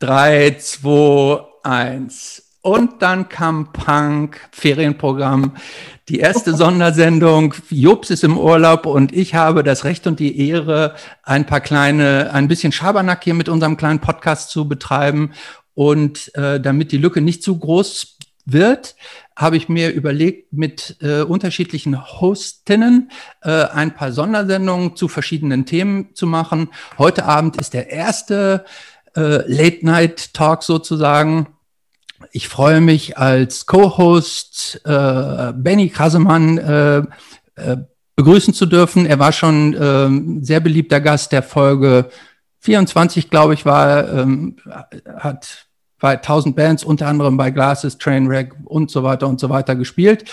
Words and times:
3, 0.00 0.56
2, 0.58 1.44
1. 1.62 2.42
Und 2.60 3.02
dann 3.02 3.28
kam 3.28 3.72
Punk, 3.72 4.48
Ferienprogramm, 4.52 5.56
die 6.08 6.18
erste 6.18 6.54
Sondersendung. 6.56 7.54
Jobs 7.70 8.10
ist 8.10 8.24
im 8.24 8.36
Urlaub 8.36 8.86
und 8.86 9.12
ich 9.12 9.34
habe 9.34 9.62
das 9.62 9.84
Recht 9.84 10.06
und 10.06 10.20
die 10.20 10.48
Ehre, 10.48 10.94
ein 11.22 11.46
paar 11.46 11.60
kleine, 11.60 12.32
ein 12.32 12.48
bisschen 12.48 12.72
Schabernack 12.72 13.24
hier 13.24 13.34
mit 13.34 13.48
unserem 13.48 13.76
kleinen 13.76 14.00
Podcast 14.00 14.50
zu 14.50 14.68
betreiben. 14.68 15.32
Und 15.74 16.34
äh, 16.34 16.60
damit 16.60 16.90
die 16.92 16.98
Lücke 16.98 17.20
nicht 17.20 17.42
zu 17.42 17.56
groß 17.56 18.18
wird, 18.44 18.96
habe 19.36 19.56
ich 19.56 19.68
mir 19.68 19.92
überlegt, 19.92 20.52
mit 20.52 20.96
äh, 21.00 21.22
unterschiedlichen 21.22 22.20
Hostinnen 22.20 23.10
äh, 23.42 23.64
ein 23.66 23.94
paar 23.94 24.10
Sondersendungen 24.10 24.96
zu 24.96 25.06
verschiedenen 25.06 25.64
Themen 25.64 26.14
zu 26.14 26.26
machen. 26.26 26.70
Heute 26.98 27.24
Abend 27.24 27.56
ist 27.56 27.74
der 27.74 27.90
erste 27.90 28.64
äh, 29.16 29.42
Late-Night-Talk 29.46 30.62
sozusagen. 30.62 31.48
Ich 32.32 32.48
freue 32.48 32.80
mich 32.80 33.16
als 33.16 33.66
Co-Host 33.66 34.80
äh, 34.84 35.52
Benny 35.54 35.88
Krasemann 35.88 36.58
äh, 36.58 36.98
äh, 37.56 37.76
begrüßen 38.16 38.52
zu 38.54 38.66
dürfen. 38.66 39.06
Er 39.06 39.18
war 39.18 39.32
schon 39.32 39.74
äh, 39.74 40.44
sehr 40.44 40.60
beliebter 40.60 41.00
Gast 41.00 41.32
der 41.32 41.42
Folge 41.42 42.10
24, 42.60 43.30
glaube 43.30 43.54
ich, 43.54 43.64
war, 43.64 44.12
ähm, 44.12 44.56
hat 45.16 45.68
bei 46.00 46.12
1000 46.12 46.54
Bands, 46.54 46.84
unter 46.84 47.06
anderem 47.06 47.36
bei 47.36 47.50
Glasses, 47.50 47.98
Trainwreck 47.98 48.54
und 48.64 48.90
so 48.90 49.02
weiter 49.02 49.28
und 49.28 49.40
so 49.40 49.48
weiter 49.48 49.74
gespielt. 49.74 50.24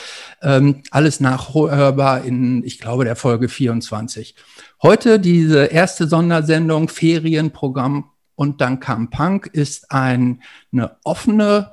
Ähm, 0.41 0.83
alles 0.91 1.19
nachhörbar 1.19 2.23
in, 2.23 2.63
ich 2.63 2.79
glaube, 2.79 3.05
der 3.05 3.15
Folge 3.15 3.49
24. 3.49 4.35
Heute 4.81 5.19
diese 5.19 5.65
erste 5.65 6.07
Sondersendung, 6.07 6.87
Ferienprogramm 6.89 8.11
und 8.35 8.61
dann 8.61 8.79
kam 8.79 9.09
Punk, 9.09 9.47
ist 9.47 9.91
ein, 9.91 10.41
eine 10.71 10.97
offene 11.03 11.71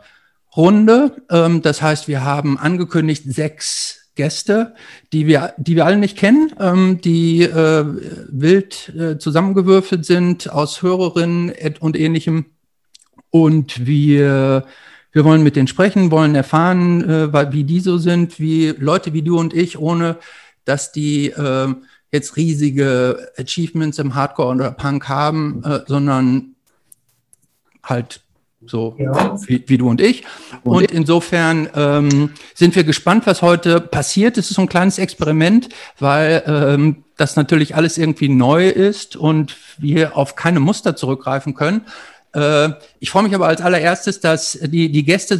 Runde. 0.56 1.22
Ähm, 1.30 1.62
das 1.62 1.82
heißt, 1.82 2.08
wir 2.08 2.24
haben 2.24 2.58
angekündigt 2.58 3.24
sechs 3.26 4.10
Gäste, 4.14 4.74
die 5.12 5.26
wir, 5.26 5.54
die 5.56 5.74
wir 5.74 5.86
alle 5.86 5.96
nicht 5.96 6.18
kennen, 6.18 6.52
ähm, 6.60 7.00
die 7.00 7.42
äh, 7.42 7.84
wild 8.28 8.90
äh, 8.90 9.18
zusammengewürfelt 9.18 10.04
sind 10.04 10.50
aus 10.50 10.82
Hörerinnen 10.82 11.52
und 11.80 11.98
ähnlichem 11.98 12.46
und 13.30 13.86
wir, 13.86 14.66
wir 15.12 15.24
wollen 15.24 15.42
mit 15.42 15.56
denen 15.56 15.66
sprechen, 15.66 16.10
wollen 16.10 16.34
erfahren, 16.34 17.08
äh, 17.08 17.52
wie 17.52 17.64
die 17.64 17.80
so 17.80 17.96
sind, 17.96 18.38
wie 18.38 18.74
Leute 18.78 19.14
wie 19.14 19.22
du 19.22 19.38
und 19.38 19.54
ich, 19.54 19.78
ohne 19.78 20.18
dass 20.66 20.92
die 20.92 21.30
äh, 21.30 21.74
jetzt 22.12 22.36
riesige 22.36 23.30
Achievements 23.38 23.98
im 23.98 24.14
Hardcore 24.14 24.54
oder 24.54 24.70
Punk 24.70 25.08
haben, 25.08 25.64
äh, 25.64 25.80
sondern 25.86 26.51
halt 27.82 28.20
so 28.66 28.94
ja. 28.98 29.36
wie, 29.46 29.64
wie, 29.66 29.78
du 29.78 29.88
und 29.88 30.00
ich. 30.00 30.24
Und 30.62 30.90
insofern 30.90 31.68
ähm, 31.74 32.30
sind 32.54 32.76
wir 32.76 32.84
gespannt, 32.84 33.26
was 33.26 33.42
heute 33.42 33.80
passiert. 33.80 34.38
Es 34.38 34.50
ist 34.50 34.56
so 34.56 34.62
ein 34.62 34.68
kleines 34.68 34.98
Experiment, 34.98 35.68
weil 35.98 36.42
ähm, 36.46 37.04
das 37.16 37.36
natürlich 37.36 37.74
alles 37.74 37.98
irgendwie 37.98 38.28
neu 38.28 38.68
ist 38.68 39.16
und 39.16 39.56
wir 39.78 40.16
auf 40.16 40.36
keine 40.36 40.60
Muster 40.60 40.96
zurückgreifen 40.96 41.54
können. 41.54 41.82
Äh, 42.34 42.70
ich 43.00 43.10
freue 43.10 43.24
mich 43.24 43.34
aber 43.34 43.48
als 43.48 43.60
allererstes, 43.60 44.20
dass 44.20 44.58
die, 44.62 44.90
die 44.90 45.04
Gäste 45.04 45.38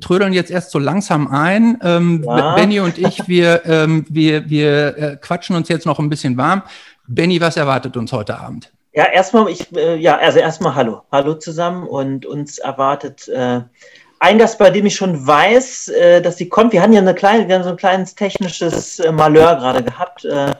trödeln 0.00 0.32
jetzt 0.32 0.50
erst 0.50 0.70
so 0.70 0.78
langsam 0.78 1.28
ein. 1.28 1.78
Ähm, 1.82 2.24
ja. 2.24 2.54
Benny 2.54 2.80
und 2.80 2.98
ich, 2.98 3.28
wir, 3.28 3.66
ähm, 3.66 4.06
wir, 4.08 4.48
wir 4.48 4.98
äh, 4.98 5.16
quatschen 5.20 5.56
uns 5.56 5.68
jetzt 5.68 5.86
noch 5.86 5.98
ein 5.98 6.08
bisschen 6.08 6.36
warm. 6.36 6.62
Benny, 7.06 7.40
was 7.40 7.56
erwartet 7.56 7.96
uns 7.96 8.12
heute 8.12 8.38
Abend? 8.38 8.71
Ja, 8.94 9.06
erstmal, 9.06 9.48
ich, 9.48 9.74
äh, 9.74 9.96
ja, 9.96 10.18
also 10.18 10.38
erstmal 10.38 10.74
Hallo. 10.74 11.02
Hallo 11.10 11.34
zusammen 11.34 11.88
und 11.88 12.26
uns 12.26 12.58
erwartet 12.58 13.26
äh, 13.28 13.62
ein 14.18 14.38
Gast, 14.38 14.58
bei 14.58 14.68
dem 14.68 14.84
ich 14.84 14.94
schon 14.94 15.26
weiß, 15.26 15.88
äh, 15.88 16.20
dass 16.20 16.36
sie 16.36 16.50
kommt. 16.50 16.74
Wir 16.74 16.82
hatten 16.82 16.92
ja 16.92 17.00
eine 17.00 17.14
kleine, 17.14 17.48
wir 17.48 17.54
haben 17.54 17.64
so 17.64 17.70
ein 17.70 17.78
kleines 17.78 18.14
technisches 18.14 19.00
äh, 19.00 19.10
Malheur 19.10 19.56
gerade 19.56 19.82
gehabt. 19.82 20.26
Äh, 20.26 20.54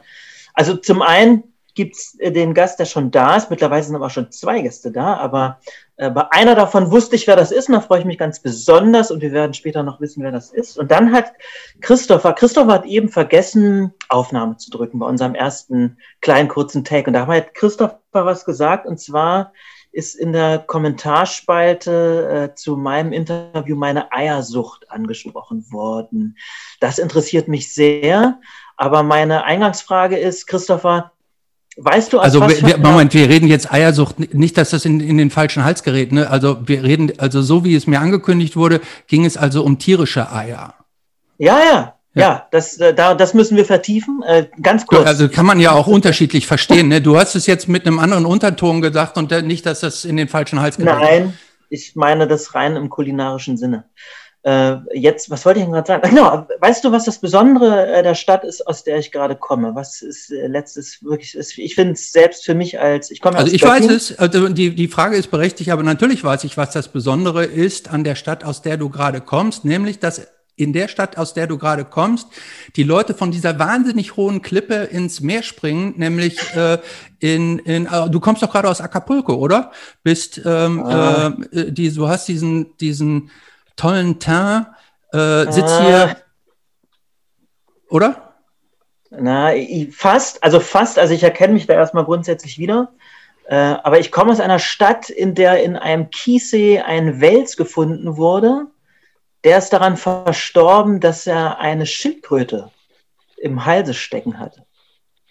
also 0.55 0.77
zum 0.77 1.03
einen 1.03 1.52
gibt 1.75 1.97
es 1.97 2.19
äh, 2.19 2.31
den 2.31 2.55
Gast, 2.55 2.79
der 2.79 2.85
schon 2.85 3.11
da 3.11 3.37
ist. 3.37 3.51
Mittlerweile 3.51 3.83
sind 3.83 3.97
aber 3.97 4.11
schon 4.11 4.31
zwei 4.31 4.61
Gäste 4.61 4.93
da, 4.93 5.17
aber 5.17 5.59
äh, 5.97 6.11
bei 6.11 6.31
einer 6.31 6.55
davon 6.55 6.91
wusste 6.91 7.17
ich, 7.17 7.27
wer 7.27 7.37
das 7.37 7.53
ist 7.53 7.69
und 7.69 7.75
da 7.75 7.81
freue 7.81 8.01
ich 8.01 8.05
mich 8.05 8.19
ganz 8.19 8.41
besonders 8.41 9.11
und 9.11 9.21
wir 9.21 9.33
werden 9.33 9.55
später 9.55 9.83
noch 9.83 10.01
wissen, 10.01 10.23
wer 10.23 10.33
das 10.33 10.53
ist. 10.53 10.79
Und 10.79 10.91
dann 10.91 11.13
hat 11.13 11.33
Christopher, 11.81 12.33
Christopher 12.33 12.73
hat 12.73 12.87
eben 12.87 13.09
vergessen, 13.09 13.93
Aufnahme 14.09 14.57
zu 14.57 14.71
drücken 14.71 14.99
bei 14.99 15.07
unserem 15.07 15.35
ersten 15.35 15.99
kleinen 16.21 16.49
kurzen 16.49 16.85
Take 16.85 17.09
und 17.09 17.15
da 17.15 17.27
hat 17.27 17.55
Christopher 17.55 18.01
was 18.13 18.45
gesagt 18.45 18.87
und 18.87 19.01
zwar 19.01 19.53
ist 19.93 20.15
in 20.15 20.33
der 20.33 20.59
Kommentarspalte 20.59 22.51
äh, 22.51 22.55
zu 22.55 22.77
meinem 22.77 23.13
Interview 23.13 23.77
meine 23.77 24.11
Eiersucht 24.11 24.91
angesprochen 24.91 25.71
worden. 25.71 26.39
Das 26.81 26.99
interessiert 26.99 27.47
mich 27.47 27.73
sehr. 27.73 28.41
Aber 28.79 29.03
meine 29.03 29.45
Eingangsfrage 29.45 30.19
ist, 30.19 30.47
Christopher, 30.47 31.13
Weißt 31.77 32.13
du, 32.13 32.19
also 32.19 32.41
wir, 32.41 32.77
Moment, 32.79 33.15
wir 33.15 33.29
reden 33.29 33.47
jetzt 33.47 33.73
Eiersucht, 33.73 34.35
nicht, 34.35 34.59
dass 34.59 34.71
das 34.71 34.85
in, 34.85 35.01
in 35.01 35.17
den 35.17 35.31
falschen 35.31 35.65
Hals 35.65 35.83
gerät. 35.83 36.13
Ne? 36.13 36.29
Also 36.29 36.59
wir 36.67 36.83
reden, 36.83 37.13
also 37.19 37.41
so 37.41 37.65
wie 37.65 37.75
es 37.75 37.87
mir 37.87 38.01
angekündigt 38.01 38.57
wurde, 38.57 38.81
ging 39.07 39.25
es 39.25 39.39
also 39.39 39.65
um 39.65 39.79
tierische 39.79 40.31
Eier. 40.31 40.75
Ja, 41.39 41.59
ja, 41.65 41.95
ja, 42.15 42.47
das, 42.51 42.77
äh, 42.77 42.93
da, 42.93 43.15
das 43.15 43.33
müssen 43.33 43.57
wir 43.57 43.65
vertiefen. 43.65 44.23
Äh, 44.27 44.49
ganz 44.61 44.87
kurz. 44.87 45.07
Also 45.07 45.31
kann 45.31 45.47
man 45.47 45.61
ja 45.61 45.73
auch 45.73 45.87
unterschiedlich 45.87 46.47
verstehen. 46.47 46.89
Ne? 46.89 47.01
Du 47.01 47.17
hast 47.17 47.35
es 47.35 47.47
jetzt 47.47 47.69
mit 47.69 47.87
einem 47.87 47.99
anderen 47.99 48.27
Unterton 48.27 48.83
gesagt 48.83 49.17
und 49.17 49.31
nicht, 49.47 49.65
dass 49.65 49.81
das 49.81 50.05
in 50.05 50.19
den 50.19 50.29
falschen 50.29 50.61
Hals 50.61 50.77
gerät. 50.77 51.01
Nein, 51.01 51.39
ich 51.71 51.97
meine 51.97 52.29
das 52.29 52.55
rein 52.55 52.77
im 52.77 52.91
kulinarischen 52.91 53.57
Sinne. 53.57 53.85
Äh, 54.45 54.79
jetzt, 54.93 55.31
was 55.31 55.47
wollte 55.47 55.61
ich 55.61 55.67
gerade 55.67 55.87
sagen? 55.87 56.09
Genau, 56.09 56.47
weißt 56.59 56.85
du, 56.85 56.91
was 56.91 57.05
das 57.05 57.21
Besondere 57.21 57.87
äh, 57.87 58.03
der 58.03 58.17
Stadt 58.17 58.43
ist, 58.43 58.67
aus 58.67 58.83
der 58.83 58.99
ich 58.99 59.13
gerade 59.13 59.37
komme? 59.37 59.75
Was 59.75 60.03
ist 60.03 60.33
äh, 60.33 60.49
letztes 60.49 61.03
wirklich 61.03 61.37
ist? 61.37 61.57
Ich 61.59 61.77
finde 61.77 61.93
es 61.93 62.11
selbst 62.11 62.45
für 62.45 62.55
mich 62.55 62.81
als 62.81 63.13
ich 63.13 63.21
komme 63.21 63.39
Also 63.39 63.53
ich 63.53 63.63
Berlin. 63.63 63.85
weiß 63.85 63.93
es. 63.93 64.19
Also 64.19 64.49
die 64.49 64.75
die 64.75 64.89
Frage 64.89 65.17
ist 65.17 65.31
berechtigt, 65.31 65.71
aber 65.71 65.85
natürlich 65.85 66.25
weiß 66.25 66.43
ich, 66.45 66.57
was 66.57 66.73
das 66.73 66.89
Besondere 66.89 67.45
ist 67.45 67.93
an 67.93 68.03
der 68.03 68.17
Stadt, 68.17 68.43
aus 68.43 68.63
der 68.63 68.77
du 68.77 68.89
gerade 68.89 69.21
kommst, 69.21 69.65
nämlich 69.65 70.01
dass 70.01 70.27
in 70.57 70.73
der 70.73 70.89
Stadt, 70.89 71.17
aus 71.17 71.35
der 71.35 71.47
du 71.47 71.57
gerade 71.57 71.85
kommst, 71.85 72.27
die 72.77 72.83
Leute 72.83 73.15
von 73.15 73.31
dieser 73.31 73.59
wahnsinnig 73.59 74.17
hohen 74.17 74.43
Klippe 74.43 74.75
ins 74.75 75.21
Meer 75.21 75.43
springen, 75.43 75.95
nämlich 75.97 76.39
äh, 76.55 76.79
in, 77.21 77.59
in 77.61 77.87
äh, 77.87 78.11
du 78.11 78.21
kommst 78.21 78.43
doch 78.43 78.51
gerade 78.51 78.69
aus 78.69 78.81
Acapulco, 78.81 79.35
oder? 79.35 79.73
Bist 80.03 80.41
ähm, 80.45 80.83
ah. 80.85 81.33
äh, 81.53 81.73
die, 81.73 81.93
du 81.95 82.09
hast 82.09 82.29
diesen 82.29 82.77
diesen 82.79 83.31
tollen 83.77 84.19
Teint, 84.19 84.67
äh, 85.13 85.51
sitzt 85.51 85.81
äh, 85.81 85.85
hier, 85.85 86.17
oder? 87.89 88.35
Na, 89.11 89.53
fast, 89.91 90.43
also 90.43 90.59
fast, 90.59 90.99
also 90.99 91.13
ich 91.13 91.23
erkenne 91.23 91.53
mich 91.53 91.67
da 91.67 91.75
erstmal 91.75 92.05
grundsätzlich 92.05 92.59
wieder. 92.59 92.93
Äh, 93.47 93.57
aber 93.57 93.99
ich 93.99 94.11
komme 94.11 94.33
aus 94.33 94.41
einer 94.41 94.59
Stadt, 94.59 95.11
in 95.11 95.35
der 95.35 95.63
in 95.63 95.77
einem 95.77 96.09
Kiessee 96.11 96.81
ein 96.81 97.21
Wels 97.21 97.57
gefunden 97.57 98.17
wurde. 98.17 98.67
Der 99.45 99.59
ist 99.59 99.71
daran 99.71 99.97
verstorben, 99.97 101.01
dass 101.01 101.27
er 101.27 101.59
eine 101.59 101.85
Schildkröte 101.85 102.71
im 103.37 103.67
Halse 103.67 103.93
stecken 103.93 104.39
hatte. 104.39 104.65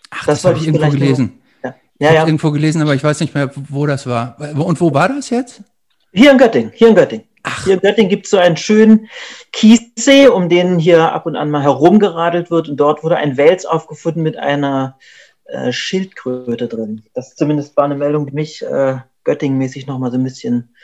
Ach, 0.10 0.26
das, 0.26 0.42
das 0.42 0.50
habe 0.52 0.60
ich 0.60 0.68
irgendwo 0.68 0.92
gelesen. 0.92 1.42
Nur, 1.64 1.72
ja. 1.72 2.08
Ja, 2.10 2.14
ja. 2.14 2.26
irgendwo 2.26 2.52
gelesen, 2.52 2.82
aber 2.82 2.94
ich 2.94 3.04
weiß 3.04 3.22
nicht 3.22 3.34
mehr, 3.34 3.50
wo 3.56 3.88
das 3.88 4.06
war. 4.06 4.38
Und 4.40 4.80
wo 4.82 4.94
war 4.94 5.08
das 5.08 5.30
jetzt? 5.30 5.64
Hier 6.12 6.32
in 6.32 6.38
Göttingen, 6.38 6.72
hier 6.76 6.90
in 6.90 6.96
Göttingen. 6.96 7.26
Ach. 7.44 7.64
Hier 7.64 7.76
in 7.76 7.80
Göttingen 7.82 8.10
gibt 8.10 8.26
es 8.26 8.32
so 8.32 8.38
einen 8.38 8.58
schönen 8.58 9.10
Kiessee, 9.52 10.28
um 10.28 10.50
den 10.50 10.80
hier 10.80 11.12
ab 11.12 11.26
und 11.26 11.36
an 11.36 11.50
mal 11.50 11.64
herumgeradelt 11.64 12.52
wird. 12.52 12.70
Und 12.70 12.78
dort 12.78 13.04
wurde 13.04 13.18
ein 13.18 13.38
Wels 13.38 13.66
aufgefunden 13.66 14.24
mit 14.24 14.38
einer 14.38 14.98
äh, 15.46 15.72
Schildkröte 15.72 16.68
drin. 16.68 17.04
Das 17.14 17.36
zumindest 17.36 17.76
war 17.78 17.86
eine 17.86 17.96
Meldung, 17.96 18.28
die 18.28 18.34
mich 18.34 18.62
äh, 18.64 18.98
Göttingen-mäßig 19.24 19.88
nochmal 19.88 20.12
so 20.12 20.18
ein 20.18 20.24
bisschen 20.24 20.76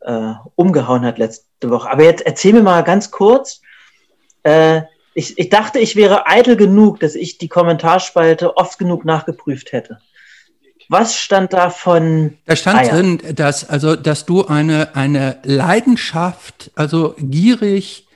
äh, 0.00 0.32
umgehauen 0.54 1.04
hat 1.04 1.18
letzte 1.18 1.70
Woche. 1.70 1.90
Aber 1.90 2.04
jetzt 2.04 2.24
erzähl 2.26 2.52
mir 2.52 2.62
mal 2.62 2.82
ganz 2.82 3.10
kurz. 3.10 3.62
Äh, 4.42 4.82
ich, 5.14 5.38
ich 5.38 5.48
dachte, 5.48 5.78
ich 5.78 5.96
wäre 5.96 6.26
eitel 6.26 6.56
genug, 6.56 7.00
dass 7.00 7.14
ich 7.14 7.38
die 7.38 7.48
Kommentarspalte 7.48 8.56
oft 8.56 8.78
genug 8.78 9.04
nachgeprüft 9.04 9.72
hätte. 9.72 9.98
Was 10.94 11.16
stand 11.16 11.52
da 11.52 11.70
von? 11.70 12.38
Da 12.46 12.54
stand 12.54 12.78
Eier? 12.78 12.90
drin, 12.92 13.20
dass, 13.34 13.68
also, 13.68 13.96
dass 13.96 14.26
du 14.26 14.46
eine, 14.46 14.94
eine 14.94 15.38
Leidenschaft, 15.42 16.70
also 16.76 17.16
gierig, 17.18 18.06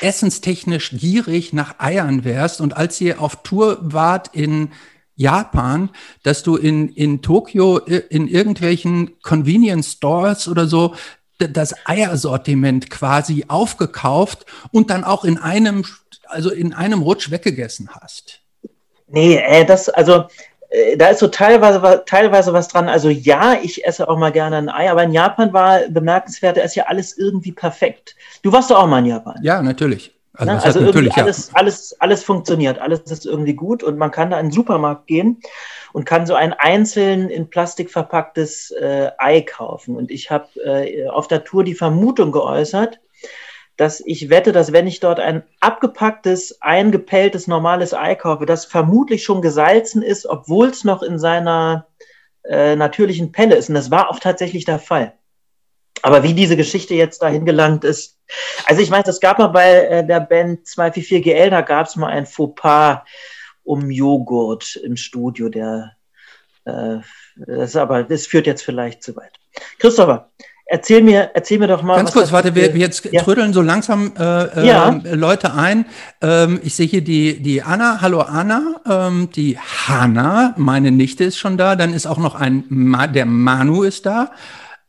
essenstechnisch 0.00 0.92
gierig 0.92 1.52
nach 1.52 1.78
Eiern 1.78 2.24
wärst. 2.24 2.62
Und 2.62 2.74
als 2.74 2.98
ihr 3.02 3.20
auf 3.20 3.42
Tour 3.42 3.76
wart 3.82 4.34
in 4.34 4.72
Japan, 5.14 5.90
dass 6.22 6.42
du 6.42 6.56
in, 6.56 6.88
in 6.88 7.20
Tokio 7.20 7.76
in 7.80 8.28
irgendwelchen 8.28 9.20
Convenience 9.20 9.92
Stores 9.92 10.48
oder 10.48 10.66
so 10.66 10.94
das 11.36 11.74
Eiersortiment 11.84 12.88
quasi 12.88 13.44
aufgekauft 13.48 14.46
und 14.72 14.88
dann 14.88 15.04
auch 15.04 15.22
in 15.26 15.36
einem, 15.36 15.84
also 16.28 16.50
in 16.50 16.72
einem 16.72 17.02
Rutsch 17.02 17.30
weggegessen 17.30 17.90
hast. 17.92 18.40
Nee, 19.08 19.36
äh, 19.36 19.66
das, 19.66 19.90
also 19.90 20.14
äh, 20.14 20.24
da 20.96 21.08
ist 21.08 21.20
so 21.20 21.28
teilweise, 21.28 22.02
teilweise 22.06 22.52
was 22.52 22.68
dran. 22.68 22.88
Also 22.88 23.08
ja, 23.08 23.56
ich 23.62 23.86
esse 23.86 24.08
auch 24.08 24.18
mal 24.18 24.32
gerne 24.32 24.56
ein 24.56 24.68
Ei, 24.68 24.90
aber 24.90 25.04
in 25.04 25.12
Japan 25.12 25.52
war 25.52 25.80
bemerkenswert, 25.88 26.56
da 26.56 26.62
ist 26.62 26.74
ja 26.74 26.84
alles 26.84 27.16
irgendwie 27.16 27.52
perfekt. 27.52 28.16
Du 28.42 28.52
warst 28.52 28.70
doch 28.70 28.78
auch 28.78 28.86
mal 28.86 28.98
in 28.98 29.06
Japan. 29.06 29.38
Ja, 29.42 29.62
natürlich. 29.62 30.12
Also, 30.34 30.52
ne? 30.52 30.62
also 30.62 30.80
natürlich, 30.80 31.16
alles, 31.16 31.48
ja. 31.48 31.54
alles, 31.54 31.96
alles 32.00 32.22
funktioniert, 32.22 32.78
alles 32.78 33.00
ist 33.00 33.24
irgendwie 33.24 33.54
gut 33.54 33.82
und 33.82 33.96
man 33.96 34.10
kann 34.10 34.30
da 34.30 34.38
in 34.38 34.46
den 34.46 34.52
Supermarkt 34.52 35.06
gehen 35.06 35.40
und 35.94 36.04
kann 36.04 36.26
so 36.26 36.34
ein 36.34 36.52
einzeln 36.52 37.30
in 37.30 37.48
Plastik 37.48 37.90
verpacktes 37.90 38.70
äh, 38.72 39.10
Ei 39.16 39.40
kaufen. 39.40 39.96
Und 39.96 40.10
ich 40.10 40.30
habe 40.30 40.48
äh, 40.62 41.08
auf 41.08 41.26
der 41.26 41.44
Tour 41.44 41.64
die 41.64 41.74
Vermutung 41.74 42.32
geäußert, 42.32 43.00
dass 43.76 44.00
ich 44.00 44.30
wette, 44.30 44.52
dass 44.52 44.72
wenn 44.72 44.86
ich 44.86 45.00
dort 45.00 45.20
ein 45.20 45.42
abgepacktes, 45.60 46.60
eingepelltes, 46.62 47.46
normales 47.46 47.92
Ei 47.92 48.14
kaufe, 48.14 48.46
das 48.46 48.64
vermutlich 48.64 49.22
schon 49.22 49.42
gesalzen 49.42 50.02
ist, 50.02 50.26
obwohl 50.26 50.68
es 50.68 50.84
noch 50.84 51.02
in 51.02 51.18
seiner 51.18 51.86
äh, 52.44 52.76
natürlichen 52.76 53.32
Pelle 53.32 53.56
ist. 53.56 53.68
Und 53.68 53.74
das 53.74 53.90
war 53.90 54.10
auch 54.10 54.18
tatsächlich 54.18 54.64
der 54.64 54.78
Fall. 54.78 55.12
Aber 56.02 56.22
wie 56.22 56.34
diese 56.34 56.56
Geschichte 56.56 56.94
jetzt 56.94 57.22
dahin 57.22 57.44
gelangt 57.44 57.84
ist, 57.84 58.18
also 58.66 58.80
ich 58.80 58.90
meine, 58.90 59.04
es 59.06 59.20
gab 59.20 59.38
mal 59.38 59.48
bei 59.48 59.86
äh, 59.86 60.06
der 60.06 60.20
Band 60.20 60.66
244GL, 60.66 61.50
da 61.50 61.60
gab 61.62 61.86
es 61.86 61.96
mal 61.96 62.08
ein 62.08 62.26
Fauxpas 62.26 63.02
um 63.64 63.90
Joghurt 63.90 64.76
im 64.76 64.96
Studio, 64.96 65.48
der 65.48 65.96
äh, 66.64 66.98
das 67.36 67.76
aber 67.76 68.04
das 68.04 68.26
führt 68.26 68.46
jetzt 68.46 68.62
vielleicht 68.62 69.02
zu 69.02 69.16
weit. 69.16 69.32
Christopher, 69.78 70.30
Erzähl 70.68 71.00
mir, 71.00 71.30
erzähl 71.32 71.60
mir 71.60 71.68
doch 71.68 71.82
mal. 71.82 71.94
Ganz 71.94 72.10
kurz, 72.12 72.32
warte, 72.32 72.56
wir, 72.56 72.74
wir 72.74 72.80
jetzt 72.80 73.04
ja. 73.12 73.22
trödeln 73.22 73.52
so 73.52 73.62
langsam 73.62 74.12
äh, 74.18 74.66
ja. 74.66 75.00
äh, 75.04 75.14
Leute 75.14 75.54
ein. 75.54 75.86
Ähm, 76.20 76.58
ich 76.64 76.74
sehe 76.74 76.88
hier 76.88 77.02
die, 77.02 77.40
die 77.40 77.62
Anna. 77.62 78.00
Hallo 78.00 78.20
Anna. 78.20 78.80
Ähm, 78.84 79.28
die 79.30 79.56
Hanna, 79.58 80.54
meine 80.56 80.90
Nichte 80.90 81.22
ist 81.22 81.38
schon 81.38 81.56
da. 81.56 81.76
Dann 81.76 81.94
ist 81.94 82.06
auch 82.06 82.18
noch 82.18 82.34
ein, 82.34 82.64
Ma 82.68 83.06
der 83.06 83.26
Manu 83.26 83.84
ist 83.84 84.06
da. 84.06 84.32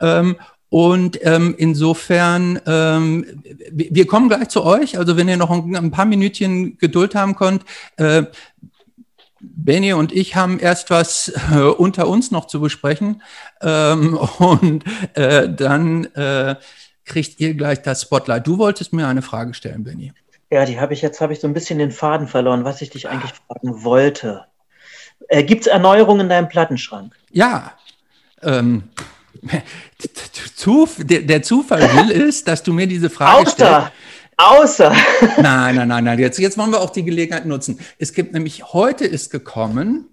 Ähm, 0.02 0.38
und 0.70 1.20
ähm, 1.22 1.54
insofern, 1.56 2.60
ähm, 2.66 3.26
wir 3.72 4.08
kommen 4.08 4.30
gleich 4.30 4.50
zu 4.50 4.66
euch. 4.66 4.98
Also 4.98 5.16
wenn 5.16 5.30
ihr 5.30 5.38
noch 5.38 5.52
ein, 5.52 5.76
ein 5.76 5.92
paar 5.92 6.06
Minütchen 6.06 6.80
Geduld 6.80 7.14
haben 7.14 7.36
könnt, 7.36 7.64
äh, 7.98 8.24
Benny 9.40 9.94
und 9.94 10.12
ich 10.12 10.36
haben 10.36 10.60
erst 10.60 10.90
was 10.90 11.32
äh, 11.52 11.60
unter 11.60 12.08
uns 12.08 12.32
noch 12.32 12.46
zu 12.46 12.60
besprechen 12.60 13.22
ähm, 13.62 14.18
und 14.40 14.84
äh, 15.14 15.50
dann 15.50 16.06
äh, 16.16 16.56
kriegt 17.06 17.40
ihr 17.40 17.54
gleich 17.54 17.82
das 17.82 18.04
Spotlight. 18.04 18.48
Du 18.48 18.58
wolltest 18.58 18.94
mir 18.94 19.08
eine 19.08 19.22
Frage 19.22 19.54
stellen, 19.54 19.84
Benny. 19.84 20.14
Ja, 20.50 20.66
die 20.66 20.80
habe 20.80 20.94
ich 20.94 21.02
jetzt 21.02 21.20
habe 21.20 21.34
ich 21.34 21.40
so 21.40 21.48
ein 21.48 21.54
bisschen 21.54 21.80
den 21.80 21.92
Faden 21.92 22.28
verloren, 22.28 22.64
was 22.64 22.82
ich 22.82 22.90
dich 22.90 23.10
eigentlich 23.10 23.34
fragen 23.48 23.84
wollte. 23.84 24.46
Äh, 25.28 25.44
Gibt 25.44 25.62
es 25.62 25.68
Erneuerungen 25.68 26.22
in 26.22 26.30
deinem 26.30 26.48
Plattenschrank? 26.48 27.14
Ja. 27.32 27.74
Ähm, 28.42 28.84
der, 31.00 31.44
Zufall 31.44 31.82
will 31.82 32.12
ist, 32.12 32.48
dass 32.48 32.64
du 32.64 32.74
mir 32.74 32.88
diese 32.88 33.10
Frage 33.10 33.50
stellst. 33.50 33.92
Außer. 34.38 34.96
Nein, 35.42 35.76
nein, 35.76 35.88
nein, 35.88 36.04
nein. 36.04 36.20
Jetzt, 36.20 36.38
jetzt 36.38 36.60
wollen 36.60 36.72
wir 36.72 36.80
auch 36.80 36.92
die 36.92 37.04
Gelegenheit 37.04 37.48
nutzen. 37.48 37.80
Es 37.98 38.14
gibt 38.14 38.34
nämlich, 38.34 38.72
heute 38.72 39.06
ist 39.06 39.32
gekommen 39.32 40.10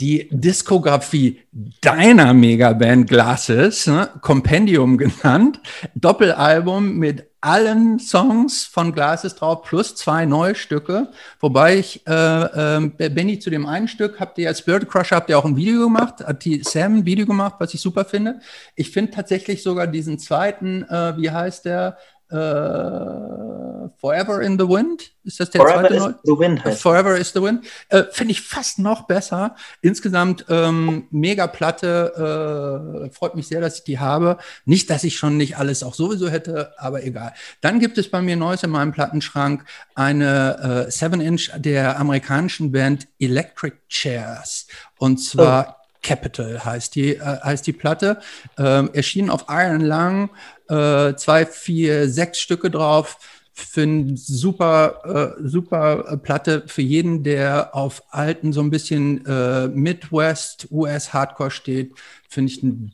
die 0.00 0.28
Diskografie 0.30 1.40
deiner 1.80 2.34
Megaband 2.34 3.08
Glasses, 3.08 3.86
ne, 3.86 4.08
Compendium 4.22 4.98
genannt, 4.98 5.60
Doppelalbum 5.94 6.96
mit 6.96 7.28
allen 7.40 7.98
Songs 7.98 8.64
von 8.64 8.92
Glasses 8.92 9.34
drauf 9.34 9.62
plus 9.62 9.94
zwei 9.94 10.24
neue 10.24 10.54
Stücke. 10.54 11.08
Wobei 11.40 11.76
ich, 11.76 12.04
äh, 12.06 12.76
äh, 12.86 12.90
Benny, 13.10 13.38
zu 13.38 13.50
dem 13.50 13.66
einen 13.66 13.86
Stück 13.86 14.18
habt 14.18 14.38
ihr 14.38 14.48
als 14.48 14.60
Spirit 14.60 14.88
Crusher 14.88 15.16
habt 15.16 15.28
ihr 15.28 15.38
auch 15.38 15.44
ein 15.44 15.56
Video 15.56 15.84
gemacht, 15.84 16.20
hat 16.20 16.44
die 16.44 16.62
Sam 16.62 16.96
ein 16.96 17.04
Video 17.04 17.26
gemacht, 17.26 17.56
was 17.58 17.74
ich 17.74 17.82
super 17.82 18.06
finde. 18.06 18.40
Ich 18.76 18.90
finde 18.90 19.12
tatsächlich 19.12 19.62
sogar 19.62 19.86
diesen 19.86 20.18
zweiten, 20.18 20.84
äh, 20.84 21.18
wie 21.18 21.30
heißt 21.30 21.66
der? 21.66 21.98
Uh, 22.34 23.88
Forever 23.96 24.42
in 24.42 24.58
the 24.58 24.68
Wind, 24.68 25.12
ist 25.22 25.38
das 25.38 25.50
der 25.50 25.60
Forever 25.60 25.88
zweite? 25.88 25.94
Is 25.94 26.16
the 26.24 26.32
Wind 26.32 26.64
heißt 26.64 26.82
Forever 26.82 27.16
is 27.16 27.32
the 27.32 27.40
Wind. 27.42 27.64
Äh, 27.90 28.04
Finde 28.10 28.32
ich 28.32 28.40
fast 28.40 28.78
noch 28.78 29.06
besser. 29.06 29.54
Insgesamt 29.82 30.44
ähm, 30.48 31.06
mega 31.10 31.46
Platte. 31.46 33.06
Äh, 33.06 33.10
freut 33.14 33.36
mich 33.36 33.46
sehr, 33.46 33.60
dass 33.60 33.78
ich 33.78 33.84
die 33.84 33.98
habe. 33.98 34.38
Nicht, 34.64 34.90
dass 34.90 35.04
ich 35.04 35.16
schon 35.16 35.36
nicht 35.36 35.58
alles 35.58 35.82
auch 35.82 35.94
sowieso 35.94 36.28
hätte, 36.28 36.72
aber 36.78 37.04
egal. 37.04 37.34
Dann 37.60 37.78
gibt 37.78 37.98
es 37.98 38.10
bei 38.10 38.20
mir 38.20 38.36
Neues 38.36 38.62
in 38.62 38.70
meinem 38.70 38.92
Plattenschrank. 38.92 39.64
Eine 39.94 40.88
7-Inch 40.90 41.54
äh, 41.54 41.60
der 41.60 41.98
amerikanischen 42.00 42.72
Band 42.72 43.06
Electric 43.18 43.76
Chairs. 43.88 44.66
Und 44.98 45.18
zwar 45.18 45.76
oh. 45.78 45.84
Capital 46.04 46.64
heißt 46.64 46.94
die, 46.94 47.16
äh, 47.16 47.40
heißt 47.42 47.66
die 47.66 47.72
Platte. 47.72 48.20
Ähm, 48.56 48.90
erschien 48.92 49.30
auf 49.30 49.46
Iron 49.48 49.80
Lang 49.80 50.30
äh, 50.68 51.14
zwei, 51.16 51.46
vier, 51.46 52.08
sechs 52.08 52.38
Stücke 52.38 52.70
drauf. 52.70 53.18
Für 53.56 53.82
eine 53.82 54.16
super, 54.16 55.36
äh, 55.38 55.48
super 55.48 56.18
Platte 56.22 56.64
für 56.66 56.82
jeden, 56.82 57.22
der 57.22 57.74
auf 57.74 58.02
alten, 58.10 58.52
so 58.52 58.60
ein 58.60 58.70
bisschen 58.70 59.24
äh, 59.26 59.68
Midwest, 59.68 60.66
US 60.72 61.12
Hardcore 61.12 61.52
steht, 61.52 61.94
finde 62.28 62.52
ich 62.52 62.62
ein 62.64 62.92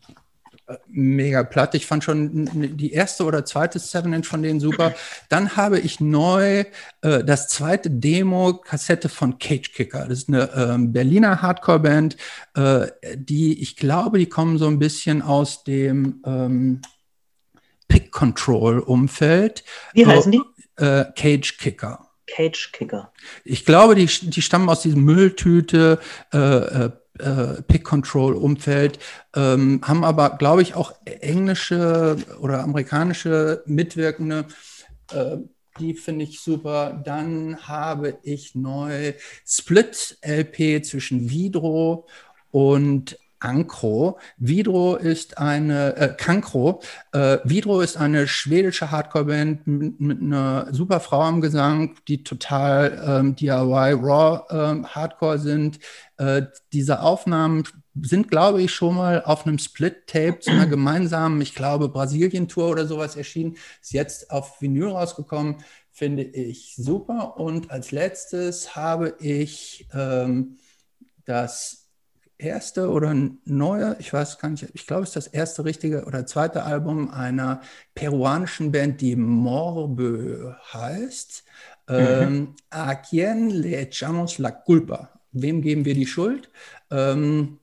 äh, 0.70 0.76
mega 0.88 1.42
platt. 1.42 1.74
Ich 1.74 1.86
fand 1.86 2.04
schon 2.04 2.76
die 2.76 2.92
erste 2.92 3.24
oder 3.24 3.44
zweite 3.44 3.78
Seven 3.78 4.12
Inch 4.12 4.26
von 4.26 4.42
denen 4.42 4.60
super. 4.60 4.94
Dann 5.28 5.56
habe 5.56 5.80
ich 5.80 6.00
neu 6.00 6.64
äh, 7.02 7.24
das 7.24 7.48
zweite 7.48 7.90
Demo-Kassette 7.90 9.08
von 9.08 9.38
Cage 9.38 9.72
Kicker. 9.72 10.06
Das 10.08 10.18
ist 10.18 10.28
eine 10.28 10.50
ähm, 10.54 10.92
Berliner 10.92 11.42
Hardcore-Band, 11.42 12.16
äh, 12.54 12.86
die, 13.14 13.60
ich 13.60 13.76
glaube, 13.76 14.18
die 14.18 14.28
kommen 14.28 14.58
so 14.58 14.66
ein 14.66 14.78
bisschen 14.78 15.22
aus 15.22 15.64
dem 15.64 16.22
ähm, 16.24 16.82
Pick-Control-Umfeld. 17.90 19.64
Wie 19.92 20.06
heißen 20.06 20.32
die? 20.32 20.40
Äh, 20.76 21.04
Cage 21.14 21.58
Kicker. 21.58 22.08
Cage 22.26 22.72
Kicker. 22.72 23.12
Ich 23.44 23.66
glaube, 23.66 23.94
die, 23.94 24.06
die 24.06 24.42
stammen 24.42 24.68
aus 24.68 24.82
diesem 24.82 25.04
Mülltüte 25.04 25.98
äh, 26.32 26.38
äh, 26.38 26.90
äh 27.18 27.62
Pick-Control-Umfeld, 27.62 28.98
ähm, 29.34 29.80
haben 29.84 30.04
aber, 30.04 30.30
glaube 30.38 30.62
ich, 30.62 30.74
auch 30.74 30.94
englische 31.04 32.16
oder 32.40 32.62
amerikanische 32.62 33.62
Mitwirkende. 33.66 34.46
Äh, 35.12 35.38
die 35.78 35.94
finde 35.94 36.24
ich 36.24 36.40
super. 36.40 37.02
Dann 37.04 37.66
habe 37.66 38.18
ich 38.22 38.54
neu 38.54 39.14
Split-LP 39.46 40.84
zwischen 40.84 41.30
Vidro 41.30 42.06
und 42.50 43.18
Ankro. 43.40 44.18
Vidro 44.36 44.96
ist 44.96 45.38
eine, 45.38 45.96
äh, 45.96 46.14
Kankro. 46.16 46.82
Äh, 47.12 47.38
Vidro 47.44 47.80
ist 47.80 47.96
eine 47.96 48.28
schwedische 48.28 48.90
Hardcore-Band 48.90 49.66
mit, 49.66 50.00
mit, 50.00 50.20
einer 50.20 50.68
super 50.72 51.00
Frau 51.00 51.22
am 51.22 51.40
Gesang, 51.40 51.96
die 52.06 52.22
total 52.22 53.02
ähm, 53.06 53.36
DIY, 53.36 53.94
Raw 53.94 54.42
ähm, 54.50 54.86
Hardcore 54.86 55.38
sind. 55.38 55.80
Äh, 56.18 56.42
diese 56.72 57.00
Aufnahmen 57.00 57.64
sind, 58.00 58.30
glaube 58.30 58.62
ich, 58.62 58.72
schon 58.72 58.94
mal 58.94 59.22
auf 59.24 59.46
einem 59.46 59.58
Split-Tape 59.58 60.40
zu 60.40 60.50
einer 60.50 60.66
gemeinsamen, 60.66 61.40
ich 61.40 61.54
glaube, 61.54 61.88
Brasilien-Tour 61.88 62.68
oder 62.68 62.86
sowas 62.86 63.16
erschienen. 63.16 63.56
Ist 63.80 63.92
jetzt 63.92 64.30
auf 64.30 64.60
Vinyl 64.60 64.88
rausgekommen. 64.88 65.56
Finde 65.90 66.22
ich 66.22 66.74
super. 66.76 67.36
Und 67.38 67.70
als 67.70 67.90
letztes 67.90 68.76
habe 68.76 69.16
ich 69.18 69.88
ähm, 69.92 70.56
das 71.24 71.79
erste 72.40 72.90
oder 72.90 73.14
neue, 73.44 73.96
ich 73.98 74.12
weiß 74.12 74.38
gar 74.38 74.48
nicht, 74.48 74.66
ich 74.72 74.86
glaube, 74.86 75.02
es 75.02 75.10
ist 75.10 75.16
das 75.16 75.26
erste 75.28 75.64
richtige 75.64 76.04
oder 76.04 76.26
zweite 76.26 76.64
Album 76.64 77.10
einer 77.10 77.60
peruanischen 77.94 78.72
Band, 78.72 79.00
die 79.00 79.16
Morbe 79.16 80.56
heißt. 80.72 81.44
Mhm. 81.88 81.96
Ähm, 81.96 82.54
A 82.70 82.94
quien 82.94 83.50
le 83.50 83.76
echamos 83.76 84.38
la 84.38 84.50
culpa? 84.50 85.10
Wem 85.32 85.62
geben 85.62 85.84
wir 85.84 85.94
die 85.94 86.06
Schuld? 86.06 86.50
Ähm, 86.90 87.58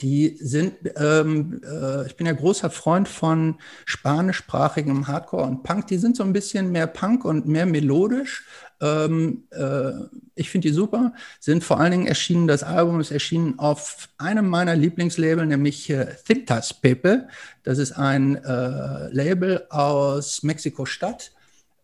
die 0.00 0.36
sind, 0.40 0.74
ähm, 0.96 1.60
äh, 1.64 2.06
ich 2.06 2.16
bin 2.16 2.26
ja 2.26 2.32
großer 2.32 2.70
Freund 2.70 3.08
von 3.08 3.56
spanischsprachigem 3.84 5.08
Hardcore 5.08 5.44
und 5.44 5.64
Punk. 5.64 5.88
Die 5.88 5.98
sind 5.98 6.16
so 6.16 6.22
ein 6.22 6.32
bisschen 6.32 6.70
mehr 6.70 6.86
Punk 6.86 7.24
und 7.24 7.48
mehr 7.48 7.66
melodisch. 7.66 8.46
Ähm, 8.80 9.44
äh, 9.50 9.92
ich 10.34 10.50
finde 10.50 10.68
die 10.68 10.74
super. 10.74 11.12
Sind 11.40 11.64
vor 11.64 11.80
allen 11.80 11.90
Dingen 11.92 12.06
erschienen, 12.06 12.46
das 12.46 12.62
Album 12.62 13.00
ist 13.00 13.10
erschienen 13.10 13.58
auf 13.58 14.08
einem 14.18 14.48
meiner 14.48 14.76
Lieblingslabel, 14.76 15.46
nämlich 15.46 15.90
äh, 15.90 16.16
Cintas 16.24 16.74
Pepe. 16.74 17.28
Das 17.64 17.78
ist 17.78 17.92
ein 17.92 18.36
äh, 18.36 19.08
Label 19.12 19.66
aus 19.70 20.42
Mexiko-Stadt, 20.42 21.32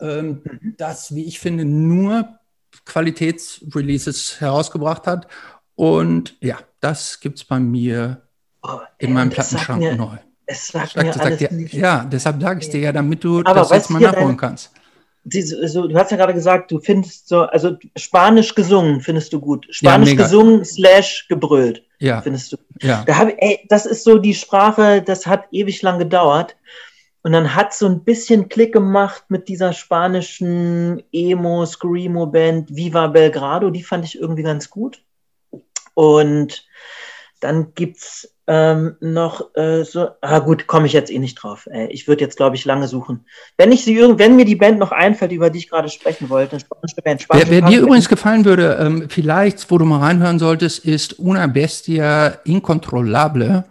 ähm, 0.00 0.42
mhm. 0.44 0.74
das, 0.76 1.14
wie 1.14 1.24
ich 1.24 1.40
finde, 1.40 1.64
nur 1.64 2.38
Qualitätsreleases 2.84 4.40
herausgebracht 4.40 5.06
hat. 5.06 5.26
Und 5.74 6.36
ja, 6.40 6.58
das 6.80 7.18
gibt 7.20 7.38
es 7.38 7.44
bei 7.44 7.58
mir 7.58 8.22
oh, 8.62 8.78
in 8.98 9.12
meinem 9.12 9.30
Plattenschrank 9.30 9.80
mir, 9.80 9.96
neu. 9.96 10.16
Es 10.46 10.68
sagt, 10.68 10.92
sagt 10.92 11.06
mir 11.06 11.20
alles 11.20 11.38
dir, 11.38 11.50
Ja, 11.72 12.04
deshalb 12.04 12.40
sage 12.40 12.60
ich 12.60 12.70
dir 12.70 12.80
ja, 12.80 12.92
damit 12.92 13.24
du 13.24 13.40
Aber 13.40 13.54
das 13.54 13.70
jetzt 13.70 13.90
mal 13.90 14.00
nachholen 14.00 14.36
kannst. 14.36 14.70
So, 15.24 15.88
du 15.88 15.94
hast 15.96 16.10
ja 16.10 16.16
gerade 16.16 16.34
gesagt, 16.34 16.70
du 16.70 16.78
findest 16.78 17.28
so, 17.28 17.42
also 17.42 17.76
Spanisch 17.96 18.54
gesungen 18.54 19.00
findest 19.00 19.32
du 19.32 19.40
gut. 19.40 19.66
Spanisch 19.70 20.10
ja, 20.10 20.16
gesungen 20.16 20.64
slash 20.64 21.26
gebrüllt. 21.28 21.82
Ja. 21.98 22.20
Findest 22.20 22.52
du. 22.52 22.56
Ja. 22.82 23.04
Da 23.06 23.16
hab, 23.16 23.28
ey, 23.38 23.64
das 23.68 23.86
ist 23.86 24.04
so 24.04 24.18
die 24.18 24.34
Sprache, 24.34 25.02
das 25.02 25.26
hat 25.26 25.46
ewig 25.52 25.80
lang 25.82 25.98
gedauert. 25.98 26.56
Und 27.22 27.32
dann 27.32 27.54
hat 27.54 27.72
so 27.72 27.86
ein 27.86 28.04
bisschen 28.04 28.50
Klick 28.50 28.74
gemacht 28.74 29.24
mit 29.28 29.48
dieser 29.48 29.72
spanischen 29.72 31.02
Emo, 31.10 31.64
Screamo 31.64 32.26
Band 32.26 32.76
Viva 32.76 33.06
Belgrado. 33.06 33.70
Die 33.70 33.82
fand 33.82 34.04
ich 34.04 34.18
irgendwie 34.18 34.42
ganz 34.42 34.68
gut. 34.68 35.02
Und 35.94 36.66
dann 37.40 37.72
gibt's 37.74 38.33
ähm, 38.46 38.96
noch 39.00 39.54
äh, 39.54 39.84
so, 39.84 40.08
ah 40.20 40.38
gut, 40.40 40.66
komme 40.66 40.86
ich 40.86 40.92
jetzt 40.92 41.10
eh 41.10 41.18
nicht 41.18 41.36
drauf. 41.36 41.66
Äh, 41.72 41.86
ich 41.86 42.06
würde 42.06 42.22
jetzt, 42.22 42.36
glaube 42.36 42.56
ich, 42.56 42.64
lange 42.64 42.88
suchen. 42.88 43.24
Wenn 43.56 43.72
ich 43.72 43.84
sie, 43.84 43.96
wenn 43.96 44.36
mir 44.36 44.44
die 44.44 44.56
Band 44.56 44.78
noch 44.78 44.92
einfällt, 44.92 45.32
über 45.32 45.48
die 45.48 45.60
ich 45.60 45.70
gerade 45.70 45.88
sprechen 45.88 46.28
wollte, 46.28 46.60
spanische 46.60 47.00
Band. 47.02 47.22
Spanische 47.22 47.50
wer, 47.50 47.62
wer 47.62 47.70
dir 47.70 47.80
übrigens 47.80 48.08
gefallen 48.08 48.44
würde, 48.44 48.78
ähm, 48.80 49.06
vielleicht, 49.08 49.70
wo 49.70 49.78
du 49.78 49.86
mal 49.86 50.00
reinhören 50.00 50.38
solltest, 50.38 50.84
ist 50.84 51.18
Una 51.18 51.46
Bestia 51.46 52.38
Incontrolable. 52.44 53.64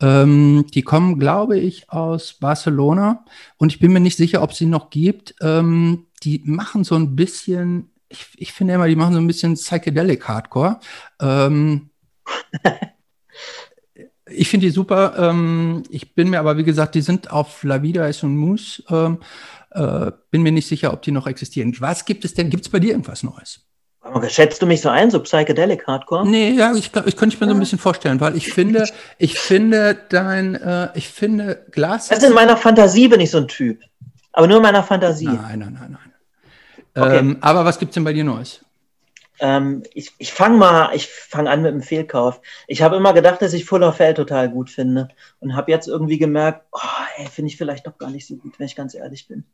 Ähm, 0.00 0.66
die 0.74 0.82
kommen, 0.82 1.18
glaube 1.18 1.58
ich, 1.58 1.88
aus 1.88 2.34
Barcelona 2.34 3.24
und 3.56 3.72
ich 3.72 3.78
bin 3.78 3.92
mir 3.92 4.00
nicht 4.00 4.16
sicher, 4.16 4.42
ob 4.42 4.52
sie 4.52 4.66
noch 4.66 4.90
gibt. 4.90 5.34
Ähm, 5.40 6.06
die 6.22 6.42
machen 6.44 6.84
so 6.84 6.96
ein 6.96 7.16
bisschen, 7.16 7.90
ich, 8.08 8.26
ich 8.36 8.52
finde 8.52 8.74
immer, 8.74 8.88
die 8.88 8.96
machen 8.96 9.14
so 9.14 9.20
ein 9.20 9.26
bisschen 9.26 9.54
Psychedelic 9.54 10.28
Hardcore. 10.28 10.80
Ähm, 11.20 11.90
ich 14.28 14.48
finde 14.48 14.66
die 14.66 14.72
super. 14.72 15.14
Ähm, 15.18 15.84
ich 15.90 16.14
bin 16.14 16.30
mir 16.30 16.40
aber, 16.40 16.56
wie 16.56 16.64
gesagt, 16.64 16.94
die 16.94 17.00
sind 17.00 17.30
auf 17.30 17.62
La 17.62 17.82
Vida 17.82 18.06
es 18.08 18.22
un 18.22 18.36
Mus. 18.36 18.82
Ähm, 18.90 19.18
äh, 19.70 20.10
bin 20.30 20.42
mir 20.42 20.52
nicht 20.52 20.66
sicher, 20.66 20.92
ob 20.92 21.02
die 21.02 21.12
noch 21.12 21.26
existieren. 21.26 21.74
Was 21.80 22.04
gibt 22.04 22.24
es 22.24 22.34
denn? 22.34 22.50
Gibt 22.50 22.64
es 22.64 22.70
bei 22.70 22.78
dir 22.78 22.90
irgendwas 22.90 23.22
Neues? 23.22 23.60
Schätzt 24.28 24.62
du 24.62 24.66
mich 24.66 24.80
so 24.80 24.88
ein, 24.88 25.10
so 25.10 25.20
Psychedelic 25.20 25.86
Hardcore? 25.86 26.26
Nee, 26.26 26.50
ja, 26.52 26.72
ich, 26.74 26.92
ich 27.06 27.16
könnte 27.16 27.36
mir 27.40 27.48
so 27.48 27.54
ein 27.54 27.58
bisschen 27.58 27.78
vorstellen, 27.78 28.20
weil 28.20 28.36
ich 28.36 28.52
finde, 28.52 28.88
ich 29.18 29.38
finde 29.38 29.98
dein, 30.08 30.54
äh, 30.54 30.90
ich 30.94 31.08
finde 31.08 31.66
Glas. 31.72 32.08
Das 32.08 32.18
ist 32.18 32.24
in 32.24 32.32
meiner 32.32 32.56
Fantasie 32.56 33.08
bin 33.08 33.20
ich 33.20 33.30
so 33.30 33.38
ein 33.38 33.48
Typ. 33.48 33.80
Aber 34.32 34.46
nur 34.46 34.58
in 34.58 34.62
meiner 34.62 34.84
Fantasie. 34.84 35.26
Nein, 35.26 35.58
nein, 35.58 35.78
nein, 35.80 35.98
nein. 35.98 36.12
Okay. 36.94 37.18
Ähm, 37.18 37.38
aber 37.40 37.64
was 37.64 37.78
gibt 37.78 37.90
es 37.90 37.94
denn 37.94 38.04
bei 38.04 38.12
dir 38.12 38.24
Neues? 38.24 38.64
Ähm, 39.40 39.82
ich 39.92 40.12
ich 40.18 40.32
fange 40.32 40.56
mal, 40.56 40.94
ich 40.94 41.08
fange 41.08 41.50
an 41.50 41.62
mit 41.62 41.72
dem 41.72 41.82
Fehlkauf. 41.82 42.40
Ich 42.66 42.82
habe 42.82 42.96
immer 42.96 43.12
gedacht, 43.12 43.42
dass 43.42 43.52
ich 43.52 43.64
Full 43.64 43.82
of 43.82 43.98
Hell 43.98 44.14
total 44.14 44.50
gut 44.50 44.70
finde 44.70 45.08
und 45.40 45.56
habe 45.56 45.70
jetzt 45.70 45.88
irgendwie 45.88 46.18
gemerkt, 46.18 46.66
oh, 46.72 47.26
finde 47.30 47.50
ich 47.50 47.56
vielleicht 47.56 47.86
doch 47.86 47.98
gar 47.98 48.10
nicht 48.10 48.26
so 48.26 48.36
gut, 48.36 48.58
wenn 48.58 48.66
ich 48.66 48.76
ganz 48.76 48.94
ehrlich 48.94 49.28
bin. 49.28 49.44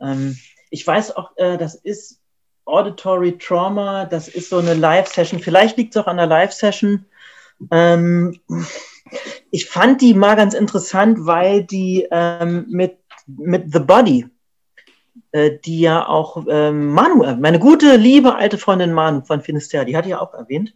Ähm, 0.00 0.36
ich 0.70 0.86
weiß 0.86 1.16
auch, 1.16 1.36
äh, 1.36 1.56
das 1.58 1.74
ist 1.74 2.20
Auditory 2.64 3.38
Trauma, 3.38 4.06
das 4.06 4.28
ist 4.28 4.48
so 4.50 4.58
eine 4.58 4.74
Live-Session. 4.74 5.40
Vielleicht 5.40 5.76
liegt 5.76 5.94
es 5.94 6.02
auch 6.02 6.06
an 6.06 6.16
der 6.16 6.26
Live-Session. 6.26 7.04
Ähm, 7.70 8.40
ich 9.50 9.66
fand 9.66 10.00
die 10.00 10.14
mal 10.14 10.36
ganz 10.36 10.54
interessant, 10.54 11.18
weil 11.26 11.64
die 11.64 12.06
ähm, 12.10 12.66
mit, 12.68 12.98
mit 13.26 13.72
The 13.72 13.80
Body, 13.80 14.26
die 15.34 15.80
ja 15.80 16.06
auch 16.06 16.44
ähm, 16.48 16.88
Manu, 16.90 17.24
meine 17.40 17.58
gute, 17.58 17.96
liebe 17.96 18.34
alte 18.34 18.58
Freundin 18.58 18.92
Manu 18.92 19.22
von 19.22 19.40
Finisterre, 19.40 19.86
die 19.86 19.96
hatte 19.96 20.10
ja 20.10 20.20
auch 20.20 20.34
erwähnt. 20.34 20.74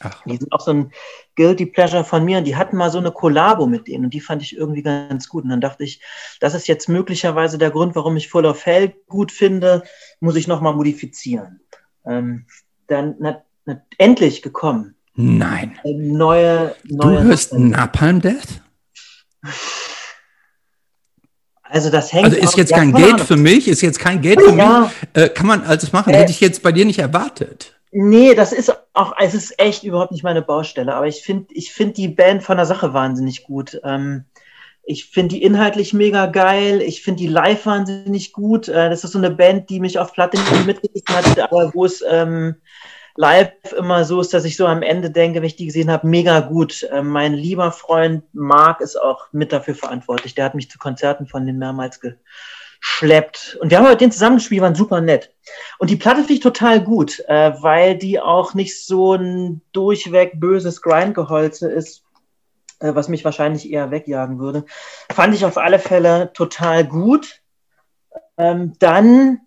Ach. 0.00 0.22
Die 0.24 0.36
sind 0.36 0.52
auch 0.52 0.60
so 0.60 0.72
ein 0.72 0.92
Guilty 1.36 1.66
Pleasure 1.66 2.04
von 2.04 2.24
mir 2.24 2.38
und 2.38 2.44
die 2.44 2.56
hatten 2.56 2.76
mal 2.76 2.90
so 2.90 2.98
eine 2.98 3.12
Kollabo 3.12 3.66
mit 3.66 3.86
denen 3.86 4.06
und 4.06 4.14
die 4.14 4.20
fand 4.20 4.42
ich 4.42 4.56
irgendwie 4.56 4.82
ganz 4.82 5.28
gut. 5.28 5.44
Und 5.44 5.50
dann 5.50 5.60
dachte 5.60 5.84
ich, 5.84 6.00
das 6.40 6.54
ist 6.54 6.66
jetzt 6.66 6.88
möglicherweise 6.88 7.58
der 7.58 7.70
Grund, 7.70 7.94
warum 7.94 8.16
ich 8.16 8.28
Full 8.28 8.46
of 8.46 8.66
Hell 8.66 8.92
gut 9.08 9.30
finde, 9.30 9.84
muss 10.20 10.36
ich 10.36 10.48
nochmal 10.48 10.74
modifizieren. 10.74 11.60
Ähm, 12.04 12.46
dann 12.88 13.14
na, 13.20 13.42
na, 13.64 13.80
endlich 13.98 14.42
gekommen. 14.42 14.96
Neue, 15.14 15.70
neue. 15.84 16.74
Du 16.84 17.08
hörst 17.08 17.54
Napalm 17.54 18.20
Death? 18.20 18.63
Also 21.74 21.90
das 21.90 22.12
hängt. 22.12 22.26
Also 22.26 22.36
ist 22.36 22.56
jetzt 22.56 22.72
kein 22.72 22.92
Geld 22.92 23.20
für 23.20 23.36
mich, 23.36 23.66
ist 23.66 23.80
jetzt 23.80 23.98
kein 23.98 24.20
Geld 24.20 24.40
für 24.40 24.54
ja. 24.54 24.92
mich. 25.12 25.24
Äh, 25.24 25.28
kann 25.28 25.48
man 25.48 25.64
alles 25.64 25.92
machen? 25.92 26.14
Äh, 26.14 26.18
Hätte 26.18 26.30
ich 26.30 26.38
jetzt 26.38 26.62
bei 26.62 26.70
dir 26.70 26.84
nicht 26.84 27.00
erwartet. 27.00 27.74
Nee, 27.90 28.36
das 28.36 28.52
ist 28.52 28.72
auch, 28.92 29.14
es 29.20 29.34
ist 29.34 29.58
echt 29.58 29.82
überhaupt 29.82 30.12
nicht 30.12 30.22
meine 30.22 30.40
Baustelle, 30.40 30.94
aber 30.94 31.08
ich 31.08 31.22
finde 31.22 31.52
ich 31.52 31.72
finde 31.72 31.94
die 31.94 32.06
Band 32.06 32.44
von 32.44 32.58
der 32.58 32.66
Sache 32.66 32.94
wahnsinnig 32.94 33.42
gut. 33.42 33.80
Ähm, 33.82 34.24
ich 34.84 35.06
finde 35.06 35.34
die 35.34 35.42
inhaltlich 35.42 35.92
mega 35.92 36.26
geil, 36.26 36.80
ich 36.80 37.02
finde 37.02 37.22
die 37.22 37.28
live 37.28 37.66
wahnsinnig 37.66 38.32
gut. 38.32 38.68
Äh, 38.68 38.88
das 38.88 39.02
ist 39.02 39.10
so 39.10 39.18
eine 39.18 39.32
Band, 39.32 39.68
die 39.68 39.80
mich 39.80 39.98
auf 39.98 40.12
Platte 40.12 40.38
mitgerissen 40.66 41.08
hat, 41.08 41.40
aber 41.40 41.74
wo 41.74 41.84
es 41.84 42.04
ähm, 42.08 42.54
live 43.16 43.72
immer 43.76 44.04
so 44.04 44.20
ist, 44.20 44.34
dass 44.34 44.44
ich 44.44 44.56
so 44.56 44.66
am 44.66 44.82
Ende 44.82 45.10
denke, 45.10 45.38
wenn 45.38 45.46
ich 45.46 45.56
die 45.56 45.66
gesehen 45.66 45.90
habe, 45.90 46.06
mega 46.06 46.40
gut. 46.40 46.82
Äh, 46.84 47.02
mein 47.02 47.34
lieber 47.34 47.72
Freund 47.72 48.24
Marc 48.32 48.80
ist 48.80 48.96
auch 48.96 49.26
mit 49.32 49.52
dafür 49.52 49.74
verantwortlich. 49.74 50.34
Der 50.34 50.44
hat 50.44 50.54
mich 50.54 50.70
zu 50.70 50.78
Konzerten 50.78 51.26
von 51.26 51.46
denen 51.46 51.58
mehrmals 51.58 52.00
ge 52.00 52.14
schleppt. 52.86 53.56
Und 53.62 53.70
wir 53.70 53.78
haben 53.78 53.86
heute 53.86 53.96
den 53.96 54.12
zusammengespielt, 54.12 54.60
waren 54.60 54.74
super 54.74 55.00
nett. 55.00 55.34
Und 55.78 55.88
die 55.88 55.96
Platte 55.96 56.18
finde 56.18 56.34
ich 56.34 56.40
total 56.40 56.82
gut, 56.82 57.18
äh, 57.28 57.54
weil 57.62 57.96
die 57.96 58.20
auch 58.20 58.52
nicht 58.52 58.84
so 58.84 59.14
ein 59.14 59.62
durchweg 59.72 60.38
böses 60.38 60.82
Grindgeholze 60.82 61.70
ist, 61.70 62.04
äh, 62.80 62.94
was 62.94 63.08
mich 63.08 63.24
wahrscheinlich 63.24 63.70
eher 63.70 63.90
wegjagen 63.90 64.38
würde. 64.38 64.66
Fand 65.10 65.34
ich 65.34 65.46
auf 65.46 65.56
alle 65.56 65.78
Fälle 65.78 66.30
total 66.34 66.86
gut. 66.86 67.40
Ähm, 68.36 68.74
dann 68.78 69.40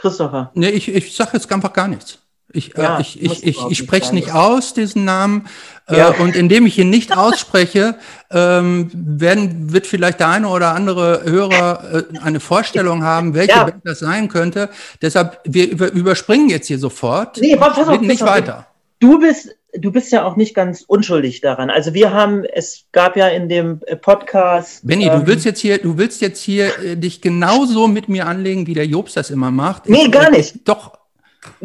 Christopher. 0.00 0.50
Nee, 0.54 0.70
ich, 0.70 0.88
ich 0.88 1.14
sage 1.14 1.30
jetzt 1.34 1.50
einfach 1.52 1.72
gar 1.72 1.88
nichts. 1.88 2.18
Ich, 2.52 2.76
äh, 2.76 2.82
ja, 2.82 2.98
äh, 2.98 3.00
ich, 3.00 3.22
ich, 3.22 3.46
ich, 3.46 3.58
ich 3.70 3.78
spreche 3.78 4.06
es 4.06 4.12
nicht 4.12 4.32
aus, 4.32 4.74
diesen 4.74 5.04
Namen. 5.04 5.46
Äh, 5.86 5.98
ja. 5.98 6.10
Äh, 6.10 6.20
und 6.20 6.34
indem 6.34 6.66
ich 6.66 6.78
ihn 6.78 6.90
nicht 6.90 7.16
ausspreche, 7.16 7.96
ähm, 8.30 8.90
werden, 8.92 9.72
wird 9.72 9.86
vielleicht 9.86 10.20
der 10.20 10.28
eine 10.28 10.48
oder 10.48 10.74
andere 10.74 11.22
Hörer 11.24 12.06
äh, 12.12 12.18
eine 12.18 12.40
Vorstellung 12.40 13.04
haben, 13.04 13.34
welche 13.34 13.56
ja. 13.56 13.64
Band 13.64 13.82
das 13.84 14.00
sein 14.00 14.28
könnte. 14.28 14.70
Deshalb, 15.00 15.40
wir 15.44 15.70
über, 15.70 15.92
überspringen 15.92 16.48
jetzt 16.48 16.66
hier 16.66 16.78
sofort. 16.78 17.38
Nee, 17.38 17.56
pass 17.56 17.78
auf, 17.78 18.00
nicht 18.00 18.22
weiter. 18.22 18.66
Du 18.98 19.18
bist, 19.18 19.48
du 19.76 19.92
bist 19.92 20.12
ja 20.12 20.24
auch 20.24 20.36
nicht 20.36 20.54
ganz 20.54 20.82
unschuldig 20.82 21.40
daran. 21.40 21.70
Also 21.70 21.94
wir 21.94 22.12
haben, 22.12 22.44
es 22.44 22.84
gab 22.92 23.16
ja 23.16 23.28
in 23.28 23.48
dem 23.48 23.80
äh, 23.86 23.96
Podcast. 23.96 24.86
Benny, 24.86 25.06
ähm, 25.06 25.20
du 25.20 25.26
willst 25.26 25.44
jetzt 25.44 25.60
hier, 25.60 25.78
du 25.78 25.98
willst 25.98 26.20
jetzt 26.20 26.42
hier 26.42 26.78
äh, 26.78 26.96
dich 26.96 27.20
genauso 27.20 27.88
mit 27.88 28.08
mir 28.08 28.26
anlegen, 28.26 28.66
wie 28.66 28.74
der 28.74 28.86
Jobs 28.86 29.14
das 29.14 29.30
immer 29.30 29.50
macht. 29.50 29.88
Nee, 29.88 30.04
ich, 30.06 30.12
gar 30.12 30.30
nicht. 30.30 30.68
Doch, 30.68 31.00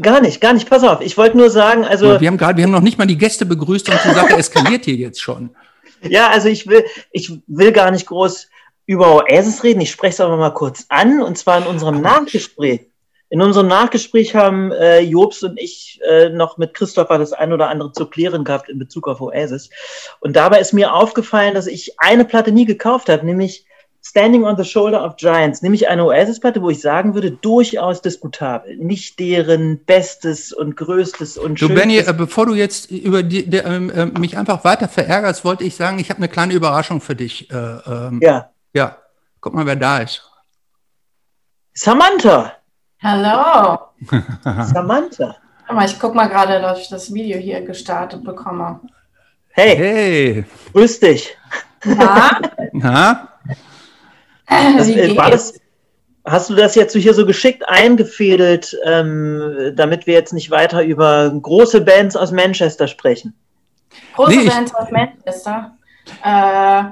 Gar 0.01 0.21
nicht, 0.21 0.39
gar 0.39 0.53
nicht. 0.53 0.69
Pass 0.69 0.83
auf, 0.83 1.01
ich 1.01 1.17
wollte 1.17 1.35
nur 1.35 1.49
sagen, 1.49 1.83
also. 1.83 2.19
Wir 2.21 2.27
haben 2.29 2.37
gerade, 2.37 2.57
wir 2.57 2.63
haben 2.63 2.71
noch 2.71 2.81
nicht 2.81 2.97
mal 2.97 3.07
die 3.07 3.17
Gäste 3.17 3.45
begrüßt 3.45 3.89
und 3.89 3.99
die 4.05 4.13
Sache 4.13 4.33
eskaliert 4.37 4.85
hier 4.85 4.95
jetzt 4.95 5.21
schon. 5.21 5.49
Ja, 6.01 6.29
also 6.29 6.47
ich 6.47 6.67
will, 6.67 6.85
ich 7.11 7.41
will 7.47 7.71
gar 7.71 7.91
nicht 7.91 8.05
groß 8.05 8.47
über 8.85 9.15
Oasis 9.15 9.63
reden. 9.63 9.81
Ich 9.81 9.91
spreche 9.91 10.13
es 10.13 10.21
aber 10.21 10.37
mal 10.37 10.51
kurz 10.51 10.85
an 10.89 11.21
und 11.21 11.37
zwar 11.37 11.57
in 11.57 11.67
unserem 11.67 12.01
Nachgespräch. 12.01 12.87
In 13.35 13.41
unserem 13.41 13.67
Nachgespräch 13.67 14.33
haben 14.33 14.71
äh, 14.71 15.01
Jobs 15.01 15.43
und 15.43 15.59
ich 15.59 15.99
äh, 16.09 16.29
noch 16.29 16.57
mit 16.57 16.73
Christopher 16.73 17.17
das 17.17 17.33
ein 17.33 17.51
oder 17.51 17.67
andere 17.67 17.91
zu 17.91 18.05
klären 18.05 18.45
gehabt 18.45 18.69
in 18.69 18.79
Bezug 18.79 19.09
auf 19.09 19.19
Oasis. 19.19 19.69
Und 20.21 20.37
dabei 20.37 20.61
ist 20.61 20.71
mir 20.71 20.93
aufgefallen, 20.93 21.53
dass 21.53 21.67
ich 21.67 21.99
eine 21.99 22.23
Platte 22.23 22.53
nie 22.53 22.63
gekauft 22.63 23.09
habe, 23.09 23.25
nämlich 23.25 23.65
Standing 24.01 24.45
on 24.45 24.55
the 24.55 24.63
Shoulder 24.63 25.03
of 25.03 25.17
Giants, 25.17 25.61
nämlich 25.61 25.89
eine 25.89 26.05
Oasis-Platte, 26.05 26.61
wo 26.61 26.69
ich 26.69 26.79
sagen 26.79 27.13
würde, 27.13 27.29
durchaus 27.29 28.01
diskutabel. 28.01 28.77
Nicht 28.77 29.19
deren 29.19 29.83
bestes 29.83 30.53
und 30.53 30.77
größtes 30.77 31.37
und 31.37 31.59
schönstes. 31.59 31.67
Du, 31.67 31.75
Benny, 31.75 31.97
äh, 31.97 32.13
bevor 32.13 32.45
du 32.45 32.53
jetzt 32.53 32.89
über 32.89 33.21
die, 33.21 33.49
die, 33.49 33.57
ähm, 33.57 33.89
äh, 33.89 34.05
mich 34.17 34.37
einfach 34.37 34.63
weiter 34.63 34.87
verärgerst, 34.87 35.43
wollte 35.43 35.65
ich 35.65 35.75
sagen, 35.75 35.99
ich 35.99 36.09
habe 36.09 36.19
eine 36.19 36.29
kleine 36.29 36.53
Überraschung 36.53 37.01
für 37.01 37.17
dich. 37.17 37.51
Äh, 37.51 37.55
ähm, 37.57 38.21
ja. 38.23 38.51
Ja. 38.73 38.95
Guck 39.41 39.53
mal, 39.55 39.65
wer 39.65 39.75
da 39.75 39.97
ist. 39.97 40.23
Samantha. 41.73 42.53
Hallo. 43.01 43.79
Samantha. 44.63 45.35
Aber 45.67 45.85
ich 45.85 45.99
guck 45.99 46.15
mal 46.15 46.27
gerade, 46.27 46.61
dass 46.61 46.79
ich 46.79 46.89
das 46.89 47.13
Video 47.13 47.37
hier 47.37 47.61
gestartet 47.61 48.23
bekomme. 48.23 48.79
Hey. 49.49 49.75
Hey. 49.75 50.45
Grüß 50.73 50.99
dich. 50.99 51.35
Na? 51.83 52.39
Na? 52.73 53.29
Das, 54.47 54.89
äh, 54.89 55.15
war 55.17 55.31
das, 55.31 55.53
hast 56.23 56.49
du 56.49 56.55
das 56.55 56.75
jetzt 56.75 56.95
hier 56.95 57.13
so 57.13 57.25
geschickt 57.25 57.63
eingefädelt, 57.67 58.77
ähm, 58.85 59.73
damit 59.75 60.07
wir 60.07 60.13
jetzt 60.13 60.33
nicht 60.33 60.51
weiter 60.51 60.83
über 60.83 61.29
große 61.29 61.81
Bands 61.81 62.15
aus 62.15 62.31
Manchester 62.31 62.87
sprechen? 62.87 63.33
Große 64.15 64.37
nee, 64.37 64.47
Bands 64.47 64.73
aus 64.75 64.91
Manchester. 64.91 65.77
Äh, 66.23 66.83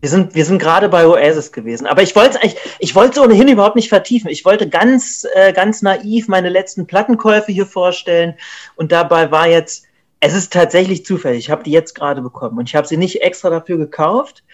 wir 0.00 0.08
sind, 0.10 0.34
wir 0.34 0.44
sind 0.44 0.58
gerade 0.58 0.88
bei 0.88 1.06
Oasis 1.06 1.52
gewesen. 1.52 1.86
Aber 1.86 2.02
ich 2.02 2.14
wollte 2.14 2.38
es 2.42 2.54
ich 2.78 2.94
wollte 2.94 3.18
es 3.18 3.24
ohnehin 3.26 3.48
überhaupt 3.48 3.76
nicht 3.76 3.88
vertiefen. 3.88 4.30
Ich 4.30 4.44
wollte 4.44 4.68
ganz, 4.68 5.26
äh, 5.34 5.52
ganz 5.52 5.82
naiv 5.82 6.28
meine 6.28 6.48
letzten 6.48 6.86
Plattenkäufe 6.86 7.50
hier 7.52 7.66
vorstellen. 7.66 8.34
Und 8.76 8.92
dabei 8.92 9.30
war 9.30 9.48
jetzt, 9.48 9.84
es 10.20 10.34
ist 10.34 10.52
tatsächlich 10.52 11.04
zufällig. 11.04 11.38
Ich 11.38 11.50
habe 11.50 11.62
die 11.62 11.70
jetzt 11.70 11.94
gerade 11.94 12.22
bekommen. 12.22 12.58
Und 12.58 12.68
ich 12.68 12.76
habe 12.76 12.86
sie 12.86 12.96
nicht 12.96 13.22
extra 13.22 13.50
dafür 13.50 13.78
gekauft, 13.78 14.44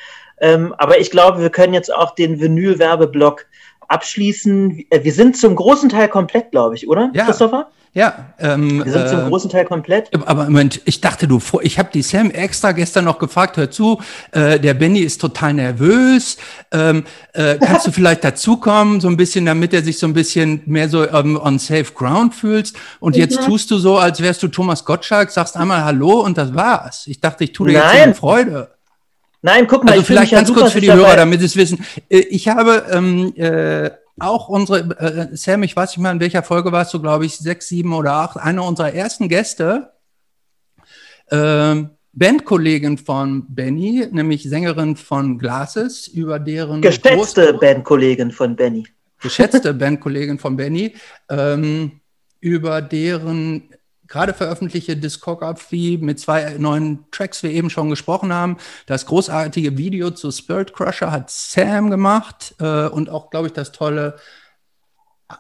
Ähm, 0.41 0.75
aber 0.77 0.99
ich 0.99 1.11
glaube, 1.13 1.41
wir 1.41 1.51
können 1.51 1.73
jetzt 1.73 1.95
auch 1.95 2.17
den 2.17 2.41
Vinyl-Werbeblock 2.41 3.47
abschließen. 3.87 4.85
Äh, 4.91 5.05
wir 5.05 5.13
sind 5.13 5.37
zum 5.37 5.55
großen 5.55 5.89
Teil 5.89 6.09
komplett, 6.09 6.51
glaube 6.51 6.75
ich, 6.75 6.89
oder, 6.89 7.11
ja. 7.15 7.25
Christopher? 7.25 7.71
Ja, 7.95 8.33
ähm, 8.39 8.83
wir 8.83 8.91
sind 8.91 9.09
zum 9.11 9.21
äh, 9.21 9.29
großen 9.29 9.51
Teil 9.51 9.67
komplett. 9.67 10.09
Aber 10.27 10.45
Moment, 10.45 10.81
ich 10.87 11.03
dachte, 11.03 11.29
du, 11.29 11.43
ich 11.61 11.79
habe 11.79 11.91
die 11.93 12.01
Sam 12.01 12.31
extra 12.31 12.73
gestern 12.73 13.05
noch 13.05 13.19
gefragt, 13.19 13.59
hör 13.59 13.71
zu, 13.71 14.01
äh, 14.31 14.59
der 14.59 14.73
Benny 14.73 15.01
ist 15.01 15.21
total 15.21 15.53
nervös. 15.53 16.39
Ähm, 16.71 17.05
äh, 17.35 17.59
kannst 17.59 17.87
du 17.87 17.93
vielleicht 17.93 18.25
dazukommen, 18.25 19.03
so 19.03 19.09
ein 19.09 19.19
bisschen, 19.19 19.45
damit 19.45 19.75
er 19.75 19.83
sich 19.83 19.99
so 19.99 20.07
ein 20.07 20.15
bisschen 20.15 20.63
mehr 20.65 20.89
so 20.89 21.07
ähm, 21.07 21.39
on 21.39 21.59
safe 21.59 21.93
ground 21.93 22.35
fühlst? 22.35 22.77
Und 22.99 23.15
jetzt 23.15 23.43
mhm. 23.43 23.45
tust 23.45 23.71
du 23.71 23.77
so, 23.77 23.99
als 23.99 24.23
wärst 24.23 24.43
du 24.43 24.49
Thomas 24.49 24.87
Gottschalk, 24.87 25.31
sagst 25.31 25.55
einmal 25.59 25.85
Hallo 25.85 26.21
und 26.21 26.39
das 26.39 26.55
war's. 26.55 27.07
Ich 27.07 27.21
dachte, 27.21 27.45
ich 27.45 27.53
tue 27.53 27.69
dir 27.69 27.81
Nein. 27.81 27.95
jetzt 27.95 28.03
eine 28.05 28.15
Freude. 28.15 28.71
Nein, 29.43 29.67
guck 29.67 29.85
mal. 29.85 29.93
Also 29.93 30.05
vielleicht 30.05 30.33
ganz 30.33 30.49
ja 30.49 30.55
kurz 30.55 30.73
für 30.73 30.81
die 30.81 30.91
Hörer, 30.91 31.17
damit 31.17 31.41
sie 31.41 31.47
es 31.47 31.57
wissen. 31.57 31.85
Äh, 32.09 32.21
ich 32.21 32.49
habe 32.49 32.87
ähm, 32.91 33.35
äh, 33.37 33.91
auch 34.19 34.49
unsere, 34.49 34.81
äh, 34.99 35.37
Sam, 35.37 35.63
ich 35.63 35.75
weiß 35.75 35.91
nicht 35.91 36.03
mehr, 36.03 36.13
in 36.13 36.21
welcher 36.21 36.43
Folge 36.43 36.73
warst 36.73 36.93
du, 36.95 37.01
glaube 37.01 37.27
ich, 37.27 37.37
sechs, 37.37 37.69
sieben 37.69 37.93
oder 37.93 38.13
acht, 38.13 38.37
eine 38.37 38.63
unserer 38.63 38.93
ersten 38.93 39.29
Gäste, 39.29 39.93
äh, 41.29 41.83
Bandkollegin 42.15 42.99
von 42.99 43.47
Benny, 43.55 44.07
nämlich 44.11 44.43
Sängerin 44.43 44.97
von 44.97 45.39
Glasses, 45.39 46.09
über 46.09 46.39
deren. 46.39 46.83
Geschätzte 46.83 47.55
Bandkollegin 47.55 48.31
von 48.31 48.55
Benny. 48.55 48.87
Geschätzte 49.21 49.73
Bandkollegin 49.73 50.39
von 50.39 50.57
Benny, 50.57 50.95
ähm, 51.31 52.01
über 52.41 52.83
deren 52.83 53.72
gerade 54.13 54.35
veröffentlichte 54.35 54.95
Discography 54.95 55.99
mit 56.01 56.21
zwei 56.21 56.57
neuen 56.59 57.07
Tracks, 57.11 57.43
wie 57.43 57.49
wir 57.49 57.55
eben 57.55 57.71
schon 57.71 57.89
gesprochen 57.89 58.33
haben. 58.33 58.59
Das 58.85 59.07
großartige 59.07 59.79
Video 59.79 60.11
zu 60.11 60.31
Spirit 60.31 60.75
Crusher 60.75 61.11
hat 61.11 61.31
Sam 61.31 61.91
gemacht 61.91 62.55
äh, 62.61 62.89
und 62.89 63.09
auch, 63.09 63.31
glaube 63.31 63.47
ich, 63.47 63.55
das 63.55 63.73
tolle 63.73 64.17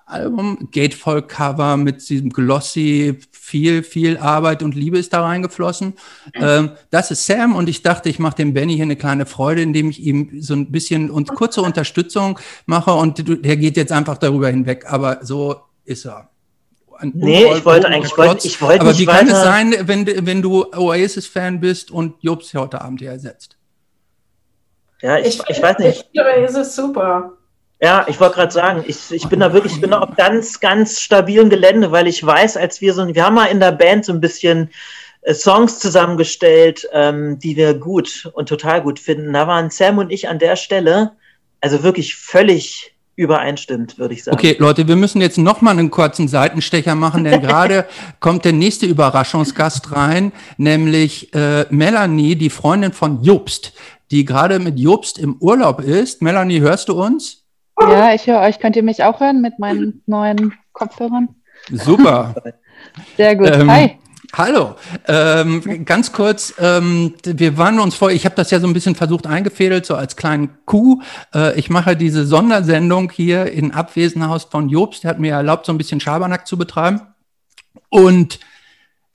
Album, 0.07 0.71
Gatefold 0.73 1.29
Cover 1.29 1.76
mit 1.76 2.09
diesem 2.09 2.31
glossy, 2.31 3.19
viel, 3.31 3.83
viel 3.83 4.17
Arbeit 4.17 4.62
und 4.62 4.75
Liebe 4.75 4.99
ist 4.99 5.12
da 5.12 5.23
reingeflossen. 5.23 5.93
Ähm, 6.33 6.71
das 6.88 7.11
ist 7.11 7.26
Sam 7.26 7.55
und 7.55 7.69
ich 7.69 7.83
dachte, 7.83 8.09
ich 8.09 8.19
mache 8.19 8.37
dem 8.37 8.55
Benny 8.55 8.75
hier 8.75 8.85
eine 8.85 8.97
kleine 8.97 9.26
Freude, 9.26 9.61
indem 9.61 9.91
ich 9.91 10.00
ihm 10.00 10.41
so 10.41 10.55
ein 10.55 10.73
bisschen 10.73 11.11
und 11.11 11.29
kurze 11.35 11.61
Unterstützung 11.61 12.38
mache 12.64 12.95
und 12.95 13.23
der 13.45 13.57
geht 13.59 13.76
jetzt 13.76 13.93
einfach 13.93 14.17
darüber 14.17 14.49
hinweg, 14.49 14.87
aber 14.88 15.19
so 15.23 15.61
ist 15.85 16.07
er 16.07 16.32
ein 17.02 17.12
Nee, 17.14 17.52
ich 17.52 17.64
wollte 17.64 17.88
eigentlich, 17.88 18.16
wollte, 18.16 18.47
ich 18.47 18.61
wollte 18.61 18.80
Aber 18.80 18.99
wie 18.99 19.06
kann 19.06 19.28
es 19.28 19.40
sein, 19.42 19.75
wenn, 19.82 20.06
wenn 20.26 20.42
du 20.42 20.64
Oasis-Fan 20.73 21.61
bist 21.61 21.90
und 21.90 22.14
Jobs 22.21 22.54
heute 22.54 22.80
Abend 22.80 23.00
hier 23.00 23.11
ersetzt? 23.11 23.56
Ja, 25.00 25.18
ich, 25.18 25.40
ich, 25.40 25.42
ich 25.49 25.62
weiß 25.62 25.78
nicht. 25.78 26.09
Ich 26.12 26.21
Oasis 26.21 26.76
super. 26.76 27.32
Ja, 27.82 28.06
ich 28.09 28.21
wollte 28.21 28.37
gerade 28.37 28.52
sagen, 28.52 28.85
ich, 28.87 29.11
ich 29.11 29.28
bin 29.28 29.40
da 29.40 29.52
wirklich, 29.52 29.75
ich 29.75 29.80
bin 29.80 29.90
da 29.90 29.99
auf 29.99 30.14
ganz, 30.16 30.61
ganz 30.61 31.00
stabilem 31.00 31.50
Gelände, 31.50 31.90
weil 31.90 32.06
ich 32.06 32.25
weiß, 32.25 32.56
als 32.56 32.80
wir 32.80 32.94
so, 32.94 33.12
wir 33.12 33.25
haben 33.25 33.35
mal 33.35 33.47
in 33.47 33.59
der 33.59 33.73
Band 33.73 34.04
so 34.04 34.12
ein 34.12 34.21
bisschen 34.21 34.71
äh, 35.23 35.35
Songs 35.35 35.80
zusammengestellt, 35.80 36.88
ähm, 36.92 37.40
die 37.40 37.56
wir 37.56 37.75
gut 37.75 38.30
und 38.35 38.49
total 38.49 38.82
gut 38.82 39.00
finden. 39.00 39.32
Da 39.32 39.49
waren 39.49 39.71
Sam 39.71 39.99
und 39.99 40.12
ich 40.12 40.28
an 40.28 40.38
der 40.38 40.54
Stelle, 40.54 41.12
also 41.61 41.82
wirklich 41.82 42.14
völlig 42.14 42.94
übereinstimmt, 43.16 43.99
würde 43.99 44.14
ich 44.14 44.25
sagen. 44.25 44.37
Okay, 44.37 44.57
Leute, 44.59 44.88
wir 44.88 44.97
müssen 44.97 45.21
jetzt 45.21 45.38
noch 45.38 45.61
mal 45.61 45.73
einen 45.73 45.90
kurzen 45.90 46.28
Seitenstecher 46.28 46.95
machen, 46.95 47.25
denn 47.25 47.40
gerade 47.42 47.87
kommt 48.21 48.45
der 48.45 48.52
nächste 48.52 48.87
Überraschungsgast 48.87 49.92
rein, 49.92 50.33
nämlich 50.57 51.33
äh, 51.35 51.66
Melanie, 51.71 52.37
die 52.37 52.50
Freundin 52.50 52.92
von 52.92 53.23
Jobst, 53.23 53.73
die 54.11 54.25
gerade 54.25 54.59
mit 54.59 54.78
Jobst 54.78 55.19
im 55.19 55.37
Urlaub 55.40 55.81
ist. 55.81 56.23
Melanie, 56.23 56.61
hörst 56.61 56.88
du 56.88 57.02
uns? 57.02 57.45
Ja, 57.81 58.14
ich 58.14 58.26
höre 58.26 58.40
euch. 58.40 58.61
Könnt 58.61 58.76
ihr 58.76 58.83
mich 58.83 59.02
auch 59.02 59.21
hören 59.21 59.40
mit 59.40 59.59
meinen 59.59 60.02
neuen 60.07 60.54
Kopfhörern? 60.73 61.28
Super. 61.71 62.35
Sehr 63.16 63.37
gut. 63.37 63.50
Ähm, 63.50 63.71
Hi. 63.71 63.99
Hallo, 64.35 64.77
ähm, 65.09 65.85
ganz 65.85 66.11
kurz, 66.11 66.55
ähm, 66.59 67.12
wir 67.23 67.59
waren 67.59 67.79
uns 67.79 67.95
vor, 67.95 68.11
ich 68.11 68.25
habe 68.25 68.35
das 68.35 68.51
ja 68.51 68.61
so 68.61 68.67
ein 68.67 68.73
bisschen 68.73 68.95
versucht 68.95 69.27
eingefädelt, 69.27 69.85
so 69.85 69.95
als 69.95 70.16
kleinen 70.16 70.57
Coup. 70.64 71.03
Äh, 71.35 71.59
ich 71.59 71.68
mache 71.68 71.97
diese 71.99 72.25
Sondersendung 72.25 73.11
hier 73.11 73.53
in 73.53 73.73
Abwesenhaus 73.73 74.45
von 74.45 74.71
Jobst, 74.71 75.05
der 75.05 75.11
hat 75.11 75.18
mir 75.18 75.35
erlaubt, 75.35 75.66
so 75.66 75.73
ein 75.73 75.77
bisschen 75.77 76.01
Schabernack 76.01 76.47
zu 76.47 76.57
betreiben. 76.57 77.03
Und 77.90 78.40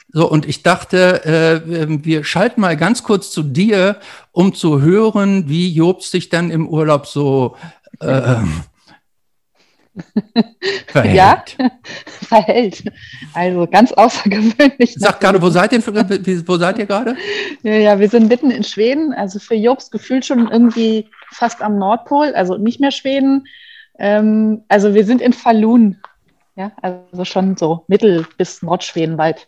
so, 0.10 0.30
und 0.30 0.46
ich 0.46 0.62
dachte, 0.62 1.26
äh, 1.26 1.88
wir 2.06 2.24
schalten 2.24 2.62
mal 2.62 2.78
ganz 2.78 3.02
kurz 3.02 3.32
zu 3.32 3.42
dir, 3.42 3.98
um 4.32 4.54
zu 4.54 4.82
hören, 4.82 5.50
wie 5.50 5.74
Jobst 5.74 6.12
sich 6.12 6.30
dann 6.30 6.52
im 6.52 6.70
Urlaub 6.70 7.08
so 7.08 7.56
äh, 8.02 8.36
verhält. 10.88 11.16
Ja, 11.16 11.44
verhält. 12.06 12.84
Also 13.34 13.68
ganz 13.68 13.92
außergewöhnlich. 13.92 14.96
Sag 14.98 15.20
gerade, 15.22 15.42
wo 15.42 15.50
seid 15.50 15.74
ihr, 15.74 15.86
wo 16.48 16.58
seid 16.58 16.80
ihr 16.80 16.86
gerade? 16.86 17.16
Ja, 17.64 17.74
ja, 17.74 18.00
wir 18.00 18.10
sind 18.10 18.30
mitten 18.30 18.52
in 18.52 18.64
Schweden, 18.64 19.14
also 19.14 19.40
für 19.40 19.56
Jobs 19.56 19.92
gefühlt 19.92 20.26
schon 20.26 20.48
irgendwie 20.50 21.08
fast 21.32 21.62
am 21.62 21.78
Nordpol, 21.78 22.34
also 22.34 22.58
nicht 22.58 22.80
mehr 22.80 22.92
Schweden. 22.92 23.46
Ähm, 24.00 24.64
also 24.68 24.94
wir 24.94 25.06
sind 25.06 25.22
in 25.22 25.34
Falun, 25.34 25.98
ja, 26.56 26.72
also 26.82 27.26
schon 27.26 27.58
so 27.58 27.84
Mittel- 27.88 28.26
bis 28.38 28.62
Nordschweden 28.62 29.18
weit. 29.18 29.48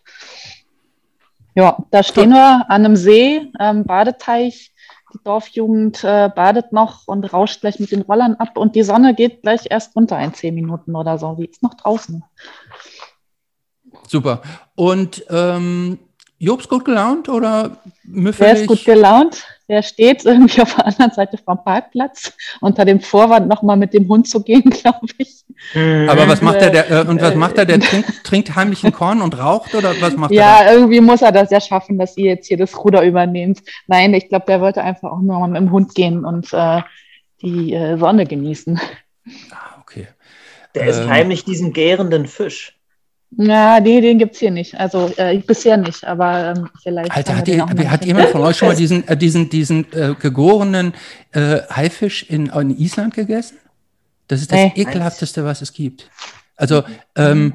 Ja, 1.56 1.78
da 1.92 2.04
stehen 2.04 2.30
wir 2.30 2.66
an 2.70 2.86
einem 2.86 2.96
See, 2.96 3.52
ähm, 3.60 3.84
Badeteich 3.84 4.72
die 5.14 5.20
Dorfjugend 5.24 6.04
äh, 6.04 6.30
badet 6.34 6.72
noch 6.72 7.08
und 7.08 7.34
rauscht 7.34 7.62
gleich 7.62 7.80
mit 7.80 7.92
den 7.92 8.02
Rollern 8.02 8.36
ab 8.36 8.58
und 8.58 8.76
die 8.76 8.84
Sonne 8.84 9.14
geht 9.14 9.42
gleich 9.42 9.68
erst 9.70 9.96
runter 9.96 10.20
in 10.20 10.34
zehn 10.34 10.56
Minuten 10.56 10.96
oder 10.96 11.18
so. 11.18 11.36
Die 11.36 11.46
ist 11.46 11.64
noch 11.64 11.74
draußen. 11.74 12.24
Super. 14.08 14.42
Und 14.76 15.26
ähm, 15.30 16.00
Jobs 16.38 16.68
gut 16.70 16.86
gelaunt 16.86 17.30
oder 17.30 17.78
müffelig? 18.04 18.52
Der 18.52 18.62
ist 18.62 18.68
gut 18.68 18.86
gelaunt. 18.86 19.46
Der 19.70 19.84
steht 19.84 20.26
irgendwie 20.26 20.62
auf 20.62 20.76
der 20.76 20.88
anderen 20.88 21.12
Seite 21.12 21.38
vom 21.38 21.64
Parkplatz 21.64 22.34
unter 22.60 22.86
dem 22.86 23.00
Vorwand 23.00 23.48
nochmal 23.48 23.78
mit 23.78 23.94
dem 23.94 24.08
Hund 24.08 24.28
zu 24.28 24.44
gehen, 24.44 24.70
glaube 24.70 25.08
ich. 25.18 25.46
Mhm. 25.74 26.10
Aber 26.10 26.28
was 26.28 26.42
macht 26.42 26.58
er 26.58 26.72
der, 26.72 26.90
äh, 26.90 27.08
und 27.08 27.22
was 27.22 27.36
macht 27.36 27.58
er? 27.58 27.66
Der 27.66 27.80
trinkt, 27.80 28.10
trinkt 28.24 28.56
heimlichen 28.56 28.92
Korn 28.92 29.22
und 29.22 29.38
raucht 29.38 29.76
oder 29.76 29.94
was 30.02 30.18
macht 30.18 30.32
ja, 30.32 30.62
er? 30.62 30.66
Ja, 30.66 30.74
irgendwie 30.74 31.02
muss 31.02 31.22
er 31.22 31.32
das 31.32 31.52
ja 31.52 31.62
schaffen, 31.62 31.98
dass 31.98 32.18
ihr 32.18 32.32
jetzt 32.32 32.48
hier 32.48 32.58
das 32.58 32.84
Ruder 32.84 33.04
übernehmt. 33.04 33.62
Nein, 33.88 34.14
ich 34.14 34.28
glaube, 34.28 34.46
der 34.48 34.60
wollte 34.60 34.84
einfach 34.84 35.12
auch 35.12 35.22
nur 35.22 35.40
mal 35.40 35.48
mit 35.48 35.62
dem 35.62 35.72
Hund 35.72 35.94
gehen 35.94 36.26
und 36.26 36.52
äh, 36.52 36.82
die 37.42 37.74
äh, 37.74 37.98
Sonne 37.98 38.26
genießen. 38.26 38.80
Ah, 39.52 39.80
okay. 39.82 40.08
Der 40.74 40.84
ähm, 40.84 40.90
ist 40.90 41.08
heimlich 41.08 41.46
diesen 41.46 41.74
gärenden 41.74 42.26
Fisch. 42.26 42.79
Ja, 43.38 43.80
nee, 43.80 44.02
den 44.02 44.18
gibt 44.18 44.34
es 44.34 44.40
hier 44.40 44.52
nicht. 44.52 44.76
Also 44.76 45.12
äh, 45.18 45.38
bisher 45.38 45.78
nicht, 45.78 46.04
aber 46.04 46.56
ähm, 46.58 46.70
vielleicht. 46.82 47.12
Alter, 47.12 47.38
hat, 47.38 47.48
ihr, 47.48 47.66
hat 47.66 48.04
jemand 48.04 48.30
von 48.30 48.42
euch 48.42 48.58
schon 48.58 48.70
mal 48.70 48.76
diesen, 48.78 49.08
äh, 49.08 49.16
diesen, 49.16 49.50
diesen 49.50 49.92
äh, 49.94 50.16
gegorenen 50.20 50.94
äh, 51.32 51.60
Haifisch 51.70 52.24
in, 52.24 52.48
in 52.48 52.78
Island 52.78 53.14
gegessen? 53.14 53.58
Das 54.28 54.42
ist 54.42 54.52
das 54.52 54.58
nee. 54.58 54.74
ekelhafteste, 54.76 55.46
was 55.46 55.62
es 55.62 55.74
gibt. 55.74 56.10
Also, 56.56 56.84
ähm, 57.16 57.54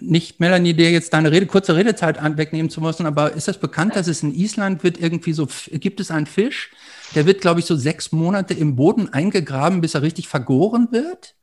nicht 0.00 0.40
Melanie, 0.40 0.74
dir 0.74 0.90
jetzt 0.90 1.12
deine 1.12 1.30
Rede, 1.30 1.46
kurze 1.46 1.76
Redezeit 1.76 2.18
wegnehmen 2.36 2.70
zu 2.70 2.80
müssen, 2.80 3.06
aber 3.06 3.32
ist 3.32 3.48
das 3.48 3.58
bekannt, 3.58 3.96
dass 3.96 4.06
es 4.08 4.22
in 4.22 4.34
Island 4.34 4.82
wird 4.82 4.98
irgendwie 4.98 5.32
so, 5.32 5.46
gibt 5.72 6.00
es 6.00 6.10
einen 6.10 6.26
Fisch, 6.26 6.70
der 7.14 7.26
wird, 7.26 7.40
glaube 7.40 7.60
ich, 7.60 7.66
so 7.66 7.76
sechs 7.76 8.12
Monate 8.12 8.54
im 8.54 8.76
Boden 8.76 9.12
eingegraben, 9.12 9.80
bis 9.80 9.94
er 9.94 10.02
richtig 10.02 10.28
vergoren 10.28 10.88
wird. 10.90 11.34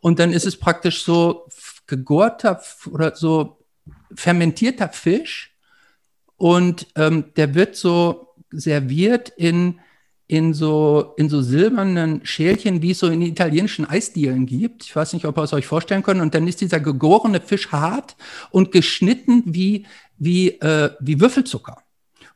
Und 0.00 0.20
dann 0.20 0.32
ist 0.32 0.46
es 0.46 0.56
praktisch 0.56 1.02
so 1.02 1.46
gegorter 1.88 2.60
oder 2.92 3.16
so 3.16 3.64
fermentierter 4.14 4.90
Fisch 4.90 5.56
und 6.36 6.86
ähm, 6.94 7.32
der 7.36 7.54
wird 7.54 7.74
so 7.74 8.28
serviert 8.50 9.30
in, 9.30 9.80
in, 10.28 10.54
so, 10.54 11.14
in 11.16 11.28
so 11.28 11.42
silbernen 11.42 12.24
Schälchen, 12.24 12.80
wie 12.80 12.92
es 12.92 13.00
so 13.00 13.08
in 13.08 13.22
italienischen 13.22 13.84
Eisdielen 13.84 14.46
gibt. 14.46 14.84
Ich 14.84 14.94
weiß 14.94 15.12
nicht, 15.14 15.24
ob 15.24 15.36
ihr 15.36 15.42
es 15.42 15.52
euch 15.52 15.66
vorstellen 15.66 16.02
könnt. 16.02 16.20
Und 16.20 16.34
dann 16.34 16.46
ist 16.46 16.60
dieser 16.60 16.80
gegorene 16.80 17.40
Fisch 17.40 17.72
hart 17.72 18.16
und 18.50 18.70
geschnitten 18.70 19.42
wie, 19.46 19.86
wie, 20.16 20.50
äh, 20.60 20.90
wie 21.00 21.20
Würfelzucker 21.20 21.82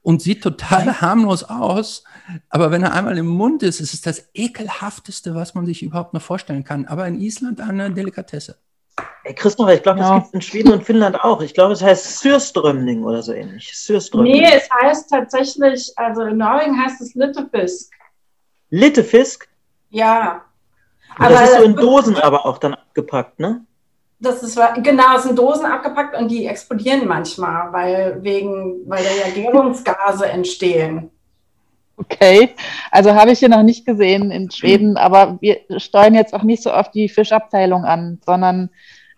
und 0.02 0.20
sieht 0.20 0.42
total 0.42 1.00
harmlos 1.00 1.44
aus. 1.44 2.04
Aber 2.48 2.70
wenn 2.70 2.82
er 2.82 2.92
einmal 2.92 3.16
im 3.16 3.26
Mund 3.28 3.62
ist, 3.62 3.80
ist 3.80 3.94
es 3.94 4.00
das 4.00 4.30
ekelhafteste, 4.34 5.34
was 5.34 5.54
man 5.54 5.64
sich 5.64 5.82
überhaupt 5.82 6.12
noch 6.12 6.22
vorstellen 6.22 6.64
kann. 6.64 6.86
Aber 6.86 7.06
in 7.06 7.20
Island 7.20 7.60
eine 7.60 7.92
Delikatesse. 7.92 8.56
Ey, 9.24 9.34
Christoph, 9.34 9.70
ich 9.70 9.82
glaube, 9.82 10.00
das 10.00 10.08
ja. 10.08 10.14
gibt 10.16 10.26
es 10.26 10.34
in 10.34 10.42
Schweden 10.42 10.72
und 10.72 10.84
Finnland 10.84 11.22
auch. 11.22 11.42
Ich 11.42 11.54
glaube, 11.54 11.72
es 11.72 11.82
heißt 11.82 12.18
Sürströmning 12.18 13.04
oder 13.04 13.22
so 13.22 13.32
ähnlich. 13.32 13.72
Nee, 14.14 14.44
es 14.52 14.68
heißt 14.82 15.10
tatsächlich, 15.10 15.92
also 15.96 16.22
in 16.22 16.38
Norwegen 16.38 16.82
heißt 16.82 17.00
es 17.00 17.14
Littefisk. 17.14 17.92
Littefisk? 18.70 19.48
Ja. 19.90 20.44
Aber 21.16 21.34
das 21.34 21.50
ist 21.50 21.56
so 21.58 21.62
in 21.62 21.76
Dosen 21.76 22.16
aber 22.16 22.46
auch 22.46 22.58
dann 22.58 22.74
abgepackt, 22.74 23.38
ne? 23.38 23.64
Das 24.18 24.42
ist 24.42 24.58
genau, 24.82 25.16
es 25.16 25.24
sind 25.24 25.38
Dosen 25.38 25.66
abgepackt 25.66 26.16
und 26.16 26.28
die 26.28 26.46
explodieren 26.46 27.06
manchmal, 27.06 27.72
weil 27.72 28.22
wegen, 28.22 28.88
weil 28.88 29.04
da 29.04 29.10
ja 29.10 29.34
Gärungsgase 29.34 30.26
entstehen. 30.26 31.10
Okay, 32.02 32.50
also 32.90 33.14
habe 33.14 33.32
ich 33.32 33.38
hier 33.38 33.48
noch 33.48 33.62
nicht 33.62 33.86
gesehen 33.86 34.30
in 34.30 34.50
Schweden, 34.50 34.96
aber 34.96 35.38
wir 35.40 35.60
steuern 35.76 36.14
jetzt 36.14 36.34
auch 36.34 36.42
nicht 36.42 36.62
so 36.62 36.72
auf 36.72 36.90
die 36.90 37.08
Fischabteilung 37.08 37.84
an, 37.84 38.18
sondern 38.24 38.70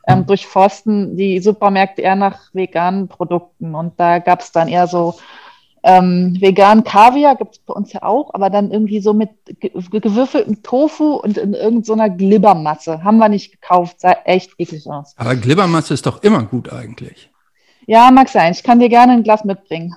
ähm, 0.06 0.26
durchforsten 0.26 1.16
die 1.16 1.40
Supermärkte 1.40 2.02
eher 2.02 2.16
nach 2.16 2.50
veganen 2.52 3.08
Produkten. 3.08 3.74
Und 3.74 3.98
da 3.98 4.18
gab 4.18 4.40
es 4.40 4.52
dann 4.52 4.68
eher 4.68 4.86
so 4.86 5.14
ähm, 5.82 6.36
veganen 6.40 6.84
Kaviar, 6.84 7.36
gibt 7.36 7.56
es 7.56 7.58
bei 7.60 7.74
uns 7.74 7.92
ja 7.92 8.02
auch, 8.02 8.32
aber 8.34 8.50
dann 8.50 8.70
irgendwie 8.70 9.00
so 9.00 9.12
mit 9.12 9.30
ge 9.60 9.70
gewürfeltem 10.00 10.62
Tofu 10.62 11.16
und 11.16 11.38
in 11.38 11.54
irgendeiner 11.54 12.08
so 12.08 12.16
Glibbermasse. 12.16 13.04
Haben 13.04 13.18
wir 13.18 13.28
nicht 13.28 13.52
gekauft, 13.52 14.00
sah 14.00 14.16
echt 14.24 14.52
eklig 14.58 14.86
aus. 14.86 15.14
Aber 15.16 15.36
Glibbermasse 15.36 15.94
ist 15.94 16.06
doch 16.06 16.22
immer 16.22 16.42
gut 16.42 16.72
eigentlich. 16.72 17.30
Ja, 17.86 18.10
mag 18.10 18.28
sein. 18.28 18.52
Ich 18.52 18.62
kann 18.62 18.78
dir 18.78 18.88
gerne 18.88 19.12
ein 19.12 19.22
Glas 19.22 19.44
mitbringen. 19.44 19.94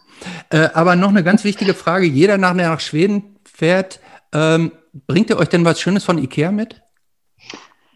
Äh, 0.50 0.70
aber 0.74 0.96
noch 0.96 1.10
eine 1.10 1.24
ganz 1.24 1.44
wichtige 1.44 1.74
Frage. 1.74 2.06
Jeder, 2.06 2.38
nach, 2.38 2.56
der 2.56 2.70
nach 2.70 2.80
Schweden 2.80 3.38
fährt, 3.46 4.00
ähm, 4.34 4.72
bringt 5.06 5.30
ihr 5.30 5.38
euch 5.38 5.50
denn 5.50 5.66
was 5.66 5.80
Schönes 5.80 6.04
von 6.04 6.18
Ikea 6.18 6.52
mit? 6.52 6.82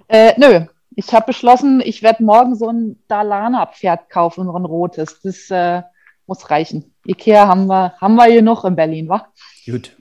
Äh, 0.08 0.34
nö. 0.38 0.66
Ich 0.94 1.14
habe 1.14 1.28
beschlossen, 1.28 1.82
ich 1.84 2.04
werde 2.04 2.24
morgen 2.24 2.56
so 2.56 2.70
ein 2.70 3.00
Dalana-Pferd 3.08 4.10
kaufen, 4.10 4.46
so 4.46 4.56
ein 4.56 4.66
rotes. 4.66 5.22
Das 5.22 5.50
äh, 5.50 5.84
muss 6.28 6.50
reichen. 6.50 6.94
Ikea 7.06 7.48
haben 7.48 7.68
wir, 7.68 7.94
haben 8.00 8.16
wir 8.16 8.26
hier 8.26 8.42
noch 8.42 8.66
in 8.66 8.76
Berlin, 8.76 9.08
wa? 9.08 9.28
Gut. 9.66 9.96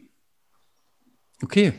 Okay. 1.42 1.72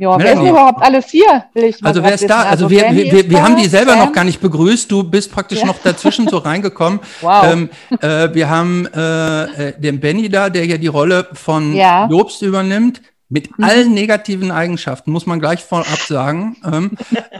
Ja, 0.00 0.16
wer 0.16 0.34
ist 0.34 0.48
überhaupt 0.48 0.80
alles 0.80 1.06
hier? 1.10 1.44
also 1.82 2.04
wer 2.04 2.14
ist 2.14 2.30
da? 2.30 2.44
Also, 2.44 2.66
also 2.66 2.70
wir, 2.70 2.82
wir, 2.92 3.12
wir, 3.12 3.30
wir 3.30 3.42
haben 3.42 3.56
die 3.56 3.66
selber 3.66 3.92
Sam? 3.92 3.98
noch 3.98 4.12
gar 4.12 4.22
nicht 4.22 4.40
begrüßt. 4.40 4.88
Du 4.88 5.02
bist 5.02 5.32
praktisch 5.32 5.58
ja. 5.58 5.66
noch 5.66 5.78
dazwischen 5.82 6.28
so 6.28 6.38
reingekommen. 6.38 7.00
Wow. 7.20 7.44
Ähm, 7.52 7.70
äh, 8.00 8.32
wir 8.32 8.48
haben 8.48 8.86
äh, 8.86 9.70
äh, 9.70 9.80
den 9.80 9.98
Benny 9.98 10.28
da, 10.28 10.50
der 10.50 10.66
ja 10.66 10.78
die 10.78 10.86
Rolle 10.86 11.26
von 11.32 11.74
ja. 11.74 12.06
Jobst 12.08 12.42
übernimmt. 12.42 13.02
Mit 13.28 13.58
mhm. 13.58 13.64
allen 13.64 13.92
negativen 13.92 14.52
Eigenschaften, 14.52 15.10
muss 15.10 15.26
man 15.26 15.40
gleich 15.40 15.64
vorab 15.64 15.98
sagen. 15.98 16.56
Ähm, 16.64 16.90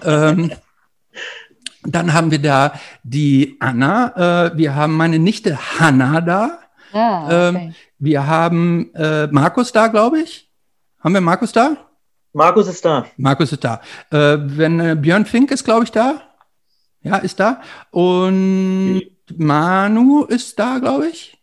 ähm, 0.05 0.53
dann 1.85 2.13
haben 2.13 2.33
wir 2.33 2.41
da 2.41 2.73
die 3.05 3.57
Anna. 3.61 4.49
Äh, 4.49 4.59
wir 4.59 4.75
haben 4.75 4.97
meine 4.97 5.21
Nichte 5.21 5.57
Hanna 5.79 6.21
da. 6.21 6.59
Ah, 6.93 7.25
okay. 7.25 7.49
ähm, 7.49 7.75
wir 8.01 8.27
haben 8.27 8.93
äh, 8.95 9.29
Markus 9.29 9.71
da, 9.71 9.87
glaube 9.87 10.21
ich. 10.21 10.51
Haben 11.03 11.15
wir 11.15 11.21
Markus 11.21 11.53
da? 11.53 11.88
Markus 12.33 12.69
ist 12.69 12.85
da. 12.85 13.07
Markus 13.17 13.53
ist 13.53 13.65
da. 13.65 13.81
Äh, 14.11 14.37
wenn 14.41 14.81
äh, 14.81 14.95
Björn 14.95 15.25
Fink 15.25 15.51
ist, 15.51 15.65
glaube 15.65 15.85
ich, 15.85 15.93
da. 15.93 16.23
Ja, 17.03 17.17
ist 17.17 17.41
da. 17.41 17.63
Und 17.91 19.03
Manu 19.37 20.25
ist 20.25 20.59
da, 20.59 20.79
glaube 20.79 21.09
ich. 21.09 21.39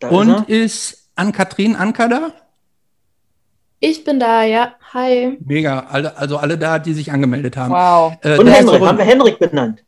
Da 0.00 0.08
Und 0.08 0.48
ist, 0.48 0.92
ist 0.92 1.10
Ann-Kathrin 1.16 1.76
Anker 1.76 2.08
da? 2.08 2.32
Ich 3.80 4.04
bin 4.04 4.20
da, 4.20 4.42
ja. 4.44 4.74
Hi. 4.92 5.38
Mega. 5.44 5.80
Alle, 5.88 6.16
also 6.16 6.36
alle 6.36 6.56
da, 6.58 6.78
die 6.78 6.92
sich 6.92 7.10
angemeldet 7.10 7.56
haben. 7.56 7.72
Wow. 7.72 8.14
Äh, 8.22 8.38
Und 8.38 8.46
Henrik, 8.46 8.80
haben 8.80 8.98
wir 8.98 9.04
Henrik 9.04 9.38
benannt? 9.38 9.84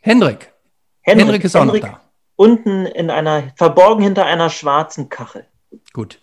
Hendrik. 0.00 0.52
Henrik, 1.00 1.26
Henrik 1.26 1.44
ist 1.44 1.54
Henrik 1.54 1.84
auch 1.84 1.88
noch 1.88 1.98
da. 1.98 2.00
Unten 2.36 2.86
in 2.86 3.10
einer, 3.10 3.44
verborgen 3.56 4.02
hinter 4.02 4.26
einer 4.26 4.50
schwarzen 4.50 5.08
Kachel. 5.08 5.46
Gut. 5.92 6.18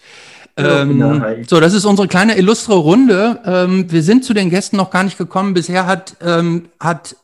Ähm, 0.59 1.45
so, 1.47 1.59
das 1.59 1.73
ist 1.73 1.85
unsere 1.85 2.07
kleine 2.07 2.37
illustre 2.37 2.75
Runde. 2.75 3.41
Ähm, 3.45 3.91
wir 3.91 4.03
sind 4.03 4.25
zu 4.25 4.33
den 4.33 4.49
Gästen 4.49 4.77
noch 4.77 4.91
gar 4.91 5.03
nicht 5.03 5.17
gekommen. 5.17 5.53
Bisher 5.53 5.85
hat, 5.85 6.15
ähm, 6.21 6.69
hat 6.79 7.15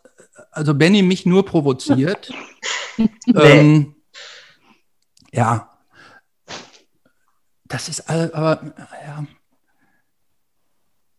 also 0.51 0.73
Benny 0.73 1.01
mich 1.01 1.25
nur 1.25 1.45
provoziert. 1.45 2.33
nee. 2.97 3.07
Ähm, 3.35 3.95
ja. 5.31 5.71
Das 7.67 7.89
ist 7.89 8.09
aber, 8.09 8.61
ja. 9.05 9.25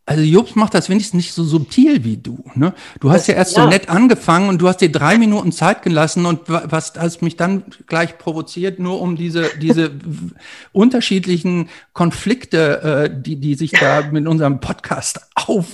Also 0.08 0.22
Jobs 0.22 0.54
macht 0.54 0.72
das 0.72 0.88
wenigstens 0.88 1.14
nicht 1.14 1.32
so 1.32 1.42
subtil 1.42 2.04
wie 2.04 2.16
du. 2.16 2.44
Ne? 2.54 2.72
Du 3.00 3.10
hast 3.10 3.22
das, 3.22 3.26
ja 3.26 3.34
erst 3.34 3.56
ja. 3.56 3.64
so 3.64 3.68
nett 3.68 3.88
angefangen 3.88 4.48
und 4.48 4.58
du 4.58 4.68
hast 4.68 4.80
dir 4.80 4.90
drei 4.90 5.18
Minuten 5.18 5.50
Zeit 5.50 5.82
gelassen 5.82 6.26
und 6.26 6.42
was 6.46 6.92
hast 6.96 7.22
mich 7.22 7.36
dann 7.36 7.64
gleich 7.88 8.16
provoziert, 8.16 8.78
nur 8.78 9.00
um 9.00 9.16
diese, 9.16 9.50
diese 9.60 9.90
unterschiedlichen 10.72 11.68
Konflikte, 11.92 13.10
äh, 13.10 13.20
die, 13.20 13.34
die 13.36 13.56
sich 13.56 13.72
da 13.72 14.02
mit 14.02 14.28
unserem 14.28 14.60
Podcast 14.60 15.20
auf 15.34 15.66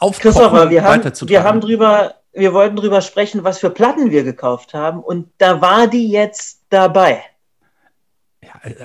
auf 0.00 0.20
Christopher, 0.20 0.70
wir 0.70 0.84
haben, 0.84 1.02
wir 1.28 1.42
haben 1.42 1.60
drüber, 1.60 2.14
wir 2.32 2.54
wollten 2.54 2.76
drüber 2.76 3.00
sprechen, 3.00 3.42
was 3.42 3.58
für 3.58 3.70
Platten 3.70 4.12
wir 4.12 4.22
gekauft 4.22 4.72
haben 4.72 5.00
und 5.00 5.28
da 5.38 5.60
war 5.60 5.88
die 5.88 6.08
jetzt 6.08 6.62
dabei. 6.70 7.24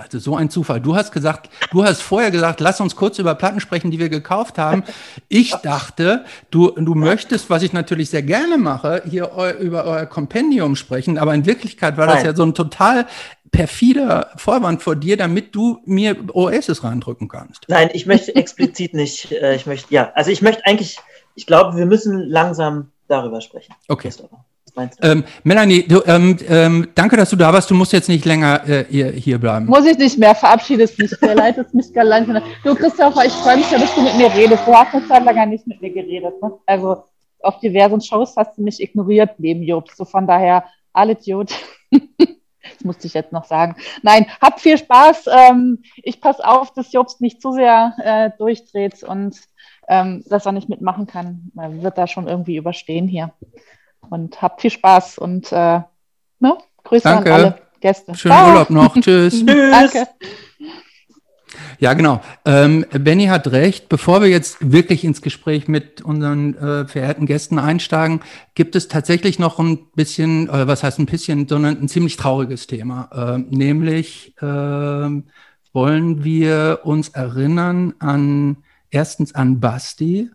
Also 0.01 0.19
so 0.19 0.35
ein 0.35 0.49
Zufall. 0.49 0.81
Du 0.81 0.95
hast 0.95 1.11
gesagt, 1.11 1.49
du 1.71 1.83
hast 1.83 2.01
vorher 2.01 2.31
gesagt, 2.31 2.59
lass 2.59 2.79
uns 2.79 2.95
kurz 2.95 3.19
über 3.19 3.35
Platten 3.35 3.59
sprechen, 3.59 3.91
die 3.91 3.99
wir 3.99 4.09
gekauft 4.09 4.57
haben. 4.57 4.83
Ich 5.29 5.51
dachte, 5.51 6.25
du, 6.51 6.71
du 6.71 6.95
möchtest, 6.95 7.49
was 7.49 7.63
ich 7.63 7.73
natürlich 7.73 8.09
sehr 8.09 8.23
gerne 8.23 8.57
mache, 8.57 9.03
hier 9.09 9.35
eu, 9.35 9.51
über 9.51 9.85
euer 9.85 10.05
Kompendium 10.05 10.75
sprechen, 10.75 11.17
aber 11.17 11.33
in 11.33 11.45
Wirklichkeit 11.45 11.97
war 11.97 12.07
das 12.07 12.17
Nein. 12.17 12.25
ja 12.25 12.35
so 12.35 12.43
ein 12.43 12.53
total 12.53 13.07
perfider 13.51 14.31
Vorwand 14.35 14.81
vor 14.81 14.95
dir, 14.95 15.15
damit 15.15 15.55
du 15.55 15.79
mir 15.85 16.17
Oasis 16.33 16.83
reindrücken 16.83 17.27
kannst. 17.27 17.65
Nein, 17.69 17.89
ich 17.93 18.05
möchte 18.05 18.35
explizit 18.35 18.93
nicht. 18.93 19.31
Äh, 19.31 19.55
ich 19.55 19.65
möchte, 19.65 19.93
ja, 19.93 20.11
also 20.15 20.31
ich 20.31 20.41
möchte 20.41 20.65
eigentlich, 20.65 20.97
ich 21.35 21.45
glaube, 21.45 21.77
wir 21.77 21.85
müssen 21.85 22.19
langsam 22.19 22.91
darüber 23.07 23.41
sprechen. 23.41 23.73
Okay. 23.87 24.09
Christopher. 24.09 24.43
Ähm, 25.01 25.23
Melanie, 25.43 25.87
du, 25.87 26.01
ähm, 26.07 26.37
ähm, 26.47 26.87
danke, 26.95 27.15
dass 27.15 27.29
du 27.29 27.35
da 27.35 27.53
warst. 27.53 27.69
Du 27.69 27.75
musst 27.75 27.93
jetzt 27.93 28.09
nicht 28.09 28.25
länger 28.25 28.67
äh, 28.67 28.85
hier, 28.89 29.11
hier 29.11 29.37
bleiben. 29.37 29.67
Muss 29.67 29.85
ich 29.85 29.97
nicht 29.97 30.17
mehr, 30.17 30.33
verabschiedest 30.33 30.97
mich. 30.97 31.11
Der 31.21 31.35
leitet 31.35 31.73
mich 31.73 31.93
gar 31.93 32.03
langsam. 32.03 32.41
Du, 32.63 32.73
Christopher, 32.73 33.25
ich 33.25 33.33
freue 33.33 33.57
mich 33.57 33.69
ja, 33.69 33.77
dass 33.77 33.93
du 33.93 34.01
mit 34.01 34.17
mir 34.17 34.33
redest. 34.33 34.65
Du 34.65 34.73
hast 34.73 34.93
eine 34.93 35.07
Zeit 35.07 35.25
lang 35.25 35.49
nicht 35.49 35.67
mit 35.67 35.81
mir 35.81 35.91
geredet. 35.91 36.41
Ne? 36.41 36.53
Also 36.65 37.03
auf 37.41 37.59
diversen 37.59 38.01
Shows 38.01 38.35
hast 38.35 38.57
du 38.57 38.63
mich 38.63 38.81
ignoriert 38.81 39.31
neben 39.37 39.61
Jobs. 39.61 39.95
So 39.95 40.05
von 40.05 40.25
daher, 40.25 40.65
alle 40.91 41.13
Idiot. 41.13 41.53
das 41.91 42.83
musste 42.83 43.05
ich 43.05 43.13
jetzt 43.13 43.31
noch 43.31 43.45
sagen. 43.45 43.75
Nein, 44.01 44.25
habt 44.41 44.59
viel 44.59 44.77
Spaß. 44.79 45.25
Ähm, 45.31 45.83
ich 45.97 46.19
passe 46.19 46.47
auf, 46.47 46.73
dass 46.73 46.91
Jobs 46.91 47.19
nicht 47.19 47.41
zu 47.41 47.51
sehr 47.51 47.93
äh, 48.03 48.31
durchdreht 48.39 49.03
und 49.03 49.37
ähm, 49.87 50.23
dass 50.27 50.47
er 50.47 50.51
nicht 50.51 50.69
mitmachen 50.69 51.05
kann. 51.05 51.51
Er 51.55 51.83
wird 51.83 51.97
da 51.97 52.07
schon 52.07 52.27
irgendwie 52.27 52.55
überstehen 52.55 53.07
hier 53.07 53.33
und 54.09 54.41
habt 54.41 54.61
viel 54.61 54.71
Spaß 54.71 55.17
und 55.17 55.51
äh, 55.51 55.81
ne? 56.39 56.57
Grüße 56.83 57.03
Danke. 57.03 57.33
an 57.33 57.39
alle 57.41 57.55
Gäste. 57.79 58.15
Schönen 58.15 58.35
Ciao. 58.35 58.49
Urlaub 58.49 58.69
noch. 58.69 58.93
Tschüss. 58.95 59.33
Tschüss. 59.45 59.71
Danke. 59.71 60.07
Ja, 61.79 61.93
genau. 61.93 62.21
Ähm, 62.45 62.85
Benny 62.91 63.25
hat 63.25 63.47
recht. 63.51 63.89
Bevor 63.89 64.21
wir 64.21 64.29
jetzt 64.29 64.71
wirklich 64.71 65.03
ins 65.03 65.21
Gespräch 65.21 65.67
mit 65.67 66.01
unseren 66.01 66.55
äh, 66.55 66.87
verehrten 66.87 67.25
Gästen 67.25 67.59
einsteigen, 67.59 68.21
gibt 68.55 68.75
es 68.75 68.87
tatsächlich 68.87 69.37
noch 69.37 69.59
ein 69.59 69.91
bisschen, 69.93 70.47
äh, 70.49 70.67
was 70.67 70.83
heißt 70.83 70.99
ein 70.99 71.05
bisschen, 71.05 71.47
sondern 71.47 71.81
ein 71.81 71.89
ziemlich 71.89 72.15
trauriges 72.15 72.67
Thema. 72.67 73.09
Äh, 73.11 73.39
nämlich 73.53 74.33
ähm, 74.41 75.25
wollen 75.73 76.23
wir 76.23 76.81
uns 76.83 77.09
erinnern 77.09 77.93
an 77.99 78.57
erstens 78.89 79.35
an 79.35 79.59
Basti, 79.59 80.31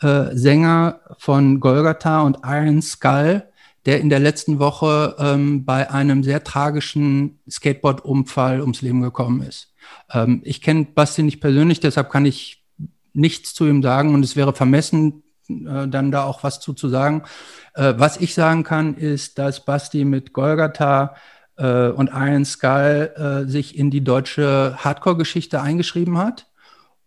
äh, 0.00 0.36
Sänger 0.36 1.00
von 1.18 1.60
Golgatha 1.60 2.22
und 2.22 2.38
Iron 2.44 2.82
Skull, 2.82 3.44
der 3.86 4.00
in 4.00 4.08
der 4.08 4.20
letzten 4.20 4.58
Woche 4.58 5.16
ähm, 5.18 5.64
bei 5.64 5.90
einem 5.90 6.22
sehr 6.22 6.44
tragischen 6.44 7.38
Skateboard-Unfall 7.48 8.60
ums 8.60 8.82
Leben 8.82 9.00
gekommen 9.00 9.42
ist. 9.42 9.72
Ähm, 10.12 10.42
ich 10.44 10.60
kenne 10.60 10.86
Basti 10.94 11.22
nicht 11.22 11.40
persönlich, 11.40 11.80
deshalb 11.80 12.10
kann 12.10 12.26
ich 12.26 12.64
nichts 13.12 13.54
zu 13.54 13.66
ihm 13.66 13.82
sagen 13.82 14.14
und 14.14 14.24
es 14.24 14.36
wäre 14.36 14.52
vermessen, 14.52 15.22
äh, 15.48 15.88
dann 15.88 16.10
da 16.10 16.24
auch 16.24 16.42
was 16.42 16.60
zu, 16.60 16.74
zu 16.74 16.88
sagen. 16.88 17.22
Äh, 17.74 17.94
was 17.96 18.18
ich 18.18 18.34
sagen 18.34 18.62
kann, 18.62 18.94
ist, 18.94 19.38
dass 19.38 19.64
Basti 19.64 20.04
mit 20.04 20.32
Golgatha 20.32 21.14
äh, 21.56 21.88
und 21.88 22.10
Iron 22.12 22.44
Skull 22.44 23.12
äh, 23.16 23.50
sich 23.50 23.76
in 23.76 23.90
die 23.90 24.04
deutsche 24.04 24.76
Hardcore-Geschichte 24.78 25.62
eingeschrieben 25.62 26.18
hat 26.18 26.47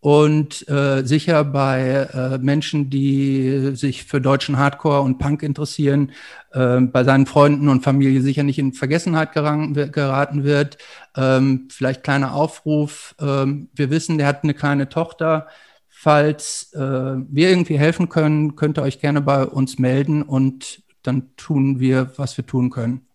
und 0.02 0.68
äh, 0.68 1.04
sicher 1.06 1.44
bei 1.44 2.10
äh, 2.12 2.40
Menschen, 2.40 2.90
die 2.90 3.76
sich 3.76 4.04
für 4.04 4.20
deutschen 4.20 4.58
Hardcore 4.58 5.02
und 5.02 5.20
Punk 5.20 5.44
interessieren, 5.44 6.12
äh, 6.54 6.82
bei 6.82 7.04
seinen 7.04 7.28
Freunden 7.28 7.70
und 7.70 7.84
Familie 7.84 8.22
sicher 8.24 8.42
nicht 8.42 8.58
in 8.58 8.74
Vergessenheit 8.74 9.32
geraten 9.32 10.44
wird. 10.44 10.80
Ähm, 11.16 11.68
vielleicht 11.70 12.04
kleiner 12.04 12.34
Aufruf. 12.34 13.14
Ähm, 13.22 13.70
wir 13.76 13.92
wissen, 13.92 14.18
der 14.18 14.26
hat 14.26 14.44
eine 14.44 14.56
kleine 14.56 14.90
Tochter. 14.90 15.48
Falls 15.88 16.74
äh, 16.74 16.80
wir 16.80 17.50
irgendwie 17.50 17.78
helfen 17.78 18.10
können, 18.10 18.56
könnt 18.56 18.80
ihr 18.80 18.84
euch 18.84 19.00
gerne 19.00 19.22
bei 19.22 19.46
uns 19.46 19.78
melden 19.78 20.24
und 20.24 20.82
dann 21.04 21.36
tun 21.38 21.80
wir, 21.80 22.12
was 22.18 22.38
wir 22.38 22.46
tun 22.48 22.72
können. 22.72 23.06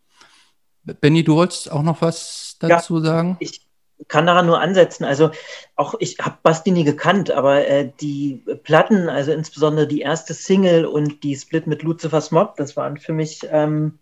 Benny, 0.84 1.24
du 1.24 1.34
wolltest 1.34 1.72
auch 1.72 1.82
noch 1.82 2.00
was 2.00 2.56
dazu 2.60 2.98
ja, 2.98 3.02
sagen? 3.02 3.36
Ich, 3.40 3.65
kann 4.08 4.26
daran 4.26 4.46
nur 4.46 4.60
ansetzen. 4.60 5.04
Also 5.04 5.30
auch 5.74 5.94
ich 5.98 6.18
habe 6.20 6.38
Basti 6.42 6.70
nie 6.70 6.84
gekannt, 6.84 7.30
aber 7.30 7.66
äh, 7.66 7.90
die 8.00 8.44
Platten, 8.62 9.08
also 9.08 9.32
insbesondere 9.32 9.86
die 9.86 10.00
erste 10.00 10.34
Single 10.34 10.84
und 10.86 11.22
die 11.22 11.36
Split 11.36 11.66
mit 11.66 11.82
Lucifer 11.82 12.20
Smog, 12.20 12.56
das 12.56 12.76
waren 12.76 12.98
für 12.98 13.12
mich 13.12 13.40
ähm, 13.50 13.98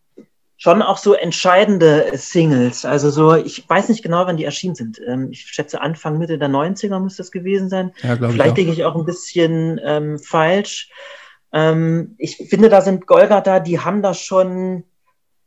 schon 0.56 0.82
auch 0.82 0.98
so 0.98 1.14
entscheidende 1.14 2.10
Singles. 2.14 2.84
Also 2.84 3.10
so, 3.10 3.34
ich 3.34 3.68
weiß 3.68 3.88
nicht 3.88 4.02
genau, 4.02 4.26
wann 4.26 4.36
die 4.36 4.44
erschienen 4.44 4.74
sind. 4.74 5.00
Ähm, 5.06 5.28
ich 5.30 5.42
schätze 5.42 5.80
Anfang, 5.80 6.18
Mitte 6.18 6.38
der 6.38 6.48
90er 6.48 6.98
muss 6.98 7.16
das 7.16 7.30
gewesen 7.30 7.68
sein. 7.68 7.92
Ja. 8.02 8.16
Vielleicht 8.16 8.56
liege 8.56 8.72
ich 8.72 8.84
auch 8.84 8.96
ein 8.96 9.04
bisschen 9.04 9.80
ähm, 9.84 10.18
falsch. 10.18 10.90
Ähm, 11.52 12.14
ich 12.18 12.36
finde, 12.36 12.68
da 12.68 12.80
sind 12.80 13.06
Golgatha, 13.06 13.60
die 13.60 13.80
haben 13.80 14.02
da 14.02 14.14
schon 14.14 14.84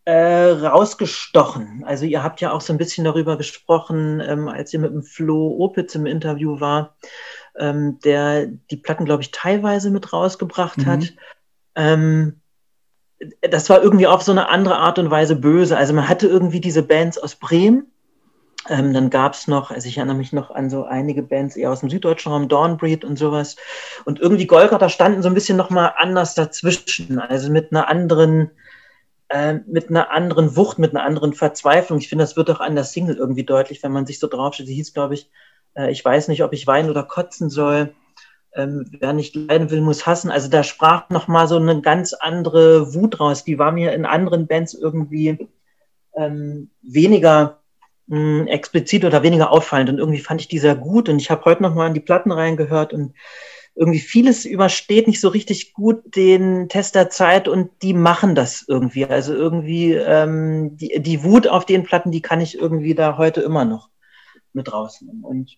äh, 0.08 0.52
rausgestochen. 0.52 1.84
Also 1.86 2.06
ihr 2.06 2.24
habt 2.24 2.39
ja 2.39 2.54
auch 2.54 2.62
so 2.62 2.72
ein 2.72 2.78
bisschen 2.78 3.04
darüber 3.04 3.38
gesprochen, 3.38 4.22
ähm, 4.26 4.48
als 4.48 4.74
ihr 4.74 4.80
mit 4.80 4.93
dem 4.93 5.04
Flo 5.04 5.58
Opitz 5.60 5.96
im 5.96 6.06
Interview 6.06 6.62
war, 6.62 6.96
ähm, 7.60 8.00
der 8.06 8.46
die 8.46 8.78
Platten, 8.78 9.04
glaube 9.04 9.24
ich, 9.24 9.32
teilweise 9.32 9.89
mit 9.91 10.13
rausgebracht 10.13 10.78
Mhm. 10.78 10.86
hat. 10.86 11.13
Ähm, 11.76 12.39
das 13.41 13.70
war 13.70 13.84
irgendwie 13.84 14.08
auf 14.08 14.22
so 14.22 14.32
eine 14.32 14.48
andere 14.48 14.78
Art 14.78 14.98
und 14.98 15.12
Weise 15.12 15.36
böse. 15.36 15.76
Also 15.76 15.93
man 15.93 16.08
hatte 16.08 16.28
irgendwie 16.28 16.62
diese 16.62 16.84
Bands 16.84 17.17
aus 17.17 17.36
Bremen. 17.36 17.91
Ähm, 18.70 18.93
dann 18.93 19.10
gab 19.10 19.34
es 19.34 19.50
noch, 19.50 19.72
also 19.72 19.89
ich 19.89 19.98
erinnere 19.98 20.15
mich 20.15 20.32
noch 20.32 20.52
an 20.52 20.70
so 20.70 20.86
einige 20.86 21.22
Bands 21.22 21.58
eher 21.58 21.70
aus 21.72 21.82
dem 21.82 21.89
süddeutschen 21.89 22.32
Raum, 22.32 22.48
Dawnbreed 22.48 23.04
und 23.04 23.17
sowas. 23.17 23.58
Und 24.06 24.22
irgendwie 24.22 24.48
Golgatha 24.48 24.88
standen 24.88 25.22
so 25.22 25.28
ein 25.28 25.34
bisschen 25.34 25.58
nochmal 25.58 25.96
anders 25.98 26.34
dazwischen. 26.34 27.20
Also 27.20 27.52
mit 27.52 27.74
einer 27.74 27.89
anderen, 27.89 28.52
äh, 29.29 29.55
mit 29.65 29.89
einer 29.89 30.11
anderen 30.11 30.55
Wucht, 30.55 30.79
mit 30.79 30.91
einer 30.95 31.03
anderen 31.03 31.33
Verzweiflung. 31.33 31.99
Ich 31.99 32.09
finde, 32.09 32.23
das 32.23 32.37
wird 32.37 32.49
auch 32.49 32.59
an 32.59 32.75
der 32.75 32.83
Single 32.83 33.17
irgendwie 33.17 33.43
deutlich, 33.43 33.83
wenn 33.83 33.91
man 33.91 34.05
sich 34.05 34.19
so 34.19 34.27
draufsteht. 34.27 34.67
Die 34.67 34.73
hieß, 34.73 34.93
glaube 34.93 35.15
ich, 35.15 35.29
äh, 35.75 35.91
ich 35.91 36.03
weiß 36.03 36.27
nicht, 36.27 36.43
ob 36.43 36.53
ich 36.53 36.67
weinen 36.67 36.89
oder 36.89 37.03
kotzen 37.03 37.49
soll. 37.49 37.93
Ähm, 38.55 38.89
wer 38.99 39.13
nicht 39.13 39.35
leiden 39.35 39.69
will, 39.69 39.81
muss 39.81 40.07
hassen. 40.07 40.31
Also 40.31 40.49
da 40.49 40.63
sprach 40.63 41.09
nochmal 41.09 41.47
so 41.47 41.57
eine 41.57 41.81
ganz 41.81 42.13
andere 42.13 42.93
Wut 42.93 43.19
raus. 43.19 43.43
Die 43.43 43.59
war 43.59 43.71
mir 43.71 43.93
in 43.93 44.05
anderen 44.05 44.47
Bands 44.47 44.73
irgendwie 44.73 45.49
ähm, 46.15 46.71
weniger 46.81 47.59
mh, 48.07 48.45
explizit 48.47 49.05
oder 49.05 49.23
weniger 49.23 49.51
auffallend. 49.51 49.89
Und 49.89 49.99
irgendwie 49.99 50.19
fand 50.19 50.41
ich 50.41 50.47
die 50.47 50.59
sehr 50.59 50.75
gut. 50.75 51.09
Und 51.09 51.19
ich 51.19 51.29
habe 51.29 51.45
heute 51.45 51.61
nochmal 51.61 51.89
in 51.89 51.93
die 51.93 51.99
Platten 51.99 52.31
reingehört 52.31 52.93
und 52.93 53.13
irgendwie 53.77 53.99
vieles 53.99 54.45
übersteht 54.45 55.07
nicht 55.07 55.21
so 55.21 55.29
richtig 55.29 55.73
gut 55.73 56.15
den 56.15 56.67
Test 56.67 56.95
der 56.95 57.11
Zeit 57.11 57.47
und 57.47 57.69
die 57.83 57.93
machen 57.93 58.33
das 58.33 58.65
irgendwie. 58.67 59.05
Also 59.05 59.35
irgendwie 59.35 59.93
ähm, 59.93 60.75
die, 60.77 60.99
die 60.99 61.23
Wut 61.23 61.47
auf 61.47 61.63
den 61.63 61.83
Platten, 61.83 62.11
die 62.11 62.23
kann 62.23 62.41
ich 62.41 62.57
irgendwie 62.57 62.95
da 62.95 63.17
heute 63.17 63.41
immer 63.41 63.65
noch 63.65 63.89
mit 64.51 64.73
rausnehmen. 64.73 65.23
Und, 65.23 65.57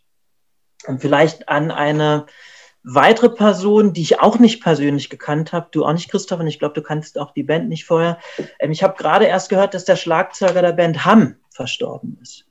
und 0.86 1.00
vielleicht 1.00 1.48
an 1.48 1.72
eine 1.72 2.26
weitere 2.84 3.30
Person, 3.30 3.94
die 3.94 4.02
ich 4.02 4.20
auch 4.20 4.38
nicht 4.38 4.62
persönlich 4.62 5.10
gekannt 5.10 5.54
habe, 5.54 5.70
du 5.72 5.86
auch 5.86 5.94
nicht, 5.94 6.12
Christoph, 6.12 6.42
und 6.42 6.48
ich 6.48 6.60
glaube, 6.60 6.74
du 6.74 6.82
kannst 6.82 7.18
auch 7.18 7.32
die 7.32 7.44
Band 7.44 7.70
nicht 7.70 7.86
vorher. 7.86 8.20
Ähm, 8.60 8.72
ich 8.72 8.84
habe 8.84 8.98
gerade 8.98 9.26
erst 9.26 9.48
gehört, 9.48 9.74
dass 9.74 9.86
der 9.86 9.96
Schlagzeuger 9.96 10.62
der 10.62 10.74
Band 10.74 11.06
Hamm 11.06 11.38
verstorben 11.52 12.20
ist. 12.22 12.46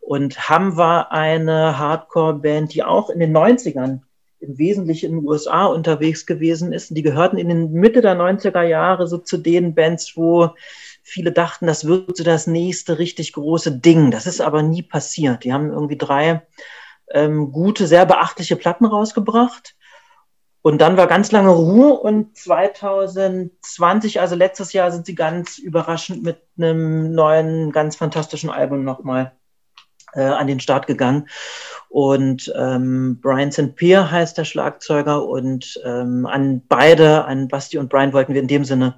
Und 0.00 0.48
Hamm 0.48 0.76
war 0.76 1.12
eine 1.12 1.78
Hardcore-Band, 1.78 2.74
die 2.74 2.82
auch 2.82 3.08
in 3.08 3.20
den 3.20 3.36
90ern 3.36 4.00
im 4.40 4.58
Wesentlichen 4.58 5.10
in 5.10 5.20
den 5.20 5.28
USA 5.28 5.66
unterwegs 5.66 6.26
gewesen 6.26 6.72
ist. 6.72 6.96
Die 6.96 7.02
gehörten 7.02 7.38
in 7.38 7.48
den 7.48 7.72
Mitte 7.72 8.00
der 8.00 8.16
90er 8.16 8.62
Jahre 8.62 9.06
so 9.06 9.18
zu 9.18 9.38
den 9.38 9.74
Bands, 9.74 10.16
wo 10.16 10.50
viele 11.02 11.32
dachten, 11.32 11.66
das 11.66 11.86
wird 11.86 12.16
so 12.16 12.24
das 12.24 12.46
nächste 12.46 12.98
richtig 12.98 13.32
große 13.32 13.78
Ding. 13.78 14.10
Das 14.10 14.26
ist 14.26 14.40
aber 14.40 14.62
nie 14.62 14.82
passiert. 14.82 15.44
Die 15.44 15.52
haben 15.52 15.70
irgendwie 15.70 15.96
drei 15.96 16.42
ähm, 17.12 17.52
gute, 17.52 17.86
sehr 17.86 18.06
beachtliche 18.06 18.56
Platten 18.56 18.84
rausgebracht. 18.84 19.76
Und 20.62 20.78
dann 20.80 20.96
war 20.96 21.06
ganz 21.06 21.30
lange 21.30 21.50
Ruhe 21.50 21.94
und 21.94 22.36
2020, 22.36 24.20
also 24.20 24.34
letztes 24.34 24.72
Jahr, 24.72 24.90
sind 24.90 25.06
sie 25.06 25.14
ganz 25.14 25.58
überraschend 25.58 26.24
mit 26.24 26.42
einem 26.58 27.14
neuen, 27.14 27.70
ganz 27.70 27.94
fantastischen 27.94 28.50
Album 28.50 28.82
nochmal 28.82 29.36
äh, 30.16 30.22
an 30.22 30.46
den 30.46 30.60
Start 30.60 30.86
gegangen. 30.86 31.28
Und 31.88 32.52
ähm, 32.56 33.20
Brian 33.20 33.52
St. 33.52 33.76
Pierre 33.76 34.10
heißt 34.10 34.36
der 34.36 34.44
Schlagzeuger 34.44 35.26
und 35.26 35.80
ähm, 35.84 36.26
an 36.26 36.62
beide, 36.68 37.24
an 37.24 37.48
Basti 37.48 37.78
und 37.78 37.88
Brian, 37.88 38.12
wollten 38.12 38.34
wir 38.34 38.40
in 38.40 38.48
dem 38.48 38.64
Sinne 38.64 38.96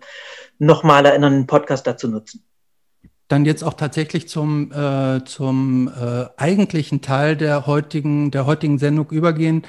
nochmal 0.58 1.04
erinnern, 1.04 1.34
den 1.34 1.46
Podcast 1.46 1.86
dazu 1.86 2.08
nutzen. 2.08 2.42
Dann 3.28 3.44
jetzt 3.44 3.62
auch 3.62 3.74
tatsächlich 3.74 4.26
zum, 4.26 4.72
äh, 4.72 5.22
zum 5.24 5.88
äh, 5.88 6.24
eigentlichen 6.38 7.02
Teil 7.02 7.36
der 7.36 7.66
heutigen, 7.66 8.30
der 8.30 8.46
heutigen 8.46 8.78
Sendung 8.78 9.10
übergehen. 9.10 9.64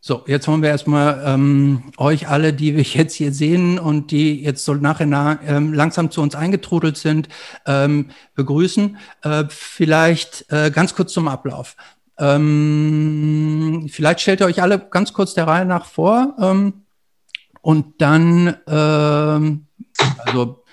So, 0.00 0.22
jetzt 0.28 0.46
wollen 0.46 0.62
wir 0.62 0.68
erstmal 0.68 1.22
ähm, 1.24 1.90
euch 1.96 2.28
alle, 2.28 2.52
die 2.52 2.76
wir 2.76 2.82
jetzt 2.84 3.14
hier 3.14 3.32
sehen 3.32 3.78
und 3.78 4.10
die 4.10 4.42
jetzt 4.42 4.64
so 4.64 4.74
nachher 4.74 5.06
nach, 5.06 5.38
ähm, 5.44 5.72
langsam 5.72 6.10
zu 6.10 6.22
uns 6.22 6.34
eingetrudelt 6.34 6.96
sind, 6.96 7.28
ähm, 7.66 8.10
begrüßen. 8.34 8.96
Äh, 9.22 9.44
vielleicht 9.48 10.46
äh, 10.50 10.70
ganz 10.70 10.94
kurz 10.94 11.12
zum 11.12 11.26
Ablauf. 11.26 11.76
Ähm, 12.18 13.88
vielleicht 13.90 14.20
stellt 14.20 14.40
ihr 14.40 14.46
euch 14.46 14.62
alle 14.62 14.78
ganz 14.78 15.12
kurz 15.12 15.34
der 15.34 15.46
Reihe 15.46 15.64
nach 15.64 15.84
vor 15.84 16.34
ähm, 16.40 16.82
und 17.60 18.00
dann, 18.00 18.56
ähm, 18.66 19.66
also 20.18 20.64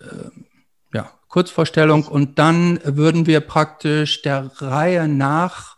äh, 0.00 0.30
ja, 0.94 1.10
Kurzvorstellung 1.28 2.06
und 2.06 2.38
dann 2.38 2.80
würden 2.84 3.26
wir 3.26 3.40
praktisch 3.40 4.22
der 4.22 4.50
Reihe 4.60 5.08
nach 5.08 5.75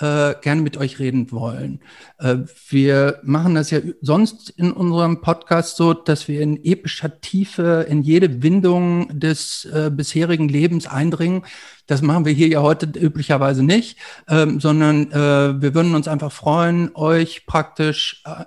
äh, 0.00 0.34
gerne 0.40 0.62
mit 0.62 0.76
euch 0.76 0.98
reden 0.98 1.30
wollen. 1.30 1.80
Äh, 2.18 2.38
wir 2.68 3.20
machen 3.22 3.54
das 3.54 3.70
ja 3.70 3.80
sonst 4.00 4.50
in 4.50 4.72
unserem 4.72 5.20
Podcast 5.20 5.76
so, 5.76 5.92
dass 5.92 6.26
wir 6.26 6.40
in 6.40 6.64
epischer 6.64 7.20
Tiefe 7.20 7.86
in 7.88 8.02
jede 8.02 8.42
Windung 8.42 9.08
des 9.18 9.66
äh, 9.66 9.90
bisherigen 9.90 10.48
Lebens 10.48 10.86
eindringen. 10.86 11.42
Das 11.86 12.02
machen 12.02 12.24
wir 12.24 12.32
hier 12.32 12.48
ja 12.48 12.62
heute 12.62 12.86
üblicherweise 12.86 13.62
nicht, 13.62 13.98
ähm, 14.28 14.58
sondern 14.58 15.12
äh, 15.12 15.60
wir 15.60 15.74
würden 15.74 15.94
uns 15.94 16.08
einfach 16.08 16.32
freuen, 16.32 16.94
euch 16.94 17.46
praktisch 17.46 18.22
äh, 18.24 18.44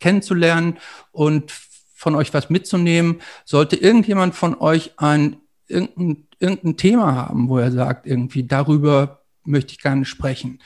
kennenzulernen 0.00 0.78
und 1.12 1.52
von 1.94 2.14
euch 2.14 2.34
was 2.34 2.50
mitzunehmen. 2.50 3.20
Sollte 3.44 3.76
irgendjemand 3.76 4.34
von 4.34 4.54
euch 4.56 4.92
ein 4.96 5.36
irgendein, 5.68 6.26
irgendein 6.38 6.76
Thema 6.76 7.14
haben, 7.14 7.48
wo 7.48 7.58
er 7.58 7.72
sagt, 7.72 8.06
irgendwie 8.06 8.44
darüber 8.44 9.22
möchte 9.44 9.72
ich 9.72 9.80
gerne 9.80 10.04
sprechen, 10.04 10.60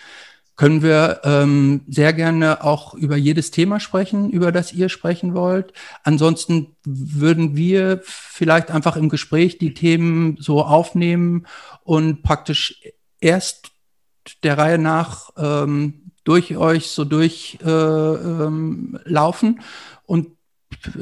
können 0.61 0.83
wir 0.83 1.23
ähm, 1.25 1.81
sehr 1.89 2.13
gerne 2.13 2.63
auch 2.63 2.93
über 2.93 3.17
jedes 3.17 3.51
Thema 3.51 3.81
sprechen, 3.81 4.29
über 4.29 4.53
das 4.53 4.75
ihr 4.75 4.91
sprechen 4.91 5.33
wollt. 5.33 5.73
Ansonsten 6.05 6.77
würden 6.85 7.57
wir 7.57 8.03
vielleicht 8.05 8.71
einfach 8.71 8.97
im 8.97 9.09
Gespräch 9.09 9.57
die 9.57 9.73
Themen 9.73 10.37
so 10.39 10.63
aufnehmen 10.63 11.47
und 11.83 12.23
praktisch 12.23 12.79
erst 13.21 13.71
der 14.43 14.59
Reihe 14.59 14.77
nach 14.77 15.31
ähm, 15.39 16.13
durch 16.25 16.55
euch 16.59 16.89
so 16.89 17.07
durchlaufen 17.07 17.65
äh, 19.49 19.63
ähm, 19.63 19.63
und 20.05 20.27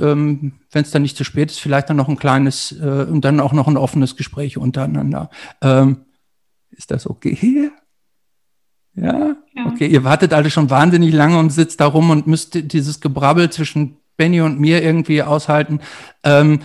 ähm, 0.01 0.53
wenn 0.71 0.83
es 0.85 0.93
dann 0.93 1.03
nicht 1.03 1.17
zu 1.17 1.25
spät 1.25 1.51
ist, 1.51 1.59
vielleicht 1.59 1.91
dann 1.91 1.97
noch 1.97 2.09
ein 2.09 2.17
kleines 2.17 2.71
äh, 2.81 3.07
und 3.11 3.25
dann 3.25 3.41
auch 3.41 3.53
noch 3.53 3.67
ein 3.67 3.77
offenes 3.77 4.15
Gespräch 4.15 4.57
untereinander. 4.57 5.31
Ähm, 5.63 6.05
ist 6.71 6.93
das 6.93 7.11
okay? 7.11 7.73
Ja? 9.03 9.37
ja? 9.55 9.67
Okay, 9.67 9.87
ihr 9.87 10.05
wartet 10.05 10.33
alle 10.33 10.51
schon 10.51 10.71
wahnsinnig 10.71 11.13
lange 11.13 11.39
und 11.39 11.51
sitzt 11.51 11.81
da 11.81 11.87
rum 11.87 12.11
und 12.11 12.27
müsst 12.27 12.55
dieses 12.73 13.01
Gebrabbel 13.01 13.51
zwischen 13.51 13.97
Benny 14.17 14.41
und 14.41 14.59
mir 14.59 14.83
irgendwie 14.83 15.23
aushalten. 15.23 15.81
Ähm, 16.25 16.61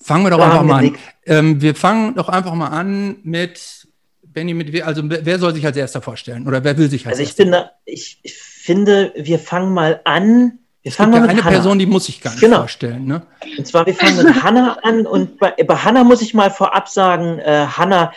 fangen 0.00 0.24
wir 0.24 0.30
doch 0.30 0.40
einfach 0.40 0.62
mal 0.62 0.84
an. 0.84 0.96
Ähm, 1.26 1.60
wir 1.60 1.74
fangen 1.74 2.14
doch 2.14 2.28
einfach 2.28 2.54
mal 2.54 2.68
an 2.68 3.16
mit 3.22 3.88
Benny, 4.22 4.54
mit 4.54 4.82
also 4.82 5.02
wer 5.04 5.38
soll 5.38 5.54
sich 5.54 5.66
als 5.66 5.76
erster 5.76 6.00
vorstellen 6.00 6.46
oder 6.46 6.64
wer 6.64 6.78
will 6.78 6.88
sich 6.88 7.06
als 7.06 7.18
also 7.18 7.22
ich 7.22 7.28
erster? 7.28 7.42
Finde, 7.42 7.70
ich, 7.84 8.18
ich 8.22 8.34
finde, 8.34 9.12
wir 9.16 9.38
fangen 9.38 9.74
mal 9.74 10.00
an 10.04 10.58
wir 10.82 10.90
es 10.90 10.96
gibt 10.96 11.14
ja 11.14 11.22
eine 11.22 11.44
Hanna. 11.44 11.50
Person, 11.50 11.78
die 11.78 11.86
muss 11.86 12.08
ich 12.08 12.20
gar 12.20 12.32
nicht 12.32 12.40
genau. 12.40 12.58
vorstellen. 12.58 13.04
Ne? 13.04 13.22
Und 13.56 13.66
zwar, 13.68 13.86
wir 13.86 13.94
fangen 13.94 14.16
mit 14.16 14.42
Hanna 14.42 14.78
an 14.82 15.06
und 15.06 15.38
bei, 15.38 15.52
bei 15.52 15.76
Hanna 15.76 16.02
muss 16.02 16.22
ich 16.22 16.34
mal 16.34 16.50
vorab 16.50 16.88
sagen, 16.88 17.38
äh, 17.38 17.66
Hanna, 17.66 18.12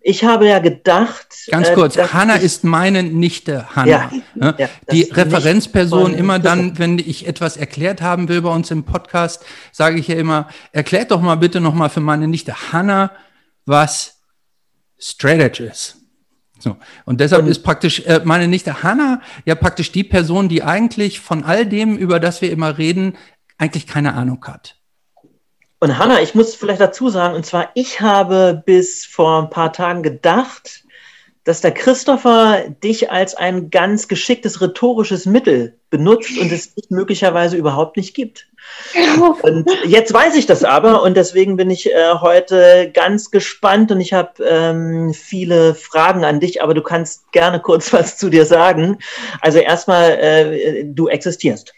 ich 0.00 0.24
habe 0.24 0.48
ja 0.48 0.58
gedacht. 0.58 1.26
Ganz 1.50 1.72
kurz, 1.72 1.96
äh, 1.96 2.08
Hanna 2.08 2.36
ist 2.36 2.64
meine 2.64 3.02
Nichte 3.02 3.74
Hanna. 3.74 3.86
Ja, 3.90 4.10
ne? 4.34 4.54
ja, 4.58 4.68
die 4.90 5.02
Referenzperson 5.02 6.14
immer 6.14 6.38
dann, 6.38 6.78
wenn 6.78 6.98
ich 6.98 7.26
etwas 7.26 7.56
erklärt 7.56 8.00
haben 8.00 8.28
will 8.28 8.42
bei 8.42 8.50
uns 8.50 8.70
im 8.70 8.84
Podcast, 8.84 9.44
sage 9.72 9.98
ich 9.98 10.08
ja 10.08 10.16
immer, 10.16 10.48
erklärt 10.72 11.10
doch 11.10 11.20
mal 11.20 11.36
bitte 11.36 11.60
nochmal 11.60 11.90
für 11.90 12.00
meine 12.00 12.28
Nichte 12.28 12.72
Hanna, 12.72 13.12
was 13.64 14.22
Strategy 14.98 15.64
ist. 15.64 15.96
So. 16.58 16.76
Und 17.04 17.20
deshalb 17.20 17.44
und 17.44 17.50
ist 17.50 17.62
praktisch 17.62 18.00
äh, 18.06 18.22
meine 18.24 18.48
Nichte 18.48 18.82
Hanna 18.82 19.20
ja 19.44 19.54
praktisch 19.54 19.92
die 19.92 20.04
Person, 20.04 20.48
die 20.48 20.62
eigentlich 20.62 21.20
von 21.20 21.44
all 21.44 21.66
dem, 21.66 21.96
über 21.96 22.18
das 22.18 22.40
wir 22.40 22.50
immer 22.50 22.78
reden, 22.78 23.16
eigentlich 23.58 23.86
keine 23.86 24.14
Ahnung 24.14 24.42
hat. 24.46 24.75
Und 25.78 25.98
Hanna, 25.98 26.22
ich 26.22 26.34
muss 26.34 26.54
vielleicht 26.54 26.80
dazu 26.80 27.10
sagen, 27.10 27.34
und 27.34 27.44
zwar, 27.44 27.70
ich 27.74 28.00
habe 28.00 28.62
bis 28.64 29.04
vor 29.04 29.42
ein 29.42 29.50
paar 29.50 29.72
Tagen 29.72 30.02
gedacht, 30.02 30.84
dass 31.44 31.60
der 31.60 31.72
Christopher 31.72 32.64
dich 32.82 33.10
als 33.12 33.36
ein 33.36 33.70
ganz 33.70 34.08
geschicktes 34.08 34.60
rhetorisches 34.60 35.26
Mittel 35.26 35.78
benutzt 35.90 36.36
und 36.38 36.50
es 36.50 36.74
dich 36.74 36.90
möglicherweise 36.90 37.56
überhaupt 37.56 37.96
nicht 37.96 38.14
gibt. 38.14 38.48
Und 39.42 39.70
jetzt 39.86 40.12
weiß 40.12 40.34
ich 40.34 40.46
das 40.46 40.64
aber 40.64 41.02
und 41.02 41.16
deswegen 41.16 41.56
bin 41.56 41.70
ich 41.70 41.92
äh, 41.92 42.14
heute 42.14 42.90
ganz 42.92 43.30
gespannt 43.30 43.92
und 43.92 44.00
ich 44.00 44.12
habe 44.12 44.42
ähm, 44.44 45.14
viele 45.14 45.76
Fragen 45.76 46.24
an 46.24 46.40
dich, 46.40 46.62
aber 46.62 46.74
du 46.74 46.82
kannst 46.82 47.30
gerne 47.30 47.60
kurz 47.60 47.92
was 47.92 48.16
zu 48.16 48.28
dir 48.28 48.44
sagen. 48.44 48.98
Also 49.40 49.58
erstmal, 49.58 50.10
äh, 50.18 50.84
du 50.84 51.06
existierst. 51.06 51.72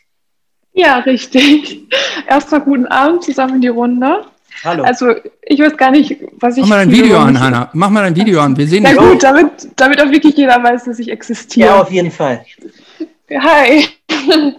Ja, 0.79 0.99
richtig. 1.01 1.89
Erstmal 2.29 2.61
guten 2.61 2.87
Abend 2.87 3.25
zusammen 3.25 3.57
in 3.57 3.61
die 3.63 3.69
Runde. 3.69 4.25
Hallo. 4.63 4.85
Also 4.85 5.13
ich 5.43 5.59
weiß 5.59 5.77
gar 5.77 5.91
nicht, 5.91 6.17
was 6.39 6.57
ich. 6.57 6.63
Mach 6.63 6.71
mal 6.71 6.79
ein 6.79 6.93
Video 6.93 7.19
an, 7.19 7.39
Hanna. 7.39 7.69
Mach 7.73 7.91
mal 7.91 8.05
ein 8.05 8.15
Video 8.15 8.41
an. 8.41 8.57
Wir 8.57 8.67
sehen 8.67 8.85
Na 8.85 8.93
gut, 8.95 9.21
damit, 9.23 9.69
damit 9.75 10.01
auch 10.01 10.11
wirklich 10.11 10.37
jeder 10.37 10.63
weiß, 10.63 10.85
dass 10.85 11.01
ich 11.01 11.11
existiere. 11.11 11.69
ja, 11.69 11.81
auf 11.81 11.91
jeden 11.91 12.13
Fall. 12.13 12.45
Hi. 13.29 13.87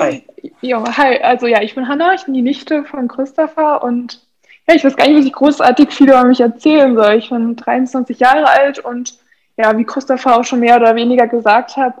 Hi. 0.00 0.22
Ja, 0.60 0.96
hi. 0.96 1.18
Also 1.20 1.46
ja, 1.48 1.62
ich 1.62 1.74
bin 1.74 1.88
Hanna, 1.88 2.14
ich 2.14 2.24
bin 2.24 2.34
die 2.34 2.42
Nichte 2.42 2.84
von 2.84 3.08
Christopher 3.08 3.82
und 3.82 4.20
ja, 4.68 4.74
ich 4.74 4.84
weiß 4.84 4.96
gar 4.96 5.06
nicht, 5.08 5.18
was 5.18 5.26
ich 5.26 5.32
großartig 5.32 5.90
viel 5.92 6.08
über 6.08 6.24
mich 6.24 6.40
erzählen 6.40 6.94
soll. 6.94 7.14
Ich 7.14 7.28
bin 7.28 7.56
23 7.56 8.18
Jahre 8.20 8.48
alt 8.48 8.78
und 8.78 9.14
ja, 9.56 9.76
wie 9.76 9.84
Christopher 9.84 10.38
auch 10.38 10.44
schon 10.44 10.60
mehr 10.60 10.76
oder 10.76 10.94
weniger 10.94 11.26
gesagt 11.26 11.76
hat, 11.76 11.94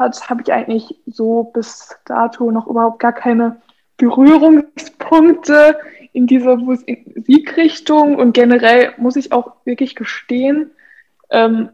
hat 0.00 0.28
habe 0.28 0.42
ich 0.42 0.52
eigentlich 0.52 0.96
so 1.06 1.44
bis 1.44 1.96
dato 2.06 2.50
noch 2.50 2.66
überhaupt 2.66 2.98
gar 2.98 3.12
keine 3.12 3.60
Berührungspunkte 3.98 5.78
in 6.12 6.26
dieser 6.26 6.56
Musikrichtung 6.56 8.16
und 8.16 8.32
generell 8.32 8.92
muss 8.96 9.14
ich 9.16 9.30
auch 9.32 9.52
wirklich 9.64 9.94
gestehen, 9.94 10.70
ähm, 11.30 11.68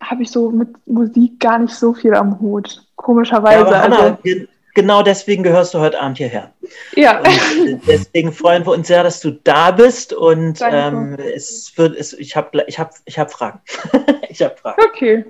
habe 0.00 0.22
ich 0.24 0.30
so 0.32 0.50
mit 0.50 0.68
Musik 0.86 1.38
gar 1.38 1.60
nicht 1.60 1.74
so 1.74 1.94
viel 1.94 2.14
am 2.14 2.40
Hut. 2.40 2.84
Komischerweise. 2.96 3.60
Ja, 3.60 3.66
aber 3.66 3.82
Hanna, 3.82 3.98
also, 3.98 4.18
ge- 4.24 4.48
genau 4.74 5.02
deswegen 5.02 5.44
gehörst 5.44 5.74
du 5.74 5.78
heute 5.78 6.00
Abend 6.00 6.18
hierher. 6.18 6.50
ja. 6.96 7.18
Und 7.20 7.26
äh, 7.26 7.78
deswegen 7.86 8.32
freuen 8.32 8.66
wir 8.66 8.72
uns 8.72 8.88
sehr, 8.88 9.04
dass 9.04 9.20
du 9.20 9.30
da 9.30 9.70
bist 9.70 10.12
und 10.12 10.58
ähm, 10.62 11.16
es 11.34 11.72
wird, 11.76 11.96
es, 11.96 12.14
ich 12.14 12.34
habe 12.34 12.64
ich 12.66 12.80
hab, 12.80 12.94
ich 13.04 13.18
hab 13.18 13.30
Fragen. 13.30 13.60
ich 14.28 14.42
habe 14.42 14.56
Fragen. 14.56 14.82
Okay, 14.88 15.24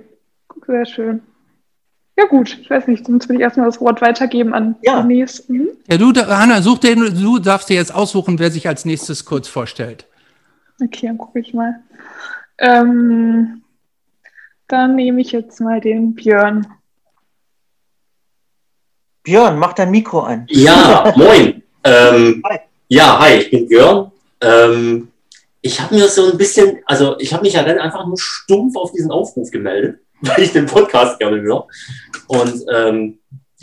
sehr 0.65 0.85
schön. 0.85 1.21
Ja 2.15 2.25
gut, 2.27 2.57
ich 2.61 2.69
weiß 2.69 2.87
nicht, 2.87 3.05
sonst 3.07 3.27
will 3.27 3.37
ich 3.37 3.41
erstmal 3.41 3.65
das 3.65 3.81
Wort 3.81 4.01
weitergeben 4.01 4.53
an 4.53 4.75
Ja. 4.83 5.01
den 5.01 5.07
nächsten. 5.07 5.53
Mhm. 5.57 5.67
Ja, 5.89 5.97
du, 5.97 6.13
Hanna, 6.13 6.61
such 6.61 6.77
den, 6.79 6.99
du 6.99 7.39
darfst 7.39 7.69
dir 7.69 7.75
jetzt 7.75 7.93
aussuchen, 7.93 8.37
wer 8.39 8.51
sich 8.51 8.67
als 8.67 8.85
nächstes 8.85 9.25
kurz 9.25 9.47
vorstellt. 9.47 10.05
Okay, 10.81 11.07
dann 11.07 11.17
gucke 11.17 11.39
ich 11.39 11.53
mal. 11.53 11.75
Ähm, 12.59 13.63
dann 14.67 14.95
nehme 14.95 15.21
ich 15.21 15.31
jetzt 15.31 15.59
mal 15.59 15.81
den 15.81 16.13
Björn. 16.13 16.67
Björn, 19.23 19.57
mach 19.57 19.73
dein 19.73 19.91
Mikro 19.91 20.21
an. 20.21 20.45
Ja, 20.49 21.13
moin. 21.17 21.63
Ähm, 21.83 22.41
Hi. 22.47 22.59
ja, 22.89 23.19
hi, 23.19 23.33
ich 23.37 23.51
bin 23.51 23.67
Björn. 23.67 24.11
Ähm, 24.41 25.07
ich 25.61 25.79
habe 25.79 25.95
mir 25.95 26.07
so 26.09 26.31
ein 26.31 26.37
bisschen, 26.37 26.79
also 26.85 27.17
ich 27.19 27.33
habe 27.33 27.43
mich 27.43 27.53
ja 27.53 27.63
dann 27.63 27.79
einfach 27.79 28.05
nur 28.05 28.17
stumpf 28.19 28.75
auf 28.75 28.91
diesen 28.91 29.11
Aufruf 29.11 29.49
gemeldet, 29.51 29.99
weil 30.21 30.43
ich 30.43 30.51
den 30.51 30.65
Podcast 30.65 31.19
gerne 31.19 31.41
höre. 31.41 31.67
Und 32.33 32.65
ähm, 32.73 33.19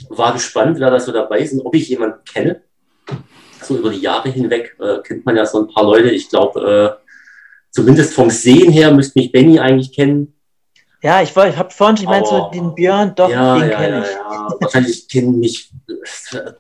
war 0.09 0.33
gespannt, 0.33 0.79
wer 0.79 0.91
da 0.91 1.01
so 1.01 1.13
dabei 1.13 1.41
ist 1.41 1.53
und 1.53 1.61
ob 1.61 1.75
ich 1.75 1.89
jemanden 1.89 2.25
kenne. 2.25 2.63
So 3.63 3.77
über 3.77 3.91
die 3.91 4.01
Jahre 4.01 4.31
hinweg 4.31 4.77
äh, 4.81 4.99
kennt 5.03 5.27
man 5.27 5.37
ja 5.37 5.45
so 5.45 5.61
ein 5.61 5.69
paar 5.69 5.85
Leute. 5.85 6.11
Ich 6.11 6.29
glaube, 6.29 6.99
äh, 7.01 7.11
zumindest 7.71 8.15
vom 8.15 8.31
Sehen 8.31 8.73
her 8.73 8.93
müsste 8.93 9.19
mich 9.19 9.33
Benny 9.33 9.59
eigentlich 9.59 9.93
kennen. 9.93 10.35
Ja, 11.03 11.23
ich, 11.23 11.31
ich 11.31 11.57
habe 11.57 11.71
vorhin, 11.71 11.97
ich 11.97 12.05
meinte 12.05 12.29
so, 12.29 12.51
den 12.53 12.75
Björn, 12.75 13.15
doch, 13.15 13.31
ja, 13.31 13.59
den 13.59 13.71
ja, 13.71 13.79
kenne 13.79 14.05
ich. 14.05 14.13
ja. 14.13 14.49
Wahrscheinlich 14.61 15.09
kennen 15.09 15.39
mich 15.39 15.73
äh, 16.33 16.53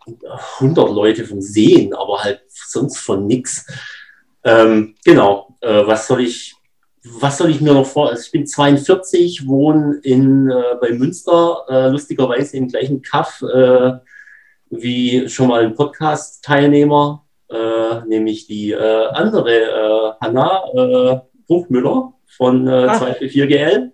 100 0.60 0.90
Leute 0.90 1.26
vom 1.26 1.42
Sehen, 1.42 1.92
aber 1.94 2.22
halt 2.22 2.40
sonst 2.48 2.98
von 2.98 3.26
nix. 3.26 3.66
Ähm, 4.42 4.94
genau. 5.04 5.56
Äh, 5.60 5.86
was 5.86 6.06
soll 6.06 6.22
ich, 6.22 6.54
was 7.04 7.38
soll 7.38 7.50
ich 7.50 7.60
mir 7.60 7.72
noch 7.72 7.86
vor? 7.86 8.10
Also 8.10 8.22
ich 8.24 8.32
bin 8.32 8.46
42, 8.46 9.46
wohne 9.46 10.00
in, 10.02 10.50
äh, 10.50 10.76
bei 10.80 10.90
Münster, 10.90 11.64
äh, 11.68 11.88
lustigerweise 11.88 12.56
im 12.56 12.68
gleichen 12.68 13.02
Kaff 13.02 13.42
äh, 13.42 13.92
wie 14.70 15.28
schon 15.28 15.48
mal 15.48 15.64
ein 15.64 15.74
Podcast-Teilnehmer, 15.74 17.24
äh, 17.50 18.06
nämlich 18.06 18.46
die 18.46 18.72
äh, 18.72 19.06
andere 19.08 19.50
äh, 19.50 20.12
Hanna 20.20 20.62
äh, 20.74 21.20
Bruchmüller 21.46 22.12
von 22.36 22.68
äh, 22.68 22.70
Ah. 22.86 22.96
244GL. 22.98 23.90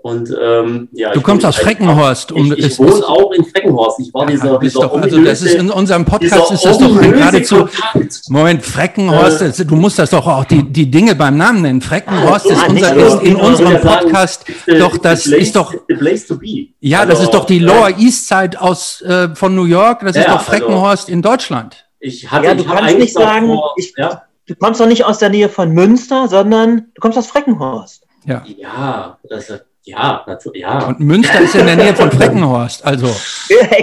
Und 0.00 0.32
ähm, 0.40 0.88
ja, 0.92 1.12
Du 1.12 1.20
kommst 1.20 1.44
aus 1.44 1.56
einfach- 1.56 1.70
Freckenhorst. 1.70 2.30
Um, 2.30 2.52
ich, 2.52 2.58
ich 2.66 2.78
wohne 2.78 3.04
auch 3.06 3.32
in 3.32 3.44
Freckenhorst. 3.44 3.98
Ich 3.98 4.14
war 4.14 4.22
Ja, 4.22 4.30
dieser, 4.30 4.58
dieser 4.60 4.80
doch, 4.82 5.02
also 5.02 5.22
das 5.24 5.42
ist 5.42 5.54
in 5.54 5.60
ominöse- 5.70 5.72
unserem 5.74 6.04
Podcast 6.04 6.32
dieser 6.32 6.54
ist 6.54 6.64
das 6.64 6.78
doch 6.78 6.86
ominöse 6.90 7.10
geradezu. 7.14 7.56
Kontakt. 7.56 8.20
Moment, 8.28 8.64
Freckenhorst, 8.64 9.42
Äh. 9.42 9.46
das- 9.48 9.56
du 9.56 9.74
musst 9.74 9.98
das 9.98 10.10
doch 10.10 10.24
auch 10.26 10.44
die, 10.44 10.62
die 10.62 10.88
Dinge 10.88 11.16
beim 11.16 11.36
Namen 11.36 11.62
nennen. 11.62 11.80
Freckenhorst 11.82 12.46
Ah, 12.48 12.52
ist, 12.52 12.68
unser, 12.68 12.96
ist 12.96 13.22
in 13.22 13.32
nur- 13.32 13.42
unserem 13.42 13.72
sagen, 13.82 13.86
Podcast 13.88 14.44
the- 14.66 14.78
doch, 14.78 14.96
das 14.98 15.24
place- 15.24 15.42
ist 15.42 15.56
doch, 15.56 15.74
it's 15.74 15.82
the 15.88 15.94
place 15.96 16.26
to 16.28 16.36
be. 16.38 16.68
ja, 16.80 17.00
das 17.04 17.16
Also, 17.18 17.22
ist 17.24 17.34
doch 17.34 17.44
die 17.44 17.56
äh, 17.58 17.60
Lower 17.60 17.90
East 17.98 18.28
Side 18.28 18.60
aus, 18.60 19.02
äh, 19.02 19.34
von 19.34 19.54
New 19.56 19.64
York, 19.64 20.00
das 20.00 20.14
ist 20.16 20.24
Ja, 20.26 20.34
doch 20.34 20.42
Freckenhorst 20.42 21.08
in 21.08 21.22
Deutschland. 21.22 21.84
Ich 21.98 22.30
hatte, 22.30 22.46
Ja, 22.46 22.54
du 22.54 22.62
ich 22.62 22.68
kannst 22.68 22.98
nicht 22.98 23.12
sagen, 23.14 23.48
davor- 23.48 23.72
ich- 23.76 23.92
ja, 23.96 24.22
Du 24.46 24.54
kommst 24.54 24.80
doch 24.80 24.86
nicht 24.86 25.04
aus 25.04 25.18
der 25.18 25.28
Nähe 25.28 25.48
von 25.50 25.72
Münster, 25.72 26.26
sondern 26.28 26.86
du 26.94 27.00
kommst 27.02 27.18
aus 27.18 27.26
Freckenhorst. 27.26 28.04
Ja. 28.24 28.42
ja, 28.56 29.18
das, 29.28 29.52
ja, 29.88 30.22
natürlich, 30.26 30.62
ja. 30.62 30.86
Und 30.86 31.00
Münster 31.00 31.40
ist 31.40 31.54
in 31.54 31.64
der 31.64 31.76
Nähe 31.76 31.94
von 31.94 32.10
Freckenhorst, 32.18 32.84
also. 32.84 33.06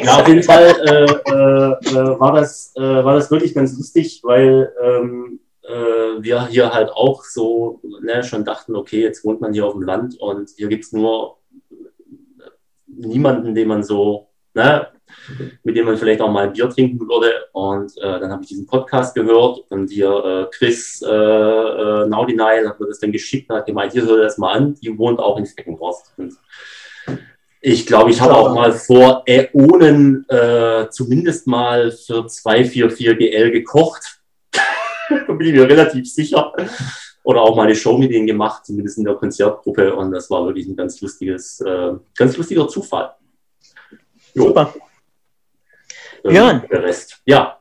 Ja, 0.04 0.20
auf 0.20 0.28
jeden 0.28 0.44
Fall 0.44 0.76
äh, 0.86 1.04
äh, 1.04 1.98
äh, 1.98 2.20
war, 2.20 2.34
das, 2.34 2.72
äh, 2.76 2.82
war 2.82 3.16
das 3.16 3.32
wirklich 3.32 3.56
ganz 3.56 3.76
lustig, 3.76 4.22
weil 4.24 4.72
ähm, 4.84 5.40
äh, 5.64 6.22
wir 6.22 6.46
hier 6.48 6.72
halt 6.72 6.92
auch 6.92 7.24
so 7.24 7.82
ne, 8.04 8.24
schon 8.24 8.46
dachten, 8.46 8.76
okay, 8.76 9.02
jetzt 9.02 9.26
wohnt 9.26 9.42
man 9.42 9.54
hier 9.54 9.66
auf 9.66 9.74
dem 9.74 9.82
Land 9.82 10.20
und 10.20 10.52
hier 10.56 10.68
gibt's 10.68 10.92
nur 10.92 11.40
niemanden, 12.86 13.56
den 13.56 13.68
man 13.68 13.84
so, 13.84 14.30
ne, 14.56 14.88
mit 15.64 15.76
dem 15.76 15.86
man 15.86 15.98
vielleicht 15.98 16.22
auch 16.22 16.32
mal 16.32 16.48
ein 16.48 16.54
Bier 16.54 16.70
trinken 16.70 17.00
würde. 17.08 17.46
Und 17.52 17.98
äh, 17.98 18.20
dann 18.20 18.32
habe 18.32 18.44
ich 18.44 18.50
diesen 18.50 18.66
Podcast 18.66 19.16
gehört 19.16 19.60
und 19.70 19.90
hier 19.90 20.10
äh, 20.10 20.56
Chris 20.56 21.02
äh, 21.02 21.08
äh, 21.08 22.08
Naudinai 22.08 22.66
hat 22.66 22.80
mir 22.80 22.88
das 22.88 23.00
dann 23.00 23.12
geschickt 23.12 23.50
und 23.50 23.58
hat 23.58 23.66
gemeint, 23.66 23.94
hier 23.94 24.04
hör 24.04 24.18
das 24.18 24.38
mal 24.38 24.54
an, 24.54 24.76
die 24.76 24.98
wohnt 24.98 25.20
auch 25.20 25.38
in 25.38 25.46
Feckenhorst. 25.46 26.14
Und 26.18 26.34
ich 27.62 27.86
glaube, 27.86 28.12
ich 28.12 28.22
habe 28.22 28.36
auch 28.36 28.54
mal 28.54 28.72
vor 28.72 29.24
Äonen 29.26 30.26
äh, 30.30 30.88
zumindest 30.90 31.48
mal 31.48 31.92
für 31.92 32.28
244 32.28 33.18
GL 33.18 33.52
gekocht. 33.52 34.20
da 34.52 35.34
bin 35.34 35.48
ich 35.48 35.54
mir 35.54 35.68
relativ 35.68 36.12
sicher. 36.12 36.54
Oder 37.24 37.42
auch 37.42 37.56
mal 37.56 37.64
eine 37.64 37.76
Show 37.76 37.98
mit 37.98 38.12
denen 38.12 38.28
gemacht, 38.28 38.68
zumindest 38.68 39.00
in 39.00 39.04
der 39.04 39.16
Konzertgruppe. 39.16 39.96
Und 39.96 40.12
das 40.12 40.30
war 40.30 40.46
wirklich 40.46 40.68
ein 40.68 40.76
ganz 40.76 41.02
lustiges, 41.02 41.60
äh, 41.62 41.94
ganz 42.16 42.38
lustiger 42.38 42.68
Zufall. 42.68 43.16
Jo, 44.36 44.48
Super. 44.48 44.74
ähm, 46.24 46.30
Björn. 46.32 46.66
Der 46.70 46.84
Rest. 46.84 47.22
Ja, 47.26 47.60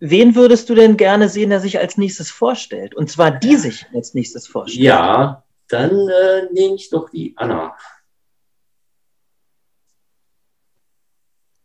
Wen 0.00 0.36
würdest 0.36 0.70
du 0.70 0.76
denn 0.76 0.96
gerne 0.96 1.28
sehen, 1.28 1.50
der 1.50 1.58
sich 1.60 1.78
als 1.80 1.98
nächstes 1.98 2.30
vorstellt? 2.30 2.94
Und 2.94 3.10
zwar 3.10 3.32
die 3.32 3.56
sich 3.56 3.84
als 3.92 4.14
nächstes 4.14 4.46
vorstellt. 4.46 4.84
ja, 4.84 5.42
dann 5.68 5.90
äh, 5.90 6.52
nehme 6.52 6.76
ich 6.76 6.88
doch 6.88 7.10
die 7.10 7.34
Anna. 7.36 7.76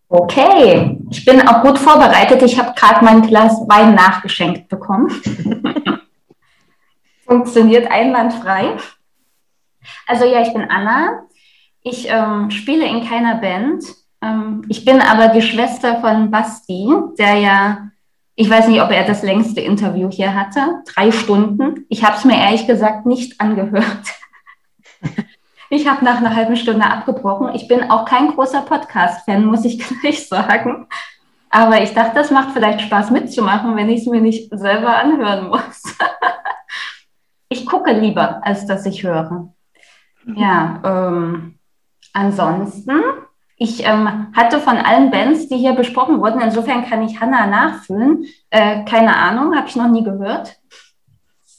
Okay, 0.09 0.99
ich 1.09 1.25
bin 1.25 1.47
auch 1.47 1.61
gut 1.61 1.77
vorbereitet. 1.77 2.41
Ich 2.43 2.59
habe 2.59 2.73
gerade 2.75 3.03
mein 3.05 3.21
Glas 3.21 3.53
Wein 3.67 3.95
nachgeschenkt 3.95 4.67
bekommen. 4.67 5.09
Funktioniert 7.25 7.89
einwandfrei. 7.89 8.77
Also 10.07 10.25
ja, 10.25 10.41
ich 10.41 10.53
bin 10.53 10.69
Anna. 10.69 11.27
Ich 11.81 12.07
ähm, 12.09 12.49
spiele 12.51 12.85
in 12.85 13.07
keiner 13.07 13.35
Band. 13.35 13.83
Ähm, 14.23 14.63
ich 14.69 14.85
bin 14.85 15.01
aber 15.01 15.29
die 15.29 15.41
Schwester 15.41 15.99
von 15.99 16.31
Basti, 16.31 16.89
der 17.17 17.35
ja, 17.35 17.89
ich 18.35 18.49
weiß 18.49 18.67
nicht, 18.67 18.81
ob 18.81 18.89
er 18.89 19.05
das 19.05 19.21
längste 19.21 19.61
Interview 19.61 20.09
hier 20.09 20.33
hatte. 20.33 20.81
Drei 20.93 21.11
Stunden. 21.11 21.85
Ich 21.89 22.03
habe 22.03 22.17
es 22.17 22.25
mir 22.25 22.37
ehrlich 22.37 22.65
gesagt 22.65 23.05
nicht 23.05 23.39
angehört. 23.39 24.13
Ich 25.69 25.87
habe 25.87 26.05
nach 26.05 26.17
einer 26.17 26.35
halben 26.35 26.55
Stunde 26.55 26.85
abgebrochen. 26.85 27.55
Ich 27.55 27.67
bin 27.67 27.89
auch 27.89 28.05
kein 28.05 28.27
großer 28.27 28.61
Podcast-Fan, 28.61 29.43
muss 29.43 29.65
ich 29.65 29.79
gleich 30.01 30.27
sagen. 30.27 30.85
Aber 31.49 31.81
ich 31.81 31.95
dachte, 31.95 32.13
das 32.13 32.29
macht 32.29 32.51
vielleicht 32.51 32.81
Spaß 32.81 33.09
mitzumachen, 33.09 33.75
wenn 33.75 33.89
ich 33.89 34.01
es 34.01 34.05
mir 34.05 34.21
nicht 34.21 34.55
selber 34.55 34.95
anhören 34.95 35.47
muss. 35.47 35.97
ich 37.49 37.65
gucke 37.65 37.91
lieber, 37.91 38.45
als 38.45 38.67
dass 38.67 38.85
ich 38.85 39.01
höre. 39.01 39.51
Ja, 40.35 40.79
ähm, 40.85 41.57
ansonsten, 42.13 43.01
ich 43.57 43.85
ähm, 43.85 44.27
hatte 44.33 44.59
von 44.59 44.77
allen 44.77 45.11
Bands, 45.11 45.47
die 45.47 45.57
hier 45.57 45.73
besprochen 45.73 46.19
wurden, 46.19 46.41
insofern 46.41 46.85
kann 46.89 47.03
ich 47.03 47.19
Hannah 47.19 47.47
nachfühlen. 47.47 48.25
Äh, 48.49 48.83
keine 48.85 49.15
Ahnung, 49.15 49.55
habe 49.55 49.67
ich 49.67 49.75
noch 49.75 49.87
nie 49.87 50.03
gehört. 50.03 50.57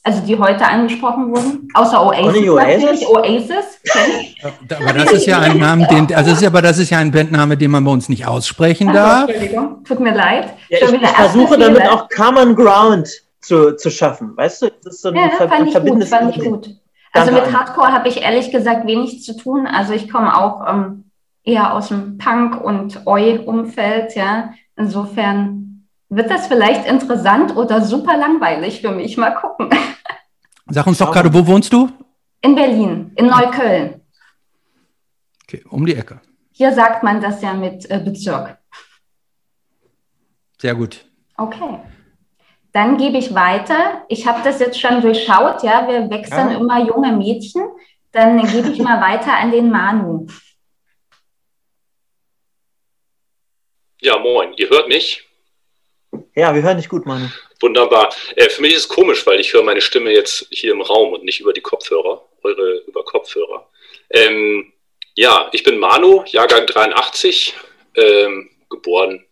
Also 0.07 0.21
die 0.21 0.39
heute 0.39 0.67
angesprochen 0.67 1.35
wurden, 1.35 1.69
außer 1.73 2.05
Oasis. 2.05 2.27
Only 2.27 2.51
Oasis? 2.51 3.07
Oasis. 3.09 3.81
Aber 4.71 4.93
das 4.93 5.13
ist 5.13 5.25
ja 5.27 5.39
ein 5.39 5.57
Name, 5.59 5.87
den, 5.87 6.15
also 6.15 6.31
das 6.31 6.43
ist 6.43 6.47
aber 6.47 6.61
das 6.61 6.79
ist 6.79 6.91
ja 6.91 6.99
ein 6.99 7.11
Bandname, 7.11 7.57
den 7.57 7.71
man 7.71 7.83
bei 7.85 7.91
uns 7.91 8.11
nicht 8.11 8.27
aussprechen 8.27 8.93
darf. 8.93 9.31
Entschuldigung, 9.31 9.83
tut 9.83 10.01
mir 10.01 10.13
leid. 10.15 10.53
Ja, 10.69 10.79
ich, 10.83 10.93
ich 10.93 11.09
versuche 11.09 11.57
damit 11.57 11.79
Fehler. 11.79 11.93
auch 11.95 12.09
Common 12.11 12.55
Ground 12.55 13.09
zu, 13.41 13.77
zu 13.77 13.91
schaffen. 13.91 14.37
Weißt 14.37 14.61
du, 14.61 14.71
das 14.85 14.97
ist 14.97 15.03
so 15.03 15.09
ein 15.09 15.15
Ja, 15.17 15.31
ver- 15.31 15.49
fand 15.49 15.69
ich 15.69 15.75
gut, 15.75 16.05
fand 16.05 16.37
ich 16.37 16.45
gut. 16.45 16.69
Also 17.15 17.33
mit. 17.33 17.51
Hardcore 17.57 17.93
habe 17.93 18.09
ich 18.09 18.21
ehrlich 18.21 18.51
gesagt 18.51 18.87
wenig 18.87 19.23
zu 19.23 19.35
tun. 19.37 19.67
Also 19.67 19.95
ich 19.95 20.11
komme 20.11 20.37
auch 20.37 20.69
ähm, 20.69 21.04
eher 21.45 21.75
aus 21.75 21.89
dem 21.89 22.19
Punk- 22.19 22.61
und 22.61 23.07
Oi-Umfeld, 23.07 24.17
ja. 24.17 24.55
Insofern 24.77 25.87
wird 26.09 26.31
das 26.31 26.47
vielleicht 26.47 26.87
interessant 26.87 27.57
oder 27.57 27.83
super 27.83 28.17
langweilig 28.17 28.81
für 28.81 28.91
mich. 28.91 29.17
Mal 29.17 29.31
gucken. 29.35 29.71
Sag 30.67 30.87
uns 30.87 30.99
doch 30.99 31.13
gerade, 31.13 31.33
wo 31.33 31.47
wohnst 31.47 31.73
du? 31.73 31.89
In 32.41 32.55
Berlin, 32.55 33.13
in 33.17 33.27
Neukölln. 33.27 34.01
Okay, 35.45 35.63
um 35.69 35.85
die 35.87 35.95
Ecke. 35.95 36.21
Hier 36.53 36.73
sagt 36.73 37.03
man 37.03 37.21
das 37.21 37.43
ja 37.43 37.53
mit 37.53 37.89
äh, 37.91 37.99
Bezirk. 37.99 38.59
Sehr 40.59 40.75
gut. 40.75 41.05
Okay. 41.37 41.81
Dann 42.73 42.97
gebe 42.97 43.19
ich 43.19 43.35
weiter. 43.35 44.05
Ich 44.09 44.27
habe 44.27 44.41
das 44.43 44.59
jetzt 44.61 44.81
schon 44.81 45.01
durchschaut, 45.01 45.63
ja. 45.63 45.87
Wir 45.87 46.09
wechseln 46.11 46.51
Ja. 46.51 46.59
immer 46.59 46.85
junge 46.85 47.13
Mädchen. 47.13 47.63
Dann 48.13 48.41
gebe 48.47 48.71
ich 48.71 48.81
mal 48.81 49.01
weiter 49.01 49.37
an 49.37 49.51
den 49.51 49.71
Manu. 49.71 50.27
Ja, 54.05 54.19
moin. 54.19 54.53
Ihr 54.59 54.69
hört 54.69 54.87
mich? 54.87 55.25
Ja, 56.35 56.55
wir 56.55 56.61
hören 56.61 56.77
dich 56.77 56.91
gut, 56.91 57.07
Manu. 57.07 57.27
Wunderbar. 57.63 58.15
Äh, 58.37 58.51
für 58.51 58.61
mich 58.61 58.75
ist 58.75 58.81
es 58.81 58.89
komisch, 58.89 59.27
weil 59.27 59.41
ich 59.41 59.55
höre 59.55 59.63
meine 59.63 59.81
Stimme 59.81 60.13
jetzt 60.13 60.47
hier 60.51 60.73
im 60.73 60.83
Raum 60.83 61.15
und 61.15 61.25
nicht 61.25 61.41
über 61.41 61.55
die 61.55 61.63
Kopfhörer, 61.63 62.23
eure 62.43 62.83
über 62.87 63.03
Kopfhörer. 63.03 63.67
Ähm, 64.11 64.75
ja, 65.15 65.49
ich 65.53 65.63
bin 65.63 65.79
Manu, 65.79 66.23
Jahrgang 66.27 66.67
83, 66.67 67.55
ähm, 67.95 68.51
geboren 68.69 69.25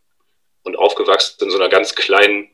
und 0.63 0.77
aufgewachsen 0.77 1.45
in 1.45 1.51
so 1.51 1.59
einer 1.59 1.69
ganz 1.69 1.95
kleinen, 1.95 2.49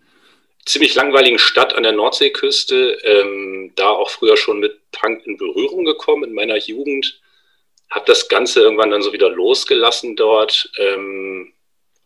ziemlich 0.66 0.96
langweiligen 0.96 1.38
Stadt 1.38 1.72
an 1.72 1.84
der 1.84 1.92
Nordseeküste. 1.92 2.98
Ähm, 3.04 3.74
da 3.76 3.90
auch 3.90 4.10
früher 4.10 4.36
schon 4.36 4.58
mit 4.58 4.90
Punk 4.90 5.24
in 5.24 5.36
Berührung 5.36 5.84
gekommen 5.84 6.24
in 6.24 6.34
meiner 6.34 6.56
Jugend. 6.56 7.20
Habe 7.90 8.06
das 8.06 8.28
Ganze 8.28 8.60
irgendwann 8.60 8.90
dann 8.90 9.02
so 9.02 9.12
wieder 9.12 9.30
losgelassen 9.30 10.16
dort. 10.16 10.68
Ähm, 10.78 11.52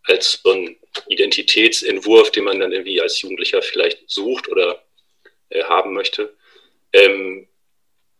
als 0.04 0.40
so 0.42 0.50
ein 0.50 0.76
Identitätsentwurf, 1.08 2.30
den 2.30 2.44
man 2.44 2.60
dann 2.60 2.72
irgendwie 2.72 3.00
als 3.00 3.20
Jugendlicher 3.20 3.62
vielleicht 3.62 4.10
sucht 4.10 4.48
oder 4.48 4.82
äh, 5.50 5.62
haben 5.64 5.92
möchte. 5.92 6.34
Ähm, 6.92 7.48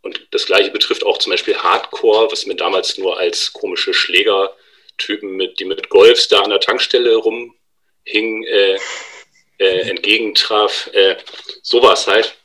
und 0.02 0.26
das 0.32 0.46
gleiche 0.46 0.70
betrifft 0.70 1.04
auch 1.04 1.18
zum 1.18 1.30
Beispiel 1.30 1.56
Hardcore, 1.56 2.30
was 2.30 2.46
mir 2.46 2.56
damals 2.56 2.98
nur 2.98 3.18
als 3.18 3.52
komische 3.52 3.94
Schlägertypen, 3.94 5.36
mit, 5.36 5.60
die 5.60 5.64
mit 5.64 5.88
Golfs 5.88 6.28
da 6.28 6.40
an 6.40 6.50
der 6.50 6.60
Tankstelle 6.60 7.14
rumhingen, 7.16 8.44
äh, 8.44 8.78
äh, 9.58 9.88
entgegentraf. 9.88 10.90
Äh, 10.92 11.16
sowas 11.62 12.06
halt. 12.06 12.36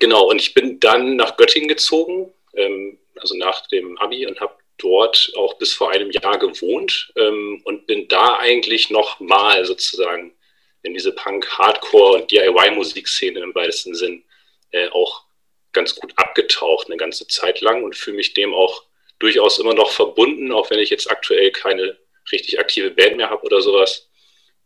Genau, 0.00 0.28
und 0.28 0.40
ich 0.40 0.54
bin 0.54 0.80
dann 0.80 1.16
nach 1.16 1.36
Göttingen 1.36 1.68
gezogen, 1.68 2.32
ähm, 2.54 2.98
also 3.16 3.36
nach 3.36 3.66
dem 3.68 3.96
Abi 3.98 4.26
und 4.26 4.40
habe 4.40 4.54
dort 4.78 5.32
auch 5.36 5.54
bis 5.58 5.72
vor 5.74 5.90
einem 5.90 6.10
Jahr 6.10 6.38
gewohnt 6.38 7.12
ähm, 7.16 7.60
und 7.64 7.86
bin 7.86 8.08
da 8.08 8.38
eigentlich 8.38 8.90
noch 8.90 9.20
mal 9.20 9.64
sozusagen 9.64 10.34
in 10.82 10.94
diese 10.94 11.12
Punk, 11.12 11.48
Hardcore 11.58 12.14
und 12.22 12.30
DIY-Musikszene 12.30 13.40
im 13.40 13.54
weitesten 13.54 13.94
Sinn 13.94 14.24
äh, 14.70 14.88
auch 14.88 15.24
ganz 15.72 15.94
gut 15.96 16.12
abgetaucht 16.16 16.86
eine 16.86 16.96
ganze 16.96 17.26
Zeit 17.26 17.60
lang 17.60 17.82
und 17.84 17.96
fühle 17.96 18.16
mich 18.16 18.34
dem 18.34 18.54
auch 18.54 18.84
durchaus 19.18 19.58
immer 19.58 19.74
noch 19.74 19.90
verbunden, 19.90 20.52
auch 20.52 20.70
wenn 20.70 20.78
ich 20.78 20.90
jetzt 20.90 21.10
aktuell 21.10 21.50
keine 21.50 21.98
richtig 22.30 22.58
aktive 22.60 22.90
Band 22.90 23.16
mehr 23.16 23.30
habe 23.30 23.42
oder 23.44 23.60
sowas. 23.60 24.08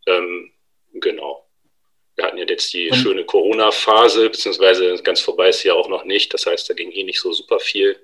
Ähm, 0.06 0.52
genau. 0.94 1.48
Wir 2.16 2.26
hatten 2.26 2.38
ja 2.38 2.44
jetzt 2.46 2.72
die 2.74 2.90
Und- 2.90 2.96
schöne 2.96 3.24
Corona-Phase, 3.24 4.28
beziehungsweise 4.28 5.02
ganz 5.02 5.20
vorbei 5.20 5.48
ist 5.48 5.60
sie 5.60 5.68
ja 5.68 5.74
auch 5.74 5.88
noch 5.88 6.04
nicht. 6.04 6.32
Das 6.34 6.44
heißt, 6.46 6.68
da 6.68 6.74
ging 6.74 6.90
eh 6.92 7.04
nicht 7.04 7.20
so 7.20 7.32
super 7.32 7.58
viel. 7.58 7.98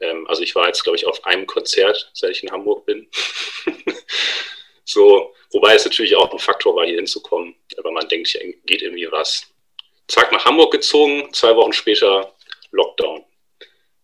Ähm, 0.00 0.26
also 0.28 0.42
ich 0.42 0.54
war 0.54 0.66
jetzt, 0.66 0.82
glaube 0.82 0.96
ich, 0.96 1.06
auf 1.06 1.24
einem 1.24 1.46
Konzert, 1.46 2.10
seit 2.14 2.30
ich 2.32 2.42
in 2.42 2.50
Hamburg 2.50 2.86
bin. 2.86 3.08
so, 4.84 5.34
wobei 5.52 5.74
es 5.74 5.84
natürlich 5.84 6.16
auch 6.16 6.32
ein 6.32 6.38
Faktor 6.38 6.76
war, 6.76 6.84
hier 6.84 6.96
hinzukommen, 6.96 7.54
weil 7.82 7.92
man 7.92 8.08
denkt, 8.08 8.28
hier 8.28 8.40
geht 8.66 8.82
irgendwie 8.82 9.10
was. 9.10 9.46
Zack, 10.08 10.32
nach 10.32 10.44
Hamburg 10.44 10.72
gezogen, 10.72 11.32
zwei 11.32 11.56
Wochen 11.56 11.72
später 11.72 12.34
Lockdown. 12.72 13.24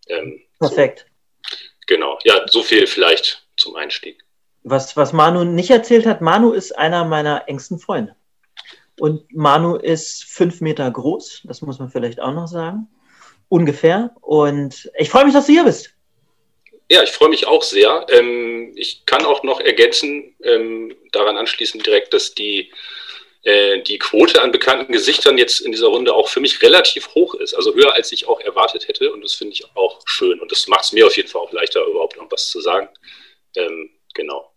Ähm, 0.08 0.42
Perfekt. 0.58 1.06
genau, 1.86 2.18
ja, 2.24 2.46
so 2.48 2.62
viel 2.62 2.86
vielleicht 2.86 3.46
zum 3.56 3.76
Einstieg. 3.76 4.24
Was, 4.62 4.96
was 4.96 5.12
Manu 5.12 5.44
nicht 5.44 5.70
erzählt 5.70 6.06
hat, 6.06 6.20
Manu 6.20 6.52
ist 6.52 6.72
einer 6.72 7.04
meiner 7.04 7.48
engsten 7.48 7.78
Freunde. 7.78 8.16
Und 8.98 9.32
Manu 9.34 9.76
ist 9.76 10.24
fünf 10.24 10.60
Meter 10.60 10.90
groß, 10.90 11.42
das 11.44 11.62
muss 11.62 11.78
man 11.78 11.90
vielleicht 11.90 12.20
auch 12.20 12.34
noch 12.34 12.48
sagen. 12.48 12.88
Ungefähr. 13.50 14.14
Und 14.20 14.90
ich 14.96 15.10
freue 15.10 15.24
mich, 15.24 15.34
dass 15.34 15.46
du 15.46 15.52
hier 15.52 15.64
bist. 15.64 15.92
Ja, 16.88 17.02
ich 17.02 17.10
freue 17.10 17.30
mich 17.30 17.48
auch 17.48 17.64
sehr. 17.64 18.06
Ähm, 18.08 18.72
ich 18.76 19.04
kann 19.06 19.26
auch 19.26 19.42
noch 19.42 19.60
ergänzen, 19.60 20.36
ähm, 20.42 20.96
daran 21.10 21.36
anschließend 21.36 21.84
direkt, 21.84 22.14
dass 22.14 22.32
die, 22.32 22.72
äh, 23.42 23.82
die 23.82 23.98
Quote 23.98 24.40
an 24.40 24.52
bekannten 24.52 24.92
Gesichtern 24.92 25.36
jetzt 25.36 25.60
in 25.60 25.72
dieser 25.72 25.88
Runde 25.88 26.14
auch 26.14 26.28
für 26.28 26.38
mich 26.38 26.62
relativ 26.62 27.12
hoch 27.16 27.34
ist. 27.34 27.52
Also 27.54 27.74
höher, 27.74 27.92
als 27.92 28.12
ich 28.12 28.28
auch 28.28 28.40
erwartet 28.40 28.86
hätte. 28.86 29.12
Und 29.12 29.20
das 29.22 29.34
finde 29.34 29.54
ich 29.54 29.64
auch 29.74 30.00
schön. 30.04 30.38
Und 30.38 30.52
das 30.52 30.68
macht 30.68 30.84
es 30.84 30.92
mir 30.92 31.08
auf 31.08 31.16
jeden 31.16 31.28
Fall 31.28 31.42
auch 31.42 31.52
leichter, 31.52 31.84
überhaupt 31.86 32.16
noch 32.16 32.30
was 32.30 32.50
zu 32.50 32.60
sagen. 32.60 32.88
Ähm, 33.56 33.90
genau. 34.14 34.54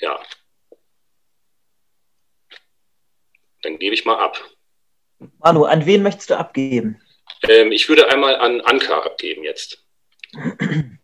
Ja. 0.00 0.20
Dann 3.62 3.78
gebe 3.78 3.94
ich 3.94 4.04
mal 4.04 4.18
ab. 4.18 4.40
Manu, 5.38 5.64
an 5.64 5.86
wen 5.86 6.02
möchtest 6.02 6.30
du 6.30 6.36
abgeben? 6.36 7.00
Ähm, 7.48 7.72
ich 7.72 7.88
würde 7.88 8.08
einmal 8.10 8.36
an 8.36 8.60
Anka 8.62 8.98
abgeben 8.98 9.44
jetzt. 9.44 9.78
Kennt 10.32 10.98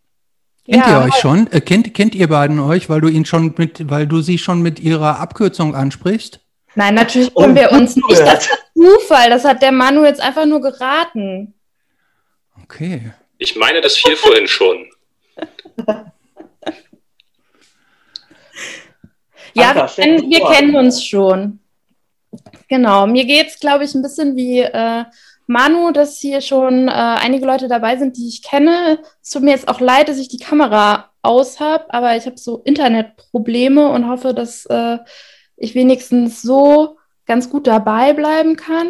Ja. 0.66 1.00
ihr 1.00 1.06
euch 1.08 1.14
schon? 1.14 1.46
Äh, 1.52 1.60
kennt, 1.60 1.92
kennt 1.94 2.14
ihr 2.14 2.28
beiden 2.28 2.58
euch, 2.58 2.88
weil 2.88 3.00
du 3.00 3.08
ihn 3.08 3.24
schon 3.24 3.54
mit, 3.56 3.90
weil 3.90 4.06
du 4.06 4.20
sie 4.22 4.38
schon 4.38 4.62
mit 4.62 4.80
ihrer 4.80 5.20
Abkürzung 5.20 5.74
ansprichst? 5.74 6.40
Nein, 6.74 6.94
natürlich 6.94 7.30
Oh, 7.34 7.42
können 7.42 7.54
wir 7.54 7.70
uns 7.72 7.94
nicht. 7.96 8.10
Das 8.20 8.46
ist 8.46 8.50
Zufall. 8.74 9.30
Das 9.30 9.44
hat 9.44 9.62
der 9.62 9.72
Manu 9.72 10.04
jetzt 10.04 10.20
einfach 10.20 10.46
nur 10.46 10.60
geraten. 10.60 11.54
Okay. 12.62 13.12
Ich 13.38 13.54
meine, 13.56 13.80
das 13.80 13.96
fiel 13.96 14.16
vorhin 14.16 14.46
schon. 14.48 14.86
Ja, 19.56 19.70
Anka, 19.70 19.86
wir, 19.96 20.04
kennen, 20.04 20.30
wir 20.30 20.44
kennen 20.50 20.74
uns 20.76 21.04
schon. 21.04 21.60
Genau. 22.68 23.06
Mir 23.06 23.24
geht 23.24 23.48
es, 23.48 23.60
glaube 23.60 23.84
ich, 23.84 23.94
ein 23.94 24.02
bisschen 24.02 24.34
wie 24.36 24.60
äh, 24.60 25.04
Manu, 25.46 25.90
dass 25.92 26.18
hier 26.18 26.40
schon 26.40 26.88
äh, 26.88 26.92
einige 26.92 27.46
Leute 27.46 27.68
dabei 27.68 27.96
sind, 27.96 28.16
die 28.16 28.28
ich 28.28 28.42
kenne. 28.42 28.98
Es 29.22 29.30
tut 29.30 29.42
mir 29.42 29.50
jetzt 29.50 29.68
auch 29.68 29.80
leid, 29.80 30.08
dass 30.08 30.18
ich 30.18 30.28
die 30.28 30.38
Kamera 30.38 31.10
aus 31.22 31.60
habe, 31.60 31.92
aber 31.92 32.16
ich 32.16 32.26
habe 32.26 32.38
so 32.38 32.58
Internetprobleme 32.58 33.88
und 33.88 34.08
hoffe, 34.08 34.34
dass 34.34 34.66
äh, 34.66 34.98
ich 35.56 35.74
wenigstens 35.74 36.42
so 36.42 36.96
ganz 37.26 37.50
gut 37.50 37.66
dabei 37.66 38.12
bleiben 38.12 38.56
kann. 38.56 38.88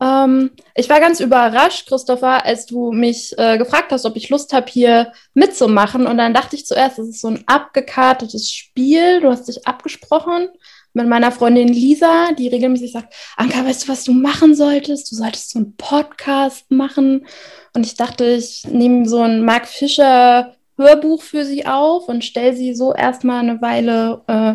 Ähm, 0.00 0.50
ich 0.74 0.88
war 0.88 1.00
ganz 1.00 1.20
überrascht, 1.20 1.88
Christopher, 1.88 2.44
als 2.44 2.66
du 2.66 2.92
mich 2.92 3.34
äh, 3.38 3.56
gefragt 3.58 3.92
hast, 3.92 4.04
ob 4.04 4.16
ich 4.16 4.30
Lust 4.30 4.52
habe, 4.52 4.70
hier 4.70 5.12
mitzumachen. 5.34 6.06
Und 6.06 6.18
dann 6.18 6.34
dachte 6.34 6.56
ich 6.56 6.66
zuerst, 6.66 6.98
es 6.98 7.08
ist 7.08 7.20
so 7.20 7.28
ein 7.28 7.44
abgekartetes 7.46 8.50
Spiel. 8.50 9.20
Du 9.20 9.28
hast 9.28 9.48
dich 9.48 9.66
abgesprochen 9.66 10.48
mit 10.94 11.08
meiner 11.08 11.32
Freundin 11.32 11.68
Lisa, 11.68 12.32
die 12.32 12.48
regelmäßig 12.48 12.92
sagt, 12.92 13.14
Anka, 13.36 13.64
weißt 13.64 13.84
du, 13.84 13.88
was 13.92 14.04
du 14.04 14.12
machen 14.12 14.54
solltest? 14.54 15.10
Du 15.10 15.16
solltest 15.16 15.50
so 15.50 15.58
einen 15.58 15.76
Podcast 15.76 16.70
machen. 16.70 17.26
Und 17.74 17.86
ich 17.86 17.94
dachte, 17.94 18.24
ich 18.26 18.64
nehme 18.70 19.08
so 19.08 19.20
ein 19.20 19.44
Mark 19.44 19.66
Fischer 19.66 20.54
Hörbuch 20.78 21.22
für 21.22 21.44
sie 21.44 21.66
auf 21.66 22.08
und 22.08 22.24
stelle 22.24 22.54
sie 22.56 22.74
so 22.74 22.94
erstmal 22.94 23.40
eine 23.40 23.60
Weile 23.60 24.22
äh, 24.26 24.54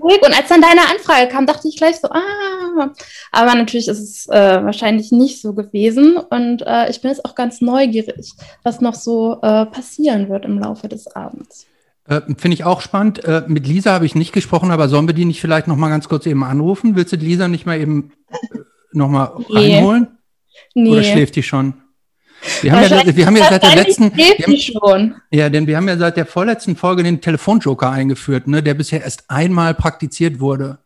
ruhig. 0.00 0.22
Und 0.22 0.36
als 0.36 0.48
dann 0.48 0.60
deine 0.60 0.88
Anfrage 0.90 1.28
kam, 1.28 1.46
dachte 1.46 1.68
ich 1.68 1.76
gleich 1.76 1.96
so, 1.96 2.08
ah, 2.08 2.90
aber 3.32 3.54
natürlich 3.54 3.88
ist 3.88 4.00
es 4.00 4.28
äh, 4.28 4.64
wahrscheinlich 4.64 5.12
nicht 5.12 5.40
so 5.40 5.52
gewesen. 5.52 6.16
Und 6.16 6.62
äh, 6.62 6.90
ich 6.90 7.00
bin 7.00 7.10
jetzt 7.10 7.24
auch 7.24 7.34
ganz 7.34 7.60
neugierig, 7.60 8.32
was 8.62 8.80
noch 8.80 8.94
so 8.94 9.38
äh, 9.42 9.66
passieren 9.66 10.28
wird 10.28 10.44
im 10.44 10.58
Laufe 10.58 10.88
des 10.88 11.08
Abends. 11.08 11.66
Äh, 12.10 12.20
Finde 12.36 12.54
ich 12.54 12.64
auch 12.64 12.80
spannend. 12.80 13.24
Äh, 13.24 13.44
mit 13.46 13.66
Lisa 13.66 13.92
habe 13.92 14.04
ich 14.04 14.14
nicht 14.14 14.32
gesprochen, 14.32 14.70
aber 14.72 14.88
sollen 14.88 15.06
wir 15.06 15.14
die 15.14 15.24
nicht 15.24 15.40
vielleicht 15.40 15.68
noch 15.68 15.76
mal 15.76 15.88
ganz 15.88 16.08
kurz 16.08 16.26
eben 16.26 16.42
anrufen? 16.44 16.96
Willst 16.96 17.12
du 17.12 17.16
Lisa 17.16 17.46
nicht 17.48 17.66
mal 17.66 17.80
eben 17.80 18.12
äh, 18.30 18.36
noch 18.92 19.08
mal 19.08 19.32
Nee. 19.48 19.76
reinholen? 19.76 20.08
Nee. 20.74 20.90
Oder 20.90 21.04
schläft 21.04 21.36
die 21.36 21.42
schon? 21.42 21.74
Wir 22.62 22.72
haben, 22.72 22.82
ja, 22.90 23.16
wir 23.16 23.26
haben 23.26 23.36
ja 23.36 23.44
seit 23.50 23.62
der 23.62 23.76
letzten, 23.76 24.04
haben, 24.12 25.14
ja, 25.30 25.50
denn 25.50 25.66
wir 25.66 25.76
haben 25.76 25.86
ja 25.88 25.98
seit 25.98 26.16
der 26.16 26.24
vorletzten 26.24 26.74
Folge 26.74 27.02
den 27.02 27.20
Telefonjoker 27.20 27.90
eingeführt, 27.90 28.48
ne, 28.48 28.62
der 28.62 28.72
bisher 28.74 29.02
erst 29.02 29.24
einmal 29.28 29.74
praktiziert 29.74 30.40
wurde. 30.40 30.78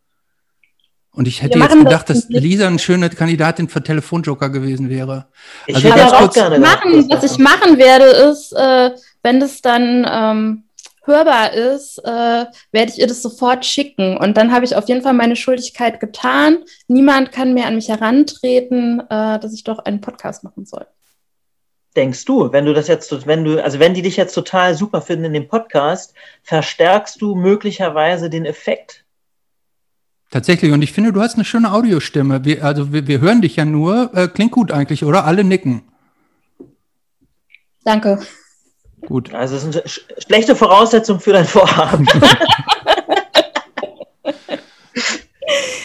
Und 1.13 1.29
ich 1.29 1.43
hätte 1.43 1.59
jetzt 1.61 1.73
gedacht, 1.79 2.11
das 2.11 2.27
dass. 2.27 2.43
Lisa 2.43 2.67
eine 2.67 2.81
schöne 2.81 3.09
Kandidatin 3.09 3.69
für 3.69 3.81
Telefonjoker 3.83 4.51
gewesen 4.51 4.91
wäre. 4.91 5.29
Ich 5.69 5.77
Also 5.77 5.93
hätte 5.93 6.07
auch 6.17 6.19
kurz- 6.23 6.35
gerne 6.35 6.59
machen, 6.59 7.09
was 7.09 7.23
ich 7.33 7.39
machen 7.39 7.79
werde, 7.79 8.07
ist, 8.07 8.53
äh, 8.53 8.91
wenn 9.23 9.39
das 9.39 9.63
dann 9.63 10.05
ähm, 10.11 10.65
hörbar 11.07 11.53
ist, 11.53 11.99
äh, 11.99 12.45
werde 12.73 12.93
ich 12.93 12.99
ihr 12.99 13.07
das 13.07 13.23
sofort 13.23 13.65
schicken. 13.65 14.17
Und 14.17 14.37
dann 14.37 14.53
habe 14.53 14.65
ich 14.65 14.77
auf 14.77 14.89
jeden 14.89 15.03
Fall 15.03 15.15
meine 15.15 15.37
Schuldigkeit 15.37 16.01
getan. 16.01 16.59
Niemand 16.89 17.33
kann 17.33 17.55
mehr 17.55 17.67
an 17.67 17.77
mich 17.77 17.89
herantreten, 17.89 19.01
äh, 19.01 19.39
dass 19.39 19.53
ich 19.53 19.65
doch 19.65 19.79
einen 19.81 20.01
Podcast 20.01 20.45
machen 20.45 20.65
soll. 20.65 20.87
Denkst 21.97 22.25
du, 22.25 22.53
wenn 22.53 22.67
du 22.67 22.75
das 22.75 22.89
jetzt, 22.89 23.27
wenn 23.27 23.45
du, 23.45 23.63
also 23.63 23.79
wenn 23.79 23.95
die 23.95 24.03
dich 24.03 24.17
jetzt 24.17 24.35
total 24.35 24.75
super 24.75 25.01
finden 25.01 25.27
in 25.27 25.33
dem 25.33 25.49
Podcast, 25.49 26.15
verstärkst 26.43 27.23
du 27.23 27.37
möglicherweise 27.37 28.29
den 28.29 28.45
Effekt? 28.45 29.05
Tatsächlich. 30.31 30.73
Und 30.73 30.83
ich 30.83 30.93
finde, 30.93 31.13
du 31.13 31.21
hast 31.21 31.37
eine 31.37 31.45
schöne 31.45 31.73
Audiostimme. 31.73 32.45
Wir, 32.45 32.65
also 32.65 32.93
wir, 32.93 33.07
wir 33.07 33.21
hören 33.21 33.41
dich 33.41 33.55
ja 33.55 33.65
nur. 33.65 34.11
Äh, 34.15 34.27
klingt 34.27 34.51
gut 34.51 34.73
eigentlich, 34.73 35.05
oder? 35.05 35.25
Alle 35.25 35.45
nicken. 35.45 35.83
Danke. 37.85 38.19
Gut. 39.07 39.33
Also 39.35 39.57
es 39.57 39.65
ist 39.65 39.77
eine 39.77 39.89
sch 39.89 40.01
schlechte 40.19 40.57
Voraussetzung 40.57 41.21
für 41.21 41.33
dein 41.33 41.45
Vorhaben. 41.45 42.07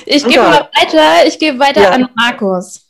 Ich 0.06 0.24
gebe 0.26 0.42
mal 0.42 0.70
weiter, 0.80 1.28
ich 1.28 1.38
gebe 1.40 1.60
weiter 1.60 1.82
Ja. 1.84 1.90
an 1.92 2.10
Markus. 2.16 2.86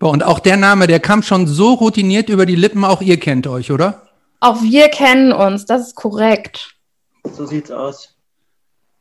Und 0.00 0.22
auch 0.22 0.38
der 0.38 0.56
Name, 0.56 0.86
der 0.86 1.00
kam 1.00 1.22
schon 1.22 1.46
so 1.46 1.72
routiniert 1.74 2.28
über 2.28 2.46
die 2.46 2.54
Lippen, 2.54 2.84
auch 2.84 3.00
ihr 3.00 3.18
kennt 3.18 3.46
euch, 3.46 3.72
oder? 3.72 4.02
Auch 4.40 4.62
wir 4.62 4.88
kennen 4.88 5.32
uns, 5.32 5.64
das 5.64 5.88
ist 5.88 5.94
korrekt. 5.96 6.74
so 7.32 7.46
sieht's 7.46 7.70
aus. 7.70 8.14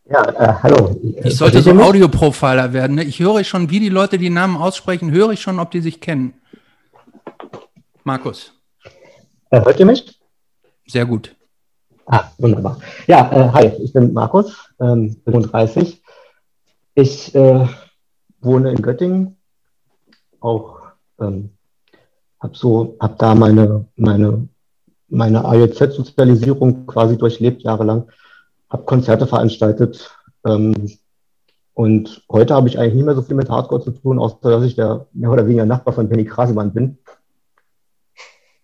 Ja, 0.10 0.24
äh, 0.24 0.53
hallo. 0.64 0.95
Ich 1.24 1.36
sollte 1.36 1.62
so 1.62 1.72
Audioprofiler 1.72 2.72
werden. 2.74 2.95
Ne? 2.95 3.03
Ich 3.03 3.20
höre 3.20 3.43
schon, 3.43 3.70
wie 3.70 3.80
die 3.82 3.89
Leute 3.89 4.18
die 4.18 4.30
Namen 4.30 4.55
aussprechen, 4.58 5.12
höre 5.12 5.32
ich 5.32 5.41
schon, 5.41 5.60
ob 5.60 5.70
die 5.72 5.82
sich 5.82 5.99
kennen. 5.99 6.34
Markus, 8.05 8.53
hört 9.52 9.80
ihr 9.80 9.86
mich? 9.86 10.20
sehr 10.88 11.06
gut. 11.06 11.36
Ah, 12.06 12.32
wunderbar. 12.38 12.80
Ja, 13.06 13.30
äh, 13.32 13.50
hi, 13.52 13.66
ich 13.84 13.91
bin 13.91 14.14
Markus, 14.14 14.56
ähm, 14.80 15.18
35. 15.26 16.02
Ich 16.95 17.36
äh, 17.36 17.68
wohne 18.39 18.72
in 18.72 18.82
Göttingen. 18.82 19.38
Auch 20.39 20.80
ähm, 21.20 21.52
habe 22.39 22.56
so, 22.56 22.95
hab 23.00 23.20
da 23.20 23.36
meine 23.36 23.86
meine 23.95 24.48
meine 25.10 25.45
AJZ-Sozialisierung 25.45 26.86
quasi 26.86 27.18
durchlebt 27.18 27.64
jahrelang. 27.64 28.10
Habe 28.70 28.84
Konzerte 28.84 29.28
veranstaltet. 29.28 30.10
Ähm, 30.45 30.98
und 31.74 32.24
heute 32.32 32.56
habe 32.56 32.70
ich 32.70 32.80
eigentlich 32.80 32.95
nicht 32.95 33.06
mehr 33.06 33.16
so 33.16 33.22
viel 33.22 33.36
mit 33.36 33.50
Hardcore 33.50 33.84
zu 33.84 33.91
tun, 33.91 34.18
außer 34.18 34.38
dass 34.50 34.64
ich 34.64 34.76
der 34.76 35.08
mehr 35.14 35.32
oder 35.32 35.45
weniger 35.45 35.66
Nachbar 35.66 35.93
von 35.93 36.10
Penny 36.10 36.26
Krasemann 36.26 36.74
bin. 36.74 36.98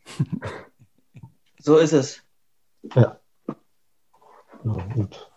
So 1.64 1.78
ist 1.78 1.94
es. 1.94 2.22
Ja. 2.94 3.18
Ja, 4.66 4.72
und 4.96 5.32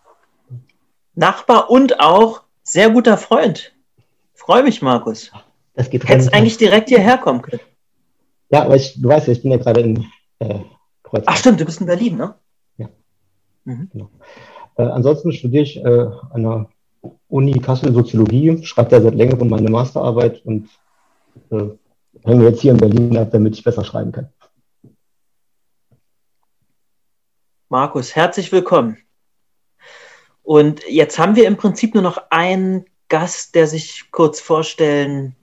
Nachbar 1.15 1.71
und 1.71 2.01
auch 2.01 2.43
sehr 2.65 2.91
guter 2.91 3.17
Freund. 3.17 3.73
Freue 4.35 4.65
mich, 4.65 4.83
Markus. 4.83 5.31
das 5.75 5.89
geht 5.89 6.07
Hättest 6.09 6.35
eigentlich 6.35 6.59
direkt 6.59 6.89
hierher 6.89 7.19
kommen 7.19 7.43
können. 7.43 7.61
Ja, 8.51 8.65
aber 8.65 8.75
ich, 8.75 9.01
du 9.01 9.09
weißt 9.09 9.29
ja, 9.29 9.35
ich 9.35 9.43
bin 9.43 9.53
ja 9.53 9.57
gerade 9.59 9.81
in 9.81 10.05
äh, 10.41 10.59
Kreuzberg. 11.05 11.25
Ach 11.27 11.37
stimmt, 11.37 11.61
du 11.61 11.65
bist 11.65 11.81
in 11.81 11.87
Berlin, 11.87 12.17
ne? 12.17 12.35
Äh, 14.77 14.83
ansonsten 14.83 15.33
studiere 15.33 15.63
ich 15.63 15.77
äh, 15.77 16.07
an 16.31 16.43
der 16.43 16.69
Uni 17.29 17.53
Kassel 17.61 17.95
Soziologie, 17.95 18.65
schreibe 18.65 18.91
da 18.91 19.01
seit 19.01 19.15
längerem 19.15 19.49
meine 19.49 19.71
Masterarbeit 19.71 20.45
und 20.45 20.69
äh, 21.51 21.69
hänge 22.25 22.45
jetzt 22.49 22.61
hier 22.61 22.73
in 22.73 22.79
Berlin 22.79 23.17
ab, 23.17 23.31
damit 23.31 23.55
ich 23.55 23.63
besser 23.65 23.85
schreiben 23.85 24.11
kann. 24.11 24.29
Markus, 27.69 28.15
herzlich 28.15 28.53
willkommen. 28.53 28.99
Und 30.45 30.87
jetzt 30.89 31.19
haben 31.19 31.35
wir 31.35 31.49
im 31.49 31.57
Prinzip 31.57 31.95
nur 31.95 32.03
noch 32.03 32.31
einen 32.31 32.85
Gast, 33.09 33.57
der 33.57 33.67
sich 33.67 34.11
kurz 34.13 34.41
vorstellen 34.41 35.35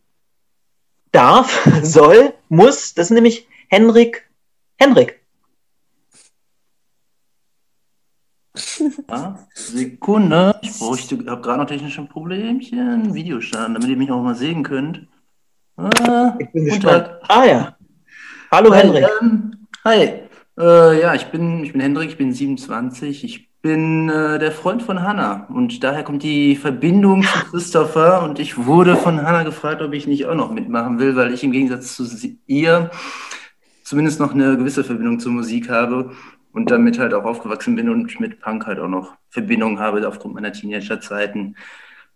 darf, 1.12 1.68
soll, 1.84 2.34
muss. 2.48 2.94
Das 2.94 3.08
ist 3.08 3.12
nämlich 3.12 3.48
Henrik. 3.68 4.30
Henrik. 4.78 5.20
Ja, 9.10 9.40
Sekunde. 9.54 10.60
Ich 10.62 10.80
bräuchte, 10.80 11.18
habe 11.28 11.42
gerade 11.42 11.60
noch 11.60 11.68
technische 11.68 12.06
Problemchen. 12.06 13.14
Video 13.14 13.42
starten, 13.42 13.74
damit 13.74 13.90
ihr 13.90 13.98
mich 13.98 14.12
auch 14.12 14.22
mal 14.22 14.36
sehen 14.36 14.64
könnt. 14.64 15.08
Ah, 15.76 16.36
Ich 16.40 16.52
bin 16.52 16.66
gespannt. 16.66 17.10
Ah 17.28 17.44
ja. 17.44 17.78
Hallo 18.52 18.72
Hi, 18.72 18.80
Henrik. 18.82 19.06
Ähm, 19.22 19.68
hi. 19.84 20.23
Äh, 20.58 21.02
ja, 21.02 21.14
ich 21.16 21.28
bin, 21.28 21.64
ich 21.64 21.72
bin 21.72 21.82
Hendrik, 21.82 22.10
ich 22.10 22.18
bin 22.18 22.34
27. 22.34 23.24
Ich 23.24 23.50
bin 23.62 24.10
äh, 24.10 24.40
der 24.40 24.52
Freund 24.52 24.84
von 24.84 25.02
Hanna. 25.02 25.48
Und 25.50 25.84
daher 25.84 26.04
kommt 26.04 26.24
die 26.24 26.56
Verbindung 26.56 27.24
zu 27.24 27.40
Christopher. 27.52 28.24
Und 28.24 28.40
ich 28.40 28.66
wurde 28.66 28.96
von 28.96 29.22
Hanna 29.22 29.44
gefragt, 29.44 29.82
ob 29.82 29.94
ich 29.94 30.06
nicht 30.06 30.26
auch 30.26 30.36
noch 30.36 30.52
mitmachen 30.52 31.00
will, 31.00 31.16
weil 31.16 31.34
ich 31.34 31.44
im 31.44 31.52
Gegensatz 31.52 31.96
zu 31.96 32.06
ihr 32.46 32.92
zumindest 33.84 34.20
noch 34.20 34.34
eine 34.34 34.58
gewisse 34.58 34.84
Verbindung 34.84 35.20
zur 35.20 35.32
Musik 35.32 35.70
habe 35.70 36.12
und 36.54 36.72
damit 36.72 37.00
halt 37.00 37.14
auch 37.14 37.26
aufgewachsen 37.26 37.76
bin 37.76 37.90
und 37.90 38.20
mit 38.20 38.40
Punk 38.40 38.66
halt 38.66 38.80
auch 38.80 38.88
noch 38.88 39.16
Verbindung 39.30 39.80
habe 39.80 40.08
aufgrund 40.08 40.36
meiner 40.36 40.54
Teenagerzeiten. 40.54 41.56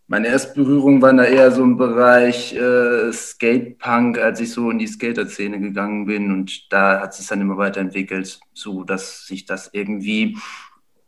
Meine 0.10 0.28
erste 0.28 0.54
Berührung 0.54 1.02
war 1.02 1.12
da 1.14 1.26
eher 1.26 1.52
so 1.52 1.62
im 1.64 1.76
Bereich 1.76 2.56
äh, 2.56 3.12
Skate-Punk, 3.12 4.18
als 4.18 4.40
ich 4.40 4.54
so 4.54 4.72
in 4.72 4.80
die 4.80 4.88
Skater-Szene 4.88 5.60
gegangen 5.60 6.06
bin 6.06 6.32
und 6.32 6.72
da 6.72 7.02
hat 7.02 7.14
sich 7.14 7.28
dann 7.28 7.42
immer 7.42 7.58
weiterentwickelt, 7.58 8.40
so 8.54 8.86
dass 8.86 9.28
sich 9.28 9.46
das 9.46 9.70
irgendwie 9.74 10.38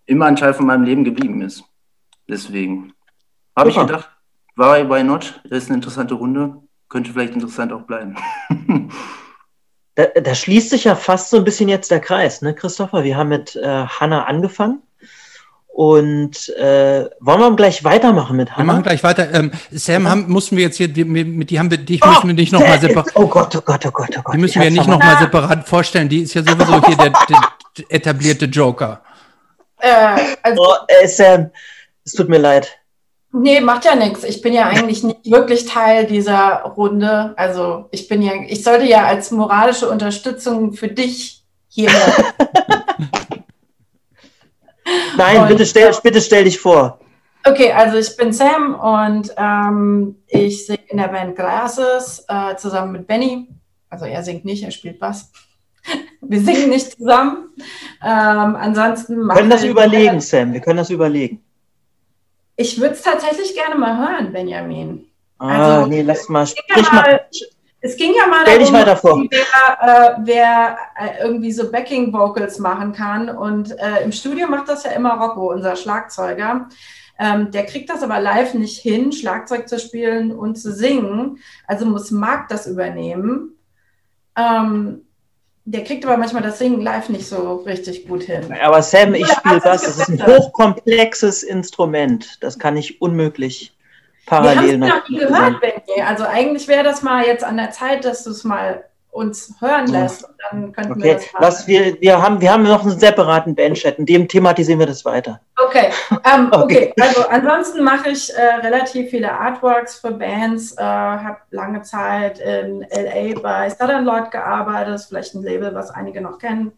immer 0.05 0.25
ein 0.25 0.35
Teil 0.35 0.53
von 0.53 0.65
meinem 0.65 0.83
Leben 0.83 1.05
geblieben 1.05 1.41
ist. 1.41 1.63
Deswegen 2.27 2.91
habe 3.55 3.69
ich 3.69 3.77
gedacht, 3.77 4.09
why, 4.57 4.89
why 4.89 5.01
not? 5.01 5.41
Das 5.45 5.63
ist 5.63 5.69
eine 5.69 5.77
interessante 5.77 6.15
Runde, 6.15 6.61
könnte 6.89 7.13
vielleicht 7.13 7.33
interessant 7.33 7.71
auch 7.71 7.83
bleiben. 7.83 8.15
Da, 9.95 10.05
da 10.05 10.33
schließt 10.33 10.69
sich 10.69 10.85
ja 10.85 10.95
fast 10.95 11.29
so 11.29 11.35
ein 11.35 11.43
bisschen 11.43 11.67
jetzt 11.67 11.91
der 11.91 11.99
Kreis, 11.99 12.41
ne, 12.41 12.55
Christopher? 12.55 13.03
Wir 13.03 13.17
haben 13.17 13.27
mit 13.27 13.57
äh, 13.57 13.85
Hanna 13.85 14.25
angefangen. 14.25 14.81
Und 15.71 16.49
äh, 16.57 17.09
wollen 17.21 17.39
wir 17.39 17.55
gleich 17.55 17.83
weitermachen 17.85 18.35
mit 18.35 18.49
Wir 18.49 18.57
Hanna? 18.57 18.65
machen 18.73 18.83
gleich 18.83 19.01
weiter. 19.03 19.33
Ähm, 19.33 19.51
Sam, 19.71 20.09
haben, 20.09 20.29
mussten 20.29 20.57
wir 20.57 20.63
jetzt 20.65 20.75
hier, 20.77 20.89
die, 20.89 21.05
mit, 21.05 21.27
mit 21.27 21.49
die 21.49 21.57
haben 21.59 21.71
wir, 21.71 21.77
dich 21.77 22.03
Oh, 22.03 22.07
müssen 22.09 22.27
wir 22.27 22.33
nicht 22.33 22.51
nochmal 22.51 22.79
separat, 22.81 23.11
Oh 23.15 23.27
Gott, 23.27 23.55
oh 23.55 23.61
Gott, 23.61 23.85
oh 23.85 23.91
Gott, 23.91 24.09
oh 24.17 24.21
Gott. 24.23 24.33
die 24.33 24.39
müssen 24.39 24.51
Ich 24.51 24.55
wir 24.61 24.65
hab's 24.65 24.77
nicht 24.77 24.87
nochmal- 24.89 25.19
separat 25.19 25.67
vorstellen. 25.69 26.09
Die 26.09 26.23
ist 26.23 26.33
ja 26.33 26.41
sowieso 26.43 26.85
hier 26.85 26.97
der, 26.97 27.11
der, 27.29 27.41
der 27.77 27.85
etablierte 27.89 28.45
Joker. 28.45 29.01
Äh, 29.79 30.35
also, 30.43 30.61
Oh, 30.61 30.73
äh, 30.87 31.07
Sam, 31.07 31.51
es 32.03 32.11
tut 32.11 32.27
mir 32.27 32.39
leid. 32.39 32.67
nee, 33.31 33.61
macht 33.61 33.85
ja 33.85 33.95
nichts. 33.95 34.25
Ich 34.25 34.41
bin 34.41 34.53
ja 34.53 34.65
eigentlich 34.65 35.03
nicht 35.03 35.31
wirklich 35.31 35.65
Teil 35.65 36.05
dieser 36.07 36.63
Runde. 36.75 37.33
Also 37.37 37.87
ich 37.91 38.09
bin 38.09 38.21
ja, 38.21 38.33
ich 38.47 38.63
sollte 38.65 38.85
ja 38.85 39.05
als 39.05 39.31
moralische 39.31 39.87
Unterstützung 39.89 40.73
für 40.73 40.89
dich 40.89 41.45
hier. 41.69 41.89
Nein, 45.17 45.41
Und- 45.41 45.47
bitte 45.49 45.65
stell, 45.65 45.91
bitte 46.03 46.21
stell 46.21 46.43
dich 46.45 46.59
vor. 46.59 46.99
Okay, 47.45 47.71
also 47.71 47.97
ich 47.97 48.15
bin 48.17 48.33
Sam 48.33 48.75
und 48.75 49.33
ähm, 49.37 50.15
ich 50.27 50.65
singe 50.65 50.79
in 50.89 50.97
der 50.97 51.07
Band 51.07 51.35
Glasses 51.37 52.25
äh, 52.27 52.55
zusammen 52.57 52.91
mit 52.91 53.07
Benny. 53.07 53.47
Also 53.89 54.05
er 54.05 54.21
singt 54.23 54.43
nicht, 54.45 54.61
er 54.63 54.71
spielt 54.71 54.99
Bass. 54.99 55.31
Wir 56.21 56.41
singen 56.41 56.69
nicht 56.69 56.91
zusammen. 56.97 57.49
Ähm, 58.03 58.55
ansonsten 58.57 59.25
Wir 59.25 59.33
können 59.35 59.49
das 59.49 59.63
überlegen, 59.63 60.19
Sam. 60.19 60.51
Wir 60.53 60.59
können 60.59 60.77
das 60.77 60.89
überlegen. 60.89 61.41
Ich 62.57 62.77
würde 62.79 62.93
es 62.95 63.01
tatsächlich 63.01 63.55
gerne 63.55 63.75
mal 63.75 63.97
hören, 63.97 64.33
Benjamin. 64.33 65.05
Ah, 65.37 65.77
Also, 65.77 65.89
nee, 65.89 66.01
lass 66.01 66.27
mal. 66.27 66.45
Sprich 66.45 66.91
mal. 66.91 67.01
mal- 67.01 67.21
Es 67.81 67.95
ging 67.95 68.13
ja 68.13 68.27
mal 68.27 68.41
Stell 68.41 68.85
darum, 68.85 68.97
vor. 68.97 69.23
wer, 69.29 69.37
äh, 69.81 70.17
wer 70.23 70.77
äh, 70.99 71.23
irgendwie 71.23 71.51
so 71.51 71.71
Backing 71.71 72.11
Vocals 72.11 72.59
machen 72.59 72.91
kann. 72.91 73.29
Und 73.29 73.71
äh, 73.79 74.03
im 74.03 74.11
Studio 74.11 74.47
macht 74.47 74.67
das 74.67 74.83
ja 74.83 74.91
immer 74.91 75.13
Rocco, 75.13 75.51
unser 75.51 75.75
Schlagzeuger. 75.75 76.67
Ähm, 77.17 77.51
der 77.51 77.65
kriegt 77.65 77.89
das 77.89 78.03
aber 78.03 78.19
live 78.19 78.53
nicht 78.53 78.79
hin, 78.81 79.11
Schlagzeug 79.11 79.67
zu 79.67 79.79
spielen 79.79 80.31
und 80.31 80.55
zu 80.55 80.73
singen. 80.73 81.39
Also 81.67 81.85
muss 81.85 82.11
Marc 82.11 82.49
das 82.49 82.67
übernehmen. 82.67 83.55
Ähm, 84.37 85.05
der 85.65 85.83
kriegt 85.83 86.05
aber 86.05 86.17
manchmal 86.17 86.41
das 86.41 86.59
Singen 86.59 86.81
live 86.81 87.09
nicht 87.09 87.27
so 87.27 87.57
richtig 87.57 88.07
gut 88.07 88.23
hin. 88.23 88.51
Aber 88.61 88.81
Sam, 88.81 89.13
ich 89.13 89.27
spiele 89.27 89.59
Bass. 89.59 89.83
du's 89.83 89.97
Das 89.97 90.09
ist 90.09 90.09
ein 90.09 90.25
hochkomplexes 90.25 91.43
Instrument. 91.43 92.43
Das 92.43 92.57
kann 92.57 92.75
ich 92.75 93.01
unmöglich 93.01 93.73
Wir 94.29 94.37
haben 94.37 94.45
parallel 94.45 94.83
es 94.83 94.89
noch 94.89 95.09
nie 95.09 95.17
gehört, 95.17 95.61
Benny. 95.61 96.01
Also 96.05 96.23
eigentlich 96.25 96.67
wäre 96.67 96.83
das 96.83 97.01
mal 97.01 97.25
jetzt 97.25 97.43
an 97.43 97.57
der 97.57 97.71
Zeit, 97.71 98.05
dass 98.05 98.23
du 98.23 98.31
es 98.31 98.43
mal 98.43 98.83
uns 99.11 99.55
hören 99.59 99.87
lässt. 99.87 100.23
Und 100.23 100.35
dann 100.49 100.71
könnten 100.71 101.03
wir 101.03 101.11
Okay, 101.11 101.13
das 101.15 101.33
mal. 101.33 101.41
was 101.41 101.67
wir, 101.67 101.99
wir, 101.99 102.21
haben, 102.21 102.39
wir 102.41 102.51
haben 102.51 102.63
noch 102.63 102.83
einen 102.83 102.97
separaten 102.97 103.55
Bandchat, 103.55 103.97
in 103.97 104.05
dem 104.05 104.27
thematisieren 104.27 104.79
wir 104.79 104.85
das 104.85 105.03
weiter. 105.03 105.41
Okay. 105.57 105.89
Ähm, 106.31 106.49
okay. 106.51 106.93
okay, 106.93 106.93
also 106.99 107.27
ansonsten 107.27 107.83
mache 107.83 108.09
ich 108.09 108.31
äh, 108.33 108.55
relativ 108.61 109.09
viele 109.09 109.31
Artworks 109.31 109.99
für 109.99 110.11
Bands, 110.11 110.77
äh, 110.77 110.83
habe 110.83 111.39
lange 111.49 111.81
Zeit 111.81 112.39
in 112.39 112.81
LA 112.81 113.39
bei 113.41 113.69
Southern 113.69 114.05
Lloyd 114.05 114.31
gearbeitet, 114.31 114.93
das 114.93 115.01
ist 115.01 115.07
vielleicht 115.07 115.33
ein 115.33 115.43
Label, 115.43 115.73
was 115.73 115.89
einige 115.89 116.21
noch 116.21 116.37
kennen. 116.37 116.71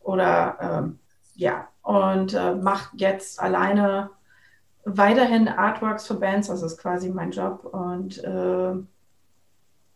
Oder 0.00 0.56
ähm, 0.60 0.98
ja, 1.34 1.68
und 1.82 2.34
äh, 2.34 2.54
mache 2.54 2.96
jetzt 2.96 3.40
alleine 3.40 4.10
weiterhin 4.96 5.48
Artworks 5.48 6.06
für 6.06 6.14
Bands, 6.14 6.48
das 6.48 6.62
ist 6.62 6.78
quasi 6.78 7.08
mein 7.08 7.30
Job. 7.30 7.64
Und 7.64 8.22
äh, 8.24 8.72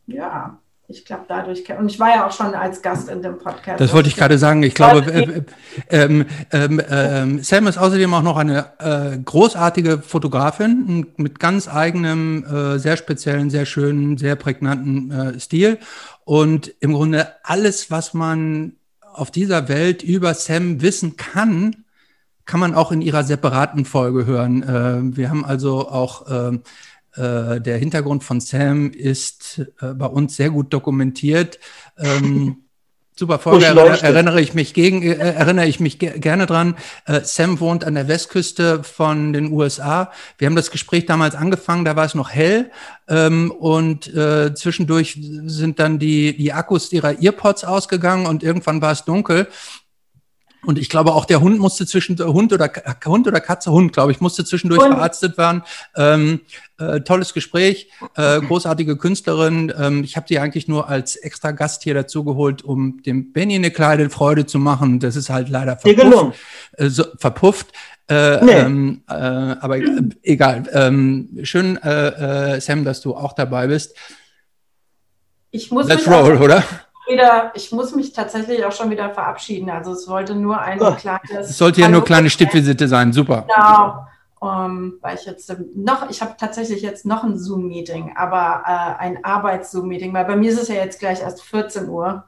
ja, 0.06 0.58
ich 0.88 1.04
glaube, 1.04 1.24
dadurch, 1.26 1.64
und 1.78 1.90
ich 1.90 1.98
war 1.98 2.10
ja 2.10 2.26
auch 2.26 2.32
schon 2.32 2.54
als 2.54 2.82
Gast 2.82 3.08
in 3.08 3.22
dem 3.22 3.38
Podcast. 3.38 3.80
Das 3.80 3.94
wollte 3.94 4.08
ich 4.08 4.16
gerade 4.16 4.36
sagen. 4.36 4.62
Ich 4.62 4.74
glaube, 4.74 5.00
äh, 5.10 5.42
ähm, 5.88 6.26
ähm, 6.52 7.42
Sam 7.42 7.66
ist 7.66 7.78
außerdem 7.78 8.12
auch 8.12 8.22
noch 8.22 8.36
eine 8.36 8.72
äh, 8.78 9.18
großartige 9.18 9.98
Fotografin 9.98 11.06
mit 11.16 11.38
ganz 11.38 11.68
eigenem, 11.68 12.44
äh, 12.44 12.78
sehr 12.78 12.96
speziellen, 12.96 13.48
sehr 13.48 13.64
schönen, 13.64 14.18
sehr 14.18 14.36
prägnanten 14.36 15.10
äh, 15.10 15.40
Stil. 15.40 15.78
Und 16.24 16.72
im 16.80 16.92
Grunde 16.92 17.28
alles, 17.42 17.90
was 17.90 18.12
man 18.12 18.74
auf 19.12 19.30
dieser 19.30 19.68
Welt 19.68 20.02
über 20.02 20.34
Sam 20.34 20.82
wissen 20.82 21.16
kann, 21.16 21.81
kann 22.44 22.60
man 22.60 22.74
auch 22.74 22.92
in 22.92 23.02
ihrer 23.02 23.24
separaten 23.24 23.84
Folge 23.84 24.26
hören. 24.26 24.62
Äh, 24.62 25.16
wir 25.16 25.30
haben 25.30 25.44
also 25.44 25.88
auch 25.88 26.26
ähm, 26.30 26.62
äh, 27.14 27.60
der 27.60 27.76
Hintergrund 27.78 28.24
von 28.24 28.40
Sam 28.40 28.90
ist 28.90 29.60
äh, 29.80 29.92
bei 29.94 30.06
uns 30.06 30.36
sehr 30.36 30.50
gut 30.50 30.72
dokumentiert. 30.72 31.58
Ähm, 31.98 32.56
super 33.14 33.38
Folge, 33.38 33.66
erinnere, 33.66 34.02
erinnere 34.02 34.40
ich 34.40 34.54
mich 34.54 34.72
gegen, 34.72 35.02
äh, 35.02 35.16
erinnere 35.16 35.66
ich 35.66 35.78
mich 35.78 35.98
ge 35.98 36.18
gerne 36.18 36.46
dran. 36.46 36.74
Äh, 37.04 37.20
Sam 37.22 37.60
wohnt 37.60 37.84
an 37.84 37.94
der 37.94 38.08
Westküste 38.08 38.82
von 38.82 39.34
den 39.34 39.52
USA. 39.52 40.10
Wir 40.38 40.46
haben 40.46 40.56
das 40.56 40.70
Gespräch 40.70 41.04
damals 41.04 41.34
angefangen, 41.34 41.84
da 41.84 41.96
war 41.96 42.06
es 42.06 42.14
noch 42.14 42.30
hell 42.30 42.70
ähm, 43.08 43.50
und 43.50 44.12
äh, 44.14 44.54
zwischendurch 44.54 45.18
sind 45.20 45.80
dann 45.80 45.98
die, 45.98 46.34
die 46.34 46.54
Akkus 46.54 46.90
ihrer 46.92 47.20
Earpods 47.20 47.64
ausgegangen 47.64 48.24
und 48.24 48.42
irgendwann 48.42 48.80
war 48.80 48.92
es 48.92 49.04
dunkel 49.04 49.48
und 50.64 50.78
ich 50.78 50.88
glaube 50.88 51.12
auch 51.12 51.24
der 51.24 51.40
Hund 51.40 51.58
musste 51.58 51.86
zwischen 51.86 52.18
Hund 52.18 52.52
oder 52.52 52.70
Hund 53.04 53.26
oder 53.26 53.40
Katze 53.40 53.72
Hund, 53.72 53.92
glaube 53.92 54.12
ich, 54.12 54.20
musste 54.20 54.44
zwischendurch 54.44 54.82
Hund. 54.82 54.94
verarztet 54.94 55.36
werden. 55.36 55.62
Ähm, 55.96 56.40
äh, 56.78 57.00
tolles 57.00 57.34
Gespräch, 57.34 57.88
äh, 58.16 58.40
großartige 58.40 58.96
Künstlerin. 58.96 59.72
Ähm, 59.76 60.04
ich 60.04 60.16
habe 60.16 60.26
sie 60.28 60.38
eigentlich 60.38 60.68
nur 60.68 60.88
als 60.88 61.16
extra 61.16 61.50
Gast 61.50 61.82
hier 61.82 61.94
dazu 61.94 62.24
geholt, 62.24 62.62
um 62.62 63.02
dem 63.02 63.32
Benny 63.32 63.56
eine 63.56 63.70
kleine 63.72 64.08
Freude 64.08 64.46
zu 64.46 64.58
machen. 64.58 65.00
Das 65.00 65.16
ist 65.16 65.30
halt 65.30 65.48
leider 65.48 65.76
verpufft. 65.76 66.38
Äh, 66.76 66.88
so, 66.88 67.04
verpufft. 67.18 67.72
Äh, 68.08 68.44
nee. 68.44 68.52
ähm, 68.52 69.02
äh, 69.08 69.14
aber 69.14 69.78
äh, 69.78 70.02
egal. 70.22 70.64
Ähm, 70.72 71.40
schön, 71.42 71.78
Sam, 71.82 72.84
dass 72.84 73.00
du 73.00 73.16
auch 73.16 73.32
dabei 73.32 73.66
bist. 73.66 73.96
Ich 75.50 75.70
muss 75.70 75.88
Let's 75.88 76.06
roll, 76.06 76.36
oder? 76.38 76.64
Wieder, 77.08 77.52
ich 77.54 77.72
muss 77.72 77.94
mich 77.94 78.12
tatsächlich 78.12 78.64
auch 78.64 78.72
schon 78.72 78.90
wieder 78.90 79.10
verabschieden. 79.10 79.70
Also 79.70 79.92
es 79.92 80.08
wollte 80.08 80.34
nur 80.34 80.60
ein 80.60 80.80
oh, 80.80 80.94
kleines. 80.94 81.50
Es 81.50 81.58
sollte 81.58 81.80
ja 81.80 81.88
nur 81.88 82.04
kleine 82.04 82.30
Stippvisite 82.30 82.88
sein, 82.88 83.12
super. 83.12 83.46
Genau. 83.48 84.06
Um, 84.40 84.94
weil 85.00 85.16
ich 85.16 85.24
jetzt 85.24 85.54
noch, 85.76 86.10
ich 86.10 86.20
habe 86.20 86.34
tatsächlich 86.36 86.82
jetzt 86.82 87.06
noch 87.06 87.22
ein 87.22 87.38
Zoom-Meeting, 87.38 88.14
aber 88.16 88.64
äh, 88.66 89.00
ein 89.00 89.24
Arbeits-Zoom-Meeting, 89.24 90.12
weil 90.12 90.24
bei 90.24 90.34
mir 90.34 90.50
ist 90.50 90.60
es 90.60 90.66
ja 90.66 90.74
jetzt 90.74 90.98
gleich 90.98 91.20
erst 91.20 91.42
14 91.42 91.88
Uhr. 91.88 92.24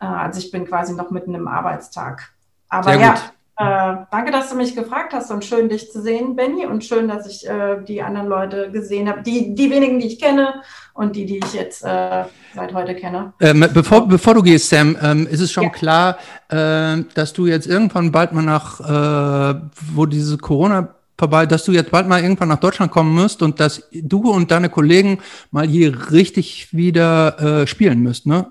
Äh, 0.00 0.06
also 0.06 0.40
ich 0.40 0.50
bin 0.50 0.66
quasi 0.66 0.94
noch 0.94 1.10
mitten 1.10 1.36
im 1.36 1.46
Arbeitstag. 1.46 2.32
Aber 2.68 2.90
Sehr 2.90 3.00
ja, 3.00 3.10
gut. 3.12 3.32
Äh, 3.58 3.96
danke, 4.10 4.32
dass 4.32 4.50
du 4.50 4.56
mich 4.56 4.76
gefragt 4.76 5.14
hast 5.14 5.30
und 5.30 5.42
schön, 5.42 5.70
dich 5.70 5.90
zu 5.90 6.02
sehen, 6.02 6.36
Benny. 6.36 6.66
Und 6.66 6.84
schön, 6.84 7.08
dass 7.08 7.26
ich 7.26 7.48
äh, 7.48 7.82
die 7.82 8.02
anderen 8.02 8.28
Leute 8.28 8.70
gesehen 8.70 9.08
habe. 9.08 9.22
Die, 9.22 9.54
die 9.54 9.70
wenigen, 9.70 9.98
die 9.98 10.08
ich 10.08 10.20
kenne 10.20 10.62
und 10.92 11.16
die, 11.16 11.24
die 11.24 11.38
ich 11.38 11.54
jetzt 11.54 11.82
äh, 11.82 12.24
seit 12.54 12.74
heute 12.74 12.94
kenne. 12.94 13.32
Ähm, 13.40 13.64
bevor, 13.72 14.06
bevor 14.06 14.34
du 14.34 14.42
gehst, 14.42 14.68
Sam, 14.68 14.96
ähm, 15.00 15.26
ist 15.26 15.40
es 15.40 15.50
schon 15.50 15.64
ja. 15.64 15.70
klar, 15.70 16.18
äh, 16.50 17.02
dass 17.14 17.32
du 17.32 17.46
jetzt 17.46 17.66
irgendwann 17.66 18.12
bald 18.12 18.32
mal 18.32 18.42
nach, 18.42 18.80
äh, 18.80 19.60
wo 19.94 20.04
diese 20.04 20.36
Corona 20.36 20.94
vorbei, 21.18 21.46
dass 21.46 21.64
du 21.64 21.72
jetzt 21.72 21.90
bald 21.90 22.08
mal 22.08 22.22
irgendwann 22.22 22.48
nach 22.48 22.60
Deutschland 22.60 22.92
kommen 22.92 23.14
musst 23.14 23.42
und 23.42 23.58
dass 23.58 23.88
du 23.90 24.30
und 24.30 24.50
deine 24.50 24.68
Kollegen 24.68 25.20
mal 25.50 25.66
hier 25.66 26.10
richtig 26.10 26.74
wieder 26.74 27.62
äh, 27.62 27.66
spielen 27.66 28.00
müsst, 28.00 28.26
ne? 28.26 28.50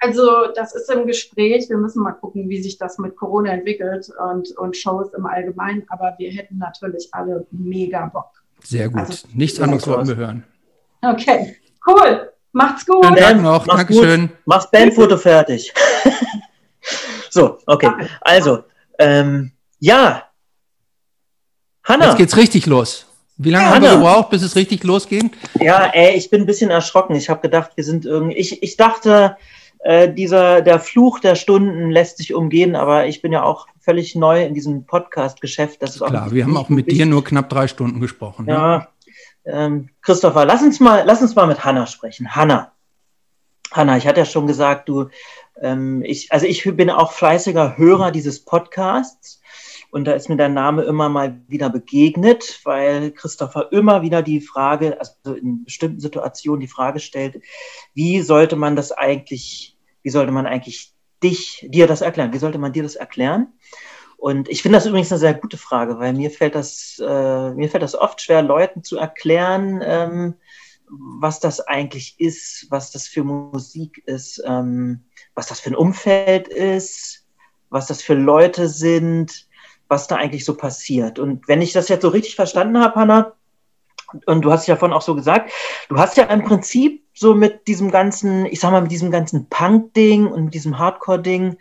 Also 0.00 0.46
das 0.54 0.74
ist 0.74 0.90
im 0.90 1.06
Gespräch. 1.06 1.68
Wir 1.68 1.76
müssen 1.76 2.02
mal 2.02 2.12
gucken, 2.12 2.48
wie 2.48 2.62
sich 2.62 2.78
das 2.78 2.98
mit 2.98 3.16
Corona 3.16 3.52
entwickelt 3.52 4.10
und, 4.30 4.50
und 4.56 4.76
Shows 4.76 5.12
im 5.12 5.26
Allgemeinen. 5.26 5.84
Aber 5.88 6.14
wir 6.18 6.30
hätten 6.32 6.58
natürlich 6.58 7.08
alle 7.12 7.46
mega 7.50 8.06
Bock. 8.06 8.30
Sehr 8.64 8.88
gut. 8.88 9.00
Also, 9.00 9.28
Nichts 9.34 9.60
anderes 9.60 9.86
wollten 9.86 10.08
wir 10.08 10.16
hören. 10.16 10.44
Okay, 11.02 11.56
cool. 11.86 12.30
Macht's 12.52 12.84
gut. 12.84 13.04
Schönen 13.04 13.16
Tag 13.16 13.42
noch. 13.42 13.66
Mach's 13.66 13.78
Dankeschön. 13.78 14.28
Gut. 14.28 14.36
Mach's 14.46 14.70
Bandfoto 14.70 15.16
fertig. 15.16 15.72
so, 17.30 17.58
okay. 17.66 17.90
Also, 18.22 18.64
ähm, 18.98 19.52
ja. 19.78 20.24
Hanna. 21.84 22.06
Jetzt 22.08 22.16
geht's 22.18 22.36
richtig 22.36 22.66
los. 22.66 23.06
Wie 23.36 23.50
lange 23.50 23.70
haben 23.70 23.82
wir 23.82 23.92
gebraucht, 23.92 24.30
bis 24.30 24.42
es 24.42 24.54
richtig 24.54 24.84
losging? 24.84 25.30
Ja, 25.60 25.86
ey, 25.86 26.14
ich 26.14 26.28
bin 26.28 26.42
ein 26.42 26.46
bisschen 26.46 26.70
erschrocken. 26.70 27.16
Ich 27.16 27.30
habe 27.30 27.40
gedacht, 27.40 27.70
wir 27.74 27.84
sind 27.84 28.04
irgendwie. 28.04 28.36
Ich, 28.36 28.62
ich 28.62 28.76
dachte, 28.76 29.36
äh, 29.82 30.12
dieser, 30.12 30.60
der 30.60 30.78
Fluch 30.78 31.20
der 31.20 31.34
Stunden 31.34 31.90
lässt 31.90 32.18
sich 32.18 32.34
umgehen, 32.34 32.76
aber 32.76 33.06
ich 33.06 33.22
bin 33.22 33.32
ja 33.32 33.42
auch 33.42 33.66
völlig 33.78 34.14
neu 34.14 34.44
in 34.44 34.54
diesem 34.54 34.84
Podcast-Geschäft. 34.84 35.82
Das 35.82 35.96
ist 35.96 36.04
Klar, 36.04 36.32
wir 36.32 36.44
haben 36.44 36.56
auch 36.56 36.68
mit 36.68 36.90
dir 36.90 37.06
nur 37.06 37.24
knapp 37.24 37.48
drei 37.48 37.66
Stunden 37.66 38.00
gesprochen. 38.00 38.46
Ne? 38.46 38.52
Ja, 38.52 38.88
ähm, 39.44 39.88
Christopher, 40.02 40.44
lass 40.44 40.62
uns 40.62 40.80
mal, 40.80 41.04
lass 41.06 41.22
uns 41.22 41.34
mal 41.34 41.46
mit 41.46 41.64
Hanna 41.64 41.86
sprechen. 41.86 42.34
Hanna, 42.36 42.72
Hanna, 43.72 43.96
ich 43.96 44.06
hatte 44.06 44.20
ja 44.20 44.26
schon 44.26 44.46
gesagt, 44.46 44.88
du, 44.88 45.08
ähm, 45.60 46.02
ich, 46.04 46.30
also 46.30 46.46
ich 46.46 46.64
bin 46.76 46.90
auch 46.90 47.12
fleißiger 47.12 47.76
Hörer 47.78 48.10
dieses 48.10 48.44
Podcasts. 48.44 49.39
Und 49.90 50.04
da 50.04 50.12
ist 50.12 50.28
mir 50.28 50.36
dein 50.36 50.54
Name 50.54 50.82
immer 50.82 51.08
mal 51.08 51.40
wieder 51.48 51.68
begegnet, 51.68 52.60
weil 52.64 53.10
Christopher 53.10 53.72
immer 53.72 54.02
wieder 54.02 54.22
die 54.22 54.40
Frage, 54.40 54.98
also 54.98 55.34
in 55.34 55.64
bestimmten 55.64 56.00
Situationen 56.00 56.60
die 56.60 56.68
Frage 56.68 57.00
stellt, 57.00 57.42
wie 57.94 58.22
sollte 58.22 58.56
man 58.56 58.76
das 58.76 58.92
eigentlich, 58.92 59.76
wie 60.02 60.10
sollte 60.10 60.32
man 60.32 60.46
eigentlich 60.46 60.94
dich, 61.22 61.66
dir 61.68 61.86
das 61.86 62.00
erklären? 62.00 62.32
Wie 62.32 62.38
sollte 62.38 62.58
man 62.58 62.72
dir 62.72 62.82
das 62.82 62.96
erklären? 62.96 63.48
Und 64.16 64.48
ich 64.48 64.62
finde 64.62 64.76
das 64.76 64.86
übrigens 64.86 65.10
eine 65.10 65.18
sehr 65.18 65.34
gute 65.34 65.56
Frage, 65.56 65.98
weil 65.98 66.12
mir 66.12 66.30
fällt 66.30 66.54
das, 66.54 67.00
äh, 67.04 67.50
mir 67.54 67.68
fällt 67.70 67.82
das 67.82 67.94
oft 67.94 68.20
schwer, 68.20 68.42
Leuten 68.42 68.84
zu 68.84 68.98
erklären, 68.98 69.80
ähm, 69.82 70.34
was 70.90 71.40
das 71.40 71.60
eigentlich 71.60 72.16
ist, 72.18 72.66
was 72.68 72.90
das 72.90 73.06
für 73.06 73.24
Musik 73.24 74.02
ist, 74.06 74.42
ähm, 74.44 75.04
was 75.34 75.46
das 75.46 75.60
für 75.60 75.70
ein 75.70 75.76
Umfeld 75.76 76.48
ist, 76.48 77.26
was 77.70 77.86
das 77.86 78.02
für 78.02 78.14
Leute 78.14 78.68
sind, 78.68 79.48
was 79.90 80.06
da 80.06 80.16
eigentlich 80.16 80.44
so 80.44 80.56
passiert. 80.56 81.18
Und 81.18 81.46
wenn 81.48 81.60
ich 81.60 81.72
das 81.72 81.88
jetzt 81.88 82.02
so 82.02 82.08
richtig 82.08 82.36
verstanden 82.36 82.78
habe, 82.78 82.94
Hanna, 82.94 83.32
und 84.26 84.42
du 84.42 84.50
hast 84.50 84.66
ja 84.66 84.76
vorhin 84.76 84.96
auch 84.96 85.02
so 85.02 85.14
gesagt, 85.14 85.52
du 85.88 85.98
hast 85.98 86.16
ja 86.16 86.24
im 86.24 86.42
Prinzip 86.44 87.04
so 87.14 87.34
mit 87.34 87.66
diesem 87.68 87.90
ganzen, 87.90 88.46
ich 88.46 88.60
sag 88.60 88.70
mal, 88.70 88.82
mit 88.82 88.90
diesem 88.90 89.10
ganzen 89.10 89.48
Punk-Ding 89.48 90.26
und 90.26 90.46
mit 90.46 90.54
diesem 90.54 90.78
Hardcore-Ding 90.78 91.58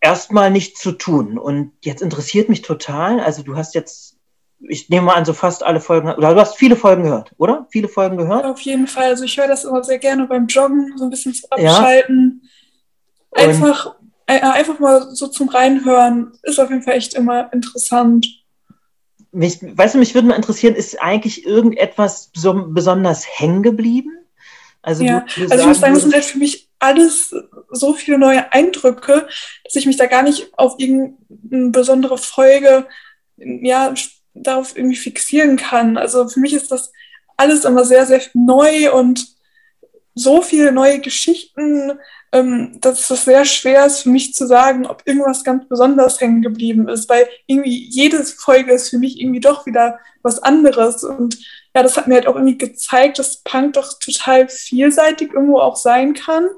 erstmal 0.00 0.50
nichts 0.50 0.80
zu 0.80 0.92
tun. 0.92 1.38
Und 1.38 1.72
jetzt 1.82 2.02
interessiert 2.02 2.48
mich 2.48 2.62
total, 2.62 3.20
also 3.20 3.42
du 3.42 3.56
hast 3.56 3.74
jetzt, 3.74 4.16
ich 4.60 4.88
nehme 4.88 5.06
mal 5.06 5.14
an, 5.14 5.24
so 5.24 5.32
fast 5.32 5.62
alle 5.62 5.80
Folgen, 5.80 6.12
oder 6.12 6.34
du 6.34 6.40
hast 6.40 6.56
viele 6.56 6.76
Folgen 6.76 7.04
gehört, 7.04 7.32
oder? 7.38 7.66
Viele 7.70 7.88
Folgen 7.88 8.16
gehört? 8.16 8.44
Auf 8.44 8.60
jeden 8.60 8.86
Fall. 8.86 9.06
Also 9.06 9.24
ich 9.24 9.36
höre 9.36 9.48
das 9.48 9.64
immer 9.64 9.82
sehr 9.82 9.98
gerne 9.98 10.26
beim 10.26 10.46
Joggen, 10.46 10.92
so 10.96 11.04
ein 11.04 11.10
bisschen 11.10 11.34
zu 11.34 11.50
abschalten. 11.50 12.42
Ja. 13.36 13.44
Einfach 13.44 13.96
einfach 14.26 14.78
mal 14.78 15.14
so 15.14 15.28
zum 15.28 15.48
Reinhören 15.48 16.32
ist 16.42 16.58
auf 16.58 16.70
jeden 16.70 16.82
Fall 16.82 16.94
echt 16.94 17.14
immer 17.14 17.52
interessant. 17.52 18.26
Mich, 19.32 19.58
weißt 19.62 19.94
du, 19.94 19.98
mich 19.98 20.14
würde 20.14 20.28
mal 20.28 20.36
interessieren, 20.36 20.74
ist 20.74 21.00
eigentlich 21.02 21.44
irgendetwas 21.44 22.30
so 22.34 22.68
besonders 22.68 23.26
hängen 23.26 23.62
geblieben? 23.62 24.12
Also, 24.82 25.02
ja. 25.02 25.24
also 25.50 25.54
ich 25.54 25.66
muss 25.66 25.80
sagen, 25.80 25.94
das 25.94 26.02
sind 26.02 26.14
halt 26.14 26.24
für 26.24 26.38
mich 26.38 26.68
alles 26.78 27.34
so 27.70 27.94
viele 27.94 28.18
neue 28.18 28.52
Eindrücke, 28.52 29.26
dass 29.64 29.76
ich 29.76 29.86
mich 29.86 29.96
da 29.96 30.06
gar 30.06 30.22
nicht 30.22 30.52
auf 30.58 30.74
irgendeine 30.78 31.70
besondere 31.70 32.18
Folge 32.18 32.86
ja, 33.36 33.94
darauf 34.34 34.76
irgendwie 34.76 34.96
fixieren 34.96 35.56
kann. 35.56 35.96
Also 35.96 36.28
für 36.28 36.40
mich 36.40 36.52
ist 36.52 36.70
das 36.70 36.92
alles 37.36 37.64
immer 37.64 37.84
sehr, 37.84 38.06
sehr 38.06 38.20
neu 38.34 38.92
und 38.92 39.26
so 40.14 40.42
viele 40.42 40.70
neue 40.70 41.00
Geschichten, 41.00 41.98
ähm, 42.34 42.78
dass 42.80 43.08
es 43.08 43.24
sehr 43.24 43.44
schwer 43.44 43.86
ist 43.86 44.00
für 44.00 44.08
mich 44.08 44.34
zu 44.34 44.48
sagen, 44.48 44.86
ob 44.86 45.02
irgendwas 45.06 45.44
ganz 45.44 45.68
besonders 45.68 46.20
hängen 46.20 46.42
geblieben 46.42 46.88
ist, 46.88 47.08
weil 47.08 47.28
irgendwie 47.46 47.88
jede 47.88 48.24
Folge 48.24 48.72
ist 48.72 48.90
für 48.90 48.98
mich 48.98 49.20
irgendwie 49.20 49.38
doch 49.38 49.66
wieder 49.66 50.00
was 50.22 50.42
anderes. 50.42 51.04
Und 51.04 51.38
ja, 51.76 51.84
das 51.84 51.96
hat 51.96 52.08
mir 52.08 52.14
halt 52.14 52.26
auch 52.26 52.34
irgendwie 52.34 52.58
gezeigt, 52.58 53.20
dass 53.20 53.42
Punk 53.44 53.74
doch 53.74 54.00
total 54.00 54.48
vielseitig 54.48 55.32
irgendwo 55.32 55.60
auch 55.60 55.76
sein 55.76 56.14
kann. 56.14 56.48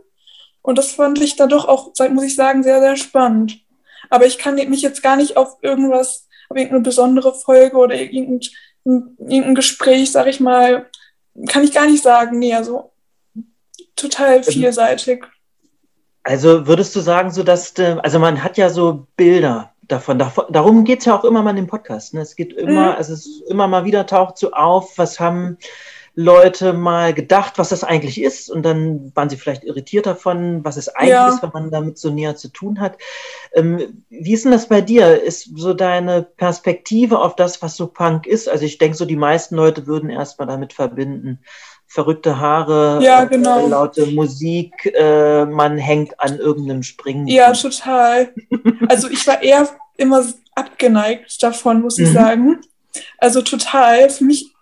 Und 0.63 0.79
das 0.79 0.93
fand 0.93 1.21
ich 1.21 1.37
dann 1.37 1.51
doch 1.51 1.69
auch, 1.69 1.93
muss 2.11 2.25
ich 2.25 2.37
sagen, 2.37 2.63
sehr, 2.63 2.81
sehr 2.81 2.97
spannend. 2.97 3.61
Aber 4.09 4.25
ich 4.25 4.39
kann 4.39 4.55
mich 4.55 4.81
jetzt 4.81 5.03
gar 5.03 5.17
nicht 5.17 5.37
auf 5.37 5.59
irgendwas 5.61 6.27
auf 6.49 6.57
irgendeine 6.57 6.85
besondere 6.85 7.35
Folge 7.35 7.77
oder 7.77 7.97
irgendein, 7.97 8.49
irgendein 8.85 9.55
Gespräch, 9.55 10.11
sag 10.11 10.27
ich 10.27 10.41
mal, 10.41 10.89
kann 11.49 11.65
ich 11.65 11.73
gar 11.73 11.87
nicht 11.87 12.03
sagen. 12.03 12.39
Nee, 12.39 12.55
also 12.55 12.93
total 13.95 14.43
vielseitig. 14.43 15.25
Also 16.27 16.67
würdest 16.67 16.97
du 16.97 17.01
sagen, 17.01 17.31
so 17.31 17.45
dass, 17.45 17.73
also 17.79 18.19
man 18.19 18.43
hat 18.43 18.57
ja 18.57 18.69
so 18.69 19.07
Bilder 19.17 19.71
davon, 19.87 20.19
darum 20.19 20.83
geht 20.83 20.99
es 20.99 21.05
ja 21.05 21.17
auch 21.17 21.23
immer 21.23 21.41
mal 21.41 21.51
in 21.51 21.57
dem 21.57 21.67
Podcast. 21.69 22.15
Ne? 22.15 22.21
Es 22.21 22.35
geht 22.35 22.53
immer, 22.53 22.91
mhm. 22.91 22.97
also 22.97 23.13
es 23.13 23.27
ist 23.27 23.43
immer 23.49 23.69
mal 23.69 23.85
wieder 23.85 24.07
taucht 24.07 24.37
so 24.37 24.51
auf, 24.51 24.99
was 24.99 25.21
haben 25.21 25.57
Leute 26.17 26.73
mal 26.73 27.15
gedacht, 27.15 27.59
was 27.59 27.69
das 27.69 27.85
eigentlich 27.85 28.21
ist 28.21 28.51
und 28.51 28.65
dann 28.65 29.13
waren 29.15 29.31
sie 29.31 29.37
vielleicht 29.37 29.63
irritiert 29.63 30.07
davon, 30.07 30.65
was 30.65 30.77
es 30.77 30.89
eigentlich 30.89 31.11
ja. 31.11 31.29
ist, 31.29 31.45
wenn 31.45 31.51
man 31.53 31.71
damit 31.71 31.97
so 31.97 32.11
näher 32.11 32.35
zu 32.35 32.49
tun 32.49 32.81
hat. 32.81 32.99
Ähm, 33.55 34.03
wie 34.09 34.33
ist 34.33 34.45
denn 34.45 34.53
das 34.53 34.67
bei 34.67 34.81
dir? 34.81 35.23
Ist 35.23 35.57
so 35.57 35.75
deine 35.75 36.23
Perspektive 36.23 37.21
auf 37.21 37.37
das, 37.37 37.63
was 37.63 37.77
so 37.77 37.87
Punk 37.87 38.27
ist? 38.27 38.49
Also 38.49 38.65
ich 38.65 38.79
denke 38.79 38.97
so, 38.97 39.05
die 39.05 39.15
meisten 39.15 39.55
Leute 39.55 39.87
würden 39.87 40.11
erstmal 40.11 40.49
damit 40.49 40.73
verbinden, 40.73 41.39
verrückte 41.97 42.39
Haare, 42.39 43.03
ja, 43.03 43.25
genau. 43.25 43.65
äh, 43.65 43.71
laute 43.71 44.05
Musik, 44.05 44.85
äh, 44.85 45.47
man 45.47 45.79
hängt 45.79 46.21
an 46.21 46.39
irgendeinem 46.39 46.83
Springen. 46.83 47.27
Ja, 47.27 47.53
total. 47.53 48.35
Also 48.87 49.09
ich 49.09 49.27
war 49.27 49.43
eher 49.43 49.67
immer 49.97 50.23
abgeneigt 50.55 51.43
davon, 51.43 51.81
muss 51.81 51.99
ich 51.99 52.11
mhm. 52.11 52.13
sagen. 52.13 52.61
Also 53.17 53.41
total. 53.41 54.11
Für 54.11 54.25
mich 54.25 54.53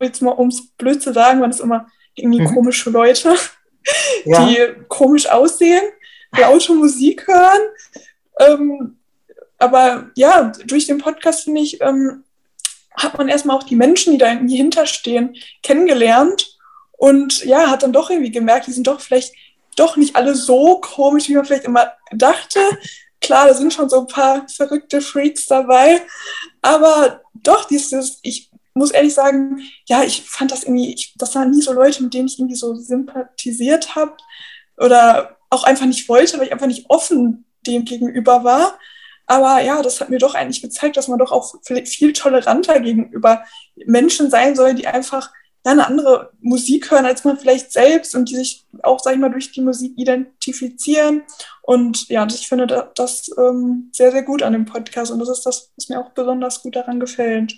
jetzt 0.00 0.20
mal 0.20 0.32
um 0.32 0.48
es 0.48 0.68
blöd 0.76 1.02
zu 1.02 1.14
sagen, 1.14 1.40
waren 1.40 1.48
es 1.48 1.60
immer 1.60 1.86
irgendwie 2.14 2.42
mhm. 2.42 2.54
komische 2.54 2.90
Leute, 2.90 3.34
ja. 4.26 4.46
die 4.46 4.58
komisch 4.88 5.30
aussehen, 5.30 5.82
laute 6.36 6.74
Musik 6.74 7.26
hören. 7.26 7.62
Ähm, 8.38 8.98
aber 9.56 10.10
ja, 10.14 10.52
durch 10.66 10.86
den 10.86 10.98
Podcast 10.98 11.44
finde 11.44 11.62
ich, 11.62 11.80
ähm, 11.80 12.24
hat 12.94 13.16
man 13.16 13.28
erstmal 13.28 13.56
auch 13.56 13.62
die 13.62 13.76
Menschen, 13.76 14.12
die 14.12 14.18
da 14.18 14.30
irgendwie 14.30 14.56
hinterstehen, 14.56 15.36
kennengelernt 15.62 16.55
und 16.96 17.44
ja, 17.44 17.70
hat 17.70 17.82
dann 17.82 17.92
doch 17.92 18.10
irgendwie 18.10 18.30
gemerkt, 18.30 18.66
die 18.66 18.72
sind 18.72 18.86
doch 18.86 19.00
vielleicht 19.00 19.34
doch 19.76 19.96
nicht 19.96 20.16
alle 20.16 20.34
so 20.34 20.80
komisch, 20.80 21.28
wie 21.28 21.34
man 21.34 21.44
vielleicht 21.44 21.64
immer 21.64 21.92
dachte. 22.12 22.60
Klar, 23.20 23.48
da 23.48 23.54
sind 23.54 23.72
schon 23.72 23.88
so 23.88 24.00
ein 24.00 24.06
paar 24.06 24.46
verrückte 24.48 25.00
Freaks 25.00 25.46
dabei, 25.46 26.02
aber 26.62 27.22
doch, 27.34 27.64
dieses, 27.64 28.18
ich 28.22 28.50
muss 28.74 28.90
ehrlich 28.90 29.14
sagen, 29.14 29.62
ja, 29.86 30.02
ich 30.02 30.22
fand 30.22 30.52
das 30.52 30.64
irgendwie, 30.64 30.92
ich, 30.92 31.14
das 31.16 31.34
waren 31.34 31.50
nie 31.50 31.62
so 31.62 31.72
Leute, 31.72 32.02
mit 32.02 32.12
denen 32.14 32.28
ich 32.28 32.38
irgendwie 32.38 32.56
so 32.56 32.74
sympathisiert 32.74 33.96
habe 33.96 34.16
oder 34.76 35.36
auch 35.48 35.64
einfach 35.64 35.86
nicht 35.86 36.08
wollte, 36.08 36.38
weil 36.38 36.46
ich 36.46 36.52
einfach 36.52 36.66
nicht 36.66 36.88
offen 36.90 37.46
dem 37.66 37.84
gegenüber 37.84 38.44
war. 38.44 38.78
Aber 39.26 39.60
ja, 39.60 39.82
das 39.82 40.00
hat 40.00 40.10
mir 40.10 40.18
doch 40.18 40.34
eigentlich 40.34 40.62
gezeigt, 40.62 40.96
dass 40.96 41.08
man 41.08 41.18
doch 41.18 41.32
auch 41.32 41.54
viel 41.84 42.12
toleranter 42.12 42.80
gegenüber 42.80 43.44
Menschen 43.74 44.30
sein 44.30 44.54
soll, 44.54 44.74
die 44.74 44.86
einfach 44.86 45.32
ja, 45.66 45.72
eine 45.72 45.86
andere 45.88 46.30
Musik 46.40 46.92
hören 46.92 47.06
als 47.06 47.24
man 47.24 47.38
vielleicht 47.38 47.72
selbst 47.72 48.14
und 48.14 48.30
die 48.30 48.36
sich 48.36 48.64
auch, 48.84 49.00
sag 49.00 49.14
ich 49.14 49.18
mal, 49.18 49.30
durch 49.30 49.50
die 49.50 49.62
Musik 49.62 49.94
identifizieren. 49.96 51.24
Und 51.62 52.08
ja, 52.08 52.24
ich 52.24 52.46
finde 52.46 52.68
das, 52.68 52.84
das 52.94 53.30
ähm, 53.36 53.90
sehr, 53.92 54.12
sehr 54.12 54.22
gut 54.22 54.44
an 54.44 54.52
dem 54.52 54.64
Podcast 54.64 55.10
und 55.10 55.18
das 55.18 55.28
ist 55.28 55.44
das, 55.44 55.72
was 55.76 55.88
mir 55.88 55.98
auch 55.98 56.10
besonders 56.10 56.62
gut 56.62 56.76
daran 56.76 57.00
gefällt. 57.00 57.52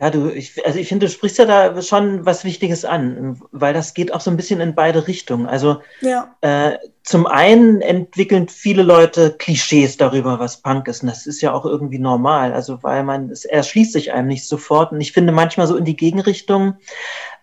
Ja, 0.00 0.10
du, 0.10 0.30
ich, 0.30 0.64
also 0.64 0.78
ich 0.78 0.88
finde, 0.88 1.06
du 1.06 1.12
sprichst 1.12 1.38
ja 1.38 1.44
da 1.44 1.82
schon 1.82 2.24
was 2.24 2.44
Wichtiges 2.44 2.84
an, 2.84 3.40
weil 3.50 3.74
das 3.74 3.94
geht 3.94 4.14
auch 4.14 4.20
so 4.20 4.30
ein 4.30 4.36
bisschen 4.36 4.60
in 4.60 4.76
beide 4.76 5.08
Richtungen. 5.08 5.46
Also 5.46 5.82
ja. 6.00 6.36
äh, 6.40 6.78
zum 7.02 7.26
einen 7.26 7.80
entwickeln 7.80 8.48
viele 8.48 8.84
Leute 8.84 9.34
Klischees 9.36 9.96
darüber, 9.96 10.38
was 10.38 10.62
Punk 10.62 10.86
ist. 10.86 11.02
Und 11.02 11.08
das 11.08 11.26
ist 11.26 11.40
ja 11.40 11.52
auch 11.52 11.64
irgendwie 11.64 11.98
normal. 11.98 12.52
Also 12.52 12.82
weil 12.82 13.02
man, 13.02 13.30
es 13.30 13.44
erschließt 13.44 13.92
sich 13.92 14.12
einem 14.12 14.28
nicht 14.28 14.46
sofort. 14.46 14.92
Und 14.92 15.00
ich 15.00 15.12
finde 15.12 15.32
manchmal 15.32 15.66
so 15.66 15.76
in 15.76 15.84
die 15.84 15.96
Gegenrichtung, 15.96 16.74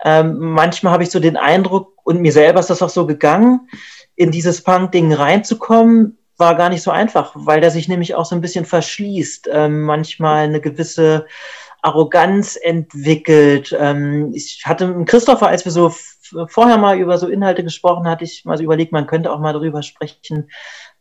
ähm, 0.06 0.38
manchmal 0.38 0.94
habe 0.94 1.04
ich 1.04 1.10
so 1.10 1.20
den 1.20 1.36
Eindruck, 1.36 1.94
und 2.06 2.22
mir 2.22 2.32
selber 2.32 2.60
ist 2.60 2.70
das 2.70 2.84
auch 2.84 2.90
so 2.90 3.06
gegangen, 3.06 3.68
in 4.16 4.32
dieses 4.32 4.62
Punk-Ding 4.62 5.12
reinzukommen, 5.12 6.20
war 6.38 6.56
gar 6.56 6.70
nicht 6.70 6.84
so 6.84 6.92
einfach, 6.92 7.32
weil 7.34 7.62
der 7.62 7.72
sich 7.72 7.88
nämlich 7.88 8.16
auch 8.16 8.26
so 8.26 8.36
ein 8.36 8.42
bisschen 8.42 8.66
verschließt. 8.66 9.50
Ähm, 9.52 9.82
manchmal 9.82 10.46
eine 10.46 10.62
gewisse 10.62 11.26
Arroganz 11.86 12.58
entwickelt. 12.62 13.76
Ähm, 13.78 14.32
ich 14.34 14.64
hatte 14.66 14.88
mit 14.88 15.08
Christopher, 15.08 15.48
als 15.48 15.66
wir 15.66 15.72
so 15.72 15.94
vorher 16.48 16.78
mal 16.78 16.98
über 16.98 17.18
so 17.18 17.28
Inhalte 17.28 17.64
gesprochen, 17.64 18.08
hatte 18.08 18.24
ich 18.24 18.44
mal 18.46 18.58
so 18.58 18.64
überlegt, 18.64 18.92
man 18.92 19.06
könnte 19.06 19.32
auch 19.32 19.40
mal 19.40 19.54
darüber 19.54 19.84
sprechen, 19.84 20.50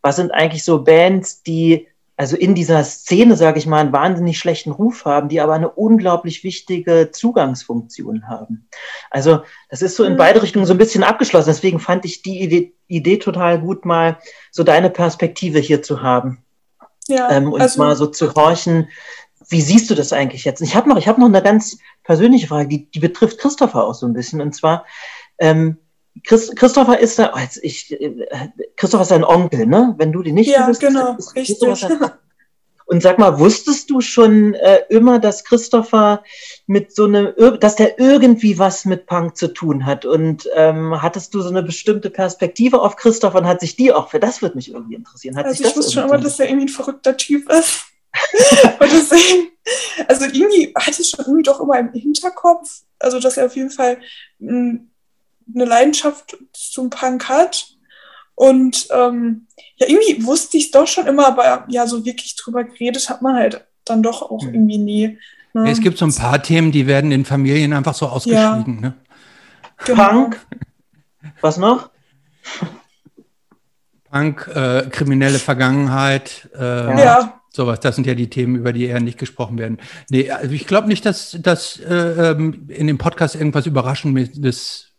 was 0.03 0.17
sind 0.17 0.33
eigentlich 0.33 0.65
so 0.65 0.85
Bands, 0.85 1.43
die 1.43 1.89
also 2.17 2.37
in 2.37 2.55
dieser 2.55 2.85
Szene, 2.85 3.37
sage 3.37 3.59
ich 3.59 3.67
mal, 3.67 3.81
einen 3.81 3.93
wahnsinnig 3.93 4.39
schlechten 4.39 4.71
Ruf 4.71 5.05
haben, 5.05 5.29
die 5.29 5.41
aber 5.41 5.55
eine 5.55 5.71
unglaublich 5.71 6.45
wichtige 6.45 7.11
Zugangsfunktion 7.11 8.29
haben. 8.29 8.69
Also 9.11 9.41
das 9.69 9.83
ist 9.83 9.97
so 9.97 10.05
in 10.05 10.13
mhm. 10.13 10.19
beide 10.19 10.43
Richtungen 10.43 10.67
so 10.67 10.75
ein 10.75 10.79
bisschen 10.79 11.03
abgeschlossen. 11.03 11.49
Deswegen 11.49 11.81
fand 11.81 12.05
ich 12.05 12.23
die 12.23 12.41
Idee, 12.41 12.75
Idee 12.87 13.17
total 13.17 13.61
gut, 13.61 13.85
mal 13.85 14.19
so 14.53 14.63
deine 14.63 14.91
Perspektive 14.91 15.59
hier 15.59 15.83
zu 15.83 16.03
haben. 16.03 16.45
Ja, 17.09 17.31
ähm, 17.31 17.53
und 17.53 17.61
also, 17.61 17.83
mal 17.83 17.97
so 17.97 18.07
zu 18.07 18.35
horchen, 18.35 18.89
wie 19.49 19.61
siehst 19.61 19.91
du 19.91 19.95
das 19.95 20.13
eigentlich 20.13 20.45
jetzt? 20.45 20.61
Ich 20.61 20.75
habe 20.75 20.89
noch, 20.89 20.97
ich 20.97 21.07
noch 21.07 21.19
eine 21.19 21.43
ganz 21.43 21.79
persönliche 22.03 22.47
Frage, 22.47 22.69
die, 22.69 22.91
die 22.91 23.01
betrifft 23.01 23.39
Christopher 23.39 23.85
auch 23.85 23.95
so 23.95 24.07
ein 24.07 24.13
bisschen. 24.13 24.41
Und 24.41 24.55
zwar, 24.55 24.85
ähm, 25.39 25.79
Christ, 26.23 26.57
Christopher 26.57 26.99
ist 26.99 27.19
da, 27.19 27.33
oh, 27.35 27.39
jetzt, 27.39 27.59
ich, 27.63 27.93
äh, 28.01 28.27
Christopher 28.77 29.03
ist 29.03 29.11
dein 29.11 29.25
Onkel, 29.25 29.67
ne? 29.67 29.95
Wenn 29.99 30.13
du 30.13 30.23
die 30.23 30.33
nicht 30.33 30.51
ja, 30.51 30.69
wüsstest, 30.69 30.95
genau, 30.95 31.17
richtig. 31.35 31.59
Und 32.87 33.03
sag 33.03 33.19
mal, 33.19 33.39
wusstest 33.39 33.89
du 33.89 34.03
schon 34.03 34.53
äh, 34.55 34.81
immer, 34.91 35.19
dass 35.19 35.45
Christopher 35.45 36.23
mit 36.67 36.95
so 36.95 37.07
einem, 37.07 37.33
dass 37.59 37.77
der 37.77 37.99
irgendwie 37.99 38.59
was 38.59 38.85
mit 38.85 39.07
Punk 39.07 39.37
zu 39.37 39.49
tun 39.49 39.87
hat? 39.87 40.05
Und 40.05 40.49
ähm, 40.55 41.01
hattest 41.01 41.35
du 41.35 41.41
so 41.41 41.49
eine 41.49 41.63
bestimmte 41.63 42.11
Perspektive 42.11 42.83
auf 42.83 42.97
Christopher 42.97 43.39
und 43.39 43.47
hat 43.47 43.61
sich 43.61 43.77
die 43.77 43.91
auch 43.91 44.11
für 44.11 44.21
das 44.21 44.43
würde 44.43 44.57
mich 44.57 44.71
irgendwie 44.71 44.97
interessieren? 44.97 45.35
Hat 45.37 45.47
also 45.47 45.65
ich 45.65 45.77
wusste 45.77 45.93
schon 45.93 46.05
immer, 46.05 46.19
dass 46.19 46.39
er 46.39 46.49
irgendwie 46.49 46.67
ein 46.67 46.69
verrückter 46.69 47.17
Typ 47.17 47.51
ist. 47.51 47.87
und 48.81 48.93
deswegen, 48.93 49.49
also 50.09 50.25
irgendwie 50.25 50.73
hatte 50.75 51.03
ich 51.03 51.11
schon 51.11 51.25
irgendwie 51.25 51.43
doch 51.43 51.61
immer 51.61 51.79
im 51.79 51.93
Hinterkopf, 51.93 52.83
also 52.99 53.21
dass 53.21 53.37
er 53.37 53.47
auf 53.47 53.57
jeden 53.57 53.71
Fall 53.71 53.99
hm, 54.39 54.91
eine 55.55 55.65
Leidenschaft 55.65 56.37
zum 56.53 56.91
Punk 56.91 57.29
hat. 57.29 57.69
Und 58.37 58.89
ähm, 58.91 59.47
ja, 59.77 59.87
irgendwie 59.89 60.27
wusste 60.27 60.57
ich 60.57 60.67
es 60.67 60.71
doch 60.73 60.87
schon 60.87 61.07
immer, 61.07 61.27
aber 61.27 61.67
ja, 61.69 61.87
so 61.87 62.05
wirklich 62.05 62.35
drüber 62.37 62.65
geredet 62.65 63.09
hat 63.09 63.23
man 63.23 63.37
halt 63.37 63.65
dann 63.85 64.03
doch 64.03 64.23
auch 64.23 64.43
hm. 64.43 64.55
irgendwie 64.55 64.79
nie. 64.79 65.19
Ne? 65.53 65.71
Es 65.71 65.81
gibt 65.81 65.99
so 65.99 66.07
ein 66.07 66.15
paar 66.15 66.43
Themen, 66.43 66.73
die 66.73 66.87
werden 66.87 67.13
in 67.13 67.25
Familien 67.25 67.73
einfach 67.73 67.95
so 67.95 68.07
ausgeschrieben. 68.07 68.81
Ja. 68.83 68.89
Ne? 68.89 68.95
Genau. 69.85 70.09
Punk. 70.09 70.47
Was 71.41 71.59
noch? 71.59 71.91
Punk, 74.11 74.49
äh, 74.49 74.89
kriminelle 74.91 75.39
Vergangenheit. 75.39 76.49
Äh, 76.57 77.05
ja 77.05 77.41
sowas. 77.55 77.81
Das 77.81 77.95
sind 77.95 78.07
ja 78.07 78.15
die 78.15 78.31
Themen, 78.31 78.57
über 78.57 78.73
die 78.73 78.87
eher 78.87 79.01
nicht 79.01 79.19
gesprochen 79.19 79.59
werden. 79.59 79.79
Nee, 80.11 80.31
also 80.31 80.53
ich 80.53 80.67
glaube 80.67 80.89
nicht, 80.89 81.07
dass, 81.07 81.37
dass 81.41 81.79
äh, 81.81 82.31
ähm, 82.31 82.67
in 82.69 82.87
dem 82.87 82.99
Podcast 82.99 83.37
irgendwas 83.37 83.67
Überraschendes 83.67 84.93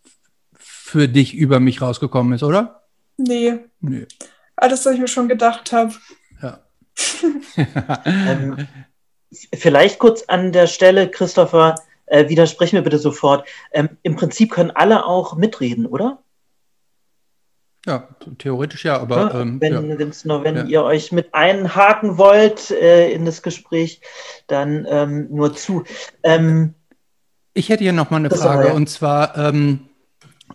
für 0.57 1.07
dich 1.07 1.33
über 1.33 1.59
mich 1.59 1.81
rausgekommen 1.81 2.33
ist, 2.33 2.43
oder? 2.43 2.83
Nee. 3.17 3.55
nee. 3.81 4.05
Alles, 4.55 4.85
was 4.85 4.93
ich 4.93 4.99
mir 4.99 5.07
schon 5.07 5.27
gedacht 5.27 5.71
habe. 5.71 5.93
Ja. 6.41 6.61
ähm, 8.05 8.67
vielleicht 9.53 9.99
kurz 9.99 10.23
an 10.23 10.51
der 10.51 10.67
Stelle, 10.67 11.09
Christopher, 11.09 11.75
äh, 12.05 12.29
widersprech 12.29 12.71
mir 12.71 12.81
bitte 12.81 12.99
sofort. 12.99 13.47
Ähm, 13.71 13.89
Im 14.03 14.15
Prinzip 14.15 14.51
können 14.51 14.71
alle 14.71 15.05
auch 15.05 15.35
mitreden, 15.35 15.85
oder? 15.85 16.23
Ja, 17.85 18.07
theoretisch 18.39 18.85
ja, 18.85 18.99
aber 18.99 19.17
ja, 19.17 19.41
ähm, 19.41 19.61
wenn, 19.61 19.73
ja. 19.73 20.07
noch, 20.23 20.43
wenn 20.43 20.55
ja. 20.55 20.63
ihr 20.63 20.83
euch 20.83 21.11
mit 21.11 21.33
einhaken 21.33 22.17
wollt 22.17 22.71
äh, 22.71 23.11
in 23.11 23.25
das 23.25 23.43
Gespräch, 23.43 24.01
dann 24.47 24.87
ähm, 24.89 25.27
nur 25.29 25.55
zu. 25.55 25.83
Ähm, 26.23 26.73
ich 27.53 27.69
hätte 27.69 27.83
hier 27.83 27.93
noch 27.93 28.09
mal 28.09 28.17
eine 28.17 28.31
Frage 28.31 28.73
und 28.73 28.89
zwar 28.89 29.37
ähm, 29.37 29.87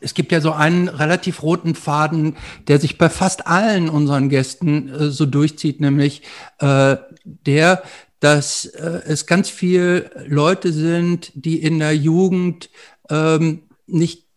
es 0.00 0.14
gibt 0.14 0.32
ja 0.32 0.40
so 0.40 0.52
einen 0.52 0.88
relativ 0.88 1.42
roten 1.42 1.74
Faden, 1.74 2.36
der 2.68 2.78
sich 2.78 2.98
bei 2.98 3.08
fast 3.08 3.46
allen 3.46 3.88
unseren 3.88 4.28
Gästen 4.28 4.88
äh, 4.88 5.10
so 5.10 5.26
durchzieht, 5.26 5.80
nämlich 5.80 6.22
äh, 6.58 6.96
der, 7.24 7.82
dass 8.18 8.64
äh, 8.66 9.02
es 9.06 9.26
ganz 9.26 9.48
viele 9.50 10.10
Leute 10.26 10.72
sind, 10.72 11.32
die 11.34 11.62
in 11.62 11.78
der 11.78 11.94
Jugend 11.94 12.70
ähm, 13.08 13.62
nicht 13.86 14.29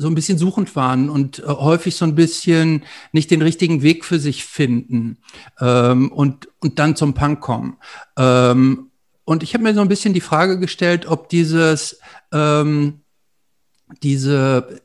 so 0.00 0.08
ein 0.08 0.14
bisschen 0.14 0.38
suchend 0.38 0.74
waren 0.76 1.10
und 1.10 1.40
äh, 1.40 1.42
häufig 1.46 1.94
so 1.94 2.06
ein 2.06 2.14
bisschen 2.14 2.84
nicht 3.12 3.30
den 3.30 3.42
richtigen 3.42 3.82
Weg 3.82 4.06
für 4.06 4.18
sich 4.18 4.44
finden 4.44 5.18
ähm, 5.60 6.10
und, 6.10 6.48
und 6.60 6.78
dann 6.78 6.96
zum 6.96 7.12
Punk 7.12 7.40
kommen. 7.40 7.76
Ähm, 8.16 8.90
und 9.26 9.42
ich 9.42 9.52
habe 9.52 9.62
mir 9.62 9.74
so 9.74 9.82
ein 9.82 9.88
bisschen 9.88 10.14
die 10.14 10.22
Frage 10.22 10.58
gestellt, 10.58 11.06
ob 11.06 11.28
dieses, 11.28 12.00
ähm, 12.32 13.00
diese, 14.02 14.80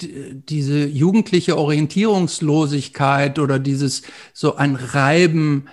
diese 0.00 0.86
jugendliche 0.86 1.56
Orientierungslosigkeit 1.56 3.38
oder 3.38 3.60
dieses 3.60 4.02
so 4.32 4.56
ein 4.56 4.74
Reiben 4.74 5.68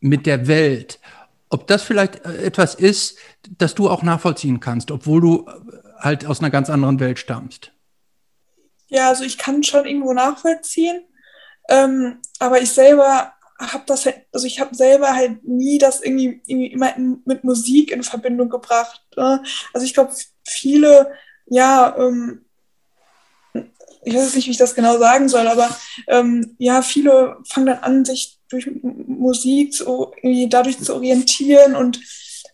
mit 0.00 0.24
der 0.24 0.46
Welt, 0.46 0.98
ob 1.50 1.66
das 1.66 1.82
vielleicht 1.82 2.24
äh, 2.24 2.38
etwas 2.38 2.74
ist, 2.74 3.18
das 3.58 3.74
du 3.74 3.90
auch 3.90 4.02
nachvollziehen 4.02 4.60
kannst, 4.60 4.90
obwohl 4.90 5.20
du 5.20 5.46
äh, 5.46 5.52
halt 6.00 6.24
aus 6.24 6.40
einer 6.40 6.50
ganz 6.50 6.70
anderen 6.70 7.00
Welt 7.00 7.18
stammst. 7.18 7.72
Ja, 8.92 9.08
also 9.08 9.24
ich 9.24 9.38
kann 9.38 9.62
schon 9.62 9.86
irgendwo 9.86 10.12
nachvollziehen, 10.12 11.02
ähm, 11.70 12.20
aber 12.38 12.60
ich 12.60 12.70
selber 12.70 13.32
habe 13.58 13.84
das 13.86 14.04
halt, 14.04 14.26
also 14.32 14.46
ich 14.46 14.60
habe 14.60 14.74
selber 14.74 15.14
halt 15.14 15.42
nie 15.44 15.78
das 15.78 16.02
irgendwie, 16.02 16.42
irgendwie 16.46 16.72
immer 16.72 16.94
in, 16.94 17.22
mit 17.24 17.42
Musik 17.42 17.90
in 17.90 18.02
Verbindung 18.02 18.50
gebracht. 18.50 19.00
Ne? 19.16 19.42
Also 19.72 19.86
ich 19.86 19.94
glaube, 19.94 20.12
viele, 20.46 21.10
ja, 21.46 21.96
ähm, 21.96 22.44
ich 24.04 24.14
weiß 24.14 24.34
nicht, 24.34 24.46
wie 24.48 24.50
ich 24.50 24.58
das 24.58 24.74
genau 24.74 24.98
sagen 24.98 25.30
soll, 25.30 25.46
aber 25.46 25.74
ähm, 26.08 26.54
ja, 26.58 26.82
viele 26.82 27.38
fangen 27.48 27.66
dann 27.66 27.78
an, 27.78 28.04
sich 28.04 28.40
durch 28.50 28.68
Musik 28.82 29.72
zu, 29.72 30.12
irgendwie 30.16 30.50
dadurch 30.50 30.78
zu 30.78 30.94
orientieren 30.94 31.76
und 31.76 31.98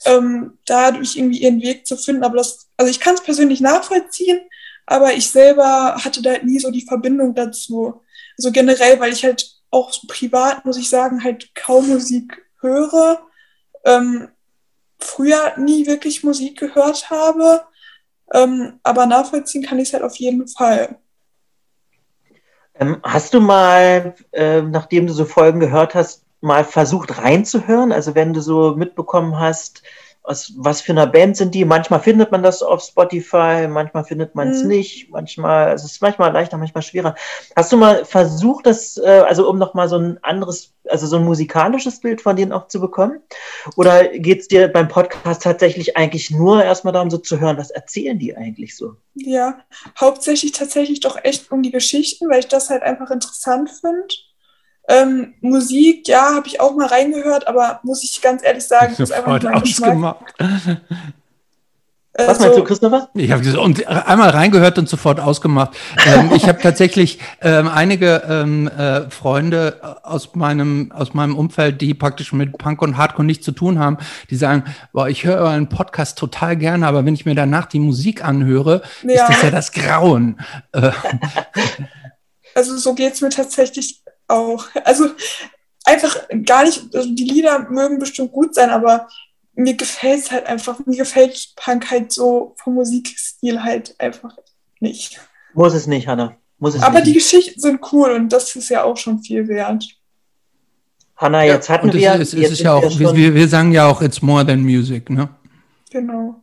ähm, 0.05 0.59
dadurch 0.67 1.17
irgendwie 1.17 1.39
ihren 1.39 1.61
Weg 1.63 1.85
zu 1.85 1.97
finden. 1.97 2.23
Aber 2.23 2.37
das, 2.37 2.69
also 2.77 2.91
ich 2.91 3.01
kann 3.01 3.15
es 3.15 3.23
persönlich 3.23 3.61
nachvollziehen, 3.61 4.41
aber 4.89 5.13
ich 5.13 5.31
selber 5.31 5.97
hatte 6.03 6.23
da 6.23 6.39
nie 6.43 6.59
so 6.59 6.71
die 6.71 6.87
Verbindung 6.87 7.35
dazu. 7.35 8.01
Also 8.39 8.51
generell, 8.51 8.99
weil 8.99 9.13
ich 9.13 9.23
halt 9.23 9.47
auch 9.71 9.93
privat, 10.09 10.65
muss 10.65 10.79
ich 10.79 10.89
sagen, 10.89 11.23
halt 11.23 11.55
kaum 11.55 11.89
Musik 11.89 12.43
höre. 12.61 13.21
Ähm, 13.85 14.29
früher 14.99 15.59
nie 15.59 15.87
wirklich 15.87 16.25
Musik 16.25 16.59
gehört 16.59 17.11
habe, 17.11 17.63
ähm, 18.33 18.81
aber 18.83 19.05
nachvollziehen 19.05 19.63
kann 19.63 19.79
ich 19.79 19.89
es 19.89 19.95
halt 19.95 20.03
auf 20.03 20.17
jeden 20.17 20.49
Fall. 20.49 20.97
Ähm, 22.75 22.99
hast 23.03 23.35
du 23.35 23.41
mal, 23.41 24.15
äh, 24.33 24.63
nachdem 24.63 25.07
du 25.07 25.13
so 25.13 25.27
Folgen 25.27 25.61
gehört 25.61 25.95
hast, 25.95 26.25
mal 26.41 26.65
versucht 26.65 27.19
reinzuhören? 27.19 27.93
Also 27.93 28.15
wenn 28.15 28.33
du 28.33 28.41
so 28.41 28.75
mitbekommen 28.75 29.39
hast, 29.39 29.83
aus 30.29 30.53
was 30.57 30.83
für 30.83 30.93
einer 30.93 31.07
Band 31.07 31.37
sind 31.37 31.55
die? 31.55 31.65
Manchmal 31.65 32.01
findet 32.01 32.31
man 32.31 32.43
das 32.43 32.63
auf 32.63 32.83
Spotify, 32.83 33.67
manchmal 33.69 34.05
findet 34.05 34.35
man 34.35 34.49
es 34.49 34.63
mhm. 34.63 34.69
nicht, 34.69 35.11
manchmal, 35.11 35.73
es 35.73 35.85
ist 35.85 36.03
manchmal 36.03 36.33
leichter, 36.33 36.59
manchmal 36.59 36.83
schwerer. 36.83 37.15
Hast 37.57 37.73
du 37.73 37.79
mal 37.79 38.05
versucht, 38.05 38.67
das, 38.67 38.99
äh, 38.99 39.25
also 39.27 39.49
um 39.49 39.59
nochmal 39.59 39.89
so 39.89 39.97
ein 39.97 40.23
anderes, 40.23 40.75
also 40.89 41.07
so 41.07 41.17
ein 41.17 41.25
musikalisches 41.25 42.01
Bild 42.01 42.21
von 42.21 42.37
denen 42.37 42.53
auch 42.53 42.69
zu 42.69 42.79
bekommen? 42.79 43.21
Oder 43.77 44.09
geht 44.09 44.41
es 44.41 44.49
dir 44.49 44.69
beim 44.69 44.89
Podcast 44.89 45.43
tatsächlich 45.43 45.97
eigentlich 45.97 46.31
nur 46.31 46.63
erstmal 46.63 46.93
darum, 46.93 47.11
so 47.11 47.19
zu 47.19 47.41
hören, 47.41 47.57
was 47.57 47.71
erzählen 47.71 48.19
die 48.19 48.37
eigentlich 48.37 48.77
so? 48.77 48.97
Ja, 49.15 49.61
hauptsächlich 49.99 50.53
tatsächlich 50.53 51.01
doch 51.01 51.19
echt 51.25 51.51
um 51.51 51.63
die 51.63 51.73
Geschichten, 51.73 52.29
weil 52.29 52.41
ich 52.41 52.49
das 52.49 52.69
halt 52.69 52.83
einfach 52.83 53.11
interessant 53.11 53.71
finde. 53.71 54.15
Ähm, 54.89 55.35
Musik, 55.43 56.09
ja, 56.09 56.35
habe 56.35 56.47
ich 56.47 56.61
auch 56.61 56.75
mal 56.75 56.87
reingehört, 56.87 57.47
aber 57.47 57.81
muss 57.83 58.03
ich 58.03 58.23
ganz 58.23 58.43
ehrlich 58.43 58.67
sagen, 58.67 58.95
ist 58.97 59.13
einfach 59.13 59.35
nicht 59.35 59.45
mein 59.45 59.55
ausgemacht. 59.55 60.35
Was 62.27 62.41
meinst 62.41 62.59
du, 62.59 62.65
Christopher? 62.65 63.09
Ich 63.15 63.31
habe 63.31 63.61
und 63.61 63.87
einmal 63.87 64.31
reingehört 64.31 64.77
und 64.79 64.89
sofort 64.89 65.21
ausgemacht. 65.21 65.77
ähm, 66.05 66.33
ich 66.35 66.49
habe 66.49 66.59
tatsächlich 66.61 67.21
ähm, 67.41 67.69
einige 67.69 68.23
ähm, 68.29 68.67
äh, 68.67 69.09
Freunde 69.09 70.01
aus 70.03 70.35
meinem 70.35 70.91
aus 70.91 71.15
meinem 71.15 71.37
Umfeld, 71.37 71.81
die 71.81 71.95
praktisch 71.95 72.33
mit 72.33 72.59
Punk 72.59 72.83
und 72.83 72.97
Hardcore 72.97 73.25
nichts 73.25 73.45
zu 73.45 73.53
tun 73.53 73.79
haben, 73.79 73.99
die 74.31 74.37
sagen, 74.37 74.65
boah, 74.93 75.09
ich 75.09 75.25
höre 75.25 75.39
euren 75.39 75.69
Podcast 75.69 76.19
total 76.19 76.57
gerne, 76.57 76.89
aber 76.89 77.05
wenn 77.05 77.15
ich 77.15 77.25
mir 77.25 77.37
danach 77.37 77.67
die 77.67 77.79
Musik 77.79 78.25
anhöre, 78.25 78.83
ja. 79.05 79.23
ist 79.23 79.29
das 79.29 79.43
ja 79.43 79.51
das 79.51 79.71
Grauen. 79.71 80.41
Äh, 80.73 80.91
also 82.57 82.77
so 82.77 82.95
geht 82.95 83.15
es 83.15 83.21
mir 83.21 83.31
tatsächlich 83.31 84.03
auch. 84.29 84.67
Also 84.85 85.07
einfach 85.85 86.17
gar 86.45 86.65
nicht, 86.65 86.95
also 86.95 87.15
die 87.15 87.25
Lieder 87.25 87.71
mögen 87.71 87.99
bestimmt 87.99 88.33
gut 88.33 88.55
sein, 88.55 88.71
aber 88.71 89.09
mir 89.55 89.75
gefällt 89.75 90.21
es 90.21 90.31
halt 90.31 90.47
einfach, 90.47 90.79
mir 90.87 90.97
gefällt 90.97 91.55
Punk 91.57 91.91
halt 91.91 92.13
so 92.13 92.55
vom 92.63 92.75
Musikstil 92.75 93.63
halt 93.63 93.95
einfach 93.99 94.37
nicht. 94.81 95.21
Muss 95.55 95.75
es 95.75 95.87
nicht, 95.87 96.07
Hanna. 96.07 96.37
Muss 96.59 96.75
es 96.75 96.83
aber 96.83 96.99
nicht. 96.99 97.09
die 97.09 97.13
Geschichten 97.15 97.61
sind 97.61 97.81
cool 97.93 98.11
und 98.13 98.33
das 98.33 98.55
ist 98.55 98.69
ja 98.69 98.85
auch 98.85 98.97
schon 98.97 99.21
viel 99.21 99.49
wert. 99.49 99.85
Hanna, 101.17 101.45
jetzt 101.45 101.69
hatten 101.69 101.93
wir. 101.93 102.15
Ist, 102.15 102.35
jetzt 102.35 102.53
ist 102.53 102.61
ja 102.61 102.75
auch, 102.75 102.99
wir, 102.99 103.35
wir 103.35 103.49
sagen 103.49 103.73
ja 103.73 103.87
auch, 103.89 104.01
it's 104.03 104.23
more 104.23 104.47
than 104.47 104.61
music, 104.63 105.11
ne? 105.11 105.29
Genau. 105.91 106.43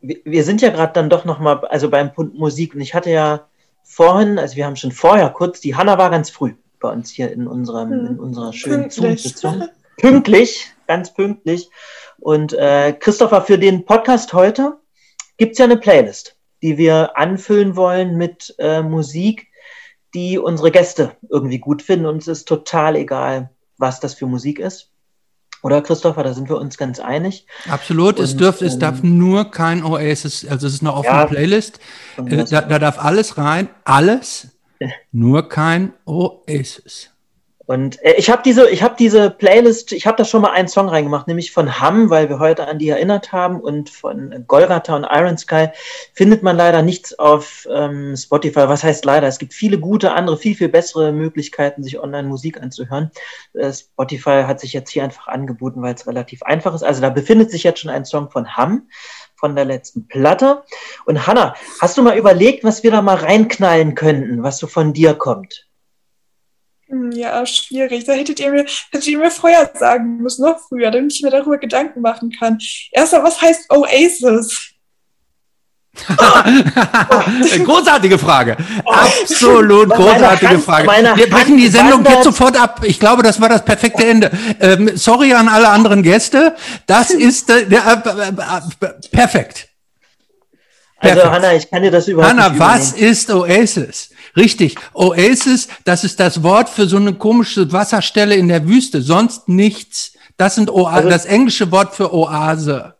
Wir, 0.00 0.18
wir 0.24 0.44
sind 0.44 0.60
ja 0.60 0.68
gerade 0.68 0.92
dann 0.92 1.08
doch 1.08 1.24
nochmal, 1.24 1.64
also 1.66 1.88
beim 1.88 2.12
Punkt 2.12 2.34
Musik 2.34 2.74
und 2.74 2.82
ich 2.82 2.92
hatte 2.92 3.10
ja 3.10 3.48
vorhin, 3.84 4.38
also 4.38 4.56
wir 4.56 4.66
haben 4.66 4.76
schon 4.76 4.92
vorher 4.92 5.30
kurz, 5.30 5.60
die 5.60 5.74
Hanna 5.74 5.96
war 5.96 6.10
ganz 6.10 6.28
früh 6.28 6.52
bei 6.78 6.90
uns 6.90 7.10
hier 7.10 7.32
in, 7.32 7.46
unserem, 7.46 7.90
hm. 7.90 8.06
in 8.06 8.18
unserer 8.18 8.52
schönen 8.52 8.90
Zoom-Sitzung. 8.90 9.68
Pünktlich, 9.98 10.72
ganz 10.86 11.14
pünktlich. 11.14 11.70
Und 12.18 12.52
äh, 12.52 12.92
Christopher, 12.92 13.42
für 13.42 13.58
den 13.58 13.84
Podcast 13.84 14.32
heute 14.32 14.78
gibt 15.36 15.52
es 15.52 15.58
ja 15.58 15.64
eine 15.64 15.76
Playlist, 15.76 16.36
die 16.62 16.76
wir 16.76 17.16
anfüllen 17.16 17.76
wollen 17.76 18.16
mit 18.16 18.54
äh, 18.58 18.82
Musik, 18.82 19.48
die 20.14 20.38
unsere 20.38 20.70
Gäste 20.70 21.16
irgendwie 21.28 21.58
gut 21.58 21.82
finden. 21.82 22.06
Und 22.06 22.18
es 22.18 22.28
ist 22.28 22.48
total 22.48 22.96
egal, 22.96 23.50
was 23.78 24.00
das 24.00 24.14
für 24.14 24.26
Musik 24.26 24.58
ist. 24.58 24.90
Oder 25.62 25.82
Christopher, 25.82 26.22
da 26.22 26.32
sind 26.32 26.48
wir 26.48 26.58
uns 26.58 26.76
ganz 26.76 27.00
einig. 27.00 27.46
Absolut, 27.68 28.18
und, 28.18 28.24
es, 28.24 28.36
dürft, 28.36 28.60
ähm, 28.60 28.68
es 28.68 28.78
darf 28.78 29.02
nur 29.02 29.50
kein 29.50 29.82
Oasis, 29.82 30.46
also 30.46 30.66
es 30.66 30.74
ist 30.74 30.82
eine 30.82 30.94
offene 30.94 31.16
ja, 31.16 31.26
Playlist. 31.26 31.80
Äh, 32.18 32.44
da, 32.44 32.60
da 32.60 32.78
darf 32.78 32.98
alles 32.98 33.36
rein, 33.36 33.68
alles, 33.84 34.48
nur 35.12 35.48
kein 35.48 35.92
Oasis. 36.04 37.10
Und 37.66 38.02
äh, 38.04 38.14
ich 38.16 38.30
habe 38.30 38.42
diese, 38.44 38.70
ich 38.70 38.82
diese 38.98 39.30
Playlist, 39.30 39.92
ich 39.92 40.06
habe 40.06 40.16
da 40.16 40.24
schon 40.24 40.42
mal 40.42 40.52
einen 40.52 40.68
Song 40.68 40.88
reingemacht, 40.88 41.26
nämlich 41.26 41.52
von 41.52 41.80
Ham, 41.80 42.10
weil 42.10 42.28
wir 42.28 42.38
heute 42.38 42.66
an 42.68 42.78
die 42.78 42.88
erinnert 42.88 43.32
haben, 43.32 43.60
und 43.60 43.90
von 43.90 44.44
Golgata 44.46 44.94
und 44.94 45.06
Iron 45.10 45.36
Sky 45.36 45.68
findet 46.14 46.42
man 46.42 46.56
leider 46.56 46.82
nichts 46.82 47.18
auf 47.18 47.66
ähm, 47.70 48.16
Spotify. 48.16 48.68
Was 48.68 48.84
heißt 48.84 49.04
leider? 49.04 49.26
Es 49.26 49.38
gibt 49.38 49.52
viele 49.52 49.78
gute 49.78 50.12
andere, 50.12 50.38
viel 50.38 50.54
viel 50.54 50.68
bessere 50.68 51.12
Möglichkeiten, 51.12 51.82
sich 51.82 51.98
online 51.98 52.28
Musik 52.28 52.62
anzuhören. 52.62 53.10
Äh, 53.54 53.72
Spotify 53.72 54.44
hat 54.46 54.60
sich 54.60 54.72
jetzt 54.72 54.90
hier 54.90 55.02
einfach 55.02 55.26
angeboten, 55.26 55.82
weil 55.82 55.94
es 55.94 56.06
relativ 56.06 56.42
einfach 56.44 56.74
ist. 56.74 56.84
Also 56.84 57.02
da 57.02 57.10
befindet 57.10 57.50
sich 57.50 57.64
jetzt 57.64 57.80
schon 57.80 57.90
ein 57.90 58.04
Song 58.04 58.30
von 58.30 58.56
Ham 58.56 58.88
von 59.36 59.54
der 59.54 59.64
letzten 59.64 60.08
Platte. 60.08 60.64
Und 61.04 61.26
Hanna, 61.26 61.54
hast 61.80 61.96
du 61.96 62.02
mal 62.02 62.18
überlegt, 62.18 62.64
was 62.64 62.82
wir 62.82 62.90
da 62.90 63.02
mal 63.02 63.16
reinknallen 63.16 63.94
könnten, 63.94 64.42
was 64.42 64.58
so 64.58 64.66
von 64.66 64.92
dir 64.92 65.14
kommt? 65.14 65.66
Hm, 66.88 67.10
ja, 67.12 67.44
schwierig. 67.46 68.04
Da 68.04 68.12
hättet 68.12 68.38
ihr 68.40 68.50
mir, 68.50 68.64
hättet 68.90 69.08
ihr 69.08 69.18
mir 69.18 69.30
vorher 69.30 69.70
sagen 69.74 70.18
müssen, 70.18 70.44
noch 70.44 70.60
früher, 70.60 70.90
damit 70.90 71.12
ich 71.12 71.22
mir 71.22 71.30
darüber 71.30 71.58
Gedanken 71.58 72.00
machen 72.00 72.30
kann. 72.30 72.58
Erstmal, 72.92 73.24
was 73.24 73.40
heißt 73.40 73.70
Oasis? 73.70 74.75
Großartige 77.64 78.18
Frage. 78.18 78.56
Absolut 78.84 79.90
großartige 79.90 80.58
Frage. 80.58 80.88
Wir 81.16 81.30
brechen 81.30 81.56
die 81.56 81.68
Sendung 81.68 82.04
jetzt 82.04 82.24
sofort 82.24 82.60
ab. 82.60 82.80
Ich 82.84 83.00
glaube, 83.00 83.22
das 83.22 83.40
war 83.40 83.48
das 83.48 83.64
perfekte 83.64 84.06
Ende. 84.06 84.30
Ähm, 84.60 84.90
sorry 84.94 85.32
an 85.32 85.48
alle 85.48 85.68
anderen 85.68 86.02
Gäste. 86.02 86.54
Das 86.86 87.10
ist 87.10 87.50
äh, 87.50 87.62
äh, 87.62 87.76
äh, 87.76 88.88
perfekt. 89.10 89.68
Also 90.98 91.30
Hanna, 91.30 91.54
ich 91.54 91.70
kann 91.70 91.82
dir 91.82 91.90
das 91.90 92.08
überhaupt 92.08 92.32
Hanna, 92.32 92.48
nicht 92.48 92.58
was 92.58 92.92
ist 92.92 93.30
Oasis? 93.30 94.10
Richtig, 94.36 94.76
Oasis, 94.94 95.68
das 95.84 96.04
ist 96.04 96.18
das 96.20 96.42
Wort 96.42 96.68
für 96.68 96.86
so 96.86 96.96
eine 96.96 97.14
komische 97.14 97.70
Wasserstelle 97.72 98.34
in 98.34 98.48
der 98.48 98.66
Wüste, 98.66 99.02
sonst 99.02 99.48
nichts. 99.48 100.12
Das 100.36 100.54
sind 100.54 100.70
Oa 100.70 100.92
also, 100.92 101.08
das 101.08 101.24
englische 101.24 101.70
Wort 101.70 101.94
für 101.94 102.12
Oase. 102.12 102.95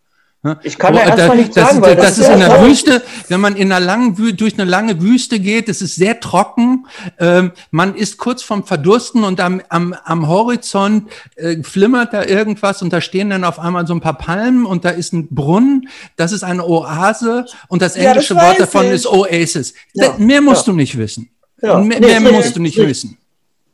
Ich 0.62 0.78
kann 0.78 0.94
oh, 0.94 0.99
da 0.99 1.05
erstmal 1.05 1.36
nicht 1.36 1.55
sagen, 1.55 1.80
das, 1.80 1.88
weil 1.88 1.97
das, 1.97 2.16
das 2.16 2.18
ist 2.18 2.28
in 2.28 2.40
der 2.40 2.62
Wüste, 2.62 3.03
wenn 3.28 3.40
man 3.40 3.57
in 3.57 3.72
einer 3.72 3.84
langen 3.84 4.36
durch 4.36 4.55
eine 4.55 4.68
lange 4.68 5.01
Wüste 5.01 5.40
geht, 5.40 5.68
es 5.68 5.82
ist 5.82 5.97
sehr 5.97 6.20
trocken, 6.20 6.86
ähm, 7.18 7.53
man 7.70 7.94
ist 7.94 8.18
kurz 8.18 8.42
vorm 8.42 8.64
Verdursten 8.64 9.24
und 9.24 9.40
am, 9.40 9.62
am, 9.68 9.94
am 10.05 10.28
Horizont 10.28 11.11
äh, 11.36 11.62
flimmert 11.62 12.12
da 12.12 12.24
irgendwas 12.24 12.82
und 12.82 12.92
da 12.92 13.01
stehen 13.01 13.30
dann 13.30 13.44
auf 13.44 13.59
einmal 13.59 13.86
so 13.86 13.94
ein 13.94 14.01
paar 14.01 14.18
Palmen 14.18 14.66
und 14.66 14.84
da 14.84 14.90
ist 14.90 15.12
ein 15.12 15.28
Brunnen, 15.28 15.88
das 16.16 16.32
ist 16.32 16.44
eine 16.44 16.66
Oase 16.66 17.47
und 17.68 17.82
das 17.82 17.97
englische 17.97 18.34
ja, 18.34 18.40
das 18.40 18.49
Wort 18.49 18.61
davon 18.61 18.86
ich. 18.86 18.92
ist 18.92 19.07
Oasis. 19.07 19.74
Ja, 19.94 20.14
mehr 20.18 20.40
musst 20.40 20.66
ja. 20.66 20.72
du 20.72 20.76
nicht 20.76 20.97
wissen. 20.97 21.30
Mehr, 21.61 21.80
nee, 21.80 22.20
mehr 22.20 22.32
musst 22.32 22.57
du 22.57 22.61
nicht 22.61 22.76
wissen. 22.76 23.16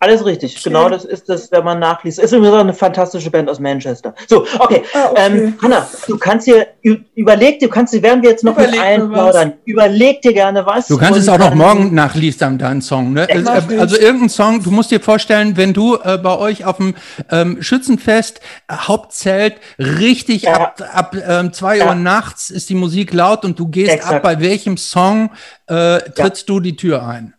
Alles 0.03 0.25
richtig, 0.25 0.57
okay. 0.57 0.63
genau 0.65 0.89
das 0.89 1.05
ist 1.05 1.29
das, 1.29 1.53
wenn 1.53 1.63
man 1.63 1.79
nachliest. 1.79 2.19
Ist 2.19 2.33
übrigens 2.33 2.57
eine 2.57 2.75
fantastische 2.75 3.31
Band 3.31 3.49
aus 3.49 3.61
Manchester. 3.61 4.13
So, 4.27 4.45
okay. 4.59 4.83
Ah, 4.95 5.11
okay. 5.11 5.23
Ähm, 5.27 5.55
Hanna, 5.63 5.87
du 6.09 6.19
kannst 6.19 6.49
dir, 6.49 6.67
überleg 7.15 7.61
dir, 7.61 7.69
du 7.69 7.73
kannst 7.73 7.95
dir, 7.95 8.03
während 8.03 8.25
wir 8.25 8.31
jetzt 8.31 8.43
noch 8.43 8.55
überleg 8.55 8.73
mit 8.73 8.81
allen 8.81 9.13
plaudern, 9.13 9.53
überleg 9.65 10.21
dir 10.21 10.33
gerne 10.33 10.67
was. 10.67 10.89
Du 10.89 10.99
kannst 10.99 11.21
es 11.21 11.29
auch 11.29 11.39
noch 11.39 11.55
morgen 11.55 11.95
nachliest 11.95 12.43
deinen 12.43 12.83
Song. 12.83 13.13
Ne? 13.13 13.29
Ja, 13.31 13.53
also, 13.53 13.79
also 13.79 13.97
irgendein 13.97 14.29
Song, 14.29 14.61
du 14.61 14.73
musst 14.73 14.91
dir 14.91 14.99
vorstellen, 14.99 15.57
wenn 15.57 15.73
du 15.73 15.95
äh, 15.95 16.19
bei 16.19 16.37
euch 16.37 16.65
auf 16.65 16.79
dem 16.79 16.97
ähm, 17.31 17.63
Schützenfest 17.63 18.41
äh, 18.67 18.75
Hauptzelt 18.75 19.55
richtig 19.79 20.43
ja. 20.43 20.55
ab, 20.55 20.83
ab 20.93 21.17
ähm, 21.29 21.53
zwei 21.53 21.77
ja. 21.77 21.87
Uhr 21.87 21.95
nachts 21.95 22.51
ist 22.51 22.71
die 22.71 22.75
Musik 22.75 23.13
laut 23.13 23.45
und 23.45 23.57
du 23.57 23.69
gehst 23.69 23.93
Exakt. 23.93 24.15
ab, 24.15 24.23
bei 24.25 24.41
welchem 24.41 24.77
Song 24.79 25.31
äh, 25.69 26.01
trittst 26.01 26.49
du 26.49 26.59
die 26.59 26.75
Tür 26.75 27.07
ein? 27.07 27.35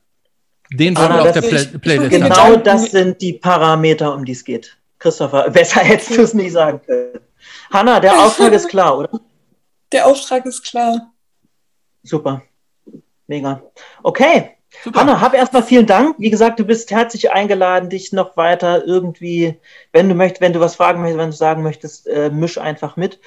Den 0.71 0.97
wollen 0.97 1.09
wir 1.09 1.21
auf 1.23 1.31
der 1.31 1.41
Play 1.41 1.65
Playlist 1.65 2.11
Genau 2.11 2.35
haben. 2.35 2.63
das 2.63 2.91
sind 2.91 3.21
die 3.21 3.33
Parameter, 3.33 4.13
um 4.13 4.25
die 4.25 4.31
es 4.31 4.43
geht. 4.43 4.77
Christopher, 4.99 5.49
besser 5.51 5.81
hättest 5.81 6.17
du 6.17 6.21
es 6.21 6.33
nicht 6.33 6.53
sagen 6.53 6.81
können. 6.85 7.19
Hanna, 7.71 7.99
der 7.99 8.13
Auftrag 8.13 8.53
ist 8.53 8.69
klar, 8.69 8.97
oder? 8.97 9.09
Der 9.91 10.07
Auftrag 10.07 10.43
ist 10.47 10.63
klar. 10.63 11.13
Super. 12.01 12.41
Mega. 13.27 13.61
Okay. 14.01 14.57
Super. 14.83 15.01
Hanna, 15.01 15.21
hab 15.21 15.35
erstmal 15.35 15.61
vielen 15.61 15.85
Dank. 15.85 16.15
Wie 16.17 16.31
gesagt, 16.31 16.59
du 16.59 16.63
bist 16.63 16.89
herzlich 16.89 17.31
eingeladen, 17.31 17.89
dich 17.89 18.11
noch 18.11 18.35
weiter 18.35 18.83
irgendwie, 18.87 19.59
wenn 19.91 20.09
du 20.09 20.15
möchtest, 20.15 20.41
wenn 20.41 20.53
du 20.53 20.59
was 20.59 20.75
fragen 20.75 21.01
möchtest, 21.01 21.19
wenn 21.19 21.29
du 21.29 21.35
sagen 21.35 21.61
möchtest, 21.61 22.07
äh, 22.07 22.31
misch 22.31 22.57
einfach 22.57 22.97
mit. 22.97 23.19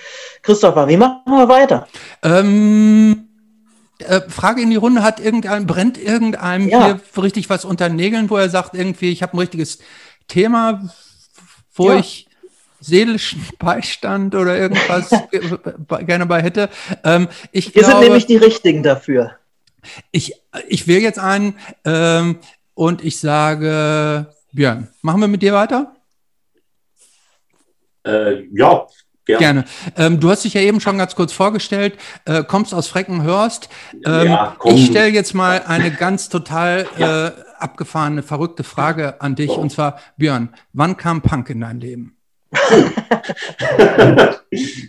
Christopher, 0.43 0.89
wie 0.89 0.97
machen 0.97 1.23
wir 1.27 1.49
weiter? 1.49 1.87
Ähm, 2.25 3.26
äh, 3.99 4.21
Frage 4.29 4.63
in 4.63 4.71
die 4.71 4.77
Runde, 4.77 5.03
hat 5.03 5.21
irgendein, 5.21 5.67
brennt 5.67 5.99
irgendeinem 5.99 6.69
Ja. 6.69 6.85
hier 7.15 7.23
richtig 7.23 7.49
was 7.51 7.65
unter 7.65 7.89
den 7.89 7.97
Nägeln, 7.97 8.29
wo 8.31 8.37
er 8.37 8.49
sagt, 8.51 8.75
irgendwie, 8.75 9.11
ich 9.11 9.23
habe 9.23 9.37
ein 9.37 9.41
richtiges 9.41 9.79
Thema, 10.29 10.89
wo 11.75 11.91
Ja. 11.91 11.99
ich 11.99 12.29
seelischen 12.81 13.43
Beistand 13.59 14.35
oder 14.35 14.57
irgendwas 14.59 15.09
ge- 15.31 15.59
gerne 16.05 16.27
bei 16.27 16.43
hätte. 16.43 16.69
Ähm, 17.05 17.29
ich 17.53 17.75
Wir 17.75 17.83
glaube, 17.83 17.97
sind 17.97 18.05
nämlich 18.05 18.27
die 18.27 18.37
Richtigen 18.37 18.83
dafür. 18.83 19.37
ich, 20.11 20.35
ich 20.69 20.87
wähle 20.87 21.01
jetzt 21.01 21.19
einen 21.19 21.57
ähm, 21.85 22.39
und 22.75 23.03
ich 23.05 23.19
sage, 23.19 24.33
Björn, 24.53 24.89
machen 25.01 25.21
wir 25.23 25.29
mit 25.29 25.43
dir 25.43 25.55
weiter? 25.55 25.97
Äh, 28.07 28.45
ja, 28.53 28.87
gern. 29.27 29.39
Gerne. 29.39 29.65
Ähm, 29.97 30.21
du 30.21 30.31
hast 30.31 30.45
dich 30.45 30.55
ja 30.55 30.63
eben 30.63 30.81
schon 30.81 30.97
ganz 30.97 31.15
kurz 31.15 31.33
vorgestellt, 31.33 31.99
äh, 32.25 32.43
kommst 32.45 32.73
aus 32.73 32.89
Freckenhörst. 32.89 33.69
Ähm, 34.05 34.27
Ja, 34.27 34.57
ich 34.65 34.87
stelle 34.87 35.09
jetzt 35.09 35.35
mal 35.35 35.63
eine 35.67 35.91
ganz 35.91 36.29
total 36.29 36.87
äh, 36.99 37.31
abgefahrene, 37.59 38.23
verrückte 38.23 38.65
Frage 38.65 39.21
an 39.21 39.35
dich. 39.35 39.51
Und 39.51 39.71
zwar, 39.71 39.99
Björn, 40.17 40.49
wann 40.73 40.97
kam 40.97 41.21
Punk 41.23 41.51
in 41.51 41.61
dein 41.61 41.81
Leben? 41.81 42.17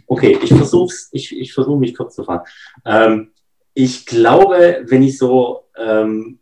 okay, 0.07 0.37
ich 0.41 0.53
versuche 0.53 0.93
ich, 1.11 1.37
ich 1.37 1.53
versuch 1.53 1.77
mich 1.77 1.95
kurz 1.95 2.15
zu 2.15 2.23
fassen. 2.23 2.45
Ähm, 2.85 3.31
ich 3.73 4.05
glaube, 4.05 4.85
wenn 4.85 5.03
ich 5.03 5.17
so, 5.17 5.65
ähm, 5.77 6.39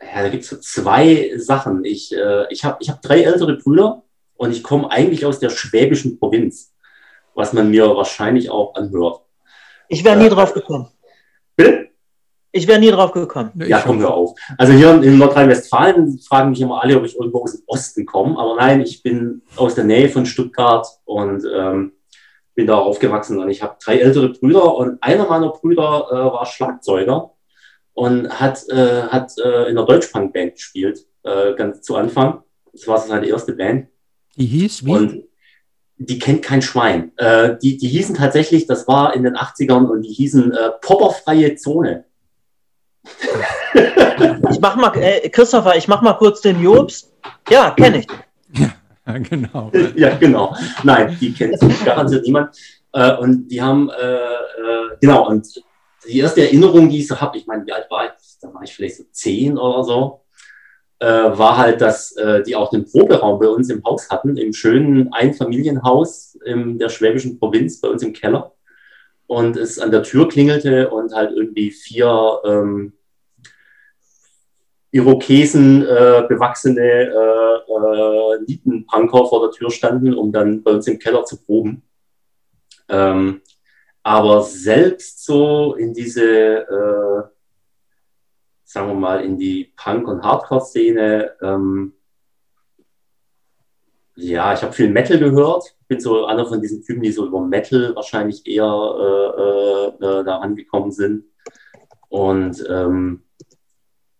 ja, 0.00 0.22
da 0.22 0.28
gibt 0.28 0.44
es 0.44 0.50
so 0.50 0.56
zwei 0.56 1.32
Sachen. 1.36 1.84
Ich, 1.84 2.12
äh, 2.12 2.46
ich 2.50 2.64
habe 2.64 2.78
ich 2.80 2.90
hab 2.90 3.02
drei 3.02 3.22
ältere 3.22 3.56
Brüder 3.56 4.02
und 4.34 4.52
ich 4.52 4.62
komme 4.62 4.90
eigentlich 4.90 5.26
aus 5.26 5.38
der 5.38 5.50
schwäbischen 5.50 6.18
Provinz, 6.18 6.71
was 7.34 7.52
man 7.52 7.70
mir 7.70 7.88
wahrscheinlich 7.96 8.50
auch 8.50 8.74
anhört. 8.74 9.22
Ich 9.88 10.04
wäre 10.04 10.16
nie 10.16 10.28
drauf 10.28 10.52
gekommen. 10.54 10.88
Bitte? 11.56 11.88
Ich 12.54 12.68
wäre 12.68 12.78
nie 12.78 12.90
drauf 12.90 13.12
gekommen. 13.12 13.50
Ja, 13.66 13.80
komm, 13.80 14.00
hör 14.00 14.12
auf. 14.12 14.38
Also 14.58 14.74
hier 14.74 15.02
in 15.02 15.16
Nordrhein-Westfalen 15.16 16.18
fragen 16.18 16.50
mich 16.50 16.60
immer 16.60 16.82
alle, 16.82 16.98
ob 16.98 17.04
ich 17.04 17.16
irgendwo 17.16 17.42
aus 17.42 17.52
dem 17.52 17.62
Osten 17.66 18.04
komme. 18.04 18.38
Aber 18.38 18.56
nein, 18.56 18.82
ich 18.82 19.02
bin 19.02 19.42
aus 19.56 19.74
der 19.74 19.84
Nähe 19.84 20.10
von 20.10 20.26
Stuttgart 20.26 20.86
und 21.04 21.46
ähm, 21.50 21.92
bin 22.54 22.66
da 22.66 22.76
aufgewachsen. 22.76 23.38
Und 23.38 23.48
ich 23.48 23.62
habe 23.62 23.76
drei 23.82 23.98
ältere 23.98 24.28
Brüder 24.28 24.76
und 24.76 25.02
einer 25.02 25.26
meiner 25.26 25.48
Brüder 25.48 26.06
äh, 26.10 26.14
war 26.14 26.44
Schlagzeuger 26.44 27.30
und 27.94 28.28
hat, 28.38 28.68
äh, 28.68 29.04
hat 29.04 29.32
äh, 29.38 29.70
in 29.70 29.78
einer 29.78 29.86
Deutschpunk-Band 29.86 30.54
gespielt, 30.54 31.06
äh, 31.22 31.54
ganz 31.54 31.80
zu 31.80 31.96
Anfang. 31.96 32.42
Das 32.72 32.86
war 32.86 32.98
seine 32.98 33.26
erste 33.26 33.54
Band. 33.54 33.88
Die 34.36 34.46
hieß 34.46 34.84
wie? 34.84 34.90
Und 34.90 35.24
die 35.96 36.18
kennt 36.18 36.42
kein 36.42 36.62
Schwein. 36.62 37.12
Äh, 37.16 37.56
die, 37.62 37.76
die 37.76 37.88
hießen 37.88 38.14
tatsächlich, 38.14 38.66
das 38.66 38.88
war 38.88 39.14
in 39.14 39.22
den 39.22 39.36
80ern 39.36 39.86
und 39.86 40.02
die 40.02 40.12
hießen 40.12 40.52
äh, 40.52 40.70
Popperfreie 40.80 41.56
Zone. 41.56 42.04
Ich 44.50 44.60
mach 44.60 44.76
mal, 44.76 44.92
äh, 44.96 45.28
Christopher, 45.28 45.76
ich 45.76 45.88
mach 45.88 46.02
mal 46.02 46.14
kurz 46.14 46.40
den 46.40 46.62
Jobs. 46.62 47.12
Ja, 47.48 47.70
kenne 47.70 47.98
ich. 47.98 48.06
Ja, 49.04 49.18
genau. 49.18 49.72
ja, 49.96 50.16
genau. 50.16 50.54
Nein, 50.84 51.16
die 51.20 51.32
kennt 51.32 51.58
garantiert 51.84 52.24
niemand. 52.24 52.56
Äh, 52.92 53.16
und 53.16 53.48
die 53.48 53.60
haben, 53.60 53.90
äh, 53.90 54.14
äh, 54.14 54.96
genau, 55.00 55.28
und 55.28 55.62
die 56.06 56.18
erste 56.18 56.42
Erinnerung, 56.42 56.88
die 56.88 57.00
ich 57.00 57.08
so 57.08 57.20
habe, 57.20 57.38
ich 57.38 57.46
meine, 57.46 57.66
wie 57.66 57.72
alt 57.72 57.90
war 57.90 58.06
ich? 58.06 58.12
Da 58.40 58.52
war 58.52 58.62
ich 58.62 58.74
vielleicht 58.74 58.96
so 58.96 59.04
zehn 59.10 59.56
oder 59.56 59.84
so, 59.84 60.21
äh, 61.02 61.36
war 61.36 61.56
halt, 61.58 61.80
dass 61.80 62.12
äh, 62.12 62.44
die 62.44 62.54
auch 62.54 62.70
den 62.70 62.84
Proberaum 62.84 63.40
bei 63.40 63.48
uns 63.48 63.68
im 63.70 63.82
Haus 63.82 64.08
hatten, 64.08 64.36
im 64.36 64.52
schönen 64.52 65.12
Einfamilienhaus 65.12 66.38
in 66.44 66.78
der 66.78 66.90
schwäbischen 66.90 67.40
Provinz, 67.40 67.80
bei 67.80 67.88
uns 67.88 68.04
im 68.04 68.12
Keller. 68.12 68.52
Und 69.26 69.56
es 69.56 69.80
an 69.80 69.90
der 69.90 70.04
Tür 70.04 70.28
klingelte 70.28 70.90
und 70.90 71.12
halt 71.12 71.32
irgendwie 71.32 71.72
vier 71.72 72.38
ähm, 72.44 72.92
Irokesen 74.92 75.82
äh, 75.82 76.24
bewachsene 76.28 76.80
äh, 76.80 77.72
äh, 77.72 78.38
Nietenpunker 78.46 79.26
vor 79.26 79.48
der 79.48 79.50
Tür 79.50 79.72
standen, 79.72 80.14
um 80.14 80.30
dann 80.30 80.62
bei 80.62 80.70
uns 80.70 80.86
im 80.86 81.00
Keller 81.00 81.24
zu 81.24 81.42
proben. 81.42 81.82
Ähm, 82.88 83.40
aber 84.04 84.42
selbst 84.42 85.24
so 85.24 85.74
in 85.74 85.94
diese, 85.94 86.58
äh, 86.58 87.22
sagen 88.72 88.88
wir 88.88 88.94
mal, 88.94 89.22
in 89.22 89.36
die 89.36 89.72
Punk- 89.76 90.08
und 90.08 90.22
Hardcore-Szene, 90.22 91.36
ähm, 91.42 91.92
ja, 94.16 94.54
ich 94.54 94.62
habe 94.62 94.72
viel 94.72 94.88
Metal 94.88 95.18
gehört. 95.18 95.76
Bin 95.88 96.00
so 96.00 96.24
einer 96.24 96.46
von 96.46 96.60
diesen 96.60 96.82
Typen, 96.82 97.02
die 97.02 97.12
so 97.12 97.26
über 97.26 97.40
Metal 97.40 97.94
wahrscheinlich 97.94 98.46
eher 98.46 98.64
äh, 98.64 100.04
äh, 100.04 100.24
da 100.24 100.38
angekommen 100.38 100.90
sind. 100.90 101.24
Und 102.08 102.64
ähm, 102.68 103.24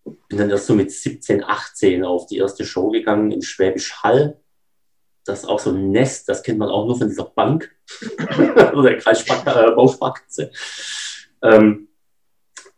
bin 0.04 0.38
dann 0.38 0.50
erst 0.50 0.66
so 0.66 0.74
mit 0.74 0.90
17, 0.90 1.44
18 1.44 2.04
auf 2.04 2.26
die 2.26 2.38
erste 2.38 2.66
Show 2.66 2.90
gegangen 2.90 3.30
in 3.30 3.42
Schwäbisch 3.42 4.02
Hall. 4.02 4.38
Das 5.24 5.40
ist 5.40 5.48
auch 5.48 5.60
so 5.60 5.70
ein 5.70 5.92
Nest, 5.92 6.28
das 6.28 6.42
kennt 6.42 6.58
man 6.58 6.68
auch 6.68 6.84
nur 6.84 6.98
von 6.98 7.08
dieser 7.08 7.24
Bank 7.24 7.70
oder 8.38 8.82
der 8.82 8.98
Kreisbausparkasse. 8.98 10.50
Ähm, 11.42 11.88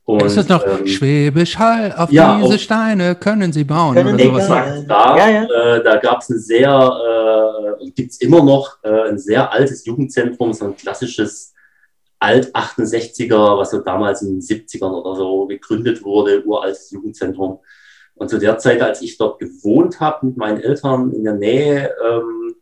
und, 0.07 0.23
ist 0.23 0.37
das 0.37 0.49
noch 0.49 0.65
ähm, 0.67 0.87
Schwäbisch 0.87 1.59
Hall? 1.59 1.95
Auf 1.97 2.11
ja, 2.13 2.39
diese 2.39 2.55
auf- 2.55 2.61
Steine 2.61 3.15
können 3.15 3.53
sie 3.53 3.65
bauen 3.65 3.95
Können 3.95 4.15
oder 4.15 4.25
sowas. 4.25 4.43
Exakt, 4.43 4.91
da, 4.91 5.17
Ja, 5.17 5.29
ja. 5.31 5.45
Äh, 5.77 5.83
da 5.83 5.97
gab 5.97 6.21
es 6.21 6.29
ein 6.29 6.39
sehr, 6.39 7.77
äh, 7.81 7.91
gibt 7.91 8.13
es 8.13 8.21
immer 8.21 8.43
noch 8.43 8.79
äh, 8.83 9.09
ein 9.09 9.19
sehr 9.19 9.51
altes 9.51 9.85
Jugendzentrum, 9.87 10.53
so 10.53 10.67
ein 10.67 10.77
klassisches 10.77 11.55
Alt-68er, 12.21 13.59
was 13.59 13.71
so 13.71 13.81
damals 13.81 14.23
in 14.23 14.39
den 14.39 14.41
70ern 14.41 14.93
oder 14.93 15.17
so 15.17 15.47
gegründet 15.47 16.03
wurde, 16.05 16.45
uraltes 16.45 16.91
Jugendzentrum. 16.91 17.61
Und 18.15 18.29
zu 18.31 18.39
der 18.39 18.59
Zeit, 18.59 18.81
als 18.81 19.03
ich 19.03 19.17
dort 19.19 19.39
gewohnt 19.39 20.01
habe 20.01 20.27
mit 20.27 20.37
meinen 20.37 20.61
Eltern 20.61 21.13
in 21.13 21.25
der 21.25 21.35
Nähe, 21.35 21.93
ähm, 22.07 22.55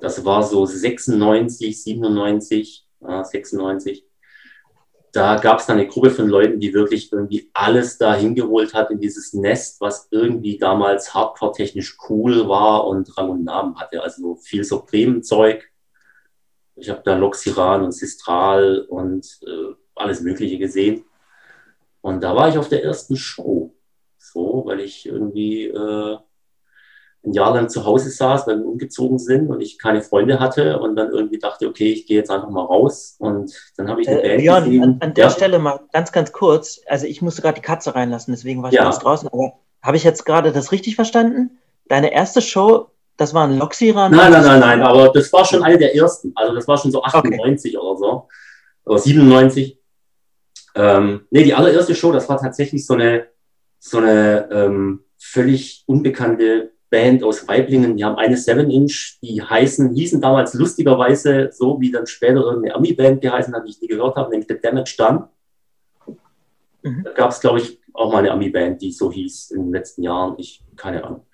das 0.00 0.24
war 0.24 0.42
so 0.42 0.64
96, 0.64 1.82
97, 1.82 2.86
äh, 3.06 3.24
96, 3.24 4.04
da 5.14 5.36
gab 5.36 5.60
es 5.60 5.66
dann 5.66 5.78
eine 5.78 5.86
Gruppe 5.86 6.10
von 6.10 6.28
Leuten, 6.28 6.58
die 6.58 6.74
wirklich 6.74 7.12
irgendwie 7.12 7.48
alles 7.52 7.98
da 7.98 8.14
hingeholt 8.14 8.74
hat 8.74 8.90
in 8.90 8.98
dieses 8.98 9.32
Nest, 9.32 9.80
was 9.80 10.08
irgendwie 10.10 10.58
damals 10.58 11.14
hardcore-technisch 11.14 11.96
cool 12.08 12.48
war 12.48 12.86
und 12.86 13.16
Rang 13.16 13.30
und 13.30 13.44
Namen 13.44 13.76
hatte. 13.76 14.02
Also 14.02 14.34
viel 14.34 14.64
so 14.64 14.84
Bremen-Zeug. 14.84 15.70
Ich 16.74 16.90
habe 16.90 17.02
da 17.04 17.16
Loxiran 17.16 17.84
und 17.84 17.92
Sistral 17.92 18.80
und 18.88 19.38
äh, 19.46 19.74
alles 19.94 20.20
Mögliche 20.20 20.58
gesehen. 20.58 21.04
Und 22.00 22.22
da 22.24 22.34
war 22.34 22.48
ich 22.48 22.58
auf 22.58 22.68
der 22.68 22.82
ersten 22.82 23.16
Show. 23.16 23.72
So, 24.18 24.62
weil 24.66 24.80
ich 24.80 25.06
irgendwie 25.06 25.66
äh, 25.66 26.18
ein 27.26 27.32
Jahr 27.32 27.54
lang 27.54 27.68
zu 27.68 27.84
Hause 27.86 28.10
saß, 28.10 28.46
weil 28.46 28.58
wir 28.58 28.66
umgezogen 28.66 29.18
sind 29.18 29.48
und 29.48 29.60
ich 29.60 29.78
keine 29.78 30.02
Freunde 30.02 30.40
hatte 30.40 30.78
und 30.78 30.94
dann 30.96 31.10
irgendwie 31.10 31.38
dachte, 31.38 31.66
okay, 31.68 31.90
ich 31.92 32.06
gehe 32.06 32.18
jetzt 32.18 32.30
einfach 32.30 32.50
mal 32.50 32.64
raus 32.64 33.16
und 33.18 33.52
dann 33.76 33.88
habe 33.88 34.02
ich 34.02 34.08
eine 34.08 34.22
Äh, 34.22 34.28
Band 34.28 34.40
Björn, 34.42 34.64
gesehen. 34.64 34.82
an, 34.82 34.96
an 35.00 35.14
der 35.14 35.24
Ja. 35.24 35.30
Stelle 35.30 35.58
mal 35.58 35.80
ganz, 35.92 36.12
ganz 36.12 36.32
kurz. 36.32 36.80
Also 36.86 37.06
ich 37.06 37.22
musste 37.22 37.40
gerade 37.42 37.54
die 37.56 37.62
Katze 37.66 37.94
reinlassen, 37.94 38.34
deswegen 38.34 38.62
war 38.62 38.68
ich 38.70 38.76
Ja. 38.76 38.84
ganz 38.84 38.98
draußen. 38.98 39.28
Aber 39.32 39.54
habe 39.82 39.96
ich 39.96 40.04
jetzt 40.04 40.24
gerade 40.26 40.52
das 40.52 40.70
richtig 40.72 40.96
verstanden? 40.96 41.58
Deine 41.88 42.12
erste 42.12 42.40
Show, 42.42 42.88
das 43.16 43.32
war 43.32 43.46
ein 43.46 43.58
Loxiran? 43.58 44.12
Nein, 44.12 44.32
nein, 44.32 44.42
nein, 44.44 44.60
nein, 44.60 44.82
aber 44.82 45.08
das 45.10 45.32
war 45.32 45.44
schon 45.44 45.62
eine 45.62 45.78
der 45.78 45.94
ersten. 45.94 46.32
Also 46.34 46.54
das 46.54 46.68
war 46.68 46.76
schon 46.76 46.90
so 46.90 47.02
98 47.02 47.78
oder 47.78 47.96
so. 47.96 48.28
Oder 48.84 48.98
97. 48.98 49.78
Ähm, 50.74 51.26
nee, 51.30 51.44
die 51.44 51.54
allererste 51.54 51.94
Show, 51.94 52.12
das 52.12 52.28
war 52.28 52.38
tatsächlich 52.38 52.84
so 52.86 52.94
eine, 52.94 53.28
so 53.78 53.98
eine 53.98 54.48
ähm, 54.50 55.04
völlig 55.18 55.84
unbekannte 55.86 56.72
Band 56.94 57.24
aus 57.24 57.48
Weiblingen. 57.48 57.96
Die 57.96 58.04
haben 58.04 58.14
eine 58.14 58.36
7-Inch, 58.36 59.18
die 59.20 59.42
heißen, 59.42 59.92
hießen 59.94 60.20
damals 60.20 60.54
lustigerweise 60.54 61.50
so, 61.52 61.80
wie 61.80 61.90
dann 61.90 62.06
später 62.06 62.36
irgendeine 62.36 62.76
Ami-Band 62.76 63.20
geheißen 63.20 63.52
hat, 63.52 63.66
die 63.66 63.70
ich 63.70 63.80
nie 63.80 63.88
gehört 63.88 64.14
habe, 64.14 64.30
nämlich 64.30 64.46
The 64.48 64.60
Damage 64.62 64.94
Done. 64.96 65.28
Da 66.84 67.10
gab 67.10 67.30
es, 67.32 67.40
glaube 67.40 67.58
ich, 67.58 67.80
auch 67.94 68.12
mal 68.12 68.18
eine 68.18 68.30
Ami-Band, 68.30 68.80
die 68.80 68.92
so 68.92 69.10
hieß 69.10 69.50
in 69.50 69.64
den 69.64 69.72
letzten 69.72 70.04
Jahren. 70.04 70.34
Ich, 70.38 70.62
keine 70.76 71.02
Ahnung. 71.02 71.26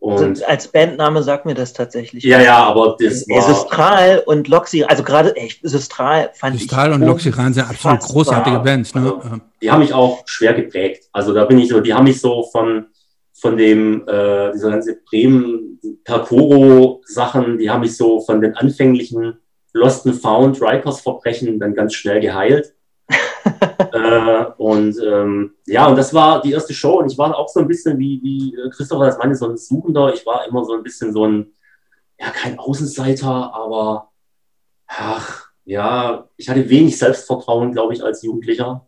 Und 0.00 0.18
Also 0.18 0.44
als 0.46 0.66
Bandname 0.66 1.22
sagt 1.22 1.46
mir 1.46 1.54
das 1.54 1.72
tatsächlich. 1.72 2.24
ja, 2.24 2.40
ja, 2.40 2.56
aber 2.56 2.96
das 3.00 3.22
Ey, 3.28 3.36
war, 3.36 3.42
Systral 3.42 4.22
und 4.26 4.48
Loxi, 4.48 4.82
also 4.82 5.04
gerade 5.04 5.36
echt, 5.36 5.60
Systral 5.62 6.30
fand 6.34 6.56
ich. 6.56 6.62
Kristall 6.62 6.92
und 6.92 7.02
Loxiran 7.02 7.54
sind 7.54 7.68
absolut 7.68 8.00
großartige 8.00 8.58
Bands. 8.58 8.94
Ne? 8.96 9.14
Also, 9.22 9.40
die 9.62 9.70
haben 9.70 9.80
mich 9.80 9.92
auch 9.92 10.22
schwer 10.26 10.54
geprägt. 10.54 11.04
Also 11.12 11.32
da 11.34 11.44
bin 11.44 11.58
ich 11.58 11.68
so, 11.68 11.80
die 11.80 11.94
haben 11.94 12.04
mich 12.04 12.20
so 12.20 12.42
von, 12.50 12.86
von 13.40 13.56
dem, 13.56 14.02
äh, 14.08 14.52
dieser 14.52 14.70
ganze 14.70 14.98
Bremen 15.08 15.80
Percoro-Sachen, 16.04 17.58
die 17.58 17.70
haben 17.70 17.80
mich 17.80 17.96
so 17.96 18.20
von 18.20 18.40
den 18.40 18.54
anfänglichen 18.56 19.38
Lost 19.72 20.06
and 20.06 20.16
Found 20.16 20.60
Rikers 20.60 21.00
Verbrechen 21.00 21.58
dann 21.60 21.74
ganz 21.74 21.94
schnell 21.94 22.20
geheilt. 22.20 22.74
äh, 23.92 24.44
und 24.56 24.96
ähm, 25.04 25.54
ja, 25.66 25.86
und 25.86 25.96
das 25.96 26.12
war 26.12 26.42
die 26.42 26.52
erste 26.52 26.74
Show 26.74 26.98
und 26.98 27.10
ich 27.10 27.16
war 27.16 27.36
auch 27.36 27.48
so 27.48 27.60
ein 27.60 27.68
bisschen 27.68 27.98
wie, 27.98 28.20
wie 28.22 28.70
Christopher 28.70 29.06
das 29.06 29.18
meinte, 29.18 29.36
so 29.36 29.48
ein 29.48 29.56
Suchender. 29.56 30.12
Ich 30.12 30.26
war 30.26 30.46
immer 30.46 30.64
so 30.64 30.74
ein 30.74 30.82
bisschen 30.82 31.12
so 31.12 31.26
ein, 31.26 31.52
ja, 32.18 32.30
kein 32.30 32.58
Außenseiter, 32.58 33.54
aber 33.54 34.10
ach, 34.88 35.48
ja, 35.64 36.28
ich 36.36 36.48
hatte 36.48 36.68
wenig 36.68 36.98
Selbstvertrauen, 36.98 37.72
glaube 37.72 37.92
ich, 37.92 38.02
als 38.02 38.22
Jugendlicher 38.22 38.86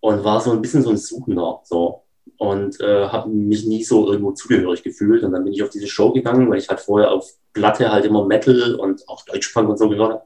und 0.00 0.24
war 0.24 0.40
so 0.40 0.52
ein 0.52 0.62
bisschen 0.62 0.82
so 0.82 0.90
ein 0.90 0.96
Suchender. 0.96 1.60
So 1.64 2.05
und 2.38 2.80
äh, 2.80 3.06
habe 3.08 3.30
mich 3.30 3.66
nie 3.66 3.84
so 3.84 4.10
irgendwo 4.10 4.32
zugehörig 4.32 4.82
gefühlt. 4.82 5.22
Und 5.22 5.32
dann 5.32 5.44
bin 5.44 5.52
ich 5.52 5.62
auf 5.62 5.70
diese 5.70 5.86
Show 5.86 6.12
gegangen, 6.12 6.50
weil 6.50 6.58
ich 6.58 6.68
halt 6.68 6.80
vorher 6.80 7.10
auf 7.10 7.30
Platte 7.52 7.90
halt 7.90 8.04
immer 8.04 8.26
Metal 8.26 8.74
und 8.74 9.08
auch 9.08 9.24
Deutschpunk 9.24 9.68
und 9.68 9.78
so 9.78 9.88
gehört 9.88 10.12
habe. 10.12 10.22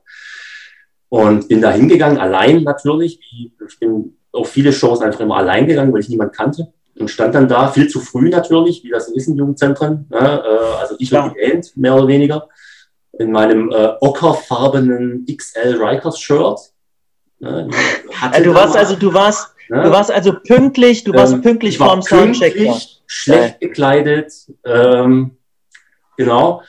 Und 1.08 1.48
bin 1.48 1.60
da 1.60 1.72
hingegangen, 1.72 2.18
allein 2.18 2.62
natürlich. 2.62 3.20
Ich 3.66 3.78
bin 3.78 4.16
auf 4.32 4.48
viele 4.48 4.72
Shows 4.72 5.00
einfach 5.00 5.20
immer 5.20 5.36
allein 5.36 5.66
gegangen, 5.66 5.92
weil 5.92 6.00
ich 6.00 6.08
niemand 6.08 6.34
kannte. 6.34 6.72
Und 6.98 7.10
stand 7.10 7.34
dann 7.34 7.48
da 7.48 7.68
viel 7.68 7.88
zu 7.88 8.00
früh 8.00 8.28
natürlich, 8.28 8.84
wie 8.84 8.90
das 8.90 9.06
so 9.06 9.14
ist 9.14 9.26
in 9.26 9.36
Jugendzentren. 9.36 10.06
Ne? 10.10 10.18
Äh, 10.18 10.80
also 10.80 10.96
ich 10.98 11.10
war 11.12 11.34
Band, 11.34 11.76
mehr 11.76 11.94
oder 11.94 12.08
weniger, 12.08 12.48
in 13.18 13.32
meinem 13.32 13.70
äh, 13.70 13.92
ockerfarbenen 14.00 15.26
XL 15.26 15.82
Rikers 15.82 16.18
Shirt. 16.20 16.58
Ne? 17.38 17.68
du 18.42 18.54
warst 18.54 18.76
also, 18.76 18.96
du 18.96 19.12
warst, 19.14 19.54
Ne? 19.70 19.84
Du 19.84 19.90
warst 19.90 20.10
also 20.10 20.34
pünktlich, 20.34 21.04
du 21.04 21.12
warst 21.12 21.32
ähm, 21.32 21.42
pünktlich 21.42 21.78
war 21.78 21.88
vorm 21.88 22.02
Soundcheck. 22.02 22.54
Pünktlich, 22.54 23.02
schlecht 23.06 23.56
ja. 23.60 23.68
gekleidet, 23.68 24.32
ähm, 24.64 25.36
genau. 26.16 26.62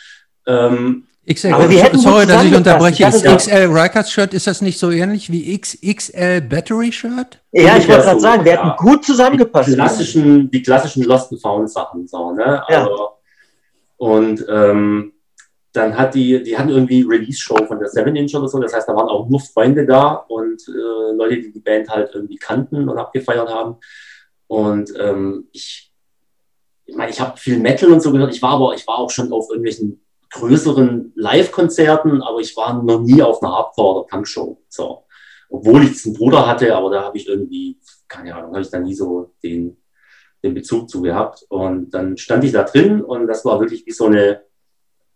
Ähm, 0.46 1.08
XL, 1.28 1.54
aber 1.54 1.70
wir 1.70 1.84
hätten 1.84 1.98
sorry, 1.98 2.26
dass 2.28 2.44
ich 2.44 2.56
unterbreche. 2.56 3.06
Ist 3.08 3.26
XL 3.26 3.70
Rikers 3.72 4.12
Shirt, 4.12 4.34
ist 4.34 4.46
das 4.46 4.62
nicht 4.62 4.78
so 4.78 4.92
ähnlich 4.92 5.32
wie 5.32 5.58
XXL 5.58 6.42
Battery 6.42 6.92
Shirt? 6.92 7.40
Ja, 7.52 7.78
ich 7.78 7.88
wollte 7.88 8.04
gerade 8.04 8.20
so, 8.20 8.20
sagen, 8.20 8.46
wir 8.46 8.54
ja. 8.54 8.64
hätten 8.64 8.78
gut 8.78 9.04
zusammengepasst. 9.04 9.70
Die 9.70 9.76
klassischen, 9.76 10.52
die 10.52 10.62
klassischen 10.62 11.04
Lost 11.04 11.32
and 11.32 11.42
Found 11.42 11.72
Sachen, 11.72 12.08
so, 12.08 12.34
ne? 12.34 12.64
Ja. 12.70 12.84
Aber, 12.84 13.18
und 13.98 14.46
ähm, 14.48 15.14
dann 15.74 15.98
hat 15.98 16.16
die, 16.16 16.44
die 16.44 16.58
hatten 16.58 16.70
irgendwie 16.70 17.04
Release-Show 17.04 17.66
von 17.66 17.80
der 17.80 17.88
Seven 17.88 18.16
Inch 18.16 18.36
oder 18.36 18.48
so. 18.48 18.60
Das 18.60 18.74
heißt, 18.74 18.90
da 18.90 18.96
waren 18.96 19.08
auch 19.08 19.30
nur 19.30 19.40
Freunde 19.40 19.86
da 19.86 20.14
und 20.28 20.62
äh, 20.68 21.16
Leute, 21.16 21.40
die 21.40 21.52
die 21.52 21.60
Band 21.60 21.90
halt 21.90 22.12
irgendwie 22.14 22.38
kannten 22.38 22.90
und 22.90 22.98
abgefeiert 22.98 23.50
haben. 23.50 23.78
Und 24.48 24.94
ähm, 25.00 25.48
ich, 25.54 25.94
ich 26.86 26.96
meine, 26.96 27.10
ich 27.10 27.22
habe 27.22 27.38
viel 27.38 27.58
Metal 27.58 27.90
und 27.90 28.02
so 28.02 28.12
gehört. 28.12 28.36
Ich 28.36 28.42
war 28.42 28.52
aber, 28.52 28.74
ich 28.74 28.86
war 28.86 29.00
auch 29.00 29.10
schon 29.10 29.32
auf 29.32 29.50
irgendwelchen 29.50 30.02
größeren 30.32 31.14
Live-Konzerten, 31.16 32.22
aber 32.22 32.40
ich 32.40 32.56
war 32.58 32.82
noch 32.82 33.02
nie 33.02 33.22
auf 33.22 33.42
einer 33.42 33.54
Hardcore- 33.54 34.00
oder 34.00 34.08
Punk-Show. 34.08 34.62
So. 34.68 35.06
Obwohl 35.50 35.84
ich 35.84 36.06
einen 36.06 36.16
Bruder 36.16 36.48
hatte, 36.48 36.76
aber 36.76 36.90
da 36.90 37.04
habe 37.04 37.18
ich 37.18 37.28
irgendwie, 37.28 37.80
keine 38.08 38.36
Ahnung, 38.36 38.52
habe 38.52 38.62
ich 38.62 38.70
da 38.70 38.80
nie 38.80 38.94
so 38.94 39.34
den, 39.44 39.78
den 40.44 40.54
Bezug 40.54 40.90
zu 40.90 41.02
gehabt. 41.02 41.46
Und 41.50 41.92
dann 41.92 42.18
stand 42.18 42.44
ich 42.44 42.52
da 42.52 42.64
drin 42.64 43.02
und 43.02 43.28
das 43.28 43.46
war 43.46 43.60
wirklich 43.60 43.86
wie 43.86 43.92
so 43.92 44.06
eine, 44.06 44.42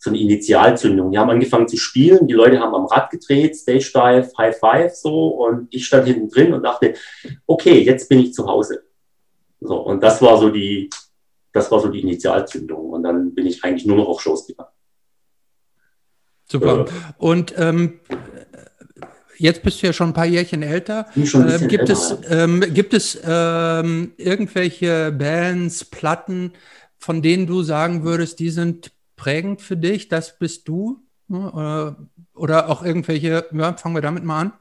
so 0.05 0.11
eine 0.11 0.19
Initialzündung. 0.19 1.11
Die 1.11 1.17
haben 1.17 1.29
angefangen 1.29 1.67
zu 1.67 1.77
spielen, 1.77 2.27
die 2.27 2.33
Leute 2.33 2.59
haben 2.59 2.73
am 2.73 2.85
Rad 2.85 3.09
gedreht, 3.09 3.55
Stage 3.55 3.91
Dive, 3.93 4.31
High 4.37 4.57
Five 4.57 4.95
so 4.95 5.27
und 5.27 5.67
ich 5.71 5.85
stand 5.85 6.07
hinten 6.07 6.29
drin 6.29 6.53
und 6.53 6.63
dachte, 6.63 6.93
okay, 7.45 7.81
jetzt 7.81 8.07
bin 8.07 8.19
ich 8.19 8.33
zu 8.33 8.47
Hause. 8.47 8.83
So, 9.59 9.77
und 9.77 10.01
das 10.01 10.21
war 10.21 10.37
so 10.37 10.49
die, 10.49 10.89
das 11.51 11.71
war 11.71 11.79
so 11.79 11.89
die 11.89 12.01
Initialzündung 12.01 12.91
und 12.91 13.03
dann 13.03 13.33
bin 13.33 13.47
ich 13.47 13.63
eigentlich 13.63 13.85
nur 13.85 13.97
noch 13.97 14.07
auf 14.07 14.21
Shows 14.21 14.45
gegangen. 14.45 14.69
Super. 16.47 16.85
Äh, 16.85 16.91
und 17.17 17.55
ähm, 17.57 17.99
jetzt 19.37 19.63
bist 19.63 19.81
du 19.81 19.87
ja 19.87 19.93
schon 19.93 20.09
ein 20.09 20.13
paar 20.13 20.27
Jährchen 20.27 20.61
älter. 20.61 21.07
Ähm, 21.15 21.67
gibt, 21.67 21.89
älter 21.89 21.93
es, 21.93 22.17
ähm, 22.29 22.63
gibt 22.73 22.93
es 22.93 23.19
ähm, 23.25 24.13
irgendwelche 24.17 25.11
Bands, 25.11 25.83
Platten, 25.83 26.53
von 26.99 27.23
denen 27.23 27.47
du 27.47 27.63
sagen 27.63 28.03
würdest, 28.03 28.37
die 28.37 28.51
sind 28.51 28.94
prägend 29.15 29.61
für 29.61 29.77
dich? 29.77 30.07
Das 30.07 30.37
bist 30.37 30.67
du? 30.67 31.01
Oder, 31.29 32.07
oder 32.35 32.69
auch 32.69 32.83
irgendwelche, 32.83 33.47
ja, 33.51 33.73
fangen 33.77 33.95
wir 33.95 34.01
damit 34.01 34.23
mal 34.23 34.41
an. 34.41 34.53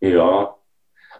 Ja, 0.00 0.56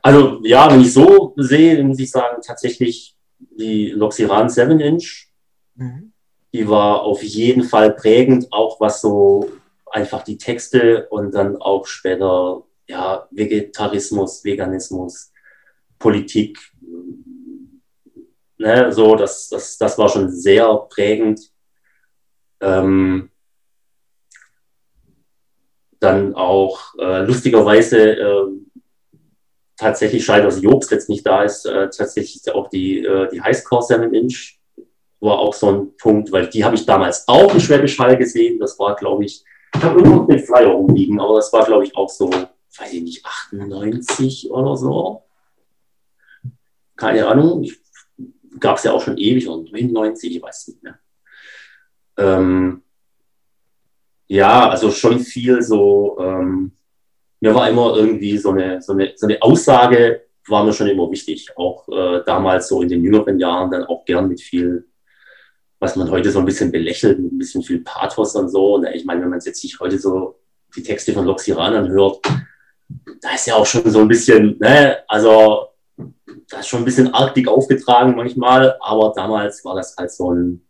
also 0.03 0.41
ja, 0.43 0.71
wenn 0.71 0.81
ich 0.81 0.93
so 0.93 1.33
sehe, 1.37 1.83
muss 1.85 2.01
ich 2.01 2.11
sagen, 2.11 2.43
tatsächlich 2.45 3.17
die 3.39 3.91
Loxiran 3.91 4.51
7 4.51 4.81
Inch, 4.81 5.29
mhm. 5.77 6.13
die 6.53 6.69
war 6.69 7.03
auf 7.03 7.23
jeden 7.23 7.63
Fall 7.63 7.93
prägend, 7.95 8.53
auch 8.53 8.81
was 8.81 9.01
so 9.01 9.53
einfach 9.87 10.25
die 10.25 10.39
Texte 10.39 11.07
und 11.11 11.33
dann 11.33 11.57
auch 11.57 11.87
später 11.87 12.65
ja, 12.89 13.29
Vegetarismus, 13.31 14.45
Veganismus, 14.45 15.33
Politik, 16.01 16.59
Ne, 18.63 18.93
so, 18.93 19.17
das, 19.17 19.49
das, 19.49 19.77
das 19.77 19.99
war 19.99 20.09
schon 20.09 20.31
sehr 20.31 20.73
prägend. 20.89 21.41
Ähm, 22.61 23.29
dann 25.99 26.37
auch 26.37 26.95
äh, 26.97 27.25
lustigerweise 27.25 28.13
äh, 28.13 28.47
tatsächlich 29.77 30.25
schade, 30.25 30.45
dass 30.45 30.63
Jobs 30.63 30.91
jetzt 30.91 31.09
nicht 31.09 31.27
da 31.27 31.43
ist, 31.43 31.67
äh, 31.67 31.91
tatsächlich 31.91 32.41
auch 32.55 32.69
die, 32.69 33.05
äh, 33.05 33.29
die 33.33 33.43
Highscore 33.43 33.83
7 33.83 34.15
Inch 34.15 34.61
war 35.19 35.41
auch 35.41 35.55
so 35.55 35.69
ein 35.69 35.97
Punkt, 35.97 36.31
weil 36.31 36.47
die 36.49 36.65
habe 36.65 36.77
ich 36.77 36.87
damals 36.87 37.27
auch 37.27 37.53
in 37.53 37.61
Schwäbisch 37.61 37.99
Hall 37.99 38.17
gesehen. 38.17 38.61
Das 38.61 38.79
war, 38.79 38.95
glaube 38.95 39.25
ich, 39.25 39.45
ich 39.75 39.83
habe 39.83 39.99
irgendwo 39.99 40.23
den 40.23 40.39
Flyer 40.39 40.71
rumliegen, 40.71 41.19
aber 41.19 41.35
das 41.35 41.53
war, 41.53 41.65
glaube 41.65 41.83
ich, 41.83 41.97
auch 41.97 42.09
so, 42.09 42.31
weiß 42.31 42.93
ich 42.93 43.03
nicht, 43.03 43.27
98 43.27 44.53
oder 44.53 44.77
so. 44.77 45.25
Keine 46.97 47.27
Ahnung. 47.27 47.65
Ich 47.65 47.82
gab 48.61 48.77
es 48.77 48.85
ja 48.85 48.93
auch 48.93 49.03
schon 49.03 49.19
ewig 49.19 49.49
und 49.49 49.73
99, 49.73 50.37
ich 50.37 50.43
weiß 50.43 50.69
nicht 50.69 50.83
mehr. 50.83 50.99
Ähm, 52.17 52.83
ja, 54.29 54.69
also 54.69 54.91
schon 54.91 55.21
viel 55.21 55.63
so, 55.63 56.19
ähm, 56.21 56.73
mir 57.41 57.55
war 57.55 57.69
immer 57.69 57.97
irgendwie 57.97 58.39
so 58.39 58.51
eine, 58.51 58.81
so 58.81 58.93
eine, 58.93 59.13
so 59.17 59.27
eine 59.27 59.43
Aussage, 59.43 60.23
war 60.49 60.65
mir 60.65 60.73
schon 60.73 60.89
immer 60.89 61.11
wichtig. 61.11 61.49
Auch 61.57 61.89
äh, 61.89 62.23
damals 62.25 62.69
so 62.69 62.83
in 62.83 62.89
den 62.89 63.03
jüngeren 63.03 63.39
Jahren 63.39 63.71
dann 63.71 63.85
auch 63.85 64.05
gern 64.05 64.29
mit 64.29 64.41
viel, 64.41 64.87
was 65.79 65.97
man 65.97 66.11
heute 66.11 66.31
so 66.31 66.39
ein 66.39 66.45
bisschen 66.45 66.73
belächelt, 66.73 67.19
mit 67.19 67.33
ein 67.33 67.39
bisschen 67.39 67.63
viel 67.63 67.81
Pathos 67.81 68.35
und 68.35 68.49
so. 68.49 68.75
Und 68.75 68.87
ich 68.87 69.05
meine, 69.05 69.23
wenn 69.23 69.31
man 69.31 69.41
jetzt 69.41 69.61
sich 69.61 69.79
heute 69.81 69.99
so 69.99 70.41
die 70.75 70.83
Texte 70.83 71.13
von 71.13 71.27
Loxiran 71.27 71.89
hört, 71.89 72.21
da 73.21 73.35
ist 73.35 73.47
ja 73.47 73.55
auch 73.55 73.67
schon 73.67 73.89
so 73.91 74.01
ein 74.01 74.09
bisschen, 74.09 74.57
ne, 74.59 74.99
also 75.09 75.69
das 76.53 76.61
ist 76.61 76.69
schon 76.69 76.83
ein 76.83 76.85
bisschen 76.85 77.13
arg 77.15 77.35
dick 77.35 77.49
aufgetragen 77.49 78.15
manchmal, 78.15 78.77
aber 78.81 79.13
damals 79.17 79.65
war 79.65 79.75
das 79.75 79.97
halt 79.97 80.11
so 80.11 80.33
ein 80.33 80.67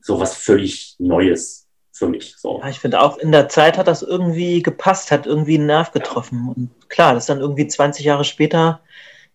so 0.00 0.20
was 0.20 0.36
völlig 0.36 0.96
Neues 0.98 1.66
für 1.92 2.08
mich. 2.08 2.36
So. 2.36 2.60
Ja, 2.60 2.68
ich 2.68 2.78
finde 2.78 3.00
auch 3.00 3.18
in 3.18 3.32
der 3.32 3.48
Zeit 3.48 3.78
hat 3.78 3.88
das 3.88 4.02
irgendwie 4.02 4.62
gepasst, 4.62 5.10
hat 5.10 5.26
irgendwie 5.26 5.56
einen 5.56 5.66
Nerv 5.66 5.92
getroffen. 5.92 6.52
Und 6.54 6.90
klar, 6.90 7.14
das 7.14 7.24
ist 7.24 7.28
dann 7.28 7.40
irgendwie 7.40 7.66
20 7.66 8.04
Jahre 8.04 8.24
später 8.24 8.80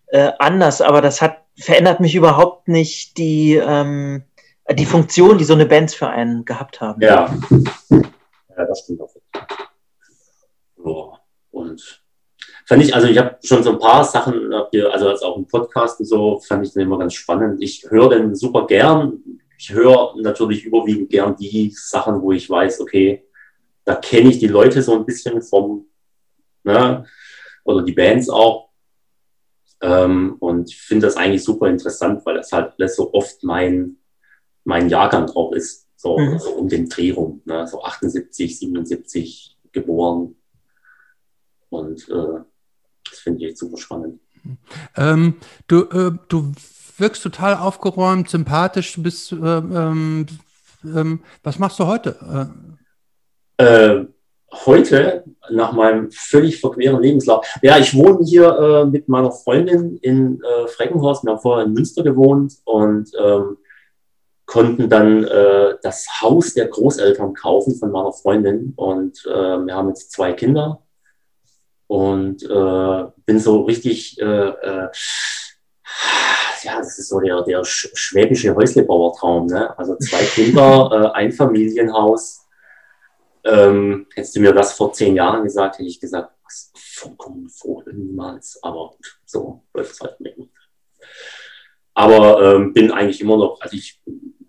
äh, 0.07 0.32
anders, 0.39 0.82
aber 0.82 1.01
das 1.01 1.21
hat 1.21 1.41
verändert 1.57 1.99
mich 1.99 2.15
überhaupt 2.15 2.67
nicht 2.67 3.17
die, 3.17 3.55
ähm, 3.55 4.24
die 4.71 4.86
Funktion, 4.86 5.37
die 5.37 5.43
so 5.43 5.53
eine 5.53 5.66
Band 5.66 5.91
für 5.91 6.08
einen 6.08 6.45
gehabt 6.45 6.82
haben. 6.82 7.01
Ja, 7.01 7.33
ja 7.89 8.66
das 8.66 8.79
stimmt 8.79 9.01
auch. 9.01 9.09
So. 10.78 11.17
Und 11.51 12.00
fand 12.66 12.83
ich, 12.83 12.93
also 12.93 13.08
ich 13.08 13.17
habe 13.17 13.38
schon 13.43 13.63
so 13.63 13.71
ein 13.71 13.79
paar 13.79 14.04
Sachen, 14.04 14.54
also 14.54 15.09
als 15.09 15.21
auch 15.21 15.38
im 15.38 15.47
Podcast 15.47 16.00
und 16.00 16.05
so, 16.05 16.39
fand 16.39 16.66
ich 16.66 16.74
den 16.74 16.83
immer 16.83 16.97
ganz 16.97 17.13
spannend. 17.13 17.62
Ich 17.62 17.86
höre 17.89 18.09
den 18.09 18.36
super 18.36 18.67
gern. 18.67 19.21
Ich 19.58 19.71
höre 19.71 20.16
natürlich 20.17 20.66
überwiegend 20.66 21.09
gern 21.09 21.36
die 21.36 21.71
Sachen, 21.75 22.21
wo 22.21 22.32
ich 22.32 22.50
weiß, 22.50 22.82
okay, 22.82 23.25
da 23.86 23.96
kenne 23.96 24.29
ich 24.29 24.39
die 24.39 24.47
Leute 24.47 24.82
so 24.82 24.96
ein 24.96 25.05
bisschen 25.05 25.42
vom, 25.42 25.88
ne, 26.63 27.05
oder 27.63 27.83
die 27.83 27.93
Bands 27.93 28.29
auch. 28.29 28.70
Ähm, 29.82 30.36
und 30.39 30.70
ich 30.70 30.78
finde 30.79 31.08
das 31.08 31.17
eigentlich 31.17 31.43
super 31.43 31.67
interessant, 31.67 32.25
weil 32.25 32.36
das 32.36 32.51
halt 32.51 32.74
so 32.92 33.13
oft 33.13 33.43
mein, 33.43 33.97
mein 34.63 34.89
Jahrgang 34.89 35.28
drauf 35.28 35.54
ist. 35.55 35.88
So, 35.96 36.17
mhm. 36.17 36.39
so 36.39 36.50
um 36.51 36.67
den 36.67 36.89
Dreh 36.89 37.12
rum, 37.12 37.42
ne, 37.46 37.67
so 37.67 37.83
78, 37.83 38.58
77 38.58 39.58
geboren. 39.71 40.36
Und 41.70 42.09
äh, 42.09 42.42
das 43.12 43.20
finde 43.20 43.46
ich 43.46 43.58
super 43.58 43.78
spannend. 43.78 44.20
Ähm, 44.97 45.36
du, 45.67 45.83
äh, 45.83 46.12
du 46.29 46.51
wirkst 46.97 47.21
total 47.21 47.55
aufgeräumt, 47.58 48.29
sympathisch. 48.29 48.93
Du 48.93 49.04
bist, 49.04 49.32
äh, 49.32 49.36
ähm, 49.36 50.25
ähm, 50.83 51.21
was 51.43 51.59
machst 51.59 51.79
du 51.79 51.86
heute? 51.86 52.50
Äh, 53.58 54.05
heute, 54.66 55.24
nach 55.50 55.74
meinem 55.74 56.12
völlig 56.12 56.59
verqueren 56.59 57.01
Lebenslauf, 57.01 57.46
ja, 57.62 57.78
ich 57.78 57.96
wohne 57.96 58.25
hier 58.25 58.58
äh, 58.58 58.86
mit 58.86 59.08
meiner 59.08 59.32
Freundin 59.32 59.97
in 59.97 60.42
äh, 60.42 60.67
Freckenhorst, 60.67 61.24
wir 61.24 61.33
haben 61.33 61.39
vorher 61.39 61.66
in 61.66 61.74
Münster 61.74 62.04
gewohnt 62.04 62.54
und 62.66 63.12
ähm, 63.20 63.58
konnten 64.46 64.89
dann 64.89 65.24
äh, 65.24 65.75
das 65.82 66.05
Haus 66.21 66.54
der 66.54 66.67
Großeltern 66.67 67.33
kaufen 67.33 67.75
von 67.75 67.92
meiner 67.92 68.12
Freundin 68.12 68.74
und 68.75 69.25
äh, 69.25 69.66
wir 69.66 69.75
haben 69.75 69.89
jetzt 69.89 70.12
zwei 70.12 70.33
Kinder 70.33 70.82
und 71.92 72.42
äh, 72.43 73.12
bin 73.26 73.38
so 73.38 73.63
richtig, 73.63 74.18
äh, 74.18 74.24
äh, 74.24 74.89
ja, 76.63 76.78
das 76.78 76.97
ist 76.97 77.09
so 77.09 77.20
der, 77.20 77.42
der 77.42 77.66
schwäbische 77.66 78.55
Häuslebauertraum, 78.55 79.47
ne? 79.47 79.78
Also 79.78 79.97
zwei 79.97 80.24
Kinder, 80.24 81.12
äh, 81.13 81.18
ein 81.18 81.34
Familienhaus. 81.34 82.47
Ähm, 83.43 84.08
hättest 84.16 84.38
du 84.38 84.39
mir 84.39 84.54
das 84.54 84.72
vor 84.72 84.93
zehn 84.93 85.18
Jahren 85.18 85.43
gesagt, 85.43 85.80
hätte 85.80 85.89
ich 85.89 86.00
gesagt, 86.00 86.32
was 86.46 86.72
vollkommen 86.78 87.50
vor, 87.50 87.84
niemals. 87.92 88.58
Aber 88.63 88.93
so 89.26 89.66
läuft 89.74 89.92
es 89.92 90.00
halt 90.00 90.18
nicht. 90.22 90.38
Aber 91.93 92.55
ähm, 92.55 92.72
bin 92.72 92.93
eigentlich 92.93 93.20
immer 93.20 93.36
noch, 93.36 93.59
also 93.59 93.76
ich 93.76 94.01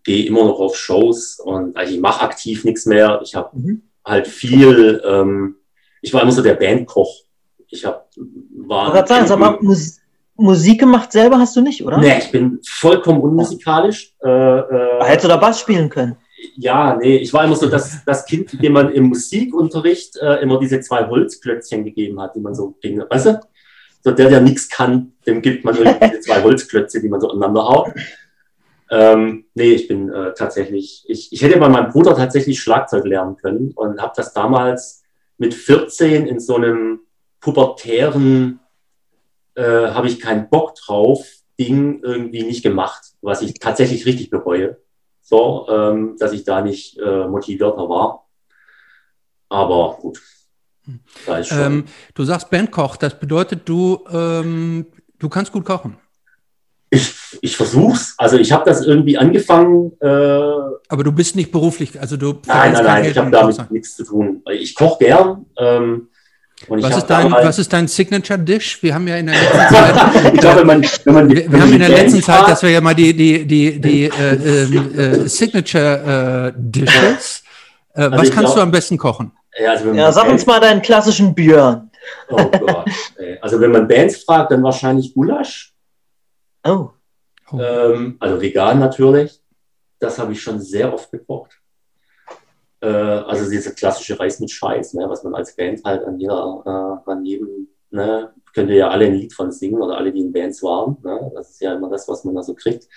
gehe 0.05 0.27
immer 0.27 0.45
noch 0.45 0.61
auf 0.61 0.77
Shows 0.77 1.41
und 1.41 1.77
also 1.77 1.93
ich 1.93 1.99
mache 1.99 2.23
aktiv 2.23 2.65
nichts 2.65 2.87
mehr. 2.87 3.19
Ich 3.25 3.35
habe 3.35 3.59
mhm. 3.59 3.91
halt 4.05 4.29
viel, 4.29 5.03
ähm, 5.05 5.57
ich 6.03 6.15
war 6.15 6.23
immer 6.23 6.31
so 6.31 6.43
der 6.43 6.55
Bandkoch 6.55 7.25
ich 7.73 7.85
habe 7.85 8.05
war. 8.69 8.95
Ich 8.95 9.09
sagen, 9.09 9.31
aber 9.31 9.59
Mus 9.63 9.99
Musik 10.35 10.81
gemacht 10.81 11.13
selber 11.13 11.39
hast 11.39 11.55
du 11.57 11.61
nicht, 11.61 11.85
oder? 11.85 11.99
Nee, 11.99 12.19
ich 12.19 12.31
bin 12.31 12.59
vollkommen 12.67 13.21
unmusikalisch. 13.21 14.15
Äh, 14.25 14.29
äh, 14.29 15.05
Hättest 15.05 15.25
du 15.25 15.29
da 15.29 15.37
Bass 15.37 15.61
spielen 15.61 15.89
können? 15.89 16.17
Ja, 16.57 16.97
nee, 16.97 17.19
ich 17.19 17.33
war 17.33 17.45
immer 17.45 17.55
so 17.55 17.69
das, 17.69 18.03
das 18.05 18.25
Kind, 18.25 18.61
dem 18.61 18.73
man 18.73 18.91
im 18.93 19.05
Musikunterricht 19.05 20.17
äh, 20.17 20.43
immer 20.43 20.59
diese 20.59 20.81
zwei 20.81 21.07
Holzklötzchen 21.07 21.85
gegeben 21.85 22.21
hat, 22.21 22.35
die 22.35 22.41
man 22.41 22.55
so 22.55 22.75
ging, 22.81 23.03
weißt 23.09 23.27
du? 23.27 23.41
So 24.03 24.11
der, 24.11 24.31
der 24.31 24.41
nichts 24.41 24.69
kann, 24.69 25.13
dem 25.27 25.43
gibt 25.43 25.65
man 25.65 25.77
irgendwie 25.77 26.09
diese 26.09 26.21
zwei 26.21 26.43
Holzklötze, 26.43 27.01
die 27.01 27.09
man 27.09 27.21
so 27.21 27.31
aneinander 27.31 27.69
haut. 27.69 27.93
Ähm, 28.91 29.45
nee, 29.55 29.73
ich 29.73 29.87
bin 29.87 30.09
äh, 30.09 30.33
tatsächlich, 30.35 31.05
ich, 31.07 31.33
ich 31.33 31.43
hätte 31.43 31.61
bei 31.61 31.69
meinem 31.69 31.93
Bruder 31.93 32.17
tatsächlich 32.17 32.61
Schlagzeug 32.61 33.05
lernen 33.05 33.37
können 33.37 33.73
und 33.77 34.01
habe 34.01 34.13
das 34.17 34.33
damals 34.33 35.05
mit 35.39 35.55
14 35.55 36.27
in 36.27 36.41
so 36.41 36.57
einem 36.57 37.01
pubertären 37.43 38.61
äh, 39.55 39.63
habe 39.63 40.07
ich 40.07 40.19
keinen 40.19 40.49
Bock 40.49 40.75
drauf, 40.77 41.27
Ding 41.59 42.01
irgendwie 42.03 42.45
nicht 42.45 42.63
gemacht, 42.63 43.03
was 43.21 43.43
ich 43.43 43.55
tatsächlich 43.55 44.07
richtig 44.07 44.31
bereue. 44.31 44.79
So, 45.21 45.67
ähm, 45.69 46.17
dass 46.19 46.33
ich 46.33 46.45
da 46.45 46.63
nicht 46.63 46.99
äh, 46.99 47.27
motivierter 47.27 47.89
war. 47.89 48.27
Aber 49.49 49.99
gut. 50.01 50.21
Ähm, 51.29 51.85
du 52.15 52.25
sagst 52.25 52.51
Bandkoch, 52.51 52.97
das 52.97 53.19
bedeutet, 53.19 53.69
du, 53.69 54.05
ähm, 54.11 54.87
du 55.19 55.29
kannst 55.29 55.53
gut 55.53 55.65
kochen. 55.65 55.97
Ich, 56.91 57.15
ich 57.41 57.57
versuch's. 57.57 58.15
Also 58.19 58.37
ich 58.37 58.51
habe 58.53 58.65
das 58.65 58.85
irgendwie 58.85 59.17
angefangen. 59.17 59.93
Äh, 60.01 60.07
Aber 60.07 61.05
du 61.05 61.13
bist 61.13 61.37
nicht 61.37 61.53
beruflich, 61.53 61.99
also 62.01 62.17
du. 62.17 62.41
Nein, 62.47 62.73
nein, 62.73 62.85
nein, 62.85 63.05
ich 63.05 63.17
habe 63.17 63.31
damit 63.31 63.71
nichts 63.71 63.97
zu 63.97 64.05
tun. 64.05 64.43
Ich 64.51 64.75
koche 64.75 65.05
gern. 65.05 65.47
Ähm, 65.57 66.09
was 66.69 66.97
ist, 66.97 67.07
dein, 67.07 67.31
was 67.31 67.59
ist 67.59 67.73
dein 67.73 67.89
Signature 67.89 68.39
Dish? 68.39 68.83
Wir 68.83 68.95
haben 68.95 69.07
ja 69.09 69.17
in 69.17 69.27
der 69.27 69.35
letzten 69.35 69.59
Zeit, 69.75 70.35
ich 70.35 70.41
glaube, 70.41 70.61
wenn 70.61 70.67
man, 70.67 70.83
wenn 70.83 71.15
man 71.15 71.29
die, 71.29 71.37
wir, 71.37 71.53
wir 71.53 71.61
haben 71.61 71.73
in 71.73 71.79
der 71.79 71.89
letzten 71.89 72.23
Zeit, 72.23 72.49
dass 72.49 72.63
wir 72.63 72.71
ja 72.71 72.81
mal 72.81 72.95
die, 72.95 73.15
die, 73.15 73.45
die, 73.47 73.81
die 73.81 74.05
äh, 74.05 74.35
äh, 74.35 75.29
Signature 75.29 76.53
äh, 76.53 76.53
Dishes. 76.57 77.43
Äh, 77.95 78.03
also 78.03 78.19
was 78.19 78.31
kannst 78.31 78.47
glaub, 78.47 78.55
du 78.55 78.61
am 78.63 78.71
besten 78.71 78.99
kochen? 78.99 79.33
Ja, 79.59 79.73
also 79.73 79.93
ja 79.93 80.13
sag 80.13 80.29
uns 80.29 80.47
mal 80.47 80.61
deinen 80.61 80.83
klassischen 80.83 81.35
Björn. 81.35 81.91
Oh 82.29 82.45
Gott. 82.45 82.87
Also 83.41 83.61
wenn 83.61 83.71
man 83.71 83.87
Bands 83.87 84.25
fragt, 84.25 84.51
dann 84.51 84.63
wahrscheinlich 84.63 85.15
Gulasch. 85.15 85.75
Oh. 86.65 86.91
oh. 87.51 87.61
Ähm, 87.61 88.17
also 88.19 88.41
vegan 88.41 88.79
natürlich. 88.79 89.41
Das 89.99 90.19
habe 90.19 90.33
ich 90.33 90.43
schon 90.43 90.61
sehr 90.61 90.93
oft 90.93 91.11
gekocht. 91.11 91.62
Äh, 92.83 92.87
also 92.87 93.49
dieser 93.49 93.71
klassische 93.71 94.19
Reis 94.19 94.41
mit 94.41 94.51
Scheiß, 94.51 94.95
ne, 94.95 95.09
was 95.09 95.23
man 95.23 95.35
als 95.35 95.55
Band 95.55 95.85
halt 95.85 96.05
an 96.05 96.19
jeder, 96.19 97.01
äh, 97.07 97.11
an 97.11 97.25
jedem, 97.25 97.69
ne, 97.91 98.33
könnt 98.53 98.71
ihr 98.71 98.77
ja 98.77 98.89
alle 98.89 99.07
ein 99.07 99.15
Lied 99.15 99.33
von 99.33 99.53
singen 99.53 99.81
oder 99.81 99.97
alle, 99.97 100.13
die 100.13 100.21
in 100.21 100.33
Bands 100.33 100.63
waren. 100.65 100.97
Ne, 101.05 101.31
das 101.33 101.51
ist 101.51 101.61
ja 101.61 101.75
immer 101.75 101.89
das, 101.89 102.09
was 102.09 102.25
man 102.25 102.35
da 102.35 102.43
so 102.43 102.55
kriegt. 102.55 102.89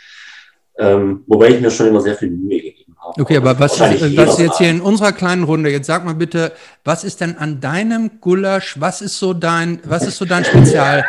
Ähm, 0.78 1.24
wobei 1.28 1.50
ich 1.50 1.62
mir 1.62 1.70
schon 1.70 1.88
immer 1.88 2.02
sehr 2.02 2.16
viel 2.16 2.32
Mühe 2.32 2.62
gegeben 2.62 2.96
habe. 3.00 3.22
Okay, 3.22 3.38
aber 3.38 3.58
was, 3.60 3.80
ist, 3.80 4.18
was 4.18 4.40
jetzt 4.40 4.58
hier 4.58 4.72
in 4.72 4.82
unserer 4.82 5.14
kleinen 5.14 5.44
Runde, 5.44 5.70
jetzt 5.70 5.86
sag 5.86 6.04
mal 6.04 6.16
bitte, 6.16 6.52
was 6.84 7.04
ist 7.04 7.22
denn 7.22 7.38
an 7.38 7.62
deinem 7.62 8.20
Gulasch, 8.20 8.82
was 8.82 9.02
ist 9.02 9.20
so 9.20 9.34
dein, 9.34 9.80
was 9.86 10.06
ist 10.06 10.18
so 10.18 10.26
dein 10.26 10.44
Spezial, 10.44 11.06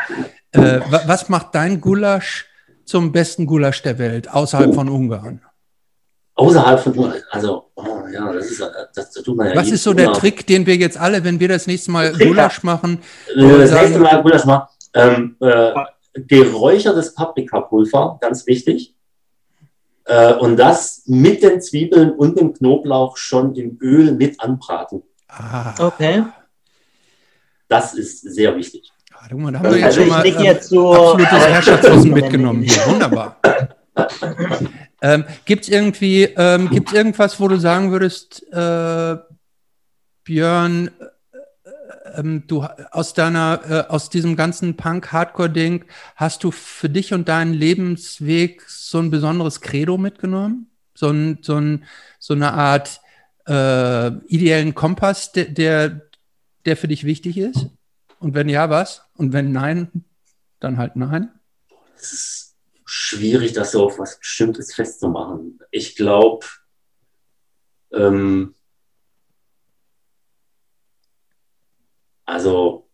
äh, 0.52 0.80
was 1.06 1.30
macht 1.30 1.54
dein 1.54 1.80
Gulasch 1.80 2.46
zum 2.84 3.10
besten 3.10 3.46
Gulasch 3.46 3.82
der 3.82 3.98
Welt, 3.98 4.30
außerhalb 4.30 4.74
von 4.74 4.88
Ungarn? 4.88 5.40
außerhalb 6.36 6.80
von, 6.80 7.14
also, 7.30 7.70
oh, 7.74 7.95
ja, 8.12 8.32
das 8.32 8.50
ist, 8.50 8.60
das, 8.60 9.12
das 9.12 9.22
tut 9.22 9.36
man 9.36 9.48
ja 9.48 9.56
Was 9.56 9.70
ist 9.70 9.82
so 9.82 9.94
der 9.94 10.12
Trick, 10.12 10.46
den 10.46 10.66
wir 10.66 10.76
jetzt 10.76 10.98
alle, 10.98 11.24
wenn 11.24 11.40
wir 11.40 11.48
das 11.48 11.66
nächste 11.66 11.90
Mal 11.90 12.12
Trick, 12.12 12.28
Gulasch 12.28 12.62
machen? 12.62 13.00
Äh, 13.34 13.58
das 13.58 13.72
nächste 13.72 13.98
Mal 13.98 14.22
Gulasch 14.22 14.44
machen, 14.44 14.68
ähm, 14.94 15.36
äh, 15.40 15.72
geräuchertes 16.14 17.14
Paprikapulver, 17.14 18.18
ganz 18.20 18.46
wichtig. 18.46 18.94
Äh, 20.04 20.34
und 20.34 20.56
das 20.56 21.02
mit 21.06 21.42
den 21.42 21.60
Zwiebeln 21.60 22.12
und 22.12 22.38
dem 22.38 22.54
Knoblauch 22.54 23.16
schon 23.16 23.54
im 23.54 23.78
Öl 23.80 24.12
mit 24.12 24.40
anbraten. 24.40 25.02
Ah. 25.28 25.74
Okay. 25.78 26.24
Das 27.68 27.94
ist 27.94 28.22
sehr 28.22 28.56
wichtig. 28.56 28.90
Ah, 29.12 29.34
mal, 29.34 29.52
da 29.52 29.58
haben 29.58 29.70
wir 29.70 29.78
jetzt 29.78 29.84
also 29.84 30.00
schon 30.00 30.08
mal 30.08 30.26
jetzt 30.26 30.68
so, 30.68 30.94
absolutes 30.94 31.46
Herrschaftswissen 31.48 32.12
mitgenommen 32.12 32.62
hier. 32.62 32.86
Wunderbar. 32.86 33.40
Ähm, 35.02 35.24
Gibt 35.44 35.64
es 35.64 35.68
irgendwie, 35.68 36.24
ähm, 36.24 36.70
gibt's 36.70 36.92
irgendwas, 36.92 37.38
wo 37.38 37.48
du 37.48 37.58
sagen 37.58 37.92
würdest, 37.92 38.42
äh, 38.52 39.16
Björn, 40.24 40.90
äh, 41.64 42.20
äh, 42.20 42.40
du 42.46 42.62
aus 42.62 43.14
deiner, 43.14 43.60
äh, 43.68 43.84
aus 43.88 44.08
diesem 44.10 44.36
ganzen 44.36 44.76
Punk-Hardcore-Ding, 44.76 45.84
hast 46.16 46.44
du 46.44 46.50
für 46.50 46.88
dich 46.88 47.12
und 47.12 47.28
deinen 47.28 47.52
Lebensweg 47.52 48.62
so 48.68 48.98
ein 48.98 49.10
besonderes 49.10 49.60
Credo 49.60 49.98
mitgenommen? 49.98 50.70
So, 50.94 51.10
ein, 51.10 51.38
so, 51.42 51.56
ein, 51.56 51.84
so 52.18 52.32
eine 52.32 52.54
Art 52.54 53.00
äh, 53.46 54.08
ideellen 54.26 54.74
Kompass, 54.74 55.32
der, 55.32 55.44
der, 55.44 56.00
der 56.64 56.76
für 56.76 56.88
dich 56.88 57.04
wichtig 57.04 57.36
ist? 57.36 57.66
Und 58.18 58.34
wenn 58.34 58.48
ja, 58.48 58.70
was? 58.70 59.02
Und 59.14 59.34
wenn 59.34 59.52
nein, 59.52 60.04
dann 60.58 60.78
halt 60.78 60.96
nein? 60.96 61.30
Das 61.96 62.12
ist 62.12 62.45
schwierig, 62.86 63.52
das 63.52 63.72
so 63.72 63.84
auf 63.84 63.98
was 63.98 64.18
Bestimmtes 64.18 64.74
festzumachen. 64.74 65.58
Ich 65.70 65.96
glaube, 65.96 66.46
ähm, 67.92 68.54
also, 72.24 72.88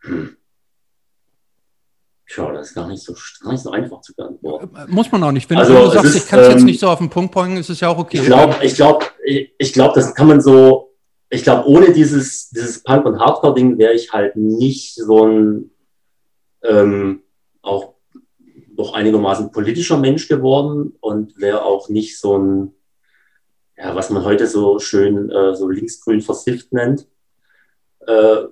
hm. 0.00 0.36
Schau, 2.24 2.50
das 2.50 2.68
ist 2.68 2.74
gar 2.74 2.88
nicht 2.88 3.02
so, 3.02 3.14
gar 3.42 3.52
nicht 3.52 3.62
so 3.62 3.70
einfach 3.72 4.00
zu 4.00 4.14
beantworten. 4.14 4.74
Äh, 4.74 4.86
muss 4.86 5.12
man 5.12 5.22
auch 5.22 5.32
nicht. 5.32 5.50
Wenn 5.50 5.58
also, 5.58 5.74
du 5.74 5.90
sagst, 5.90 6.04
ist, 6.06 6.16
ich 6.16 6.28
kann 6.28 6.40
es 6.40 6.46
ähm, 6.46 6.52
jetzt 6.52 6.64
nicht 6.64 6.80
so 6.80 6.88
auf 6.88 6.98
den 6.98 7.10
Punkt 7.10 7.34
bringen, 7.34 7.58
ist 7.58 7.68
es 7.68 7.80
ja 7.80 7.88
auch 7.88 7.98
okay. 7.98 8.20
Ich 8.20 8.24
glaube, 8.24 8.56
ich 8.62 8.74
glaube, 8.74 9.04
ich, 9.22 9.54
ich 9.58 9.72
glaube, 9.74 9.94
das 9.94 10.14
kann 10.14 10.28
man 10.28 10.40
so, 10.40 10.94
ich 11.28 11.42
glaube, 11.42 11.68
ohne 11.68 11.92
dieses, 11.92 12.48
dieses 12.48 12.82
Punk- 12.82 13.04
und 13.04 13.18
Hardcore-Ding 13.18 13.76
wäre 13.76 13.92
ich 13.92 14.12
halt 14.12 14.36
nicht 14.36 14.94
so 14.94 15.26
ein, 15.26 15.70
ähm, 16.62 17.21
auch 17.62 17.94
doch 18.76 18.94
einigermaßen 18.94 19.52
politischer 19.52 19.98
Mensch 19.98 20.28
geworden 20.28 20.96
und 21.00 21.38
wäre 21.40 21.64
auch 21.64 21.88
nicht 21.88 22.18
so 22.18 22.38
ein, 22.38 22.74
ja, 23.76 23.94
was 23.94 24.10
man 24.10 24.24
heute 24.24 24.46
so 24.46 24.78
schön 24.78 25.30
äh, 25.30 25.54
so 25.54 25.68
linksgrün 25.68 26.20
versifft 26.20 26.72
nennt. 26.72 27.06
Äh, 28.06 28.44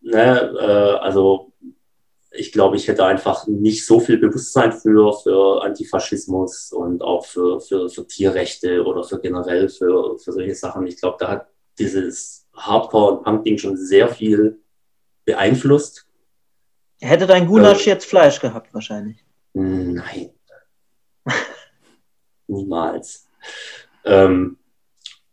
ne, 0.00 0.54
äh, 0.58 0.98
also 0.98 1.52
ich 2.36 2.52
glaube, 2.52 2.76
ich 2.76 2.88
hätte 2.88 3.04
einfach 3.04 3.46
nicht 3.46 3.86
so 3.86 4.00
viel 4.00 4.18
Bewusstsein 4.18 4.72
für, 4.72 5.12
für 5.12 5.62
Antifaschismus 5.62 6.72
und 6.72 7.02
auch 7.02 7.24
für, 7.24 7.60
für, 7.60 7.88
für 7.88 8.06
Tierrechte 8.06 8.84
oder 8.84 9.04
für 9.04 9.20
generell 9.20 9.68
für, 9.68 10.18
für 10.18 10.32
solche 10.32 10.54
Sachen. 10.54 10.86
Ich 10.86 11.00
glaube, 11.00 11.16
da 11.20 11.28
hat 11.28 11.46
dieses 11.78 12.46
Hardcore- 12.54 13.18
und 13.18 13.24
Punk-Ding 13.24 13.58
schon 13.58 13.76
sehr 13.76 14.08
viel 14.08 14.60
beeinflusst. 15.24 16.06
Hätte 17.04 17.26
dein 17.26 17.46
Gulasch 17.46 17.86
äh, 17.86 17.90
jetzt 17.90 18.06
Fleisch 18.06 18.40
gehabt, 18.40 18.72
wahrscheinlich? 18.72 19.22
Nein. 19.52 20.30
Niemals. 22.46 23.28
Ähm, 24.06 24.56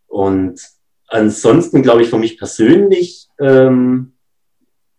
und 0.07 0.61
ansonsten 1.07 1.81
glaube 1.81 2.02
ich 2.02 2.10
für 2.10 2.18
mich 2.18 2.38
persönlich, 2.38 3.30
ähm, 3.39 4.18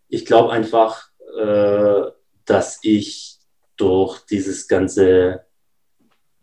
ich 0.09 0.25
glaube 0.25 0.53
einfach, 0.53 1.11
äh, 1.39 2.11
dass 2.47 2.79
ich 2.83 3.39
durch 3.77 4.21
dieses 4.21 4.67
ganze 4.67 5.45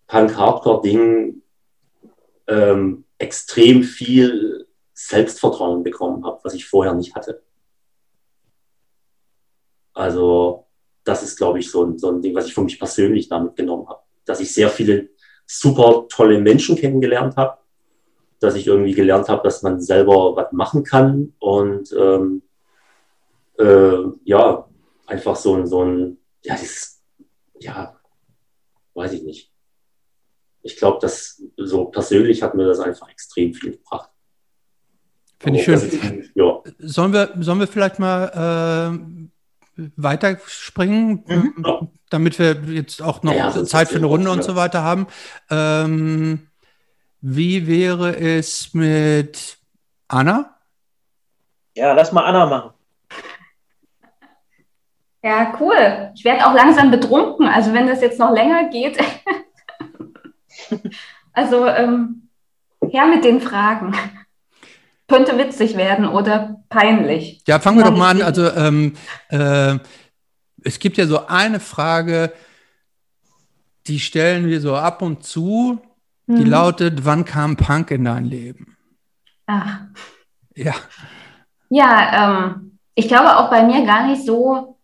Punk-Hardcore-Ding 0.06 1.42
ähm, 2.48 3.04
extrem 3.18 3.82
viel 3.82 4.68
Selbstvertrauen 4.94 5.82
bekommen 5.82 6.24
habe, 6.24 6.40
was 6.44 6.54
ich 6.54 6.68
vorher 6.68 6.94
nicht 6.94 7.16
hatte. 7.16 7.42
Also 10.00 10.66
das 11.04 11.24
ist, 11.24 11.38
glaube 11.38 11.60
ich, 11.60 11.70
so 11.70 11.84
ein, 11.84 11.98
so 11.98 12.10
ein 12.10 12.22
Ding, 12.22 12.34
was 12.34 12.48
ich 12.48 12.54
für 12.54 12.62
mich 12.62 12.80
persönlich 12.80 13.28
damit 13.28 13.56
genommen 13.56 13.88
habe. 13.88 14.02
Dass 14.26 14.40
ich 14.40 14.54
sehr 14.54 14.70
viele 14.70 15.10
super 15.46 16.06
tolle 16.08 16.40
Menschen 16.40 16.76
kennengelernt 16.76 17.36
habe, 17.36 17.58
dass 18.40 18.56
ich 18.56 18.68
irgendwie 18.68 18.94
gelernt 18.94 19.28
habe, 19.28 19.44
dass 19.44 19.62
man 19.62 19.82
selber 19.82 20.36
was 20.36 20.52
machen 20.52 20.84
kann 20.84 21.34
und 21.40 21.92
ähm, 21.92 22.44
äh, 23.58 24.04
ja, 24.24 24.70
einfach 25.06 25.36
so 25.36 25.56
ein, 25.56 25.68
so 25.68 25.84
ein, 25.84 26.18
ja, 26.44 26.56
dieses, 26.56 27.02
ja, 27.60 28.00
weiß 28.94 29.14
ich 29.14 29.24
nicht. 29.24 29.52
Ich 30.62 30.78
glaube, 30.78 31.00
dass 31.02 31.42
so 31.58 31.86
persönlich 31.86 32.42
hat 32.42 32.56
mir 32.56 32.66
das 32.66 32.80
einfach 32.80 33.10
extrem 33.10 33.54
viel 33.54 33.72
gebracht. 33.72 34.10
Finde 35.40 35.60
ich 35.60 35.66
schön. 35.66 35.76
Ist, 35.76 36.32
ja. 36.36 36.62
sollen, 36.80 37.14
wir, 37.14 37.34
sollen 37.40 37.60
wir 37.60 37.68
vielleicht 37.68 37.98
mal 37.98 38.94
äh, 38.94 39.30
weiterspringen, 39.96 41.24
mhm. 41.28 41.90
damit 42.10 42.40
wir 42.40 42.54
jetzt 42.74 43.02
auch 43.02 43.24
noch 43.24 43.34
ja, 43.34 43.64
Zeit 43.66 43.90
für 43.90 43.98
eine 43.98 44.08
Runde 44.08 44.32
und 44.32 44.44
so 44.44 44.56
weiter 44.56 44.84
haben? 44.84 45.08
Ähm, 45.50 46.48
wie 47.22 47.68
wäre 47.68 48.16
es 48.16 48.74
mit 48.74 49.58
Anna? 50.08 50.56
Ja, 51.76 51.94
lass 51.94 52.12
mal 52.12 52.24
Anna 52.26 52.46
machen. 52.46 52.72
Ja, 55.22 55.54
cool. 55.60 56.12
Ich 56.16 56.24
werde 56.24 56.46
auch 56.46 56.54
langsam 56.54 56.92
betrunken. 56.92 57.48
Also 57.48 57.74
wenn 57.74 57.88
das 57.88 58.02
jetzt 58.02 58.20
noch 58.20 58.32
länger 58.32 58.70
geht. 58.70 58.98
also 61.34 61.66
ähm, 61.68 62.30
her 62.90 63.06
mit 63.08 63.24
den 63.26 63.42
Fragen. 63.42 63.96
Könnte 65.10 65.38
witzig 65.38 65.76
werden 65.76 66.08
oder 66.08 66.62
peinlich. 66.70 67.44
Ja, 67.48 67.60
fangen 67.60 67.80
wir 67.80 67.86
doch 67.86 67.98
mal 67.98 68.12
an. 68.12 68.22
Also 68.22 68.50
ähm, 68.52 68.94
äh, 69.30 69.78
es 70.64 70.80
gibt 70.80 70.98
ja 70.98 71.08
so 71.08 71.28
eine 71.28 71.60
Frage, 71.60 72.32
die 73.88 74.00
stellen 74.00 74.48
wir 74.48 74.62
so 74.62 74.76
ab 74.76 75.02
und 75.02 75.24
zu. 75.24 75.82
Die 76.28 76.46
mhm. 76.46 76.52
lautet, 76.52 77.06
wann 77.06 77.26
kam 77.26 77.58
Punk 77.58 77.90
in 77.90 78.06
dein 78.06 78.26
Leben? 78.26 78.78
Ach. 79.48 79.80
Ja. 80.56 80.76
Ja, 81.70 82.44
ähm, 82.46 82.78
ich 82.94 83.08
glaube 83.08 83.38
auch 83.38 83.50
bei 83.50 83.64
mir 83.64 83.86
gar 83.86 84.06
nicht 84.08 84.26
so 84.26 84.78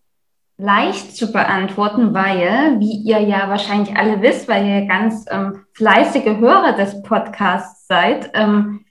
leicht 0.57 1.15
zu 1.15 1.31
beantworten, 1.31 2.13
weil, 2.13 2.79
wie 2.79 2.97
ihr 3.03 3.19
ja 3.19 3.49
wahrscheinlich 3.49 3.95
alle 3.95 4.21
wisst, 4.21 4.47
weil 4.47 4.65
ihr 4.65 4.87
ganz 4.87 5.25
ähm, 5.29 5.65
fleißige 5.73 6.37
Hörer 6.37 6.73
des 6.73 7.03
Podcasts 7.03 7.87
seid, 7.87 8.31
ähm, 8.33 8.84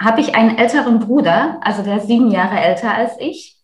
habe 0.00 0.20
ich 0.20 0.34
einen 0.34 0.56
älteren 0.56 1.00
Bruder, 1.00 1.60
also 1.62 1.82
der 1.82 1.96
ist 1.96 2.06
sieben 2.06 2.30
Jahre 2.30 2.58
älter 2.58 2.94
als 2.94 3.12
ich. 3.18 3.56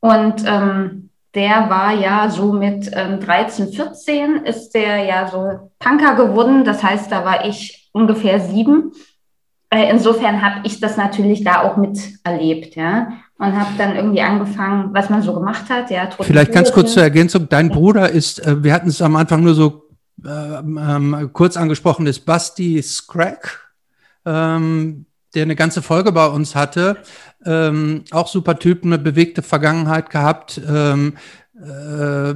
Und 0.00 0.44
ähm, 0.46 1.10
der 1.34 1.68
war 1.68 1.92
ja 1.92 2.30
so 2.30 2.52
mit 2.52 2.90
ähm, 2.92 3.20
13, 3.20 3.72
14 3.72 4.36
ist 4.44 4.70
der 4.70 5.04
ja 5.04 5.28
so 5.28 5.70
Punker 5.78 6.14
geworden. 6.14 6.64
Das 6.64 6.82
heißt, 6.82 7.10
da 7.10 7.24
war 7.24 7.44
ich 7.44 7.90
ungefähr 7.92 8.40
sieben. 8.40 8.92
Äh, 9.70 9.90
insofern 9.90 10.42
habe 10.42 10.66
ich 10.66 10.80
das 10.80 10.96
natürlich 10.96 11.42
da 11.42 11.62
auch 11.62 11.76
miterlebt, 11.76 12.76
ja 12.76 13.08
und 13.38 13.58
habe 13.58 13.70
dann 13.76 13.96
irgendwie 13.96 14.22
angefangen, 14.22 14.90
was 14.92 15.10
man 15.10 15.22
so 15.22 15.34
gemacht 15.34 15.68
hat. 15.68 15.90
Ja, 15.90 16.08
Vielleicht 16.20 16.52
ganz 16.52 16.72
kurz 16.72 16.94
zur 16.94 17.02
Ergänzung. 17.02 17.48
Dein 17.48 17.68
Bruder 17.68 18.10
ist, 18.10 18.44
äh, 18.44 18.62
wir 18.62 18.72
hatten 18.72 18.88
es 18.88 19.02
am 19.02 19.16
Anfang 19.16 19.42
nur 19.42 19.54
so 19.54 19.84
äh, 20.24 20.58
ähm, 20.58 21.30
kurz 21.32 21.56
angesprochen, 21.56 22.06
ist 22.06 22.20
Basti 22.20 22.82
Scrack, 22.82 23.74
ähm, 24.24 25.06
der 25.36 25.44
eine 25.44 25.54
ganze 25.54 25.82
Folge 25.82 26.10
bei 26.10 26.26
uns 26.26 26.54
hatte. 26.54 26.96
Ähm, 27.44 28.04
auch 28.10 28.26
super 28.26 28.58
Typ, 28.58 28.84
eine 28.84 28.98
bewegte 28.98 29.42
Vergangenheit 29.42 30.10
gehabt. 30.10 30.60
Ähm, 30.66 31.16
äh, 31.54 32.30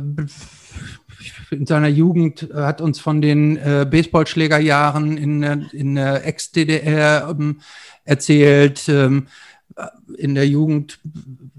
in 1.51 1.67
seiner 1.67 1.89
Jugend 1.89 2.49
hat 2.55 2.81
uns 2.81 3.01
von 3.01 3.21
den 3.21 3.57
äh, 3.57 3.87
Baseballschlägerjahren 3.91 5.17
in, 5.17 5.43
in 5.43 5.95
der 5.97 6.27
Ex-DDR 6.27 7.29
ähm, 7.31 7.61
erzählt. 8.05 8.89
Ähm, 8.89 9.27
in 10.17 10.35
der 10.35 10.47
Jugend 10.47 11.01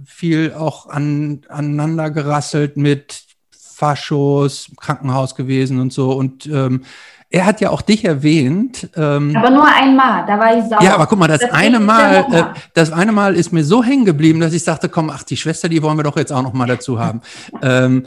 viel 0.05 0.53
auch 0.53 0.87
an, 0.87 1.41
aneinander 1.49 2.11
gerasselt 2.11 2.77
mit 2.77 3.23
Faschos, 3.49 4.69
Krankenhaus 4.79 5.35
gewesen 5.35 5.79
und 5.79 5.91
so. 5.91 6.11
Und 6.11 6.45
ähm, 6.45 6.83
er 7.31 7.45
hat 7.45 7.61
ja 7.61 7.69
auch 7.69 7.81
dich 7.81 8.03
erwähnt. 8.03 8.89
Ähm, 8.95 9.35
aber 9.35 9.49
nur 9.49 9.65
einmal, 9.65 10.25
da 10.27 10.37
war 10.37 10.57
ich 10.57 10.65
sauer. 10.65 10.83
Ja, 10.83 10.95
aber 10.95 11.07
guck 11.07 11.17
mal, 11.17 11.27
das, 11.27 11.39
das 11.39 11.51
eine 11.51 11.79
Mal, 11.79 12.25
äh, 12.31 12.43
das 12.73 12.91
eine 12.91 13.13
Mal 13.13 13.35
ist 13.35 13.53
mir 13.53 13.63
so 13.63 13.83
hängen 13.83 14.03
geblieben, 14.03 14.41
dass 14.41 14.53
ich 14.53 14.65
dachte, 14.65 14.89
komm, 14.89 15.09
ach, 15.09 15.23
die 15.23 15.37
Schwester, 15.37 15.69
die 15.69 15.81
wollen 15.81 15.97
wir 15.97 16.03
doch 16.03 16.17
jetzt 16.17 16.33
auch 16.33 16.41
noch 16.41 16.53
mal 16.53 16.67
dazu 16.67 16.99
haben. 16.99 17.21
ähm, 17.61 18.05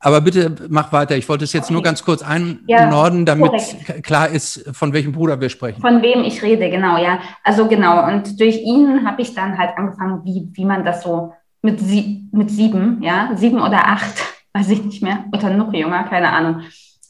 aber 0.00 0.20
bitte 0.20 0.54
mach 0.68 0.92
weiter. 0.92 1.16
Ich 1.16 1.28
wollte 1.28 1.44
es 1.44 1.52
jetzt 1.52 1.66
okay. 1.66 1.74
nur 1.74 1.82
ganz 1.82 2.04
kurz 2.04 2.22
einordnen, 2.22 2.66
ja, 2.66 3.24
damit 3.24 3.50
korrekt. 3.50 4.02
klar 4.02 4.28
ist, 4.28 4.68
von 4.72 4.92
welchem 4.92 5.12
Bruder 5.12 5.40
wir 5.40 5.48
sprechen. 5.48 5.80
Von 5.80 6.02
wem 6.02 6.24
ich 6.24 6.42
rede, 6.42 6.68
genau, 6.70 6.96
ja. 6.98 7.20
Also 7.44 7.68
genau. 7.68 8.06
Und 8.06 8.40
durch 8.40 8.60
ihn 8.60 9.06
habe 9.06 9.22
ich 9.22 9.34
dann 9.34 9.56
halt 9.56 9.70
angefangen, 9.76 10.24
wie, 10.24 10.48
wie 10.52 10.64
man 10.64 10.84
das 10.84 11.02
so 11.02 11.32
mit, 11.62 11.78
sie, 11.78 12.28
mit 12.32 12.50
sieben, 12.50 13.00
ja, 13.02 13.30
sieben 13.36 13.60
oder 13.60 13.86
acht, 13.86 14.22
weiß 14.52 14.70
ich 14.70 14.84
nicht 14.84 15.02
mehr, 15.02 15.24
oder 15.32 15.50
noch 15.50 15.72
jünger, 15.72 16.04
keine 16.04 16.30
Ahnung, 16.30 16.62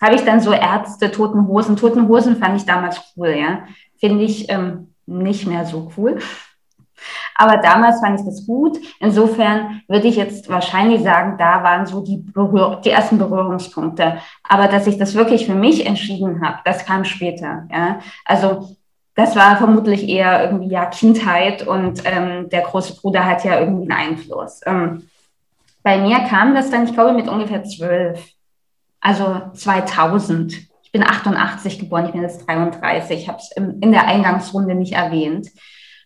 habe 0.03 0.17
ich 0.17 0.25
dann 0.25 0.41
so 0.41 0.53
Ärzte, 0.53 1.11
Toten 1.11 1.47
Hosen. 1.47 1.77
Toten 1.77 2.09
Hosen 2.09 2.37
fand 2.37 2.57
ich 2.57 2.67
damals 2.67 3.01
cool, 3.17 3.31
ja. 3.31 3.61
Finde 3.99 4.25
ich 4.25 4.51
ähm, 4.51 4.89
nicht 5.07 5.47
mehr 5.47 5.65
so 5.65 5.91
cool. 5.97 6.19
Aber 7.37 7.57
damals 7.59 8.01
fand 8.01 8.21
ich 8.21 8.27
das 8.27 8.47
gut. 8.47 8.79
Insofern 9.01 9.83
würde 9.89 10.09
ich 10.09 10.17
jetzt 10.17 10.49
wahrscheinlich 10.49 11.03
sagen, 11.03 11.37
da 11.39 11.63
waren 11.63 11.87
so 11.87 12.03
die, 12.03 12.19
Berühr 12.19 12.81
die 12.85 12.91
ersten 12.91 13.19
Berührungspunkte. 13.19 14.19
Aber 14.49 14.69
dass 14.69 14.87
ich 14.87 14.99
das 14.99 15.15
wirklich 15.15 15.47
für 15.47 15.55
mich 15.55 15.87
entschieden 15.87 16.45
habe, 16.45 16.59
das 16.65 16.85
kam 16.85 17.05
später. 17.05 17.67
Ja? 17.71 18.01
Also 18.25 18.77
das 19.15 19.37
war 19.37 19.57
vermutlich 19.57 20.09
eher 20.09 20.45
irgendwie 20.45 20.71
ja 20.71 20.87
Kindheit 20.87 21.67
und 21.67 22.03
ähm, 22.05 22.49
der 22.49 22.63
große 22.63 22.97
Bruder 22.97 23.25
hat 23.25 23.45
ja 23.45 23.61
irgendwie 23.61 23.91
einen 23.91 24.11
Einfluss. 24.11 24.61
Ähm, 24.65 25.09
bei 25.83 25.99
mir 25.99 26.21
kam 26.21 26.55
das 26.55 26.71
dann, 26.71 26.85
ich 26.85 26.95
glaube, 26.95 27.13
mit 27.13 27.29
ungefähr 27.29 27.65
zwölf, 27.65 28.25
also 29.03 29.43
2000. 29.53 30.55
Ich 30.83 30.93
bin 30.93 31.03
88 31.03 31.79
geboren, 31.79 32.07
ich 32.07 32.13
bin 32.13 32.23
jetzt 32.23 32.47
33, 32.47 33.19
ich 33.19 33.29
habe 33.29 33.39
es 33.39 33.51
in 33.57 33.93
der 33.93 34.07
Eingangsrunde 34.07 34.75
nicht 34.75 34.93
erwähnt. 34.93 35.49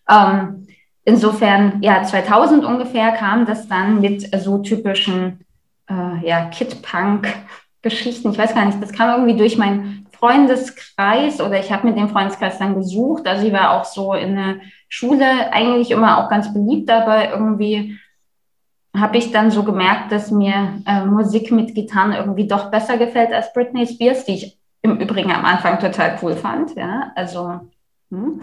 Ähm, 0.09 0.67
insofern, 1.05 1.83
ja, 1.83 2.03
2000 2.03 2.65
ungefähr 2.65 3.13
kam 3.13 3.47
das 3.47 3.69
dann 3.69 4.01
mit 4.01 4.29
so 4.43 4.59
typischen 4.59 5.45
äh, 5.89 6.27
ja, 6.27 6.47
Kid-Punk-Geschichten. 6.47 8.31
Ich 8.31 8.39
weiß 8.39 8.55
gar 8.55 8.65
nicht, 8.65 8.83
das 8.83 8.93
kam 8.93 9.11
irgendwie 9.11 9.37
durch 9.37 9.59
meinen 9.59 10.07
Freundeskreis 10.13 11.41
oder 11.41 11.61
ich 11.61 11.71
habe 11.71 11.89
mit 11.89 11.99
dem 11.99 12.09
Freundeskreis 12.09 12.59
dann 12.59 12.75
gesucht. 12.75 13.27
Also 13.27 13.47
ich 13.47 13.53
war 13.53 13.73
auch 13.73 13.85
so 13.85 14.15
in 14.15 14.37
der 14.37 14.57
Schule 14.89 15.53
eigentlich 15.53 15.91
immer 15.91 16.19
auch 16.19 16.31
ganz 16.31 16.53
beliebt, 16.53 16.91
aber 16.91 17.31
irgendwie 17.31 17.99
habe 19.01 19.19
ich 19.19 19.33
dann 19.33 19.51
so 19.51 19.63
gemerkt, 19.63 20.13
dass 20.13 20.31
mir 20.31 20.83
äh, 20.87 21.05
Musik 21.05 21.51
mit 21.51 21.75
Gitarren 21.75 22.13
irgendwie 22.13 22.47
doch 22.47 22.71
besser 22.71 22.97
gefällt 22.99 23.33
als 23.33 23.53
Britney 23.53 23.87
Spears, 23.87 24.25
die 24.25 24.35
ich 24.35 24.59
im 24.83 24.99
Übrigen 24.99 25.33
am 25.33 25.45
Anfang 25.45 25.79
total 25.79 26.19
cool 26.23 26.35
fand. 26.35 26.75
Ja, 26.77 27.13
also 27.15 27.61
hm? 28.11 28.41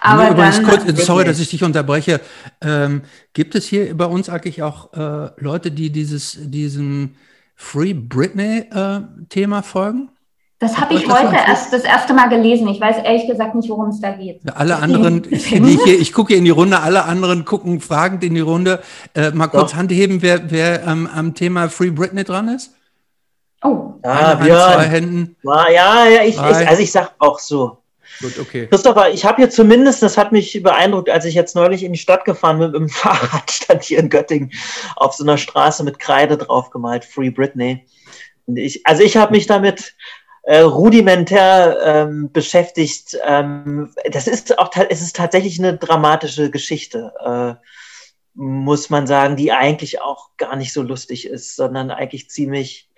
Aber 0.00 0.30
Übrigens, 0.30 0.62
kurz, 0.62 1.04
sorry, 1.04 1.24
dass 1.24 1.40
ich 1.40 1.50
dich 1.50 1.64
unterbreche. 1.64 2.20
Ähm, 2.60 3.02
gibt 3.32 3.54
es 3.54 3.66
hier 3.66 3.96
bei 3.96 4.04
uns 4.04 4.28
eigentlich 4.28 4.62
auch 4.62 4.92
äh, 4.92 5.30
Leute, 5.38 5.72
die 5.72 5.90
dieses, 5.90 6.38
diesem 6.40 7.16
Free 7.56 7.94
Britney-Thema 7.94 9.58
äh, 9.58 9.62
folgen? 9.62 10.10
Das 10.62 10.78
habe 10.78 10.94
ich 10.94 11.08
heute 11.08 11.34
erst 11.34 11.72
das 11.72 11.82
erste 11.82 12.14
Mal 12.14 12.28
gelesen. 12.28 12.68
Ich 12.68 12.80
weiß 12.80 12.98
ehrlich 13.02 13.26
gesagt 13.26 13.56
nicht, 13.56 13.68
worum 13.68 13.88
es 13.88 14.00
da 14.00 14.12
geht. 14.12 14.42
Alle 14.54 14.76
anderen, 14.76 15.26
ich, 15.30 15.46
hier, 15.46 16.00
ich 16.00 16.12
gucke 16.12 16.36
in 16.36 16.44
die 16.44 16.52
Runde, 16.52 16.78
alle 16.78 17.04
anderen 17.04 17.44
gucken 17.44 17.80
fragend 17.80 18.22
in 18.22 18.36
die 18.36 18.42
Runde. 18.42 18.80
Äh, 19.16 19.32
mal 19.32 19.48
kurz 19.48 19.72
Doch. 19.72 19.78
Hand 19.78 19.90
heben, 19.90 20.22
wer, 20.22 20.52
wer 20.52 20.86
ähm, 20.86 21.08
am 21.12 21.34
Thema 21.34 21.68
Free 21.68 21.90
Britney 21.90 22.22
dran 22.22 22.46
ist. 22.46 22.76
Oh, 23.64 23.94
ja, 24.04 24.38
Hand, 24.38 24.46
zwei 24.46 24.84
Händen. 24.84 25.36
Ja, 25.42 25.68
ja, 25.68 26.22
ich, 26.22 26.36
ich, 26.36 26.40
also 26.40 26.80
ich 26.80 26.92
sag 26.92 27.12
auch 27.18 27.40
so. 27.40 27.78
Gut, 28.20 28.38
okay. 28.38 28.68
Christopher, 28.68 29.10
ich 29.10 29.24
habe 29.24 29.38
hier 29.38 29.50
zumindest, 29.50 30.00
das 30.00 30.16
hat 30.16 30.30
mich 30.30 30.62
beeindruckt, 30.62 31.10
als 31.10 31.24
ich 31.24 31.34
jetzt 31.34 31.56
neulich 31.56 31.82
in 31.82 31.92
die 31.92 31.98
Stadt 31.98 32.24
gefahren 32.24 32.60
bin 32.60 32.70
mit 32.70 32.80
dem 32.82 32.88
Fahrrad, 32.88 33.50
stand 33.50 33.82
hier 33.82 33.98
in 33.98 34.10
Göttingen 34.10 34.52
auf 34.94 35.14
so 35.14 35.24
einer 35.24 35.38
Straße 35.38 35.82
mit 35.82 35.98
Kreide 35.98 36.36
draufgemalt, 36.36 37.04
Free 37.04 37.30
Britney. 37.30 37.84
Und 38.46 38.58
ich, 38.58 38.86
also 38.86 39.02
ich 39.02 39.16
habe 39.16 39.32
mich 39.32 39.48
damit 39.48 39.94
äh, 40.42 40.60
rudimentär 40.60 41.78
ähm, 41.84 42.32
beschäftigt. 42.32 43.16
Ähm, 43.24 43.94
das 44.10 44.26
ist 44.26 44.58
auch, 44.58 44.70
es 44.88 45.00
ist 45.00 45.16
tatsächlich 45.16 45.58
eine 45.58 45.76
dramatische 45.76 46.50
Geschichte, 46.50 47.12
äh, 47.24 47.66
muss 48.34 48.90
man 48.90 49.06
sagen, 49.06 49.36
die 49.36 49.52
eigentlich 49.52 50.00
auch 50.00 50.30
gar 50.36 50.56
nicht 50.56 50.72
so 50.72 50.82
lustig 50.82 51.26
ist, 51.26 51.54
sondern 51.54 51.90
eigentlich 51.90 52.30
ziemlich 52.30 52.88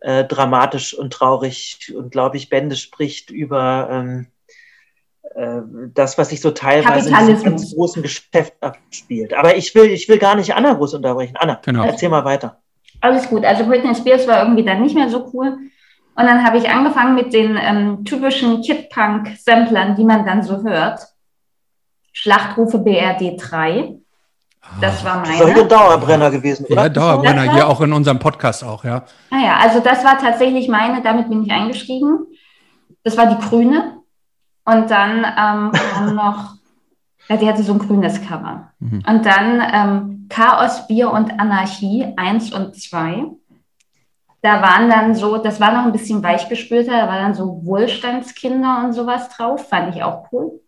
äh, 0.00 0.24
dramatisch 0.24 0.94
und 0.94 1.12
traurig 1.12 1.92
und, 1.94 2.10
glaube 2.12 2.36
ich, 2.36 2.48
Bände 2.48 2.76
spricht 2.76 3.30
über 3.30 3.88
ähm, 3.90 4.26
äh, 5.34 5.60
das, 5.92 6.16
was 6.16 6.30
sich 6.30 6.40
so 6.40 6.52
teilweise 6.52 7.10
in 7.10 7.26
diesem 7.26 7.42
ganz 7.42 7.74
großen 7.74 8.02
Geschäft 8.02 8.54
abspielt. 8.60 9.34
Aber 9.34 9.56
ich 9.56 9.74
will, 9.74 9.90
ich 9.90 10.08
will 10.08 10.18
gar 10.18 10.36
nicht 10.36 10.54
Anna 10.54 10.72
groß 10.72 10.94
unterbrechen. 10.94 11.36
Anna, 11.36 11.60
Genau. 11.64 11.84
erzähl 11.84 12.08
mal 12.08 12.24
weiter. 12.24 12.62
Alles 13.00 13.28
gut. 13.28 13.44
Also 13.44 13.66
Britney 13.66 13.94
Spears 13.94 14.26
war 14.26 14.42
irgendwie 14.42 14.64
dann 14.64 14.82
nicht 14.82 14.94
mehr 14.94 15.08
so 15.08 15.30
cool. 15.32 15.58
Und 16.14 16.26
dann 16.26 16.44
habe 16.44 16.58
ich 16.58 16.68
angefangen 16.68 17.14
mit 17.14 17.32
den 17.32 17.56
ähm, 17.60 18.04
typischen 18.04 18.62
Kid-Punk-Samplern, 18.62 19.96
die 19.96 20.04
man 20.04 20.26
dann 20.26 20.42
so 20.42 20.62
hört. 20.62 21.00
Schlachtrufe 22.12 22.78
BRD 22.78 23.36
3. 23.38 23.96
Das 24.80 25.04
war 25.04 25.22
Das 25.22 25.30
ist 25.30 25.40
ein 25.42 25.48
meine. 25.54 25.64
Dauerbrenner 25.66 26.30
gewesen, 26.30 26.66
oder? 26.66 26.82
Ja, 26.82 26.88
Dauerbrenner, 26.88 27.42
hier 27.42 27.62
war- 27.62 27.68
auch 27.68 27.80
in 27.80 27.92
unserem 27.92 28.18
Podcast 28.18 28.62
auch, 28.62 28.84
ja. 28.84 29.04
Naja, 29.30 29.56
also 29.62 29.80
das 29.80 30.04
war 30.04 30.18
tatsächlich 30.18 30.68
meine, 30.68 31.02
damit 31.02 31.28
bin 31.28 31.44
ich 31.44 31.50
eingestiegen. 31.50 32.18
Das 33.02 33.16
war 33.16 33.26
die 33.26 33.38
grüne. 33.48 33.96
Und 34.64 34.90
dann 34.90 35.24
ähm, 35.24 35.72
kam 35.94 36.14
noch, 36.14 36.54
ja, 37.28 37.36
die 37.36 37.48
hatte 37.48 37.62
so 37.62 37.72
ein 37.72 37.78
grünes 37.78 38.20
Cover. 38.26 38.70
Mhm. 38.80 39.02
Und 39.08 39.24
dann 39.26 39.62
ähm, 39.72 40.26
Chaos, 40.28 40.86
Bier 40.86 41.10
und 41.10 41.40
Anarchie 41.40 42.12
1 42.16 42.52
und 42.52 42.76
2. 42.80 43.24
Da 44.42 44.62
waren 44.62 44.88
dann 44.88 45.14
so, 45.14 45.36
das 45.36 45.60
war 45.60 45.72
noch 45.72 45.84
ein 45.84 45.92
bisschen 45.92 46.22
weichgespülter, 46.22 46.92
da 46.92 47.08
war 47.08 47.18
dann 47.18 47.34
so 47.34 47.60
Wohlstandskinder 47.64 48.82
und 48.84 48.92
sowas 48.94 49.28
drauf, 49.28 49.68
fand 49.68 49.94
ich 49.94 50.02
auch 50.02 50.26
cool. 50.32 50.60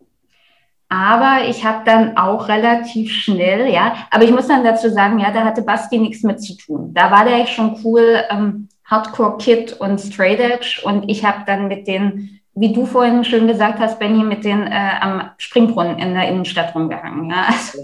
Aber 0.89 1.49
ich 1.49 1.65
habe 1.65 1.85
dann 1.87 2.19
auch 2.19 2.49
relativ 2.49 3.11
schnell, 3.11 3.73
ja, 3.73 3.95
aber 4.11 4.25
ich 4.25 4.31
muss 4.31 4.49
dann 4.49 4.63
dazu 4.63 4.91
sagen, 4.91 5.19
ja, 5.19 5.31
da 5.31 5.45
hatte 5.45 5.63
Basti 5.63 5.97
nichts 5.97 6.23
mit 6.23 6.43
zu 6.43 6.55
tun. 6.55 6.93
Da 6.93 7.11
war 7.11 7.25
der 7.25 7.47
schon 7.47 7.81
cool, 7.83 8.23
ähm, 8.29 8.69
Hardcore 8.85 9.39
Kid 9.39 9.73
und 9.81 9.99
Straight 9.99 10.39
Edge 10.39 10.83
und 10.85 11.09
ich 11.09 11.25
habe 11.25 11.45
dann 11.47 11.69
mit 11.69 11.89
den, 11.89 12.41
wie 12.55 12.75
du 12.75 12.85
vorhin 12.85 13.25
schön 13.25 13.47
gesagt 13.47 13.79
hast, 13.79 13.99
Benny, 13.99 14.23
mit 14.23 14.45
den 14.45 14.67
äh, 14.67 14.91
am 15.01 15.31
Springbrunnen 15.39 15.99
in 15.99 16.13
der 16.13 16.29
Innenstadt 16.29 16.75
rumgehangen. 16.75 17.31
Ja, 17.31 17.47
also, 17.47 17.79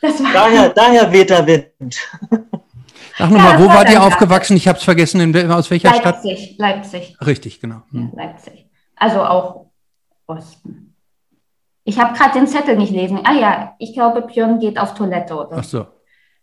Daher, 0.32 0.68
daher 0.68 1.10
weht 1.10 1.30
der 1.30 1.46
Wind. 1.46 1.96
Sag 3.16 3.30
nochmal, 3.30 3.52
das 3.52 3.62
wo 3.62 3.68
war 3.68 3.76
wart 3.76 3.88
ihr 3.90 3.94
dann 3.94 4.02
aufgewachsen? 4.04 4.56
Ich 4.56 4.66
habe 4.66 4.78
es 4.78 4.84
vergessen, 4.84 5.20
in, 5.20 5.50
aus 5.50 5.70
welcher 5.70 5.94
Stadt? 5.94 6.24
Leipzig, 6.24 6.56
Leipzig, 6.58 7.16
Richtig, 7.24 7.60
genau. 7.60 7.82
ja, 7.92 8.00
Hm. 8.00 8.12
Leipzig. 8.14 8.66
Also 8.96 9.22
auch 9.22 9.66
Osten. 10.26 10.96
Ich 11.84 11.98
habe 12.00 12.16
gerade 12.16 12.32
den 12.38 12.46
Zettel 12.46 12.76
nicht 12.76 12.92
lesen. 12.92 13.20
Ah 13.24 13.34
ja, 13.34 13.74
ich 13.78 13.92
glaube, 13.92 14.22
Björn 14.22 14.58
geht 14.58 14.78
auf 14.78 14.94
Toilette 14.94 15.34
oder 15.34 15.58
Ach 15.58 15.64
so. 15.64 15.86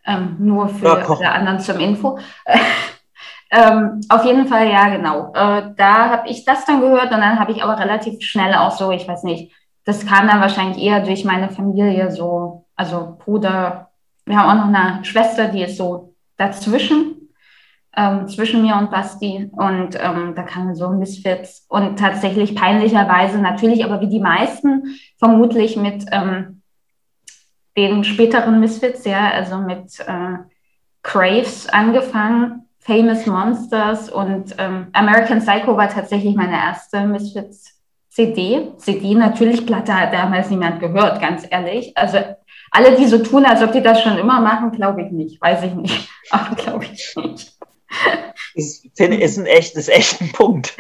Ähm, 0.06 0.38
nur 0.40 0.70
für 0.70 0.86
Ja, 0.86 1.06
alle 1.08 1.32
anderen 1.32 1.60
zum 1.60 1.80
Info. 1.80 2.20
ähm, 3.52 4.02
auf 4.10 4.24
jeden 4.24 4.48
Fall, 4.48 4.70
ja, 4.70 4.90
genau. 4.90 5.32
Äh, 5.34 5.74
da 5.76 6.10
habe 6.10 6.30
ich 6.30 6.46
das 6.46 6.66
dann 6.66 6.82
gehört 6.82 7.12
und 7.12 7.20
dann 7.22 7.40
habe 7.40 7.52
ich 7.52 7.64
aber 7.64 7.78
relativ 7.80 8.22
schnell 8.22 8.54
auch 8.56 8.72
so, 8.72 8.92
ich 8.92 9.08
weiß 9.08 9.24
nicht, 9.24 9.52
das 9.84 10.06
kam 10.06 10.28
dann 10.28 10.42
wahrscheinlich 10.42 10.82
eher 10.82 11.02
durch 11.02 11.26
meine 11.26 11.50
Familie 11.50 12.12
so, 12.12 12.66
also 12.76 13.18
Bruder, 13.24 13.90
wir 14.26 14.38
haben 14.38 14.50
auch 14.60 14.66
noch 14.66 14.74
eine 14.80 15.04
Schwester, 15.04 15.48
die 15.48 15.64
ist 15.64 15.78
so 15.78 16.11
dazwischen, 16.42 17.30
ähm, 17.96 18.28
zwischen 18.28 18.62
mir 18.62 18.76
und 18.76 18.90
Basti 18.90 19.50
und 19.52 19.96
ähm, 20.00 20.34
da 20.36 20.44
kamen 20.44 20.76
so 20.76 20.90
Misfits 20.90 21.66
und 21.70 22.00
tatsächlich 22.00 22.56
peinlicherweise 22.56 23.40
natürlich, 23.40 23.84
aber 23.86 24.02
wie 24.02 24.10
die 24.10 24.20
meisten, 24.20 24.96
vermutlich 25.20 25.76
mit 25.76 26.06
ähm, 26.12 26.62
den 27.78 28.04
späteren 28.04 28.60
Misfits, 28.60 29.06
ja, 29.06 29.32
also 29.32 29.58
mit 29.58 30.00
äh, 30.00 30.38
Craves 31.04 31.70
angefangen, 31.70 32.68
Famous 32.80 33.26
Monsters 33.28 34.10
und 34.10 34.56
ähm, 34.58 34.88
American 34.94 35.40
Psycho 35.40 35.78
war 35.78 35.90
tatsächlich 35.90 36.36
meine 36.36 36.56
erste 36.56 37.06
Misfits 37.06 37.80
CD. 38.10 38.72
CD 38.78 39.14
natürlich, 39.14 39.66
Platte 39.66 39.94
hat 39.94 40.14
damals 40.14 40.50
niemand 40.50 40.80
gehört, 40.80 41.22
ganz 41.22 41.46
ehrlich. 41.50 41.96
Also 41.96 42.18
alle, 42.72 42.96
die 42.96 43.06
so 43.06 43.20
tun, 43.20 43.46
als 43.46 43.62
ob 43.62 43.74
die 43.74 43.82
das 43.82 44.02
schon 44.02 44.18
immer 44.18 44.40
machen, 44.40 44.72
glaube 44.72 45.04
ich 45.04 45.12
nicht. 45.12 45.42
Weiß 45.42 45.64
ich 45.64 45.74
nicht. 45.74 46.10
Aber 46.32 46.56
glaube 46.56 46.86
ich 46.86 47.14
nicht. 47.16 47.52
Ist, 48.56 48.88
finde 48.96 49.18
ich, 49.18 49.24
ist 49.24 49.38
ein 49.38 49.46
echt, 49.46 49.76
ist 49.76 49.90
echt 49.90 50.22
ein 50.22 50.32
Punkt. 50.32 50.76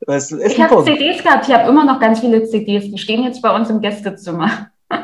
Das 0.00 0.32
ist 0.32 0.52
Ich 0.52 0.60
habe. 0.60 0.84
CDs 0.84 1.22
gehabt, 1.22 1.48
ich 1.48 1.54
habe 1.54 1.68
immer 1.68 1.84
noch 1.84 2.00
ganz 2.00 2.18
viele 2.18 2.44
CDs, 2.44 2.90
die 2.90 2.98
stehen 2.98 3.22
jetzt 3.22 3.40
bei 3.40 3.54
uns 3.54 3.70
im 3.70 3.80
Gästezimmer. 3.80 4.70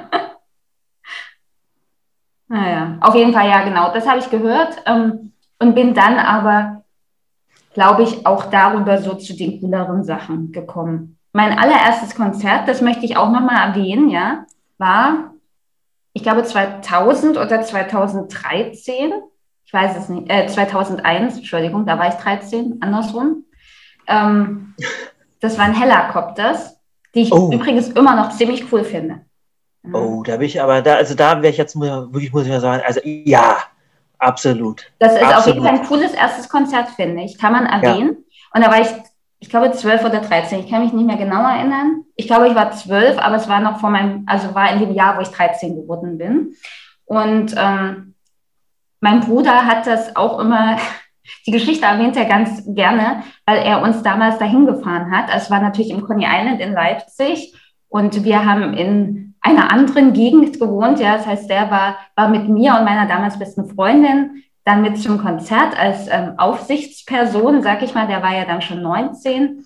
naja, 2.48 2.98
auf 3.00 3.14
jeden 3.14 3.32
Fall, 3.32 3.48
ja, 3.48 3.62
genau, 3.62 3.94
das 3.94 4.08
habe 4.08 4.18
ich 4.18 4.28
gehört 4.28 4.74
ähm, 4.86 5.32
und 5.60 5.76
bin 5.76 5.94
dann 5.94 6.18
aber, 6.18 6.82
glaube 7.74 8.02
ich, 8.02 8.26
auch 8.26 8.46
darüber 8.46 8.98
so 8.98 9.14
zu 9.14 9.36
den 9.36 9.60
cooleren 9.60 10.02
Sachen 10.02 10.50
gekommen. 10.50 11.16
Mein 11.32 11.56
allererstes 11.56 12.16
Konzert, 12.16 12.66
das 12.66 12.80
möchte 12.80 13.04
ich 13.04 13.16
auch 13.16 13.30
nochmal 13.30 13.68
erwähnen, 13.68 14.10
ja, 14.10 14.46
war, 14.78 15.30
ich 16.18 16.24
glaube, 16.24 16.42
2000 16.42 17.36
oder 17.36 17.62
2013, 17.62 19.12
ich 19.64 19.72
weiß 19.72 19.96
es 19.96 20.08
nicht, 20.08 20.28
äh, 20.28 20.48
2001, 20.48 21.36
Entschuldigung, 21.36 21.86
da 21.86 21.96
war 21.96 22.08
ich 22.08 22.14
13, 22.14 22.78
andersrum. 22.80 23.44
Ähm, 24.08 24.74
das 25.38 25.56
waren 25.58 25.74
Helikopters, 25.74 26.80
die 27.14 27.20
ich 27.22 27.32
Oh. 27.32 27.52
übrigens 27.52 27.90
immer 27.90 28.16
noch 28.16 28.30
ziemlich 28.30 28.72
cool 28.72 28.82
finde. 28.82 29.20
Oh, 29.92 30.24
da 30.26 30.38
bin 30.38 30.46
ich 30.46 30.60
aber, 30.60 30.82
da, 30.82 30.96
also 30.96 31.14
da 31.14 31.40
wäre 31.40 31.52
ich 31.52 31.56
jetzt 31.56 31.78
wirklich, 31.78 32.32
muss 32.32 32.42
ich 32.42 32.48
mal 32.48 32.60
sagen, 32.60 32.82
also 32.84 33.00
ja, 33.04 33.58
absolut. 34.18 34.90
Das 34.98 35.12
ist 35.14 35.22
auf 35.22 35.32
Absolut. 35.34 35.54
jeden 35.54 35.66
Fall 35.68 35.78
ein 35.78 35.86
cooles 35.86 36.14
erstes 36.14 36.48
Konzert, 36.48 36.88
finde 36.88 37.22
ich. 37.22 37.38
Kann 37.38 37.52
man 37.52 37.64
erwähnen. 37.66 38.16
Und 38.52 38.64
da 38.64 38.72
war 38.72 38.80
ich, 38.80 38.88
ich 39.40 39.50
glaube, 39.50 39.70
zwölf 39.72 40.04
oder 40.04 40.20
13. 40.20 40.60
Ich 40.60 40.70
kann 40.70 40.82
mich 40.82 40.92
nicht 40.92 41.06
mehr 41.06 41.16
genau 41.16 41.42
erinnern. 41.42 42.04
Ich 42.16 42.26
glaube, 42.26 42.48
ich 42.48 42.54
war 42.54 42.72
zwölf, 42.72 43.18
aber 43.18 43.36
es 43.36 43.48
war 43.48 43.60
noch 43.60 43.78
vor 43.78 43.90
meinem, 43.90 44.24
also 44.26 44.54
war 44.54 44.72
in 44.72 44.80
dem 44.80 44.92
Jahr, 44.92 45.16
wo 45.16 45.20
ich 45.20 45.28
13 45.28 45.76
geworden 45.76 46.18
bin. 46.18 46.54
Und 47.04 47.54
ähm, 47.56 48.14
mein 49.00 49.20
Bruder 49.20 49.64
hat 49.64 49.86
das 49.86 50.16
auch 50.16 50.40
immer, 50.40 50.76
die 51.46 51.52
Geschichte 51.52 51.86
erwähnt 51.86 52.16
er 52.16 52.24
ganz 52.24 52.64
gerne, 52.66 53.22
weil 53.46 53.58
er 53.58 53.82
uns 53.82 54.02
damals 54.02 54.38
dahin 54.38 54.66
gefahren 54.66 55.10
hat. 55.10 55.30
Also 55.30 55.44
Es 55.44 55.50
war 55.50 55.60
natürlich 55.60 55.90
im 55.90 56.02
Coney 56.02 56.26
Island 56.28 56.60
in 56.60 56.72
Leipzig 56.72 57.54
und 57.88 58.24
wir 58.24 58.44
haben 58.44 58.74
in 58.74 59.34
einer 59.40 59.72
anderen 59.72 60.12
Gegend 60.14 60.58
gewohnt. 60.58 60.98
Ja, 60.98 61.16
das 61.16 61.26
heißt, 61.26 61.48
der 61.48 61.70
war, 61.70 61.96
war 62.16 62.28
mit 62.28 62.48
mir 62.48 62.74
und 62.74 62.84
meiner 62.84 63.06
damals 63.06 63.38
besten 63.38 63.68
Freundin 63.68 64.42
dann 64.68 64.82
mit 64.82 64.98
zum 64.98 65.18
Konzert 65.18 65.78
als 65.78 66.08
ähm, 66.10 66.34
Aufsichtsperson, 66.36 67.62
sag 67.62 67.82
ich 67.82 67.94
mal. 67.94 68.06
Der 68.06 68.22
war 68.22 68.36
ja 68.36 68.44
dann 68.44 68.60
schon 68.60 68.82
19 68.82 69.64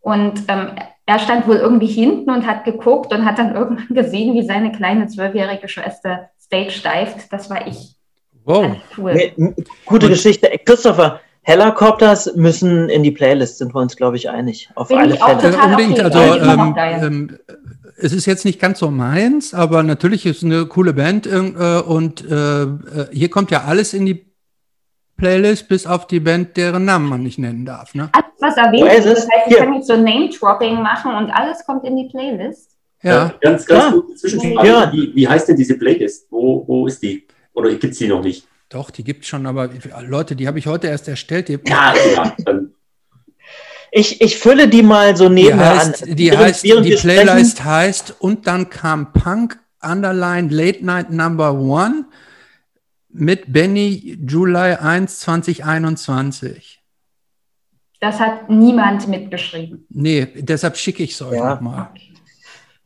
und 0.00 0.44
ähm, 0.48 0.72
er 1.06 1.18
stand 1.18 1.48
wohl 1.48 1.56
irgendwie 1.56 1.86
hinten 1.86 2.30
und 2.30 2.46
hat 2.46 2.64
geguckt 2.64 3.12
und 3.12 3.24
hat 3.24 3.38
dann 3.38 3.54
irgendwann 3.56 3.94
gesehen, 3.94 4.34
wie 4.34 4.46
seine 4.46 4.70
kleine 4.70 5.06
zwölfjährige 5.06 5.68
Schwester 5.68 6.28
stage 6.38 6.72
steift. 6.72 7.32
Das 7.32 7.48
war 7.48 7.66
ich. 7.66 7.96
Wow. 8.44 8.76
Cool. 8.98 9.14
Nee, 9.14 9.54
gute 9.86 10.08
Geschichte. 10.08 10.52
Ey, 10.52 10.58
Christopher, 10.58 11.20
Helicopters 11.40 12.36
müssen 12.36 12.90
in 12.90 13.02
die 13.02 13.12
Playlist, 13.12 13.56
sind 13.56 13.74
wir 13.74 13.80
uns, 13.80 13.96
glaube 13.96 14.16
ich, 14.16 14.28
einig. 14.28 14.68
Auf 14.74 14.88
Bin 14.88 14.98
alle 14.98 15.16
Fälle. 15.16 15.56
Äh, 15.56 15.64
unbedingt, 15.64 15.92
okay, 15.92 16.02
also 16.02 16.18
ähm, 16.18 16.74
ähm, 16.78 17.38
es 17.96 18.12
ist 18.12 18.26
jetzt 18.26 18.44
nicht 18.44 18.60
ganz 18.60 18.80
so 18.80 18.90
meins, 18.90 19.54
aber 19.54 19.82
natürlich 19.82 20.26
ist 20.26 20.44
eine 20.44 20.66
coole 20.66 20.92
Band 20.92 21.26
äh, 21.26 21.80
und 21.86 22.30
äh, 22.30 22.62
äh, 22.62 22.66
hier 23.10 23.30
kommt 23.30 23.50
ja 23.50 23.64
alles 23.64 23.94
in 23.94 24.04
die 24.04 24.33
Playlist, 25.16 25.68
bis 25.68 25.86
auf 25.86 26.06
die 26.06 26.20
Band, 26.20 26.56
deren 26.56 26.84
Namen 26.84 27.08
man 27.08 27.22
nicht 27.22 27.38
nennen 27.38 27.64
darf. 27.64 27.94
Ne? 27.94 28.08
Alles, 28.12 28.26
was 28.40 28.56
erwähnt 28.56 28.82
wird. 28.90 29.04
Das 29.16 29.28
heißt, 29.28 29.46
ich 29.48 29.56
kann 29.56 29.74
jetzt 29.74 29.86
so 29.86 29.96
Name-Dropping 29.96 30.82
machen 30.82 31.14
und 31.14 31.30
alles 31.30 31.64
kommt 31.64 31.84
in 31.84 31.96
die 31.96 32.08
Playlist. 32.08 32.72
Ja, 33.02 33.26
Äh, 33.26 33.30
Ganz, 33.40 33.64
ganz 33.66 33.66
Klar. 33.66 33.92
kurze 33.92 34.14
Zwischenfrage. 34.16 34.68
Ja. 34.68 34.92
Wie, 34.92 35.14
wie 35.14 35.28
heißt 35.28 35.48
denn 35.48 35.56
diese 35.56 35.78
Playlist? 35.78 36.26
Wo, 36.30 36.64
wo 36.66 36.86
ist 36.86 37.02
die? 37.02 37.26
Oder 37.52 37.70
gibt 37.70 37.92
es 37.92 37.98
die 37.98 38.08
noch 38.08 38.22
nicht? 38.22 38.46
doch, 38.70 38.90
die 38.90 39.04
gibt 39.04 39.22
es 39.22 39.28
schon, 39.28 39.46
aber 39.46 39.70
Leute, 40.04 40.34
die 40.34 40.48
habe 40.48 40.58
ich 40.58 40.66
heute 40.66 40.88
erst 40.88 41.06
erstellt. 41.06 41.48
Die, 41.48 41.60
Ja, 41.68 41.94
ja. 42.16 42.34
Dann, 42.44 42.72
Ich, 43.92 44.20
ich 44.20 44.36
fülle 44.36 44.66
die 44.66 44.82
mal 44.82 45.16
so 45.16 45.28
die 45.28 45.34
nebenher 45.44 45.76
heißt, 45.78 46.02
an. 46.02 46.16
die, 46.16 46.30
Während- 46.32 46.44
heißt, 46.44 46.64
während 46.64 46.86
die 46.86 46.90
wir 46.90 46.98
sprechen- 46.98 47.22
Playlist 47.26 47.64
heißt 47.64 48.16
und 48.18 48.48
dann 48.48 48.70
kam 48.70 49.12
Punk 49.12 49.60
Underline 49.80 50.48
Late 50.52 50.84
Night 50.84 51.10
Number 51.10 51.52
One 51.54 52.06
mit 53.14 53.52
Benny 53.52 54.18
July 54.26 54.74
1 54.74 55.20
2021. 55.20 56.80
Das 58.00 58.20
hat 58.20 58.50
niemand 58.50 59.08
mitgeschrieben. 59.08 59.86
Nee, 59.88 60.26
deshalb 60.36 60.76
schicke 60.76 61.02
ich 61.04 61.12
es 61.12 61.22
euch 61.22 61.38
Ja. 61.38 61.54
nochmal. 61.54 61.88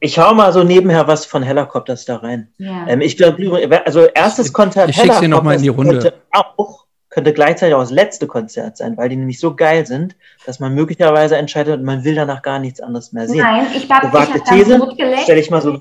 Ich 0.01 0.17
hau 0.19 0.33
mal 0.33 0.53
so 0.53 0.63
nebenher 0.63 1.09
was 1.09 1.27
von 1.27 1.43
Helicopters 1.43 2.05
da 2.05 2.17
rein. 2.17 2.53
Ja. 2.59 2.87
Ähm, 2.87 3.01
ich 3.01 3.17
glaube, 3.17 3.83
also 3.85 4.05
erstes 4.05 4.53
Konzert 4.53 4.91
ich 4.91 4.97
schick 4.97 5.13
sie 5.15 5.27
noch 5.27 5.43
mal 5.43 5.57
in 5.57 5.63
die 5.63 5.69
Runde. 5.69 5.99
könnte 5.99 6.15
auch 6.31 6.87
könnte 7.11 7.33
gleichzeitig 7.33 7.75
auch 7.75 7.81
das 7.81 7.91
letzte 7.91 8.27
Konzert 8.27 8.77
sein, 8.77 8.97
weil 8.97 9.09
die 9.09 9.17
nämlich 9.17 9.41
so 9.41 9.57
geil 9.57 9.87
sind, 9.87 10.15
dass 10.47 10.61
man 10.61 10.75
möglicherweise 10.75 11.37
entscheidet, 11.37 11.83
man 11.83 12.05
will 12.05 12.15
danach 12.15 12.43
gar 12.43 12.59
nichts 12.61 12.81
anderes 12.81 13.13
mehr 13.13 13.27
sehen. 13.27 13.39
Nein, 13.39 13.67
ich 13.75 13.91
habe 13.91 14.07
ich 14.07 14.13
Gewagte 14.13 14.35
hab 14.39 14.45
dann 14.45 14.59
These, 14.59 14.77
Blut 14.77 14.97
geleckt. 14.99 15.23
stelle 15.23 15.41
ich 15.41 15.51
mal 15.51 15.63
so. 15.63 15.81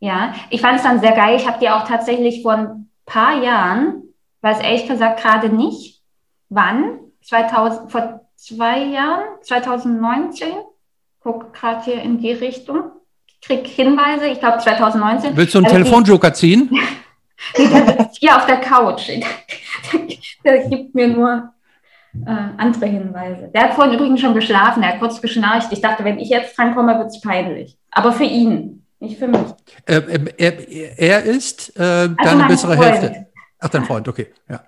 Ja, 0.00 0.34
ich 0.50 0.60
fand 0.60 0.78
es 0.78 0.82
dann 0.82 1.00
sehr 1.00 1.12
geil. 1.12 1.36
Ich 1.36 1.46
habe 1.46 1.58
die 1.60 1.70
auch 1.70 1.86
tatsächlich 1.86 2.42
vor 2.42 2.52
ein 2.52 2.90
paar 3.06 3.42
Jahren, 3.42 4.02
weiß 4.40 4.60
ehrlich 4.60 4.86
gesagt 4.88 5.22
gerade 5.22 5.48
nicht, 5.48 6.02
wann, 6.48 6.98
2000, 7.22 7.90
vor 7.90 8.20
zwei 8.36 8.84
Jahren, 8.84 9.24
2019, 9.42 10.48
gucke 11.20 11.50
gerade 11.52 11.84
hier 11.84 12.02
in 12.02 12.18
die 12.18 12.32
Richtung. 12.32 12.92
Ich 13.26 13.40
krieg 13.40 13.66
Hinweise, 13.66 14.26
ich 14.26 14.40
glaube 14.40 14.58
2019. 14.58 15.36
Willst 15.36 15.54
du 15.54 15.58
einen 15.58 15.66
Also 15.66 15.76
Telefonjoker 15.76 16.32
ziehen? 16.34 16.70
Hier 18.18 18.36
auf 18.36 18.46
der 18.46 18.58
Couch. 18.58 19.08
Der, 19.08 19.22
der 20.44 20.68
gibt 20.68 20.94
mir 20.94 21.08
nur 21.08 21.50
äh, 22.26 22.30
andere 22.56 22.86
Hinweise. 22.86 23.50
Der 23.54 23.64
hat 23.64 23.74
vorhin 23.74 23.94
übrigens 23.94 24.20
schon 24.20 24.34
geschlafen, 24.34 24.82
er 24.82 24.90
hat 24.90 25.00
kurz 25.00 25.20
geschnarcht. 25.20 25.72
Ich 25.72 25.80
dachte, 25.80 26.04
wenn 26.04 26.18
ich 26.18 26.28
jetzt 26.28 26.56
drankomme, 26.56 26.96
wird 26.98 27.08
es 27.08 27.20
peinlich. 27.20 27.76
Aber 27.90 28.12
für 28.12 28.24
ihn, 28.24 28.83
nicht 29.04 29.18
für 29.18 29.28
mich. 29.28 29.40
Äh, 29.86 29.96
äh, 29.96 30.94
er, 30.96 31.22
ist 31.24 31.70
äh, 31.76 31.80
deine 31.80 32.16
Also 32.18 32.36
mein 32.38 32.48
bessere 32.48 32.76
Freund. 32.76 32.88
Hälfte. 32.94 33.26
Ach, 33.60 33.68
dein 33.68 33.84
Freund, 33.84 34.08
okay, 34.08 34.26
ja. 34.48 34.60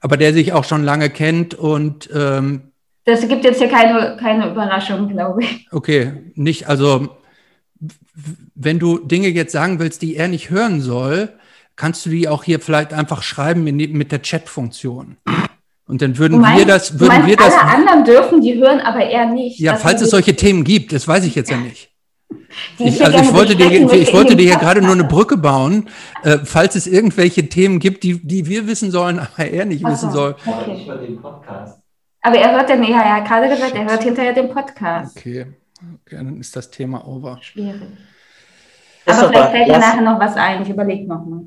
Aber 0.00 0.16
der 0.16 0.32
sich 0.32 0.52
auch 0.52 0.64
schon 0.64 0.84
lange 0.84 1.10
kennt 1.10 1.54
und 1.54 2.08
ähm, 2.14 2.70
Das 3.04 3.26
gibt 3.26 3.44
jetzt 3.44 3.58
hier 3.58 3.68
keine, 3.68 4.16
keine 4.20 4.50
Überraschung, 4.50 5.08
glaube 5.08 5.42
ich. 5.42 5.66
okay, 5.72 6.12
nicht, 6.34 6.68
also 6.68 7.08
wenn 8.54 8.78
du 8.78 8.98
Dinge 8.98 9.28
jetzt 9.28 9.52
sagen 9.52 9.78
willst, 9.78 10.02
die 10.02 10.16
er 10.16 10.28
nicht 10.28 10.50
hören 10.50 10.80
soll, 10.80 11.30
kannst 11.76 12.04
du 12.06 12.10
die 12.10 12.28
auch 12.28 12.42
hier 12.44 12.58
vielleicht 12.60 12.92
einfach 12.92 13.22
schreiben 13.22 13.66
in, 13.66 13.76
mit 13.92 14.10
der 14.12 14.22
Chat-Funktion. 14.22 15.16
Und 15.86 16.02
dann 16.02 16.18
würden 16.18 16.40
meinst- 16.40 16.58
wir 16.58 16.66
das, 16.66 16.92
würden 17.00 17.08
meinst, 17.08 17.28
wir 17.28 17.36
das, 17.36 17.54
Alle 17.54 17.70
anderen 17.70 18.04
dürfen 18.04 18.40
die 18.40 18.54
hören, 18.56 18.80
aber 18.80 19.00
er 19.00 19.26
nicht. 19.26 19.58
ja, 19.58 19.72
Das 19.72 19.82
falls 19.82 20.02
es 20.02 20.10
solche 20.10 20.34
Themen 20.36 20.64
gibt, 20.64 20.92
das 20.92 21.06
weiß 21.08 21.24
ich 21.24 21.34
jetzt 21.34 21.50
ja 21.50 21.56
nicht. 21.56 21.87
Ich 22.78 23.04
also 23.04 23.18
ich 23.18 23.32
wollte, 23.32 23.56
dir, 23.56 23.70
ich 23.70 24.12
wollte 24.12 24.32
in 24.32 24.38
dir 24.38 24.48
hier 24.48 24.58
gerade 24.58 24.82
nur 24.82 24.92
eine. 24.92 25.04
Brücke 25.04 25.36
bauen, 25.36 25.88
äh, 26.22 26.38
falls 26.44 26.74
es 26.74 26.86
irgendwelche 26.86 27.48
Themen 27.48 27.78
gibt, 27.78 28.02
die, 28.02 28.26
die 28.26 28.46
wir 28.46 28.66
wissen 28.66 28.90
sollen, 28.90 29.18
aber 29.36 29.46
er 29.46 29.64
nicht 29.64 29.84
Ach 29.84 29.92
wissen 29.92 30.10
so, 30.10 30.18
soll. 30.18 30.36
okay. 30.46 31.18
Aber 32.20 32.36
er 32.36 32.52
hört 32.52 32.68
den, 32.68 32.82
ja, 32.82 33.00
er 33.00 33.16
hat 33.16 33.28
gerade 33.28 33.48
gesagt, 33.48 33.74
er 33.74 33.84
hört 33.84 34.02
hinterher 34.02 34.32
den 34.32 34.48
Podcast. 34.50 35.16
Okay. 35.16 35.46
okay, 36.04 36.16
dann 36.16 36.40
ist 36.40 36.54
das 36.56 36.70
Thema 36.70 37.06
over. 37.06 37.38
Schwierig. 37.40 37.80
Aber 39.06 39.28
vielleicht 39.28 39.50
fällt 39.50 39.68
dir 39.68 39.78
nachher 39.78 40.02
noch 40.02 40.20
was 40.20 40.36
ein. 40.36 40.62
Ich 40.62 40.68
überlege 40.68 41.06
nochmal. 41.06 41.44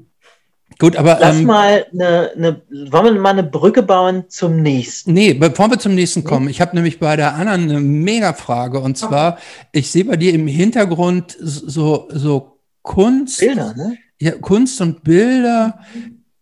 Gut, 0.82 0.98
aber 0.98 1.18
Lass 1.22 1.38
ähm, 1.38 1.46
mal 1.46 1.86
eine, 1.94 2.32
eine, 2.36 2.62
wollen 2.92 3.14
wir 3.14 3.22
mal 3.22 3.30
eine 3.30 3.44
Brücke 3.44 3.84
bauen 3.84 4.26
zum 4.28 4.62
nächsten? 4.62 5.14
nee, 5.14 5.34
bevor 5.34 5.70
wir 5.70 5.80
zum 5.80 5.96
nächsten 5.96 6.24
kommen, 6.24 6.50
ich 6.50 6.60
habe 6.60 6.76
nämlich 6.76 7.00
bei 7.00 7.16
der 7.16 7.36
Anna 7.36 7.52
eine 7.54 7.80
Mega-Frage 7.80 8.80
und 8.80 8.98
zwar, 8.98 9.38
ich 9.72 9.92
sehe 9.92 10.06
bei 10.06 10.18
dir 10.18 10.34
im 10.34 10.48
Hintergrund 10.48 11.38
so, 11.40 12.10
so 12.12 12.58
Kunst, 12.82 13.40
Bilder, 13.40 13.74
ne? 13.76 13.98
ja, 14.20 14.32
Kunst 14.32 14.82
und 14.82 15.04
Bilder, 15.04 15.80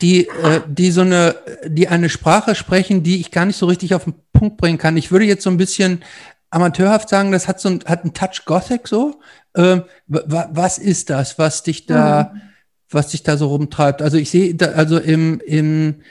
die, 0.01 0.27
äh, 0.27 0.61
die 0.67 0.91
so 0.91 1.01
eine, 1.01 1.35
die 1.67 1.89
eine 1.89 2.07
Sprache 2.07 2.55
sprechen, 2.55 3.03
die 3.03 3.19
ich 3.19 3.31
gar 3.31 3.45
nicht 3.45 3.57
so 3.57 3.65
richtig 3.65 3.93
auf 3.93 4.05
den 4.05 4.13
Punkt 4.31 4.55
bringen 4.55 4.77
kann. 4.77 4.95
Ich 4.95 5.11
würde 5.11 5.25
jetzt 5.25 5.43
so 5.43 5.49
ein 5.49 5.57
bisschen 5.57 6.01
amateurhaft 6.49 7.09
sagen, 7.09 7.33
das 7.33 7.47
hat 7.49 7.59
so 7.59 7.67
ein, 7.69 7.81
hat 7.85 8.03
einen 8.03 8.13
Touch 8.13 8.45
Gothic 8.45 8.87
so. 8.87 9.19
Ähm, 9.55 9.83
wa- 10.07 10.23
wa- 10.27 10.49
was 10.53 10.77
ist 10.77 11.09
das, 11.09 11.37
was 11.37 11.63
dich 11.63 11.85
da, 11.85 12.33
was 12.89 13.09
dich 13.09 13.23
da 13.23 13.37
so 13.37 13.47
rumtreibt? 13.47 14.01
Also 14.01 14.17
ich 14.17 14.29
sehe 14.29 14.55
da, 14.55 14.67
also 14.67 14.97
im, 14.97 15.41
im 15.45 16.01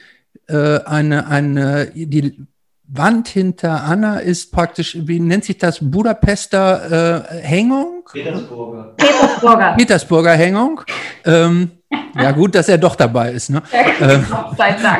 äh, 0.48 0.80
eine, 0.84 1.26
eine, 1.26 1.90
die 1.94 2.46
Wand 2.88 3.28
hinter 3.28 3.84
Anna 3.84 4.18
ist 4.18 4.50
praktisch, 4.50 4.96
wie 5.00 5.20
nennt 5.20 5.44
sich 5.44 5.58
das, 5.58 5.78
Budapester 5.80 7.26
äh, 7.30 7.42
Hängung? 7.42 8.08
Petersburger. 8.10 8.94
Petersburger. 8.96 9.74
Petersburger 9.76 10.32
Hängung. 10.32 10.80
Ähm, 11.26 11.70
ja, 12.14 12.32
gut, 12.32 12.54
dass 12.54 12.68
er 12.68 12.78
doch 12.78 12.96
dabei 12.96 13.32
ist. 13.32 13.50
Ne? 13.50 13.62
Ähm, 14.00 14.26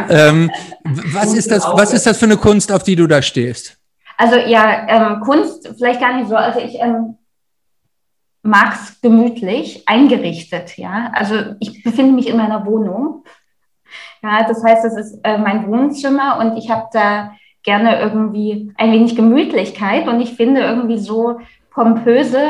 ähm, 0.08 0.50
was, 0.84 1.34
ist 1.34 1.50
das, 1.50 1.64
was 1.64 1.92
ist 1.92 2.06
das 2.06 2.18
für 2.18 2.26
eine 2.26 2.36
Kunst, 2.36 2.70
auf 2.72 2.82
die 2.82 2.96
du 2.96 3.06
da 3.06 3.22
stehst? 3.22 3.76
Also 4.16 4.36
ja, 4.36 4.86
ähm, 4.88 5.20
Kunst 5.20 5.70
vielleicht 5.78 6.00
gar 6.00 6.16
nicht 6.16 6.28
so. 6.28 6.36
Also 6.36 6.58
ich 6.60 6.78
mag 8.48 8.74
es 8.74 9.00
gemütlich, 9.00 9.84
eingerichtet, 9.86 10.78
ja. 10.78 11.10
Also 11.12 11.34
ich 11.60 11.82
befinde 11.82 12.12
mich 12.12 12.28
in 12.28 12.36
meiner 12.36 12.64
Wohnung. 12.66 13.24
Ja, 14.22 14.44
das 14.46 14.64
heißt, 14.64 14.84
das 14.84 14.96
ist 14.96 15.20
äh, 15.22 15.38
mein 15.38 15.66
Wohnzimmer 15.68 16.38
und 16.40 16.56
ich 16.56 16.70
habe 16.70 16.88
da 16.92 17.32
gerne 17.62 18.00
irgendwie 18.00 18.72
ein 18.76 18.92
wenig 18.92 19.14
Gemütlichkeit 19.14 20.08
und 20.08 20.20
ich 20.20 20.34
finde 20.34 20.62
irgendwie 20.62 20.98
so 20.98 21.38
pompöse 21.70 22.40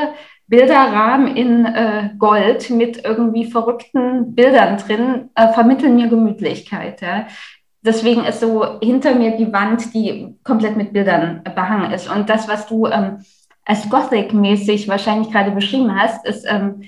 Bilderrahmen 0.46 1.36
in 1.36 1.66
äh, 1.66 2.10
Gold 2.18 2.70
mit 2.70 3.04
irgendwie 3.04 3.44
verrückten 3.44 4.34
Bildern 4.34 4.78
drin 4.78 5.30
äh, 5.34 5.48
vermitteln 5.48 5.96
mir 5.96 6.08
Gemütlichkeit. 6.08 7.02
Ja. 7.02 7.26
Deswegen 7.82 8.24
ist 8.24 8.40
so 8.40 8.80
hinter 8.80 9.14
mir 9.14 9.36
die 9.36 9.52
Wand, 9.52 9.92
die 9.94 10.36
komplett 10.44 10.76
mit 10.76 10.92
Bildern 10.92 11.42
behangen 11.54 11.92
ist. 11.92 12.10
Und 12.10 12.30
das, 12.30 12.48
was 12.48 12.66
du 12.66 12.86
ähm, 12.86 13.18
als 13.68 13.88
Gothic-mäßig 13.90 14.88
wahrscheinlich 14.88 15.30
gerade 15.30 15.50
beschrieben 15.50 15.94
hast, 15.94 16.24
ist 16.24 16.46
ähm, 16.48 16.84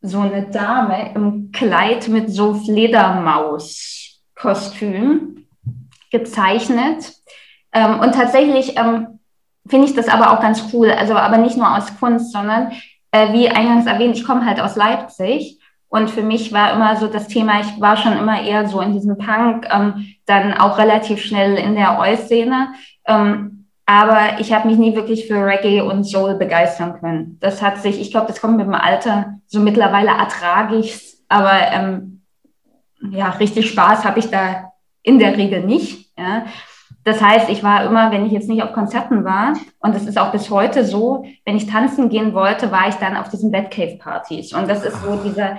so 0.00 0.20
eine 0.20 0.44
Dame 0.44 1.12
im 1.14 1.52
Kleid 1.52 2.08
mit 2.08 2.30
so 2.30 2.54
Fledermaus-Kostüm 2.54 5.44
gezeichnet. 6.10 7.12
Ähm, 7.72 8.00
und 8.00 8.14
tatsächlich 8.14 8.78
ähm, 8.78 9.18
finde 9.68 9.86
ich 9.86 9.94
das 9.94 10.08
aber 10.08 10.32
auch 10.32 10.40
ganz 10.40 10.72
cool. 10.72 10.90
Also 10.90 11.16
aber 11.16 11.36
nicht 11.36 11.58
nur 11.58 11.76
aus 11.76 11.94
Kunst, 12.00 12.32
sondern 12.32 12.72
äh, 13.12 13.34
wie 13.34 13.50
eingangs 13.50 13.84
erwähnt, 13.84 14.16
ich 14.16 14.24
komme 14.24 14.46
halt 14.46 14.60
aus 14.60 14.76
Leipzig. 14.76 15.60
Und 15.88 16.10
für 16.10 16.22
mich 16.22 16.50
war 16.50 16.72
immer 16.72 16.96
so 16.96 17.08
das 17.08 17.28
Thema, 17.28 17.60
ich 17.60 17.78
war 17.78 17.98
schon 17.98 18.16
immer 18.16 18.40
eher 18.40 18.66
so 18.68 18.80
in 18.80 18.94
diesem 18.94 19.18
Punk, 19.18 19.68
ähm, 19.70 20.14
dann 20.24 20.54
auch 20.54 20.78
relativ 20.78 21.22
schnell 21.22 21.58
in 21.58 21.74
der 21.74 21.98
Oi-Szene. 21.98 22.68
Ähm, 23.06 23.63
aber 23.86 24.40
ich 24.40 24.52
habe 24.52 24.68
mich 24.68 24.78
nie 24.78 24.94
wirklich 24.94 25.26
für 25.26 25.44
Reggae 25.44 25.82
und 25.82 26.04
Soul 26.04 26.36
begeistern 26.36 26.98
können. 27.00 27.38
Das 27.40 27.60
hat 27.60 27.78
sich, 27.78 28.00
ich 28.00 28.10
glaube, 28.10 28.28
das 28.28 28.40
kommt 28.40 28.56
mit 28.56 28.66
dem 28.66 28.74
Alter, 28.74 29.34
so 29.46 29.60
mittlerweile 29.60 30.10
ertrage 30.10 30.82
aber 31.28 31.72
ähm, 31.72 32.22
ja, 33.10 33.30
richtig 33.30 33.68
Spaß 33.68 34.04
habe 34.04 34.18
ich 34.18 34.30
da 34.30 34.72
in 35.02 35.18
der 35.18 35.36
Regel 35.36 35.64
nicht. 35.64 36.10
Ja. 36.16 36.46
Das 37.04 37.20
heißt, 37.20 37.50
ich 37.50 37.62
war 37.62 37.84
immer, 37.84 38.10
wenn 38.10 38.24
ich 38.24 38.32
jetzt 38.32 38.48
nicht 38.48 38.62
auf 38.62 38.72
Konzerten 38.72 39.24
war, 39.24 39.52
und 39.80 39.94
das 39.94 40.06
ist 40.06 40.18
auch 40.18 40.32
bis 40.32 40.48
heute 40.50 40.84
so, 40.84 41.26
wenn 41.44 41.56
ich 41.56 41.66
tanzen 41.66 42.08
gehen 42.08 42.32
wollte, 42.32 42.72
war 42.72 42.88
ich 42.88 42.94
dann 42.94 43.16
auf 43.16 43.28
diesen 43.28 43.50
Batcave-Partys. 43.50 44.54
Und 44.54 44.68
das 44.68 44.84
ist 44.84 45.02
so 45.02 45.16
dieser, 45.16 45.58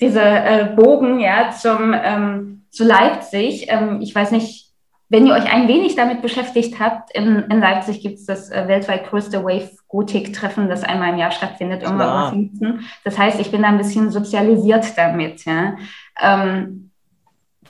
dieser 0.00 0.44
äh, 0.44 0.64
Bogen 0.74 1.20
ja, 1.20 1.50
zum, 1.50 1.94
ähm, 1.94 2.64
zu 2.70 2.84
Leipzig. 2.84 3.66
Ähm, 3.68 4.00
ich 4.00 4.12
weiß 4.12 4.32
nicht, 4.32 4.71
wenn 5.12 5.26
ihr 5.26 5.34
euch 5.34 5.52
ein 5.52 5.68
wenig 5.68 5.94
damit 5.94 6.22
beschäftigt 6.22 6.80
habt, 6.80 7.14
in, 7.14 7.44
in 7.50 7.60
Leipzig 7.60 8.00
gibt 8.00 8.18
es 8.18 8.24
das 8.24 8.50
äh, 8.50 8.66
weltweit 8.66 9.10
größte 9.10 9.44
Wave-Gotik-Treffen, 9.44 10.70
das 10.70 10.84
einmal 10.84 11.10
im 11.10 11.18
Jahr 11.18 11.30
stattfindet, 11.30 11.82
immer 11.82 12.06
am 12.06 12.30
15. 12.30 12.80
Das 13.04 13.18
heißt, 13.18 13.38
ich 13.38 13.50
bin 13.50 13.60
da 13.60 13.68
ein 13.68 13.76
bisschen 13.76 14.10
sozialisiert 14.10 14.96
damit. 14.96 15.44
Ja. 15.44 15.74
Ähm, 16.18 16.90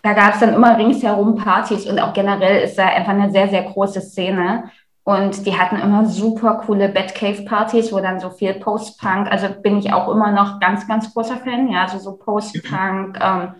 da 0.03 0.13
gab 0.13 0.35
es 0.35 0.41
dann 0.41 0.55
immer 0.55 0.79
ringsherum 0.79 1.35
Partys 1.35 1.87
und 1.87 1.99
auch 1.99 2.13
generell 2.13 2.63
ist 2.63 2.79
da 2.79 2.87
einfach 2.87 3.13
eine 3.13 3.33
sehr, 3.33 3.49
sehr 3.49 3.65
große 3.65 4.03
Szene. 4.03 4.71
Und 5.03 5.45
die 5.45 5.59
hatten 5.59 5.79
immer 5.79 6.07
super 6.07 6.63
coole 6.65 6.89
Batcave-Partys, 6.89 7.93
wo 7.93 7.99
dann 7.99 8.21
so 8.21 8.31
viel 8.31 8.55
Post-Punk, 8.55 9.33
also 9.33 9.49
bin 9.49 9.79
ich 9.79 9.93
auch 9.93 10.09
immer 10.09 10.31
noch 10.31 10.61
ganz, 10.61 10.87
ganz 10.87 11.13
großer 11.13 11.39
Fan, 11.39 11.69
ja, 11.69 11.83
also 11.83 11.99
so 11.99 12.17
Post-Punk, 12.19 13.19
ähm, 13.21 13.55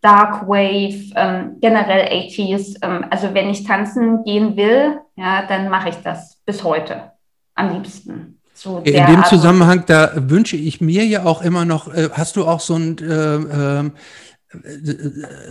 Dark 0.00 0.48
Wave, 0.48 1.12
ähm, 1.16 1.56
generell 1.60 2.06
80s. 2.06 2.76
Ähm, 2.82 3.04
also 3.10 3.34
wenn 3.34 3.48
ich 3.50 3.64
tanzen 3.64 4.24
gehen 4.24 4.56
will, 4.56 4.98
ja, 5.16 5.46
dann 5.46 5.68
mache 5.68 5.88
ich 5.90 5.96
das 5.96 6.38
bis 6.46 6.62
heute 6.62 7.12
am 7.54 7.72
liebsten. 7.74 8.40
So 8.54 8.78
In 8.78 8.92
dem 8.92 9.16
Art 9.16 9.28
Zusammenhang, 9.28 9.84
da 9.86 10.10
wünsche 10.16 10.56
ich 10.56 10.80
mir 10.80 11.04
ja 11.04 11.24
auch 11.24 11.42
immer 11.42 11.64
noch, 11.64 11.92
äh, 11.94 12.08
hast 12.12 12.36
du 12.36 12.46
auch 12.46 12.60
so 12.60 12.74
ein 12.74 12.98
äh, 12.98 13.84
äh, 13.84 13.90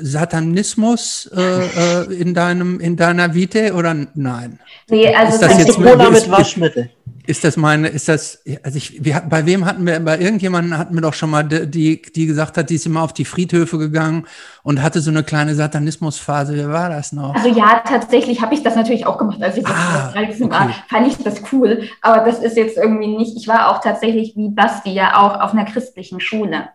Satanismus 0.02 1.30
äh, 1.36 1.42
äh, 1.42 2.14
in 2.14 2.34
deinem 2.34 2.80
in 2.80 2.96
deiner 2.96 3.34
Vita 3.34 3.74
oder 3.74 3.96
nein? 4.16 4.60
Nee, 4.90 5.14
also 5.14 5.34
ist 5.36 5.42
das 5.42 5.50
das- 5.52 5.60
jetzt 5.60 5.70
ist, 5.70 5.78
mit 5.80 6.32
Waschmittel. 6.32 6.90
ist 7.26 7.44
das 7.44 7.58
meine, 7.58 7.90
ist 7.90 8.08
das, 8.08 8.42
also 8.64 8.78
ich, 8.78 9.04
wir, 9.04 9.22
bei 9.30 9.46
wem 9.46 9.66
hatten 9.66 9.86
wir, 9.86 10.00
bei 10.00 10.18
irgendjemandem 10.20 10.78
hatten 10.78 10.94
wir 10.96 11.02
doch 11.02 11.14
schon 11.14 11.30
mal, 11.30 11.44
die, 11.44 12.02
die 12.02 12.26
gesagt 12.26 12.58
hat, 12.58 12.70
die 12.70 12.76
ist 12.76 12.86
immer 12.86 13.02
auf 13.02 13.14
die 13.14 13.26
Friedhöfe 13.26 13.78
gegangen 13.78 14.26
und 14.64 14.82
hatte 14.82 15.02
so 15.02 15.12
eine 15.12 15.24
kleine 15.24 15.54
Satanismusphase. 15.56 16.56
Wie 16.56 16.68
war 16.68 16.90
das 16.90 17.12
noch? 17.12 17.36
Also 17.36 17.50
ja, 17.50 17.82
tatsächlich 17.88 18.42
habe 18.42 18.54
ich 18.54 18.64
das 18.64 18.76
natürlich 18.76 19.06
auch 19.06 19.18
gemacht, 19.18 19.42
als 19.44 19.58
ich 19.58 19.68
Ah, 19.68 20.12
13 20.14 20.50
war. 20.50 20.66
okay. 20.66 20.74
Fand 20.90 21.08
ich 21.08 21.18
das 21.18 21.42
cool, 21.52 21.84
aber 22.02 22.26
das 22.30 22.40
ist 22.40 22.56
jetzt 22.58 22.78
irgendwie 22.78 23.08
nicht. 23.18 23.36
Ich 23.38 23.48
war 23.48 23.70
auch 23.72 23.82
tatsächlich 23.82 24.36
wie 24.36 24.50
Basti 24.50 24.92
ja 24.92 25.18
auch 25.18 25.40
auf 25.42 25.52
einer 25.54 25.66
christlichen 25.66 26.20
Schule, 26.22 26.70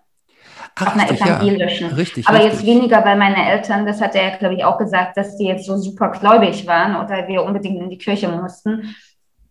Einer 0.77 1.03
richtig, 1.03 1.21
ja. 1.21 1.27
evangelischen. 1.27 1.93
Richtig, 1.93 2.29
aber 2.29 2.39
richtig. 2.39 2.53
jetzt 2.53 2.67
weniger, 2.67 3.05
weil 3.05 3.17
meine 3.17 3.51
Eltern, 3.51 3.87
das 3.87 4.01
hat 4.01 4.15
er 4.15 4.31
ja, 4.31 4.37
glaube 4.37 4.55
ich, 4.55 4.65
auch 4.65 4.79
gesagt, 4.79 5.17
dass 5.17 5.37
die 5.37 5.47
jetzt 5.47 5.67
so 5.67 5.77
super 5.77 6.11
gläubig 6.11 6.67
waren 6.67 6.97
oder 6.97 7.29
wir 7.29 7.43
unbedingt 7.43 7.81
in 7.81 7.91
die 7.91 7.99
Kirche 7.99 8.29
mussten. 8.29 8.95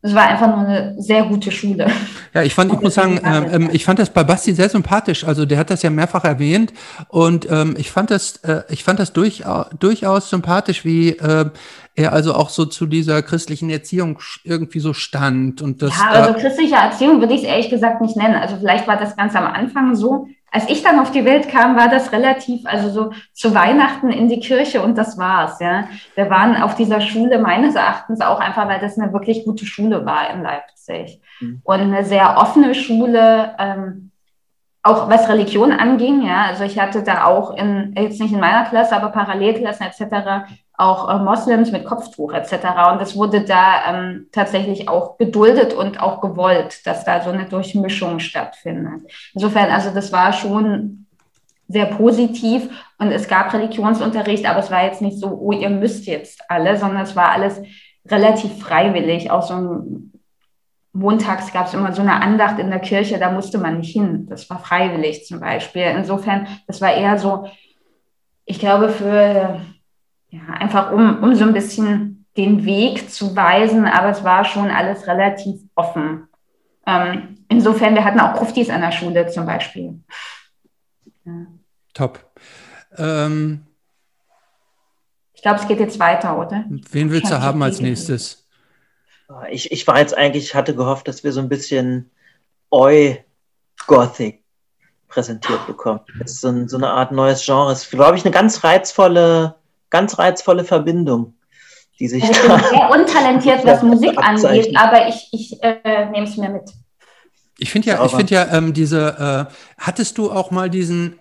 es 0.04 0.16
war 0.16 0.24
einfach 0.24 0.48
nur 0.48 0.66
eine 0.68 0.96
sehr 1.00 1.24
gute 1.24 1.52
Schule. 1.52 1.88
Ja, 2.34 2.44
ich 2.44 2.56
fand, 2.56 2.74
ich 2.74 2.80
muss 2.80 2.96
sagen, 2.96 3.20
ähm, 3.24 3.70
ich 3.72 3.86
fand 3.86 4.00
das 4.00 4.10
bei 4.10 4.24
Basti 4.24 4.54
sehr 4.54 4.70
sympathisch. 4.70 5.24
Also 5.24 5.46
der 5.46 5.60
hat 5.60 5.70
das 5.70 5.84
ja 5.84 5.90
mehrfach 5.90 6.24
erwähnt 6.24 6.74
und 7.10 7.50
ähm, 7.52 7.76
ich 7.78 7.92
fand 7.92 8.10
das, 8.10 8.38
äh, 8.38 8.64
ich 8.70 8.84
fand 8.84 9.00
das 9.00 9.14
durchaus, 9.14 9.68
durchaus 9.80 10.30
sympathisch, 10.30 10.86
wie 10.86 11.10
äh, 11.10 11.46
er 11.96 12.14
also 12.14 12.34
auch 12.34 12.50
so 12.50 12.66
zu 12.66 12.86
dieser 12.86 13.22
christlichen 13.22 13.70
Erziehung 13.70 14.20
irgendwie 14.44 14.80
so 14.80 14.94
stand 14.94 15.62
und 15.62 15.82
das. 15.82 15.98
Ja, 15.98 16.10
also 16.10 16.34
christliche 16.40 16.76
Erziehung 16.76 17.20
würde 17.20 17.34
ich 17.34 17.42
es 17.42 17.48
ehrlich 17.48 17.70
gesagt 17.70 18.02
nicht 18.02 18.16
nennen. 18.16 18.36
Also 18.36 18.56
vielleicht 18.58 18.88
war 18.88 18.98
das 18.98 19.16
ganz 19.18 19.36
am 19.36 19.46
Anfang 19.46 19.96
so, 19.96 20.28
als 20.52 20.70
ich 20.70 20.84
dann 20.84 21.00
auf 21.00 21.12
die 21.12 21.24
Welt 21.24 21.48
kam, 21.48 21.78
war 21.78 21.88
das 21.88 22.12
relativ, 22.12 22.66
also 22.66 22.90
so 22.90 23.12
zu 23.34 23.56
Weihnachten 23.56 24.10
in 24.10 24.28
die 24.28 24.42
Kirche 24.42 24.82
und 24.82 24.98
das 24.98 25.18
war's, 25.18 25.60
ja. 25.62 25.86
Wir 26.16 26.30
waren 26.30 26.62
auf 26.62 26.76
dieser 26.76 27.00
Schule 27.00 27.40
meines 27.40 27.76
Erachtens 27.76 28.20
auch 28.20 28.40
einfach, 28.40 28.68
weil 28.68 28.82
das 28.82 29.00
eine 29.00 29.14
wirklich 29.14 29.46
gute 29.46 29.66
Schule 29.66 30.06
war 30.06 30.30
in 30.30 30.44
Leipzig. 30.44 31.22
Mhm. 31.40 31.62
Und 31.64 31.80
eine 31.80 32.04
sehr 32.04 32.38
offene 32.38 32.76
Schule, 32.76 33.56
ähm, 33.60 34.12
auch 34.84 35.10
was 35.10 35.30
Religion 35.30 35.72
anging, 35.72 36.28
ja. 36.28 36.44
Also 36.50 36.66
ich 36.66 36.78
hatte 36.78 37.02
da 37.02 37.26
auch 37.26 37.56
in, 37.56 37.96
jetzt 37.98 38.20
nicht 38.20 38.34
in 38.34 38.40
meiner 38.42 38.66
Klasse, 38.66 38.96
aber 38.96 39.10
Parallelklassen 39.10 39.88
etc 39.88 40.52
auch 40.82 41.10
äh, 41.10 41.20
Moslems 41.20 41.72
mit 41.72 41.86
Kopftuch 41.86 42.34
etc. 42.34 42.54
Und 42.92 43.02
das 43.02 43.16
wurde 43.16 43.46
da 43.46 43.82
ähm, 43.88 44.28
tatsächlich 44.32 44.90
auch 44.90 45.18
geduldet 45.18 45.74
und 45.74 46.02
auch 46.02 46.22
gewollt, 46.22 46.86
dass 46.86 47.06
da 47.06 47.22
so 47.22 47.30
eine 47.30 47.46
Durchmischung 47.46 48.20
stattfindet. 48.20 49.04
Insofern, 49.34 49.70
also 49.70 49.92
das 49.92 50.12
war 50.12 50.34
schon 50.34 51.06
sehr 51.68 51.86
positiv 51.86 52.70
und 52.98 53.12
es 53.12 53.28
gab 53.28 53.54
Religionsunterricht, 53.54 54.46
aber 54.46 54.60
es 54.60 54.72
war 54.72 54.84
jetzt 54.84 55.02
nicht 55.02 55.20
so, 55.20 55.28
oh, 55.28 55.52
ihr 55.52 55.70
müsst 55.70 56.06
jetzt 56.08 56.42
alle, 56.50 56.76
sondern 56.78 57.04
es 57.04 57.16
war 57.16 57.32
alles 57.32 57.62
relativ 58.08 58.60
freiwillig. 58.60 59.32
Auch 59.32 59.44
so 59.44 59.54
ein 59.54 60.12
montags 60.94 61.54
gab 61.54 61.68
es 61.68 61.74
immer 61.74 61.94
so 61.94 62.02
eine 62.02 62.22
Andacht 62.22 62.60
in 62.60 62.72
der 62.72 62.80
Kirche, 62.80 63.20
da 63.20 63.32
musste 63.32 63.60
man 63.60 63.78
nicht 63.78 63.94
hin. 63.94 64.26
Das 64.30 64.50
war 64.50 64.60
freiwillig 64.60 65.26
zum 65.26 65.40
Beispiel. 65.40 65.84
Insofern, 65.84 66.48
das 66.68 66.82
war 66.82 66.94
eher 66.94 67.18
so, 67.18 67.48
ich 68.46 68.60
glaube, 68.60 68.90
für 68.90 69.62
ja, 70.32 70.42
einfach 70.54 70.92
um, 70.92 71.24
um 71.24 71.36
so 71.36 71.44
ein 71.44 71.54
bisschen 71.54 72.26
den 72.38 72.66
Weg 72.66 73.12
zu 73.12 73.36
weisen, 73.36 73.86
aber 73.86 74.10
es 74.10 74.24
war 74.24 74.46
schon 74.46 74.72
alles 74.72 75.06
relativ 75.06 75.62
offen. 75.76 76.28
Ähm, 76.88 77.38
insofern, 77.50 77.94
wir 77.94 78.06
hatten 78.06 78.20
auch 78.20 78.36
Kruftis 78.36 78.70
an 78.70 78.82
der 78.82 78.94
Schule 78.94 79.28
zum 79.28 79.46
Beispiel. 79.46 80.00
Ja. 81.26 81.46
Top. 81.94 82.32
Ähm, 82.98 83.68
ich 85.34 85.42
glaube, 85.42 85.60
es 85.60 85.68
geht 85.68 85.80
jetzt 85.80 86.00
weiter, 86.00 86.40
oder? 86.40 86.64
Wen 86.70 87.12
willst 87.12 87.32
du 87.32 87.42
haben 87.42 87.62
als 87.62 87.82
nächstes? 87.82 88.48
Ich, 89.50 89.72
ich 89.72 89.86
war 89.88 90.00
jetzt 90.00 90.18
eigentlich, 90.18 90.56
hatte 90.56 90.76
gehofft, 90.76 91.08
dass 91.08 91.24
wir 91.24 91.32
so 91.34 91.42
ein 91.42 91.50
bisschen 91.50 92.12
Oi-Gothic 92.70 94.44
präsentiert 95.08 95.68
bekommen. 95.68 96.02
Das 96.20 96.32
ist 96.32 96.42
so, 96.42 96.50
ein, 96.50 96.70
so 96.70 96.78
eine 96.78 96.90
Art 96.90 97.12
neues 97.12 97.46
Genre. 97.46 97.72
Ist, 97.72 97.92
glaube 97.92 98.18
ich, 98.18 98.24
eine 98.24 98.32
ganz 98.32 98.64
reizvolle 98.64 99.56
ganz 99.92 100.18
reizvolle 100.18 100.64
Verbindung, 100.64 101.36
die 102.00 102.08
sich 102.08 102.24
also 102.24 102.34
ich 102.34 102.48
bin 102.48 102.70
sehr 102.70 102.90
untalentiert, 102.90 103.66
was 103.66 103.84
Musik 103.84 104.18
angeht, 104.18 104.76
aber 104.76 105.08
ich, 105.08 105.28
ich 105.32 105.62
äh, 105.62 106.10
nehme 106.10 106.26
es 106.26 106.38
mir 106.38 106.50
mit. 106.50 106.72
Ich 107.60 107.70
finde 107.70 107.90
ja, 107.90 108.04
ich 108.04 108.12
finde 108.12 108.34
ja, 108.34 108.52
ähm, 108.52 108.74
diese, 108.74 109.48
äh, 109.48 109.54
hattest 109.78 110.18
du 110.18 110.32
auch 110.32 110.50
mal 110.50 110.70
diesen, 110.72 111.20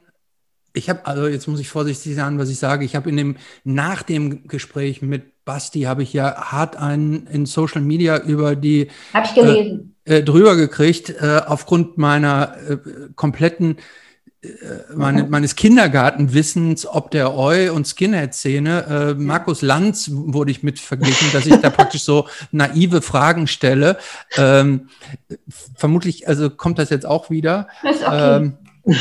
ich 0.72 0.88
habe, 0.88 1.04
also 1.04 1.26
jetzt 1.26 1.46
muss 1.48 1.60
ich 1.60 1.68
vorsichtig 1.68 2.14
sein, 2.14 2.38
was 2.38 2.48
ich 2.48 2.58
sage, 2.58 2.86
ich 2.86 2.96
habe 2.96 3.10
in 3.10 3.18
dem, 3.18 3.36
nach 3.64 4.02
dem 4.02 4.48
Gespräch 4.48 5.02
mit 5.02 5.44
Basti, 5.44 5.82
habe 5.82 6.02
ich 6.02 6.14
ja 6.14 6.50
hart 6.52 6.76
einen 6.76 7.26
in 7.26 7.44
Social 7.44 7.82
Media 7.82 8.16
über 8.18 8.56
die, 8.56 8.88
habe 9.12 9.26
ich 9.26 9.34
gelesen. 9.34 9.96
Äh, 10.06 10.18
äh, 10.18 10.22
drüber 10.22 10.56
gekriegt, 10.56 11.10
äh, 11.10 11.42
aufgrund 11.46 11.98
meiner 11.98 12.56
äh, 12.68 12.78
kompletten 13.16 13.76
äh, 13.76 13.80
meine, 14.94 15.24
meines 15.24 15.54
Kindergartenwissens 15.54 16.86
ob 16.86 17.10
der 17.10 17.36
Eu- 17.36 17.72
und 17.72 17.86
Skinhead-Szene. 17.86 19.14
Äh, 19.18 19.20
Markus 19.20 19.60
Lanz 19.60 20.10
wurde 20.12 20.50
ich 20.50 20.62
mit 20.62 20.78
verglichen, 20.78 21.28
dass 21.32 21.44
ich 21.44 21.56
da 21.56 21.68
praktisch 21.70 22.04
so 22.04 22.26
naive 22.50 23.02
Fragen 23.02 23.46
stelle. 23.46 23.98
Ähm, 24.36 24.88
vermutlich, 25.76 26.26
also 26.26 26.48
kommt 26.48 26.78
das 26.78 26.88
jetzt 26.88 27.04
auch 27.04 27.28
wieder. 27.28 27.68
Ist 27.82 28.02
okay. 28.02 28.36
Ähm, 28.36 28.58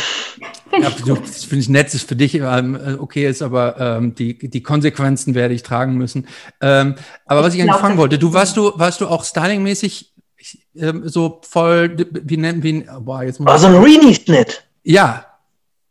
ja, 0.74 0.90
das 0.90 1.46
finde 1.46 1.64
ich 1.64 1.70
nett, 1.70 1.94
ist 1.94 2.08
für 2.08 2.18
dich 2.18 2.36
ähm, 2.36 2.76
äh, 2.76 2.94
okay 2.96 3.26
ist, 3.26 3.42
aber 3.42 3.80
ähm, 3.80 4.14
die, 4.16 4.38
die 4.38 4.62
Konsequenzen 4.62 5.36
werde 5.36 5.54
ich 5.54 5.64
tragen 5.64 5.96
müssen. 5.96 6.28
Ähm, 6.60 6.96
aber 7.26 7.44
was 7.44 7.54
ich 7.54 7.62
eigentlich 7.62 7.80
fragen 7.80 7.98
wollte, 7.98 8.20
du 8.20 8.34
warst 8.34 8.58
du, 8.58 8.74
warst 8.76 9.00
du 9.00 9.08
auch 9.08 9.24
stylingmäßig 9.24 10.14
ähm, 10.76 11.08
so 11.08 11.40
voll, 11.48 11.96
wie 12.12 12.38
nennen 12.38 12.62
wir 12.62 12.70
ihn? 12.72 12.90
Boah, 13.00 13.24
jetzt 13.24 13.40
muss 13.40 13.48
War 13.48 13.58
so 13.58 13.68
ein 13.68 13.76
Reenie-Schnitt. 13.76 14.66
Ja, 14.84 15.29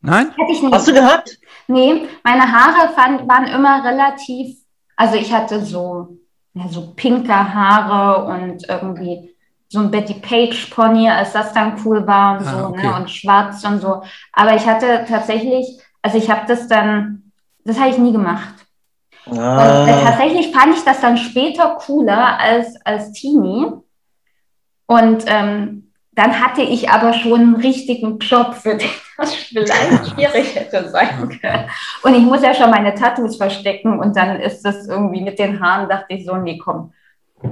Nein? 0.01 0.31
Hätte 0.37 0.53
ich 0.53 0.63
nicht. 0.63 0.73
Hast 0.73 0.89
du 0.89 0.93
gehabt? 0.93 1.39
Nee, 1.67 2.07
meine 2.23 2.51
Haare 2.51 2.93
fand, 2.95 3.29
waren 3.29 3.47
immer 3.47 3.85
relativ, 3.85 4.57
also 4.97 5.17
ich 5.17 5.33
hatte 5.33 5.65
so, 5.65 6.19
ja, 6.55 6.69
so 6.69 6.93
pinke 6.95 7.33
Haare 7.35 8.25
und 8.25 8.69
irgendwie 8.69 9.35
so 9.69 9.81
ein 9.81 9.91
Betty 9.91 10.15
Page 10.15 10.71
Pony, 10.71 11.09
als 11.11 11.33
das 11.33 11.53
dann 11.53 11.79
cool 11.85 12.07
war 12.07 12.39
und 12.39 12.47
ah, 12.47 12.51
so, 12.51 12.57
ne, 12.57 12.69
okay. 12.69 12.87
ne, 12.87 12.97
und 12.97 13.11
schwarz 13.11 13.65
und 13.65 13.81
so. 13.81 14.03
Aber 14.33 14.55
ich 14.55 14.67
hatte 14.67 15.05
tatsächlich, 15.07 15.79
also 16.01 16.17
ich 16.17 16.31
habe 16.31 16.47
das 16.47 16.69
dann, 16.69 17.33
das 17.65 17.79
habe 17.79 17.91
ich 17.91 17.99
nie 17.99 18.13
gemacht. 18.13 18.55
Ah. 19.27 19.83
Und 19.83 19.89
äh, 19.89 20.05
tatsächlich 20.05 20.55
fand 20.55 20.75
ich 20.75 20.85
das 20.85 21.01
dann 21.01 21.19
später 21.19 21.77
cooler 21.81 22.39
als, 22.39 22.75
als 22.85 23.13
Teenie. 23.13 23.73
Und 24.87 25.25
ähm, 25.27 25.88
dann 26.19 26.41
hatte 26.41 26.63
ich 26.63 26.91
aber 26.91 27.13
schon 27.13 27.41
einen 27.41 27.57
richtigen 27.57 28.19
Job, 28.19 28.55
für 28.55 28.77
den 28.77 28.91
das 29.19 29.35
vielleicht 29.35 30.09
schwierig 30.13 30.53
hätte 30.57 30.91
sein 30.91 31.29
können. 31.41 31.71
Und 32.03 32.15
ich 32.15 32.23
muss 32.23 32.43
ja 32.43 32.53
schon 32.53 32.71
meine 32.71 32.93
Tattoos 32.93 33.37
verstecken 33.37 34.01
und 34.01 34.17
dann 34.17 34.41
ist 34.41 34.63
das 34.63 34.89
irgendwie 34.89 35.21
mit 35.21 35.39
den 35.39 35.61
Haaren, 35.61 35.89
dachte 35.89 36.07
ich 36.09 36.27
so, 36.27 36.35
nee, 36.37 36.59
komm. 36.59 36.93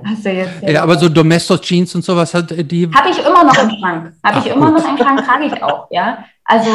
Hast 0.05 0.24
du 0.24 0.32
jetzt 0.32 0.62
ja, 0.62 0.82
aber 0.82 0.98
so 0.98 1.09
Domestos 1.09 1.60
Jeans 1.60 1.94
und 1.94 2.05
sowas 2.05 2.34
hat 2.34 2.51
die. 2.51 2.90
Habe 2.93 3.09
ich 3.09 3.18
immer 3.20 3.44
noch 3.44 3.56
im 3.56 3.70
Schrank. 3.70 4.12
Habe 4.24 4.38
ich 4.40 4.47
immer 4.52 4.72
gut. 4.72 4.80
noch 4.80 4.90
im 4.90 4.98
Schrank, 4.98 5.24
trage 5.24 5.44
ich 5.44 5.62
auch, 5.62 5.86
ja. 5.93 6.24
Also 6.44 6.70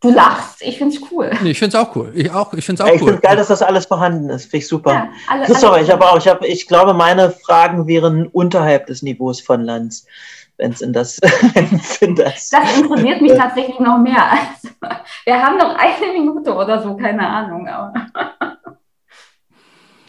du 0.00 0.10
lachst, 0.10 0.62
ich 0.62 0.78
finde 0.78 0.96
es 0.96 1.02
cool. 1.12 1.30
Nee, 1.42 1.50
ich 1.50 1.58
finde 1.60 1.76
es 1.76 1.80
auch 1.80 1.94
cool. 1.94 2.10
Ich 2.12 2.28
auch, 2.28 2.52
ich 2.54 2.66
finde 2.66 2.82
es 2.82 2.84
auch 2.84 2.90
ja, 2.90 2.94
ich 2.96 3.02
cool. 3.02 3.08
Ich 3.10 3.14
finde 3.14 3.28
geil, 3.28 3.36
dass 3.36 3.46
das 3.46 3.62
alles 3.62 3.86
vorhanden 3.86 4.30
ist. 4.30 4.46
Finde 4.46 4.56
ich 4.56 4.66
super. 4.66 4.92
Ja, 4.92 5.08
alle, 5.28 5.54
Sorry, 5.54 5.82
ich 5.82 5.90
habe 5.92 6.04
auch, 6.04 6.18
ich 6.18 6.26
habe, 6.26 6.44
ich 6.44 6.66
glaube, 6.66 6.92
meine 6.92 7.30
Fragen 7.30 7.86
wären 7.86 8.26
unterhalb 8.26 8.88
des 8.88 9.02
Niveaus 9.02 9.40
von 9.40 9.62
Lanz 9.62 10.06
wenn 10.58 10.72
es 10.72 10.80
in 10.80 10.92
das, 10.92 11.18
in 12.00 12.14
das. 12.14 12.50
Das 12.50 12.78
interessiert 12.78 13.20
mich 13.20 13.34
tatsächlich 13.34 13.78
noch 13.78 13.98
mehr. 13.98 14.30
Also, 14.30 14.68
wir 15.24 15.42
haben 15.42 15.58
noch 15.58 15.76
eine 15.76 16.12
Minute 16.12 16.54
oder 16.54 16.82
so, 16.82 16.96
keine 16.96 17.26
Ahnung. 17.26 17.68
Aber 17.68 17.92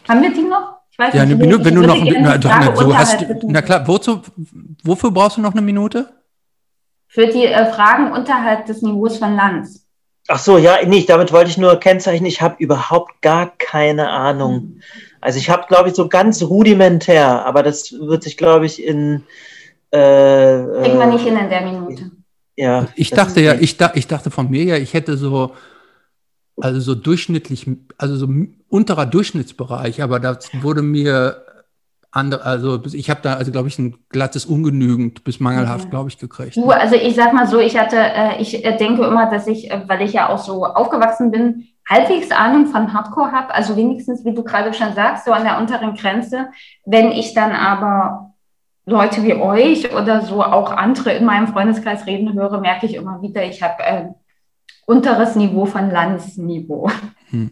haben 0.08 0.22
wir 0.22 0.32
die 0.32 0.42
noch? 0.42 0.78
Ich 0.90 0.98
weiß 0.98 1.14
ja, 1.14 1.24
nicht, 1.24 1.34
eine 1.34 1.46
Minute, 1.46 1.64
wenn 1.64 1.74
du 1.74 1.82
noch, 1.82 1.96
na, 1.96 2.38
na, 2.38 2.74
so 2.74 2.96
hast, 2.96 3.24
na 3.42 3.62
klar, 3.62 3.86
wozu, 3.86 4.20
wofür 4.82 5.10
brauchst 5.10 5.36
du 5.36 5.40
noch 5.40 5.52
eine 5.52 5.62
Minute? 5.62 6.08
Für 7.06 7.26
die 7.26 7.46
äh, 7.46 7.66
Fragen 7.72 8.12
unterhalb 8.12 8.66
des 8.66 8.82
Niveaus 8.82 9.18
von 9.18 9.36
Lanz. 9.36 9.86
Ach 10.28 10.38
so, 10.38 10.58
ja, 10.58 10.84
nicht. 10.84 11.08
Damit 11.08 11.32
wollte 11.32 11.50
ich 11.50 11.56
nur 11.56 11.80
kennzeichnen, 11.80 12.26
ich 12.26 12.42
habe 12.42 12.56
überhaupt 12.58 13.22
gar 13.22 13.52
keine 13.56 14.10
Ahnung. 14.10 14.54
Mhm. 14.54 14.82
Also 15.20 15.38
ich 15.38 15.48
habe, 15.48 15.66
glaube 15.68 15.88
ich, 15.88 15.94
so 15.94 16.08
ganz 16.08 16.42
rudimentär, 16.42 17.46
aber 17.46 17.62
das 17.62 17.92
wird 17.92 18.22
sich, 18.22 18.36
glaube 18.36 18.66
ich, 18.66 18.84
in 18.84 19.24
äh, 19.90 20.82
Kriegen 20.82 20.98
wir 20.98 21.06
nicht 21.06 21.24
hin 21.24 21.36
in 21.36 21.48
der 21.48 21.62
Minute. 21.62 22.10
Ja. 22.56 22.88
Ich 22.96 23.10
dachte 23.10 23.40
ja, 23.40 23.54
ich, 23.54 23.76
da, 23.76 23.92
ich 23.94 24.06
dachte 24.06 24.30
von 24.30 24.50
mir 24.50 24.64
ja, 24.64 24.76
ich 24.76 24.92
hätte 24.92 25.16
so, 25.16 25.52
also 26.60 26.80
so 26.80 26.94
durchschnittlich, 26.94 27.70
also 27.96 28.16
so 28.16 28.28
unterer 28.68 29.06
Durchschnittsbereich, 29.06 30.02
aber 30.02 30.18
das 30.18 30.50
wurde 30.60 30.82
mir 30.82 31.44
andere, 32.10 32.44
also 32.44 32.82
ich 32.92 33.10
habe 33.10 33.20
da, 33.22 33.34
also 33.34 33.52
glaube 33.52 33.68
ich, 33.68 33.78
ein 33.78 33.96
glattes 34.08 34.46
Ungenügend 34.46 35.24
bis 35.24 35.40
mangelhaft, 35.40 35.84
ja. 35.84 35.90
glaube 35.90 36.08
ich, 36.08 36.18
gekriegt. 36.18 36.56
Du, 36.56 36.70
also 36.70 36.96
ich 36.96 37.14
sag 37.14 37.32
mal 37.32 37.46
so, 37.46 37.58
ich 37.58 37.78
hatte, 37.78 37.96
äh, 37.96 38.40
ich 38.40 38.64
äh, 38.64 38.76
denke 38.76 39.04
immer, 39.04 39.30
dass 39.30 39.46
ich, 39.46 39.70
äh, 39.70 39.82
weil 39.86 40.02
ich 40.02 40.14
ja 40.14 40.28
auch 40.28 40.38
so 40.38 40.64
aufgewachsen 40.64 41.30
bin, 41.30 41.68
halbwegs 41.88 42.30
Ahnung 42.30 42.66
von 42.66 42.92
Hardcore 42.92 43.32
habe, 43.32 43.54
also 43.54 43.76
wenigstens, 43.76 44.24
wie 44.24 44.34
du 44.34 44.42
gerade 44.42 44.74
schon 44.74 44.94
sagst, 44.94 45.26
so 45.26 45.32
an 45.32 45.44
der 45.44 45.58
unteren 45.58 45.94
Grenze. 45.94 46.48
Wenn 46.84 47.12
ich 47.12 47.34
dann 47.34 47.52
aber 47.52 48.27
Leute 48.88 49.22
wie 49.22 49.34
euch 49.34 49.94
oder 49.94 50.22
so 50.22 50.42
auch 50.42 50.72
andere 50.72 51.12
in 51.12 51.24
meinem 51.24 51.48
Freundeskreis 51.48 52.06
reden 52.06 52.32
höre, 52.32 52.60
merke 52.60 52.86
ich 52.86 52.94
immer 52.94 53.20
wieder, 53.20 53.44
ich 53.44 53.62
habe 53.62 53.82
äh, 53.82 54.04
unteres 54.86 55.36
Niveau 55.36 55.66
von 55.66 55.90
Landsniveau. 55.90 56.90
Hm. 57.30 57.50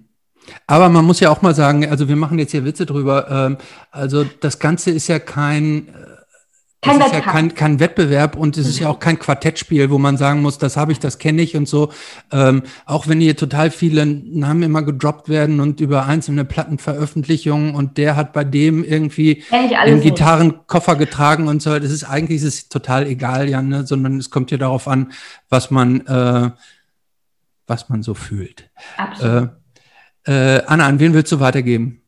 Aber 0.66 0.88
man 0.88 1.04
muss 1.04 1.20
ja 1.20 1.30
auch 1.30 1.42
mal 1.42 1.54
sagen, 1.54 1.88
also 1.90 2.08
wir 2.08 2.16
machen 2.16 2.38
jetzt 2.38 2.52
hier 2.52 2.64
Witze 2.64 2.86
drüber. 2.86 3.26
Ähm, 3.30 3.58
also 3.90 4.24
das 4.24 4.58
Ganze 4.58 4.90
ist 4.90 5.08
ja 5.08 5.18
kein, 5.18 5.88
Kein 6.86 6.98
das 6.98 7.08
ist 7.08 7.14
ja 7.14 7.20
kein, 7.20 7.54
kein 7.54 7.80
Wettbewerb 7.80 8.36
und 8.36 8.56
es 8.56 8.66
ist 8.66 8.78
ja 8.78 8.88
auch 8.88 8.98
kein 8.98 9.18
Quartettspiel, 9.18 9.90
wo 9.90 9.98
man 9.98 10.16
sagen 10.16 10.42
muss, 10.42 10.58
das 10.58 10.76
habe 10.76 10.92
ich, 10.92 10.98
das 10.98 11.18
kenne 11.18 11.42
ich 11.42 11.56
und 11.56 11.68
so. 11.68 11.92
Ähm, 12.32 12.62
auch 12.84 13.08
wenn 13.08 13.20
hier 13.20 13.36
total 13.36 13.70
viele 13.70 14.06
Namen 14.06 14.62
immer 14.62 14.82
gedroppt 14.82 15.28
werden 15.28 15.60
und 15.60 15.80
über 15.80 16.06
einzelne 16.06 16.44
Plattenveröffentlichungen 16.44 17.74
und 17.74 17.98
der 17.98 18.16
hat 18.16 18.32
bei 18.32 18.44
dem 18.44 18.84
irgendwie 18.84 19.44
den 19.50 19.96
nicht. 19.96 20.04
Gitarrenkoffer 20.04 20.96
getragen 20.96 21.48
und 21.48 21.62
so. 21.62 21.78
Das 21.78 21.90
ist 21.90 22.04
eigentlich 22.04 22.42
ist 22.42 22.44
es 22.44 22.68
total 22.68 23.06
egal, 23.06 23.48
ja, 23.48 23.62
ne? 23.62 23.86
sondern 23.86 24.18
es 24.18 24.30
kommt 24.30 24.50
ja 24.50 24.58
darauf 24.58 24.88
an, 24.88 25.12
was 25.48 25.70
man, 25.70 26.06
äh, 26.06 26.50
was 27.66 27.88
man 27.88 28.02
so 28.02 28.14
fühlt. 28.14 28.70
Absolut. 28.96 29.50
Äh, 30.26 30.56
äh, 30.56 30.62
Anna, 30.66 30.86
an 30.86 30.98
wen 30.98 31.14
willst 31.14 31.32
du 31.32 31.40
weitergeben? 31.40 32.02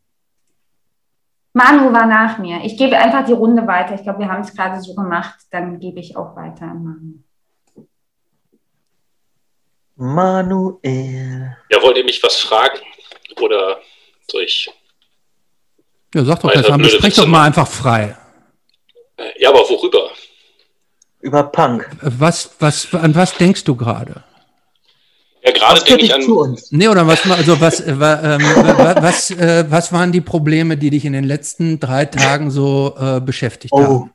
Manu 1.59 1.93
war 1.93 2.07
nach 2.07 2.39
mir. 2.39 2.61
Ich 2.63 2.77
gebe 2.77 2.97
einfach 2.97 3.25
die 3.25 3.33
Runde 3.33 3.67
weiter. 3.67 3.95
Ich 3.97 4.05
glaube, 4.05 4.21
wir 4.21 4.29
haben 4.29 4.43
es 4.43 4.55
gerade 4.55 4.81
so 4.81 4.95
gemacht. 4.95 5.39
Dann 5.51 5.81
gebe 5.81 5.99
ich 5.99 6.17
auch 6.17 6.37
weiter 6.37 6.67
an 6.67 6.85
Manu. 6.85 7.25
Manuel. 9.97 11.57
Ja, 11.69 11.83
wollt 11.83 11.97
ihr 11.97 12.05
mich 12.05 12.23
was 12.23 12.37
fragen? 12.37 12.79
Oder 13.41 13.81
soll 14.31 14.43
ich? 14.43 14.71
Ja, 16.15 16.25
sag 16.25 16.41
doch 16.41 16.53
das 16.53 16.93
sprich 16.93 17.17
doch 17.17 17.27
mal 17.27 17.47
einfach 17.47 17.67
frei. 17.67 18.17
Ja, 19.39 19.49
aber 19.51 19.69
worüber? 19.69 20.11
Über 21.21 21.43
Punk. 21.43 21.91
Was, 22.03 22.55
was, 22.61 22.95
an 22.95 23.17
was 23.17 23.37
denkst 23.37 23.65
du 23.65 23.75
gerade? 23.75 24.23
Ja, 25.45 25.53
gerade 25.53 25.85
denke 25.85 26.05
ich 26.05 26.15
an. 26.15 26.59
Nee, 26.71 26.89
oder 26.89 27.07
was, 27.07 27.29
also 27.31 27.61
was, 27.61 27.81
äh, 27.81 27.91
ähm, 27.91 27.97
wa- 27.99 28.97
was, 29.01 29.31
äh, 29.31 29.65
was 29.69 29.93
waren 29.93 30.13
die 30.13 30.21
Probleme, 30.21 30.77
die 30.77 30.91
dich 30.91 31.05
in 31.05 31.13
den 31.13 31.25
letzten 31.25 31.79
drei 31.79 32.05
Tagen 32.07 32.51
so 32.51 32.95
äh, 32.99 33.21
beschäftigt 33.21 33.73
haben? 33.73 34.11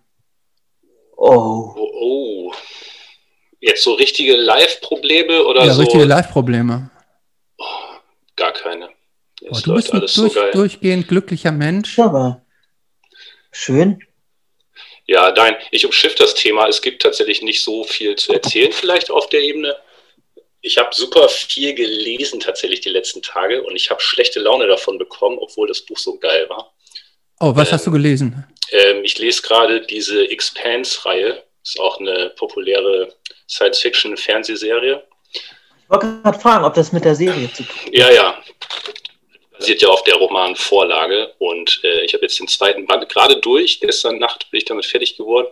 Oh. 1.16 1.74
Oh, 1.76 1.76
oh. 2.02 2.52
Jetzt 3.62 3.84
so 3.84 3.94
richtige 3.94 4.36
Live-Probleme 4.36 5.46
oder 5.46 5.66
ja, 5.66 5.74
so? 5.74 5.82
richtige 5.82 6.04
Live-Probleme. 6.04 6.92
Gar 8.36 8.52
keine. 8.52 8.90
Es 9.50 9.62
du 9.62 9.74
bist 9.74 9.94
ein 9.94 10.06
so 10.08 10.24
durch, 10.24 10.36
geil. 10.36 10.52
durchgehend 10.52 11.08
glücklicher 11.08 11.52
Mensch. 11.52 11.98
Aber 12.00 12.42
schön. 13.52 14.00
Ja, 15.06 15.32
nein, 15.32 15.56
ich 15.72 15.86
umschiff 15.86 16.16
das 16.16 16.34
Thema. 16.34 16.68
Es 16.68 16.82
gibt 16.82 17.02
tatsächlich 17.02 17.42
nicht 17.42 17.64
so 17.64 17.84
viel 17.84 18.16
zu 18.16 18.34
erzählen, 18.34 18.72
vielleicht 18.72 19.12
auf 19.12 19.30
der 19.30 19.42
Ebene. 19.42 19.76
Ich 20.66 20.78
habe 20.78 20.96
super 20.96 21.28
viel 21.28 21.74
gelesen 21.74 22.40
tatsächlich 22.40 22.80
die 22.80 22.90
letzten 22.90 23.22
Tage 23.22 23.62
und 23.64 23.76
ich 23.76 23.90
habe 23.90 24.00
schlechte 24.00 24.40
Laune 24.40 24.66
davon 24.66 24.98
bekommen, 24.98 25.38
obwohl 25.38 25.68
das 25.68 25.82
Buch 25.82 25.98
so 25.98 26.18
geil 26.18 26.48
war. 26.48 26.74
Oh, 27.42 27.54
was 27.54 27.74
hast 27.74 27.86
du 27.86 27.92
gelesen? 27.92 28.48
Ähm, 28.72 29.04
ich 29.04 29.18
lese 29.18 29.42
gerade 29.42 29.82
diese 29.82 30.26
Expanse-Reihe. 30.30 31.44
Ist 31.62 31.80
auch 31.82 32.00
eine 32.00 32.30
populäre 32.38 33.14
Science-Fiction-Fernsehserie. 33.50 35.04
Ich 35.34 35.90
wollte 35.90 36.22
gerade 36.24 36.40
fragen, 36.40 36.64
ob 36.64 36.74
das 36.76 36.94
mit 36.94 37.04
der 37.04 37.16
Serie 37.16 37.52
zu 37.52 37.64
tun 37.64 37.76
hat. 37.86 37.94
Ja, 37.94 38.10
ja. 38.10 38.42
Basiert 39.58 39.82
ja 39.82 39.90
auf 39.90 40.06
der 40.06 40.16
Romanvorlage. 40.16 41.34
Und 41.40 41.82
äh, 41.84 42.06
ich 42.06 42.14
habe 42.14 42.24
jetzt 42.24 42.40
den 42.40 42.48
zweiten 42.48 42.86
Band 42.86 43.10
gerade 43.10 43.36
durch. 43.42 43.82
Gestern 43.82 44.18
Nacht 44.18 44.50
bin 44.50 44.60
ich 44.60 44.66
damit 44.66 44.86
fertig 44.86 45.18
geworden. 45.18 45.50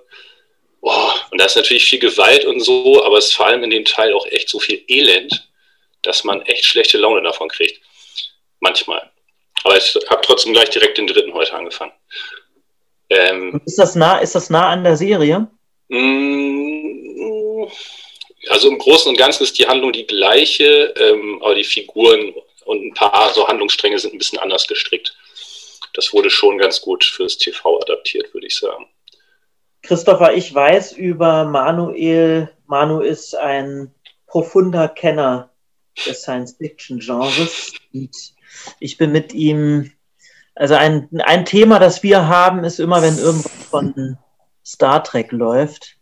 Boah, 0.81 1.13
und 1.29 1.39
da 1.39 1.45
ist 1.45 1.55
natürlich 1.55 1.85
viel 1.85 1.99
Gewalt 1.99 2.43
und 2.45 2.59
so, 2.59 3.03
aber 3.03 3.17
es 3.19 3.27
ist 3.27 3.35
vor 3.35 3.45
allem 3.45 3.63
in 3.63 3.69
dem 3.69 3.85
Teil 3.85 4.13
auch 4.13 4.25
echt 4.27 4.49
so 4.49 4.59
viel 4.59 4.83
Elend, 4.87 5.47
dass 6.01 6.23
man 6.23 6.41
echt 6.43 6.65
schlechte 6.65 6.97
Laune 6.97 7.21
davon 7.21 7.49
kriegt. 7.49 7.81
Manchmal. 8.59 9.11
Aber 9.63 9.77
ich 9.77 9.95
habe 10.09 10.21
trotzdem 10.23 10.53
gleich 10.53 10.69
direkt 10.71 10.97
den 10.97 11.05
dritten 11.07 11.33
heute 11.33 11.53
angefangen. 11.53 11.93
Ähm, 13.09 13.61
Ist 13.65 13.77
das 13.77 13.95
nah, 13.95 14.17
ist 14.19 14.33
das 14.35 14.49
nah 14.49 14.69
an 14.69 14.83
der 14.83 14.97
Serie? 14.97 15.47
Mm, 15.89 17.67
Also 18.49 18.69
im 18.69 18.79
Großen 18.79 19.09
und 19.09 19.17
Ganzen 19.17 19.43
ist 19.43 19.59
die 19.59 19.67
Handlung 19.67 19.93
die 19.93 20.07
gleiche, 20.07 20.93
ähm, 20.97 21.39
aber 21.43 21.53
die 21.53 21.63
Figuren 21.63 22.33
und 22.65 22.85
ein 22.85 22.93
paar 22.93 23.31
so 23.33 23.47
Handlungsstränge 23.47 23.99
sind 23.99 24.13
ein 24.13 24.17
bisschen 24.17 24.39
anders 24.39 24.67
gestrickt. 24.67 25.15
Das 25.93 26.11
wurde 26.13 26.29
schon 26.29 26.57
ganz 26.57 26.81
gut 26.81 27.03
fürs 27.03 27.37
TV 27.37 27.79
adaptiert, 27.81 28.33
würde 28.33 28.47
ich 28.47 28.55
sagen. 28.57 28.87
Christopher, 29.81 30.33
ich 30.33 30.53
weiß 30.53 30.93
über 30.93 31.45
Manuel. 31.45 32.49
Manu 32.67 32.99
ist 32.99 33.35
ein 33.35 33.91
profunder 34.27 34.87
Kenner 34.87 35.49
des 36.05 36.21
Science-Fiction-Genres. 36.21 37.73
Ich 38.79 38.97
bin 38.97 39.11
mit 39.11 39.33
ihm, 39.33 39.91
also 40.55 40.75
ein, 40.75 41.09
ein 41.23 41.45
Thema, 41.45 41.79
das 41.79 42.03
wir 42.03 42.27
haben, 42.27 42.63
ist 42.63 42.79
immer, 42.79 43.01
wenn 43.01 43.17
irgendwas 43.17 43.51
von 43.69 44.17
Star 44.63 45.03
Trek 45.03 45.31
läuft, 45.31 45.97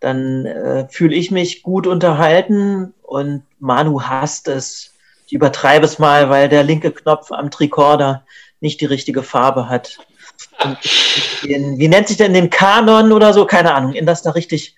dann 0.00 0.46
äh, 0.46 0.88
fühle 0.88 1.14
ich 1.14 1.30
mich 1.30 1.62
gut 1.62 1.86
unterhalten 1.86 2.94
und 3.02 3.44
Manu 3.58 4.02
hasst 4.02 4.48
es. 4.48 4.94
Ich 5.26 5.32
übertreibe 5.32 5.84
es 5.84 5.98
mal, 5.98 6.30
weil 6.30 6.48
der 6.48 6.64
linke 6.64 6.90
Knopf 6.90 7.30
am 7.30 7.50
Tricorder 7.50 8.24
nicht 8.60 8.80
die 8.80 8.86
richtige 8.86 9.22
Farbe 9.22 9.68
hat. 9.68 9.98
Den, 11.44 11.78
wie 11.78 11.88
nennt 11.88 12.08
sich 12.08 12.16
denn 12.16 12.34
den 12.34 12.50
Kanon 12.50 13.12
oder 13.12 13.32
so? 13.32 13.46
Keine 13.46 13.74
Ahnung, 13.74 13.92
in 13.94 14.06
das 14.06 14.22
da 14.22 14.30
richtig 14.30 14.76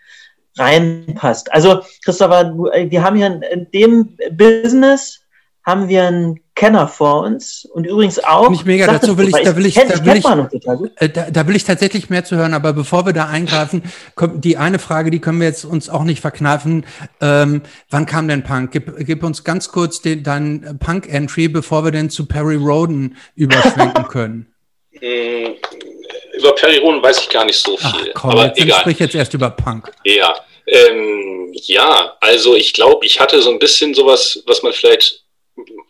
reinpasst. 0.58 1.52
Also, 1.52 1.82
Christopher, 2.04 2.54
äh, 2.72 2.90
wir 2.90 3.02
haben 3.02 3.16
hier 3.16 3.26
in, 3.26 3.42
in 3.42 3.70
dem 3.72 4.16
Business 4.36 5.18
haben 5.64 5.88
wir 5.88 6.08
einen 6.08 6.40
Kenner 6.56 6.88
vor 6.88 7.22
uns 7.22 7.64
und 7.72 7.86
übrigens 7.86 8.18
auch. 8.22 8.50
Nicht 8.50 8.66
mega, 8.66 8.86
dazu 8.86 9.16
will 9.16 9.28
ich, 9.28 9.44
da 9.44 9.56
will 9.56 9.64
ich, 9.64 9.78
kenn- 9.78 9.88
da 9.88 10.04
will 10.04 10.16
ich, 10.16 11.00
äh, 11.00 11.08
da, 11.08 11.30
da 11.30 11.46
will 11.46 11.54
ich 11.54 11.62
tatsächlich 11.64 12.10
mehr 12.10 12.24
zu 12.24 12.36
hören, 12.36 12.52
aber 12.52 12.72
bevor 12.72 13.06
wir 13.06 13.12
da 13.12 13.28
eingreifen, 13.28 13.82
kommt 14.16 14.44
die 14.44 14.56
eine 14.56 14.80
Frage, 14.80 15.12
die 15.12 15.20
können 15.20 15.38
wir 15.38 15.46
jetzt 15.46 15.64
uns 15.64 15.88
auch 15.88 16.02
nicht 16.02 16.20
verkneifen. 16.20 16.84
Ähm, 17.20 17.62
wann 17.90 18.06
kam 18.06 18.26
denn 18.26 18.42
Punk? 18.42 18.72
Gib, 18.72 18.92
gib 19.06 19.22
uns 19.22 19.44
ganz 19.44 19.68
kurz 19.68 20.02
den, 20.02 20.24
dein 20.24 20.78
Punk-Entry, 20.80 21.46
bevor 21.48 21.84
wir 21.84 21.92
denn 21.92 22.10
zu 22.10 22.26
Perry 22.26 22.56
Roden 22.56 23.16
überschwenken 23.36 24.04
können. 24.08 24.51
Mm, 25.00 25.54
Über 26.34 26.54
Perry 26.54 26.78
Roden 26.78 27.02
weiß 27.02 27.20
ich 27.20 27.28
gar 27.28 27.44
nicht 27.44 27.58
so 27.58 27.76
viel. 27.76 28.12
Komm, 28.14 28.30
aber 28.30 28.46
jetzt 28.46 28.60
egal. 28.60 28.80
sprich 28.80 28.98
jetzt 28.98 29.14
erst 29.14 29.34
über 29.34 29.50
Punk. 29.50 29.90
Ja, 30.04 30.34
ähm, 30.66 31.52
ja, 31.54 32.16
also 32.20 32.54
ich 32.54 32.72
glaube, 32.72 33.04
ich 33.06 33.18
hatte 33.18 33.40
so 33.42 33.50
ein 33.50 33.58
bisschen 33.58 33.94
sowas, 33.94 34.42
was 34.46 34.62
man 34.62 34.72
vielleicht 34.72 35.24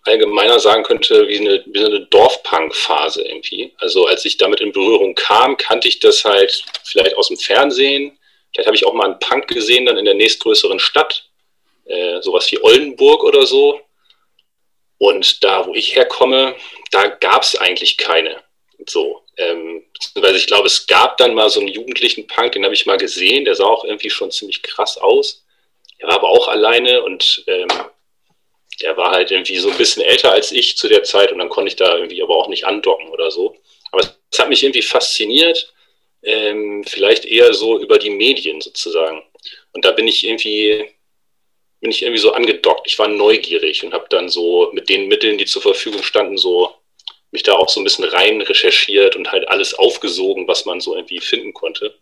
allgemeiner 0.05 0.59
sagen 0.59 0.83
könnte, 0.83 1.29
wie 1.29 1.39
eine, 1.39 1.63
wie 1.67 1.79
so 1.79 1.87
eine 1.87 2.07
Dorfpunk-Phase 2.07 3.23
irgendwie. 3.23 3.73
Also 3.79 4.07
als 4.07 4.25
ich 4.25 4.37
damit 4.37 4.61
in 4.61 4.73
Berührung 4.73 5.15
kam, 5.15 5.57
kannte 5.57 5.89
ich 5.89 6.01
das 6.01 6.25
halt 6.25 6.65
vielleicht 6.85 7.17
aus 7.17 7.29
dem 7.29 7.37
Fernsehen. 7.37 8.19
Vielleicht 8.53 8.67
habe 8.67 8.77
ich 8.77 8.87
auch 8.87 8.93
mal 8.93 9.05
einen 9.05 9.19
Punk 9.19 9.49
gesehen, 9.49 9.87
dann 9.87 9.99
in 9.99 10.05
der 10.05 10.15
nächstgrößeren 10.15 10.79
Stadt. 10.79 11.29
Äh, 11.85 12.21
sowas 12.23 12.51
wie 12.51 12.63
Oldenburg 12.63 13.23
oder 13.25 13.47
so. 13.47 13.81
Und 14.99 15.43
da, 15.43 15.67
wo 15.67 15.75
ich 15.75 15.97
herkomme, 15.97 16.55
da 16.91 17.07
gab 17.09 17.43
es 17.43 17.57
eigentlich 17.57 17.97
keine. 17.97 18.41
So, 18.89 19.23
ähm, 19.37 19.85
beziehungsweise 19.93 20.37
ich 20.39 20.47
glaube, 20.47 20.67
es 20.67 20.87
gab 20.87 21.17
dann 21.17 21.35
mal 21.35 21.51
so 21.51 21.61
einen 21.61 21.69
jugendlichen 21.69 22.27
Punk, 22.27 22.53
den 22.53 22.65
habe 22.65 22.75
ich 22.75 22.87
mal 22.87 22.99
gesehen, 22.99 23.45
der 23.45 23.55
sah 23.55 23.65
auch 23.65 23.85
irgendwie 23.85 24.11
schon 24.11 24.31
ziemlich 24.31 24.63
krass 24.63 24.99
aus. 24.99 25.45
Er 25.99 26.09
war 26.09 26.17
aber 26.17 26.29
auch 26.29 26.49
alleine 26.49 27.03
und 27.03 27.45
ähm, 27.47 27.69
der 28.81 28.97
war 28.97 29.13
halt 29.13 29.31
irgendwie 29.31 29.59
so 29.59 29.71
ein 29.71 29.77
bisschen 29.77 30.03
älter 30.03 30.33
als 30.33 30.53
ich 30.53 30.77
zu 30.77 30.89
der 30.89 31.05
Zeit 31.05 31.33
und 31.33 31.39
dann 31.39 31.49
konnte 31.49 31.69
ich 31.69 31.77
da 31.77 31.97
irgendwie 31.97 32.23
aber 32.23 32.37
auch 32.37 32.49
nicht 32.49 32.67
andocken 32.67 33.09
oder 33.09 33.31
so. 33.31 33.57
Aber 33.91 34.03
es, 34.03 34.39
hat 34.39 34.49
mich 34.49 34.63
irgendwie 34.63 34.83
fasziniert, 34.83 35.73
ähm, 36.23 36.83
vielleicht 36.85 37.27
eher 37.27 37.53
so 37.53 37.79
über 37.79 37.99
die 37.99 38.11
Medien 38.11 38.61
sozusagen. 38.61 39.23
Und 39.73 39.85
da 39.85 39.93
bin 39.93 40.09
ich 40.09 40.25
irgendwie, 40.25 40.89
bin 41.81 41.91
ich 41.91 42.03
irgendwie 42.03 42.21
so 42.21 42.33
angedockt. 42.33 42.87
Ich 42.87 42.99
war 42.99 43.09
neugierig 43.09 43.85
und 43.85 43.93
habe 43.93 44.07
dann 44.09 44.29
so 44.29 44.71
mit 44.73 44.89
den 44.89 45.09
Mitteln, 45.09 45.37
die 45.37 45.45
zur 45.45 45.63
Verfügung 45.63 46.03
standen, 46.03 46.39
so 46.39 46.75
mich 47.33 47.43
da 47.43 47.55
auch 47.55 47.69
so 47.69 47.81
ein 47.81 47.85
bisschen 47.85 48.05
rein 48.05 48.41
recherchiert 48.43 49.17
und 49.17 49.33
halt 49.33 49.49
alles 49.49 49.75
aufgesogen, 49.75 50.47
was 50.47 50.65
man 50.67 50.81
so 50.81 50.95
irgendwie 50.95 51.21
finden 51.21 51.53
konnte. 51.53 51.99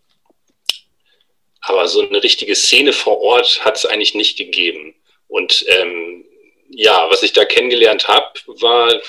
Aber 1.61 1.87
so 1.87 2.01
eine 2.01 2.21
richtige 2.21 2.55
Szene 2.55 2.91
vor 2.91 3.19
Ort 3.21 3.63
hat 3.63 3.77
es 3.77 3.85
eigentlich 3.85 4.13
nicht 4.13 4.37
gegeben. 4.37 4.93
Und 5.27 5.65
ähm, 5.67 6.25
ja, 6.69 7.09
was 7.09 7.23
ich 7.23 7.33
da 7.33 7.45
kennengelernt 7.45 8.07
habe, 8.07 8.39
war, 8.47 9.01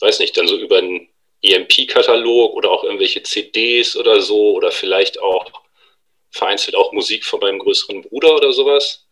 weiß 0.00 0.20
nicht, 0.20 0.36
dann 0.36 0.46
so 0.46 0.56
über 0.56 0.78
einen 0.78 1.08
EMP-Katalog 1.42 2.54
oder 2.54 2.70
auch 2.70 2.84
irgendwelche 2.84 3.22
CDs 3.22 3.96
oder 3.96 4.20
so 4.20 4.52
oder 4.52 4.70
vielleicht 4.70 5.20
auch 5.20 5.50
vereinzelt 6.30 6.76
auch 6.76 6.92
Musik 6.92 7.24
von 7.24 7.40
meinem 7.40 7.58
größeren 7.58 8.02
Bruder 8.02 8.34
oder 8.34 8.52
sowas, 8.52 9.06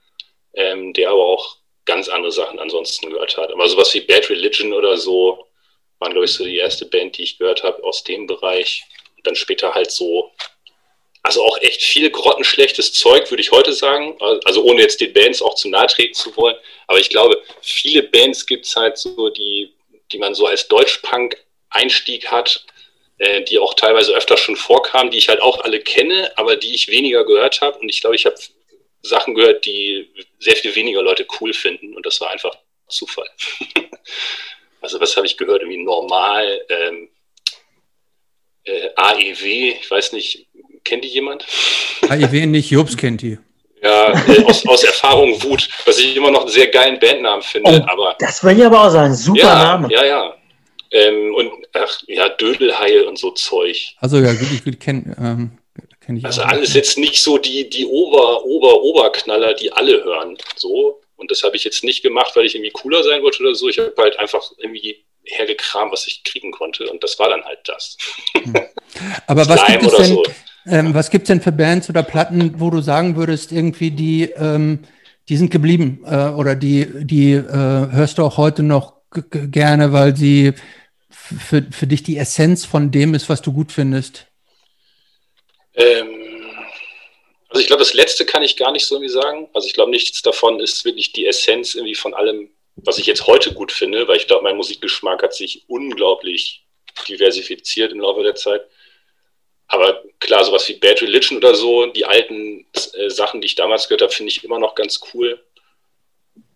ähm, 0.55 0.93
der 0.93 1.11
aber 1.11 1.25
auch 1.25 1.57
ganz 1.85 2.09
andere 2.09 2.33
Sachen 2.33 2.59
ansonsten 2.59 3.11
gehört 3.11 3.37
hat. 3.37 3.51
Aber 3.51 3.69
sowas 3.69 3.93
wie 3.95 4.01
Bad 4.01 4.29
Religion 4.31 4.73
oder 4.73 4.97
so 4.97 5.47
waren, 6.03 6.13
glaube 6.13 6.27
ich, 6.27 6.33
so 6.33 6.45
die 6.45 6.59
erste 6.59 6.85
Band, 6.87 7.17
die 7.17 7.23
ich 7.23 7.39
gehört 7.39 7.63
habe 7.63 7.83
aus 7.85 8.05
dem 8.05 8.27
Bereich. 8.27 8.85
Und 9.17 9.27
dann 9.27 9.37
später 9.37 9.75
halt 9.75 9.91
so, 9.91 10.33
also 11.23 11.45
auch 11.45 11.59
echt 11.59 11.83
viel 11.83 12.11
grottenschlechtes 12.11 12.93
Zeug, 12.93 13.31
würde 13.31 13.41
ich 13.41 13.53
heute 13.53 13.73
sagen. 13.73 14.19
Also 14.45 14.65
ohne 14.65 14.83
jetzt 14.83 15.01
den 15.01 15.13
Bands 15.13 15.41
auch 15.41 15.55
zu 15.55 15.69
nahe 15.69 15.87
treten 15.87 16.15
zu 16.15 16.37
wollen. 16.37 16.57
Aber 16.89 16.99
ich 16.99 17.09
glaube, 17.09 17.41
viele 17.63 18.03
Bands 18.03 18.47
gibt 18.47 18.67
es 18.67 18.75
halt 18.75 18.99
so, 18.99 19.31
die, 19.31 19.73
die 20.11 20.19
man 20.19 20.35
so 20.35 20.47
als 20.47 20.67
Deutschpunk-Einstieg 20.69 22.27
hat, 22.31 22.65
äh, 23.19 23.43
die 23.45 23.59
auch 23.61 23.75
teilweise 23.75 24.13
öfter 24.13 24.37
schon 24.37 24.57
vorkamen, 24.57 25.13
die 25.13 25.19
ich 25.19 25.29
halt 25.29 25.41
auch 25.41 25.61
alle 25.61 25.81
kenne, 25.81 26.33
aber 26.37 26.57
die 26.57 26.75
ich 26.75 26.89
weniger 26.89 27.25
gehört 27.25 27.61
habe. 27.61 27.79
Und 27.79 27.89
ich 27.89 28.01
glaube, 28.01 28.17
ich 28.17 28.27
habe 28.27 28.37
Sachen 29.03 29.35
gehört, 29.35 29.65
die 29.65 30.11
sehr 30.41 30.57
viel 30.57 30.75
weniger 30.75 31.03
Leute 31.03 31.27
cool 31.41 31.53
finden. 31.53 31.95
Und 31.95 32.05
das 32.05 32.21
war 32.21 32.31
einfach 32.31 32.57
Zufall. 32.89 33.29
also 34.83 35.01
was 35.01 35.17
habe 35.17 35.27
ich 35.27 35.37
gehört? 35.37 35.63
Irgendwie 35.63 35.83
normal, 35.83 36.61
ähm, 36.69 37.09
äh, 38.65 38.89
AEW, 38.97 39.75
ich 39.81 39.91
weiß 39.91 40.13
nicht, 40.13 40.47
kennt 40.85 41.05
die 41.05 41.09
jemand? 41.09 41.47
AEW 42.09 42.47
nicht, 42.47 42.71
Jobs 42.71 42.97
kennt 42.97 43.23
die. 43.23 43.39
Ja, 43.83 44.13
äh, 44.13 44.45
aus, 44.45 44.67
aus 44.67 44.85
Erfahrung 44.85 45.43
Wut, 45.43 45.69
was 45.85 45.99
ich 45.99 46.17
immer 46.17 46.31
noch 46.31 46.43
einen 46.43 46.51
sehr 46.51 46.69
geilen 46.69 47.01
Bandnamen 47.01 47.43
finde. 47.43 47.85
Oh, 47.85 47.91
aber 47.91 48.17
das 48.19 48.43
will 48.45 48.57
ich 48.57 48.65
aber 48.65 48.87
auch 48.87 48.91
sagen. 48.91 49.15
Super 49.15 49.39
ja, 49.39 49.55
Name. 49.55 49.89
Ja, 49.91 50.05
ja. 50.05 50.35
Ähm, 50.93 51.35
und 51.35 51.51
ach, 51.73 52.01
ja, 52.07 52.29
Dödelheil 52.29 53.05
und 53.05 53.19
so 53.19 53.31
Zeug. 53.33 53.95
Also 53.99 54.19
ja, 54.19 54.33
gut, 54.35 54.49
ich 54.65 54.79
kenne 54.79 55.17
ähm, 55.19 55.59
kenn 56.01 56.17
ich 56.17 56.25
Also 56.25 56.43
alles 56.43 56.75
jetzt 56.75 56.99
nicht 56.99 57.23
so 57.23 57.39
die, 57.39 57.69
die 57.69 57.87
Ober, 57.87 58.45
Ober, 58.45 58.83
Oberknaller, 58.83 59.55
die 59.55 59.73
alle 59.73 60.05
hören. 60.05 60.37
So. 60.57 61.01
Und 61.23 61.31
das 61.31 61.45
habe 61.45 61.55
ich 61.55 61.63
jetzt 61.63 61.85
nicht 61.85 62.03
gemacht, 62.03 62.35
weil 62.35 62.47
ich 62.47 62.57
irgendwie 62.57 62.73
cooler 62.73 63.05
sein 63.05 63.23
wollte 63.23 63.45
oder 63.45 63.55
so. 63.55 63.69
Ich 63.69 63.79
habe 63.79 63.95
halt 63.97 64.19
einfach 64.19 64.43
irgendwie 64.59 65.05
hergekramt, 65.23 65.93
was 65.93 66.09
ich 66.09 66.25
kriegen 66.25 66.51
konnte. 66.51 66.91
Und 66.91 67.05
das 67.05 67.17
war 67.21 67.29
dann 67.29 67.45
halt 67.45 67.61
das. 67.65 67.97
Aber 69.29 69.49
was 69.49 69.65
gibt 69.67 69.85
es 69.85 69.95
denn, 69.95 70.07
so. 70.07 70.25
ähm, 70.67 70.95
was 70.95 71.11
gibt's 71.11 71.29
denn 71.29 71.41
für 71.41 71.53
Bands 71.53 71.89
oder 71.89 72.03
Platten, 72.03 72.59
wo 72.59 72.71
du 72.71 72.81
sagen 72.81 73.15
würdest, 73.15 73.53
irgendwie 73.53 73.93
die, 73.93 74.25
ähm, 74.37 74.81
die 75.29 75.37
sind 75.37 75.53
geblieben 75.53 76.03
äh, 76.05 76.31
oder 76.31 76.57
die, 76.57 76.89
die 77.05 77.35
äh, 77.35 77.45
hörst 77.45 78.19
du 78.19 78.25
auch 78.25 78.37
heute 78.37 78.65
noch 78.65 78.95
gerne, 79.13 79.93
weil 79.93 80.17
sie 80.17 80.55
für, 81.13 81.63
für 81.71 81.87
dich 81.87 82.03
die 82.03 82.19
Essenz 82.19 82.65
von 82.65 82.91
dem 82.91 83.15
ist, 83.15 83.29
was 83.29 83.43
du 83.43 83.53
gut 83.53 83.71
findest? 83.71 84.27
Ähm, 85.75 86.22
also 87.53 87.61
ich 87.61 87.67
glaube, 87.69 87.83
das 87.83 87.95
letzte 87.95 88.25
kann 88.27 88.43
ich 88.43 88.57
gar 88.57 88.73
nicht 88.73 88.87
so 88.87 88.95
irgendwie 88.97 89.13
sagen. 89.13 89.49
Also 89.55 89.67
ich 89.67 89.75
glaube, 89.75 89.91
nichts 89.91 90.23
davon 90.23 90.59
ist 90.61 90.85
wirklich 90.85 91.13
die 91.13 91.27
Essenz 91.27 91.75
irgendwie 91.75 91.95
von 91.95 92.15
allem, 92.15 92.49
was 92.77 92.99
ich 92.99 93.07
jetzt 93.07 93.27
heute 93.27 93.53
gut 93.53 93.71
finde, 93.73 94.09
weil 94.09 94.17
ich 94.17 94.27
glaube, 94.27 94.43
mein 94.45 94.57
Musikgeschmack 94.57 95.23
hat 95.23 95.35
sich 95.35 95.65
unglaublich 95.69 96.65
diversifiziert 97.09 97.93
im 97.93 98.01
Laufe 98.01 98.23
der 98.23 98.35
Zeit. 98.35 98.63
Aber 99.67 100.03
klar, 100.19 100.45
sowas 100.45 100.69
wie 100.69 100.75
Bad 100.75 101.01
Religion 101.03 101.39
oder 101.39 101.55
so, 101.55 101.87
die 101.87 102.05
alten 102.05 102.67
äh, 102.95 103.09
Sachen, 103.11 103.41
die 103.41 103.47
ich 103.47 103.55
damals 103.55 103.89
gehört 103.89 104.03
habe, 104.03 104.13
finde 104.13 104.31
ich 104.31 104.45
immer 104.45 104.59
noch 104.59 104.75
ganz 104.75 105.01
cool. 105.15 105.43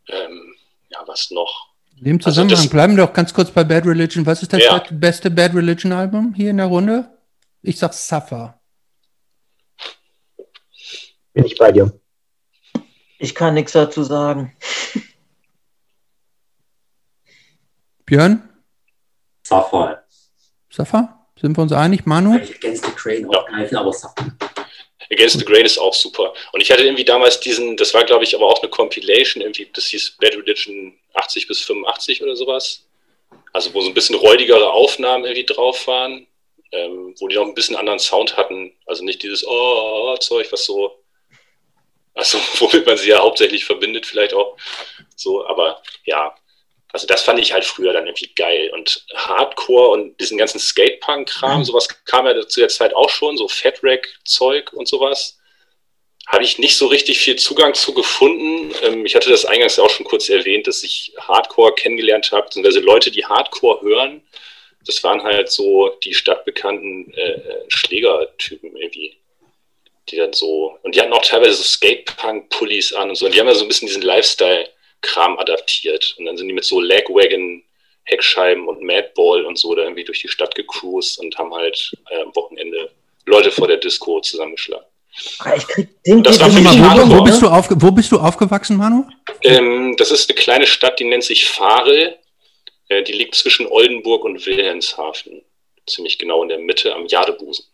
Ähm, 0.09 0.55
ja, 0.91 1.03
was 1.07 1.31
noch? 1.31 1.69
In 1.99 2.05
dem 2.05 2.17
Also 2.19 2.31
Zusammenhang 2.31 2.63
das- 2.63 2.71
bleiben 2.71 2.97
wir 2.97 3.07
doch 3.07 3.13
ganz 3.13 3.33
kurz 3.33 3.51
bei 3.51 3.65
Bad 3.65 3.87
Religion. 3.87 4.27
Was 4.27 4.43
ist 4.43 4.53
das 4.53 4.63
Ja. 4.63 4.85
beste 4.91 5.31
Bad 5.31 5.55
Religion 5.55 5.93
Album 5.93 6.35
hier 6.35 6.51
in 6.51 6.59
der 6.59 6.67
Runde? 6.67 7.11
Ich 7.63 7.79
sag 7.79 7.95
Suffer. 7.95 8.56
Bin 11.37 11.45
ich 11.45 11.59
bei 11.59 11.71
dir. 11.71 11.93
Ich 13.19 13.35
kann 13.35 13.53
nichts 13.53 13.73
dazu 13.73 14.03
sagen. 14.03 14.57
Björn? 18.07 18.49
Safari. 19.43 19.97
Suffer? 20.71 21.27
Sind 21.39 21.55
wir 21.59 21.63
uns 21.63 21.73
einig? 21.73 22.07
Manu? 22.07 22.37
Against 22.37 22.87
the 22.87 22.91
Crane 22.93 23.29
auch 23.29 23.47
geil, 23.47 23.69
aber 23.77 23.93
Safari. 23.93 24.31
Against 25.11 25.39
the 25.39 25.45
Grain 25.45 25.67
ist 25.67 25.77
auch 25.77 25.93
super. 25.93 26.33
Und 26.53 26.63
ich 26.63 26.71
hatte 26.71 26.85
irgendwie 26.85 27.05
damals 27.05 27.39
diesen, 27.39 27.77
das 27.77 27.93
war 27.93 28.05
glaube 28.05 28.25
ich 28.25 28.35
aber 28.35 28.47
auch 28.47 28.63
eine 28.63 28.71
Compilation, 28.71 29.43
irgendwie, 29.43 29.69
das 29.75 29.89
hieß 29.89 30.17
Bad 30.19 30.37
Religion 30.37 30.95
80 31.13 31.49
bis 31.49 31.61
85 31.61 32.23
oder 32.23 32.35
sowas. 32.35 32.87
Also 33.53 33.75
wo 33.75 33.83
so 33.83 33.89
ein 33.89 33.95
bisschen 33.95 34.17
räudigere 34.17 34.73
Aufnahmen 34.73 35.27
irgendwie 35.27 35.45
drauf 35.45 35.87
waren, 35.87 36.27
ähm, 36.73 37.15
wo 37.19 37.29
die 37.29 37.37
noch 37.37 37.45
ein 37.45 37.55
bisschen 37.55 37.77
anderen 37.77 37.99
Sound 37.99 38.39
hatten. 38.39 38.73
Also 38.87 39.05
nicht 39.05 39.23
dieses 39.23 39.47
oh, 39.47 40.15
oh, 40.15 40.17
Zeug, 40.17 40.51
was 40.51 40.65
so, 40.65 41.03
also 42.17 42.39
womit 42.59 42.87
man 42.87 42.97
sie 42.97 43.11
ja 43.11 43.21
hauptsächlich 43.21 43.65
verbindet, 43.65 44.07
vielleicht 44.07 44.35
auch 44.35 44.57
so, 45.15 45.47
aber 45.47 45.83
ja. 46.05 46.35
Also 46.93 47.07
das 47.07 47.23
fand 47.23 47.39
ich 47.39 47.53
halt 47.53 47.65
früher 47.65 47.93
dann 47.93 48.07
irgendwie 48.07 48.33
geil. 48.35 48.71
Und 48.73 49.05
Hardcore 49.15 49.89
und 49.89 50.19
diesen 50.19 50.39
ganzen 50.39 50.59
Skatepunk-Kram, 50.59 51.63
sowas 51.63 51.89
kam 52.07 52.27
ja 52.27 52.49
zu 52.49 52.61
der 52.61 52.71
Zeit 52.71 52.95
auch 52.95 53.11
schon, 53.11 53.37
so 53.37 53.49
Fatrack-Zeug 53.49 54.73
und 54.73 54.89
sowas. 54.89 55.39
Habe 56.27 56.45
ich 56.45 56.59
nicht 56.59 56.77
so 56.77 56.87
richtig 56.87 57.19
viel 57.19 57.37
Zugang 57.37 57.75
zu 57.75 57.93
gefunden. 57.93 58.75
Ähm, 58.83 59.05
ich 59.05 59.15
hatte 59.15 59.29
das 59.29 59.45
eingangs 59.45 59.77
ja 59.77 59.85
auch 59.85 59.91
schon 59.91 60.07
kurz 60.07 60.31
erwähnt, 60.31 60.67
dass 60.67 60.83
ich 60.83 61.13
Hardcore 61.19 61.75
kennengelernt 61.75 62.33
habe, 62.33 62.45
beziehungsweise 62.45 62.81
Leute, 62.81 63.11
die 63.11 63.27
Hardcore 63.27 63.83
hören. 63.83 64.23
Das 64.87 65.05
waren 65.05 65.23
halt 65.23 65.51
so 65.51 65.91
die 66.03 66.15
stadtbekannten 66.15 67.13
äh, 67.13 67.41
Schlägertypen 67.69 68.75
irgendwie. 68.75 69.19
Die 70.11 70.17
dann 70.17 70.33
so, 70.33 70.79
und 70.83 70.95
die 70.95 71.01
hatten 71.01 71.13
auch 71.13 71.23
teilweise 71.25 71.55
so 71.55 71.63
Skatepunk-Pullis 71.65 72.93
an 72.93 73.09
und 73.11 73.17
so. 73.17 73.27
Und 73.27 73.35
die 73.35 73.41
haben 73.41 73.49
ja 73.49 73.55
so 73.55 73.65
ein 73.65 73.69
bisschen 73.69 73.89
diesen 73.89 74.03
Lifestyle-Kram 74.03 75.39
adaptiert. 75.39 76.15
Und 76.19 76.27
dann 76.27 76.37
sind 76.37 76.47
die 76.49 76.55
mit 76.55 76.65
so 76.65 76.81
Lagwagon, 76.81 77.63
Heckscheiben 78.05 78.69
und 78.69 78.83
Madball 78.83 79.45
und 79.45 79.59
so 79.59 79.75
da 79.75 79.83
irgendwie 79.83 80.05
durch 80.05 80.23
die 80.23 80.29
Stadt 80.29 80.55
gecruised 80.55 81.19
und 81.19 81.37
haben 81.39 81.53
halt 81.53 81.93
äh, 82.11 82.23
am 82.23 82.35
Wochenende 82.37 82.89
Leute 83.25 83.51
vor 83.51 83.67
der 83.67 83.79
Disco 83.79 84.21
zusammengeschlagen. 84.21 84.87
Ah, 85.41 85.55
Ich 85.57 85.67
krieg 85.67 85.89
den 86.05 86.23
Das 86.23 86.39
war 86.39 86.51
für 86.51 86.61
mich 86.61 86.71
den- 86.71 86.85
Wo, 86.85 87.17
wo, 87.19 87.23
bist 87.25 87.43
du 87.43 87.49
aufge 87.49 87.75
wo 87.83 87.91
bist 87.91 88.13
du 88.13 88.19
aufgewachsen, 88.21 88.77
Manu? 88.77 89.05
Ähm, 89.43 89.97
das 89.97 90.13
ist 90.13 90.31
eine 90.31 90.39
kleine 90.39 90.67
Stadt, 90.69 91.01
die 91.01 91.05
nennt 91.05 91.25
sich 91.25 91.49
Farel. 91.49 92.17
Äh, 92.89 93.03
die 93.03 93.13
liegt 93.13 93.35
zwischen 93.35 93.67
Oldenburg 93.67 94.25
und 94.25 94.47
Wilhelmshaven. 94.47 95.43
Ziemlich 95.89 96.19
genau 96.19 96.43
in 96.45 96.49
der 96.49 96.59
Mitte 96.59 96.95
am 96.95 97.07
Jadebusen. 97.07 97.65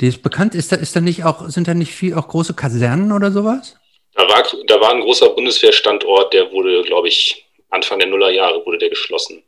Die 0.00 0.08
ist 0.08 0.22
bekannt. 0.22 0.54
Ist 0.54 0.72
da, 0.72 0.76
ist 0.76 0.94
da 0.94 1.00
nicht 1.00 1.24
auch, 1.24 1.48
sind 1.48 1.68
da 1.68 1.74
nicht 1.74 1.92
viel 1.92 2.14
auch 2.14 2.28
große 2.28 2.54
Kasernen 2.54 3.12
oder 3.12 3.30
sowas? 3.30 3.76
Da 4.14 4.28
war, 4.28 4.42
da 4.66 4.80
war 4.80 4.90
ein 4.90 5.00
großer 5.00 5.30
Bundeswehrstandort, 5.30 6.34
der 6.34 6.52
wurde, 6.52 6.82
glaube 6.82 7.08
ich, 7.08 7.46
Anfang 7.70 7.98
der 7.98 8.08
Nullerjahre 8.08 8.64
wurde 8.66 8.78
der 8.78 8.90
geschlossen. 8.90 9.42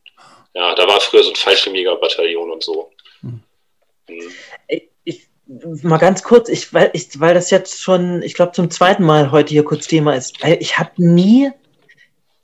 Ja, 0.55 0.75
da 0.75 0.87
war 0.87 1.01
früher 1.01 1.23
so 1.23 1.31
ein 1.31 1.37
Fallschirmjägerbataillon 1.37 2.51
und 2.51 2.63
so. 2.63 2.91
Mhm. 3.23 3.43
ich, 4.69 5.29
mal 5.83 5.99
ganz 5.99 6.23
kurz, 6.23 6.49
ich, 6.49 6.73
weil, 6.73 6.91
ich, 6.95 7.21
weil 7.21 7.35
das 7.35 7.51
jetzt 7.51 7.83
schon, 7.83 8.23
ich 8.23 8.35
glaube, 8.35 8.53
zum 8.53 8.71
zweiten 8.71 9.05
Mal 9.05 9.31
heute 9.31 9.51
hier 9.51 9.65
kurz 9.65 9.87
Thema 9.87 10.15
ist. 10.15 10.43
Weil 10.43 10.57
Ich 10.61 10.79
habe 10.79 10.93
nie 10.97 11.51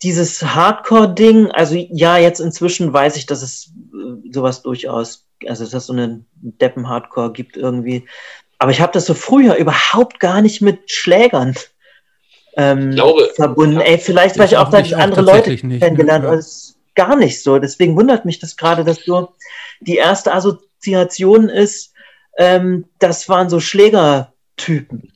dieses 0.03 0.43
Hardcore-Ding, 0.43 1.51
also 1.51 1.75
ja, 1.75 2.19
jetzt 2.19 2.41
inzwischen 2.41 2.93
weiß 2.93 3.17
ich, 3.17 3.27
dass 3.27 3.43
es 3.43 3.73
äh, 3.95 4.33
sowas 4.33 4.63
durchaus, 4.63 5.27
also 5.47 5.65
dass 5.65 5.75
es 5.75 5.87
so 5.87 5.93
einen 5.93 6.27
Deppen-Hardcore 6.37 7.33
gibt 7.33 7.57
irgendwie. 7.57 8.07
Aber 8.59 8.71
ich 8.71 8.81
habe 8.81 8.93
das 8.93 9.07
so 9.07 9.15
früher 9.15 9.55
überhaupt 9.55 10.21
gar 10.21 10.43
nicht 10.43 10.61
mit 10.61 10.91
Schlägern 10.91 11.55
ähm, 12.57 12.91
glaube, 12.93 13.31
verbunden. 13.35 13.81
Ey, 13.81 13.99
vielleicht, 13.99 14.39
weil 14.39 14.47
Ich 14.47 14.57
auch 14.57 14.69
auch 14.69 14.93
andere 14.99 15.23
Leute 15.23 15.51
nicht, 15.51 15.81
kennengelernt 15.81 16.25
ne? 16.25 16.31
habe. 16.31 16.37
Das 16.37 16.47
ist 16.47 16.77
gar 16.95 17.17
nicht 17.17 17.43
so. 17.43 17.59
Deswegen 17.59 17.97
wundert 17.97 18.25
mich 18.25 18.39
das 18.39 18.57
gerade, 18.57 18.85
dass 18.85 19.03
du 19.05 19.29
die 19.81 19.97
erste 19.97 20.33
Assoziation 20.33 21.49
ist, 21.49 21.93
ähm, 22.37 22.87
das 22.99 23.29
waren 23.29 23.51
so 23.51 23.61
Schlägertypen. 23.61 25.13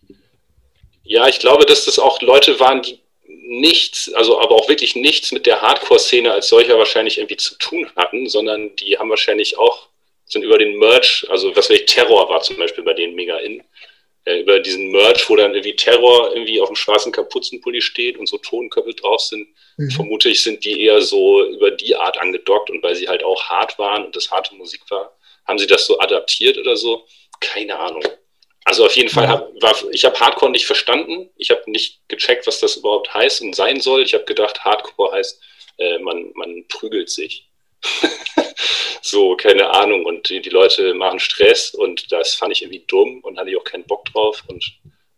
Ja, 1.03 1.29
ich 1.29 1.39
glaube, 1.39 1.67
dass 1.67 1.85
das 1.85 1.99
auch 1.99 2.21
Leute 2.23 2.59
waren, 2.61 2.83
die 2.83 3.01
nichts, 3.27 4.13
also 4.15 4.41
aber 4.41 4.55
auch 4.55 4.69
wirklich 4.69 4.97
nichts 4.97 5.31
mit 5.33 5.47
der 5.47 5.61
Hardcore-Szene 5.61 6.33
als 6.33 6.49
solcher 6.49 6.79
wahrscheinlich 6.79 7.19
irgendwie 7.19 7.37
zu 7.37 7.57
tun 7.59 7.87
hatten, 7.95 8.29
sondern 8.29 8.75
die 8.77 8.99
haben 8.99 9.11
wahrscheinlich 9.11 9.59
auch, 9.59 9.89
sind 10.35 10.43
über 10.45 10.59
den 10.59 10.79
Merch, 10.79 11.27
also 11.31 11.49
was 11.57 11.71
weiß 11.71 11.79
ich, 11.79 11.87
Terror 11.87 12.29
war 12.29 12.43
zum 12.43 12.59
Beispiel 12.59 12.85
bei 12.85 12.93
denen 12.93 13.15
mega 13.15 13.39
in, 13.39 13.63
äh, 14.27 14.41
über 14.41 14.61
diesen 14.61 14.91
Merch, 14.91 15.29
wo 15.31 15.37
dann 15.37 15.55
irgendwie 15.55 15.75
Terror 15.77 16.35
irgendwie 16.35 16.61
auf 16.61 16.69
dem 16.69 16.77
schwarzen 16.77 17.11
Kapuzenpulli 17.13 17.81
steht 17.81 18.19
und 18.19 18.29
so 18.29 18.37
Tonköpfe 18.39 18.93
drauf 18.95 19.21
sind, 19.23 19.49
Mhm. 19.77 19.91
vermutlich 19.91 20.41
sind 20.43 20.65
die 20.65 20.83
eher 20.85 21.01
so 21.03 21.45
über 21.47 21.71
die 21.73 21.97
Art 21.97 22.17
angedockt 22.21 22.71
und 22.71 22.83
weil 22.83 22.95
sie 22.95 23.09
halt 23.09 23.25
auch 23.25 23.43
hart 23.45 23.77
waren 23.79 24.05
und 24.05 24.15
das 24.15 24.31
harte 24.31 24.55
Musik 24.55 24.83
war, 24.91 25.17
haben 25.47 25.59
sie 25.59 25.67
das 25.67 25.87
so 25.87 25.99
adaptiert 25.99 26.59
oder 26.59 26.77
so? 26.77 27.05
Keine 27.41 27.79
Ahnung. 27.79 28.05
Also 28.65 28.87
auf 28.87 28.97
jeden 28.97 29.09
Fall, 29.11 29.29
hab, 29.29 29.51
war, 29.61 29.75
ich 29.91 30.05
habe 30.05 30.19
Hardcore 30.19 30.51
nicht 30.53 30.65
verstanden. 30.65 31.29
Ich 31.37 31.51
habe 31.51 31.69
nicht 31.71 32.01
gecheckt, 32.09 32.47
was 32.47 32.61
das 32.61 32.77
überhaupt 32.77 33.13
heißt 33.13 33.43
und 33.43 33.55
sein 33.55 33.81
soll. 33.81 34.03
Ich 34.03 34.15
habe 34.15 34.25
gedacht, 34.25 34.65
Hardcore 34.65 35.13
heißt, 35.13 35.43
äh, 35.79 35.99
man, 35.99 36.31
man 36.35 36.65
prügelt 36.69 37.11
sich. 37.11 37.47
so, 39.03 39.37
keine 39.37 39.71
Ahnung. 39.71 40.05
Und 40.05 40.29
die, 40.29 40.41
die 40.41 40.51
Leute 40.51 40.95
machen 40.95 41.19
Stress 41.19 41.75
und 41.75 42.11
das 42.13 42.35
fand 42.35 42.53
ich 42.53 42.63
irgendwie 42.63 42.85
dumm 42.87 43.21
und 43.21 43.39
hatte 43.39 43.51
ich 43.51 43.57
auch 43.57 43.65
keinen 43.65 43.85
Bock 43.85 44.05
drauf 44.07 44.43
und 44.49 44.65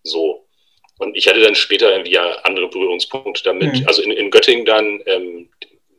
so. 0.03 0.47
Und 0.99 1.17
ich 1.17 1.29
hatte 1.29 1.41
dann 1.41 1.55
später 1.55 1.91
irgendwie 1.91 2.13
ja 2.13 2.33
andere 2.43 2.69
Berührungspunkte 2.69 3.43
damit. 3.45 3.81
Mhm. 3.81 3.87
Also 3.87 4.03
in, 4.03 4.13
in 4.13 4.31
Göttingen 4.31 4.65
dann, 4.65 5.03
ähm, 5.07 5.51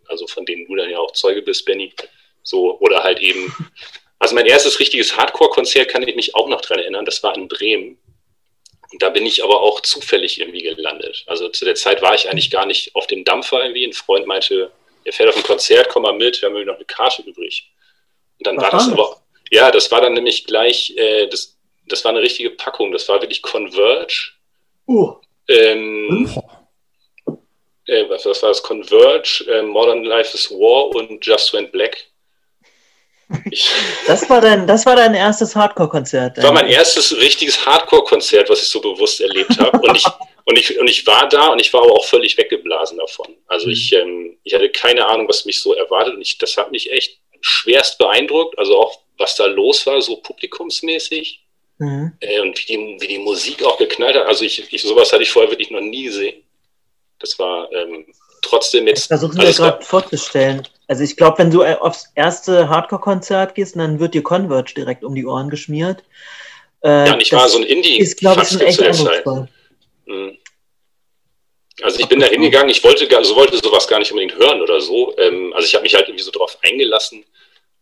also 0.07 0.25
von 0.27 0.45
denen 0.45 0.65
du 0.65 0.75
dann 0.75 0.89
ja 0.89 0.97
auch 0.97 1.11
Zeuge 1.11 1.41
bist, 1.41 1.65
Benny. 1.65 1.93
So, 2.43 2.79
oder 2.79 3.03
halt 3.03 3.19
eben, 3.19 3.53
also 4.19 4.33
mein 4.33 4.45
erstes 4.45 4.79
richtiges 4.79 5.15
Hardcore-Konzert 5.17 5.89
kann 5.89 6.07
ich 6.07 6.15
mich 6.15 6.33
auch 6.33 6.47
noch 6.47 6.61
dran 6.61 6.79
erinnern, 6.79 7.05
das 7.05 7.21
war 7.23 7.35
in 7.35 7.47
Bremen. 7.47 7.99
Und 8.91 9.01
da 9.01 9.09
bin 9.09 9.25
ich 9.25 9.43
aber 9.43 9.61
auch 9.61 9.81
zufällig 9.81 10.39
irgendwie 10.39 10.61
gelandet. 10.61 11.23
Also 11.27 11.49
zu 11.49 11.65
der 11.65 11.75
Zeit 11.75 12.01
war 12.01 12.15
ich 12.15 12.29
eigentlich 12.29 12.49
gar 12.49 12.65
nicht 12.65 12.95
auf 12.95 13.05
dem 13.05 13.25
Dampfer 13.25 13.61
irgendwie. 13.61 13.85
Ein 13.85 13.93
Freund 13.93 14.25
meinte, 14.27 14.71
er 15.07 15.13
fährt 15.13 15.29
auf 15.29 15.37
ein 15.37 15.43
Konzert, 15.43 15.87
komm 15.89 16.03
mal 16.03 16.13
mit, 16.13 16.41
wir 16.41 16.49
haben 16.49 16.65
noch 16.65 16.75
eine 16.75 16.85
Karte 16.85 17.21
übrig. 17.21 17.71
Und 18.39 18.45
dann 18.47 18.57
Was 18.57 18.63
war 18.63 18.71
das 18.71 18.91
aber, 18.91 19.21
Ja, 19.51 19.71
das 19.71 19.89
war 19.89 20.01
dann 20.01 20.13
nämlich 20.13 20.45
gleich, 20.45 20.93
äh, 20.97 21.27
das, 21.27 21.57
das 21.87 22.03
war 22.03 22.11
eine 22.11 22.21
richtige 22.21 22.49
Packung. 22.51 22.91
Das 22.91 23.07
war 23.07 23.21
wirklich 23.21 23.41
Converge. 23.41 24.33
Uh. 24.85 25.15
Ähm, 25.47 26.29
äh, 27.85 28.09
was, 28.09 28.25
was 28.25 28.43
war 28.43 28.49
das? 28.49 28.61
Converge, 28.61 29.45
äh, 29.49 29.61
Modern 29.61 30.03
Life 30.03 30.35
is 30.35 30.51
War 30.51 30.93
und 30.93 31.25
Just 31.25 31.53
Went 31.53 31.71
Black. 31.71 31.97
Ich, 33.49 33.71
Das 34.07 34.29
war 34.29 34.41
dein, 34.41 34.67
das 34.67 34.85
war 34.85 34.97
dein 34.97 35.13
erstes 35.13 35.55
Hardcore-Konzert. 35.55 36.37
Das 36.37 36.43
war 36.43 36.51
mein 36.51 36.67
erstes 36.67 37.15
richtiges 37.15 37.65
Hardcore-Konzert, 37.65 38.49
was 38.49 38.61
ich 38.61 38.67
so 38.67 38.81
bewusst 38.81 39.21
erlebt 39.21 39.57
habe. 39.57 39.79
Und 39.79 39.95
ich, 39.95 40.05
und, 40.47 40.57
ich, 40.57 40.79
und 40.79 40.87
ich 40.89 41.05
war 41.05 41.27
da 41.29 41.47
und 41.49 41.59
ich 41.59 41.71
war 41.73 41.81
aber 41.83 41.93
auch 41.93 42.05
völlig 42.05 42.37
weggeblasen 42.37 42.97
davon. 42.97 43.35
Also 43.47 43.67
ich, 43.67 43.91
ähm, 43.93 44.37
ich 44.43 44.53
hatte 44.53 44.69
keine 44.69 45.05
Ahnung, 45.05 45.27
was 45.27 45.45
mich 45.45 45.61
so 45.61 45.73
erwartet. 45.73 46.15
Und 46.15 46.21
ich, 46.21 46.37
das 46.37 46.55
hat 46.57 46.71
mich 46.71 46.91
echt 46.91 47.19
schwerst 47.41 47.97
beeindruckt. 47.97 48.57
Also 48.57 48.77
auch, 48.77 48.99
was 49.17 49.35
da 49.35 49.45
los 49.45 49.85
war, 49.85 50.01
so 50.01 50.15
publikumsmäßig. 50.17 51.43
Mhm. 51.79 52.13
Äh, 52.21 52.39
und 52.39 52.57
wie 52.59 52.65
die, 52.65 52.97
wie 52.99 53.07
die 53.07 53.19
Musik 53.19 53.63
auch 53.63 53.77
geknallt 53.77 54.15
hat. 54.15 54.25
Also 54.25 54.45
ich, 54.45 54.71
ich, 54.73 54.81
sowas 54.81 55.11
hatte 55.13 55.23
ich 55.23 55.29
vorher 55.29 55.51
wirklich 55.51 55.69
noch 55.69 55.81
nie 55.81 56.05
gesehen. 56.05 56.41
Das 57.19 57.37
war 57.37 57.71
ähm, 57.73 58.05
trotzdem 58.41 58.87
jetzt. 58.87 59.07
Versuchen 59.07 59.37
also 59.37 59.41
wir 59.41 59.49
es 59.49 59.59
war- 59.59 59.71
gerade 59.71 59.85
vorzustellen. 59.85 60.67
Also 60.87 61.03
ich 61.03 61.17
glaube, 61.17 61.39
wenn 61.39 61.51
du 61.51 61.61
äh, 61.63 61.75
aufs 61.75 62.05
erste 62.15 62.69
Hardcore-Konzert 62.69 63.53
gehst, 63.55 63.75
dann 63.75 63.99
wird 63.99 64.13
dir 64.13 64.23
Converge 64.23 64.73
direkt 64.75 65.03
um 65.03 65.13
die 65.13 65.25
Ohren 65.25 65.49
geschmiert. 65.49 66.03
Äh, 66.83 67.07
Ja, 67.07 67.13
und 67.13 67.21
ich 67.21 67.33
war 67.33 67.49
so 67.49 67.57
ein 67.57 67.63
Indie- 67.65 67.97
Ist, 67.99 68.17
glaube 68.17 68.41
ich, 68.43 68.47
schon 68.49 68.59
Fatzke 68.59 68.85
echt 68.85 68.95
zu 68.95 69.03
der 69.03 69.23
Zeit. 69.23 69.49
Mhm. 70.07 70.37
Also 71.81 71.99
ich 71.99 72.07
bin 72.07 72.19
da 72.19 72.25
hingegangen, 72.25 72.69
ich 72.69 72.83
wollte, 72.83 73.15
also 73.15 73.35
wollte 73.35 73.57
sowas 73.57 73.87
gar 73.87 73.99
nicht 73.99 74.11
unbedingt 74.11 74.35
hören 74.35 74.61
oder 74.61 74.81
so. 74.81 75.15
Ähm, 75.17 75.53
also 75.53 75.65
ich 75.65 75.75
habe 75.75 75.83
mich 75.83 75.93
halt 75.93 76.07
irgendwie 76.07 76.23
so 76.23 76.31
drauf 76.31 76.57
eingelassen. 76.63 77.23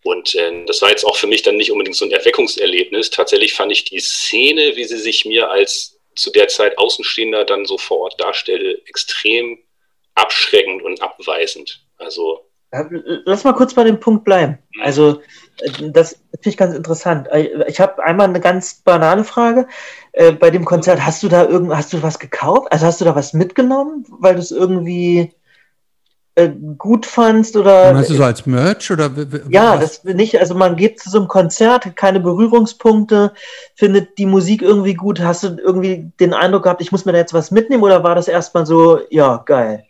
Und 0.04 0.36
ähm, 0.36 0.66
das 0.66 0.82
war 0.82 0.90
jetzt 0.90 1.06
auch 1.06 1.16
für 1.16 1.28
mich 1.28 1.44
dann 1.44 1.58
nicht 1.58 1.72
unbedingt 1.72 1.96
so 1.96 2.06
ein 2.06 2.12
Erweckungserlebnis. 2.12 3.10
Tatsächlich 3.10 3.54
fand 3.54 3.72
ich 3.72 3.86
die 3.86 4.00
Szene, 4.00 4.76
wie 4.76 4.84
sie 4.84 4.98
sich 4.98 5.26
mir 5.26 5.50
als 5.50 6.00
zu 6.16 6.32
der 6.32 6.48
Zeit 6.48 6.78
Außenstehender 6.78 7.46
dann 7.46 7.66
so 7.66 7.78
vor 7.78 8.00
Ort 8.00 8.20
darstellte, 8.20 8.82
extrem 8.88 9.64
abschreckend 10.14 10.84
und 10.84 11.02
abweisend. 11.02 11.82
Also 11.98 12.50
Lass 13.26 13.44
mal 13.44 13.54
kurz 13.54 13.74
bei 13.74 13.84
dem 13.84 14.00
Punkt 14.00 14.24
bleiben. 14.24 14.58
Also, 14.84 15.22
äh, 15.60 15.90
das 15.92 16.12
finde 16.32 16.50
ich 16.50 16.58
ganz 16.58 16.76
interessant. 16.76 17.28
Äh, 17.32 17.66
Ich 17.68 17.80
habe 17.80 18.04
einmal 18.04 18.28
eine 18.28 18.40
ganz 18.40 18.76
banale 18.76 19.24
Frage. 19.24 19.68
Äh, 20.14 20.32
Bei 20.34 20.52
dem 20.52 20.66
Konzert, 20.66 21.06
hast 21.06 21.24
du 21.24 21.28
da 21.28 21.46
irgend, 21.46 21.76
hast 21.76 21.94
du 21.94 22.04
was 22.04 22.20
gekauft? 22.20 22.72
Also 22.72 22.86
hast 22.86 23.02
du 23.02 23.06
da 23.06 23.16
was 23.16 23.34
mitgenommen, 23.34 24.06
weil 24.10 24.36
du 24.36 24.42
es 24.42 24.52
irgendwie 24.52 25.34
gut 26.78 27.06
fandst 27.06 27.56
oder? 27.56 27.94
Meinst 27.94 28.10
du 28.10 28.16
so 28.16 28.24
als 28.24 28.46
Merch 28.46 28.92
oder? 28.92 29.10
Ja, 29.50 29.80
was? 29.80 30.02
das 30.02 30.16
nicht. 30.16 30.38
Also 30.38 30.54
man 30.54 30.76
geht 30.76 31.00
zu 31.00 31.10
so 31.10 31.20
einem 31.20 31.30
Konzert, 31.30 31.86
hat 31.86 31.96
keine 31.96 32.20
Berührungspunkte, 32.20 33.32
findet 33.76 34.18
die 34.18 34.26
Musik 34.26 34.62
irgendwie 34.62 34.96
gut. 34.96 35.22
Hast 35.22 35.44
du 35.44 35.58
irgendwie 35.58 36.12
den 36.20 36.34
Eindruck 36.34 36.64
gehabt, 36.64 36.82
ich 36.82 36.92
muss 36.92 37.06
mir 37.06 37.14
da 37.14 37.20
jetzt 37.20 37.34
was 37.34 37.52
mitnehmen 37.52 37.84
oder 37.84 38.04
war 38.04 38.16
das 38.16 38.28
erstmal 38.28 38.66
so, 38.66 39.00
ja, 39.10 39.38
geil? 39.46 39.85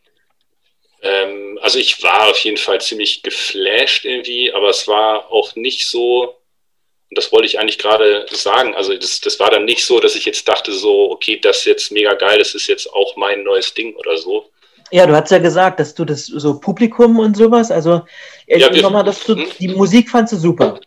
Ähm, 1.05 1.59
also 1.61 1.77
ich 1.77 2.01
war 2.01 2.29
auf 2.31 2.39
jeden 2.39 2.57
Fall 2.57 2.81
ziemlich 2.81 3.21
geflasht 3.21 4.05
irgendwie, 4.05 4.51
aber 4.51 4.69
es 4.69 4.87
war 4.87 5.31
auch 5.31 5.55
nicht 5.55 5.87
so, 5.87 6.23
und 6.23 7.17
das 7.17 7.31
wollte 7.31 7.45
ich 7.45 7.59
eigentlich 7.59 7.77
gerade 7.77 8.25
sagen, 8.31 8.73
also 8.73 8.95
das, 8.95 9.21
das 9.21 9.39
war 9.39 9.51
dann 9.51 9.65
nicht 9.65 9.85
so, 9.85 9.99
dass 9.99 10.15
ich 10.15 10.25
jetzt 10.25 10.47
dachte 10.47 10.73
so, 10.73 11.11
okay, 11.11 11.39
das 11.39 11.59
ist 11.59 11.65
jetzt 11.65 11.91
mega 11.91 12.15
geil, 12.15 12.39
das 12.39 12.55
ist 12.55 12.65
jetzt 12.65 12.91
auch 12.91 13.15
mein 13.17 13.43
neues 13.43 13.71
Ding 13.75 13.95
oder 13.95 14.17
so. 14.17 14.49
Ja, 14.91 15.05
du 15.05 15.15
hast 15.15 15.29
ja 15.29 15.37
gesagt, 15.37 15.79
dass 15.79 15.93
du 15.93 16.05
das 16.05 16.25
so 16.25 16.59
Publikum 16.59 17.19
und 17.19 17.37
sowas, 17.37 17.69
also 17.69 18.01
Ja, 18.47 18.69
nochmal, 18.71 19.03
dass 19.03 19.23
du 19.23 19.35
die 19.35 19.67
Musik 19.67 20.09
fandst 20.09 20.33
du 20.33 20.37
super. 20.37 20.79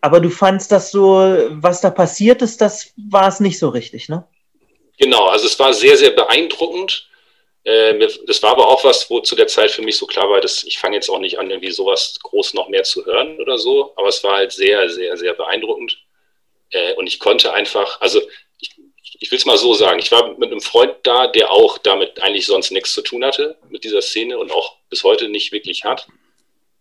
Aber 0.00 0.20
du 0.20 0.30
fandst 0.30 0.72
das 0.72 0.90
so, 0.90 1.14
was 1.50 1.80
da 1.80 1.90
passiert 1.90 2.42
ist, 2.42 2.60
das 2.60 2.92
war 2.96 3.28
es 3.28 3.38
nicht 3.38 3.58
so 3.60 3.68
richtig, 3.68 4.08
ne? 4.08 4.26
Genau, 4.98 5.26
also 5.26 5.46
es 5.46 5.58
war 5.58 5.72
sehr, 5.72 5.96
sehr 5.96 6.10
beeindruckend. 6.10 7.05
Äh, 7.66 7.98
das 8.26 8.42
war 8.44 8.52
aber 8.52 8.68
auch 8.68 8.84
was, 8.84 9.10
wo 9.10 9.20
zu 9.20 9.34
der 9.34 9.48
Zeit 9.48 9.72
für 9.72 9.82
mich 9.82 9.96
so 9.96 10.06
klar 10.06 10.30
war, 10.30 10.40
dass 10.40 10.62
ich 10.62 10.78
fange 10.78 10.94
jetzt 10.94 11.10
auch 11.10 11.18
nicht 11.18 11.38
an, 11.38 11.50
irgendwie 11.50 11.72
sowas 11.72 12.16
groß 12.22 12.54
noch 12.54 12.68
mehr 12.68 12.84
zu 12.84 13.04
hören 13.04 13.40
oder 13.40 13.58
so. 13.58 13.92
Aber 13.96 14.08
es 14.08 14.22
war 14.22 14.36
halt 14.36 14.52
sehr, 14.52 14.88
sehr, 14.88 15.16
sehr 15.16 15.34
beeindruckend. 15.34 15.98
Äh, 16.70 16.94
und 16.94 17.08
ich 17.08 17.18
konnte 17.18 17.52
einfach, 17.52 18.00
also 18.00 18.20
ich, 18.60 18.70
ich 19.18 19.30
will 19.32 19.38
es 19.38 19.46
mal 19.46 19.58
so 19.58 19.74
sagen, 19.74 19.98
ich 19.98 20.12
war 20.12 20.38
mit 20.38 20.50
einem 20.50 20.60
Freund 20.60 20.94
da, 21.02 21.26
der 21.26 21.50
auch 21.50 21.78
damit 21.78 22.22
eigentlich 22.22 22.46
sonst 22.46 22.70
nichts 22.70 22.92
zu 22.92 23.02
tun 23.02 23.24
hatte, 23.24 23.58
mit 23.68 23.82
dieser 23.82 24.00
Szene 24.00 24.38
und 24.38 24.52
auch 24.52 24.76
bis 24.88 25.02
heute 25.02 25.28
nicht 25.28 25.50
wirklich 25.50 25.84
hat. 25.84 26.06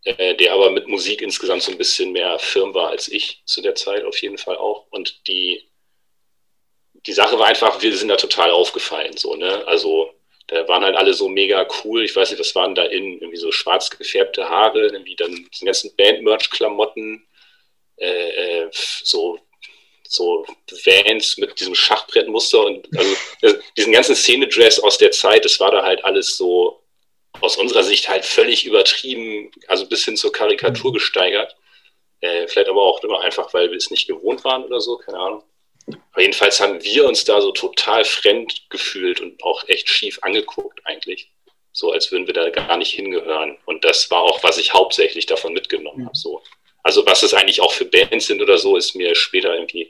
Äh, 0.04 0.36
der 0.36 0.54
aber 0.54 0.70
mit 0.70 0.88
Musik 0.88 1.24
insgesamt 1.24 1.64
so 1.64 1.72
ein 1.72 1.80
bisschen 1.80 2.12
mehr 2.12 2.38
firm 2.38 2.76
war 2.76 2.90
als 2.90 3.08
ich 3.08 3.42
zu 3.46 3.64
der 3.64 3.74
Zeit 3.74 4.04
auf 4.04 4.22
jeden 4.22 4.38
Fall 4.38 4.56
auch. 4.58 4.86
Und 4.92 5.28
die, 5.28 5.68
die 7.08 7.14
Sache 7.14 7.40
war 7.40 7.48
einfach, 7.48 7.82
wir 7.82 7.98
sind 7.98 8.10
da 8.10 8.16
total 8.18 8.52
aufgefallen, 8.52 9.18
so, 9.18 9.36
ne? 9.36 9.68
Also, 9.68 10.12
da 10.48 10.68
waren 10.68 10.84
halt 10.84 10.96
alle 10.96 11.14
so 11.14 11.28
mega 11.28 11.68
cool. 11.84 12.04
Ich 12.04 12.16
weiß 12.16 12.30
nicht, 12.32 12.40
was 12.40 12.54
waren 12.56 12.76
da 12.76 12.84
in, 12.84 13.20
irgendwie 13.20 13.38
so 13.38 13.52
schwarz 13.52 13.90
gefärbte 13.90 14.48
Haare, 14.50 14.88
irgendwie 14.88 15.16
dann 15.16 15.34
die 15.60 15.66
ganzen 15.66 15.96
Band-Merch-Klamotten, 15.96 17.28
äh, 17.98 18.62
äh, 18.64 18.70
so, 18.72 19.40
so 20.08 20.46
Vans 20.70 21.38
mit 21.38 21.60
diesem 21.60 21.74
Schachbrettmuster 21.76 22.64
und 22.64 22.88
also 22.98 23.16
das- 23.42 23.56
diesen 23.78 23.94
ganzen 23.94 24.16
Szene-Dress 24.16 24.80
aus 24.80 24.98
der 24.98 25.12
Zeit, 25.12 25.46
das 25.46 25.60
war 25.60 25.72
da 25.72 25.84
halt 25.84 26.04
alles 26.06 26.38
so 26.38 26.82
aus 27.42 27.58
unserer 27.58 27.84
Sicht 27.84 28.08
halt 28.08 28.24
völlig 28.24 28.66
übertrieben, 28.66 29.52
also 29.68 29.88
bis 29.88 30.06
hin 30.06 30.16
zur 30.16 30.32
Karikatur 30.32 30.94
gesteigert. 30.94 31.56
Äh, 32.22 32.48
vielleicht 32.48 32.70
aber 32.70 32.82
auch 32.82 33.04
immer 33.04 33.22
einfach, 33.22 33.54
weil 33.54 33.70
wir 33.72 33.78
es 33.78 33.92
nicht 33.92 34.08
gewohnt 34.08 34.44
waren 34.44 34.64
oder 34.64 34.80
so, 34.80 34.98
keine 34.98 35.20
Ahnung. 35.20 35.44
Aber 35.88 36.22
jedenfalls 36.22 36.60
haben 36.60 36.84
wir 36.84 37.06
uns 37.06 37.26
da 37.26 37.42
so 37.42 37.52
total 37.52 38.06
fremd 38.06 38.70
gefühlt 38.70 39.22
und 39.22 39.44
auch 39.44 39.68
echt 39.68 39.90
schief 39.90 40.20
angeguckt 40.22 40.82
eigentlich. 40.86 41.30
So 41.72 41.92
als 41.92 42.12
würden 42.12 42.26
wir 42.26 42.34
da 42.34 42.50
gar 42.50 42.78
nicht 42.78 42.94
hingehören. 42.94 43.58
Und 43.66 43.84
das 43.84 44.10
war 44.10 44.22
auch, 44.22 44.42
was 44.44 44.58
ich 44.58 44.74
hauptsächlich 44.74 45.26
davon 45.26 45.54
mitgenommen 45.54 46.06
habe. 46.06 46.16
So. 46.16 46.42
Also 46.84 47.06
was 47.06 47.24
es 47.24 47.34
eigentlich 47.34 47.62
auch 47.62 47.74
für 47.74 47.86
Bands 47.86 48.28
sind 48.28 48.42
oder 48.42 48.58
so, 48.58 48.78
ist 48.78 48.96
mir 48.96 49.14
später 49.16 49.54
irgendwie 49.54 49.90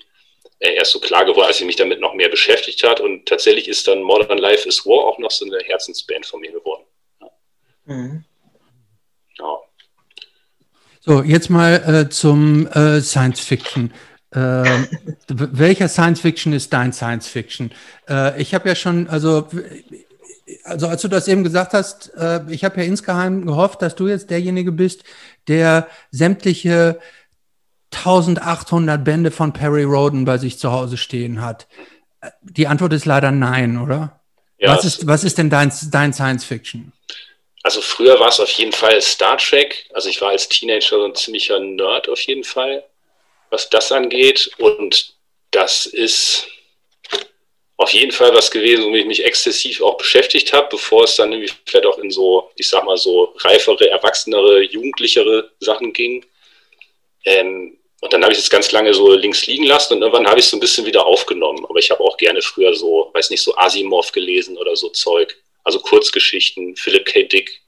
äh, 0.60 0.74
erst 0.74 0.94
so 0.94 1.00
klar 1.00 1.26
geworden, 1.26 1.48
als 1.48 1.60
ich 1.60 1.66
mich 1.66 1.76
damit 1.76 2.00
noch 2.00 2.14
mehr 2.14 2.30
beschäftigt 2.30 2.84
hat. 2.84 3.00
Und 3.02 3.28
tatsächlich 3.28 3.68
ist 3.68 3.88
dann 3.88 4.02
Modern 4.02 4.38
Life 4.38 4.68
is 4.68 4.86
War 4.86 5.06
auch 5.06 5.20
noch 5.20 5.32
so 5.32 5.46
eine 5.46 5.60
Herzensband 5.60 6.26
von 6.26 6.40
mir 6.40 6.52
geworden. 6.52 6.86
Mhm. 7.86 8.24
Ja. 9.38 9.60
So, 11.02 11.22
jetzt 11.22 11.50
mal 11.50 11.76
äh, 11.76 12.10
zum 12.10 12.68
äh, 12.68 13.00
Science 13.02 13.42
Fiction. 13.42 13.94
Äh, 14.36 14.86
welcher 15.28 15.88
Science 15.88 16.20
Fiction 16.20 16.52
ist 16.52 16.74
dein 16.74 16.92
Science 16.92 17.28
Fiction? 17.28 17.72
Äh, 18.10 18.42
ich 18.42 18.54
habe 18.54 18.68
ja 18.68 18.76
schon, 18.76 19.08
also, 19.08 19.48
also 20.66 20.88
als 20.88 21.02
du 21.02 21.08
das 21.08 21.28
eben 21.30 21.44
gesagt 21.44 21.74
hast, 21.74 22.12
äh, 22.18 22.42
ich 22.50 22.66
habe 22.66 22.82
ja 22.82 22.86
insgeheim 22.86 23.46
gehofft, 23.46 23.82
dass 23.82 23.96
du 23.96 24.08
jetzt 24.08 24.30
derjenige 24.30 24.74
bist, 24.74 25.04
der 25.48 25.88
sämtliche 26.12 27.00
1800 27.92 29.04
Bände 29.04 29.32
von 29.32 29.54
Perry 29.54 29.84
Roden 29.84 30.26
bei 30.26 30.38
sich 30.38 30.60
zu 30.60 30.72
Hause 30.72 30.98
stehen 30.98 31.42
hat. 31.42 31.68
Äh, 32.20 32.32
Die 32.42 32.68
Antwort 32.68 32.92
ist 32.92 33.06
leider 33.06 33.32
nein, 33.32 33.78
oder? 33.78 34.20
Ja, 34.58 34.76
was, 34.76 34.84
ist, 34.84 35.08
was 35.08 35.24
ist 35.24 35.38
denn 35.38 35.50
dein, 35.50 35.72
dein 35.92 36.12
Science 36.12 36.44
Fiction? 36.44 36.92
Also 37.64 37.82
früher 37.82 38.20
war 38.20 38.28
es 38.28 38.40
auf 38.40 38.52
jeden 38.52 38.74
Fall 38.74 39.02
Star 39.02 39.38
Trek. 39.38 39.90
Also 39.94 40.10
ich 40.10 40.22
war 40.22 40.30
als 40.30 40.50
Teenager 40.50 40.98
so 40.98 41.06
ein 41.06 41.16
ziemlicher 41.16 41.60
Nerd 41.60 42.10
auf 42.10 42.20
jeden 42.22 42.44
Fall, 42.44 42.84
was 43.50 43.70
das 43.70 43.92
angeht. 43.92 44.52
Und 44.58 45.14
das 45.52 45.86
ist 45.86 46.48
auf 47.78 47.92
jeden 47.92 48.12
Fall 48.12 48.34
was 48.34 48.52
gewesen, 48.52 48.86
womit 48.86 49.02
ich 49.02 49.08
mich 49.08 49.26
exzessiv 49.26 49.82
auch 49.82 49.98
beschäftigt 49.98 50.54
habe, 50.54 50.68
bevor 50.70 51.04
es 51.04 51.16
dann 51.16 51.32
irgendwie 51.32 51.54
vielleicht 51.66 51.86
auch 51.86 51.98
in 51.98 52.10
so, 52.10 52.50
ich 52.56 52.68
sag 52.68 52.86
mal 52.86 52.98
so 52.98 53.34
reifere, 53.40 53.90
erwachsenere, 53.90 54.62
jugendlichere 54.62 55.52
Sachen 55.60 55.92
ging. 55.92 56.26
Ähm, 57.26 57.78
und 58.02 58.14
dann 58.14 58.24
habe 58.24 58.34
ich 58.34 58.40
es 58.40 58.50
ganz 58.50 58.72
lange 58.72 58.94
so 58.94 59.14
links 59.14 59.48
liegen 59.48 59.66
lassen 59.66 59.94
und 59.94 60.02
irgendwann 60.02 60.28
habe 60.28 60.40
ich 60.40 60.46
es 60.46 60.52
so 60.52 60.58
ein 60.58 60.60
bisschen 60.60 60.86
wieder 60.86 61.06
aufgenommen. 61.06 61.66
Aber 61.66 61.80
ich 61.80 61.90
habe 61.92 62.04
auch 62.04 62.18
gerne 62.18 62.42
früher 62.42 62.74
so, 62.74 63.10
weiß 63.14 63.30
nicht, 63.30 63.42
so 63.42 63.56
Asimov 63.58 64.12
gelesen 64.12 64.58
oder 64.58 64.76
so 64.76 64.90
Zeug. 64.90 65.36
Also 65.64 65.80
Kurzgeschichten, 65.80 66.76
Philip 66.76 67.06
K. 67.06 67.24
Dick, 67.24 67.62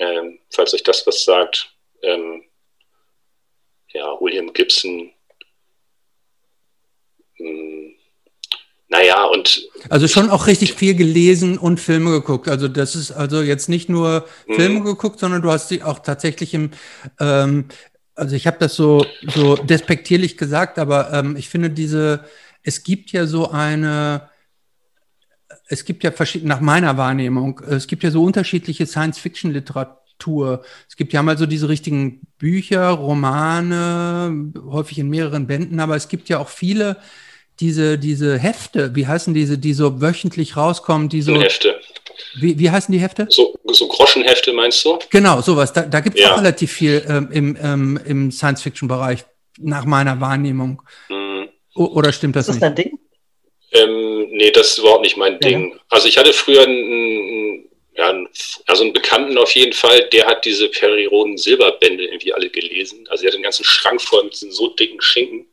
ähm, 0.00 0.40
falls 0.50 0.74
euch 0.74 0.82
das 0.82 1.06
was 1.06 1.24
sagt. 1.24 1.70
Ähm, 2.02 2.44
ja, 3.94 4.20
William 4.20 4.52
Gibson. 4.52 5.10
Hm, 7.36 7.94
naja, 8.88 9.24
und 9.24 9.68
Also 9.88 10.06
schon 10.08 10.30
auch 10.30 10.46
richtig 10.46 10.74
viel 10.74 10.94
gelesen 10.94 11.58
und 11.58 11.80
Filme 11.80 12.10
geguckt. 12.10 12.48
Also 12.48 12.68
das 12.68 12.94
ist 12.94 13.10
also 13.12 13.42
jetzt 13.42 13.68
nicht 13.68 13.88
nur 13.88 14.26
Mhm. 14.46 14.54
Filme 14.54 14.82
geguckt, 14.82 15.18
sondern 15.18 15.42
du 15.42 15.50
hast 15.50 15.68
sie 15.68 15.82
auch 15.82 16.00
tatsächlich 16.00 16.54
im, 16.54 16.70
ähm, 17.18 17.66
also 18.14 18.36
ich 18.36 18.46
habe 18.46 18.58
das 18.60 18.74
so, 18.76 19.04
so 19.34 19.56
despektierlich 19.56 20.36
gesagt, 20.36 20.78
aber 20.78 21.12
ähm, 21.12 21.36
ich 21.36 21.48
finde 21.48 21.70
diese, 21.70 22.24
es 22.62 22.84
gibt 22.84 23.10
ja 23.10 23.26
so 23.26 23.50
eine, 23.50 24.30
es 25.66 25.84
gibt 25.84 26.04
ja 26.04 26.12
verschiedene, 26.12 26.50
nach 26.50 26.60
meiner 26.60 26.96
Wahrnehmung, 26.96 27.60
es 27.68 27.86
gibt 27.86 28.04
ja 28.04 28.10
so 28.10 28.22
unterschiedliche 28.22 28.86
Science-Fiction-Literatur. 28.86 30.03
Literatur. 30.18 30.62
Es 30.88 30.96
gibt 30.96 31.12
ja 31.12 31.22
mal 31.22 31.36
so 31.38 31.46
diese 31.46 31.68
richtigen 31.68 32.20
Bücher, 32.38 32.88
Romane, 32.90 34.52
häufig 34.70 34.98
in 34.98 35.08
mehreren 35.08 35.46
Bänden, 35.46 35.80
aber 35.80 35.96
es 35.96 36.08
gibt 36.08 36.28
ja 36.28 36.38
auch 36.38 36.48
viele 36.48 36.96
diese, 37.60 37.98
diese 37.98 38.36
Hefte, 38.38 38.94
wie 38.96 39.06
heißen 39.06 39.32
diese, 39.32 39.58
die 39.58 39.74
so 39.74 40.00
wöchentlich 40.00 40.56
rauskommen, 40.56 41.08
die 41.08 41.22
so. 41.22 41.40
Hefte. 41.40 41.80
Wie, 42.40 42.58
wie 42.58 42.70
heißen 42.70 42.92
die 42.92 42.98
Hefte? 42.98 43.26
So, 43.30 43.54
so 43.72 43.86
Groschenhefte 43.88 44.52
meinst 44.52 44.84
du? 44.84 44.98
Genau, 45.10 45.40
sowas. 45.40 45.72
Da, 45.72 45.82
da 45.82 46.00
gibt 46.00 46.16
es 46.16 46.22
Ja. 46.22 46.32
auch 46.34 46.38
relativ 46.38 46.72
viel 46.72 47.04
ähm, 47.08 47.28
im, 47.30 47.56
ähm, 47.60 48.00
im 48.04 48.30
Science-Fiction-Bereich, 48.32 49.24
nach 49.58 49.84
meiner 49.84 50.20
Wahrnehmung. 50.20 50.82
Hm. 51.08 51.48
Oder 51.76 52.12
stimmt 52.12 52.34
das, 52.36 52.48
Ist 52.48 52.60
das 52.60 52.70
nicht? 52.70 52.78
dein 52.78 52.90
Ding? 52.90 52.98
Ähm, 53.72 54.28
nee, 54.32 54.50
das 54.50 54.68
ist 54.68 54.78
überhaupt 54.78 55.02
nicht 55.02 55.16
mein 55.16 55.34
Ja. 55.34 55.38
Ding. 55.38 55.76
Also 55.90 56.08
ich 56.08 56.18
hatte 56.18 56.32
früher 56.32 56.62
einen, 56.64 57.66
ja, 57.96 58.12
also 58.66 58.82
einen 58.82 58.92
Bekannten 58.92 59.38
auf 59.38 59.52
jeden 59.52 59.72
Fall, 59.72 60.08
der 60.08 60.26
hat 60.26 60.44
diese 60.44 60.68
Periroden 60.68 61.38
Silberbände 61.38 62.04
irgendwie 62.04 62.32
alle 62.32 62.50
gelesen. 62.50 63.06
Also 63.08 63.24
er 63.24 63.28
hat 63.28 63.34
einen 63.34 63.44
ganzen 63.44 63.64
Schrank 63.64 64.02
voll 64.02 64.24
mit 64.24 64.32
diesen 64.32 64.50
so 64.50 64.68
dicken 64.68 65.00
Schinken. 65.00 65.46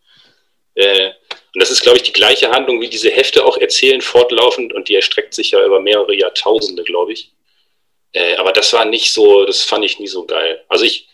Äh, 0.73 1.11
und 1.53 1.61
das 1.61 1.69
ist, 1.69 1.81
glaube 1.81 1.97
ich, 1.97 2.03
die 2.03 2.13
gleiche 2.13 2.49
Handlung, 2.49 2.81
wie 2.81 2.89
diese 2.89 3.11
Hefte 3.11 3.45
auch 3.45 3.57
erzählen, 3.57 4.01
fortlaufend. 4.01 4.73
Und 4.73 4.89
die 4.89 4.95
erstreckt 4.95 5.33
sich 5.33 5.51
ja 5.51 5.63
über 5.63 5.79
mehrere 5.79 6.15
Jahrtausende, 6.15 6.83
glaube 6.83 7.13
ich. 7.13 7.31
Äh, 8.13 8.35
aber 8.37 8.51
das 8.53 8.73
war 8.73 8.85
nicht 8.85 9.11
so, 9.13 9.45
das 9.45 9.61
fand 9.61 9.85
ich 9.85 9.99
nie 9.99 10.07
so 10.07 10.25
geil. 10.25 10.63
Also 10.67 10.85
ich, 10.85 11.07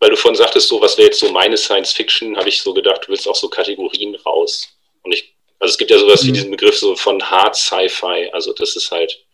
weil 0.00 0.10
du 0.10 0.16
vorhin 0.16 0.36
sagtest, 0.36 0.68
so 0.68 0.80
was 0.82 0.98
wäre 0.98 1.06
jetzt 1.06 1.20
so 1.20 1.30
meine 1.30 1.56
Science 1.56 1.92
Fiction, 1.92 2.36
habe 2.36 2.48
ich 2.48 2.60
so 2.60 2.74
gedacht, 2.74 3.04
du 3.04 3.08
willst 3.08 3.26
auch 3.26 3.34
so 3.34 3.48
Kategorien 3.48 4.14
raus. 4.16 4.68
Und 5.02 5.12
ich, 5.12 5.32
also 5.58 5.72
es 5.72 5.78
gibt 5.78 5.90
ja 5.90 5.98
sowas 5.98 6.24
wie 6.24 6.30
Mhm. 6.30 6.34
diesen 6.34 6.50
Begriff 6.50 6.78
so 6.78 6.94
von 6.96 7.22
Hard 7.30 7.56
Sci-Fi, 7.56 8.30
also 8.32 8.52
das 8.52 8.76
ist 8.76 8.90
halt 8.90 9.24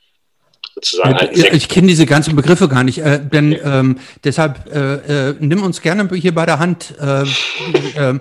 sozusagen 0.76 1.10
Ja, 1.10 1.32
Sek- 1.32 1.54
ich 1.54 1.68
kenne 1.68 1.88
diese 1.88 2.06
ganzen 2.06 2.36
Begriffe 2.36 2.68
gar 2.68 2.84
nicht, 2.84 2.98
äh, 2.98 3.20
denn 3.20 3.56
ähm, 3.64 3.98
deshalb 4.22 4.72
äh, 4.72 5.30
äh, 5.30 5.34
nimm 5.40 5.62
uns 5.62 5.80
gerne 5.80 6.08
hier 6.14 6.34
bei 6.34 6.46
der 6.46 6.58
Hand 6.58 6.94
äh, 7.00 7.24
ähm, 7.96 8.20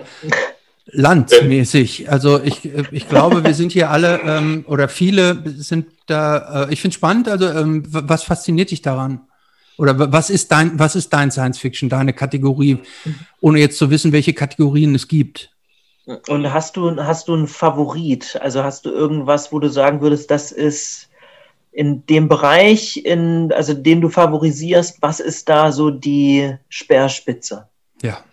landmäßig. 0.87 2.09
Also 2.09 2.41
ich, 2.41 2.65
äh, 2.65 2.83
ich 2.91 3.07
glaube, 3.07 3.43
wir 3.43 3.53
sind 3.53 3.71
hier 3.71 3.91
alle 3.91 4.21
ähm, 4.25 4.65
oder 4.67 4.87
viele 4.89 5.43
sind 5.57 5.87
da. 6.07 6.65
Äh, 6.65 6.73
ich 6.73 6.81
finde 6.81 6.95
spannend. 6.95 7.27
Also 7.27 7.47
ähm, 7.47 7.83
was 7.87 8.23
fasziniert 8.23 8.71
dich 8.71 8.81
daran? 8.81 9.21
Oder 9.77 10.11
was 10.11 10.29
ist 10.29 10.51
dein 10.51 10.79
was 10.79 10.95
ist 10.95 11.11
dein 11.11 11.31
Science 11.31 11.59
Fiction, 11.59 11.89
deine 11.89 12.13
Kategorie, 12.13 12.77
ohne 13.41 13.59
jetzt 13.59 13.77
zu 13.77 13.89
wissen, 13.89 14.13
welche 14.13 14.33
Kategorien 14.33 14.95
es 14.95 15.09
gibt? 15.09 15.49
Und 16.27 16.53
hast 16.53 16.77
du, 16.77 16.95
hast 16.97 17.27
du 17.27 17.33
einen 17.33 17.47
Favorit? 17.47 18.39
Also 18.41 18.63
hast 18.63 18.85
du 18.85 18.91
irgendwas, 18.91 19.51
wo 19.51 19.59
du 19.59 19.69
sagen 19.69 20.01
würdest, 20.01 20.29
das 20.29 20.51
ist 20.51 21.04
in 21.75 22.05
dem 22.05 22.29
Bereich, 22.29 22.97
in, 22.97 23.51
also 23.51 23.73
den 23.73 23.99
du 23.99 24.07
favorisierst, 24.07 25.01
was 25.01 25.19
ist 25.19 25.49
da 25.49 25.73
so 25.73 25.89
die 25.89 26.55
Speerspitze? 26.69 27.67
Ja. 28.01 28.23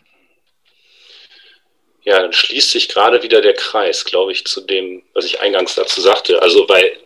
Ja, 2.05 2.20
dann 2.20 2.32
schließt 2.32 2.70
sich 2.70 2.89
gerade 2.89 3.23
wieder 3.23 3.40
der 3.40 3.55
Kreis, 3.55 4.05
glaube 4.05 4.32
ich, 4.32 4.44
zu 4.44 4.60
dem, 4.60 5.02
was 5.14 5.24
ich 5.24 5.40
eingangs 5.40 5.74
dazu 5.74 6.01
sagte. 6.01 6.40
Also, 6.40 6.69
weil 6.69 6.97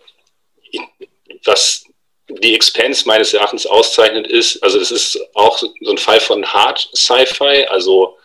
was 1.45 1.85
die 2.29 2.55
Expense 2.55 3.07
meines 3.07 3.33
Erachtens 3.33 3.67
auszeichnet 3.67 4.27
ist, 4.27 4.63
also 4.63 4.79
das 4.79 4.91
ist 4.91 5.19
auch 5.35 5.59
so 5.59 5.91
ein 5.91 5.99
Fall 5.99 6.21
von 6.21 6.45
Hard 6.45 6.91
Sci-Fi, 6.95 7.67
also 7.67 8.19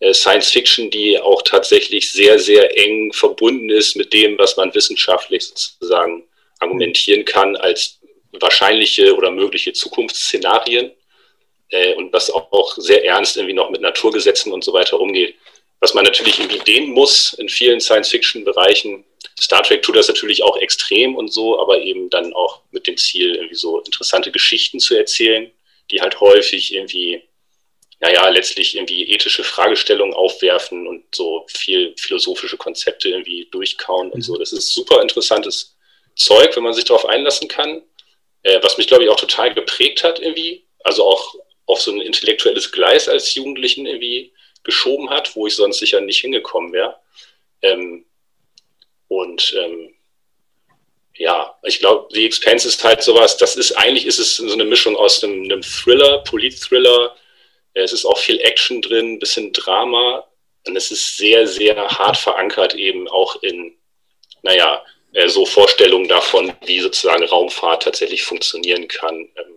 äh, 0.00 0.12
Science 0.12 0.50
Fiction, 0.50 0.90
die 0.90 1.18
auch 1.18 1.42
tatsächlich 1.42 2.12
sehr, 2.12 2.38
sehr 2.38 2.76
eng 2.76 3.12
verbunden 3.12 3.70
ist 3.70 3.96
mit 3.96 4.12
dem, 4.12 4.36
was 4.38 4.56
man 4.56 4.74
wissenschaftlich 4.74 5.46
sozusagen 5.46 6.24
argumentieren 6.64 7.24
kann 7.24 7.56
als 7.56 8.00
wahrscheinliche 8.40 9.14
oder 9.14 9.30
mögliche 9.30 9.72
Zukunftsszenarien 9.72 10.92
äh, 11.70 11.94
und 11.94 12.12
was 12.12 12.30
auch, 12.30 12.50
auch 12.52 12.76
sehr 12.76 13.04
ernst 13.04 13.36
irgendwie 13.36 13.54
noch 13.54 13.70
mit 13.70 13.80
Naturgesetzen 13.80 14.52
und 14.52 14.64
so 14.64 14.72
weiter 14.72 15.00
umgeht. 15.00 15.36
Was 15.80 15.94
man 15.94 16.04
natürlich 16.04 16.38
irgendwie 16.38 16.60
dehnen 16.60 16.90
muss 16.90 17.34
in 17.34 17.48
vielen 17.48 17.80
Science-Fiction-Bereichen. 17.80 19.04
Star 19.38 19.62
Trek 19.62 19.82
tut 19.82 19.96
das 19.96 20.08
natürlich 20.08 20.42
auch 20.42 20.56
extrem 20.56 21.16
und 21.16 21.32
so, 21.32 21.60
aber 21.60 21.80
eben 21.80 22.08
dann 22.10 22.32
auch 22.32 22.62
mit 22.70 22.86
dem 22.86 22.96
Ziel, 22.96 23.34
irgendwie 23.34 23.56
so 23.56 23.80
interessante 23.80 24.30
Geschichten 24.30 24.80
zu 24.80 24.96
erzählen, 24.96 25.50
die 25.90 26.00
halt 26.00 26.20
häufig 26.20 26.72
irgendwie, 26.72 27.22
naja, 28.00 28.28
letztlich 28.28 28.76
irgendwie 28.76 29.10
ethische 29.12 29.44
Fragestellungen 29.44 30.14
aufwerfen 30.14 30.86
und 30.86 31.04
so 31.14 31.44
viel 31.48 31.94
philosophische 31.98 32.56
Konzepte 32.56 33.10
irgendwie 33.10 33.48
durchkauen 33.50 34.10
und 34.10 34.22
so. 34.22 34.38
Das 34.38 34.52
ist 34.52 34.72
super 34.72 35.02
interessantes 35.02 35.73
Zeug, 36.16 36.54
wenn 36.56 36.62
man 36.62 36.74
sich 36.74 36.84
darauf 36.84 37.06
einlassen 37.06 37.48
kann. 37.48 37.82
Äh, 38.42 38.62
was 38.62 38.78
mich, 38.78 38.86
glaube 38.86 39.04
ich, 39.04 39.10
auch 39.10 39.16
total 39.16 39.54
geprägt 39.54 40.04
hat 40.04 40.20
irgendwie. 40.20 40.66
Also 40.84 41.04
auch 41.04 41.34
auf 41.66 41.80
so 41.80 41.90
ein 41.90 42.00
intellektuelles 42.00 42.72
Gleis 42.72 43.08
als 43.08 43.34
Jugendlichen 43.34 43.86
irgendwie 43.86 44.32
geschoben 44.64 45.10
hat, 45.10 45.34
wo 45.36 45.46
ich 45.46 45.56
sonst 45.56 45.78
sicher 45.78 46.00
nicht 46.00 46.20
hingekommen 46.20 46.72
wäre. 46.72 46.96
Ähm, 47.62 48.04
und 49.08 49.54
ähm, 49.58 49.94
ja, 51.16 51.56
ich 51.62 51.78
glaube, 51.78 52.08
The 52.12 52.26
Expanse 52.26 52.68
ist 52.68 52.82
halt 52.82 53.02
sowas, 53.02 53.36
das 53.36 53.56
ist 53.56 53.72
eigentlich 53.72 54.06
ist 54.06 54.18
es 54.18 54.36
so 54.36 54.52
eine 54.52 54.64
Mischung 54.64 54.96
aus 54.96 55.22
einem, 55.22 55.44
einem 55.44 55.62
Thriller, 55.62 56.18
Polit-Thriller. 56.24 57.16
Äh, 57.74 57.82
Es 57.82 57.92
ist 57.92 58.04
auch 58.04 58.18
viel 58.18 58.40
Action 58.40 58.82
drin, 58.82 59.18
bisschen 59.18 59.52
Drama. 59.52 60.26
Und 60.66 60.76
es 60.76 60.90
ist 60.90 61.16
sehr, 61.16 61.46
sehr 61.46 61.76
hart 61.76 62.16
verankert 62.16 62.74
eben 62.74 63.06
auch 63.08 63.42
in, 63.42 63.76
naja, 64.42 64.82
äh, 65.14 65.28
so 65.28 65.46
Vorstellungen 65.46 66.08
davon, 66.08 66.52
wie 66.66 66.80
sozusagen 66.80 67.24
Raumfahrt 67.24 67.84
tatsächlich 67.84 68.22
funktionieren 68.22 68.86
kann. 68.88 69.14
Ähm, 69.16 69.54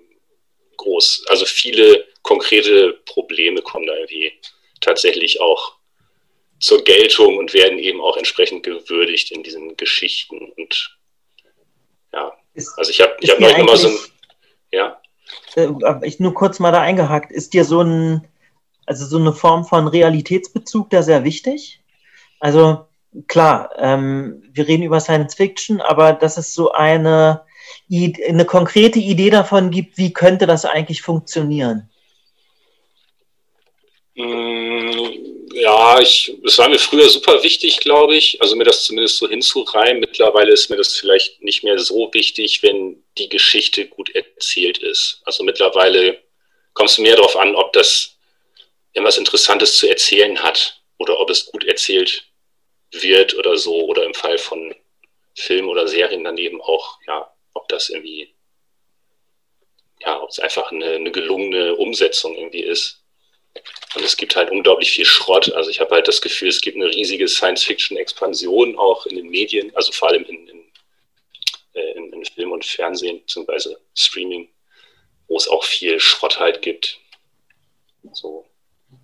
groß. 0.77 1.25
Also 1.27 1.45
viele 1.45 2.05
konkrete 2.21 2.93
Probleme 3.05 3.61
kommen 3.61 3.87
da 3.87 3.95
irgendwie 3.95 4.33
tatsächlich 4.79 5.41
auch 5.41 5.75
zur 6.59 6.83
Geltung 6.83 7.37
und 7.37 7.53
werden 7.53 7.79
eben 7.79 8.01
auch 8.01 8.17
entsprechend 8.17 8.63
gewürdigt 8.63 9.31
in 9.31 9.43
diesen 9.43 9.75
Geschichten. 9.77 10.51
Und 10.57 10.97
ja, 12.13 12.31
also 12.77 12.91
ich 12.91 13.01
habe 13.01 13.15
ich 13.19 13.29
ist 13.29 13.33
hab 13.33 13.39
neulich 13.39 13.57
nochmal 13.57 13.77
so 13.77 13.89
ein, 13.89 13.97
ja, 14.71 15.01
Äh, 15.55 15.69
ich 16.03 16.19
nur 16.19 16.33
kurz 16.33 16.59
mal 16.59 16.71
da 16.71 16.81
eingehakt. 16.81 17.31
Ist 17.31 17.53
dir 17.53 17.65
so 17.65 17.81
ein, 17.81 18.27
also 18.85 19.05
so 19.05 19.17
eine 19.17 19.33
Form 19.33 19.65
von 19.65 19.87
Realitätsbezug 19.87 20.89
da 20.89 21.03
sehr 21.03 21.23
wichtig? 21.23 21.81
Also 22.39 22.86
klar, 23.27 23.71
ähm, 23.77 24.43
wir 24.51 24.67
reden 24.67 24.83
über 24.83 24.99
Science 24.99 25.35
Fiction, 25.35 25.81
aber 25.81 26.13
dass 26.13 26.37
es 26.37 26.53
so 26.53 26.71
eine, 26.71 27.41
eine 27.89 28.45
konkrete 28.45 28.99
Idee 28.99 29.29
davon 29.29 29.71
gibt, 29.71 29.97
wie 29.97 30.13
könnte 30.13 30.45
das 30.45 30.65
eigentlich 30.65 31.01
funktionieren? 31.01 31.89
Mm, 34.15 34.87
Ja, 35.53 35.99
ich, 35.99 36.31
es 36.45 36.57
war 36.59 36.69
mir 36.69 36.77
früher 36.77 37.09
super 37.09 37.41
wichtig, 37.43 37.79
glaube 37.79 38.15
ich, 38.15 38.39
also 38.41 38.55
mir 38.55 38.63
das 38.65 38.85
zumindest 38.85 39.17
so 39.17 39.27
hinzureimen. 39.27 40.01
Mittlerweile 40.01 40.51
ist 40.51 40.69
mir 40.69 40.77
das 40.77 40.93
vielleicht 40.93 41.41
nicht 41.41 41.63
mehr 41.63 41.79
so 41.79 42.09
wichtig, 42.13 42.61
wenn 42.63 43.03
die 43.17 43.29
Geschichte 43.29 43.87
gut 43.87 44.13
erzählt 44.15 44.77
ist. 44.79 45.21
Also 45.25 45.43
mittlerweile 45.43 46.21
kommt 46.73 46.89
es 46.91 46.97
mehr 46.99 47.15
darauf 47.15 47.35
an, 47.37 47.55
ob 47.55 47.73
das 47.73 48.17
irgendwas 48.93 49.17
Interessantes 49.17 49.77
zu 49.77 49.87
erzählen 49.89 50.41
hat 50.43 50.81
oder 50.99 51.19
ob 51.19 51.29
es 51.29 51.45
gut 51.47 51.63
erzählt 51.63 52.26
wird 52.91 53.35
oder 53.35 53.57
so 53.57 53.85
oder 53.85 54.03
im 54.03 54.13
Fall 54.13 54.37
von 54.37 54.73
Filmen 55.35 55.69
oder 55.69 55.87
Serien 55.87 56.23
dann 56.23 56.37
eben 56.37 56.61
auch, 56.61 56.99
ja, 57.07 57.31
ob 57.53 57.67
das 57.69 57.89
irgendwie, 57.89 58.33
ja, 59.99 60.21
ob 60.21 60.29
es 60.29 60.39
einfach 60.39 60.71
eine, 60.71 60.91
eine 60.91 61.11
gelungene 61.11 61.75
Umsetzung 61.75 62.35
irgendwie 62.35 62.63
ist. 62.63 63.03
Und 63.95 64.03
es 64.03 64.17
gibt 64.17 64.35
halt 64.35 64.51
unglaublich 64.51 64.91
viel 64.91 65.05
Schrott. 65.05 65.51
Also 65.53 65.69
ich 65.69 65.79
habe 65.79 65.95
halt 65.95 66.07
das 66.07 66.21
Gefühl, 66.21 66.49
es 66.49 66.61
gibt 66.61 66.75
eine 66.75 66.87
riesige 66.87 67.27
Science-Fiction-Expansion 67.27 68.77
auch 68.77 69.05
in 69.05 69.15
den 69.15 69.29
Medien, 69.29 69.75
also 69.75 69.91
vor 69.91 70.09
allem 70.09 70.23
in, 70.25 70.47
in, 70.47 70.63
äh, 71.73 71.91
in, 71.93 72.13
in 72.13 72.25
Film 72.25 72.51
und 72.51 72.65
Fernsehen 72.65 73.19
beziehungsweise 73.21 73.79
Streaming, 73.95 74.49
wo 75.27 75.37
es 75.37 75.47
auch 75.47 75.63
viel 75.63 75.99
Schrott 75.99 76.39
halt 76.39 76.61
gibt. 76.61 76.99
So. 78.13 78.45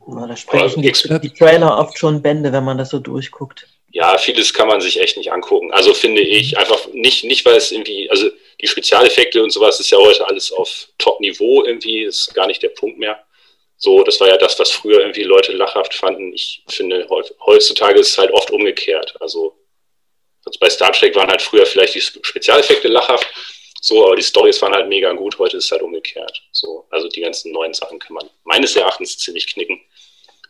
Na, 0.08 0.28
da 0.28 0.36
sprechen 0.36 0.80
Aber 0.80 1.20
die, 1.22 1.30
die 1.30 1.34
Trailer 1.34 1.78
oft 1.78 1.98
schon 1.98 2.22
Bände, 2.22 2.52
wenn 2.52 2.64
man 2.64 2.78
das 2.78 2.90
so 2.90 3.00
durchguckt. 3.00 3.68
Ja, 3.94 4.18
vieles 4.18 4.54
kann 4.54 4.68
man 4.68 4.82
sich 4.82 5.00
echt 5.00 5.18
nicht 5.18 5.32
angucken. 5.32 5.72
Also 5.72 5.94
finde 5.94 6.24
ich 6.24 6.58
einfach 6.58 6.88
nicht, 6.94 7.24
nicht 7.24 7.46
weil 7.46 7.56
es 7.56 7.72
irgendwie, 7.72 8.10
also 8.10 8.28
die 8.60 8.68
Spezialeffekte 8.68 9.42
und 9.44 9.52
sowas 9.52 9.80
ist 9.80 9.92
ja 9.92 10.00
heute 10.00 10.26
alles 10.28 10.52
auf 10.52 10.90
Top-Niveau 10.98 11.64
irgendwie, 11.64 12.02
ist 12.02 12.34
gar 12.34 12.48
nicht 12.48 12.64
der 12.64 12.70
Punkt 12.70 12.98
mehr. 12.98 13.24
So, 13.78 14.04
das 14.04 14.20
war 14.20 14.30
ja 14.30 14.38
das, 14.38 14.58
was 14.58 14.72
früher 14.72 15.02
irgendwie 15.02 15.22
Leute 15.24 15.52
lachhaft 15.52 15.94
fanden. 15.94 16.34
Ich 16.34 16.64
finde, 16.70 17.08
heutzutage 17.46 18.00
ist 18.00 18.10
es 18.10 18.18
halt 18.18 18.32
oft 18.32 18.50
umgekehrt. 18.50 19.14
Also 19.22 19.56
bei 20.60 20.72
Star 20.72 20.92
Trek 20.92 21.16
waren 21.16 21.30
halt 21.30 21.44
früher 21.44 21.66
vielleicht 21.66 21.94
die 21.94 22.02
Spezialeffekte 22.02 22.88
lachhaft, 22.88 23.28
so, 23.80 24.06
aber 24.06 24.16
die 24.16 24.24
Storys 24.24 24.60
waren 24.64 24.74
halt 24.74 24.90
mega 24.90 25.14
gut. 25.14 25.38
Heute 25.38 25.58
ist 25.58 25.66
es 25.66 25.72
halt 25.72 25.84
umgekehrt. 25.84 26.42
So, 26.52 26.88
also 26.90 27.10
die 27.10 27.22
ganzen 27.22 27.52
neuen 27.52 27.74
Sachen 27.74 28.00
kann 28.00 28.14
man 28.14 28.30
meines 28.44 28.76
Erachtens 28.76 29.18
ziemlich 29.20 29.54
knicken. 29.54 29.80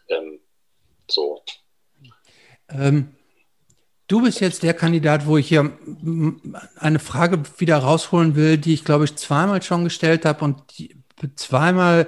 Ähm, 0.08 0.40
so. 1.10 1.44
Ähm, 2.70 3.16
du 4.14 4.22
bist 4.22 4.42
jetzt 4.42 4.62
der 4.62 4.76
Kandidat, 4.76 5.26
wo 5.26 5.38
ich 5.38 5.48
hier 5.48 5.76
eine 6.76 7.00
Frage 7.00 7.42
wieder 7.58 7.80
rausholen 7.80 8.36
will, 8.36 8.60
die 8.60 8.76
ich 8.76 8.86
glaube 8.86 9.06
ich 9.06 9.16
zweimal 9.16 9.64
schon 9.64 9.86
gestellt 9.86 10.24
habe 10.24 10.46
und 10.46 10.62
die, 10.78 10.96
zweimal 11.36 12.08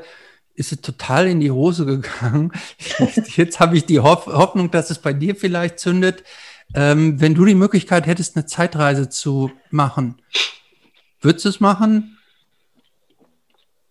ist 0.53 0.72
es 0.72 0.82
total 0.82 1.27
in 1.27 1.40
die 1.40 1.49
Hose 1.49 1.84
gegangen. 1.88 2.52
Jetzt 3.36 3.60
habe 3.60 3.76
ich 3.76 3.86
die 3.86 4.02
Hoff 4.02 4.27
Hoffnung, 4.27 4.69
dass 4.69 4.91
es 4.91 4.99
bei 4.99 5.14
dir 5.14 5.36
vielleicht 5.36 5.80
zündet. 5.80 6.23
Ähm, 6.76 7.19
wenn 7.19 7.34
du 7.34 7.44
die 7.44 7.56
Möglichkeit 7.56 8.06
hättest, 8.06 8.36
eine 8.36 8.45
Zeitreise 8.45 9.10
zu 9.10 9.52
machen, 9.72 10.22
würdest 11.22 11.45
du 11.45 11.49
es 11.49 11.60
machen? 11.60 12.19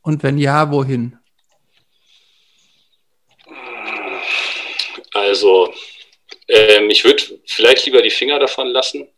Und 0.03 0.23
wenn 0.23 0.39
ja, 0.39 0.71
wohin? 0.71 1.19
Also, 5.13 5.75
ähm, 6.49 6.91
ich 6.91 7.05
würde 7.05 7.23
vielleicht 7.47 7.87
lieber 7.87 8.03
die 8.03 8.11
Finger 8.11 8.39
davon 8.39 8.69
lassen. 8.69 9.09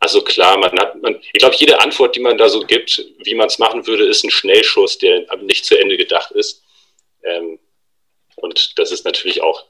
Also 0.00 0.22
klar, 0.22 0.58
man 0.58 0.78
hat, 0.78 1.00
man, 1.00 1.20
ich 1.32 1.38
glaube, 1.38 1.56
jede 1.56 1.80
Antwort, 1.80 2.14
die 2.14 2.20
man 2.20 2.36
da 2.36 2.48
so 2.48 2.60
gibt, 2.60 3.04
wie 3.24 3.34
man 3.34 3.46
es 3.46 3.58
machen 3.58 3.86
würde, 3.86 4.04
ist 4.04 4.24
ein 4.24 4.30
Schnellschuss, 4.30 4.98
der 4.98 5.26
nicht 5.38 5.64
zu 5.64 5.78
Ende 5.78 5.96
gedacht 5.96 6.30
ist. 6.32 6.62
Ähm, 7.22 7.58
und 8.36 8.78
das 8.78 8.90
ist 8.90 9.04
natürlich 9.04 9.40
auch, 9.42 9.64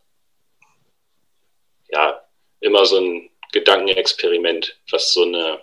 ja, 1.88 2.24
immer 2.60 2.86
so 2.86 2.98
ein 2.98 3.30
Gedankenexperiment, 3.52 4.76
was 4.90 5.12
so 5.12 5.22
eine, 5.22 5.60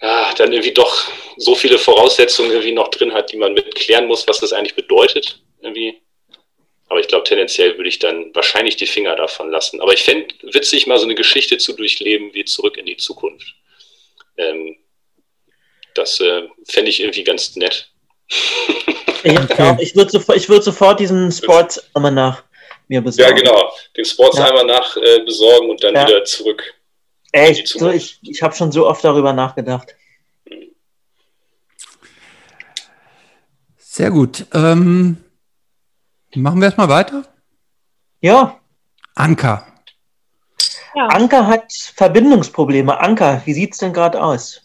ja, 0.00 0.32
dann 0.34 0.52
irgendwie 0.52 0.72
doch 0.72 1.10
so 1.36 1.54
viele 1.54 1.78
Voraussetzungen 1.78 2.50
irgendwie 2.50 2.72
noch 2.72 2.88
drin 2.88 3.12
hat, 3.12 3.32
die 3.32 3.36
man 3.36 3.54
mit 3.54 3.74
klären 3.74 4.06
muss, 4.06 4.26
was 4.26 4.40
das 4.40 4.52
eigentlich 4.52 4.74
bedeutet. 4.74 5.42
Irgendwie. 5.60 6.01
Aber 6.92 7.00
ich 7.00 7.08
glaube, 7.08 7.24
tendenziell 7.24 7.78
würde 7.78 7.88
ich 7.88 8.00
dann 8.00 8.34
wahrscheinlich 8.34 8.76
die 8.76 8.86
Finger 8.86 9.16
davon 9.16 9.50
lassen. 9.50 9.80
Aber 9.80 9.94
ich 9.94 10.02
fände 10.02 10.26
witzig, 10.42 10.86
mal 10.86 10.98
so 10.98 11.04
eine 11.04 11.14
Geschichte 11.14 11.56
zu 11.56 11.72
durchleben 11.72 12.34
wie 12.34 12.44
zurück 12.44 12.76
in 12.76 12.84
die 12.84 12.98
Zukunft. 12.98 13.54
Ähm, 14.36 14.76
das 15.94 16.20
äh, 16.20 16.42
fände 16.68 16.90
ich 16.90 17.00
irgendwie 17.00 17.24
ganz 17.24 17.56
nett. 17.56 17.90
Ich, 19.24 19.38
okay. 19.38 19.78
ich 19.80 19.96
würde 19.96 20.10
sofort, 20.10 20.46
würd 20.50 20.64
sofort 20.64 21.00
diesen 21.00 21.32
Sports 21.32 21.82
einmal 21.94 22.12
nach 22.12 22.44
mir 22.88 23.00
besorgen. 23.00 23.38
Ja, 23.38 23.42
genau. 23.42 23.72
Den 23.96 24.04
Sports 24.04 24.36
ja. 24.36 24.48
einmal 24.48 24.66
nach 24.66 24.94
äh, 24.98 25.20
besorgen 25.24 25.70
und 25.70 25.82
dann 25.82 25.94
ja. 25.94 26.06
wieder 26.06 26.24
zurück. 26.24 26.74
Echt? 27.32 27.68
So, 27.68 27.88
ich 27.88 28.18
ich 28.20 28.42
habe 28.42 28.54
schon 28.54 28.70
so 28.70 28.86
oft 28.86 29.02
darüber 29.02 29.32
nachgedacht. 29.32 29.94
Sehr 33.78 34.10
gut. 34.10 34.44
Ähm, 34.52 35.16
machen 36.36 36.60
wir 36.60 36.66
erstmal 36.66 36.88
weiter? 36.88 37.24
Ja. 38.20 38.58
Anka. 39.14 39.66
Ja. 40.94 41.06
Anka 41.06 41.46
hat 41.46 41.72
Verbindungsprobleme. 41.72 42.98
Anka, 42.98 43.42
wie 43.44 43.52
sieht 43.52 43.72
es 43.72 43.78
denn 43.78 43.92
gerade 43.92 44.22
aus? 44.22 44.62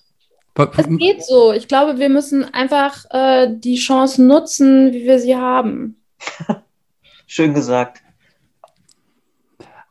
Es 0.55 0.87
geht 0.97 1.23
so. 1.23 1.51
Ich 1.53 1.67
glaube, 1.67 1.99
wir 1.99 2.09
müssen 2.09 2.51
einfach 2.53 3.05
äh, 3.11 3.47
die 3.49 3.75
Chance 3.75 4.23
nutzen, 4.23 4.91
wie 4.91 5.05
wir 5.05 5.19
sie 5.19 5.35
haben. 5.35 6.01
Schön 7.27 7.53
gesagt. 7.53 8.01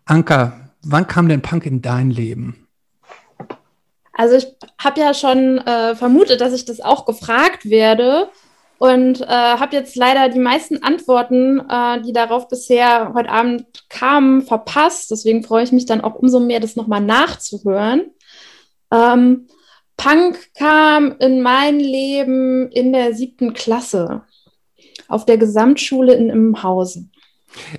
Anka, 0.04 0.70
wann 0.82 1.06
kam 1.06 1.28
denn 1.28 1.42
Punk 1.42 1.66
in 1.66 1.82
dein 1.82 2.10
Leben? 2.10 2.66
Also 4.12 4.36
ich 4.36 4.46
habe 4.78 5.00
ja 5.00 5.14
schon 5.14 5.58
äh, 5.58 5.94
vermutet, 5.94 6.40
dass 6.40 6.52
ich 6.52 6.64
das 6.64 6.80
auch 6.80 7.04
gefragt 7.04 7.68
werde 7.68 8.30
und 8.78 9.22
äh, 9.22 9.26
habe 9.26 9.74
jetzt 9.74 9.96
leider 9.96 10.28
die 10.28 10.38
meisten 10.38 10.82
Antworten, 10.82 11.60
äh, 11.68 12.02
die 12.02 12.12
darauf 12.12 12.48
bisher 12.48 13.12
heute 13.14 13.30
Abend 13.30 13.66
kamen, 13.88 14.42
verpasst. 14.42 15.10
Deswegen 15.10 15.42
freue 15.42 15.64
ich 15.64 15.72
mich 15.72 15.86
dann 15.86 16.02
auch 16.02 16.14
umso 16.14 16.40
mehr, 16.40 16.60
das 16.60 16.76
nochmal 16.76 17.00
nachzuhören. 17.00 18.10
Ähm, 18.92 19.48
Punk 19.96 20.52
kam 20.54 21.16
in 21.20 21.40
mein 21.40 21.80
Leben 21.80 22.70
in 22.70 22.92
der 22.92 23.14
siebten 23.14 23.54
Klasse 23.54 24.22
auf 25.08 25.24
der 25.24 25.38
Gesamtschule 25.38 26.14
in 26.14 26.28
Immenhausen. 26.28 27.12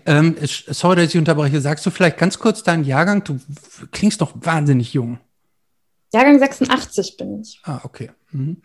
Ähm, 0.06 0.36
sorry, 0.42 0.96
dass 0.96 1.14
ich 1.14 1.18
unterbreche. 1.18 1.62
Sagst 1.62 1.86
du 1.86 1.92
vielleicht 1.92 2.18
ganz 2.18 2.40
kurz 2.40 2.64
deinen 2.64 2.84
Jahrgang? 2.84 3.24
Du 3.24 3.40
klingst 3.92 4.22
doch 4.22 4.32
wahnsinnig 4.36 4.94
jung. 4.94 5.20
Jahrgang 6.14 6.40
86 6.40 7.18
bin 7.18 7.42
ich. 7.42 7.60
Ah, 7.64 7.82
okay. 7.84 8.10
Mhm. 8.32 8.62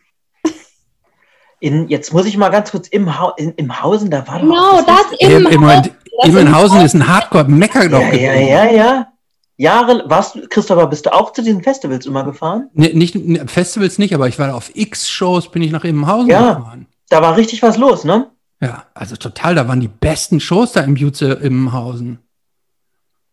In, 1.62 1.88
jetzt 1.88 2.12
muss 2.12 2.26
ich 2.26 2.36
mal 2.36 2.48
ganz 2.48 2.72
kurz 2.72 2.88
im, 2.88 3.16
ha 3.16 3.34
in, 3.36 3.52
im 3.52 3.80
Hausen, 3.80 4.10
da 4.10 4.26
war 4.26 4.40
genau, 4.40 4.54
doch. 4.54 4.84
Genau, 4.84 4.98
das, 4.98 5.18
das 5.20 5.30
im, 5.30 5.46
im 5.46 5.64
Hausen. 5.64 5.96
Immenhausen 6.24 6.80
ist 6.80 6.94
ein 6.94 7.06
Hardcore-Mecker 7.06 7.88
doch. 7.88 8.00
Ja, 8.00 8.12
ja, 8.12 8.34
ja, 8.34 8.70
ja. 8.72 9.12
Jahre, 9.56 10.02
warst 10.06 10.34
du, 10.34 10.48
Christopher, 10.48 10.88
bist 10.88 11.06
du 11.06 11.14
auch 11.14 11.32
zu 11.32 11.40
diesen 11.40 11.62
Festivals 11.62 12.04
immer 12.04 12.24
gefahren? 12.24 12.68
Nee, 12.74 12.92
nicht, 12.94 13.14
ne, 13.14 13.46
Festivals 13.46 13.98
nicht, 13.98 14.12
aber 14.12 14.26
ich 14.26 14.40
war 14.40 14.56
auf 14.56 14.74
X-Shows, 14.74 15.52
bin 15.52 15.62
ich 15.62 15.70
nach 15.70 15.84
Immenhausen 15.84 16.30
ja, 16.30 16.54
gefahren. 16.54 16.86
Da 17.08 17.22
war 17.22 17.36
richtig 17.36 17.62
was 17.62 17.76
los, 17.76 18.02
ne? 18.02 18.28
Ja, 18.60 18.82
also 18.92 19.14
total, 19.14 19.54
da 19.54 19.68
waren 19.68 19.78
die 19.78 19.86
besten 19.86 20.40
Shows 20.40 20.72
da 20.72 20.80
im 20.80 20.96
Jutze 20.96 21.34
Immenhausen. 21.34 22.18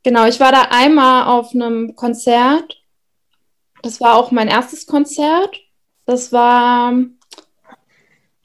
Genau, 0.04 0.28
ich 0.28 0.40
war 0.40 0.52
da 0.52 0.68
einmal 0.70 1.24
auf 1.26 1.56
einem 1.56 1.96
Konzert. 1.96 2.84
Das 3.82 4.00
war 4.00 4.18
auch 4.18 4.30
mein 4.30 4.50
erstes 4.50 4.86
Konzert. 4.86 5.60
Das 6.06 6.32
war 6.32 6.94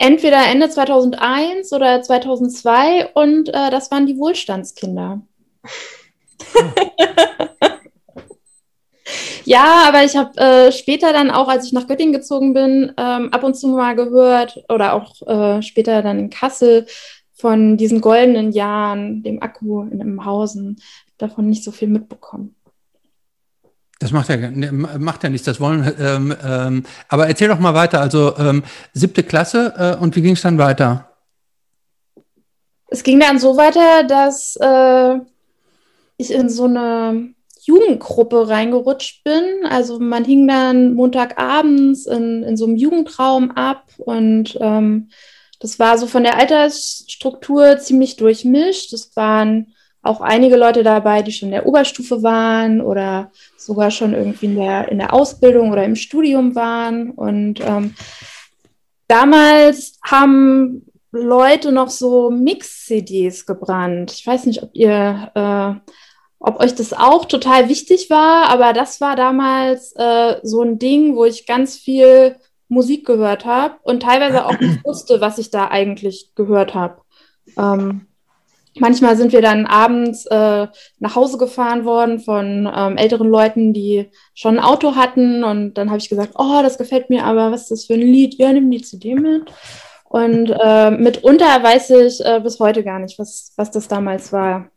entweder 0.04 0.46
Ende 0.46 0.68
2001 0.68 1.72
oder 1.72 2.02
2002 2.02 3.12
und 3.14 3.48
äh, 3.48 3.70
das 3.70 3.90
waren 3.90 4.06
die 4.06 4.18
Wohlstandskinder. 4.18 5.22
ja, 9.44 9.84
aber 9.88 10.04
ich 10.04 10.14
habe 10.16 10.38
äh, 10.38 10.70
später 10.72 11.14
dann 11.14 11.30
auch, 11.30 11.48
als 11.48 11.66
ich 11.66 11.72
nach 11.72 11.86
Göttingen 11.86 12.12
gezogen 12.12 12.52
bin, 12.52 12.92
ähm, 12.98 13.32
ab 13.32 13.42
und 13.44 13.54
zu 13.54 13.68
mal 13.68 13.96
gehört 13.96 14.62
oder 14.68 14.92
auch 14.92 15.22
äh, 15.26 15.62
später 15.62 16.02
dann 16.02 16.18
in 16.18 16.28
Kassel 16.28 16.86
von 17.32 17.78
diesen 17.78 18.02
goldenen 18.02 18.52
Jahren, 18.52 19.22
dem 19.22 19.42
Akku 19.42 19.82
in 19.84 20.00
Imhausen, 20.00 20.76
davon 21.16 21.48
nicht 21.48 21.64
so 21.64 21.72
viel 21.72 21.88
mitbekommen. 21.88 22.54
Das 24.04 24.12
macht 24.12 24.28
ja, 24.28 24.36
ne, 24.36 24.70
macht 24.70 25.22
ja 25.22 25.30
nichts, 25.30 25.46
das 25.46 25.60
wollen. 25.60 25.90
Ähm, 25.98 26.36
ähm, 26.46 26.82
aber 27.08 27.26
erzähl 27.26 27.48
doch 27.48 27.58
mal 27.58 27.72
weiter. 27.72 28.02
Also 28.02 28.36
ähm, 28.36 28.62
siebte 28.92 29.22
Klasse 29.22 29.72
äh, 29.78 30.02
und 30.02 30.14
wie 30.14 30.20
ging 30.20 30.34
es 30.34 30.42
dann 30.42 30.58
weiter? 30.58 31.08
Es 32.88 33.02
ging 33.02 33.18
dann 33.18 33.38
so 33.38 33.56
weiter, 33.56 34.04
dass 34.06 34.58
äh, 34.60 35.20
ich 36.18 36.30
in 36.30 36.50
so 36.50 36.64
eine 36.64 37.30
Jugendgruppe 37.62 38.46
reingerutscht 38.46 39.24
bin. 39.24 39.64
Also 39.70 39.98
man 39.98 40.26
hing 40.26 40.46
dann 40.46 40.92
Montagabends 40.92 42.04
in, 42.04 42.42
in 42.42 42.58
so 42.58 42.66
einem 42.66 42.76
Jugendraum 42.76 43.52
ab 43.52 43.86
und 43.96 44.58
ähm, 44.60 45.08
das 45.60 45.78
war 45.78 45.96
so 45.96 46.06
von 46.06 46.24
der 46.24 46.36
Altersstruktur 46.36 47.78
ziemlich 47.78 48.16
durchmischt. 48.16 48.92
Es 48.92 49.16
waren 49.16 49.73
auch 50.04 50.20
einige 50.20 50.56
Leute 50.56 50.82
dabei, 50.82 51.22
die 51.22 51.32
schon 51.32 51.48
in 51.48 51.54
der 51.54 51.66
Oberstufe 51.66 52.22
waren 52.22 52.80
oder 52.80 53.30
sogar 53.56 53.90
schon 53.90 54.12
irgendwie 54.12 54.46
in 54.46 54.56
der, 54.56 54.88
in 54.88 54.98
der 54.98 55.12
Ausbildung 55.14 55.72
oder 55.72 55.84
im 55.84 55.96
Studium 55.96 56.54
waren. 56.54 57.10
Und 57.10 57.60
ähm, 57.60 57.94
damals 59.08 59.98
haben 60.04 60.86
Leute 61.10 61.72
noch 61.72 61.88
so 61.88 62.30
Mix-CDs 62.30 63.46
gebrannt. 63.46 64.12
Ich 64.12 64.26
weiß 64.26 64.46
nicht, 64.46 64.62
ob 64.62 64.70
ihr, 64.74 65.30
äh, 65.34 65.90
ob 66.38 66.60
euch 66.60 66.74
das 66.74 66.92
auch 66.92 67.24
total 67.24 67.68
wichtig 67.68 68.10
war, 68.10 68.50
aber 68.50 68.72
das 68.72 69.00
war 69.00 69.16
damals 69.16 69.92
äh, 69.96 70.36
so 70.42 70.62
ein 70.62 70.78
Ding, 70.78 71.16
wo 71.16 71.24
ich 71.24 71.46
ganz 71.46 71.76
viel 71.76 72.36
Musik 72.68 73.06
gehört 73.06 73.44
habe 73.44 73.76
und 73.82 74.02
teilweise 74.02 74.44
auch 74.44 74.58
nicht 74.58 74.84
wusste, 74.84 75.20
was 75.20 75.38
ich 75.38 75.50
da 75.50 75.68
eigentlich 75.68 76.32
gehört 76.34 76.74
habe. 76.74 77.00
Ähm, 77.56 78.06
Manchmal 78.78 79.16
sind 79.16 79.32
wir 79.32 79.42
dann 79.42 79.66
abends 79.66 80.26
äh, 80.26 80.66
nach 80.98 81.14
Hause 81.14 81.38
gefahren 81.38 81.84
worden 81.84 82.18
von 82.18 82.70
ähm, 82.74 82.96
älteren 82.96 83.28
Leuten, 83.28 83.72
die 83.72 84.10
schon 84.34 84.58
ein 84.58 84.64
Auto 84.64 84.96
hatten. 84.96 85.44
Und 85.44 85.74
dann 85.74 85.90
habe 85.90 85.98
ich 85.98 86.08
gesagt, 86.08 86.32
oh, 86.36 86.60
das 86.62 86.78
gefällt 86.78 87.08
mir, 87.08 87.24
aber 87.24 87.52
was 87.52 87.62
ist 87.62 87.70
das 87.70 87.84
für 87.86 87.94
ein 87.94 88.00
Lied? 88.00 88.34
Ja, 88.34 88.52
nimm 88.52 88.70
die 88.70 88.82
CD 88.82 89.14
mit. 89.14 89.52
Und 90.04 90.50
äh, 90.50 90.90
mitunter 90.90 91.62
weiß 91.62 91.90
ich 91.90 92.24
äh, 92.24 92.40
bis 92.40 92.60
heute 92.60 92.84
gar 92.84 92.98
nicht, 92.98 93.18
was, 93.18 93.52
was 93.56 93.70
das 93.70 93.88
damals 93.88 94.32
war. 94.32 94.70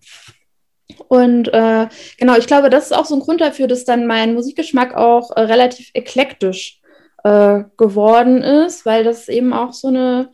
Und 1.07 1.53
äh, 1.53 1.87
genau, 2.17 2.37
ich 2.37 2.47
glaube, 2.47 2.69
das 2.69 2.85
ist 2.85 2.93
auch 2.93 3.05
so 3.05 3.15
ein 3.15 3.21
Grund 3.21 3.41
dafür, 3.41 3.67
dass 3.67 3.85
dann 3.85 4.07
mein 4.07 4.33
Musikgeschmack 4.33 4.95
auch 4.95 5.35
äh, 5.35 5.41
relativ 5.41 5.91
eklektisch 5.93 6.81
äh, 7.23 7.63
geworden 7.77 8.41
ist, 8.41 8.85
weil 8.85 9.03
das 9.03 9.27
eben 9.27 9.53
auch 9.53 9.73
so 9.73 9.89
eine 9.89 10.31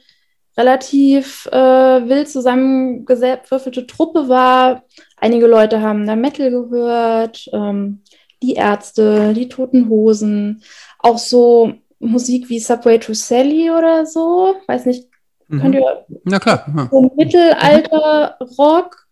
relativ 0.58 1.48
äh, 1.48 1.58
wild 1.58 2.30
zusammengewürfelte 2.30 3.88
Truppe 3.88 4.30
war. 4.30 4.84
Einige 5.18 5.48
Leute 5.48 5.82
haben 5.82 6.06
da 6.06 6.16
Metal 6.16 6.52
gehört, 6.52 7.50
ähm, 7.54 8.02
die 8.42 8.54
Ärzte, 8.54 9.34
die 9.34 9.50
Toten 9.50 9.90
Hosen, 9.90 10.64
auch 11.00 11.18
so 11.18 11.74
Musik 12.00 12.50
wie 12.50 12.60
Subway 12.60 13.00
to 13.00 13.14
Sally 13.14 13.72
oder 13.72 14.06
so. 14.06 14.56
Weiß 14.68 14.86
nicht, 14.86 15.08
mhm. 15.48 15.62
könnt 15.62 15.76
ihr. 15.76 16.06
Na 16.26 16.40
klar. 16.40 16.66
Ja. 16.76 16.88
So 16.92 17.12
Mittelalter-Rock. 17.16 19.08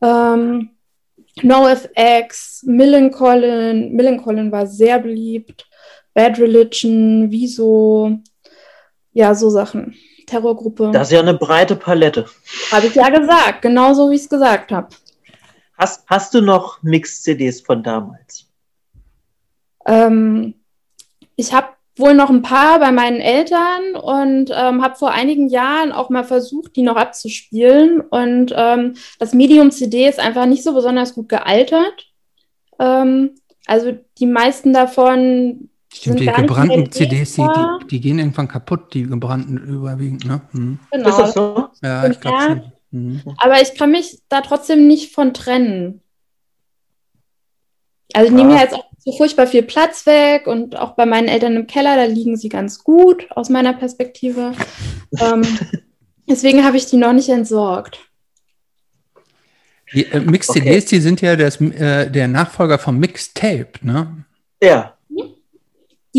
Ähm, 0.00 0.70
NoFX, 1.42 2.62
Millencolin. 2.66 3.92
Millencolin 3.92 4.50
war 4.52 4.66
sehr 4.66 4.98
beliebt. 4.98 5.66
Bad 6.14 6.38
Religion, 6.38 7.30
Wieso. 7.30 8.18
Ja, 9.12 9.34
so 9.34 9.50
Sachen. 9.50 9.94
Terrorgruppe. 10.28 10.90
Das 10.92 11.08
ist 11.08 11.12
ja 11.12 11.20
eine 11.20 11.34
breite 11.34 11.76
Palette. 11.76 12.26
Habe 12.70 12.86
ich 12.86 12.94
ja 12.94 13.08
gesagt, 13.08 13.62
genauso 13.62 14.10
wie 14.10 14.14
ich 14.14 14.22
es 14.22 14.28
gesagt 14.28 14.72
habe. 14.72 14.88
Hast, 15.76 16.04
hast 16.08 16.34
du 16.34 16.40
noch 16.40 16.82
Mix-CDs 16.82 17.60
von 17.60 17.82
damals? 17.82 18.46
Ähm, 19.86 20.54
ich 21.36 21.52
habe 21.52 21.68
wohl 21.96 22.14
noch 22.14 22.30
ein 22.30 22.42
paar 22.42 22.78
bei 22.78 22.92
meinen 22.92 23.20
Eltern 23.20 23.94
und 23.94 24.50
ähm, 24.54 24.82
habe 24.82 24.96
vor 24.96 25.10
einigen 25.10 25.48
Jahren 25.48 25.92
auch 25.92 26.10
mal 26.10 26.24
versucht, 26.24 26.76
die 26.76 26.82
noch 26.82 26.96
abzuspielen. 26.96 28.00
Und 28.00 28.52
ähm, 28.56 28.94
das 29.18 29.34
Medium 29.34 29.70
CD 29.70 30.08
ist 30.08 30.20
einfach 30.20 30.46
nicht 30.46 30.62
so 30.62 30.74
besonders 30.74 31.14
gut 31.14 31.28
gealtert. 31.28 32.12
Ähm, 32.78 33.34
also 33.66 33.96
die 34.18 34.26
meisten 34.26 34.72
davon 34.72 35.70
Stimmt, 35.98 36.18
sind 36.18 36.28
die 36.28 36.40
gebrannten 36.40 36.92
CDs, 36.92 37.34
die, 37.34 37.42
die, 37.42 37.86
die 37.88 38.00
gehen 38.00 38.18
irgendwann 38.18 38.46
kaputt, 38.46 38.94
die 38.94 39.02
gebrannten 39.02 39.58
überwiegend, 39.58 40.24
ne? 40.24 40.40
Mhm. 40.52 40.78
Genau. 40.92 41.08
Ist 41.08 41.18
das 41.18 41.34
so? 41.34 41.68
Ja, 41.82 42.06
ich 42.06 42.20
glaube 42.20 42.42
schon. 42.42 42.72
Mhm. 42.90 43.22
Aber 43.36 43.60
ich 43.60 43.74
kann 43.74 43.90
mich 43.90 44.20
da 44.28 44.40
trotzdem 44.40 44.86
nicht 44.86 45.12
von 45.12 45.34
trennen. 45.34 46.00
Also 48.14 48.30
die 48.30 48.36
nehmen 48.36 48.50
ja 48.50 48.60
jetzt 48.60 48.74
auch 48.74 48.84
so 48.98 49.12
furchtbar 49.12 49.46
viel 49.46 49.62
Platz 49.62 50.06
weg 50.06 50.46
und 50.46 50.76
auch 50.76 50.92
bei 50.92 51.04
meinen 51.04 51.28
Eltern 51.28 51.56
im 51.56 51.66
Keller, 51.66 51.96
da 51.96 52.04
liegen 52.04 52.36
sie 52.36 52.48
ganz 52.48 52.82
gut 52.84 53.26
aus 53.30 53.50
meiner 53.50 53.74
Perspektive. 53.74 54.52
ähm, 55.20 55.42
deswegen 56.28 56.64
habe 56.64 56.76
ich 56.76 56.86
die 56.86 56.96
noch 56.96 57.12
nicht 57.12 57.28
entsorgt. 57.28 57.98
Die 59.92 60.04
äh, 60.04 60.20
Mix-CDs, 60.20 60.86
die 60.86 61.00
sind 61.00 61.20
ja 61.20 61.36
das, 61.36 61.60
äh, 61.60 62.10
der 62.10 62.28
Nachfolger 62.28 62.78
vom 62.78 62.98
Mixtape, 62.98 63.72
ne? 63.82 64.24
Ja. 64.62 64.97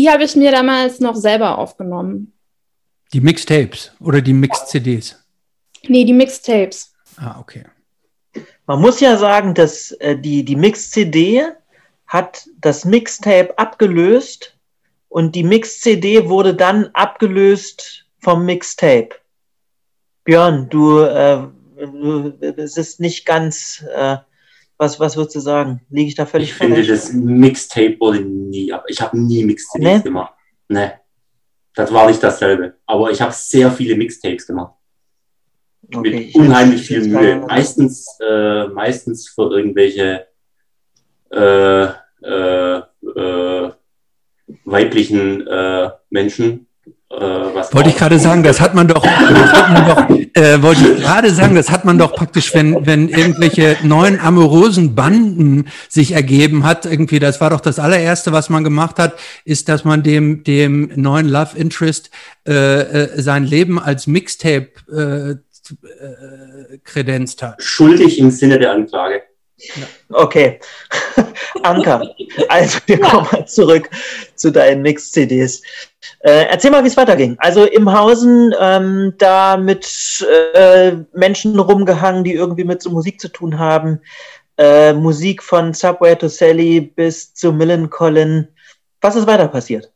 Die 0.00 0.08
habe 0.08 0.24
ich 0.24 0.34
mir 0.34 0.50
damals 0.50 1.00
noch 1.00 1.14
selber 1.14 1.58
aufgenommen. 1.58 2.32
Die 3.12 3.20
Mixtapes 3.20 3.92
oder 4.00 4.22
die 4.22 4.32
Mix-CDs. 4.32 5.22
Nee, 5.88 6.06
die 6.06 6.14
Mixtapes. 6.14 6.94
Ah, 7.18 7.38
okay. 7.38 7.66
Man 8.64 8.80
muss 8.80 9.00
ja 9.00 9.18
sagen, 9.18 9.52
dass 9.52 9.90
äh, 9.92 10.16
die, 10.16 10.42
die 10.42 10.56
Mix-CD 10.56 11.44
hat 12.06 12.48
das 12.62 12.86
Mixtape 12.86 13.58
abgelöst 13.58 14.56
und 15.10 15.34
die 15.34 15.44
Mix-CD 15.44 16.30
wurde 16.30 16.54
dann 16.54 16.86
abgelöst 16.94 18.06
vom 18.20 18.46
Mixtape. 18.46 19.10
Björn, 20.24 20.70
du, 20.70 21.00
äh, 21.00 21.42
du 21.76 22.38
es 22.56 22.78
ist 22.78 23.00
nicht 23.00 23.26
ganz, 23.26 23.84
äh, 23.94 24.16
was, 24.80 24.98
was 24.98 25.14
würdest 25.16 25.36
du 25.36 25.40
sagen? 25.40 25.82
Liege 25.90 26.08
ich 26.08 26.14
da 26.14 26.24
völlig 26.24 26.48
Ich 26.48 26.54
finde, 26.54 26.76
falsch? 26.76 26.88
das 26.88 27.12
Mixtape 27.12 27.96
wurde 28.00 28.20
nie 28.22 28.72
ab. 28.72 28.84
Ich 28.88 29.00
habe 29.00 29.18
nie 29.20 29.44
Mixtapes 29.44 29.86
Nee? 29.86 30.00
gemacht. 30.02 30.32
Nee. 30.68 30.90
Das 31.74 31.92
war 31.92 32.08
nicht 32.08 32.22
dasselbe. 32.22 32.76
Aber 32.86 33.10
ich 33.10 33.20
habe 33.20 33.32
sehr 33.32 33.70
viele 33.70 33.94
Mixtapes 33.94 34.46
gemacht. 34.46 34.74
Okay, 35.94 36.00
Mit 36.10 36.14
ich- 36.28 36.34
unheimlich 36.34 36.80
ich- 36.80 36.86
viel 36.88 37.06
Mühe. 37.08 37.36
Meistens, 37.46 38.06
äh, 38.26 38.68
meistens 38.68 39.28
für 39.28 39.50
irgendwelche 39.52 40.26
äh, 41.30 41.84
äh, 42.22 42.78
äh, 42.78 43.70
weiblichen 44.64 45.46
äh, 45.46 45.90
Menschen. 46.10 46.66
Äh, 47.10 47.16
was 47.54 47.74
Wollte 47.74 47.88
ich 47.88 47.96
gerade 47.96 48.18
sagen, 48.18 48.42
das 48.42 48.60
hat 48.60 48.74
man 48.74 48.86
doch, 48.86 49.04
hat 49.06 49.72
man 49.72 49.86
doch 49.86 50.10
äh, 50.34 50.62
wollte 50.62 50.80
ich 50.82 51.02
gerade 51.02 51.30
sagen, 51.32 51.56
das 51.56 51.70
hat 51.70 51.84
man 51.84 51.98
doch 51.98 52.14
praktisch, 52.14 52.54
wenn, 52.54 52.86
wenn 52.86 53.08
irgendwelche 53.08 53.76
neuen 53.82 54.20
amorösen 54.20 54.94
Banden 54.94 55.66
sich 55.88 56.12
ergeben 56.12 56.64
hat, 56.64 56.86
irgendwie, 56.86 57.18
das 57.18 57.40
war 57.40 57.50
doch 57.50 57.60
das 57.60 57.78
allererste, 57.80 58.32
was 58.32 58.48
man 58.48 58.62
gemacht 58.62 58.98
hat, 58.98 59.14
ist, 59.44 59.68
dass 59.68 59.84
man 59.84 60.02
dem, 60.02 60.44
dem 60.44 60.92
neuen 60.94 61.28
Love 61.28 61.58
Interest 61.58 62.10
äh, 62.46 62.52
äh, 62.52 63.20
sein 63.20 63.44
Leben 63.44 63.80
als 63.80 64.06
Mixtape 64.06 64.70
äh, 64.90 65.30
äh, 65.30 66.78
kredenzt 66.84 67.42
hat. 67.42 67.62
Schuldig 67.62 68.18
im 68.18 68.30
Sinne 68.30 68.58
der 68.58 68.72
Anklage. 68.72 69.22
Okay. 70.10 70.60
Anka, 71.62 72.02
also 72.48 72.78
wir 72.86 73.00
kommen 73.00 73.26
mal 73.32 73.46
zurück 73.46 73.90
zu 74.34 74.50
deinen 74.50 74.82
Mix-CDs. 74.82 75.62
Äh, 76.20 76.46
erzähl 76.50 76.70
mal, 76.70 76.82
wie 76.84 76.88
es 76.88 76.96
weiterging. 76.96 77.36
Also 77.38 77.64
im 77.64 77.92
Hausen 77.92 78.54
ähm, 78.58 79.14
da 79.18 79.56
mit 79.56 80.26
äh, 80.54 80.92
Menschen 81.12 81.58
rumgehangen, 81.58 82.24
die 82.24 82.34
irgendwie 82.34 82.64
mit 82.64 82.82
so 82.82 82.90
Musik 82.90 83.20
zu 83.20 83.28
tun 83.28 83.58
haben. 83.58 84.00
Äh, 84.56 84.92
Musik 84.92 85.42
von 85.42 85.72
Subway 85.74 86.16
to 86.16 86.28
Sally 86.28 86.80
bis 86.80 87.34
zu 87.34 87.52
Millencolin. 87.52 88.48
Was 89.00 89.16
ist 89.16 89.26
weiter 89.26 89.48
passiert? 89.48 89.90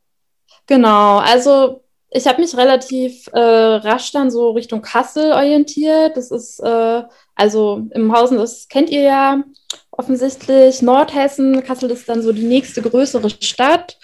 Genau, 0.67 1.19
also 1.19 1.81
ich 2.09 2.27
habe 2.27 2.41
mich 2.41 2.55
relativ 2.55 3.27
äh, 3.33 3.39
rasch 3.39 4.11
dann 4.11 4.31
so 4.31 4.51
Richtung 4.51 4.81
Kassel 4.81 5.33
orientiert. 5.33 6.17
Das 6.17 6.31
ist 6.31 6.59
äh, 6.59 7.03
also 7.35 7.87
im 7.93 8.13
Hausen, 8.13 8.37
das 8.37 8.67
kennt 8.67 8.89
ihr 8.89 9.01
ja 9.01 9.43
offensichtlich, 9.91 10.81
Nordhessen. 10.81 11.63
Kassel 11.63 11.91
ist 11.91 12.07
dann 12.09 12.21
so 12.21 12.31
die 12.31 12.43
nächste 12.43 12.81
größere 12.81 13.29
Stadt 13.29 13.97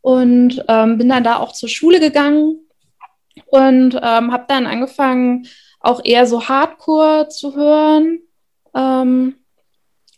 und 0.00 0.64
ähm, 0.68 0.98
bin 0.98 1.08
dann 1.08 1.24
da 1.24 1.38
auch 1.38 1.52
zur 1.52 1.68
Schule 1.68 2.00
gegangen 2.00 2.60
und 3.46 3.94
ähm, 3.94 4.32
habe 4.32 4.44
dann 4.48 4.66
angefangen, 4.66 5.46
auch 5.80 6.04
eher 6.04 6.26
so 6.26 6.48
Hardcore 6.48 7.28
zu 7.28 7.54
hören. 7.54 8.20
Ähm, 8.74 9.36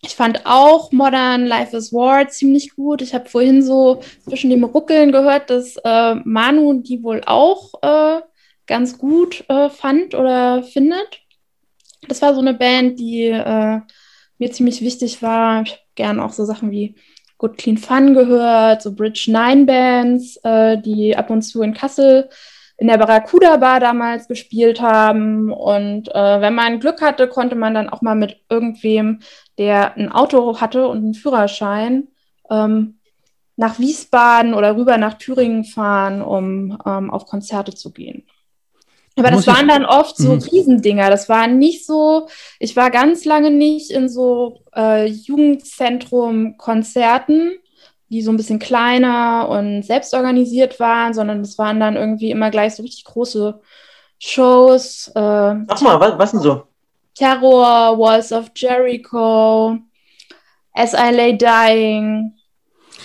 ich 0.02 0.16
fand 0.16 0.46
auch 0.46 0.92
Modern 0.92 1.46
Life 1.46 1.76
is 1.76 1.92
War 1.92 2.28
ziemlich 2.28 2.74
gut. 2.74 3.02
Ich 3.02 3.14
habe 3.14 3.28
vorhin 3.28 3.62
so 3.62 4.00
zwischen 4.26 4.48
dem 4.50 4.64
Ruckeln 4.64 5.12
gehört, 5.12 5.50
dass 5.50 5.76
äh, 5.84 6.14
Manu 6.24 6.80
die 6.80 7.02
wohl 7.02 7.20
auch 7.26 7.74
äh, 7.82 8.22
ganz 8.66 8.96
gut 8.96 9.44
äh, 9.48 9.68
fand 9.68 10.14
oder 10.14 10.62
findet. 10.62 11.20
Das 12.08 12.22
war 12.22 12.34
so 12.34 12.40
eine 12.40 12.54
Band, 12.54 12.98
die 12.98 13.26
äh, 13.26 13.80
mir 14.38 14.52
ziemlich 14.52 14.80
wichtig 14.80 15.22
war. 15.22 15.62
Ich 15.62 15.72
habe 15.72 15.82
gern 15.94 16.20
auch 16.20 16.32
so 16.32 16.44
Sachen 16.44 16.70
wie 16.70 16.96
Good 17.38 17.58
Clean 17.58 17.78
Fun 17.78 18.14
gehört, 18.14 18.82
so 18.82 18.94
Bridge 18.94 19.26
Nine 19.28 19.64
Bands, 19.64 20.36
äh, 20.44 20.78
die 20.78 21.16
ab 21.16 21.30
und 21.30 21.42
zu 21.42 21.62
in 21.62 21.74
Kassel 21.74 22.28
in 22.80 22.88
der 22.88 22.96
Barracuda 22.96 23.58
Bar 23.58 23.78
damals 23.78 24.26
gespielt 24.26 24.80
haben. 24.80 25.52
Und 25.52 26.08
äh, 26.14 26.40
wenn 26.40 26.54
man 26.54 26.80
Glück 26.80 27.02
hatte, 27.02 27.28
konnte 27.28 27.54
man 27.54 27.74
dann 27.74 27.90
auch 27.90 28.00
mal 28.00 28.14
mit 28.14 28.40
irgendwem, 28.48 29.20
der 29.58 29.96
ein 29.96 30.10
Auto 30.10 30.60
hatte 30.60 30.88
und 30.88 30.98
einen 30.98 31.14
Führerschein, 31.14 32.08
ähm, 32.50 32.98
nach 33.56 33.78
Wiesbaden 33.78 34.54
oder 34.54 34.76
rüber 34.76 34.96
nach 34.96 35.14
Thüringen 35.14 35.64
fahren, 35.64 36.22
um 36.22 36.78
ähm, 36.86 37.10
auf 37.10 37.26
Konzerte 37.26 37.74
zu 37.74 37.92
gehen. 37.92 38.24
Aber 39.20 39.30
das 39.30 39.46
waren 39.46 39.68
dann 39.68 39.84
oft 39.84 40.16
so 40.16 40.34
Mhm. 40.34 40.40
Riesendinger. 40.42 41.10
Das 41.10 41.28
waren 41.28 41.58
nicht 41.58 41.86
so, 41.86 42.28
ich 42.58 42.76
war 42.76 42.90
ganz 42.90 43.24
lange 43.24 43.50
nicht 43.50 43.90
in 43.90 44.08
so 44.08 44.60
äh, 44.74 45.06
Jugendzentrum-Konzerten, 45.06 47.52
die 48.08 48.22
so 48.22 48.30
ein 48.32 48.36
bisschen 48.36 48.58
kleiner 48.58 49.48
und 49.48 49.82
selbstorganisiert 49.82 50.80
waren, 50.80 51.14
sondern 51.14 51.40
es 51.40 51.58
waren 51.58 51.78
dann 51.80 51.96
irgendwie 51.96 52.30
immer 52.30 52.50
gleich 52.50 52.74
so 52.74 52.82
richtig 52.82 53.04
große 53.04 53.60
Shows. 54.18 55.08
Äh, 55.14 55.16
Sag 55.68 55.82
mal, 55.82 56.00
was, 56.00 56.18
was 56.18 56.30
denn 56.32 56.40
so? 56.40 56.64
Terror, 57.14 57.98
Walls 57.98 58.32
of 58.32 58.50
Jericho, 58.56 59.76
As 60.72 60.94
I 60.94 61.12
Lay 61.14 61.36
Dying, 61.36 62.32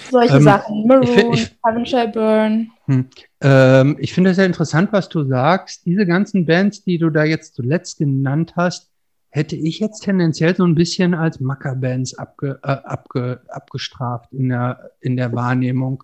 solche 0.09 0.37
Ähm, 0.37 0.43
Sachen. 0.43 0.79
ich 0.81 0.85
Maroon, 0.85 1.07
find- 1.07 1.35
ich- 1.35 1.55
Heaven 1.65 1.85
Shall 1.85 2.07
Burn. 2.09 2.71
Hm. 2.85 3.09
Ähm, 3.41 3.97
ich 3.99 4.13
finde 4.13 4.29
es 4.31 4.35
sehr 4.37 4.45
interessant, 4.45 4.89
was 4.91 5.09
du 5.09 5.23
sagst. 5.25 5.85
Diese 5.85 6.05
ganzen 6.05 6.45
Bands, 6.45 6.83
die 6.83 6.97
du 6.97 7.09
da 7.09 7.23
jetzt 7.23 7.55
zuletzt 7.55 7.97
genannt 7.97 8.53
hast, 8.55 8.89
hätte 9.29 9.55
ich 9.55 9.79
jetzt 9.79 10.01
tendenziell 10.01 10.55
so 10.55 10.63
ein 10.65 10.75
bisschen 10.75 11.13
als 11.13 11.39
Macker-Bands 11.39 12.17
abge, 12.17 12.59
äh, 12.63 12.67
abge, 12.67 13.41
abgestraft 13.49 14.31
in 14.31 14.49
der, 14.49 14.91
in 15.01 15.17
der 15.17 15.33
Wahrnehmung. 15.33 16.03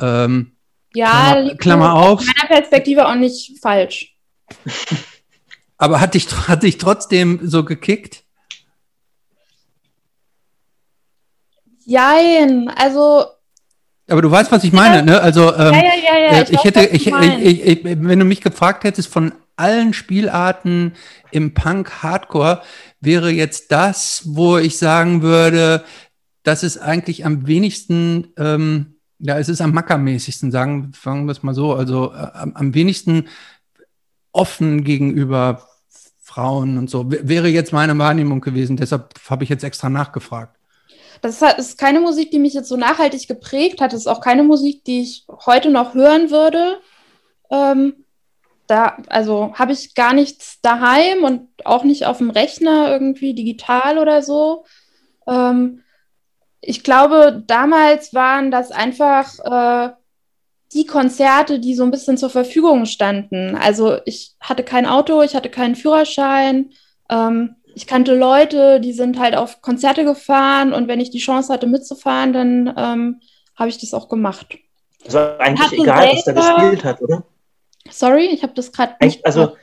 Ähm, 0.00 0.52
Ja, 0.94 1.32
Klammer- 1.34 1.56
Klammer 1.56 1.94
aus 1.94 2.20
auf. 2.20 2.26
meiner 2.26 2.48
Perspektive 2.48 3.06
auch 3.06 3.14
nicht 3.14 3.58
falsch. 3.62 4.16
aber 5.78 6.00
hat 6.00 6.14
dich, 6.14 6.26
hat 6.48 6.62
dich 6.64 6.78
trotzdem 6.78 7.38
so 7.42 7.64
gekickt? 7.64 8.24
Jein, 11.84 12.68
also 12.68 13.26
Aber 14.08 14.22
du 14.22 14.30
weißt, 14.30 14.50
was 14.50 14.64
ich 14.64 14.72
meine, 14.72 15.02
ne? 15.02 15.20
Also 15.20 15.54
ähm, 15.54 15.72
Ja, 15.72 15.72
ja, 15.72 15.94
ja, 16.04 16.32
ja, 16.32 16.38
äh, 16.38 16.42
ich 16.42 16.50
ich, 16.50 16.56
weiß, 16.56 16.64
hätte, 16.64 16.84
ich, 16.86 17.06
ich, 17.06 17.12
meinst. 17.12 17.38
ich, 17.46 17.66
ich, 17.66 17.84
wenn 17.84 18.18
du 18.18 18.24
mich 18.24 18.40
gefragt 18.40 18.84
hättest 18.84 19.12
von 19.12 19.32
allen 19.56 19.92
Spielarten 19.92 20.94
im 21.30 21.54
Punk 21.54 22.02
Hardcore, 22.02 22.62
wäre 23.00 23.30
jetzt 23.30 23.70
das, 23.70 24.22
wo 24.26 24.58
ich 24.58 24.78
sagen 24.78 25.22
würde, 25.22 25.84
das 26.42 26.62
ist 26.62 26.78
eigentlich 26.78 27.24
am 27.24 27.46
wenigsten, 27.46 28.28
ähm, 28.36 28.96
ja, 29.18 29.38
es 29.38 29.48
ist 29.48 29.60
am 29.60 29.72
mackermäßigsten, 29.72 30.50
sagen, 30.50 30.92
fangen 30.94 31.26
wir 31.26 31.32
es 31.32 31.42
mal 31.42 31.54
so, 31.54 31.74
also 31.74 32.12
äh, 32.12 32.16
am, 32.34 32.54
am 32.54 32.74
wenigsten 32.74 33.28
offen 34.32 34.82
gegenüber 34.82 35.62
Frauen 36.20 36.78
und 36.78 36.90
so. 36.90 37.10
W 37.10 37.20
wäre 37.22 37.48
jetzt 37.48 37.72
meine 37.72 37.96
Wahrnehmung 37.98 38.40
gewesen, 38.40 38.76
deshalb 38.76 39.14
habe 39.28 39.44
ich 39.44 39.50
jetzt 39.50 39.64
extra 39.64 39.90
nachgefragt. 39.90 40.56
Das 41.22 41.40
ist- 41.58 41.78
keine 41.78 42.00
Musik, 42.00 42.30
die 42.30 42.38
mich 42.38 42.52
jetzt 42.52 42.68
so 42.68 42.76
nachhaltig 42.76 43.28
geprägt 43.28 43.80
hat. 43.80 43.92
Das 43.92 44.00
ist 44.00 44.06
auch 44.08 44.20
keine 44.20 44.42
Musik, 44.42 44.84
die 44.84 45.02
ich 45.02 45.24
heute 45.46 45.70
noch 45.70 45.94
hören 45.94 46.30
würde. 46.30 46.78
Ähm, 47.50 48.04
da, 48.66 48.96
also 49.08 49.52
habe 49.54 49.72
ich 49.72 49.94
gar 49.94 50.14
nichts 50.14 50.60
daheim 50.62 51.24
und 51.24 51.48
auch 51.64 51.84
nicht 51.84 52.06
auf 52.06 52.18
dem 52.18 52.30
Rechner 52.30 52.90
irgendwie 52.90 53.34
digital 53.34 53.98
oder 53.98 54.22
so. 54.22 54.64
Ähm, 55.26 55.82
ich 56.60 56.82
glaube, 56.84 57.42
damals 57.46 58.14
waren 58.14 58.50
das 58.50 58.70
einfach 58.70 59.38
äh, 59.40 59.92
die 60.72 60.86
Konzerte, 60.86 61.58
die 61.58 61.74
so 61.74 61.82
ein 61.84 61.90
bisschen 61.90 62.16
zur 62.16 62.30
Verfügung 62.30 62.86
standen. 62.86 63.56
Also 63.56 63.98
ich 64.06 64.34
hatte 64.40 64.62
kein 64.62 64.86
Auto, 64.86 65.22
ich 65.22 65.34
hatte 65.34 65.50
keinen 65.50 65.74
Führerschein. 65.74 66.70
Ähm, 67.10 67.56
ich 67.74 67.86
kannte 67.86 68.14
Leute, 68.14 68.80
die 68.80 68.92
sind 68.92 69.18
halt 69.18 69.34
auf 69.36 69.62
Konzerte 69.62 70.04
gefahren 70.04 70.72
und 70.72 70.88
wenn 70.88 71.00
ich 71.00 71.10
die 71.10 71.18
Chance 71.18 71.52
hatte 71.52 71.66
mitzufahren, 71.66 72.32
dann 72.32 72.74
ähm, 72.76 73.20
habe 73.56 73.68
ich 73.68 73.78
das 73.78 73.94
auch 73.94 74.08
gemacht. 74.08 74.58
Also 75.04 75.18
eigentlich 75.38 75.80
egal, 75.80 76.12
was 76.14 76.24
da 76.24 76.32
gespielt 76.32 76.84
hat, 76.84 77.02
oder? 77.02 77.24
Sorry, 77.90 78.26
ich 78.26 78.42
habe 78.42 78.54
das 78.54 78.72
gerade 78.72 78.94
nicht. 79.00 79.24
Also 79.26 79.56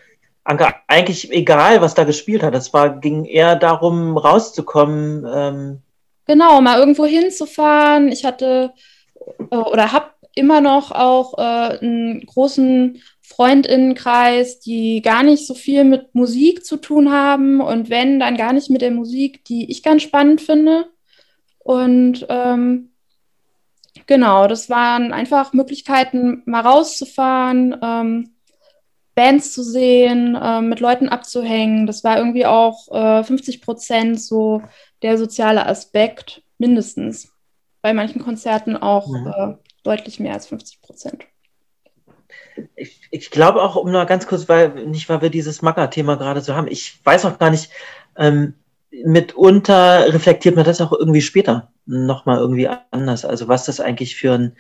Anke, 0.44 0.74
eigentlich 0.88 1.32
egal, 1.32 1.82
was 1.82 1.94
da 1.94 2.04
gespielt 2.04 2.44
hat. 2.44 2.56
Es 2.56 2.74
war, 2.74 3.00
ging 3.00 3.26
eher 3.26 3.56
darum, 3.56 4.18
rauszukommen. 4.18 5.26
Ähm. 5.32 5.82
Genau, 6.26 6.60
mal 6.62 6.80
irgendwo 6.80 7.06
hinzufahren. 7.06 8.12
Ich 8.12 8.26
hatte 8.26 8.74
äh, 9.52 9.56
oder 9.56 9.92
habe 9.92 10.12
immer 10.36 10.62
noch 10.62 10.92
auch 10.92 11.38
äh, 11.38 11.78
einen 11.80 12.26
großen 12.26 13.02
Freundinnenkreis, 13.30 14.60
die 14.60 15.02
gar 15.02 15.24
nicht 15.24 15.46
so 15.46 15.54
viel 15.54 15.84
mit 15.84 16.14
Musik 16.16 16.66
zu 16.66 16.78
tun 16.78 17.12
haben 17.12 17.62
und 17.62 17.90
wenn, 17.90 18.20
dann 18.20 18.36
gar 18.36 18.54
nicht 18.54 18.70
mit 18.70 18.82
der 18.82 18.92
Musik, 18.92 19.46
die 19.46 19.70
ich 19.70 19.84
ganz 19.84 20.02
spannend 20.02 20.42
finde. 20.42 20.88
Und 21.60 22.26
ähm, 22.28 22.90
genau, 24.08 24.48
das 24.48 24.70
waren 24.70 25.14
einfach 25.14 25.54
Möglichkeiten, 25.54 26.42
mal 26.46 26.62
rauszufahren, 26.62 27.78
ähm, 27.82 28.32
Bands 29.14 29.54
zu 29.54 29.64
sehen, 29.64 30.36
äh, 30.36 30.62
mit 30.62 30.80
Leuten 30.80 31.08
abzuhängen. 31.08 31.86
Das 31.86 32.04
war 32.04 32.18
irgendwie 32.18 32.46
auch 32.46 32.88
äh, 32.92 33.24
50 33.24 33.62
Prozent 33.62 34.20
so 34.20 34.64
der 35.02 35.18
soziale 35.18 35.66
Aspekt, 35.68 36.42
mindestens. 36.58 37.32
Bei 37.82 37.94
manchen 37.94 38.24
Konzerten 38.24 38.76
auch 38.76 39.08
mhm. 39.08 39.28
äh, 39.28 39.54
deutlich 39.84 40.20
mehr 40.20 40.34
als 40.34 40.48
50 40.48 40.82
Prozent. 40.82 41.26
Ich, 42.76 43.02
ich, 43.12 43.32
glaube 43.32 43.62
auch, 43.62 43.76
um 43.76 43.92
noch 43.92 44.08
ganz 44.08 44.28
kurz, 44.28 44.50
weil 44.50 44.86
nicht, 44.86 45.10
weil 45.10 45.22
wir 45.22 45.30
dieses 45.30 45.62
Macker-Thema 45.62 46.16
gerade 46.16 46.42
so 46.42 46.56
haben, 46.56 46.68
ich 46.68 47.00
weiß 47.04 47.26
auch 47.26 47.40
gar 47.40 47.50
nicht, 47.50 47.70
ähm, 48.18 48.56
mitunter 48.92 50.12
reflektiert 50.14 50.56
man 50.56 50.66
das 50.66 50.82
auch 50.82 50.92
irgendwie 50.92 51.22
später 51.22 51.72
nochmal 51.86 52.38
irgendwie 52.38 52.70
anders. 52.92 53.26
Also 53.26 53.48
was 53.48 53.66
das 53.66 53.80
eigentlich 53.80 54.16
für 54.16 54.34
ein 54.34 54.56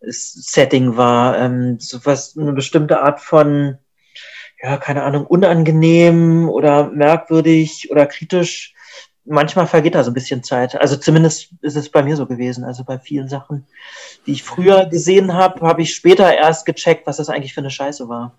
Setting 0.00 0.96
war, 0.96 1.38
ähm, 1.38 1.78
so 1.80 2.04
was 2.04 2.36
eine 2.36 2.52
bestimmte 2.52 3.00
Art 3.00 3.20
von, 3.20 3.78
ja, 4.62 4.76
keine 4.76 5.02
Ahnung, 5.02 5.26
unangenehm 5.26 6.48
oder 6.48 6.90
merkwürdig 6.90 7.90
oder 7.90 8.06
kritisch 8.06 8.74
manchmal 9.24 9.66
vergeht 9.66 9.94
da 9.94 10.04
so 10.04 10.10
ein 10.10 10.14
bisschen 10.14 10.42
Zeit. 10.42 10.78
Also 10.80 10.96
zumindest 10.96 11.50
ist 11.62 11.76
es 11.76 11.88
bei 11.88 12.02
mir 12.02 12.16
so 12.16 12.26
gewesen. 12.26 12.64
Also 12.64 12.84
bei 12.84 12.98
vielen 12.98 13.28
Sachen, 13.28 13.66
die 14.26 14.32
ich 14.32 14.42
früher 14.42 14.86
gesehen 14.86 15.34
habe, 15.34 15.66
habe 15.66 15.82
ich 15.82 15.94
später 15.94 16.34
erst 16.34 16.66
gecheckt, 16.66 17.06
was 17.06 17.16
das 17.16 17.28
eigentlich 17.28 17.54
für 17.54 17.60
eine 17.60 17.70
Scheiße 17.70 18.08
war. 18.08 18.34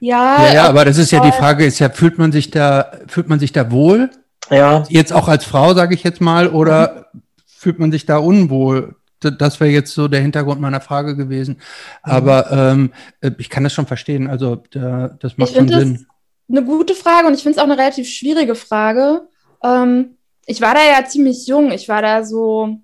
Ja, 0.00 0.44
ja, 0.44 0.54
ja 0.54 0.68
aber 0.68 0.84
das 0.84 0.98
ist 0.98 1.10
ja 1.10 1.20
die 1.20 1.32
Frage, 1.32 1.64
ist 1.64 1.78
ja, 1.78 1.88
fühlt 1.88 2.18
man 2.18 2.32
sich 2.32 2.50
da, 2.50 2.92
fühlt 3.06 3.28
man 3.28 3.38
sich 3.38 3.52
da 3.52 3.70
wohl? 3.70 4.10
Ja. 4.50 4.84
Jetzt 4.88 5.12
auch 5.12 5.28
als 5.28 5.44
Frau, 5.44 5.74
sage 5.74 5.94
ich 5.94 6.02
jetzt 6.02 6.20
mal, 6.20 6.48
oder 6.48 7.08
mhm. 7.12 7.22
fühlt 7.46 7.78
man 7.78 7.90
sich 7.90 8.06
da 8.06 8.18
unwohl? 8.18 8.96
Das 9.20 9.58
wäre 9.60 9.70
jetzt 9.70 9.94
so 9.94 10.08
der 10.08 10.20
Hintergrund 10.20 10.60
meiner 10.60 10.80
Frage 10.80 11.16
gewesen. 11.16 11.54
Mhm. 11.54 12.12
Aber 12.12 12.52
ähm, 12.52 12.92
äh, 13.20 13.30
ich 13.38 13.48
kann 13.48 13.64
das 13.64 13.72
schon 13.72 13.86
verstehen. 13.86 14.28
Also 14.28 14.62
da, 14.70 15.16
das 15.20 15.38
macht 15.38 15.54
schon 15.54 15.68
Sinn. 15.68 16.06
Eine 16.48 16.62
gute 16.62 16.94
Frage 16.94 17.26
und 17.26 17.34
ich 17.34 17.42
finde 17.42 17.56
es 17.56 17.58
auch 17.58 17.68
eine 17.68 17.76
relativ 17.76 18.08
schwierige 18.08 18.54
Frage. 18.54 19.22
Ähm, 19.66 20.16
ich 20.46 20.60
war 20.60 20.74
da 20.74 20.80
ja 20.84 21.04
ziemlich 21.04 21.46
jung. 21.46 21.72
Ich 21.72 21.88
war 21.88 22.02
da 22.02 22.24
so 22.24 22.78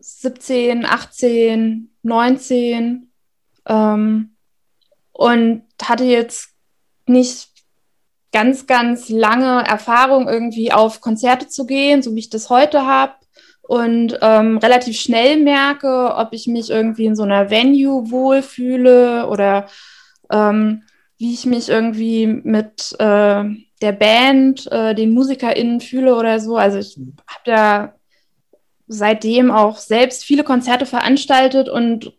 17, 0.00 0.86
18, 0.86 1.90
19 2.02 3.12
ähm, 3.66 4.36
und 5.12 5.62
hatte 5.82 6.04
jetzt 6.04 6.50
nicht 7.06 7.48
ganz, 8.32 8.66
ganz 8.66 9.10
lange 9.10 9.64
Erfahrung, 9.66 10.28
irgendwie 10.28 10.72
auf 10.72 11.00
Konzerte 11.00 11.48
zu 11.48 11.66
gehen, 11.66 12.02
so 12.02 12.14
wie 12.14 12.20
ich 12.20 12.30
das 12.30 12.48
heute 12.48 12.86
habe. 12.86 13.12
Und 13.60 14.18
ähm, 14.22 14.58
relativ 14.58 14.98
schnell 14.98 15.36
merke, 15.36 16.14
ob 16.16 16.32
ich 16.32 16.46
mich 16.46 16.70
irgendwie 16.70 17.06
in 17.06 17.14
so 17.14 17.22
einer 17.22 17.50
Venue 17.50 18.10
wohlfühle 18.10 19.28
oder 19.28 19.66
ähm, 20.30 20.82
wie 21.18 21.32
ich 21.34 21.46
mich 21.46 21.68
irgendwie 21.68 22.26
mit 22.26 22.96
äh, 22.98 23.44
der 23.82 23.92
Band, 23.92 24.70
äh, 24.70 24.94
den 24.94 25.12
MusikerInnen 25.12 25.80
fühle 25.80 26.16
oder 26.16 26.40
so. 26.40 26.56
Also 26.56 26.78
ich 26.78 26.96
habe 27.26 27.50
ja 27.50 27.92
seitdem 28.86 29.50
auch 29.50 29.78
selbst 29.78 30.24
viele 30.24 30.44
Konzerte 30.44 30.86
veranstaltet 30.86 31.68
und 31.68 32.12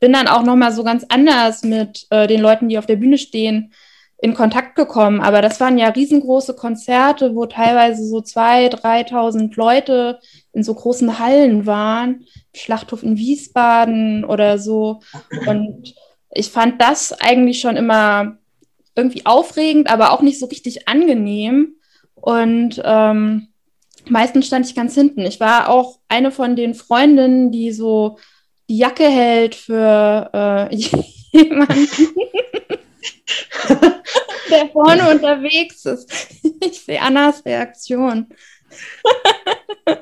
bin 0.00 0.12
dann 0.12 0.28
auch 0.28 0.42
nochmal 0.42 0.72
so 0.72 0.84
ganz 0.84 1.04
anders 1.08 1.64
mit 1.64 2.06
äh, 2.10 2.26
den 2.26 2.40
Leuten, 2.40 2.68
die 2.68 2.78
auf 2.78 2.86
der 2.86 2.96
Bühne 2.96 3.18
stehen, 3.18 3.72
in 4.20 4.34
Kontakt 4.34 4.74
gekommen. 4.76 5.20
Aber 5.20 5.42
das 5.42 5.60
waren 5.60 5.78
ja 5.78 5.88
riesengroße 5.88 6.54
Konzerte, 6.54 7.34
wo 7.34 7.46
teilweise 7.46 8.04
so 8.04 8.18
2.000, 8.18 8.80
3.000 8.80 9.56
Leute 9.56 10.18
in 10.52 10.62
so 10.62 10.74
großen 10.74 11.18
Hallen 11.18 11.66
waren. 11.66 12.24
Schlachthof 12.54 13.02
in 13.02 13.16
Wiesbaden 13.16 14.24
oder 14.24 14.58
so. 14.58 15.00
Und 15.46 15.94
ich 16.30 16.50
fand 16.50 16.80
das 16.80 17.12
eigentlich 17.12 17.60
schon 17.60 17.76
immer 17.76 18.38
irgendwie 18.98 19.24
aufregend, 19.24 19.90
aber 19.90 20.12
auch 20.12 20.20
nicht 20.20 20.38
so 20.38 20.46
richtig 20.46 20.88
angenehm. 20.88 21.76
Und 22.14 22.82
ähm, 22.84 23.48
meistens 24.08 24.46
stand 24.46 24.66
ich 24.66 24.74
ganz 24.74 24.94
hinten. 24.94 25.20
Ich 25.22 25.40
war 25.40 25.68
auch 25.68 26.00
eine 26.08 26.30
von 26.30 26.56
den 26.56 26.74
Freundinnen, 26.74 27.52
die 27.52 27.72
so 27.72 28.18
die 28.68 28.78
Jacke 28.78 29.08
hält 29.08 29.54
für 29.54 30.30
äh, 30.34 30.74
jemanden, 31.32 31.88
der 34.50 34.68
vorne 34.72 35.10
unterwegs 35.10 35.84
ist. 35.84 36.12
Ich 36.60 36.80
sehe 36.80 37.00
Annas 37.00 37.44
Reaktion. 37.44 38.26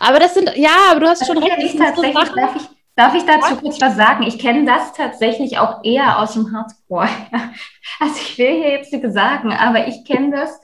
aber 0.00 0.18
das 0.18 0.34
sind, 0.34 0.56
ja, 0.56 0.90
aber 0.90 1.00
du 1.00 1.06
hast 1.06 1.26
schon 1.26 1.38
recht. 1.38 1.56
Ich 1.58 1.76
tatsächlich, 1.76 2.14
darf 2.14 2.56
ich, 2.56 2.77
Darf 2.98 3.14
ich 3.14 3.24
dazu 3.24 3.54
kurz 3.54 3.80
was 3.80 3.94
sagen? 3.94 4.24
Ich 4.24 4.40
kenne 4.40 4.64
das 4.64 4.92
tatsächlich 4.92 5.56
auch 5.58 5.84
eher 5.84 6.18
aus 6.18 6.32
dem 6.32 6.52
Hardcore. 6.52 7.08
Also 8.00 8.14
ich 8.20 8.38
will 8.38 8.54
hier 8.54 8.70
jetzt 8.72 8.92
nichts 8.92 9.14
sagen, 9.14 9.52
aber 9.52 9.88
ich 9.88 10.04
kenne 10.04 10.36
das 10.36 10.60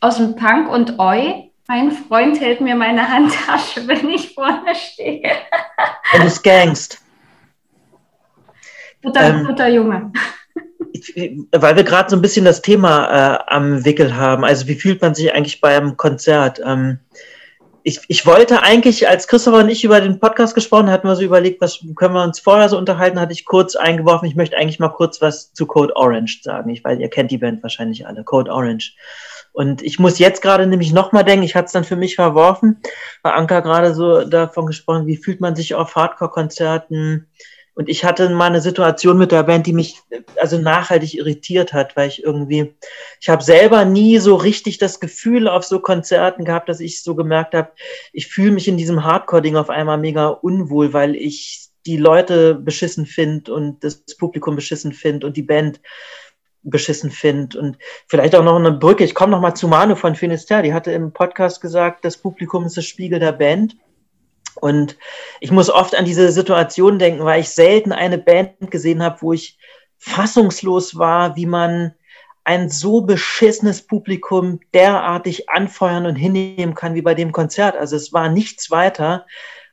aus 0.00 0.16
dem 0.16 0.36
Punk 0.36 0.70
und 0.70 0.98
Oi. 0.98 1.50
Mein 1.66 1.90
Freund 1.90 2.40
hält 2.40 2.60
mir 2.60 2.74
meine 2.74 3.08
Handtasche, 3.08 3.80
wenn 3.88 4.08
ich 4.10 4.34
vorne 4.34 4.74
stehe. 4.74 5.30
Und 6.12 6.24
du 6.24 6.42
gangst. 6.42 7.02
Guter, 9.02 9.22
ähm, 9.22 9.46
guter 9.46 9.68
Junge. 9.68 10.12
Weil 11.52 11.76
wir 11.76 11.84
gerade 11.84 12.10
so 12.10 12.16
ein 12.16 12.22
bisschen 12.22 12.44
das 12.44 12.60
Thema 12.60 13.36
äh, 13.36 13.38
am 13.46 13.84
Wickel 13.84 14.16
haben. 14.16 14.44
Also 14.44 14.68
wie 14.68 14.74
fühlt 14.74 15.00
man 15.00 15.14
sich 15.14 15.34
eigentlich 15.34 15.62
beim 15.62 15.96
Konzert? 15.96 16.60
Ähm, 16.64 17.00
ich, 17.86 18.00
ich 18.08 18.24
wollte 18.24 18.62
eigentlich, 18.62 19.06
als 19.06 19.28
Christopher 19.28 19.58
und 19.58 19.68
ich 19.68 19.84
über 19.84 20.00
den 20.00 20.18
Podcast 20.18 20.54
gesprochen 20.54 20.90
hatten, 20.90 21.06
wir 21.06 21.16
so 21.16 21.22
überlegt, 21.22 21.60
was 21.60 21.80
können 21.96 22.14
wir 22.14 22.24
uns 22.24 22.40
vorher 22.40 22.70
so 22.70 22.78
unterhalten, 22.78 23.20
hatte 23.20 23.34
ich 23.34 23.44
kurz 23.44 23.76
eingeworfen, 23.76 24.26
ich 24.26 24.36
möchte 24.36 24.56
eigentlich 24.56 24.78
mal 24.78 24.88
kurz 24.88 25.20
was 25.20 25.52
zu 25.52 25.66
Code 25.66 25.94
Orange 25.94 26.40
sagen. 26.42 26.70
Ich 26.70 26.82
weiß, 26.82 26.98
ihr 26.98 27.10
kennt 27.10 27.30
die 27.30 27.36
Band 27.36 27.62
wahrscheinlich 27.62 28.06
alle, 28.06 28.24
Code 28.24 28.50
Orange. 28.50 28.94
Und 29.52 29.82
ich 29.82 29.98
muss 29.98 30.18
jetzt 30.18 30.40
gerade 30.40 30.66
nämlich 30.66 30.94
nochmal 30.94 31.24
denken, 31.24 31.44
ich 31.44 31.54
hatte 31.54 31.66
es 31.66 31.72
dann 31.72 31.84
für 31.84 31.94
mich 31.94 32.14
verworfen, 32.16 32.80
weil 33.22 33.32
Anka 33.32 33.60
gerade 33.60 33.94
so 33.94 34.24
davon 34.24 34.64
gesprochen, 34.64 35.06
wie 35.06 35.18
fühlt 35.18 35.42
man 35.42 35.54
sich 35.54 35.74
auf 35.74 35.94
Hardcore-Konzerten, 35.94 37.28
und 37.74 37.88
ich 37.88 38.04
hatte 38.04 38.30
mal 38.30 38.46
eine 38.46 38.60
Situation 38.60 39.18
mit 39.18 39.32
der 39.32 39.42
Band, 39.42 39.66
die 39.66 39.72
mich 39.72 40.00
also 40.40 40.58
nachhaltig 40.58 41.14
irritiert 41.14 41.72
hat, 41.72 41.96
weil 41.96 42.08
ich 42.08 42.22
irgendwie, 42.22 42.74
ich 43.20 43.28
habe 43.28 43.42
selber 43.42 43.84
nie 43.84 44.18
so 44.18 44.36
richtig 44.36 44.78
das 44.78 45.00
Gefühl 45.00 45.48
auf 45.48 45.64
so 45.64 45.80
Konzerten 45.80 46.44
gehabt, 46.44 46.68
dass 46.68 46.80
ich 46.80 47.02
so 47.02 47.16
gemerkt 47.16 47.54
habe, 47.54 47.72
ich 48.12 48.28
fühle 48.28 48.52
mich 48.52 48.68
in 48.68 48.76
diesem 48.76 49.04
Hardcore-Ding 49.04 49.56
auf 49.56 49.70
einmal 49.70 49.98
mega 49.98 50.28
unwohl, 50.28 50.92
weil 50.92 51.16
ich 51.16 51.68
die 51.84 51.96
Leute 51.96 52.54
beschissen 52.54 53.06
finde 53.06 53.52
und 53.52 53.82
das 53.82 54.04
Publikum 54.16 54.54
beschissen 54.54 54.92
finde 54.92 55.26
und 55.26 55.36
die 55.36 55.42
Band 55.42 55.80
beschissen 56.62 57.10
finde. 57.10 57.58
Und 57.58 57.78
vielleicht 58.06 58.34
auch 58.34 58.44
noch 58.44 58.56
eine 58.56 58.72
Brücke. 58.72 59.04
Ich 59.04 59.14
komme 59.14 59.32
noch 59.32 59.40
mal 59.40 59.54
zu 59.54 59.68
Manu 59.68 59.96
von 59.96 60.14
Finisterre. 60.14 60.62
Die 60.62 60.72
hatte 60.72 60.92
im 60.92 61.12
Podcast 61.12 61.60
gesagt, 61.60 62.04
das 62.04 62.16
Publikum 62.16 62.64
ist 62.64 62.76
das 62.76 62.86
Spiegel 62.86 63.18
der 63.18 63.32
Band. 63.32 63.76
Und 64.60 64.96
ich 65.40 65.50
muss 65.50 65.70
oft 65.70 65.94
an 65.94 66.04
diese 66.04 66.30
Situation 66.32 66.98
denken, 66.98 67.24
weil 67.24 67.40
ich 67.40 67.50
selten 67.50 67.92
eine 67.92 68.18
Band 68.18 68.70
gesehen 68.70 69.02
habe, 69.02 69.20
wo 69.20 69.32
ich 69.32 69.58
fassungslos 69.98 70.98
war, 70.98 71.36
wie 71.36 71.46
man 71.46 71.94
ein 72.44 72.68
so 72.68 73.00
beschissenes 73.00 73.86
Publikum 73.86 74.60
derartig 74.74 75.48
anfeuern 75.48 76.06
und 76.06 76.16
hinnehmen 76.16 76.74
kann 76.74 76.94
wie 76.94 77.02
bei 77.02 77.14
dem 77.14 77.32
Konzert. 77.32 77.76
Also 77.76 77.96
es 77.96 78.12
war 78.12 78.28
nichts 78.28 78.70
weiter 78.70 79.26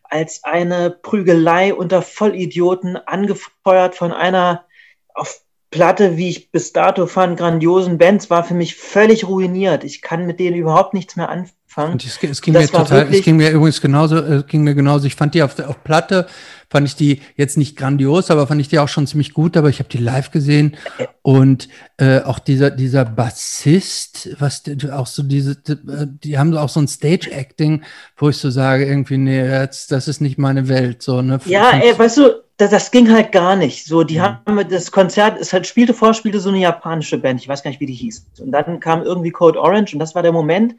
als 0.04 0.44
eine 0.44 0.90
Prügelei 0.90 1.74
unter 1.74 2.02
Vollidioten, 2.02 2.98
angefeuert 2.98 3.96
von 3.96 4.12
einer 4.12 4.66
auf 5.14 5.42
Platte, 5.70 6.18
wie 6.18 6.30
ich 6.30 6.52
bis 6.52 6.74
dato 6.74 7.08
fand, 7.08 7.38
grandiosen 7.38 7.98
Bands, 7.98 8.30
war 8.30 8.44
für 8.44 8.54
mich 8.54 8.76
völlig 8.76 9.26
ruiniert. 9.26 9.86
Ich 9.86 10.02
kann 10.02 10.26
mit 10.26 10.40
denen 10.40 10.58
überhaupt 10.58 10.94
nichts 10.94 11.16
mehr 11.16 11.30
anfangen. 11.30 11.61
Und 11.78 12.04
es, 12.06 12.22
es 12.22 12.42
ging 12.42 12.54
mir 12.54 12.68
total, 12.68 13.08
es 13.14 13.24
ging 13.24 13.38
mir 13.38 13.50
übrigens 13.52 13.80
genauso, 13.80 14.18
es 14.18 14.46
ging 14.48 14.64
mir 14.64 14.76
genauso. 14.76 15.08
Ich 15.08 15.16
fand 15.16 15.34
die 15.34 15.42
auf, 15.42 15.58
auf 15.60 15.84
Platte, 15.84 16.28
fand 16.70 16.86
ich 16.86 16.96
die 16.96 17.22
jetzt 17.38 17.58
nicht 17.58 17.78
grandios, 17.78 18.30
aber 18.30 18.46
fand 18.46 18.60
ich 18.60 18.68
die 18.68 18.80
auch 18.80 18.90
schon 18.90 19.08
ziemlich 19.08 19.34
gut. 19.34 19.56
Aber 19.56 19.70
ich 19.70 19.80
habe 19.80 19.88
die 19.88 19.98
live 19.98 20.32
gesehen 20.32 20.76
und 21.22 21.70
äh, 21.98 22.22
auch 22.22 22.40
dieser 22.40 22.72
dieser 22.72 23.06
Bassist, 23.06 24.30
was 24.40 24.64
auch 24.92 25.08
so 25.08 25.24
diese, 25.24 25.56
die 25.56 26.38
haben 26.38 26.58
auch 26.58 26.70
so 26.70 26.82
ein 26.82 26.90
Stage-Acting, 26.90 27.84
wo 28.18 28.30
ich 28.30 28.38
so 28.38 28.50
sage 28.50 28.86
irgendwie, 28.86 29.18
nee, 29.18 29.48
das, 29.48 29.88
das 29.88 30.10
ist 30.10 30.20
nicht 30.20 30.38
meine 30.38 30.68
Welt. 30.68 31.02
So 31.02 31.22
ne. 31.22 31.40
Ja, 31.46 31.72
ey, 31.72 31.98
weißt 31.98 32.18
du, 32.18 32.44
das, 32.62 32.70
das 32.70 32.92
ging 32.92 33.12
halt 33.12 33.32
gar 33.32 33.56
nicht. 33.56 33.86
So, 33.86 34.04
die 34.04 34.20
mhm. 34.20 34.38
haben 34.46 34.70
das 34.70 34.92
Konzert, 34.92 35.40
es 35.40 35.52
halt 35.52 35.66
spielte 35.66 35.94
vor, 35.94 36.14
spielte 36.14 36.40
so 36.40 36.50
eine 36.50 36.60
japanische 36.60 37.18
Band, 37.18 37.42
ich 37.42 37.48
weiß 37.48 37.64
gar 37.64 37.72
nicht, 37.72 37.80
wie 37.80 37.88
die 37.88 37.94
hieß. 37.94 38.28
Und 38.40 38.52
dann 38.52 38.80
kam 38.80 39.02
irgendwie 39.02 39.32
Code 39.32 39.60
Orange 39.60 39.94
und 39.94 40.00
das 40.00 40.14
war 40.14 40.22
der 40.22 40.32
Moment, 40.32 40.76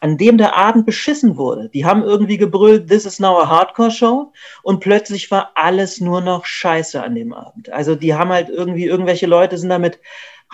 an 0.00 0.16
dem 0.16 0.38
der 0.38 0.56
Abend 0.56 0.86
beschissen 0.86 1.36
wurde. 1.36 1.68
Die 1.68 1.84
haben 1.84 2.02
irgendwie 2.02 2.38
gebrüllt, 2.38 2.88
this 2.88 3.06
is 3.06 3.18
now 3.18 3.40
a 3.40 3.48
Hardcore 3.48 3.90
Show 3.90 4.32
und 4.62 4.80
plötzlich 4.80 5.30
war 5.30 5.50
alles 5.54 6.00
nur 6.00 6.20
noch 6.20 6.44
Scheiße 6.44 7.02
an 7.02 7.14
dem 7.14 7.32
Abend. 7.32 7.72
Also 7.72 7.96
die 7.96 8.14
haben 8.14 8.30
halt 8.30 8.48
irgendwie, 8.48 8.84
irgendwelche 8.84 9.26
Leute 9.26 9.58
sind 9.58 9.70
damit 9.70 9.98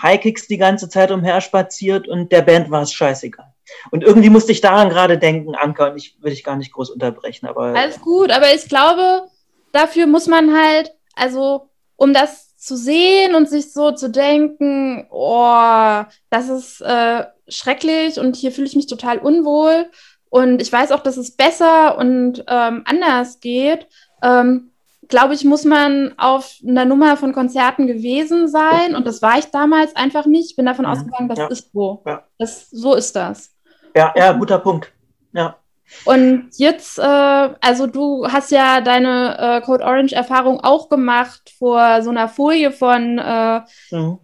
Highkicks 0.01 0.47
die 0.47 0.57
ganze 0.57 0.89
Zeit 0.89 1.11
umher 1.11 1.39
spaziert 1.41 2.07
und 2.07 2.31
der 2.31 2.41
Band 2.41 2.71
war 2.71 2.81
es 2.81 2.93
scheißegal. 2.93 3.53
Und 3.91 4.03
irgendwie 4.03 4.29
musste 4.29 4.51
ich 4.51 4.61
daran 4.61 4.89
gerade 4.89 5.17
denken, 5.17 5.55
Anker, 5.55 5.91
und 5.91 5.97
ich 5.97 6.17
will 6.21 6.31
dich 6.31 6.43
gar 6.43 6.55
nicht 6.55 6.73
groß 6.73 6.89
unterbrechen, 6.89 7.47
aber. 7.47 7.75
Alles 7.75 8.01
gut, 8.01 8.31
aber 8.31 8.53
ich 8.53 8.67
glaube, 8.67 9.27
dafür 9.73 10.07
muss 10.07 10.27
man 10.27 10.57
halt, 10.57 10.95
also 11.15 11.69
um 11.97 12.13
das 12.13 12.55
zu 12.55 12.77
sehen 12.77 13.35
und 13.35 13.49
sich 13.49 13.73
so 13.73 13.91
zu 13.91 14.09
denken, 14.09 15.05
oh, 15.11 16.03
das 16.29 16.47
ist 16.49 16.79
äh, 16.81 17.25
schrecklich 17.49 18.19
und 18.19 18.37
hier 18.37 18.53
fühle 18.53 18.67
ich 18.67 18.75
mich 18.75 18.87
total 18.87 19.17
unwohl 19.19 19.89
und 20.29 20.61
ich 20.61 20.71
weiß 20.71 20.91
auch, 20.91 21.01
dass 21.01 21.17
es 21.17 21.35
besser 21.35 21.97
und 21.97 22.43
ähm, 22.47 22.83
anders 22.85 23.39
geht. 23.39 23.87
Ähm, 24.23 24.71
glaube 25.07 25.35
ich, 25.35 25.45
muss 25.45 25.63
man 25.63 26.13
auf 26.17 26.55
einer 26.67 26.85
Nummer 26.85 27.17
von 27.17 27.33
Konzerten 27.33 27.85
gewesen 27.85 28.47
sein 28.47 28.95
und 28.95 29.05
das 29.05 29.21
war 29.21 29.37
ich 29.37 29.51
damals 29.51 29.95
einfach 29.95 30.25
nicht. 30.25 30.51
Ich 30.51 30.55
bin 30.55 30.65
davon 30.65 30.85
mhm. 30.85 30.91
ausgegangen, 30.91 31.29
das 31.29 31.37
ja. 31.37 31.47
ist 31.47 31.71
so. 31.71 32.01
Ja. 32.07 32.23
Das, 32.39 32.69
so 32.71 32.95
ist 32.95 33.15
das. 33.15 33.51
Ja, 33.95 34.11
ja, 34.15 34.31
guter 34.31 34.57
Punkt. 34.57 34.91
Ja. 35.33 35.57
Und 36.05 36.49
jetzt, 36.57 36.99
äh, 36.99 37.01
also 37.01 37.87
du 37.87 38.27
hast 38.27 38.51
ja 38.51 38.81
deine 38.81 39.37
äh, 39.39 39.61
Code 39.61 39.83
Orange-Erfahrung 39.83 40.59
auch 40.59 40.89
gemacht 40.89 41.51
vor 41.57 42.01
so 42.01 42.09
einer 42.09 42.27
Folie 42.27 42.71
von 42.71 43.17
äh, 43.19 43.61
mhm. 43.91 44.19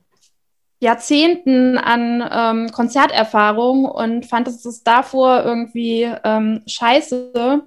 Jahrzehnten 0.82 1.78
an 1.78 2.28
ähm, 2.32 2.72
Konzerterfahrung 2.72 3.86
und 3.86 4.26
fandest 4.26 4.66
es 4.66 4.84
davor 4.84 5.44
irgendwie 5.44 6.12
ähm, 6.24 6.64
scheiße. 6.68 7.64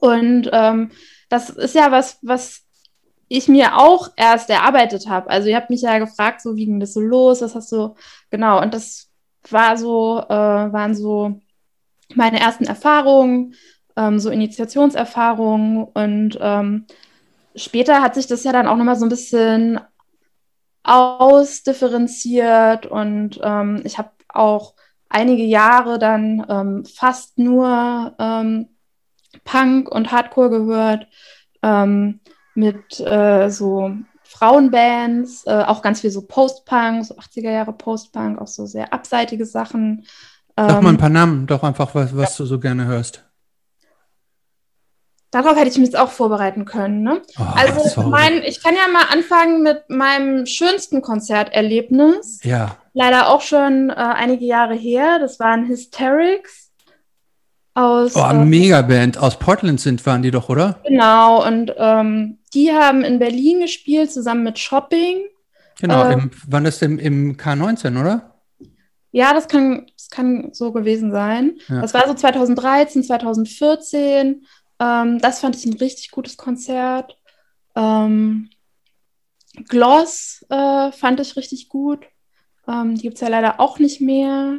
Und 0.00 0.50
ähm, 0.52 0.90
das 1.28 1.50
ist 1.50 1.74
ja 1.74 1.90
was, 1.90 2.18
was 2.22 2.64
ich 3.28 3.48
mir 3.48 3.76
auch 3.76 4.10
erst 4.16 4.50
erarbeitet 4.50 5.08
habe. 5.08 5.30
Also 5.30 5.48
ihr 5.48 5.56
habt 5.56 5.70
mich 5.70 5.82
ja 5.82 5.98
gefragt, 5.98 6.42
so 6.42 6.56
wie 6.56 6.66
ging 6.66 6.80
das 6.80 6.94
so 6.94 7.00
los, 7.00 7.42
was 7.42 7.54
hast 7.54 7.72
du, 7.72 7.94
genau, 8.30 8.60
und 8.60 8.74
das 8.74 9.10
war 9.50 9.76
so, 9.76 10.20
äh, 10.20 10.28
waren 10.28 10.94
so 10.94 11.40
meine 12.14 12.40
ersten 12.40 12.64
Erfahrungen, 12.64 13.54
ähm, 13.96 14.18
so 14.18 14.30
Initiationserfahrungen 14.30 15.84
und 15.84 16.38
ähm, 16.40 16.86
später 17.54 18.02
hat 18.02 18.14
sich 18.14 18.26
das 18.26 18.44
ja 18.44 18.52
dann 18.52 18.66
auch 18.66 18.76
nochmal 18.76 18.96
so 18.96 19.06
ein 19.06 19.10
bisschen 19.10 19.80
ausdifferenziert 20.82 22.86
und 22.86 23.40
ähm, 23.42 23.82
ich 23.84 23.98
habe 23.98 24.10
auch 24.28 24.74
einige 25.08 25.44
Jahre 25.44 25.98
dann 25.98 26.44
ähm, 26.48 26.84
fast 26.84 27.38
nur 27.38 28.14
ähm, 28.18 28.68
Punk 29.44 29.90
und 29.90 30.12
Hardcore 30.12 30.50
gehört 30.50 31.06
ähm, 31.62 32.20
mit 32.54 33.00
äh, 33.00 33.48
so 33.48 33.92
Frauenbands, 34.22 35.46
äh, 35.46 35.64
auch 35.66 35.82
ganz 35.82 36.00
viel 36.00 36.10
so 36.10 36.22
Post-Punk, 36.22 37.04
so 37.04 37.14
80er 37.14 37.50
Jahre 37.50 37.72
Post-Punk, 37.72 38.40
auch 38.40 38.48
so 38.48 38.66
sehr 38.66 38.92
abseitige 38.92 39.46
Sachen. 39.46 40.06
Sag 40.56 40.82
mal 40.82 40.90
ein 40.90 40.94
ähm, 40.94 40.98
paar 40.98 41.08
Namen, 41.08 41.46
doch 41.46 41.62
einfach, 41.62 41.94
was, 41.94 42.16
was 42.16 42.36
du 42.36 42.46
so 42.46 42.60
gerne 42.60 42.86
hörst. 42.86 43.24
Darauf 45.32 45.56
hätte 45.56 45.68
ich 45.68 45.78
mich 45.78 45.88
jetzt 45.88 45.98
auch 45.98 46.12
vorbereiten 46.12 46.64
können. 46.64 47.02
Ne? 47.02 47.20
Oh, 47.40 47.42
also 47.56 48.02
mein, 48.02 48.44
ich 48.44 48.62
kann 48.62 48.74
ja 48.74 48.86
mal 48.92 49.06
anfangen 49.10 49.64
mit 49.64 49.90
meinem 49.90 50.46
schönsten 50.46 51.02
Konzerterlebnis. 51.02 52.38
Ja. 52.44 52.76
Leider 52.92 53.28
auch 53.28 53.40
schon 53.40 53.90
äh, 53.90 53.94
einige 53.94 54.44
Jahre 54.44 54.74
her. 54.74 55.18
Das 55.18 55.40
waren 55.40 55.66
Hysterics 55.66 56.70
aus. 57.74 58.14
Oh, 58.14 58.20
eine 58.20 58.42
äh, 58.42 58.44
Megaband. 58.44 59.18
Aus 59.18 59.36
Portland 59.36 59.80
sind, 59.80 60.06
waren 60.06 60.22
die 60.22 60.30
doch, 60.30 60.48
oder? 60.48 60.78
Genau. 60.86 61.44
Und 61.44 61.74
ähm, 61.78 62.38
die 62.54 62.70
haben 62.70 63.02
in 63.02 63.18
Berlin 63.18 63.58
gespielt, 63.58 64.12
zusammen 64.12 64.44
mit 64.44 64.60
Shopping. 64.60 65.24
Genau. 65.80 66.10
Äh, 66.10 66.12
im, 66.12 66.30
wann 66.46 66.62
das 66.62 66.80
im, 66.80 67.00
im 67.00 67.36
K19, 67.36 68.00
oder? 68.00 68.33
Ja, 69.14 69.32
das 69.32 69.46
kann, 69.46 69.86
das 69.96 70.10
kann 70.10 70.48
so 70.52 70.72
gewesen 70.72 71.12
sein. 71.12 71.60
Ja. 71.68 71.80
Das 71.82 71.94
war 71.94 72.08
so 72.08 72.14
2013, 72.14 73.04
2014. 73.04 74.44
Ähm, 74.80 75.18
das 75.20 75.38
fand 75.38 75.54
ich 75.54 75.64
ein 75.66 75.74
richtig 75.74 76.10
gutes 76.10 76.36
Konzert. 76.36 77.16
Ähm, 77.76 78.50
Gloss 79.68 80.44
äh, 80.50 80.90
fand 80.90 81.20
ich 81.20 81.36
richtig 81.36 81.68
gut. 81.68 82.04
Ähm, 82.66 82.96
die 82.96 83.02
gibt 83.02 83.14
es 83.14 83.20
ja 83.20 83.28
leider 83.28 83.60
auch 83.60 83.78
nicht 83.78 84.00
mehr. 84.00 84.58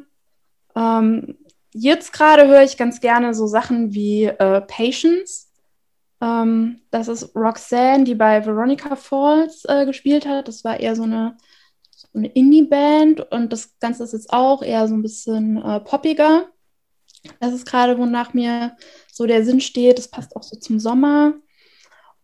Ähm, 0.73 1.37
jetzt 1.73 2.13
gerade 2.13 2.47
höre 2.47 2.63
ich 2.63 2.77
ganz 2.77 3.01
gerne 3.01 3.33
so 3.33 3.47
Sachen 3.47 3.93
wie 3.93 4.23
äh, 4.23 4.61
Patience. 4.61 5.51
Ähm, 6.21 6.79
das 6.91 7.09
ist 7.09 7.35
Roxanne, 7.35 8.05
die 8.05 8.15
bei 8.15 8.45
Veronica 8.45 8.95
Falls 8.95 9.65
äh, 9.65 9.85
gespielt 9.85 10.25
hat. 10.25 10.47
Das 10.47 10.63
war 10.63 10.79
eher 10.79 10.95
so 10.95 11.03
eine 11.03 11.35
eine 12.15 12.27
Indie-Band 12.27 13.31
und 13.31 13.51
das 13.51 13.77
Ganze 13.79 14.03
ist 14.03 14.13
jetzt 14.13 14.31
auch 14.31 14.61
eher 14.61 14.87
so 14.87 14.95
ein 14.95 15.01
bisschen 15.01 15.57
äh, 15.57 15.79
poppiger. 15.79 16.49
Das 17.39 17.53
ist 17.53 17.65
gerade, 17.65 17.97
wonach 17.97 18.33
mir 18.33 18.75
so 19.11 19.25
der 19.25 19.43
Sinn 19.43 19.61
steht. 19.61 19.97
Das 19.97 20.07
passt 20.07 20.35
auch 20.35 20.43
so 20.43 20.57
zum 20.57 20.79
Sommer. 20.79 21.33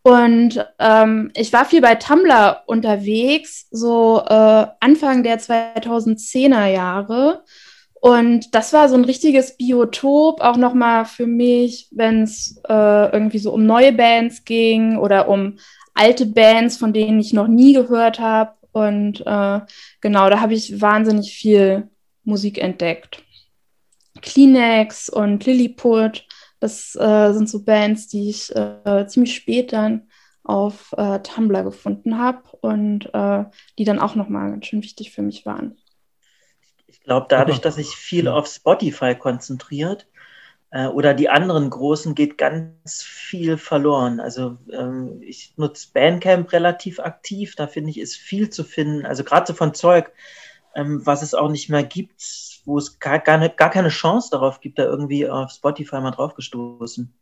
Und 0.02 0.64
ähm, 0.80 1.30
ich 1.34 1.52
war 1.52 1.64
viel 1.64 1.80
bei 1.80 1.94
Tumblr 1.94 2.62
unterwegs, 2.66 3.68
so 3.70 4.20
äh, 4.26 4.66
Anfang 4.80 5.22
der 5.22 5.38
2010er 5.38 6.66
Jahre. 6.66 7.44
Und 8.00 8.52
das 8.52 8.72
war 8.72 8.88
so 8.88 8.96
ein 8.96 9.04
richtiges 9.04 9.56
Biotop, 9.56 10.40
auch 10.40 10.56
nochmal 10.56 11.04
für 11.04 11.28
mich, 11.28 11.88
wenn 11.92 12.22
es 12.22 12.60
äh, 12.68 13.12
irgendwie 13.12 13.38
so 13.38 13.52
um 13.52 13.64
neue 13.64 13.92
Bands 13.92 14.44
ging 14.44 14.96
oder 14.96 15.28
um 15.28 15.58
alte 15.94 16.26
Bands, 16.26 16.76
von 16.76 16.92
denen 16.92 17.20
ich 17.20 17.32
noch 17.32 17.46
nie 17.46 17.74
gehört 17.74 18.18
habe. 18.18 18.54
Und 18.72 19.20
äh, 19.26 19.60
genau, 20.00 20.30
da 20.30 20.40
habe 20.40 20.54
ich 20.54 20.80
wahnsinnig 20.80 21.32
viel 21.32 21.88
Musik 22.24 22.58
entdeckt. 22.58 23.22
Kleenex 24.20 25.08
und 25.08 25.44
Lilliput, 25.46 26.26
das 26.60 26.94
äh, 26.94 27.32
sind 27.32 27.48
so 27.48 27.64
Bands, 27.64 28.08
die 28.08 28.30
ich 28.30 28.54
äh, 28.54 29.06
ziemlich 29.06 29.34
spät 29.34 29.72
dann 29.72 30.08
auf 30.44 30.92
äh, 30.96 31.20
Tumblr 31.20 31.62
gefunden 31.62 32.18
habe 32.18 32.42
und 32.60 33.12
äh, 33.14 33.44
die 33.78 33.84
dann 33.84 33.98
auch 33.98 34.14
nochmal 34.14 34.50
ganz 34.50 34.66
schön 34.66 34.82
wichtig 34.82 35.12
für 35.12 35.22
mich 35.22 35.46
waren. 35.46 35.78
Ich 36.86 37.00
glaube, 37.00 37.26
dadurch, 37.28 37.60
dass 37.60 37.76
sich 37.76 37.96
viel 37.96 38.28
auf 38.28 38.46
Spotify 38.46 39.14
konzentriert, 39.14 40.06
oder 40.72 41.12
die 41.12 41.28
anderen 41.28 41.68
großen 41.68 42.14
geht 42.14 42.38
ganz 42.38 43.02
viel 43.02 43.58
verloren. 43.58 44.20
Also 44.20 44.56
ähm, 44.72 45.20
ich 45.20 45.52
nutze 45.56 45.88
Bandcamp 45.92 46.50
relativ 46.52 46.98
aktiv, 46.98 47.54
da 47.56 47.66
finde 47.66 47.90
ich, 47.90 48.00
ist 48.00 48.16
viel 48.16 48.48
zu 48.48 48.64
finden. 48.64 49.04
Also 49.04 49.22
gerade 49.22 49.46
so 49.46 49.52
von 49.52 49.74
Zeug, 49.74 50.12
ähm, 50.74 51.04
was 51.04 51.22
es 51.22 51.34
auch 51.34 51.50
nicht 51.50 51.68
mehr 51.68 51.82
gibt, 51.82 52.22
wo 52.64 52.78
es 52.78 52.98
gar, 52.98 53.18
gar, 53.18 53.48
gar 53.50 53.70
keine 53.70 53.90
Chance 53.90 54.30
darauf 54.30 54.60
gibt, 54.60 54.78
da 54.78 54.84
irgendwie 54.84 55.28
auf 55.28 55.50
Spotify 55.50 56.00
mal 56.00 56.10
draufgestoßen 56.10 57.12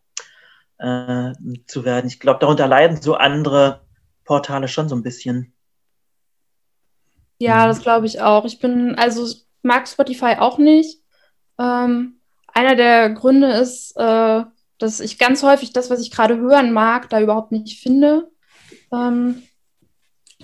äh, 0.79 1.33
zu 1.67 1.85
werden. 1.85 2.07
Ich 2.07 2.21
glaube, 2.21 2.39
darunter 2.39 2.69
leiden 2.69 3.03
so 3.03 3.15
andere 3.15 3.81
Portale 4.25 4.69
schon 4.69 4.89
so 4.89 4.95
ein 4.95 5.03
bisschen. 5.03 5.53
Ja, 7.39 7.67
das 7.67 7.81
glaube 7.83 8.07
ich 8.07 8.21
auch. 8.21 8.45
Ich 8.45 8.61
bin, 8.61 8.95
also 8.97 9.27
mag 9.63 9.89
Spotify 9.89 10.37
auch 10.39 10.59
nicht. 10.59 11.03
Ähm, 11.59 12.20
einer 12.55 12.77
der 12.77 13.11
Gründe 13.11 13.49
ist, 13.53 13.97
äh, 13.97 14.45
dass 14.79 15.01
ich 15.01 15.19
ganz 15.19 15.43
häufig 15.43 15.73
das, 15.73 15.91
was 15.91 16.01
ich 16.01 16.11
gerade 16.11 16.39
hören 16.39 16.73
mag, 16.73 17.09
da 17.11 17.21
überhaupt 17.21 17.53
nicht 17.53 17.81
finde. 17.83 18.31
Ähm, 18.93 19.43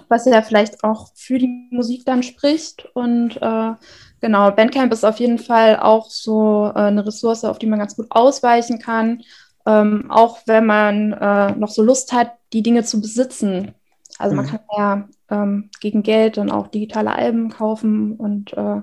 was 0.08 0.26
ja 0.26 0.42
vielleicht 0.42 0.84
auch 0.84 1.10
für 1.14 1.38
die 1.38 1.68
Musik 1.70 2.04
dann 2.04 2.22
spricht. 2.22 2.86
Und 2.94 3.36
äh, 3.40 3.72
genau, 4.20 4.50
Bandcamp 4.50 4.92
ist 4.92 5.04
auf 5.04 5.18
jeden 5.18 5.38
Fall 5.38 5.78
auch 5.78 6.10
so 6.10 6.70
äh, 6.74 6.78
eine 6.80 7.06
Ressource, 7.06 7.44
auf 7.44 7.58
die 7.58 7.66
man 7.66 7.78
ganz 7.78 7.96
gut 7.96 8.06
ausweichen 8.10 8.78
kann. 8.78 9.22
Ähm, 9.66 10.10
auch 10.10 10.38
wenn 10.46 10.66
man 10.66 11.12
äh, 11.12 11.52
noch 11.56 11.70
so 11.70 11.82
Lust 11.82 12.12
hat, 12.12 12.32
die 12.52 12.62
Dinge 12.62 12.84
zu 12.84 13.00
besitzen. 13.00 13.74
Also 14.18 14.36
man 14.36 14.46
Mhm. 14.46 14.50
kann 14.50 14.60
ja 14.76 15.08
ähm, 15.30 15.70
gegen 15.80 16.02
Geld 16.02 16.36
dann 16.36 16.50
auch 16.50 16.68
digitale 16.68 17.12
Alben 17.12 17.50
kaufen 17.50 18.12
und 18.16 18.52
äh, 18.54 18.82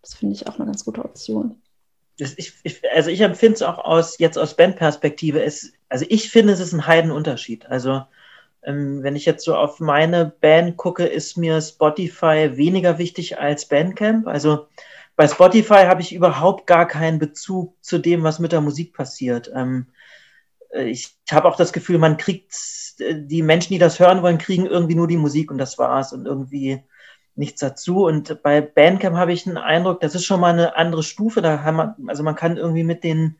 das 0.00 0.14
finde 0.14 0.34
ich 0.34 0.48
auch 0.48 0.56
eine 0.56 0.66
ganz 0.66 0.84
gute 0.84 1.04
Option. 1.04 1.61
Ich, 2.18 2.52
ich, 2.62 2.82
also 2.94 3.10
ich 3.10 3.20
empfinde 3.20 3.54
es 3.54 3.62
auch 3.62 3.78
aus, 3.78 4.18
jetzt 4.18 4.38
aus 4.38 4.56
Bandperspektive. 4.56 5.42
Es, 5.42 5.72
also 5.88 6.04
ich 6.08 6.30
finde, 6.30 6.52
es 6.52 6.60
ist 6.60 6.72
ein 6.72 6.86
Heidenunterschied. 6.86 7.66
Also 7.66 8.02
ähm, 8.62 9.02
wenn 9.02 9.16
ich 9.16 9.26
jetzt 9.26 9.44
so 9.44 9.56
auf 9.56 9.80
meine 9.80 10.26
Band 10.40 10.76
gucke, 10.76 11.04
ist 11.04 11.36
mir 11.36 11.60
Spotify 11.60 12.50
weniger 12.54 12.98
wichtig 12.98 13.38
als 13.38 13.66
Bandcamp. 13.66 14.26
Also 14.26 14.68
bei 15.16 15.26
Spotify 15.26 15.84
habe 15.86 16.00
ich 16.00 16.14
überhaupt 16.14 16.66
gar 16.66 16.86
keinen 16.86 17.18
Bezug 17.18 17.76
zu 17.82 17.98
dem, 17.98 18.22
was 18.22 18.38
mit 18.38 18.52
der 18.52 18.60
Musik 18.60 18.94
passiert. 18.94 19.50
Ähm, 19.54 19.86
äh, 20.72 20.84
ich 20.84 21.16
habe 21.30 21.48
auch 21.48 21.56
das 21.56 21.72
Gefühl, 21.72 21.98
man 21.98 22.16
kriegt, 22.16 22.54
äh, 22.98 23.14
die 23.16 23.42
Menschen, 23.42 23.72
die 23.72 23.78
das 23.78 24.00
hören 24.00 24.22
wollen, 24.22 24.38
kriegen 24.38 24.66
irgendwie 24.66 24.94
nur 24.94 25.08
die 25.08 25.16
Musik 25.16 25.50
und 25.50 25.58
das 25.58 25.78
war's 25.78 26.12
und 26.12 26.26
irgendwie 26.26 26.82
nichts 27.34 27.60
dazu. 27.60 28.04
Und 28.04 28.42
bei 28.42 28.60
Bandcamp 28.60 29.16
habe 29.16 29.32
ich 29.32 29.46
einen 29.46 29.58
Eindruck, 29.58 30.00
das 30.00 30.14
ist 30.14 30.24
schon 30.24 30.40
mal 30.40 30.52
eine 30.52 30.76
andere 30.76 31.02
Stufe. 31.02 31.42
Da 31.42 31.62
haben 31.62 31.76
wir, 31.76 31.96
also 32.06 32.22
man 32.22 32.34
kann 32.34 32.56
irgendwie 32.56 32.84
mit 32.84 33.04
den 33.04 33.38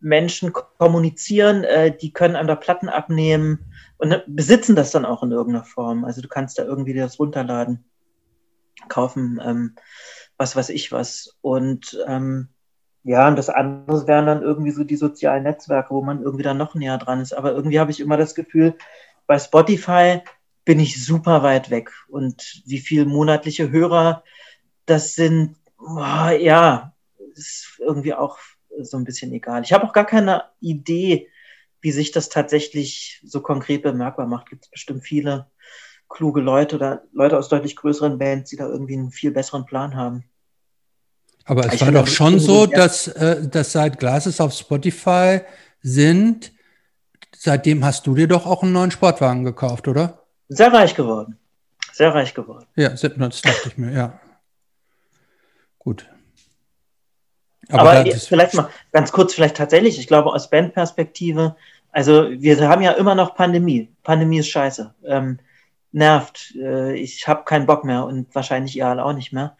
Menschen 0.00 0.52
ko- 0.52 0.64
kommunizieren, 0.78 1.64
äh, 1.64 1.96
die 1.96 2.12
können 2.12 2.36
einem 2.36 2.48
da 2.48 2.56
Platten 2.56 2.88
abnehmen 2.88 3.72
und 3.96 4.10
ne, 4.10 4.22
besitzen 4.26 4.76
das 4.76 4.90
dann 4.90 5.06
auch 5.06 5.22
in 5.22 5.32
irgendeiner 5.32 5.64
Form. 5.64 6.04
Also 6.04 6.20
du 6.20 6.28
kannst 6.28 6.58
da 6.58 6.64
irgendwie 6.64 6.92
das 6.92 7.18
runterladen, 7.18 7.84
kaufen, 8.88 9.40
ähm, 9.42 9.76
was 10.36 10.56
weiß 10.56 10.68
ich 10.68 10.92
was. 10.92 11.36
Und 11.40 11.98
ähm, 12.06 12.48
ja, 13.02 13.28
und 13.28 13.36
das 13.36 13.48
andere 13.48 14.06
wären 14.06 14.26
dann 14.26 14.42
irgendwie 14.42 14.72
so 14.72 14.84
die 14.84 14.96
sozialen 14.96 15.44
Netzwerke, 15.44 15.94
wo 15.94 16.02
man 16.02 16.22
irgendwie 16.22 16.42
dann 16.42 16.58
noch 16.58 16.74
näher 16.74 16.98
dran 16.98 17.20
ist. 17.20 17.32
Aber 17.32 17.52
irgendwie 17.52 17.80
habe 17.80 17.90
ich 17.90 18.00
immer 18.00 18.16
das 18.16 18.34
Gefühl, 18.34 18.74
bei 19.26 19.38
Spotify 19.38 20.20
bin 20.64 20.80
ich 20.80 21.04
super 21.04 21.42
weit 21.42 21.70
weg. 21.70 21.90
Und 22.08 22.62
wie 22.66 22.78
viel 22.78 23.04
monatliche 23.04 23.70
Hörer 23.70 24.24
das 24.86 25.14
sind, 25.14 25.56
boah, 25.76 26.30
ja, 26.30 26.94
ist 27.34 27.78
irgendwie 27.78 28.14
auch 28.14 28.38
so 28.80 28.96
ein 28.96 29.04
bisschen 29.04 29.32
egal. 29.32 29.62
Ich 29.62 29.72
habe 29.72 29.84
auch 29.84 29.92
gar 29.92 30.06
keine 30.06 30.44
Idee, 30.60 31.28
wie 31.80 31.92
sich 31.92 32.12
das 32.12 32.28
tatsächlich 32.28 33.20
so 33.24 33.40
konkret 33.40 33.82
bemerkbar 33.82 34.26
macht. 34.26 34.48
Gibt 34.48 34.64
es 34.64 34.70
bestimmt 34.70 35.04
viele 35.04 35.46
kluge 36.08 36.40
Leute 36.40 36.76
oder 36.76 37.02
Leute 37.12 37.38
aus 37.38 37.48
deutlich 37.48 37.76
größeren 37.76 38.18
Bands, 38.18 38.50
die 38.50 38.56
da 38.56 38.66
irgendwie 38.66 38.94
einen 38.94 39.10
viel 39.10 39.30
besseren 39.30 39.66
Plan 39.66 39.94
haben. 39.94 40.24
Aber 41.44 41.66
es 41.66 41.74
Ich 41.74 41.80
war 41.82 41.92
doch 41.92 42.06
schon 42.06 42.38
so, 42.38 42.66
dass, 42.66 43.08
äh, 43.08 43.46
dass 43.46 43.72
seit 43.72 43.98
Glasses 43.98 44.40
auf 44.40 44.54
Spotify 44.54 45.40
sind, 45.82 46.52
seitdem 47.36 47.84
hast 47.84 48.06
du 48.06 48.14
dir 48.14 48.28
doch 48.28 48.46
auch 48.46 48.62
einen 48.62 48.72
neuen 48.72 48.90
Sportwagen 48.90 49.44
gekauft, 49.44 49.88
oder? 49.88 50.23
Sehr 50.54 50.72
reich 50.72 50.94
geworden. 50.94 51.38
Sehr 51.92 52.14
reich 52.14 52.34
geworden. 52.34 52.66
Ja, 52.76 52.90
das 52.90 53.00
dachte 53.00 53.68
ich 53.68 53.78
mir, 53.78 53.92
ja. 53.92 54.20
Gut. 55.78 56.08
Aber, 57.68 58.04
jetzt 58.04 58.28
vielleicht 58.28 58.54
mal 58.54 58.68
ganz 58.92 59.12
kurz, 59.12 59.34
vielleicht 59.34 59.56
tatsächlich, 59.56 59.98
ich 59.98 60.06
glaube 60.06 60.32
aus 60.32 60.50
Bandperspektive, 60.50 61.56
also 61.92 62.28
wir 62.30 62.68
haben 62.68 62.82
ja 62.82 62.92
immer 62.92 63.14
noch 63.14 63.34
Pandemie. 63.36 63.90
Pandemie 64.02 64.38
ist 64.38 64.48
scheiße. 64.48 64.94
Ähm, 65.04 65.38
nervt. 65.92 66.54
Äh, 66.56 66.96
ich 66.96 67.26
habe 67.28 67.44
keinen 67.44 67.66
Bock 67.66 67.84
mehr 67.84 68.04
und 68.04 68.34
wahrscheinlich 68.34 68.76
ihr 68.76 68.86
alle 68.86 69.04
auch 69.04 69.12
nicht 69.12 69.32
mehr. 69.32 69.56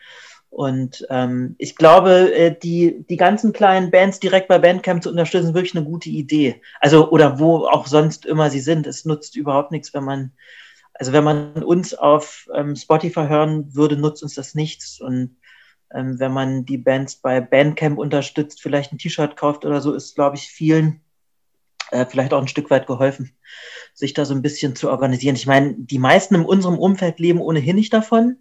Und 0.51 1.05
ähm, 1.11 1.57
ich 1.59 1.75
glaube, 1.75 2.33
äh, 2.33 2.57
die, 2.57 3.05
die 3.09 3.17
ganzen 3.17 3.53
kleinen 3.53 3.91
Bands 3.91 4.21
direkt 4.21 4.49
bei 4.49 4.59
Bandcamp 4.59 5.03
zu 5.03 5.11
unterstützen, 5.11 5.49
ist 5.49 5.55
wirklich 5.55 5.77
eine 5.77 5.85
gute 5.85 6.11
Idee. 6.11 6.61
Also, 6.81 7.11
oder 7.11 7.39
wo 7.39 7.67
auch 7.67 7.87
sonst 7.87 8.27
immer 8.27 8.51
sie 8.51 8.61
sind. 8.61 8.87
Es 8.87 9.05
nutzt 9.05 9.37
überhaupt 9.37 9.73
nichts, 9.73 9.95
wenn 9.95 10.05
man, 10.05 10.33
also 10.95 11.13
wenn 11.13 11.25
man 11.25 11.63
uns 11.63 11.95
auf 11.95 12.49
ähm, 12.55 12.77
Spotify 12.77 13.27
hören 13.29 13.75
würde, 13.75 13.97
nutzt 13.97 14.23
uns 14.23 14.35
das 14.35 14.55
nichts. 14.55 15.01
Und 15.01 15.37
ähm, 15.93 16.19
wenn 16.19 16.33
man 16.33 16.65
die 16.65 16.79
Bands 16.79 17.17
bei 17.17 17.41
Bandcamp 17.41 17.99
unterstützt, 17.99 18.63
vielleicht 18.63 18.93
ein 18.93 18.99
T-Shirt 18.99 19.37
kauft 19.37 19.65
oder 19.65 19.81
so, 19.81 19.93
ist, 19.93 20.15
glaube 20.15 20.37
ich, 20.37 20.49
vielen 20.49 21.05
äh, 21.91 22.07
vielleicht 22.07 22.33
auch 22.33 22.41
ein 22.41 22.49
Stück 22.49 22.71
weit 22.71 22.87
geholfen, 22.87 23.33
sich 23.93 24.15
da 24.15 24.25
so 24.25 24.35
ein 24.35 24.43
bisschen 24.43 24.75
zu 24.75 24.91
organisieren. 24.91 25.37
Ich 25.37 25.47
meine, 25.47 25.75
die 25.77 25.99
meisten 25.99 26.35
in 26.35 26.45
unserem 26.45 26.79
Umfeld 26.79 27.19
leben 27.19 27.41
ohnehin 27.41 27.77
nicht 27.77 27.93
davon, 27.93 28.39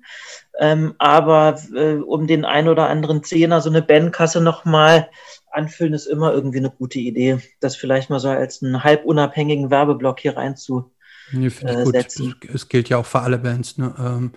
ähm, 0.60 0.96
aber 0.98 1.60
äh, 1.76 1.96
um 1.96 2.28
den 2.28 2.46
ein 2.46 2.68
oder 2.68 2.90
anderen 2.90 3.24
Zehner 3.24 3.62
so 3.62 3.70
eine 3.70 3.82
Bandkasse 3.82 4.42
nochmal 4.42 5.10
anfüllen, 5.52 5.94
ist 5.94 6.08
immer 6.08 6.34
irgendwie 6.34 6.60
eine 6.60 6.72
gute 6.72 7.00
Idee, 7.00 7.40
das 7.60 7.76
vielleicht 7.76 8.10
mal 8.10 8.20
so 8.20 8.30
als 8.30 8.64
einen 8.64 8.84
halb 8.84 9.06
unabhängigen 9.06 9.70
Werbeblock 9.70 10.20
hier 10.20 10.38
rein 10.38 10.56
zu 10.56 10.93
Nee, 11.34 11.50
finde 11.50 11.74
ich 11.74 11.80
äh, 11.80 11.84
gut. 11.84 11.94
setzen. 11.96 12.36
Es 12.54 12.70
gilt 12.70 12.90
ja 12.90 12.98
auch 12.98 13.06
für 13.06 13.20
alle 13.22 13.38
Bands. 13.38 13.78
Ne? 13.78 13.94
Ähm, 14.00 14.32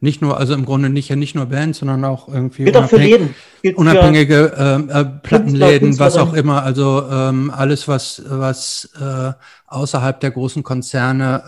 nicht 0.00 0.20
nur, 0.20 0.36
also 0.38 0.52
im 0.54 0.64
Grunde 0.66 0.88
nicht 0.90 1.08
ja 1.08 1.16
nicht 1.16 1.34
nur 1.34 1.46
Bands, 1.46 1.78
sondern 1.78 2.04
auch 2.04 2.28
irgendwie 2.28 2.64
Gilt 2.64 2.76
auch 2.76 2.88
für 2.88 2.96
unabhängig- 2.96 3.08
jeden. 3.08 3.34
Gilt 3.62 3.74
für 3.76 3.80
unabhängige 3.80 4.54
ähm, 4.56 4.90
äh, 4.90 5.04
Plattenläden, 5.04 5.98
was 5.98 6.16
auch 6.16 6.34
immer. 6.34 6.62
Also 6.62 7.06
ähm, 7.10 7.50
alles, 7.50 7.88
was 7.88 8.22
was 8.26 8.90
äh, 9.00 9.32
außerhalb 9.66 10.20
der 10.20 10.30
großen 10.32 10.62
Konzerne 10.62 11.42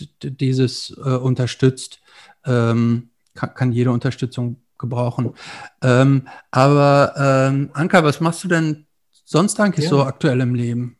äh, 0.00 0.30
dieses 0.30 0.90
äh, 1.04 1.10
unterstützt, 1.10 2.00
ähm, 2.46 3.10
kann, 3.34 3.54
kann 3.54 3.72
jede 3.72 3.90
Unterstützung 3.90 4.56
gebrauchen. 4.78 5.34
Ähm, 5.82 6.26
aber 6.50 7.14
ähm, 7.50 7.70
Anka, 7.74 8.02
was 8.02 8.20
machst 8.20 8.42
du 8.42 8.48
denn 8.48 8.86
sonst 9.24 9.60
eigentlich 9.60 9.84
Ja. 9.84 9.90
so 9.90 10.02
aktuell 10.02 10.40
im 10.40 10.54
Leben? 10.54 10.96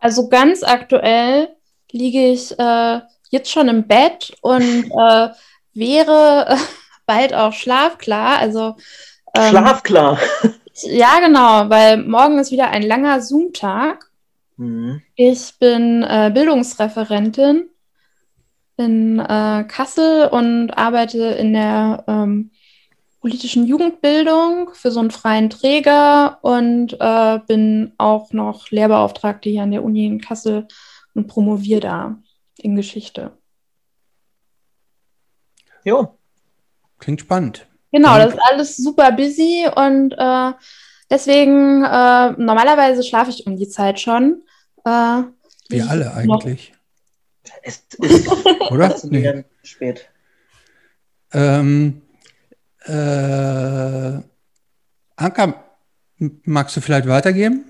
Also 0.00 0.28
ganz 0.28 0.62
aktuell 0.62 1.48
liege 1.92 2.30
ich 2.30 2.58
äh, 2.58 3.00
jetzt 3.30 3.50
schon 3.50 3.68
im 3.68 3.86
Bett 3.86 4.34
und 4.40 4.90
äh, 4.98 5.28
wäre 5.74 6.46
äh, 6.48 6.56
bald 7.06 7.34
auch 7.34 7.52
schlafklar. 7.52 8.38
Also 8.38 8.76
ähm, 9.34 9.50
Schlafklar. 9.50 10.18
Ja, 10.82 11.18
genau, 11.18 11.68
weil 11.70 11.96
morgen 11.96 12.38
ist 12.38 12.52
wieder 12.52 12.70
ein 12.70 12.82
langer 12.82 13.20
Zoom-Tag. 13.20 14.10
Mhm. 14.56 15.02
Ich 15.16 15.58
bin 15.58 16.04
äh, 16.04 16.30
Bildungsreferentin 16.32 17.68
in 18.76 19.18
äh, 19.18 19.64
Kassel 19.66 20.28
und 20.28 20.70
arbeite 20.70 21.18
in 21.18 21.52
der 21.52 22.04
ähm, 22.06 22.52
politischen 23.20 23.66
Jugendbildung 23.66 24.70
für 24.72 24.90
so 24.90 25.00
einen 25.00 25.10
freien 25.10 25.50
Träger 25.50 26.38
und 26.42 26.96
äh, 27.00 27.40
bin 27.46 27.92
auch 27.98 28.32
noch 28.32 28.70
Lehrbeauftragte 28.70 29.50
hier 29.50 29.64
an 29.64 29.72
der 29.72 29.84
Uni 29.84 30.06
in 30.06 30.20
Kassel 30.20 30.68
und 31.18 31.26
promoviere 31.26 31.80
da 31.80 32.22
in 32.56 32.76
Geschichte. 32.76 33.36
Jo. 35.84 36.16
Klingt 36.98 37.20
spannend. 37.20 37.66
Genau, 37.90 38.16
das 38.18 38.34
ist 38.34 38.40
alles 38.40 38.76
super 38.76 39.10
busy 39.12 39.68
und 39.74 40.12
äh, 40.12 40.52
deswegen 41.10 41.84
äh, 41.84 42.30
normalerweise 42.32 43.02
schlafe 43.02 43.30
ich 43.30 43.46
um 43.46 43.56
die 43.56 43.68
Zeit 43.68 43.98
schon. 43.98 44.44
Äh, 44.84 45.22
Wir 45.68 45.88
alle 45.88 46.14
eigentlich. 46.14 46.72
Es 47.62 47.82
ist 47.98 48.28
Oder? 48.70 48.90
faszinierend 48.90 49.46
spät. 49.64 50.08
Ähm, 51.32 52.02
äh, 52.84 54.20
Anka, 55.16 55.64
magst 56.44 56.76
du 56.76 56.80
vielleicht 56.80 57.08
weitergeben? 57.08 57.67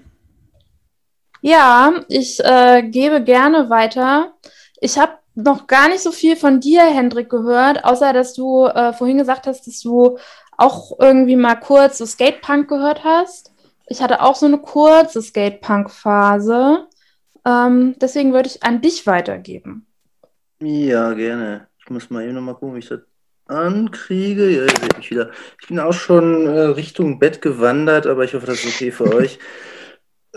Ja, 1.41 2.05
ich 2.08 2.41
äh, 2.41 2.83
gebe 2.83 3.23
gerne 3.23 3.70
weiter. 3.70 4.33
Ich 4.81 4.99
habe 4.99 5.12
noch 5.34 5.67
gar 5.67 5.89
nicht 5.89 6.00
so 6.00 6.10
viel 6.10 6.36
von 6.36 6.60
dir, 6.60 6.83
Hendrik, 6.83 7.31
gehört, 7.31 7.84
außer 7.84 8.12
dass 8.12 8.34
du 8.34 8.67
äh, 8.67 8.92
vorhin 8.92 9.18
gesagt 9.18 9.47
hast, 9.47 9.67
dass 9.67 9.81
du 9.81 10.18
auch 10.57 10.99
irgendwie 10.99 11.36
mal 11.36 11.55
kurz 11.55 11.99
so 11.99 12.07
Skatepunk 12.07 12.68
gehört 12.68 13.05
hast. 13.05 13.52
Ich 13.86 14.02
hatte 14.02 14.20
auch 14.20 14.34
so 14.34 14.47
eine 14.47 14.58
kurze 14.58 15.23
Skatepunk-Phase. 15.23 16.86
Ähm, 17.47 17.94
deswegen 18.00 18.33
würde 18.33 18.49
ich 18.49 18.62
an 18.65 18.81
dich 18.81 19.07
weitergeben. 19.07 19.86
Ja, 20.60 21.12
gerne. 21.15 21.68
Ich 21.78 21.89
muss 21.89 22.10
mal 22.10 22.25
eben 22.25 22.34
noch 22.34 22.42
mal 22.42 22.55
gucken, 22.55 22.75
wie 22.75 22.81
ich 22.81 22.89
das 22.89 23.00
ankriege. 23.47 24.50
Ja, 24.50 24.65
ihr 24.65 24.68
seht 24.70 24.97
mich 24.99 25.10
wieder. 25.10 25.31
Ich 25.60 25.68
bin 25.68 25.78
auch 25.78 25.92
schon 25.92 26.47
äh, 26.47 26.60
Richtung 26.60 27.18
Bett 27.20 27.41
gewandert, 27.41 28.07
aber 28.07 28.25
ich 28.25 28.34
hoffe, 28.34 28.47
das 28.47 28.65
ist 28.65 28.75
okay 28.75 28.91
für 28.91 29.15
euch. 29.15 29.39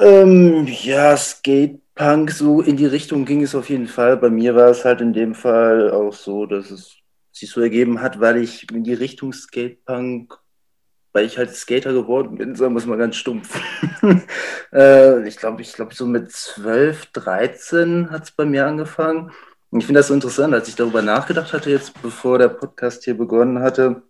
Ähm, 0.01 0.65
ja, 0.65 1.15
Skatepunk, 1.15 2.31
so 2.31 2.61
in 2.61 2.75
die 2.75 2.87
Richtung 2.87 3.23
ging 3.23 3.43
es 3.43 3.53
auf 3.53 3.69
jeden 3.69 3.87
Fall. 3.87 4.17
Bei 4.17 4.31
mir 4.31 4.55
war 4.55 4.69
es 4.69 4.83
halt 4.83 4.99
in 4.99 5.13
dem 5.13 5.35
Fall 5.35 5.91
auch 5.91 6.11
so, 6.11 6.47
dass 6.47 6.71
es 6.71 6.95
sich 7.31 7.51
so 7.51 7.61
ergeben 7.61 8.01
hat, 8.01 8.19
weil 8.19 8.37
ich 8.37 8.67
in 8.71 8.83
die 8.83 8.95
Richtung 8.95 9.31
Skatepunk, 9.31 10.39
weil 11.13 11.25
ich 11.25 11.37
halt 11.37 11.51
Skater 11.55 11.93
geworden 11.93 12.39
bin, 12.39 12.55
sagen 12.55 12.73
wir 12.73 12.79
es 12.79 12.87
mal 12.87 12.97
ganz 12.97 13.15
stumpf. 13.15 13.61
äh, 14.73 15.27
ich 15.27 15.37
glaube, 15.37 15.61
ich 15.61 15.73
glaube, 15.73 15.93
so 15.93 16.07
mit 16.07 16.31
12, 16.31 17.05
13 17.13 18.09
hat 18.09 18.23
es 18.23 18.31
bei 18.31 18.45
mir 18.45 18.65
angefangen. 18.65 19.31
Und 19.69 19.81
ich 19.81 19.85
finde 19.85 19.99
das 19.99 20.07
so 20.07 20.15
interessant, 20.15 20.55
als 20.55 20.67
ich 20.67 20.75
darüber 20.75 21.03
nachgedacht 21.03 21.53
hatte, 21.53 21.69
jetzt 21.69 22.01
bevor 22.01 22.39
der 22.39 22.49
Podcast 22.49 23.03
hier 23.03 23.15
begonnen 23.15 23.59
hatte, 23.59 24.01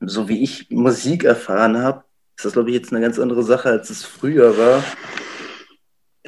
so 0.00 0.28
wie 0.28 0.42
ich 0.42 0.68
Musik 0.70 1.22
erfahren 1.22 1.78
habe, 1.78 2.05
ist 2.36 2.44
das, 2.44 2.52
glaube 2.52 2.70
ich, 2.70 2.76
jetzt 2.76 2.92
eine 2.92 3.00
ganz 3.00 3.18
andere 3.18 3.42
Sache, 3.42 3.70
als 3.70 3.88
es 3.90 4.04
früher 4.04 4.58
war. 4.58 4.84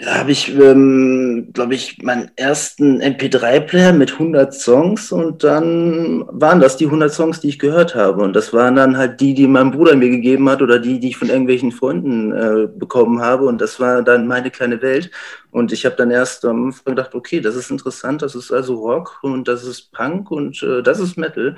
Da 0.00 0.18
habe 0.18 0.30
ich, 0.30 0.56
ähm, 0.56 1.50
glaube 1.52 1.74
ich, 1.74 2.00
meinen 2.02 2.30
ersten 2.36 3.02
MP3-Player 3.02 3.92
mit 3.92 4.12
100 4.12 4.54
Songs 4.54 5.10
und 5.10 5.42
dann 5.42 6.24
waren 6.28 6.60
das 6.60 6.76
die 6.76 6.84
100 6.84 7.12
Songs, 7.12 7.40
die 7.40 7.48
ich 7.48 7.58
gehört 7.58 7.96
habe. 7.96 8.22
Und 8.22 8.34
das 8.36 8.52
waren 8.52 8.76
dann 8.76 8.96
halt 8.96 9.20
die, 9.20 9.34
die 9.34 9.48
mein 9.48 9.72
Bruder 9.72 9.96
mir 9.96 10.08
gegeben 10.08 10.48
hat 10.48 10.62
oder 10.62 10.78
die, 10.78 11.00
die 11.00 11.08
ich 11.08 11.16
von 11.16 11.30
irgendwelchen 11.30 11.72
Freunden 11.72 12.32
äh, 12.32 12.68
bekommen 12.68 13.20
habe. 13.20 13.46
Und 13.46 13.60
das 13.60 13.80
war 13.80 14.02
dann 14.02 14.28
meine 14.28 14.52
kleine 14.52 14.80
Welt. 14.82 15.10
Und 15.50 15.72
ich 15.72 15.84
habe 15.84 15.96
dann 15.96 16.12
erst 16.12 16.44
am 16.44 16.66
Anfang 16.66 16.94
gedacht, 16.94 17.16
okay, 17.16 17.40
das 17.40 17.56
ist 17.56 17.70
interessant, 17.72 18.22
das 18.22 18.36
ist 18.36 18.52
also 18.52 18.76
Rock 18.76 19.18
und 19.22 19.48
das 19.48 19.64
ist 19.64 19.90
Punk 19.90 20.30
und 20.30 20.62
äh, 20.62 20.80
das 20.80 21.00
ist 21.00 21.18
Metal. 21.18 21.56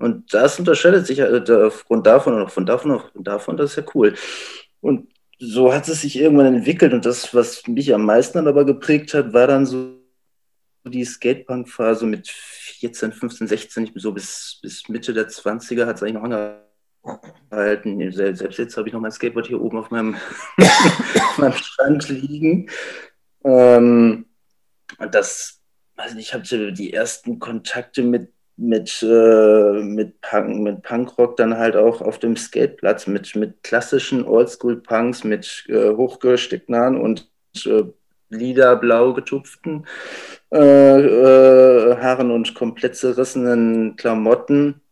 Und 0.00 0.32
das 0.32 0.58
unterscheidet 0.58 1.06
sich 1.06 1.18
äh, 1.18 1.42
aufgrund 1.66 2.06
davon 2.06 2.34
und 2.34 2.50
von 2.50 2.64
davon, 2.64 3.00
von 3.12 3.24
davon, 3.24 3.56
das 3.56 3.70
ist 3.72 3.76
ja 3.76 3.84
cool. 3.94 4.14
Und 4.80 5.08
so 5.38 5.72
hat 5.74 5.88
es 5.88 6.00
sich 6.00 6.18
irgendwann 6.18 6.54
entwickelt 6.54 6.92
und 6.94 7.04
das, 7.04 7.34
was 7.34 7.66
mich 7.66 7.92
am 7.94 8.04
meisten 8.04 8.38
dann 8.38 8.48
aber 8.48 8.64
geprägt 8.64 9.12
hat, 9.12 9.32
war 9.32 9.46
dann 9.46 9.66
so 9.66 10.00
die 10.84 11.04
Skatepunk-Phase 11.04 12.06
mit 12.06 12.28
14, 12.28 13.12
15, 13.12 13.46
16, 13.46 13.90
so 13.94 14.12
bis, 14.12 14.58
bis 14.62 14.88
Mitte 14.88 15.12
der 15.12 15.28
20er 15.28 15.84
hat 15.84 15.96
es 15.96 16.02
eigentlich 16.02 16.14
noch 16.14 16.62
angehalten. 17.52 18.10
Selbst 18.12 18.58
jetzt 18.58 18.76
habe 18.78 18.88
ich 18.88 18.94
noch 18.94 19.00
mein 19.00 19.12
Skateboard 19.12 19.48
hier 19.48 19.60
oben 19.60 19.78
auf 19.78 19.90
meinem, 19.90 20.14
auf 20.56 21.38
meinem 21.38 21.52
Stand 21.52 22.08
liegen. 22.08 22.70
Ähm, 23.44 24.26
und 24.98 25.14
das, 25.14 25.60
also 25.96 26.16
ich 26.16 26.32
hatte 26.32 26.72
die 26.72 26.94
ersten 26.94 27.38
Kontakte 27.38 28.02
mit 28.02 28.32
mit, 28.60 29.02
äh, 29.02 29.82
mit, 29.82 30.20
Punk, 30.20 30.60
mit 30.60 30.82
Punkrock 30.82 31.36
dann 31.36 31.56
halt 31.56 31.76
auch 31.76 32.02
auf 32.02 32.18
dem 32.18 32.36
Skateplatz, 32.36 33.06
mit, 33.06 33.34
mit 33.34 33.62
klassischen 33.62 34.24
Oldschool-Punks, 34.24 35.24
mit 35.24 35.64
äh, 35.68 35.90
hochgestickten 35.90 37.00
und 37.00 37.30
äh, 37.64 37.84
lila 38.28 38.74
blau 38.74 39.14
getupften 39.14 39.86
äh, 40.52 40.58
äh, 40.58 41.96
Haaren 41.96 42.30
und 42.30 42.54
komplett 42.54 42.96
zerrissenen 42.96 43.96
Klamotten, 43.96 44.82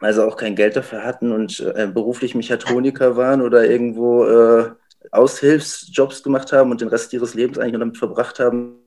also 0.00 0.24
auch 0.24 0.36
kein 0.36 0.54
Geld 0.54 0.76
dafür 0.76 1.02
hatten 1.02 1.32
und 1.32 1.60
äh, 1.60 1.88
beruflich 1.92 2.34
Mechatroniker 2.34 3.16
waren 3.16 3.40
oder 3.40 3.64
irgendwo 3.64 4.26
äh, 4.26 4.70
Aushilfsjobs 5.10 6.22
gemacht 6.22 6.52
haben 6.52 6.70
und 6.70 6.82
den 6.82 6.88
Rest 6.88 7.12
ihres 7.14 7.34
Lebens 7.34 7.58
eigentlich 7.58 7.80
damit 7.80 7.96
verbracht 7.96 8.38
haben, 8.38 8.80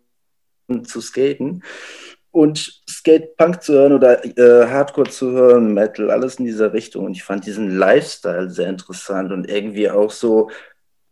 zu 0.83 1.01
skaten 1.01 1.63
und 2.37 2.83
Skate-Punk 2.87 3.63
zu 3.63 3.73
hören 3.73 3.93
oder 3.93 4.23
äh, 4.23 4.67
Hardcore 4.67 5.09
zu 5.09 5.31
hören, 5.31 5.73
Metal, 5.73 6.11
alles 6.11 6.35
in 6.35 6.45
dieser 6.45 6.71
Richtung. 6.71 7.05
Und 7.05 7.13
ich 7.13 7.23
fand 7.23 7.47
diesen 7.47 7.75
Lifestyle 7.75 8.51
sehr 8.51 8.69
interessant 8.69 9.31
und 9.31 9.49
irgendwie 9.49 9.89
auch 9.89 10.11
so 10.11 10.51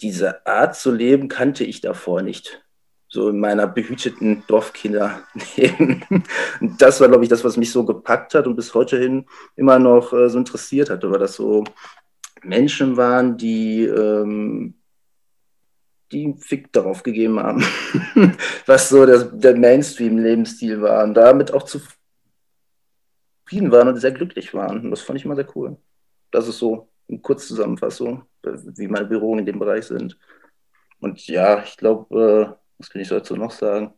diese 0.02 0.46
Art 0.46 0.76
zu 0.76 0.92
leben 0.92 1.28
kannte 1.28 1.64
ich 1.64 1.82
davor 1.82 2.22
nicht. 2.22 2.62
So 3.08 3.30
in 3.30 3.40
meiner 3.40 3.66
behüteten 3.66 4.44
Dorfkinderleben. 4.48 6.04
Und 6.60 6.82
das 6.82 7.00
war, 7.00 7.08
glaube 7.08 7.24
ich, 7.24 7.30
das, 7.30 7.44
was 7.44 7.56
mich 7.56 7.72
so 7.72 7.86
gepackt 7.86 8.34
hat 8.34 8.46
und 8.46 8.56
bis 8.56 8.74
heute 8.74 8.98
hin 8.98 9.26
immer 9.56 9.80
noch 9.80 10.12
äh, 10.12 10.28
so 10.28 10.38
interessiert 10.38 10.90
hat, 10.90 11.10
weil 11.10 11.20
das 11.20 11.36
so 11.36 11.64
Menschen 12.44 12.98
waren, 12.98 13.38
die 13.38 13.86
ähm, 13.86 14.76
die 16.12 16.26
einen 16.26 16.38
Fick 16.38 16.72
darauf 16.72 17.04
gegeben 17.04 17.40
haben, 17.40 17.64
was 18.66 18.90
so 18.90 19.06
der, 19.06 19.24
der 19.24 19.56
Mainstream-Lebensstil 19.56 20.82
war 20.82 21.04
und 21.04 21.14
damit 21.16 21.54
auch 21.54 21.64
zufrieden 21.64 21.98
waren 23.72 23.88
und 23.88 24.00
sehr 24.00 24.12
glücklich 24.12 24.54
waren. 24.54 24.82
Und 24.82 24.92
das 24.92 25.02
fand 25.02 25.20
ich 25.20 25.26
immer 25.26 25.36
sehr 25.36 25.48
cool. 25.56 25.78
Das 26.32 26.48
ist 26.48 26.60
so 26.60 26.90
eine 27.10 27.20
Kurzzusammenfassung, 27.20 28.24
wie 28.44 28.88
meine 28.88 29.06
Büroungen 29.06 29.40
in 29.40 29.46
dem 29.46 29.60
Bereich 29.60 29.86
sind. 29.86 30.18
Und 31.00 31.28
ja, 31.28 31.64
ich 31.64 31.78
glaube, 31.78 32.16
äh, 32.16 32.56
was 32.78 32.90
kann 32.90 33.02
ich 33.02 33.10
dazu 33.10 33.36
noch 33.36 33.52
sagen? 33.52 33.94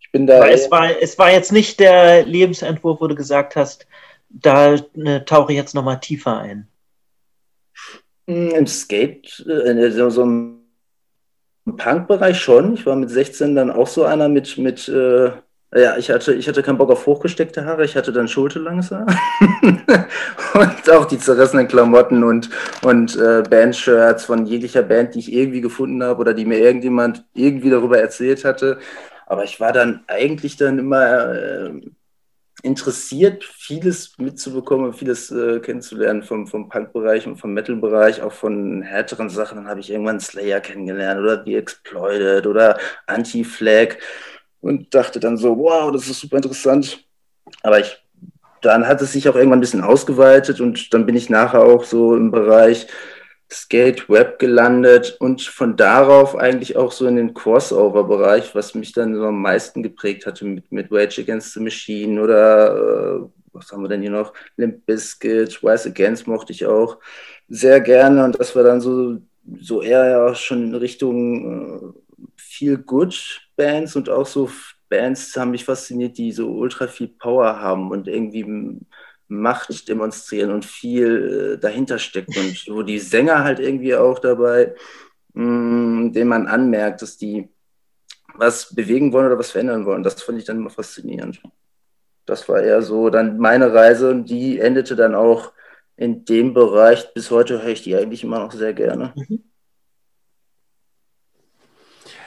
Ich 0.00 0.10
bin 0.12 0.26
da. 0.26 0.46
es 0.48 0.70
war, 0.70 0.90
es 1.00 1.18
war 1.18 1.30
jetzt 1.30 1.52
nicht 1.52 1.80
der 1.80 2.24
Lebensentwurf, 2.24 3.00
wo 3.00 3.06
du 3.06 3.14
gesagt 3.14 3.56
hast, 3.56 3.86
da 4.28 4.74
äh, 4.74 5.24
tauche 5.24 5.52
ich 5.52 5.58
jetzt 5.58 5.74
nochmal 5.74 6.00
tiefer 6.00 6.38
ein. 6.38 6.68
Hm, 8.26 8.50
Im 8.50 8.66
Skate, 8.66 9.44
äh, 9.46 9.90
so, 9.90 10.10
so 10.10 10.24
ein 10.24 10.57
im 11.68 11.76
Punk-Bereich 11.76 12.40
schon. 12.40 12.74
Ich 12.74 12.86
war 12.86 12.96
mit 12.96 13.10
16 13.10 13.54
dann 13.54 13.70
auch 13.70 13.86
so 13.86 14.04
einer 14.04 14.28
mit, 14.28 14.58
mit 14.58 14.88
äh, 14.88 15.30
ja, 15.74 15.98
ich 15.98 16.10
hatte, 16.10 16.32
ich 16.32 16.48
hatte 16.48 16.62
keinen 16.62 16.78
Bock 16.78 16.90
auf 16.90 17.06
hochgesteckte 17.06 17.66
Haare, 17.66 17.84
ich 17.84 17.94
hatte 17.94 18.10
dann 18.10 18.26
schulterlanges 18.26 18.90
Haar. 18.90 19.06
und 20.54 20.90
auch 20.90 21.04
die 21.04 21.18
zerrissenen 21.18 21.68
Klamotten 21.68 22.24
und, 22.24 22.48
und 22.82 23.16
äh, 23.16 23.42
Bandshirts 23.48 24.24
von 24.24 24.46
jeglicher 24.46 24.82
Band, 24.82 25.14
die 25.14 25.18
ich 25.18 25.32
irgendwie 25.32 25.60
gefunden 25.60 26.02
habe 26.02 26.20
oder 26.20 26.32
die 26.32 26.46
mir 26.46 26.58
irgendjemand 26.58 27.26
irgendwie 27.34 27.68
darüber 27.68 27.98
erzählt 27.98 28.44
hatte. 28.46 28.78
Aber 29.26 29.44
ich 29.44 29.60
war 29.60 29.72
dann 29.72 30.00
eigentlich 30.06 30.56
dann 30.56 30.78
immer 30.78 31.34
äh, 31.34 31.70
interessiert, 32.62 33.44
vieles 33.44 34.18
mitzubekommen, 34.18 34.92
vieles 34.92 35.30
äh, 35.30 35.60
kennenzulernen 35.60 36.22
vom, 36.22 36.46
vom 36.46 36.68
Punk-Bereich 36.68 37.26
und 37.26 37.36
vom 37.36 37.52
Metal-Bereich, 37.52 38.22
auch 38.22 38.32
von 38.32 38.82
härteren 38.82 39.30
Sachen. 39.30 39.56
Dann 39.56 39.68
habe 39.68 39.80
ich 39.80 39.90
irgendwann 39.90 40.20
Slayer 40.20 40.60
kennengelernt 40.60 41.20
oder 41.20 41.42
The 41.44 41.54
Exploited 41.56 42.46
oder 42.46 42.78
Anti-Flag 43.06 43.96
und 44.60 44.92
dachte 44.94 45.20
dann 45.20 45.36
so, 45.36 45.56
wow, 45.56 45.92
das 45.92 46.08
ist 46.08 46.20
super 46.20 46.36
interessant. 46.36 47.04
Aber 47.62 47.78
ich, 47.78 48.02
dann 48.62 48.86
hat 48.86 49.00
es 49.02 49.12
sich 49.12 49.28
auch 49.28 49.36
irgendwann 49.36 49.58
ein 49.58 49.62
bisschen 49.62 49.84
ausgeweitet 49.84 50.60
und 50.60 50.92
dann 50.92 51.06
bin 51.06 51.16
ich 51.16 51.30
nachher 51.30 51.62
auch 51.62 51.84
so 51.84 52.16
im 52.16 52.30
Bereich 52.32 52.88
Skate 53.50 54.08
Web 54.10 54.38
gelandet 54.38 55.16
und 55.20 55.40
von 55.42 55.76
darauf 55.76 56.36
eigentlich 56.36 56.76
auch 56.76 56.92
so 56.92 57.06
in 57.06 57.16
den 57.16 57.32
Crossover-Bereich, 57.32 58.54
was 58.54 58.74
mich 58.74 58.92
dann 58.92 59.14
so 59.14 59.24
am 59.24 59.40
meisten 59.40 59.82
geprägt 59.82 60.26
hatte 60.26 60.44
mit, 60.44 60.70
mit 60.70 60.92
Rage 60.92 61.22
Against 61.22 61.54
the 61.54 61.60
Machine 61.60 62.20
oder 62.22 63.22
äh, 63.24 63.28
was 63.52 63.72
haben 63.72 63.82
wir 63.82 63.88
denn 63.88 64.02
hier 64.02 64.10
noch? 64.10 64.34
Limp 64.56 64.84
Bizkit, 64.84 65.62
Rise 65.62 65.88
Against 65.88 66.26
mochte 66.26 66.52
ich 66.52 66.66
auch 66.66 66.98
sehr 67.48 67.80
gerne 67.80 68.24
und 68.24 68.38
das 68.38 68.54
war 68.54 68.62
dann 68.62 68.82
so, 68.82 69.18
so 69.60 69.80
eher 69.80 70.06
ja 70.06 70.34
schon 70.34 70.64
in 70.64 70.74
Richtung 70.74 71.94
äh, 72.60 72.76
Good 72.76 73.40
Bands 73.56 73.96
und 73.96 74.10
auch 74.10 74.26
so 74.26 74.50
Bands 74.88 75.36
haben 75.36 75.52
mich 75.52 75.64
fasziniert, 75.64 76.18
die 76.18 76.32
so 76.32 76.50
ultra 76.50 76.86
viel 76.86 77.08
Power 77.08 77.60
haben 77.60 77.90
und 77.90 78.08
irgendwie 78.08 78.44
Macht 79.28 79.88
demonstrieren 79.88 80.50
und 80.50 80.64
viel 80.64 81.54
äh, 81.54 81.60
dahinter 81.60 81.98
steckt 81.98 82.34
und 82.36 82.66
wo 82.68 82.82
die 82.82 82.98
Sänger 82.98 83.44
halt 83.44 83.60
irgendwie 83.60 83.94
auch 83.94 84.18
dabei, 84.18 84.74
mh, 85.34 85.44
mm, 85.44 86.12
den 86.14 86.28
man 86.28 86.46
anmerkt, 86.46 87.02
dass 87.02 87.18
die 87.18 87.48
was 88.34 88.74
bewegen 88.74 89.12
wollen 89.12 89.26
oder 89.26 89.38
was 89.38 89.50
verändern 89.50 89.84
wollen. 89.84 90.02
Das 90.02 90.22
fand 90.22 90.38
ich 90.38 90.44
dann 90.44 90.58
immer 90.58 90.70
faszinierend. 90.70 91.42
Das 92.24 92.48
war 92.48 92.62
eher 92.62 92.82
so 92.82 93.10
dann 93.10 93.38
meine 93.38 93.72
Reise 93.72 94.10
und 94.10 94.26
die 94.26 94.58
endete 94.58 94.96
dann 94.96 95.14
auch 95.14 95.52
in 95.96 96.24
dem 96.24 96.54
Bereich. 96.54 97.12
Bis 97.14 97.30
heute 97.30 97.62
höre 97.62 97.70
ich 97.70 97.82
die 97.82 97.96
eigentlich 97.96 98.24
immer 98.24 98.38
noch 98.38 98.52
sehr 98.52 98.72
gerne. 98.72 99.12
Mhm. 99.16 99.44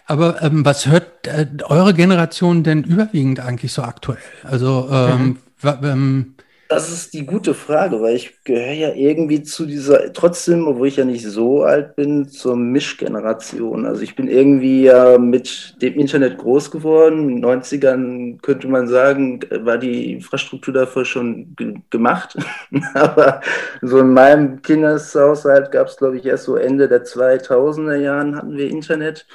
Aber 0.05 0.41
ähm, 0.41 0.65
was 0.65 0.87
hört 0.87 1.27
äh, 1.27 1.47
eure 1.63 1.93
Generation 1.93 2.63
denn 2.63 2.83
überwiegend 2.83 3.39
eigentlich 3.39 3.71
so 3.71 3.83
aktuell? 3.83 4.17
Also 4.43 4.89
ähm, 4.91 5.37
mhm 5.63 6.35
das 6.71 6.89
ist 6.89 7.13
die 7.13 7.25
gute 7.25 7.53
Frage, 7.53 8.01
weil 8.01 8.15
ich 8.15 8.43
gehöre 8.45 8.71
ja 8.71 8.93
irgendwie 8.93 9.43
zu 9.43 9.65
dieser, 9.65 10.13
trotzdem, 10.13 10.67
obwohl 10.67 10.87
ich 10.87 10.95
ja 10.95 11.03
nicht 11.03 11.25
so 11.25 11.63
alt 11.63 11.97
bin, 11.97 12.29
zur 12.29 12.55
Mischgeneration. 12.55 13.85
Also 13.85 14.03
ich 14.03 14.15
bin 14.15 14.29
irgendwie 14.29 14.83
ja 14.83 15.17
mit 15.17 15.75
dem 15.81 15.95
Internet 15.99 16.37
groß 16.37 16.71
geworden. 16.71 17.27
In 17.29 17.41
den 17.41 17.45
90ern 17.45 18.41
könnte 18.41 18.69
man 18.69 18.87
sagen, 18.87 19.41
war 19.65 19.77
die 19.77 20.13
Infrastruktur 20.13 20.73
dafür 20.73 21.03
schon 21.03 21.53
ge 21.57 21.73
gemacht. 21.89 22.37
Aber 22.93 23.41
so 23.81 23.99
in 23.99 24.13
meinem 24.13 24.61
Kindeshaushalt 24.61 25.71
gab 25.71 25.87
es, 25.87 25.97
glaube 25.97 26.17
ich, 26.17 26.25
erst 26.25 26.45
so 26.45 26.55
Ende 26.55 26.87
der 26.87 27.03
2000er 27.03 27.95
Jahren 27.95 28.37
hatten 28.37 28.55
wir 28.55 28.69
Internet. 28.69 29.27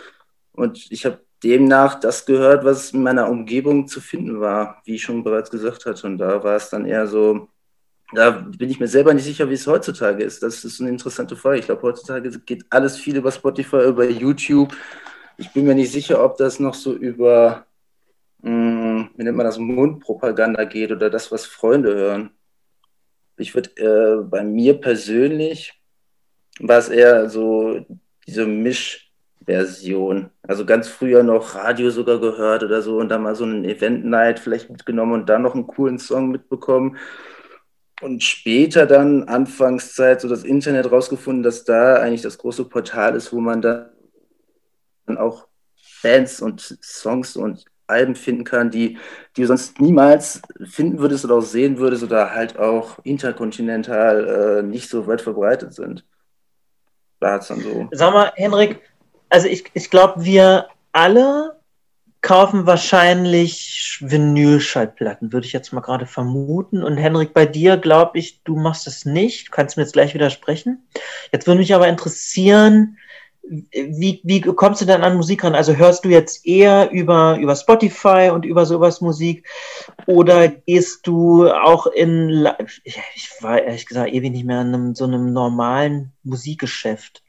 Und 0.53 0.91
ich 0.91 1.05
habe 1.05 1.19
demnach 1.43 2.01
das 2.01 2.27
gehört, 2.27 2.65
was 2.65 2.93
in 2.93 3.03
meiner 3.03 3.29
Umgebung 3.29 3.87
zu 3.87 4.01
finden 4.01 4.41
war, 4.41 4.83
wie 4.85 4.97
ich 4.97 5.03
schon 5.03 5.23
bereits 5.23 5.51
gesagt 5.51 5.87
hatte. 5.87 6.07
Und 6.07 6.19
da 6.19 6.43
war 6.43 6.57
es 6.57 6.71
dann 6.71 6.87
eher 6.87 7.07
so, 7.07 7.49
da 8.13 8.31
bin 8.31 8.71
ich 8.71 8.81
mir 8.81 8.89
selber 8.89 9.13
nicht 9.15 9.25
sicher, 9.25 9.49
wie 9.51 9.55
es 9.55 9.67
heutzutage 9.67 10.25
ist. 10.25 10.43
Das 10.43 10.65
ist 10.65 10.81
eine 10.81 10.91
interessante 10.91 11.37
Frage. 11.37 11.59
Ich 11.59 11.67
glaube, 11.67 11.83
heutzutage 11.83 12.31
geht 12.41 12.65
alles 12.71 12.97
viel 12.97 13.17
über 13.17 13.33
Spotify, 13.33 13.89
über 13.89 14.09
YouTube. 14.09 14.75
Ich 15.37 15.53
bin 15.53 15.67
mir 15.67 15.75
nicht 15.75 15.93
sicher, 15.93 16.25
ob 16.25 16.37
das 16.39 16.61
noch 16.61 16.75
so 16.75 16.95
über, 16.95 17.67
mh, 18.43 18.51
hm, 18.51 19.11
wie 19.17 19.25
nennt 19.25 19.37
man 19.37 19.47
das, 19.47 19.59
Mundpropaganda 19.59 20.65
geht 20.65 20.93
oder 20.93 21.11
das, 21.11 21.31
was 21.33 21.47
Freunde 21.47 21.95
hören. 21.95 22.31
Ich 23.39 23.55
würde 23.55 23.71
äh, 23.77 24.23
bei 24.25 24.43
mir 24.43 24.81
persönlich 24.81 25.75
war 26.61 26.79
es 26.79 26.89
eher 26.89 27.29
so 27.29 27.85
diese 28.27 28.47
Misch- 28.47 29.06
Version. 29.47 30.31
Also 30.43 30.67
ganz 30.67 30.89
früher 30.89 31.23
noch 31.23 31.55
Radio 31.55 31.91
sogar 31.91 32.21
gehört 32.21 32.63
oder 32.65 32.83
so 32.83 32.99
und 32.99 33.09
dann 33.09 33.23
mal 33.23 33.37
so 33.37 33.45
einen 33.45 33.65
Event 33.65 34.05
Night 34.05 34.41
vielleicht 34.41 34.69
mitgenommen 34.71 35.13
und 35.13 35.29
dann 35.29 35.43
noch 35.43 35.55
einen 35.55 35.67
coolen 35.67 35.99
Song 35.99 36.31
mitbekommen. 36.31 36.97
Und 38.03 38.23
später 38.23 38.85
dann, 38.85 39.25
Anfangszeit, 39.25 40.21
so 40.21 40.29
das 40.29 40.45
Internet 40.45 40.91
rausgefunden, 40.91 41.43
dass 41.43 41.65
da 41.65 41.95
eigentlich 41.95 42.23
das 42.23 42.37
große 42.37 42.65
Portal 42.67 43.15
ist, 43.15 43.33
wo 43.33 43.41
man 43.41 43.63
dann 43.63 43.87
auch 45.17 45.47
Bands 46.03 46.43
und 46.43 46.61
Songs 46.83 47.37
und 47.37 47.65
Alben 47.87 48.17
finden 48.17 48.45
kann, 48.45 48.71
die, 48.71 48.99
die 49.37 49.43
du 49.43 49.47
sonst 49.47 49.81
niemals 49.81 50.43
finden 50.65 50.99
würdest 50.99 51.25
oder 51.25 51.37
auch 51.37 51.43
sehen 51.43 51.79
würdest 51.79 52.03
oder 52.03 52.35
halt 52.35 52.59
auch 52.59 52.99
interkontinental 53.05 54.59
äh, 54.59 54.63
nicht 54.63 54.91
so 54.91 55.07
weit 55.07 55.23
verbreitet 55.23 55.73
sind. 55.73 56.05
Da 57.21 57.35
hat's 57.35 57.49
dann 57.49 57.61
so. 57.61 57.89
Sag 57.93 58.13
mal, 58.13 58.33
Henrik, 58.35 58.81
also 59.29 59.49
ich, 59.49 59.65
ich 59.75 59.91
glaube, 59.91 60.25
wir 60.25 60.69
alle 60.93 61.57
kaufen 62.23 62.67
wahrscheinlich 62.67 63.99
Vinylschallplatten, 64.01 65.33
würde 65.33 65.47
ich 65.47 65.53
jetzt 65.53 65.73
mal 65.73 65.81
gerade 65.81 66.07
vermuten. 66.07 66.83
Und 66.83 66.97
Henrik, 66.97 67.33
bei 67.33 67.47
dir 67.47 67.77
glaube 67.77 68.19
ich, 68.19 68.43
du 68.43 68.57
machst 68.57 68.87
es 68.87 69.05
nicht. 69.05 69.49
Du 69.49 69.51
kannst 69.53 69.77
mir 69.77 69.85
jetzt 69.85 69.93
gleich 69.93 70.13
widersprechen. 70.13 70.89
Jetzt 71.33 71.47
würde 71.47 71.61
mich 71.61 71.75
aber 71.75 71.87
interessieren, 71.87 72.99
wie, 73.49 74.21
wie 74.25 74.41
kommst 74.41 74.81
du 74.81 74.87
denn 74.87 75.03
an 75.03 75.17
Musik 75.17 75.45
ran? 75.45 75.55
Also 75.55 75.77
hörst 75.77 76.05
du 76.05 76.09
jetzt 76.09 76.45
eher 76.45 76.91
über, 76.91 77.39
über 77.39 77.55
Spotify 77.55 78.31
und 78.33 78.45
über 78.45 78.67
sowas 78.67 79.01
Musik 79.01 79.49
oder 80.07 80.49
gehst 80.49 81.07
du 81.07 81.49
auch 81.49 81.87
in, 81.87 82.49
ich, 82.83 83.01
ich 83.15 83.31
war 83.41 83.63
ehrlich 83.63 83.87
gesagt 83.87 84.13
ewig 84.13 84.33
nicht 84.33 84.47
mehr 84.47 84.63
in 84.63 84.75
einem, 84.75 84.95
so 84.97 85.05
einem 85.05 85.33
normalen 85.33 86.13
Musikgeschäft. 86.25 87.23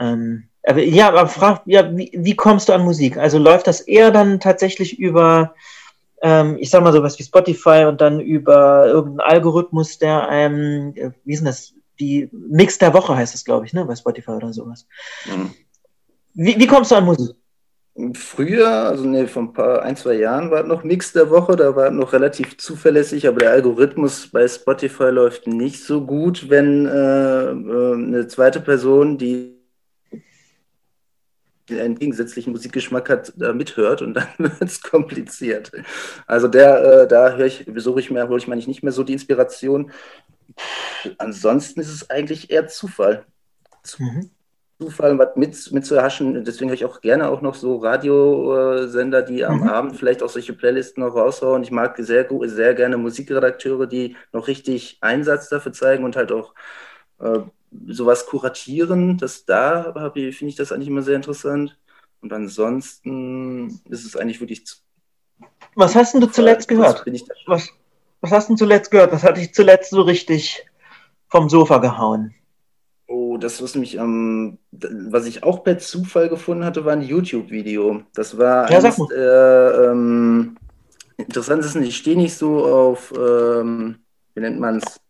Ähm, 0.00 0.49
aber, 0.62 0.82
ja, 0.82 1.08
aber 1.08 1.26
frag, 1.26 1.62
ja, 1.64 1.96
wie, 1.96 2.10
wie 2.14 2.36
kommst 2.36 2.68
du 2.68 2.72
an 2.72 2.84
Musik? 2.84 3.16
Also 3.16 3.38
läuft 3.38 3.66
das 3.66 3.80
eher 3.80 4.10
dann 4.10 4.40
tatsächlich 4.40 4.98
über, 4.98 5.54
ähm, 6.22 6.56
ich 6.58 6.70
sag 6.70 6.82
mal 6.82 6.92
sowas 6.92 7.18
wie 7.18 7.22
Spotify 7.22 7.86
und 7.88 8.00
dann 8.00 8.20
über 8.20 8.86
irgendeinen 8.86 9.30
Algorithmus, 9.30 9.98
der 9.98 10.28
einem, 10.28 10.94
äh, 10.96 11.10
wie 11.24 11.32
ist 11.32 11.40
denn 11.40 11.46
das, 11.46 11.72
die 11.98 12.28
Mix 12.32 12.78
der 12.78 12.92
Woche 12.92 13.16
heißt 13.16 13.34
es, 13.34 13.44
glaube 13.44 13.66
ich, 13.66 13.72
ne, 13.72 13.84
bei 13.84 13.96
Spotify 13.96 14.32
oder 14.32 14.52
sowas. 14.52 14.86
Mhm. 15.26 15.50
Wie, 16.34 16.58
wie 16.58 16.66
kommst 16.66 16.90
du 16.90 16.96
an 16.96 17.04
Musik? 17.04 17.34
Früher, 18.14 18.68
also 18.68 19.04
nee, 19.04 19.26
vor 19.26 19.42
ein 19.42 19.52
paar, 19.52 19.82
ein, 19.82 19.96
zwei 19.96 20.14
Jahren 20.14 20.50
war 20.50 20.62
es 20.62 20.66
noch 20.66 20.84
Mix 20.84 21.12
der 21.12 21.28
Woche, 21.28 21.56
da 21.56 21.74
war 21.74 21.88
es 21.88 21.92
noch 21.92 22.12
relativ 22.12 22.56
zuverlässig, 22.56 23.26
aber 23.26 23.40
der 23.40 23.50
Algorithmus 23.50 24.28
bei 24.28 24.46
Spotify 24.46 25.10
läuft 25.10 25.46
nicht 25.46 25.84
so 25.84 26.00
gut, 26.02 26.48
wenn 26.48 26.86
äh, 26.86 27.50
äh 27.50 27.94
eine 27.94 28.28
zweite 28.28 28.60
Person, 28.60 29.18
die 29.18 29.59
einen 31.72 31.98
gegensätzlichen 31.98 32.52
Musikgeschmack 32.52 33.08
hat, 33.08 33.32
da 33.36 33.52
mithört 33.52 34.02
und 34.02 34.14
dann 34.14 34.28
wird 34.38 34.62
es 34.62 34.82
kompliziert. 34.82 35.72
Also 36.26 36.48
der, 36.48 37.02
äh, 37.02 37.08
da 37.08 37.36
höre 37.36 37.46
ich, 37.46 37.66
besuche 37.66 38.00
ich 38.00 38.10
mir, 38.10 38.28
hole 38.28 38.38
ich 38.38 38.48
meine 38.48 38.60
ich 38.60 38.68
nicht 38.68 38.82
mehr 38.82 38.92
so 38.92 39.02
die 39.02 39.12
Inspiration. 39.12 39.90
Ansonsten 41.18 41.80
ist 41.80 41.92
es 41.92 42.10
eigentlich 42.10 42.50
eher 42.50 42.66
Zufall. 42.68 43.24
Mhm. 43.98 44.30
Zufall, 44.80 45.18
was 45.18 45.36
mit, 45.36 45.72
mitzuerhaschen. 45.72 46.42
Deswegen 46.44 46.70
höre 46.70 46.74
ich 46.74 46.84
auch 46.84 47.00
gerne 47.00 47.28
auch 47.28 47.42
noch 47.42 47.54
so 47.54 47.76
Radiosender, 47.76 49.22
die 49.22 49.44
am 49.44 49.60
mhm. 49.60 49.68
Abend 49.68 49.96
vielleicht 49.96 50.22
auch 50.22 50.28
solche 50.28 50.54
Playlisten 50.54 51.02
noch 51.02 51.14
raushauen. 51.14 51.62
Ich 51.62 51.70
mag 51.70 51.96
sehr, 51.98 52.26
sehr 52.44 52.74
gerne 52.74 52.96
Musikredakteure, 52.96 53.86
die 53.86 54.16
noch 54.32 54.48
richtig 54.48 54.98
Einsatz 55.02 55.48
dafür 55.48 55.72
zeigen 55.72 56.04
und 56.04 56.16
halt 56.16 56.32
auch 56.32 56.54
äh, 57.20 57.40
sowas 57.86 58.26
kuratieren. 58.26 59.18
Das 59.18 59.44
da 59.44 60.10
finde 60.12 60.46
ich 60.46 60.56
das 60.56 60.72
eigentlich 60.72 60.88
immer 60.88 61.02
sehr 61.02 61.16
interessant. 61.16 61.76
Und 62.20 62.32
ansonsten 62.32 63.80
ist 63.88 64.04
es 64.04 64.16
eigentlich 64.16 64.40
wirklich. 64.40 64.64
Was 65.74 65.94
hast 65.94 66.14
denn 66.14 66.20
du 66.20 66.26
zuletzt 66.26 66.68
gehört? 66.68 67.04
Was, 67.46 67.68
was 68.20 68.30
hast 68.30 68.48
du 68.48 68.52
denn 68.52 68.58
zuletzt 68.58 68.90
gehört? 68.90 69.12
Was 69.12 69.22
hat 69.22 69.36
dich 69.36 69.54
zuletzt 69.54 69.90
so 69.90 70.02
richtig 70.02 70.66
vom 71.28 71.48
Sofa 71.48 71.78
gehauen? 71.78 72.34
Oh, 73.06 73.38
das 73.38 73.62
was 73.62 73.74
mich 73.74 73.96
ähm, 73.96 74.58
was 74.70 75.26
ich 75.26 75.42
auch 75.42 75.64
per 75.64 75.78
Zufall 75.78 76.28
gefunden 76.28 76.64
hatte, 76.64 76.84
war 76.84 76.92
ein 76.92 77.02
YouTube-Video. 77.02 78.02
Das 78.14 78.38
war 78.38 78.70
ja, 78.70 78.78
eines, 78.78 78.98
äh, 79.10 79.86
ähm, 79.86 80.56
interessant 81.16 81.64
ist, 81.64 81.74
ich 81.74 81.96
stehe 81.96 82.16
nicht 82.16 82.36
so 82.36 82.64
auf, 82.64 83.12
ähm, 83.16 83.98
wie 84.34 84.40
nennt 84.40 84.60
man 84.60 84.76
es, 84.76 85.00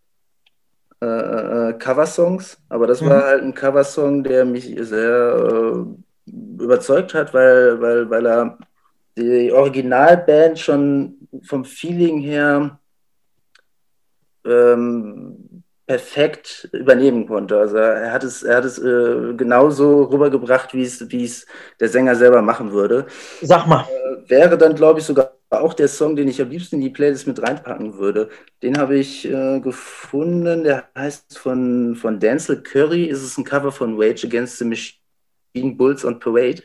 äh, 1.03 1.07
äh, 1.07 1.73
Coversongs, 1.75 2.59
aber 2.69 2.87
das 2.87 3.01
mhm. 3.01 3.11
war 3.11 3.25
halt 3.25 3.43
ein 3.43 3.55
Coversong, 3.55 4.23
der 4.23 4.45
mich 4.45 4.75
sehr 4.81 5.85
äh, 6.27 6.33
überzeugt 6.63 7.15
hat, 7.15 7.33
weil, 7.33 7.81
weil, 7.81 8.11
weil 8.11 8.27
er 8.27 8.59
die 9.17 9.53
Originalband 9.53 10.59
schon 10.59 11.29
vom 11.43 11.65
Feeling 11.65 12.21
her 12.21 12.79
ähm, 14.45 15.63
perfekt 15.87 16.69
übernehmen 16.73 17.27
konnte. 17.27 17.59
Also 17.59 17.77
er 17.79 18.13
hat 18.13 18.23
es, 18.23 18.43
er 18.43 18.59
hat 18.59 18.65
es 18.65 18.79
äh, 18.79 19.35
genauso 19.35 20.05
rübergebracht, 20.05 20.73
wie 20.73 20.83
es, 20.83 21.11
wie 21.11 21.25
es 21.25 21.47
der 21.81 21.89
Sänger 21.89 22.15
selber 22.15 22.43
machen 22.43 22.73
würde. 22.73 23.07
Sag 23.43 23.67
mal. 23.67 23.83
Äh, 23.83 24.31
wäre 24.31 24.57
dann, 24.57 24.75
glaube 24.75 25.01
ich, 25.01 25.07
sogar 25.07 25.33
auch 25.51 25.75
der 25.75 25.89
Song, 25.89 26.17
den 26.17 26.29
ich 26.29 26.41
am 26.41 26.51
liebsten 26.51 26.77
in 26.77 26.83
die 26.83 26.91
Playlist 26.91 27.27
mit 27.27 27.43
reinpacken 27.43 27.99
würde. 27.99 28.31
Den 28.63 28.79
habe 28.79 28.99
ich 28.99 29.27
äh, 29.27 29.61
gefunden, 29.61 30.65
der 30.65 30.89
heißt 30.97 31.39
von, 31.39 31.97
von 31.97 32.21
Denzel 32.21 32.63
Curry, 32.63 33.05
ist 33.07 33.23
es 33.23 33.37
ein 33.37 33.45
Cover 33.45 33.73
von 33.73 34.01
Rage 34.01 34.27
Against 34.27 34.59
the 34.59 34.65
Machine 34.65 35.75
Bulls 35.77 36.05
on 36.05 36.21
Parade 36.21 36.63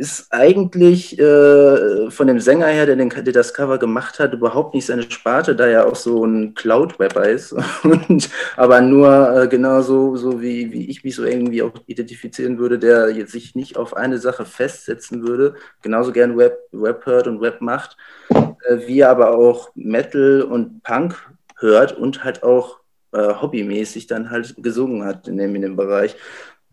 ist 0.00 0.28
eigentlich 0.30 1.18
äh, 1.18 2.10
von 2.10 2.26
dem 2.26 2.40
Sänger 2.40 2.68
her, 2.68 2.86
der, 2.86 2.96
den, 2.96 3.10
der 3.10 3.34
das 3.34 3.52
Cover 3.52 3.76
gemacht 3.76 4.18
hat, 4.18 4.32
überhaupt 4.32 4.74
nicht 4.74 4.86
seine 4.86 5.02
Sparte, 5.02 5.54
da 5.54 5.66
er 5.66 5.86
auch 5.86 5.94
so 5.94 6.24
ein 6.24 6.54
Cloud-Rapper 6.54 7.28
ist. 7.28 7.52
Und, 7.82 8.30
aber 8.56 8.80
nur 8.80 9.42
äh, 9.42 9.46
genauso 9.46 10.16
so 10.16 10.40
wie, 10.40 10.72
wie 10.72 10.88
ich 10.88 11.04
mich 11.04 11.16
so 11.16 11.24
irgendwie 11.24 11.62
auch 11.62 11.72
identifizieren 11.84 12.58
würde, 12.58 12.78
der 12.78 13.10
jetzt 13.10 13.32
sich 13.32 13.54
nicht 13.54 13.76
auf 13.76 13.94
eine 13.94 14.16
Sache 14.16 14.46
festsetzen 14.46 15.22
würde, 15.22 15.54
genauso 15.82 16.12
gern 16.12 16.38
Web, 16.38 16.56
Web 16.72 17.04
hört 17.04 17.26
und 17.26 17.42
Web 17.42 17.60
macht, 17.60 17.98
äh, 18.30 18.78
wie 18.86 19.00
er 19.00 19.10
aber 19.10 19.36
auch 19.36 19.68
Metal 19.74 20.40
und 20.40 20.82
Punk 20.82 21.14
hört 21.58 21.92
und 21.92 22.24
halt 22.24 22.42
auch 22.42 22.80
äh, 23.12 23.34
hobbymäßig 23.34 24.06
dann 24.06 24.30
halt 24.30 24.54
gesungen 24.58 25.04
hat 25.04 25.28
in 25.28 25.36
dem, 25.36 25.54
in 25.56 25.62
dem 25.62 25.76
Bereich. 25.76 26.16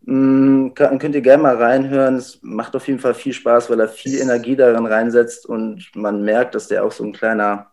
Mm, 0.09 0.69
könnt 0.73 1.15
ihr 1.15 1.21
gerne 1.21 1.43
mal 1.43 1.57
reinhören. 1.57 2.15
Es 2.15 2.39
macht 2.41 2.77
auf 2.77 2.87
jeden 2.87 2.99
Fall 2.99 3.13
viel 3.13 3.33
Spaß, 3.33 3.69
weil 3.69 3.81
er 3.81 3.89
viel 3.89 4.17
Energie 4.17 4.55
darin 4.55 4.85
reinsetzt 4.85 5.45
und 5.45 5.91
man 5.95 6.23
merkt, 6.23 6.55
dass 6.55 6.69
der 6.69 6.85
auch 6.85 6.93
so 6.93 7.03
ein 7.03 7.11
kleiner 7.11 7.71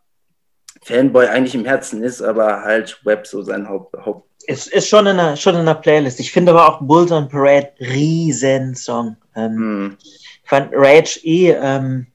Fanboy 0.82 1.26
eigentlich 1.26 1.54
im 1.54 1.64
Herzen 1.64 2.02
ist, 2.02 2.22
aber 2.22 2.62
halt 2.62 3.00
Web 3.04 3.28
so 3.28 3.42
sein 3.42 3.68
Haupt. 3.68 3.94
Haupt 4.04 4.28
es 4.48 4.66
ist 4.66 4.88
schon 4.88 5.06
in, 5.06 5.16
der, 5.16 5.36
schon 5.36 5.54
in 5.54 5.64
der 5.64 5.74
Playlist. 5.74 6.18
Ich 6.18 6.32
finde 6.32 6.50
aber 6.50 6.68
auch 6.68 6.80
Bulls 6.80 7.12
on 7.12 7.28
Parade 7.28 7.72
Riesensong. 7.78 9.16
Ähm, 9.36 9.56
hm. 9.56 9.96
Ich 10.00 10.40
fand 10.44 10.70
Rage 10.72 11.20
eh 11.22 11.52
ähm, 11.52 12.08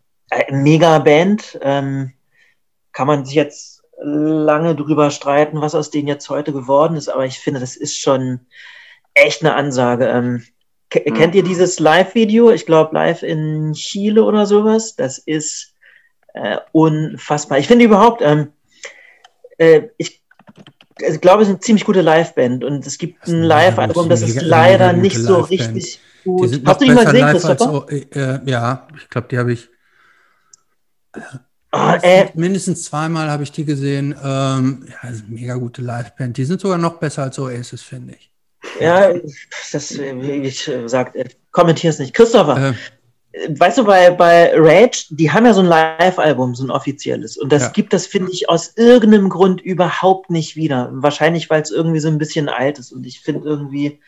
mega 0.51 0.99
Band. 0.99 1.57
Ähm, 1.61 2.11
kann 2.91 3.07
man 3.07 3.23
sich 3.23 3.35
jetzt 3.35 3.83
lange 4.01 4.75
drüber 4.75 5.11
streiten, 5.11 5.61
was 5.61 5.75
aus 5.75 5.91
denen 5.91 6.09
jetzt 6.09 6.29
heute 6.29 6.51
geworden 6.51 6.97
ist, 6.97 7.09
aber 7.09 7.25
ich 7.25 7.39
finde, 7.39 7.59
das 7.61 7.75
ist 7.75 7.97
schon 7.97 8.41
echt 9.25 9.41
eine 9.43 9.55
Ansage. 9.55 10.07
Ähm, 10.07 10.43
mhm. 10.93 11.13
Kennt 11.13 11.35
ihr 11.35 11.43
dieses 11.43 11.79
Live-Video? 11.79 12.51
Ich 12.51 12.65
glaube, 12.65 12.95
live 12.95 13.23
in 13.23 13.73
Chile 13.73 14.23
oder 14.23 14.45
sowas. 14.45 14.95
Das 14.95 15.17
ist 15.17 15.73
äh, 16.33 16.57
unfassbar. 16.71 17.59
Ich 17.59 17.67
finde 17.67 17.85
überhaupt, 17.85 18.21
ähm, 18.21 18.49
äh, 19.57 19.83
ich, 19.97 20.23
also 21.03 21.19
glaube, 21.19 21.43
es 21.43 21.47
ist 21.47 21.53
eine 21.53 21.59
ziemlich 21.59 21.85
gute 21.85 22.01
Live-Band 22.01 22.63
und 22.63 22.85
es 22.85 22.97
gibt 22.97 23.27
ein 23.27 23.43
Live-Album, 23.43 24.09
das 24.09 24.21
ist 24.21 24.41
leider 24.41 24.93
nicht 24.93 25.17
so 25.17 25.41
richtig 25.41 25.99
gut. 26.23 26.61
Hast 26.65 26.81
du 26.81 26.85
die 26.85 26.91
mal 26.91 27.05
gesehen, 27.05 27.27
Christopher? 27.27 27.85
Als, 27.87 28.05
äh, 28.15 28.39
ja, 28.49 28.87
ich 28.97 29.09
glaube, 29.09 29.27
die 29.29 29.37
habe 29.37 29.53
ich. 29.53 29.69
Oh, 31.71 31.93
äh, 32.01 32.29
mindestens 32.33 32.83
zweimal 32.83 33.29
habe 33.29 33.43
ich 33.43 33.51
die 33.51 33.63
gesehen. 33.63 34.15
Ähm, 34.23 34.87
ja, 34.87 35.09
mega 35.27 35.55
gute 35.55 35.81
Live-Band. 35.81 36.37
Die 36.37 36.45
sind 36.45 36.59
sogar 36.59 36.77
noch 36.77 36.97
besser 36.97 37.23
als 37.23 37.37
Oasis, 37.37 37.81
finde 37.81 38.15
ich. 38.15 38.28
Ja, 38.79 39.13
das, 39.71 39.97
wie 39.97 40.31
ich 40.31 40.65
gesagt, 40.65 41.15
äh, 41.15 41.25
kommentiere 41.51 41.91
es 41.91 41.99
nicht. 41.99 42.13
Christopher, 42.13 42.73
äh. 43.33 43.59
weißt 43.59 43.79
du, 43.79 43.85
bei, 43.85 44.11
bei 44.11 44.51
Rage, 44.55 45.05
die 45.09 45.31
haben 45.31 45.45
ja 45.45 45.53
so 45.53 45.61
ein 45.61 45.67
Live-Album, 45.67 46.55
so 46.55 46.63
ein 46.63 46.71
offizielles. 46.71 47.37
Und 47.37 47.51
das 47.51 47.63
ja. 47.63 47.69
gibt 47.69 47.93
das, 47.93 48.07
finde 48.07 48.31
ich, 48.31 48.49
aus 48.49 48.73
irgendeinem 48.75 49.29
Grund 49.29 49.61
überhaupt 49.61 50.29
nicht 50.29 50.55
wieder. 50.55 50.89
Wahrscheinlich, 50.93 51.49
weil 51.49 51.61
es 51.61 51.71
irgendwie 51.71 51.99
so 51.99 52.07
ein 52.07 52.17
bisschen 52.17 52.49
alt 52.49 52.79
ist. 52.79 52.91
Und 52.91 53.05
ich 53.05 53.21
finde 53.21 53.47
irgendwie, 53.47 53.99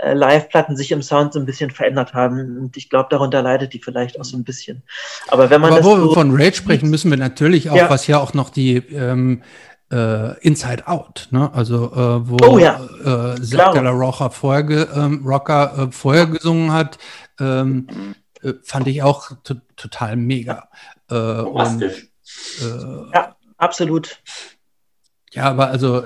äh, 0.00 0.14
Live-Platten 0.14 0.76
sich 0.76 0.92
im 0.92 1.02
Sound 1.02 1.32
so 1.32 1.40
ein 1.40 1.46
bisschen 1.46 1.70
verändert 1.70 2.14
haben. 2.14 2.58
Und 2.58 2.76
ich 2.76 2.88
glaube, 2.88 3.08
darunter 3.10 3.42
leidet 3.42 3.72
die 3.72 3.80
vielleicht 3.80 4.20
auch 4.20 4.24
so 4.24 4.36
ein 4.36 4.44
bisschen. 4.44 4.82
Aber 5.26 5.50
wenn 5.50 5.60
man. 5.60 5.72
Aber 5.72 5.84
wo 5.84 5.96
so 5.96 6.08
wir 6.08 6.14
von 6.14 6.30
Rage 6.30 6.54
sprechen, 6.54 6.88
müssen 6.88 7.10
wir 7.10 7.18
natürlich 7.18 7.68
auch, 7.70 7.76
ja. 7.76 7.90
was 7.90 8.06
ja 8.06 8.18
auch 8.18 8.32
noch 8.32 8.50
die 8.50 8.76
ähm, 8.76 9.42
äh, 9.90 10.38
Inside 10.40 10.86
Out, 10.86 11.28
ne? 11.30 11.52
also 11.52 11.86
äh, 11.92 12.28
wo 12.28 12.36
oh, 12.42 12.58
ja. 12.58 12.80
äh, 13.04 13.40
Zack 13.42 13.72
de 13.72 13.82
la 13.82 13.90
Rocha 13.90 14.30
vorher, 14.30 14.88
ähm, 14.94 15.22
Rocker, 15.24 15.78
äh, 15.78 15.92
vorher 15.92 16.26
gesungen 16.26 16.72
hat, 16.72 16.98
ähm, 17.40 18.14
äh, 18.42 18.54
fand 18.62 18.86
ich 18.86 19.02
auch 19.02 19.32
total 19.76 20.16
mega. 20.16 20.68
Äh, 21.10 21.14
und, 21.14 21.82
äh, 21.82 21.92
ja, 23.14 23.36
absolut. 23.56 24.20
Ja, 25.32 25.44
aber 25.50 25.68
also 25.68 26.04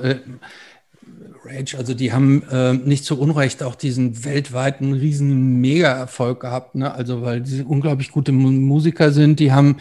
Rage, 1.44 1.76
also 1.76 1.94
die 1.94 2.12
haben 2.12 2.42
äh, 2.50 2.72
nicht 2.72 3.04
zu 3.04 3.18
Unrecht 3.18 3.62
auch 3.62 3.74
diesen 3.74 4.24
weltweiten 4.24 4.92
riesen 4.92 5.60
Mega-Erfolg 5.60 6.40
gehabt, 6.40 6.74
ne? 6.74 6.92
Also 6.92 7.22
weil 7.22 7.40
die 7.40 7.62
unglaublich 7.62 8.10
gute 8.10 8.32
Mu 8.32 8.50
Musiker 8.50 9.12
sind, 9.12 9.40
die 9.40 9.52
haben 9.52 9.78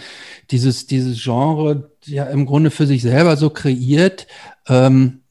dieses, 0.49 0.87
dieses 0.87 1.21
Genre 1.21 1.91
ja 2.05 2.25
im 2.25 2.45
Grunde 2.45 2.71
für 2.71 2.87
sich 2.87 3.01
selber 3.01 3.37
so 3.37 3.49
kreiert. 3.49 4.27
Ähm, 4.67 5.21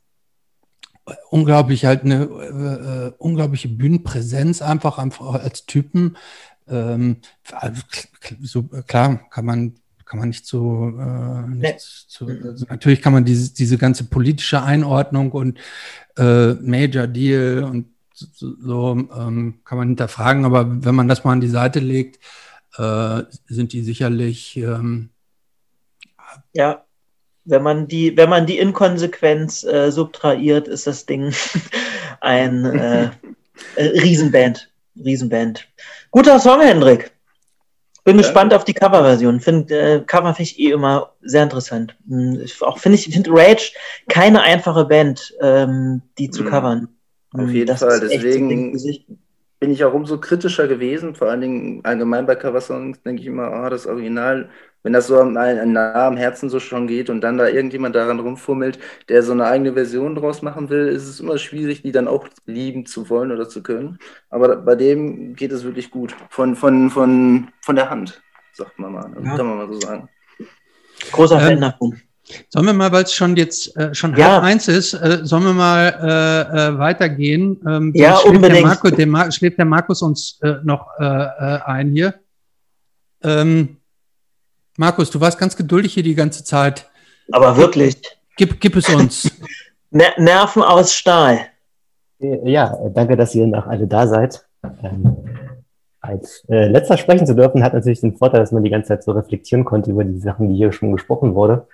unglaublich 1.31 1.85
halt 1.85 2.05
eine 2.05 2.25
äh, 2.25 3.09
äh 3.09 3.13
unglaubliche 3.19 3.69
Bühnenpräsenz 3.69 4.63
einfach, 4.63 4.99
einfach 4.99 5.35
als 5.35 5.67
Typen. 5.67 6.17
Ähm, 6.69 7.17
also, 7.53 7.83
so, 8.43 8.63
klar, 8.87 9.21
kann 9.31 9.45
man 9.45 9.75
kann 10.11 10.19
man 10.19 10.29
nicht 10.31 10.45
so, 10.45 10.93
äh, 10.99 11.49
nicht 11.49 11.79
zu, 11.79 12.27
also 12.27 12.67
natürlich 12.69 13.01
kann 13.01 13.13
man 13.13 13.25
diese, 13.25 13.55
diese 13.55 13.79
ganze 13.79 14.03
politische 14.03 14.61
Einordnung 14.61 15.31
und 15.31 15.61
äh, 16.21 16.55
Major 16.55 17.07
Deal 17.07 17.65
und 17.65 17.87
so, 18.13 18.93
ähm, 18.93 19.61
kann 19.65 19.79
man 19.79 19.89
hinterfragen, 19.89 20.45
aber 20.45 20.85
wenn 20.85 20.95
man 20.95 21.09
das 21.09 21.25
mal 21.25 21.33
an 21.33 21.41
die 21.41 21.49
Seite 21.49 21.81
legt, 21.81 22.19
äh, 22.77 23.23
sind 23.47 23.73
die 23.73 23.83
sicherlich 23.83 24.57
ähm, 24.59 25.11
ja, 26.53 26.85
wenn 27.45 27.63
man 27.63 27.89
die, 27.89 28.17
wenn 28.17 28.29
man 28.29 28.47
die 28.47 28.59
Inkonsequenz 28.59 29.65
äh, 29.65 29.91
subtrahiert, 29.91 30.69
ist 30.69 30.87
das 30.87 31.07
Ding 31.07 31.33
ein 32.21 32.65
äh, 32.65 33.11
Riesenband. 33.77 34.71
Riesenband. 34.97 35.67
Guter 36.11 36.39
Song, 36.39 36.61
Hendrik. 36.61 37.13
Bin 38.05 38.17
ja. 38.17 38.23
gespannt 38.23 38.55
auf 38.55 38.65
die 38.65 38.75
Coverversion. 38.75 39.41
Find, 39.41 39.71
äh, 39.71 40.03
Cover 40.07 40.35
finde 40.35 40.51
ich 40.51 40.59
eh 40.59 40.71
immer 40.71 41.13
sehr 41.21 41.43
interessant. 41.43 41.97
Hm, 42.09 42.41
ich, 42.43 42.63
auch 42.63 42.79
finde 42.79 42.97
ich, 42.99 43.13
finde 43.13 43.31
Rage 43.33 43.73
keine 44.09 44.43
einfache 44.43 44.85
Band, 44.85 45.35
ähm, 45.41 46.03
die 46.19 46.31
zu 46.31 46.43
mhm. 46.43 46.49
covern. 46.49 46.89
Auf 47.33 47.41
hm, 47.43 47.51
jeden 47.51 47.67
das 47.67 47.81
Fall. 47.81 48.01
Deswegen 48.01 48.73
bin 49.61 49.73
ich 49.73 49.85
auch 49.85 49.93
umso 49.93 50.19
kritischer 50.19 50.67
gewesen. 50.67 51.15
Vor 51.15 51.29
allen 51.29 51.43
Dingen 51.43 51.81
allgemein 51.85 52.27
bei 52.27 52.35
Coversongs 52.35 53.03
denke 53.03 53.21
ich 53.21 53.29
immer, 53.29 53.65
oh, 53.65 53.69
das 53.69 53.87
Original 53.87 54.49
wenn 54.83 54.93
das 54.93 55.07
so 55.07 55.19
ein 55.21 55.33
nah 55.73 56.07
am 56.07 56.17
Herzen 56.17 56.49
so 56.49 56.59
schon 56.59 56.87
geht 56.87 57.11
und 57.11 57.21
dann 57.21 57.37
da 57.37 57.49
irgendjemand 57.49 57.95
daran 57.95 58.21
rumfummelt, 58.21 58.79
der 59.09 59.23
so 59.23 59.33
eine 59.33 59.47
eigene 59.47 59.75
Version 59.75 60.15
draus 60.15 60.43
machen 60.43 60.71
will, 60.71 60.89
ist 60.89 61.07
es 61.07 61.21
immer 61.21 61.39
schwierig, 61.39 61.83
die 61.83 61.93
dann 61.93 62.09
auch 62.09 62.29
lieben 62.47 62.87
zu 62.87 63.11
wollen 63.11 63.31
oder 63.31 63.49
zu 63.49 63.63
können. 63.63 63.99
Aber 64.31 64.57
bei 64.57 64.75
dem 64.75 65.35
geht 65.35 65.53
es 65.53 65.65
wirklich 65.65 65.91
gut. 65.91 66.15
Von, 66.31 66.57
von, 66.57 66.91
von, 66.91 67.49
von 67.61 67.77
der 67.77 67.91
Hand, 67.91 68.23
sagt 68.53 68.79
man 68.79 68.93
mal. 68.93 69.11
Ja. 69.23 69.37
Kann 69.37 69.47
man 69.47 69.57
mal 69.59 69.69
so 69.69 69.81
sagen. 69.81 70.09
Großer 71.13 71.41
ähm, 71.41 71.49
Fan 71.49 71.61
davon. 71.61 72.01
Sollen 72.49 72.67
wir 72.67 72.73
mal, 72.73 72.93
weil 72.93 73.05
es 73.05 73.13
schon 73.13 73.37
jetzt 73.37 73.77
äh, 73.77 73.95
schon 73.95 74.17
ja. 74.17 74.33
halb 74.33 74.45
eins 74.45 74.69
ist, 74.69 74.95
äh, 74.95 75.21
sollen 75.23 75.45
wir 75.45 75.53
mal 75.53 75.89
äh, 76.01 76.69
äh 76.69 76.79
weitergehen? 76.79 77.61
Ähm, 77.67 77.93
ja, 77.95 78.19
unbedingt. 78.19 78.57
Der 78.57 78.63
Marco, 78.63 78.91
der 78.91 79.07
Mar 79.07 79.33
schlägt 79.33 79.59
der 79.59 79.65
Markus 79.65 80.01
uns 80.03 80.39
äh, 80.43 80.55
noch 80.63 80.89
äh, 80.99 81.05
ein 81.05 81.91
hier. 81.91 82.15
Ähm, 83.23 83.80
Markus, 84.81 85.11
du 85.11 85.21
warst 85.21 85.39
ganz 85.39 85.59
geduldig 85.59 85.93
hier 85.93 86.03
die 86.03 86.15
ganze 86.15 86.43
Zeit. 86.43 86.89
Aber 87.33 87.59
wirklich. 87.59 88.01
Gib, 88.39 88.63
gib 88.63 88.77
es 88.77 88.89
uns. 88.89 89.31
Nerven 89.91 90.63
aus 90.63 90.95
Stahl. 90.95 91.41
Ja, 92.19 92.75
danke, 92.95 93.15
dass 93.15 93.35
ihr 93.35 93.47
noch 93.47 93.67
alle 93.67 93.87
da 93.87 94.07
seid. 94.07 94.43
Ähm, 94.83 95.19
als 96.01 96.47
äh, 96.49 96.67
letzter 96.69 96.97
sprechen 96.97 97.27
zu 97.27 97.35
dürfen, 97.35 97.63
hat 97.63 97.75
natürlich 97.75 98.01
den 98.01 98.17
Vorteil, 98.17 98.41
dass 98.41 98.53
man 98.53 98.65
die 98.65 98.71
ganze 98.71 98.89
Zeit 98.89 99.05
so 99.05 99.13
reflektieren 99.13 99.67
konnte 99.67 99.91
über 99.91 100.03
die 100.03 100.19
Sachen, 100.19 100.49
die 100.49 100.57
hier 100.57 100.73
schon 100.73 100.93
gesprochen 100.93 101.35
wurde. 101.35 101.67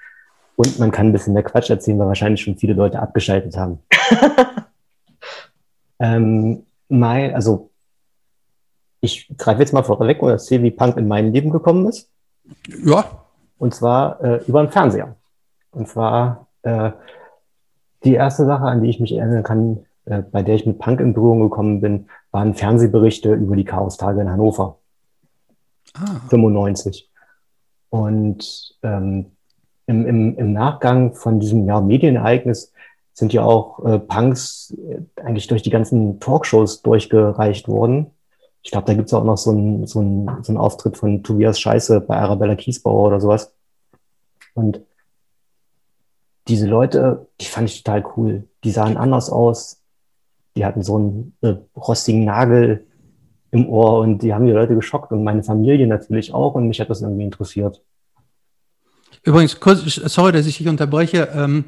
Und 0.56 0.80
man 0.80 0.90
kann 0.90 1.06
ein 1.06 1.12
bisschen 1.12 1.34
mehr 1.34 1.44
Quatsch 1.44 1.70
erzählen, 1.70 2.00
weil 2.00 2.08
wahrscheinlich 2.08 2.42
schon 2.42 2.56
viele 2.56 2.72
Leute 2.72 2.98
abgeschaltet 2.98 3.56
haben. 3.56 3.78
ähm, 6.00 6.66
mein, 6.88 7.36
also 7.36 7.70
ich 9.00 9.32
greife 9.38 9.60
jetzt 9.60 9.72
mal 9.72 9.84
vorweg 9.84 10.20
und 10.22 10.30
erzähle, 10.30 10.64
wie 10.64 10.72
Punk 10.72 10.96
in 10.96 11.06
mein 11.06 11.32
Leben 11.32 11.50
gekommen 11.50 11.86
ist. 11.86 12.10
Ja. 12.84 13.04
Und 13.58 13.74
zwar 13.74 14.22
äh, 14.22 14.44
über 14.46 14.62
den 14.62 14.70
Fernseher. 14.70 15.16
Und 15.70 15.88
zwar 15.88 16.46
äh, 16.62 16.90
die 18.04 18.14
erste 18.14 18.44
Sache, 18.44 18.64
an 18.64 18.82
die 18.82 18.90
ich 18.90 19.00
mich 19.00 19.14
erinnern 19.14 19.42
kann, 19.42 19.86
äh, 20.04 20.22
bei 20.22 20.42
der 20.42 20.54
ich 20.54 20.66
mit 20.66 20.78
Punk 20.78 21.00
in 21.00 21.14
Berührung 21.14 21.40
gekommen 21.40 21.80
bin, 21.80 22.08
waren 22.30 22.54
Fernsehberichte 22.54 23.34
über 23.34 23.56
die 23.56 23.64
Chaostage 23.64 24.20
in 24.20 24.30
Hannover. 24.30 24.78
Ah. 25.94 26.20
95. 26.28 27.10
Und 27.90 28.76
ähm, 28.82 29.32
im, 29.86 30.06
im, 30.06 30.36
im 30.36 30.52
Nachgang 30.52 31.14
von 31.14 31.40
diesem 31.40 31.66
ja, 31.66 31.80
Medienereignis 31.80 32.72
sind 33.12 33.32
ja 33.32 33.42
auch 33.42 33.84
äh, 33.84 33.98
Punks 33.98 34.76
äh, 34.76 35.00
eigentlich 35.20 35.46
durch 35.46 35.62
die 35.62 35.70
ganzen 35.70 36.20
Talkshows 36.20 36.82
durchgereicht 36.82 37.68
worden. 37.68 38.10
Ich 38.66 38.72
glaube, 38.72 38.86
da 38.88 38.94
gibt 38.94 39.06
es 39.06 39.14
auch 39.14 39.22
noch 39.22 39.38
so 39.38 39.52
einen 39.52 39.86
so 39.86 40.00
so 40.42 40.52
ein 40.52 40.56
Auftritt 40.56 40.96
von 40.96 41.22
Tobias 41.22 41.60
Scheiße 41.60 42.00
bei 42.00 42.16
Arabella 42.16 42.56
Kiesbauer 42.56 43.06
oder 43.06 43.20
sowas. 43.20 43.54
Und 44.54 44.80
diese 46.48 46.66
Leute, 46.66 47.28
die 47.40 47.44
fand 47.44 47.70
ich 47.70 47.84
total 47.84 48.04
cool. 48.16 48.48
Die 48.64 48.72
sahen 48.72 48.96
anders 48.96 49.30
aus. 49.30 49.82
Die 50.56 50.64
hatten 50.64 50.82
so 50.82 50.96
einen 50.96 51.36
äh, 51.42 51.54
rostigen 51.76 52.24
Nagel 52.24 52.84
im 53.52 53.68
Ohr 53.68 54.00
und 54.00 54.24
die 54.24 54.34
haben 54.34 54.46
die 54.46 54.52
Leute 54.52 54.74
geschockt 54.74 55.12
und 55.12 55.22
meine 55.22 55.44
Familie 55.44 55.86
natürlich 55.86 56.34
auch 56.34 56.56
und 56.56 56.66
mich 56.66 56.80
hat 56.80 56.90
das 56.90 57.02
irgendwie 57.02 57.22
interessiert. 57.22 57.84
Übrigens, 59.22 59.60
kurz, 59.60 59.84
sorry, 59.94 60.32
dass 60.32 60.46
ich 60.46 60.58
dich 60.58 60.66
unterbreche. 60.66 61.28
Ähm, 61.32 61.66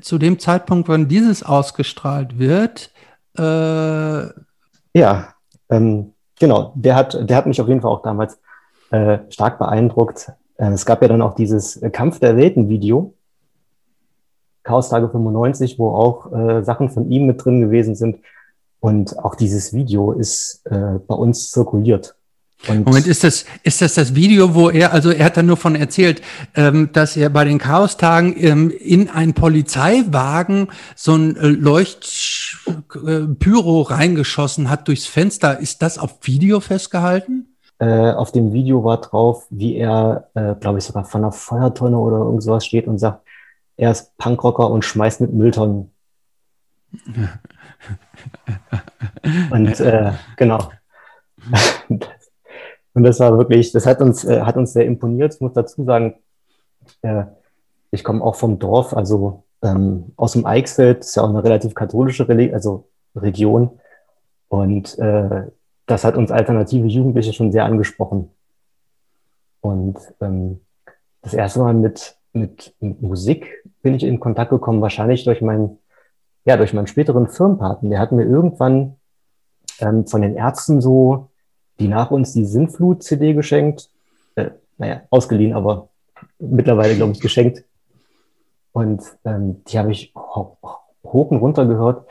zu 0.00 0.16
dem 0.16 0.38
Zeitpunkt, 0.38 0.88
wann 0.88 1.06
dieses 1.06 1.42
ausgestrahlt 1.42 2.38
wird, 2.38 2.92
äh 3.36 4.28
ja, 4.94 5.34
ähm, 5.68 6.13
genau, 6.44 6.72
der 6.74 6.94
hat, 6.94 7.18
der 7.28 7.36
hat 7.36 7.46
mich 7.46 7.60
auf 7.60 7.68
jeden 7.68 7.80
Fall 7.80 7.90
auch 7.90 8.02
damals 8.02 8.38
äh, 8.90 9.18
stark 9.30 9.58
beeindruckt. 9.58 10.30
Äh, 10.58 10.72
es 10.72 10.84
gab 10.84 11.00
ja 11.00 11.08
dann 11.08 11.22
auch 11.22 11.34
dieses 11.34 11.80
Kampf 11.92 12.20
der 12.20 12.36
Welten-Video, 12.36 13.14
Chaos 14.62 14.90
Tage 14.90 15.08
95, 15.08 15.78
wo 15.78 15.88
auch 15.90 16.32
äh, 16.32 16.62
Sachen 16.62 16.90
von 16.90 17.10
ihm 17.10 17.26
mit 17.26 17.42
drin 17.42 17.60
gewesen 17.60 17.94
sind. 17.94 18.18
Und 18.80 19.18
auch 19.18 19.34
dieses 19.34 19.72
Video 19.72 20.12
ist 20.12 20.62
äh, 20.66 20.98
bei 21.06 21.14
uns 21.14 21.50
zirkuliert. 21.50 22.16
Und 22.68 22.86
Moment, 22.86 23.06
ist 23.06 23.24
das, 23.24 23.44
ist 23.62 23.82
das 23.82 23.94
das 23.94 24.14
Video, 24.14 24.54
wo 24.54 24.70
er, 24.70 24.92
also 24.92 25.10
er 25.10 25.26
hat 25.26 25.36
dann 25.36 25.44
nur 25.46 25.58
von 25.58 25.74
erzählt, 25.76 26.22
ähm, 26.54 26.90
dass 26.92 27.16
er 27.16 27.28
bei 27.28 27.44
den 27.44 27.58
Chaostagen 27.58 28.34
ähm, 28.38 28.70
in 28.70 29.10
einen 29.10 29.34
Polizeiwagen 29.34 30.68
so 30.96 31.14
ein 31.14 31.36
äh, 31.36 31.48
Leuchtpyro 31.48 32.62
reingeschossen 33.82 34.70
hat 34.70 34.88
durchs 34.88 35.04
Fenster. 35.06 35.60
Ist 35.60 35.82
das 35.82 35.98
auf 35.98 36.16
Video 36.22 36.60
festgehalten? 36.60 37.54
Äh, 37.78 38.12
auf 38.12 38.32
dem 38.32 38.52
Video 38.52 38.82
war 38.84 39.00
drauf, 39.00 39.46
wie 39.50 39.76
er, 39.76 40.30
äh, 40.34 40.54
glaube 40.54 40.78
ich, 40.78 40.84
sogar 40.84 41.04
von 41.04 41.22
einer 41.22 41.32
Feuertonne 41.32 41.98
oder 41.98 42.18
irgend 42.18 42.42
sowas 42.42 42.64
steht 42.64 42.86
und 42.86 42.98
sagt, 42.98 43.26
er 43.76 43.90
ist 43.90 44.16
Punkrocker 44.16 44.70
und 44.70 44.84
schmeißt 44.84 45.20
mit 45.20 45.32
Mülltonnen. 45.34 45.90
und 49.50 49.80
äh, 49.80 50.12
genau. 50.36 50.70
Und 52.94 53.02
das 53.02 53.20
war 53.20 53.36
wirklich, 53.36 53.72
das 53.72 53.86
hat 53.86 54.00
uns, 54.00 54.24
äh, 54.24 54.40
hat 54.40 54.56
uns 54.56 54.72
sehr 54.72 54.86
imponiert. 54.86 55.34
Ich 55.34 55.40
muss 55.40 55.52
dazu 55.52 55.84
sagen, 55.84 56.14
äh, 57.02 57.24
ich 57.90 58.04
komme 58.04 58.22
auch 58.24 58.36
vom 58.36 58.58
Dorf, 58.58 58.94
also 58.94 59.44
ähm, 59.62 60.12
aus 60.16 60.32
dem 60.32 60.46
Eichsfeld, 60.46 61.00
ist 61.00 61.16
ja 61.16 61.22
auch 61.22 61.28
eine 61.28 61.42
relativ 61.42 61.74
katholische 61.74 62.28
Reli 62.28 62.52
also 62.52 62.88
Region. 63.16 63.80
Und 64.48 64.98
äh, 64.98 65.48
das 65.86 66.04
hat 66.04 66.16
uns 66.16 66.30
alternative 66.30 66.86
Jugendliche 66.86 67.32
schon 67.32 67.52
sehr 67.52 67.64
angesprochen. 67.64 68.30
Und 69.60 69.98
ähm, 70.20 70.60
das 71.22 71.34
erste 71.34 71.60
Mal 71.60 71.74
mit, 71.74 72.16
mit, 72.32 72.74
mit 72.80 73.02
Musik 73.02 73.64
bin 73.82 73.94
ich 73.94 74.04
in 74.04 74.20
Kontakt 74.20 74.50
gekommen, 74.50 74.82
wahrscheinlich 74.82 75.24
durch 75.24 75.40
meinen, 75.40 75.78
ja, 76.44 76.56
durch 76.56 76.74
meinen 76.74 76.86
späteren 76.86 77.28
Firmenpartner. 77.28 77.90
Der 77.90 77.98
hat 77.98 78.12
mir 78.12 78.24
irgendwann 78.24 78.96
ähm, 79.80 80.06
von 80.06 80.22
den 80.22 80.36
Ärzten 80.36 80.80
so 80.80 81.30
die 81.78 81.88
nach 81.88 82.10
uns 82.10 82.32
die 82.32 82.44
Sinnflut-CD 82.44 83.34
geschenkt. 83.34 83.90
Äh, 84.34 84.50
naja, 84.78 85.02
ausgeliehen, 85.10 85.52
aber 85.52 85.88
mittlerweile, 86.38 86.96
glaube 86.96 87.12
ich, 87.12 87.20
geschenkt. 87.20 87.64
Und 88.72 89.02
ähm, 89.24 89.62
die 89.68 89.78
habe 89.78 89.92
ich 89.92 90.12
hoch, 90.16 90.56
hoch 91.04 91.30
und 91.30 91.38
runter 91.38 91.66
gehört. 91.66 92.06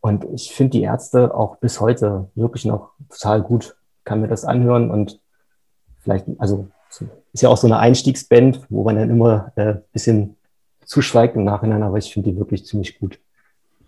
Und 0.00 0.24
ich 0.32 0.54
finde 0.54 0.70
die 0.70 0.82
Ärzte 0.82 1.34
auch 1.34 1.56
bis 1.56 1.80
heute 1.80 2.30
wirklich 2.34 2.64
noch 2.64 2.92
total 3.10 3.42
gut. 3.42 3.76
Kann 4.04 4.22
mir 4.22 4.28
das 4.28 4.44
anhören 4.44 4.90
und 4.90 5.20
vielleicht, 5.98 6.26
also 6.38 6.68
ist 7.32 7.42
ja 7.42 7.50
auch 7.50 7.58
so 7.58 7.66
eine 7.66 7.78
Einstiegsband, 7.78 8.62
wo 8.70 8.82
man 8.82 8.96
dann 8.96 9.10
immer 9.10 9.52
äh, 9.56 9.74
bisschen 9.92 10.36
zuschweigt 10.84 11.36
im 11.36 11.44
Nachhinein, 11.44 11.82
aber 11.82 11.98
ich 11.98 12.12
finde 12.12 12.30
die 12.30 12.38
wirklich 12.38 12.66
ziemlich 12.66 12.98
gut. 12.98 13.20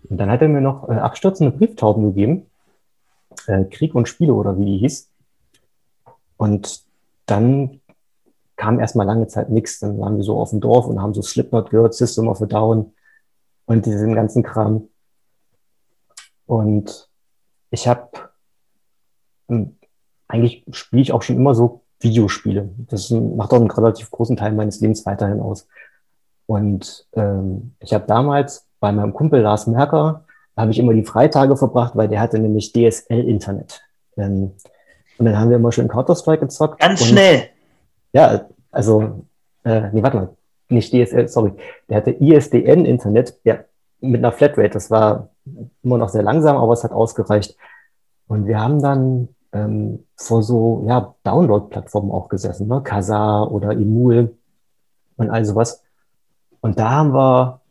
Und 0.09 0.17
dann 0.17 0.29
hat 0.29 0.41
er 0.41 0.47
mir 0.47 0.61
noch 0.61 0.87
äh, 0.87 0.93
abstürzende 0.93 1.51
Brieftauben 1.51 2.05
gegeben 2.05 2.45
äh, 3.47 3.65
Krieg 3.65 3.95
und 3.95 4.07
Spiele 4.07 4.33
oder 4.33 4.57
wie 4.57 4.65
die 4.65 4.77
hieß. 4.79 5.09
Und 6.37 6.83
dann 7.25 7.81
kam 8.55 8.79
erstmal 8.79 9.05
lange 9.05 9.27
Zeit 9.27 9.49
nichts. 9.49 9.79
Dann 9.79 9.99
waren 9.99 10.17
wir 10.17 10.23
so 10.23 10.39
auf 10.39 10.51
dem 10.51 10.61
Dorf 10.61 10.87
und 10.87 11.01
haben 11.01 11.13
so 11.13 11.21
Slipknot 11.21 11.69
gehört, 11.69 11.93
System 11.93 12.27
of 12.27 12.41
a 12.41 12.45
Down 12.45 12.93
und 13.65 13.85
diesen 13.85 14.13
ganzen 14.15 14.43
Kram. 14.43 14.89
Und 16.45 17.09
ich 17.69 17.87
habe, 17.87 18.09
eigentlich 20.27 20.65
spiele 20.71 21.01
ich 21.01 21.11
auch 21.11 21.23
schon 21.23 21.37
immer 21.37 21.55
so 21.55 21.81
Videospiele. 21.99 22.69
Das 22.77 23.09
macht 23.09 23.51
auch 23.51 23.59
einen 23.59 23.71
relativ 23.71 24.11
großen 24.11 24.35
Teil 24.35 24.51
meines 24.51 24.81
Lebens 24.81 25.05
weiterhin 25.05 25.39
aus. 25.39 25.67
Und 26.45 27.07
ähm, 27.13 27.75
ich 27.79 27.93
habe 27.93 28.05
damals 28.05 28.67
bei 28.79 28.91
meinem 28.91 29.13
Kumpel 29.13 29.41
Lars 29.41 29.65
Merker, 29.65 30.22
habe 30.55 30.71
ich 30.71 30.79
immer 30.79 30.93
die 30.93 31.03
Freitage 31.03 31.55
verbracht, 31.57 31.95
weil 31.95 32.07
der 32.07 32.19
hatte 32.19 32.39
nämlich 32.39 32.73
DSL-Internet. 32.73 33.81
Ähm, 34.17 34.51
und 35.17 35.25
dann 35.25 35.37
haben 35.37 35.49
wir 35.49 35.57
immer 35.57 35.71
schön 35.71 35.87
Counter-Strike 35.87 36.41
gezockt. 36.45 36.79
Ganz 36.79 37.01
und, 37.01 37.07
schnell. 37.07 37.49
Ja, 38.13 38.45
also, 38.71 39.25
äh, 39.63 39.89
nee, 39.91 40.03
warte 40.03 40.17
mal, 40.17 40.29
nicht 40.69 40.91
DSL, 40.93 41.27
sorry. 41.27 41.53
Der 41.89 41.97
hatte 41.97 42.11
ISDN-Internet, 42.11 43.39
ja, 43.43 43.59
mit 44.01 44.19
einer 44.19 44.31
Flatrate. 44.31 44.71
Das 44.71 44.91
war 44.91 45.29
immer 45.81 45.97
noch 45.97 46.09
sehr 46.09 46.23
langsam, 46.23 46.57
aber 46.57 46.73
es 46.73 46.83
hat 46.83 46.91
ausgereicht. 46.91 47.55
Und 48.27 48.47
wir 48.47 48.59
haben 48.59 48.81
dann 48.81 49.29
ähm, 49.53 50.05
vor 50.15 50.43
so 50.43 50.83
ja, 50.87 51.13
Download-Plattformen 51.23 52.11
auch 52.11 52.29
gesessen, 52.29 52.67
ne? 52.67 52.81
Kazaa 52.81 53.43
oder 53.43 53.71
Emul 53.71 54.35
und 55.17 55.29
all 55.29 55.45
sowas. 55.45 55.83
Und 56.61 56.79
da 56.79 56.91
haben 56.91 57.13
wir 57.13 57.61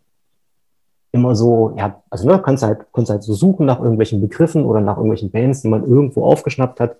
immer 1.13 1.37
so, 1.37 1.75
ja, 1.77 2.03
also 2.11 2.27
ne, 2.27 2.41
kannst 2.41 2.63
halt, 2.63 2.87
kannst 2.93 3.11
halt 3.11 3.23
so 3.23 3.35
suchen 3.35 3.67
nach 3.67 3.79
irgendwelchen 3.79 4.21
Begriffen 4.21 4.65
oder 4.65 4.81
nach 4.81 4.97
irgendwelchen 4.97 5.31
Bands, 5.31 5.63
die 5.63 5.69
man 5.69 5.85
irgendwo 5.85 6.25
aufgeschnappt 6.25 6.81
hat. 6.81 6.97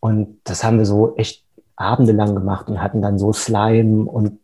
Und 0.00 0.38
das 0.44 0.64
haben 0.64 0.78
wir 0.78 0.86
so 0.86 1.14
echt 1.16 1.44
abendelang 1.76 2.34
gemacht 2.34 2.68
und 2.68 2.82
hatten 2.82 3.02
dann 3.02 3.18
so 3.18 3.32
Slime 3.32 4.04
und 4.10 4.38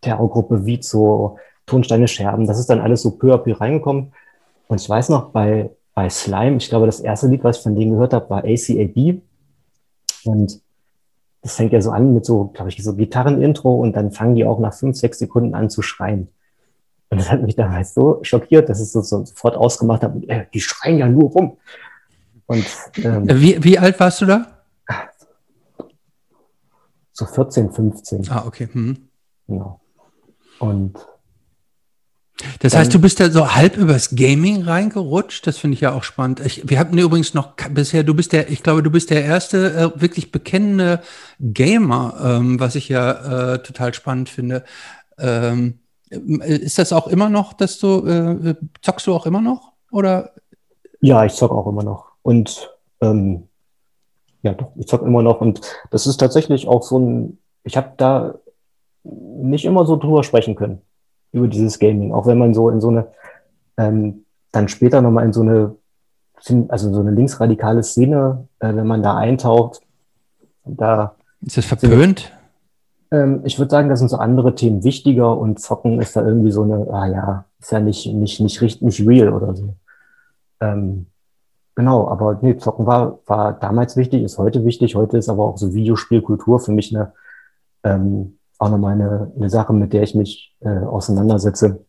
Terrorgruppe 0.00 0.64
Vizo, 0.64 1.38
Tonsteine 1.66 2.08
Scherben. 2.08 2.46
Das 2.46 2.58
ist 2.58 2.70
dann 2.70 2.80
alles 2.80 3.02
so 3.02 3.12
peu 3.12 3.34
à 3.34 3.38
peu 3.38 3.52
reingekommen. 3.52 4.12
Und 4.68 4.80
ich 4.80 4.88
weiß 4.88 5.10
noch, 5.10 5.30
bei 5.30 5.70
bei 5.94 6.08
Slime, 6.08 6.56
ich 6.56 6.68
glaube, 6.68 6.86
das 6.86 7.00
erste 7.00 7.26
Lied, 7.26 7.44
was 7.44 7.58
ich 7.58 7.62
von 7.62 7.74
denen 7.74 7.92
gehört 7.92 8.14
habe, 8.14 8.30
war 8.30 8.44
ACAB. 8.44 9.20
Und 10.24 10.60
das 11.42 11.56
fängt 11.56 11.72
ja 11.72 11.80
so 11.80 11.90
an 11.90 12.14
mit 12.14 12.24
so, 12.24 12.46
glaube 12.54 12.70
ich, 12.70 12.82
so 12.82 12.94
Gitarrenintro 12.94 13.74
und 13.80 13.94
dann 13.96 14.10
fangen 14.10 14.34
die 14.34 14.44
auch 14.44 14.58
nach 14.58 14.74
fünf, 14.74 14.96
sechs 14.96 15.18
Sekunden 15.18 15.54
an 15.54 15.70
zu 15.70 15.82
schreien. 15.82 16.28
Und 17.10 17.18
das 17.18 17.30
hat 17.30 17.42
mich 17.42 17.56
damals 17.56 17.92
so 17.92 18.20
schockiert, 18.22 18.68
dass 18.68 18.80
ich 18.80 18.90
so, 18.90 19.02
so 19.02 19.24
sofort 19.24 19.56
ausgemacht 19.56 20.02
habe, 20.02 20.26
äh, 20.28 20.46
die 20.54 20.60
schreien 20.60 20.98
ja 20.98 21.08
nur 21.08 21.30
rum. 21.30 21.58
Und, 22.46 22.64
ähm, 22.96 23.28
wie, 23.28 23.62
wie 23.62 23.78
alt 23.78 23.98
warst 23.98 24.20
du 24.20 24.26
da? 24.26 24.64
So 27.12 27.26
14, 27.26 27.72
15. 27.72 28.30
Ah, 28.30 28.44
okay. 28.46 28.68
Hm. 28.72 29.08
Genau. 29.46 29.80
Und 30.60 30.96
das 32.60 32.74
heißt, 32.74 32.94
du 32.94 33.00
bist 33.00 33.20
da 33.20 33.30
so 33.30 33.54
halb 33.54 33.76
übers 33.76 34.14
Gaming 34.14 34.62
reingerutscht. 34.62 35.46
Das 35.46 35.58
finde 35.58 35.74
ich 35.74 35.82
ja 35.82 35.92
auch 35.92 36.04
spannend. 36.04 36.40
Ich, 36.40 36.68
wir 36.68 36.78
hatten 36.78 36.96
übrigens 36.96 37.34
noch 37.34 37.54
bisher, 37.70 38.02
du 38.02 38.14
bist 38.14 38.32
der, 38.32 38.50
ich 38.50 38.62
glaube, 38.62 38.82
du 38.82 38.90
bist 38.90 39.10
der 39.10 39.24
erste 39.24 39.92
äh, 39.94 40.00
wirklich 40.00 40.32
bekennende 40.32 41.02
Gamer, 41.38 42.14
ähm, 42.22 42.58
was 42.60 42.76
ich 42.76 42.88
ja 42.88 43.54
äh, 43.54 43.62
total 43.62 43.92
spannend 43.92 44.28
finde. 44.28 44.64
Ähm, 45.18 45.80
ist 46.10 46.78
das 46.78 46.92
auch 46.92 47.06
immer 47.06 47.28
noch, 47.28 47.52
dass 47.52 47.78
du, 47.78 48.06
äh, 48.06 48.54
zockst 48.82 49.06
du 49.06 49.14
auch 49.14 49.26
immer 49.26 49.40
noch? 49.40 49.72
Oder? 49.92 50.32
Ja, 51.00 51.24
ich 51.24 51.34
zock 51.34 51.52
auch 51.52 51.66
immer 51.66 51.82
noch. 51.82 52.06
Und 52.22 52.70
ähm, 53.00 53.44
ja, 54.42 54.54
doch, 54.54 54.72
ich 54.76 54.86
zock 54.86 55.02
immer 55.02 55.22
noch. 55.22 55.40
Und 55.40 55.60
das 55.90 56.06
ist 56.06 56.18
tatsächlich 56.18 56.68
auch 56.68 56.82
so 56.82 56.98
ein, 56.98 57.38
ich 57.64 57.76
habe 57.76 57.92
da 57.96 58.34
nicht 59.02 59.64
immer 59.64 59.86
so 59.86 59.96
drüber 59.96 60.24
sprechen 60.24 60.56
können 60.56 60.82
über 61.32 61.48
dieses 61.48 61.78
Gaming. 61.78 62.12
Auch 62.12 62.26
wenn 62.26 62.38
man 62.38 62.54
so 62.54 62.70
in 62.70 62.80
so 62.80 62.88
eine, 62.88 63.06
ähm, 63.76 64.24
dann 64.52 64.68
später 64.68 65.00
nochmal 65.00 65.24
in 65.24 65.32
so 65.32 65.42
eine, 65.42 65.76
also 66.68 66.92
so 66.92 67.00
eine 67.00 67.12
linksradikale 67.12 67.82
Szene, 67.82 68.48
äh, 68.58 68.74
wenn 68.74 68.86
man 68.86 69.02
da 69.02 69.16
eintaucht, 69.16 69.80
da. 70.64 71.14
Ist 71.42 71.56
das 71.56 71.64
verpönt? 71.66 72.32
Ähm, 73.10 73.40
ich 73.44 73.58
würde 73.58 73.70
sagen, 73.70 73.88
da 73.88 73.96
sind 73.96 74.08
so 74.08 74.16
andere 74.16 74.54
Themen 74.54 74.84
wichtiger 74.84 75.36
und 75.36 75.58
Zocken 75.58 76.00
ist 76.00 76.16
da 76.16 76.24
irgendwie 76.24 76.52
so 76.52 76.62
eine, 76.62 76.86
ah 76.92 77.06
ja, 77.06 77.44
ist 77.58 77.72
ja 77.72 77.80
nicht, 77.80 78.06
nicht, 78.06 78.40
nicht, 78.40 78.62
nicht, 78.62 78.82
nicht 78.82 79.06
real 79.06 79.32
oder 79.32 79.54
so. 79.54 79.74
Ähm, 80.60 81.06
genau, 81.74 82.08
aber 82.08 82.38
nee, 82.42 82.56
Zocken 82.56 82.86
war, 82.86 83.18
war 83.26 83.52
damals 83.52 83.96
wichtig, 83.96 84.22
ist 84.22 84.38
heute 84.38 84.64
wichtig. 84.64 84.94
Heute 84.94 85.18
ist 85.18 85.28
aber 85.28 85.44
auch 85.44 85.58
so 85.58 85.74
Videospielkultur 85.74 86.60
für 86.60 86.72
mich 86.72 86.94
eine, 86.94 87.12
ähm, 87.82 88.38
auch 88.58 88.70
nochmal 88.70 88.94
eine, 88.94 89.32
eine 89.36 89.50
Sache, 89.50 89.72
mit 89.72 89.92
der 89.92 90.02
ich 90.02 90.14
mich 90.14 90.54
äh, 90.60 90.68
auseinandersetze. 90.68 91.84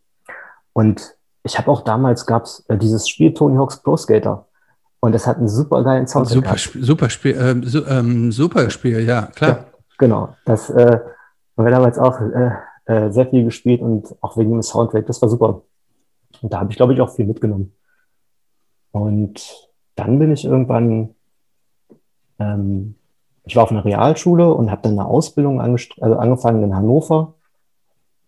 Und 0.73 1.15
ich 1.43 1.57
habe 1.57 1.69
auch 1.69 1.81
damals 1.81 2.25
gab's 2.25 2.63
äh, 2.67 2.77
dieses 2.77 3.07
Spiel 3.07 3.33
Tony 3.33 3.57
Hawk's 3.57 3.81
Pro 3.81 3.97
Skater. 3.97 4.47
Und 5.01 5.13
das 5.13 5.25
hat 5.25 5.37
einen 5.37 5.49
super 5.49 5.83
geilen 5.83 6.07
Soundtrack. 6.07 6.35
Super, 6.35 6.55
Sp 6.61 6.73
super 6.81 7.09
Spiel, 7.09 7.35
äh, 7.35 7.67
su 7.67 7.83
ähm, 7.85 8.31
super 8.31 8.69
Spiel, 8.69 8.99
ja, 9.01 9.23
klar. 9.33 9.49
Ja, 9.49 9.65
genau. 10.01 10.35
Das 10.43 10.69
äh, 10.69 10.99
haben 11.57 11.65
wir 11.65 11.71
damals 11.71 11.97
auch 11.97 12.19
äh, 12.19 12.51
äh, 12.85 13.11
sehr 13.11 13.27
viel 13.27 13.45
gespielt 13.45 13.81
und 13.81 14.13
auch 14.19 14.35
wegen 14.35 14.51
dem 14.51 14.61
Soundtrack. 14.61 15.05
Das 15.05 15.21
war 15.21 15.29
super. 15.29 15.61
Und 16.41 16.51
da 16.51 16.59
habe 16.59 16.71
ich, 16.71 16.75
glaube 16.75 16.93
ich, 16.93 16.99
auch 16.99 17.09
viel 17.09 17.25
mitgenommen. 17.25 17.73
Und 18.91 19.69
dann 19.95 20.19
bin 20.19 20.33
ich 20.33 20.43
irgendwann 20.43 21.15
ähm, 22.39 22.95
ich 23.43 23.55
war 23.55 23.63
auf 23.63 23.71
einer 23.71 23.85
Realschule 23.85 24.53
und 24.53 24.71
habe 24.71 24.83
dann 24.83 24.93
eine 24.93 25.05
Ausbildung 25.05 25.61
also 25.61 26.17
angefangen 26.17 26.63
in 26.63 26.75
Hannover. 26.75 27.35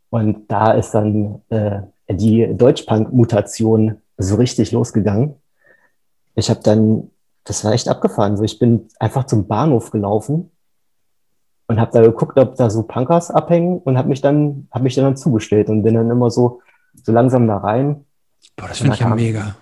Und 0.09 0.51
da 0.51 0.71
ist 0.71 0.91
dann 0.91 1.41
äh, 1.49 1.81
die 2.09 2.55
Deutschpunk-Mutation 2.55 4.01
so 4.17 4.35
richtig 4.35 4.71
losgegangen. 4.71 5.35
Ich 6.35 6.49
habe 6.49 6.61
dann, 6.63 7.11
das 7.43 7.63
war 7.63 7.73
echt 7.73 7.87
abgefahren. 7.87 8.37
So, 8.37 8.43
ich 8.43 8.59
bin 8.59 8.87
einfach 8.99 9.25
zum 9.25 9.47
Bahnhof 9.47 9.91
gelaufen 9.91 10.51
und 11.67 11.79
habe 11.79 11.91
da 11.91 12.01
geguckt, 12.01 12.37
ob 12.37 12.55
da 12.55 12.69
so 12.69 12.83
Punkers 12.83 13.31
abhängen 13.31 13.79
und 13.79 13.97
habe 13.97 14.09
mich 14.09 14.21
dann, 14.21 14.67
habe 14.71 14.83
mich 14.83 14.95
dann 14.95 15.05
dazugestellt 15.05 15.69
und 15.69 15.83
bin 15.83 15.95
dann 15.95 16.09
immer 16.09 16.29
so, 16.29 16.61
so 17.03 17.11
langsam 17.11 17.47
da 17.47 17.57
rein. 17.57 18.05
Boah, 18.55 18.67
das 18.67 18.79
finde 18.79 18.93
ich 18.93 18.99
ja 18.99 19.09
mega. 19.09 19.55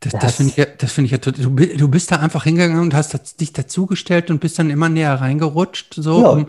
Das, 0.00 0.12
das, 0.12 0.20
das 0.20 0.36
finde 0.36 0.50
ich, 0.50 0.56
ja, 0.56 0.66
das 0.66 0.92
find 0.92 1.06
ich 1.06 1.12
ja 1.12 1.18
total. 1.18 1.44
Du, 1.44 1.50
du 1.54 1.88
bist 1.88 2.10
da 2.10 2.16
einfach 2.16 2.44
hingegangen 2.44 2.80
und 2.80 2.94
hast 2.94 3.40
dich 3.40 3.52
dazugestellt 3.52 4.30
und 4.30 4.40
bist 4.40 4.58
dann 4.58 4.70
immer 4.70 4.88
näher 4.88 5.14
reingerutscht. 5.14 5.94
So, 5.94 6.20
ja. 6.20 6.30
um, 6.30 6.46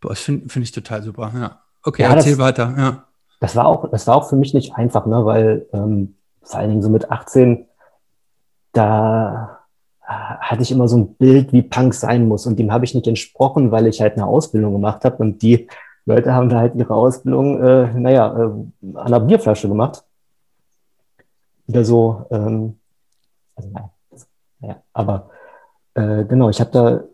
boah, 0.00 0.10
das 0.10 0.20
finde 0.20 0.48
find 0.48 0.64
ich 0.64 0.72
total 0.72 1.02
super. 1.02 1.32
Ja. 1.34 1.60
Okay, 1.82 2.02
ja, 2.02 2.14
erzähl 2.14 2.36
das, 2.36 2.40
weiter. 2.40 2.74
Ja. 2.76 3.04
Das 3.40 3.56
war 3.56 3.66
auch, 3.66 3.90
das 3.90 4.06
war 4.06 4.16
auch 4.16 4.28
für 4.28 4.36
mich 4.36 4.54
nicht 4.54 4.74
einfach, 4.74 5.06
ne, 5.06 5.24
weil 5.24 5.66
ähm, 5.72 6.14
vor 6.42 6.60
allen 6.60 6.70
Dingen 6.70 6.82
so 6.82 6.90
mit 6.90 7.10
18, 7.10 7.66
da 8.72 9.59
hatte 10.10 10.62
ich 10.62 10.72
immer 10.72 10.88
so 10.88 10.96
ein 10.96 11.14
Bild, 11.14 11.52
wie 11.52 11.62
Punk 11.62 11.94
sein 11.94 12.26
muss. 12.26 12.46
Und 12.46 12.58
dem 12.58 12.72
habe 12.72 12.84
ich 12.84 12.94
nicht 12.94 13.06
entsprochen, 13.06 13.70
weil 13.70 13.86
ich 13.86 14.00
halt 14.00 14.14
eine 14.14 14.26
Ausbildung 14.26 14.72
gemacht 14.72 15.04
habe. 15.04 15.16
Und 15.18 15.42
die 15.42 15.68
Leute 16.04 16.34
haben 16.34 16.48
da 16.48 16.58
halt 16.58 16.74
ihre 16.74 16.94
Ausbildung, 16.94 17.62
äh, 17.62 17.92
naja, 17.94 18.34
äh, 18.36 18.96
an 18.96 19.06
einer 19.06 19.20
Bierflasche 19.20 19.68
gemacht 19.68 20.04
wieder 21.70 21.84
so, 21.84 22.26
ähm, 22.30 22.76
also 23.54 23.70
nein, 23.70 23.90
ja, 24.60 24.82
aber 24.92 25.30
äh, 25.94 26.24
genau, 26.24 26.50
ich 26.50 26.60
habe 26.60 26.70
da, 26.70 27.04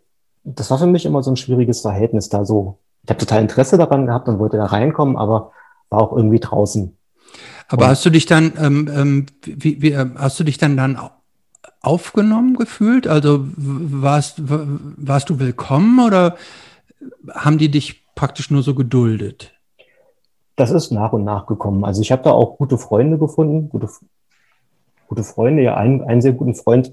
das 0.45 0.71
war 0.71 0.79
für 0.79 0.87
mich 0.87 1.05
immer 1.05 1.23
so 1.23 1.31
ein 1.31 1.37
schwieriges 1.37 1.81
Verhältnis 1.81 2.29
da 2.29 2.45
so. 2.45 2.79
Ich 3.03 3.11
habe 3.11 3.21
total 3.21 3.43
Interesse 3.43 3.79
daran 3.79 4.07
gehabt 4.07 4.29
und 4.29 4.39
wollte 4.39 4.57
da 4.57 4.67
reinkommen, 4.67 5.17
aber 5.17 5.53
war 5.91 6.01
auch 6.01 6.17
irgendwie 6.17 6.41
draußen. 6.41 6.97
Aber 7.69 7.85
und, 7.85 7.91
hast 7.91 8.05
du 8.05 8.11
dich 8.11 8.27
dann, 8.27 8.53
ähm, 8.59 8.91
ähm, 8.93 9.27
wie, 9.45 9.83
wie, 9.83 9.93
ähm, 9.93 10.15
hast 10.17 10.41
du 10.41 10.45
dich 10.45 10.59
dann 10.59 10.77
dann 10.77 10.99
aufgenommen 11.87 12.57
gefühlt? 12.57 13.07
Also 13.07 13.47
warst, 13.57 14.41
warst 14.47 15.31
du 15.31 15.39
willkommen 15.39 16.05
oder 16.05 16.37
haben 17.31 17.59
die 17.59 17.71
dich 17.71 18.05
praktisch 18.15 18.51
nur 18.51 18.63
so 18.63 18.75
geduldet? 18.75 19.53
Das 20.57 20.71
ist 20.71 20.91
nach 20.91 21.13
und 21.13 21.25
nach 21.25 21.47
gekommen. 21.47 21.85
Also 21.85 22.01
ich 22.01 22.13
habe 22.13 22.23
da 22.23 22.33
auch 22.33 22.57
gute 22.57 22.79
Freunde 22.79 23.19
gefunden, 23.19 23.69
gute 23.69 23.89
gute 25.09 25.25
Freunde, 25.25 25.63
ja, 25.63 25.77
einen, 25.77 26.03
einen 26.03 26.21
sehr 26.21 26.33
guten 26.33 26.55
Freund 26.55 26.93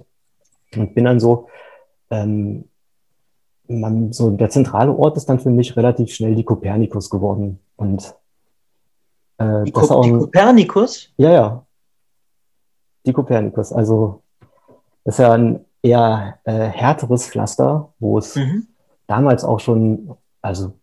und 0.75 0.95
bin 0.95 1.05
dann 1.05 1.19
so, 1.19 1.47
ähm, 2.09 2.65
man, 3.67 4.13
so 4.13 4.31
der 4.31 4.49
zentrale 4.49 4.93
Ort 4.93 5.17
ist 5.17 5.27
dann 5.29 5.39
für 5.39 5.49
mich 5.49 5.75
relativ 5.75 6.13
schnell 6.13 6.35
die 6.35 6.43
Kopernikus 6.43 7.09
geworden. 7.09 7.59
Und 7.75 8.15
äh, 9.37 9.63
die, 9.63 9.71
das 9.71 9.87
Ko 9.87 9.95
auch 9.95 10.03
ein, 10.03 10.13
die 10.13 10.19
Kopernikus? 10.19 11.09
Ja, 11.17 11.31
ja. 11.31 11.65
Die 13.05 13.13
Kopernikus. 13.13 13.71
Also 13.71 14.22
ist 15.05 15.19
ja 15.19 15.33
ein 15.33 15.65
eher 15.81 16.39
äh, 16.45 16.67
härteres 16.67 17.27
Pflaster, 17.27 17.93
wo 17.99 18.17
es 18.17 18.35
mhm. 18.35 18.67
damals 19.07 19.43
auch 19.43 19.59
schon, 19.59 20.15
also 20.41 20.73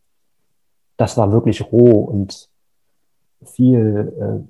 das 0.96 1.16
war 1.16 1.32
wirklich 1.32 1.72
roh 1.72 2.02
und 2.02 2.48
viel, 3.44 4.46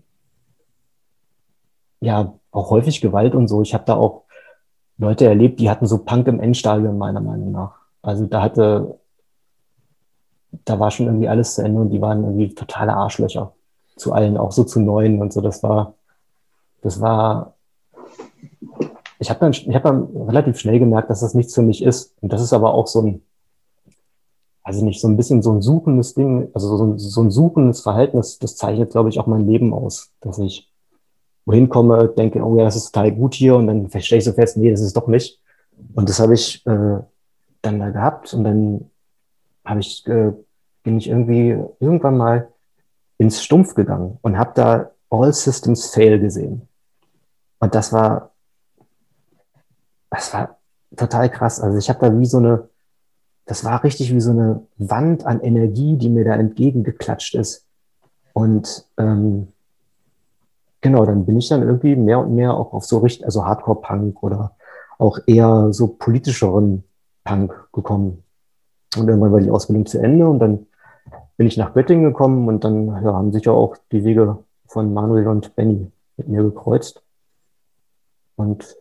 äh, 2.02 2.04
ja, 2.04 2.34
auch 2.50 2.70
häufig 2.70 3.00
Gewalt 3.00 3.34
und 3.34 3.46
so. 3.46 3.62
Ich 3.62 3.74
habe 3.74 3.84
da 3.84 3.94
auch 3.94 4.24
Leute 4.98 5.26
erlebt, 5.26 5.60
die 5.60 5.70
hatten 5.70 5.86
so 5.86 5.98
Punk 5.98 6.26
im 6.26 6.40
Endstadion, 6.40 6.98
meiner 6.98 7.20
Meinung 7.20 7.52
nach. 7.52 7.76
Also 8.02 8.26
da 8.26 8.42
hatte, 8.42 8.98
da 10.64 10.80
war 10.80 10.90
schon 10.90 11.06
irgendwie 11.06 11.28
alles 11.28 11.54
zu 11.54 11.62
Ende 11.62 11.80
und 11.80 11.90
die 11.90 12.00
waren 12.00 12.24
irgendwie 12.24 12.54
totale 12.54 12.94
Arschlöcher 12.94 13.52
zu 13.96 14.12
allen, 14.12 14.36
auch 14.36 14.50
so 14.52 14.64
zu 14.64 14.80
neuen 14.80 15.20
und 15.20 15.32
so. 15.32 15.40
Das 15.40 15.62
war, 15.62 15.94
das 16.82 17.00
war, 17.00 17.54
ich 19.20 19.28
habe 19.28 19.40
dann, 19.40 19.52
ich 19.52 19.74
hab 19.74 19.82
dann 19.82 20.04
relativ 20.16 20.58
schnell 20.58 20.78
gemerkt, 20.78 21.10
dass 21.10 21.20
das 21.20 21.34
nichts 21.34 21.54
für 21.54 21.62
mich 21.62 21.84
ist. 21.84 22.16
Und 22.22 22.32
das 22.32 22.42
ist 22.42 22.54
aber 22.54 22.72
auch 22.72 22.86
so 22.86 23.02
ein, 23.02 23.22
also 24.62 24.84
nicht 24.84 25.00
so 25.00 25.08
ein 25.08 25.16
bisschen 25.16 25.42
so 25.42 25.52
ein 25.52 25.60
suchendes 25.60 26.14
Ding, 26.14 26.48
also 26.54 26.76
so 26.76 26.84
ein, 26.84 26.98
so 26.98 27.22
ein 27.22 27.30
suchendes 27.30 27.82
Verhältnis, 27.82 28.38
das 28.38 28.56
zeichnet, 28.56 28.90
glaube 28.90 29.10
ich, 29.10 29.20
auch 29.20 29.26
mein 29.26 29.46
Leben 29.46 29.74
aus, 29.74 30.10
dass 30.20 30.38
ich 30.38 30.72
wohin 31.44 31.68
komme, 31.68 32.08
denke, 32.08 32.42
oh 32.42 32.56
ja, 32.56 32.64
das 32.64 32.76
ist 32.76 32.92
total 32.92 33.12
gut 33.12 33.34
hier 33.34 33.56
und 33.56 33.66
dann 33.66 33.90
stelle 34.00 34.18
ich 34.18 34.24
so 34.24 34.32
fest, 34.32 34.56
nee, 34.56 34.70
das 34.70 34.80
ist 34.80 34.96
doch 34.96 35.06
nicht. 35.06 35.38
Und 35.94 36.08
das 36.08 36.18
habe 36.18 36.34
ich 36.34 36.64
äh, 36.66 36.98
dann 37.62 37.78
da 37.78 37.90
gehabt 37.90 38.32
und 38.32 38.44
dann 38.44 38.90
habe 39.66 39.80
ich, 39.80 40.06
äh, 40.06 40.32
bin 40.82 40.96
ich 40.96 41.08
irgendwie 41.08 41.58
irgendwann 41.78 42.16
mal 42.16 42.48
ins 43.18 43.42
Stumpf 43.42 43.74
gegangen 43.74 44.18
und 44.22 44.38
habe 44.38 44.52
da 44.54 44.90
All 45.10 45.32
Systems 45.32 45.90
Fail 45.90 46.18
gesehen. 46.20 46.68
Und 47.58 47.74
das 47.74 47.92
war, 47.92 48.29
das 50.10 50.34
war 50.34 50.58
total 50.96 51.30
krass. 51.30 51.60
Also 51.60 51.78
ich 51.78 51.88
habe 51.88 52.00
da 52.00 52.18
wie 52.18 52.26
so 52.26 52.38
eine, 52.38 52.68
das 53.46 53.64
war 53.64 53.82
richtig 53.84 54.12
wie 54.14 54.20
so 54.20 54.32
eine 54.32 54.62
Wand 54.76 55.24
an 55.24 55.40
Energie, 55.40 55.96
die 55.96 56.08
mir 56.08 56.24
da 56.24 56.34
entgegengeklatscht 56.34 57.34
ist. 57.34 57.66
Und 58.32 58.86
ähm, 58.98 59.48
genau, 60.80 61.04
dann 61.04 61.26
bin 61.26 61.38
ich 61.38 61.48
dann 61.48 61.62
irgendwie 61.62 61.96
mehr 61.96 62.20
und 62.20 62.34
mehr 62.34 62.54
auch 62.54 62.72
auf 62.72 62.84
so 62.84 62.98
richtig, 62.98 63.24
also 63.24 63.44
Hardcore-Punk 63.44 64.22
oder 64.22 64.56
auch 64.98 65.18
eher 65.26 65.72
so 65.72 65.88
politischeren 65.88 66.84
Punk 67.24 67.68
gekommen. 67.72 68.22
Und 68.96 69.08
irgendwann 69.08 69.32
war 69.32 69.40
die 69.40 69.50
Ausbildung 69.50 69.86
zu 69.86 69.98
Ende 69.98 70.28
und 70.28 70.40
dann 70.40 70.66
bin 71.36 71.46
ich 71.46 71.56
nach 71.56 71.72
Göttingen 71.72 72.04
gekommen 72.04 72.48
und 72.48 72.64
dann 72.64 72.86
ja, 72.86 73.14
haben 73.14 73.32
sich 73.32 73.44
ja 73.44 73.52
auch 73.52 73.76
die 73.92 74.04
Wege 74.04 74.38
von 74.66 74.92
Manuel 74.92 75.28
und 75.28 75.54
Benny 75.56 75.90
mit 76.16 76.28
mir 76.28 76.42
gekreuzt. 76.42 77.02
Und 78.36 78.76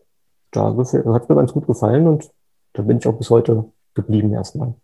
da 0.51 0.75
hat 0.75 0.79
es 0.79 0.93
mir 0.93 1.35
ganz 1.35 1.53
gut 1.53 1.67
gefallen 1.67 2.07
und 2.07 2.29
da 2.73 2.81
bin 2.81 2.97
ich 2.97 3.07
auch 3.07 3.17
bis 3.17 3.29
heute 3.29 3.65
geblieben 3.93 4.33
erstmal. 4.33 4.75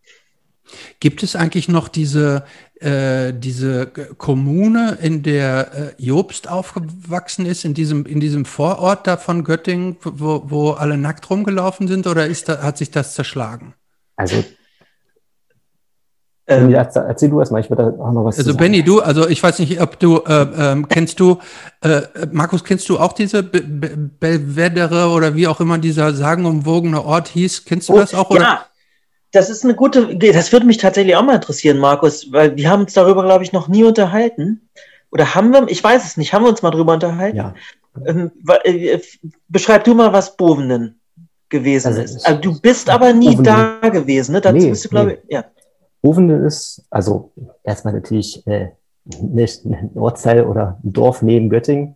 Gibt 1.00 1.22
es 1.22 1.36
eigentlich 1.36 1.70
noch 1.70 1.88
diese, 1.88 2.44
äh, 2.80 3.34
diese 3.34 3.86
Kommune, 4.18 4.98
in 5.00 5.22
der 5.22 5.74
äh, 5.74 6.04
Jobst 6.04 6.50
aufgewachsen 6.50 7.46
ist, 7.46 7.66
in 7.66 7.76
diesem, 7.76 8.06
in 8.06 8.20
diesem 8.20 8.46
Vorort 8.46 9.06
da 9.06 9.18
von 9.18 9.44
Göttingen, 9.44 9.98
wo, 10.02 10.44
wo 10.46 10.72
alle 10.72 10.98
nackt 10.98 11.30
rumgelaufen 11.30 11.88
sind, 11.88 12.08
oder 12.08 12.26
ist 12.26 12.50
da, 12.50 12.64
hat 12.64 12.78
sich 12.78 12.90
das 12.90 13.14
zerschlagen? 13.14 13.76
Also 14.16 14.44
ähm, 16.48 16.72
erzähl 16.72 17.30
du 17.30 17.40
erstmal, 17.40 17.62
ich 17.62 17.70
würde 17.72 17.96
da 17.98 18.04
auch 18.04 18.12
noch 18.12 18.26
was 18.26 18.38
Also 18.38 18.56
Benny, 18.56 18.84
du, 18.84 19.02
also 19.02 19.28
ich 19.28 19.42
weiß 19.42 19.58
nicht, 19.60 19.82
ob 19.82 20.00
du, 20.00 20.18
äh, 20.28 20.46
ähm, 20.58 20.88
kennst 20.88 21.20
du, 21.20 21.40
äh, 21.82 22.02
Markus, 22.32 22.64
kennst 22.64 22.88
du 22.88 23.00
auch 23.00 23.14
diese 23.14 23.42
Be 23.42 23.62
Be 23.62 23.98
Belvedere 23.98 25.10
oder 25.10 25.36
wie 25.36 25.48
auch 25.48 25.60
immer 25.60 25.80
dieser 25.80 26.14
sagenumwogene 26.14 27.04
Ort 27.04 27.30
hieß? 27.30 27.66
Kennst 27.66 27.90
du 27.90 27.94
oh, 27.94 27.98
das 27.98 28.14
auch? 28.14 28.30
Oder? 28.30 28.42
Ja, 28.42 28.66
das 29.32 29.50
ist 29.50 29.64
eine 29.64 29.74
gute, 29.74 30.16
das 30.18 30.52
würde 30.52 30.68
mich 30.68 30.78
tatsächlich 30.78 31.16
auch 31.16 31.24
mal 31.24 31.36
interessieren, 31.36 31.80
Markus, 31.80 32.32
weil 32.32 32.56
wir 32.56 32.70
haben 32.70 32.82
uns 32.82 32.94
darüber, 32.94 33.24
glaube 33.24 33.44
ich, 33.44 33.52
noch 33.52 33.68
nie 33.68 33.84
unterhalten. 33.84 34.70
Oder 35.12 35.34
haben 35.34 35.52
wir, 35.52 35.68
ich 35.68 35.84
weiß 35.84 36.06
es 36.06 36.16
nicht, 36.16 36.32
haben 36.32 36.44
wir 36.44 36.50
uns 36.50 36.62
mal 36.62 36.72
darüber 36.72 36.94
unterhalten? 36.94 37.38
Ja. 37.38 37.56
Ähm, 38.06 38.32
äh, 38.64 39.00
beschreib 39.48 39.84
du 39.86 39.96
mal, 39.96 40.14
was 40.14 40.38
Bovenen 40.38 41.00
gewesen 41.50 41.88
also 41.88 42.02
ist. 42.02 42.26
Also 42.26 42.40
du 42.40 42.60
bist 42.60 42.90
aber 42.90 43.14
nie 43.14 43.36
Bovenen. 43.36 43.80
da 43.82 43.90
gewesen, 43.90 44.34
ne? 44.34 44.42
Dazu 44.42 44.58
nee, 44.58 44.70
bist 44.70 44.86
du, 44.86 44.90
glaube 44.90 45.08
nee. 45.12 45.18
ich, 45.28 45.34
ja. 45.34 45.46
Bovenen 46.06 46.46
ist, 46.46 46.86
also 46.92 47.34
erstmal 47.64 47.96
natürlich 47.96 48.46
äh, 48.46 48.70
nicht 49.06 49.66
ein 49.66 49.90
Ortsteil 49.96 50.44
oder 50.44 50.80
ein 50.84 50.94
Dorf 50.94 51.24
neben 51.24 51.50
Göttingen. 51.50 51.96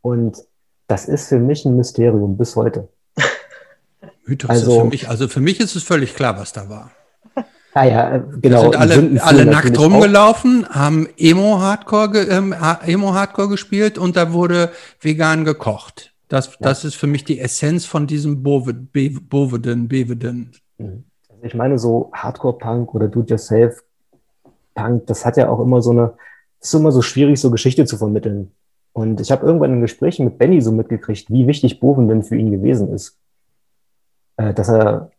Und 0.00 0.38
das 0.86 1.06
ist 1.06 1.28
für 1.28 1.38
mich 1.38 1.66
ein 1.66 1.76
Mysterium 1.76 2.38
bis 2.38 2.56
heute. 2.56 2.88
Mythos 4.24 4.48
also, 4.48 4.80
für 4.80 4.86
mich, 4.86 5.08
also 5.10 5.28
für 5.28 5.40
mich 5.40 5.60
ist 5.60 5.76
es 5.76 5.82
völlig 5.82 6.14
klar, 6.14 6.38
was 6.38 6.54
da 6.54 6.70
war. 6.70 6.92
Ah 7.74 7.84
ja, 7.84 8.16
genau. 8.40 8.70
Da 8.70 8.88
sind 8.88 9.20
alle, 9.20 9.42
alle 9.42 9.44
nackt 9.44 9.78
rumgelaufen, 9.78 10.64
auch. 10.64 10.74
haben 10.74 11.06
Emo-Hardcore 11.18 12.20
ähm, 12.30 12.54
Emo 12.86 13.10
-Hardcore 13.10 13.50
gespielt 13.50 13.98
und 13.98 14.16
da 14.16 14.32
wurde 14.32 14.70
vegan 14.98 15.44
gekocht. 15.44 16.14
Das, 16.28 16.46
ja. 16.46 16.52
das 16.60 16.86
ist 16.86 16.94
für 16.94 17.06
mich 17.06 17.24
die 17.24 17.38
Essenz 17.38 17.84
von 17.84 18.06
diesem 18.06 18.42
Boveden, 18.42 19.28
Boveden, 19.28 19.88
Beveden. 19.88 20.52
Mhm. 20.78 21.04
Ich 21.44 21.54
meine, 21.54 21.78
so 21.78 22.10
Hardcore-Punk 22.12 22.94
oder 22.94 23.08
Do-it-yourself-Punk, 23.08 25.06
das 25.06 25.24
hat 25.26 25.36
ja 25.36 25.48
auch 25.48 25.60
immer 25.60 25.82
so 25.82 25.90
eine, 25.90 26.14
ist 26.60 26.74
immer 26.74 26.92
so 26.92 27.02
schwierig, 27.02 27.40
so 27.40 27.50
Geschichte 27.50 27.84
zu 27.84 27.96
vermitteln. 27.98 28.52
Und 28.92 29.20
ich 29.20 29.30
habe 29.30 29.44
irgendwann 29.46 29.72
in 29.74 29.80
Gesprächen 29.80 30.24
mit 30.24 30.38
Benny 30.38 30.60
so 30.60 30.72
mitgekriegt, 30.72 31.30
wie 31.30 31.46
wichtig 31.46 31.80
Bovenden 31.80 32.22
für 32.22 32.36
ihn 32.36 32.50
gewesen 32.50 32.92
ist 32.92 33.18
äh, 34.36 34.54
dass 34.54 34.68
er, 34.68 35.10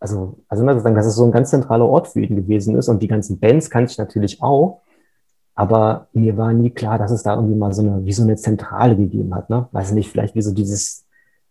also, 0.00 0.38
also 0.48 0.64
sagen, 0.64 0.94
dass 0.94 1.06
es 1.06 1.14
so 1.14 1.24
ein 1.24 1.32
ganz 1.32 1.50
zentraler 1.50 1.86
Ort 1.86 2.08
für 2.08 2.20
ihn 2.20 2.36
gewesen 2.36 2.76
ist 2.76 2.88
und 2.88 3.02
die 3.02 3.08
ganzen 3.08 3.38
Bands 3.38 3.70
kannte 3.70 3.92
ich 3.92 3.98
natürlich 3.98 4.42
auch, 4.42 4.82
aber 5.54 6.08
mir 6.12 6.36
war 6.36 6.52
nie 6.52 6.70
klar, 6.70 6.98
dass 6.98 7.10
es 7.10 7.22
da 7.22 7.36
irgendwie 7.36 7.54
mal 7.54 7.72
so 7.72 7.82
eine, 7.82 8.04
wie 8.04 8.12
so 8.12 8.22
eine 8.22 8.36
Zentrale 8.36 8.96
gegeben 8.96 9.34
hat, 9.34 9.50
ne? 9.50 9.68
Weiß 9.72 9.92
nicht, 9.92 10.10
vielleicht 10.10 10.34
wie 10.34 10.42
so 10.42 10.52
dieses 10.52 11.06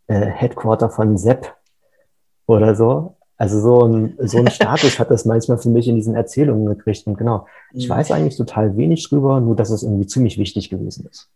äh, 0.08 0.20
Headquarter 0.26 0.90
von 0.90 1.18
Sepp 1.18 1.56
oder 2.46 2.76
so. 2.76 3.16
Also 3.38 3.60
so 3.60 3.86
ein, 3.86 4.18
so 4.20 4.38
ein 4.38 4.50
Status 4.50 5.00
hat 5.00 5.10
das 5.10 5.26
manchmal 5.26 5.58
für 5.58 5.70
mich 5.70 5.88
in 5.88 5.96
diesen 5.96 6.16
Erzählungen 6.16 6.66
gekriegt. 6.66 7.08
Und 7.08 7.18
genau, 7.18 7.48
ich 7.74 7.88
mhm. 7.88 7.94
weiß 7.94 8.12
eigentlich 8.12 8.38
total 8.38 8.78
wenig 8.78 9.10
drüber, 9.10 9.40
nur 9.40 9.56
dass 9.56 9.70
es 9.70 9.84
irgendwie 9.84 10.08
ziemlich 10.08 10.38
wichtig 10.38 10.70
gewesen 10.70 11.08
ist. 11.10 11.30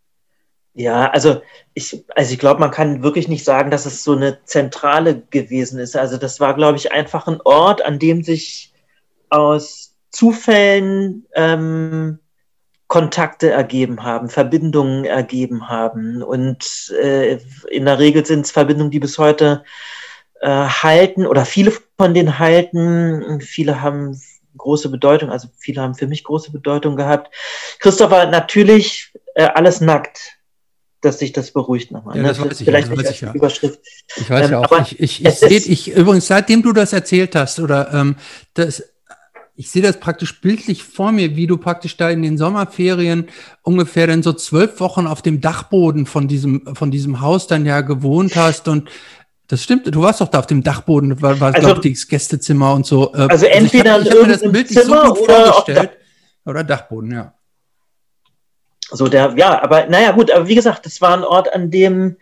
Ja, 0.74 1.10
also 1.10 1.42
ich, 1.74 2.04
also 2.14 2.32
ich 2.32 2.38
glaube, 2.38 2.60
man 2.60 2.70
kann 2.70 3.02
wirklich 3.02 3.26
nicht 3.26 3.44
sagen, 3.44 3.70
dass 3.72 3.84
es 3.84 4.04
so 4.04 4.12
eine 4.12 4.38
Zentrale 4.44 5.22
gewesen 5.30 5.80
ist. 5.80 5.96
Also 5.96 6.18
das 6.18 6.38
war, 6.38 6.54
glaube 6.54 6.78
ich, 6.78 6.92
einfach 6.92 7.26
ein 7.26 7.40
Ort, 7.44 7.84
an 7.84 7.98
dem 7.98 8.22
sich 8.22 8.72
aus 9.28 9.96
Zufällen 10.10 11.26
ähm, 11.34 12.20
Kontakte 12.86 13.50
ergeben 13.50 14.04
haben, 14.04 14.28
Verbindungen 14.28 15.04
ergeben 15.04 15.68
haben. 15.68 16.22
Und 16.22 16.94
äh, 17.02 17.38
in 17.70 17.84
der 17.84 17.98
Regel 17.98 18.24
sind 18.24 18.46
es 18.46 18.52
Verbindungen, 18.52 18.92
die 18.92 19.00
bis 19.00 19.18
heute 19.18 19.64
äh, 19.64 19.66
halten 20.46 21.26
oder 21.26 21.44
viele 21.44 21.72
von 21.96 22.14
denen 22.14 22.38
halten. 22.38 23.40
Viele 23.40 23.80
haben 23.80 24.20
große 24.56 24.88
Bedeutung, 24.88 25.30
also 25.30 25.48
viele 25.58 25.82
haben 25.82 25.94
für 25.94 26.06
mich 26.06 26.24
große 26.24 26.52
Bedeutung 26.52 26.96
gehabt. 26.96 27.34
Christopher, 27.78 28.26
natürlich 28.26 29.12
äh, 29.34 29.44
alles 29.44 29.80
nackt 29.80 30.38
dass 31.00 31.18
sich 31.20 31.32
das 31.32 31.52
beruhigt 31.52 31.92
nochmal. 31.92 32.16
Ja, 32.16 32.22
ne? 32.22 32.28
das, 32.28 32.38
das 32.38 32.46
weiß 32.46 32.60
ich, 32.60 32.64
vielleicht 32.64 32.88
ja, 32.88 32.96
nicht 32.96 33.06
als 33.06 33.20
ja. 33.20 33.32
Überschrift. 33.32 33.80
Ich 34.16 34.28
weiß 34.28 34.46
ähm, 34.46 34.52
ja 34.52 34.58
auch. 34.60 34.80
Ich, 34.80 34.98
ich, 34.98 35.24
ich 35.24 35.34
sehe, 35.34 35.58
ich, 35.58 35.92
übrigens, 35.92 36.26
seitdem 36.26 36.62
du 36.62 36.72
das 36.72 36.92
erzählt 36.92 37.36
hast, 37.36 37.60
oder 37.60 37.92
ähm, 37.94 38.16
das, 38.54 38.82
ich 39.54 39.70
sehe 39.70 39.82
das 39.82 39.98
praktisch 40.00 40.40
bildlich 40.40 40.82
vor 40.82 41.12
mir, 41.12 41.36
wie 41.36 41.46
du 41.46 41.56
praktisch 41.56 41.96
da 41.96 42.10
in 42.10 42.22
den 42.22 42.38
Sommerferien 42.38 43.28
ungefähr 43.62 44.06
dann 44.06 44.22
so 44.22 44.32
zwölf 44.32 44.80
Wochen 44.80 45.06
auf 45.06 45.22
dem 45.22 45.40
Dachboden 45.40 46.06
von 46.06 46.28
diesem, 46.28 46.74
von 46.74 46.90
diesem 46.90 47.20
Haus 47.20 47.46
dann 47.46 47.66
ja 47.66 47.80
gewohnt 47.80 48.36
hast 48.36 48.68
und 48.68 48.88
das 49.48 49.64
stimmt, 49.64 49.92
du 49.92 50.02
warst 50.02 50.20
doch 50.20 50.28
da 50.28 50.40
auf 50.40 50.46
dem 50.46 50.62
Dachboden, 50.62 51.20
war, 51.22 51.40
war 51.40 51.54
also, 51.54 51.66
glaube 51.66 51.88
ich, 51.88 51.94
das 51.94 52.06
Gästezimmer 52.06 52.74
und 52.74 52.84
so. 52.84 53.14
Äh, 53.14 53.28
also 53.30 53.46
entweder 53.46 53.94
also 53.94 54.10
ich 54.10 54.14
hab, 54.14 54.16
ich 54.16 54.20
hab 54.20 54.26
mir 54.26 54.32
das 54.32 54.52
bildlich 54.52 54.78
Zimmer 54.78 55.06
so 55.06 55.14
gut 55.14 55.30
vorgestellt. 55.30 55.90
Oder 56.44 56.64
Dachboden, 56.64 57.12
ja. 57.12 57.34
So 58.90 59.08
der, 59.08 59.34
ja, 59.36 59.62
aber 59.62 59.86
naja, 59.86 60.12
gut, 60.12 60.30
aber 60.30 60.48
wie 60.48 60.54
gesagt, 60.54 60.84
das 60.84 61.00
war 61.00 61.16
ein 61.16 61.24
Ort, 61.24 61.52
an 61.52 61.70
dem 61.70 62.16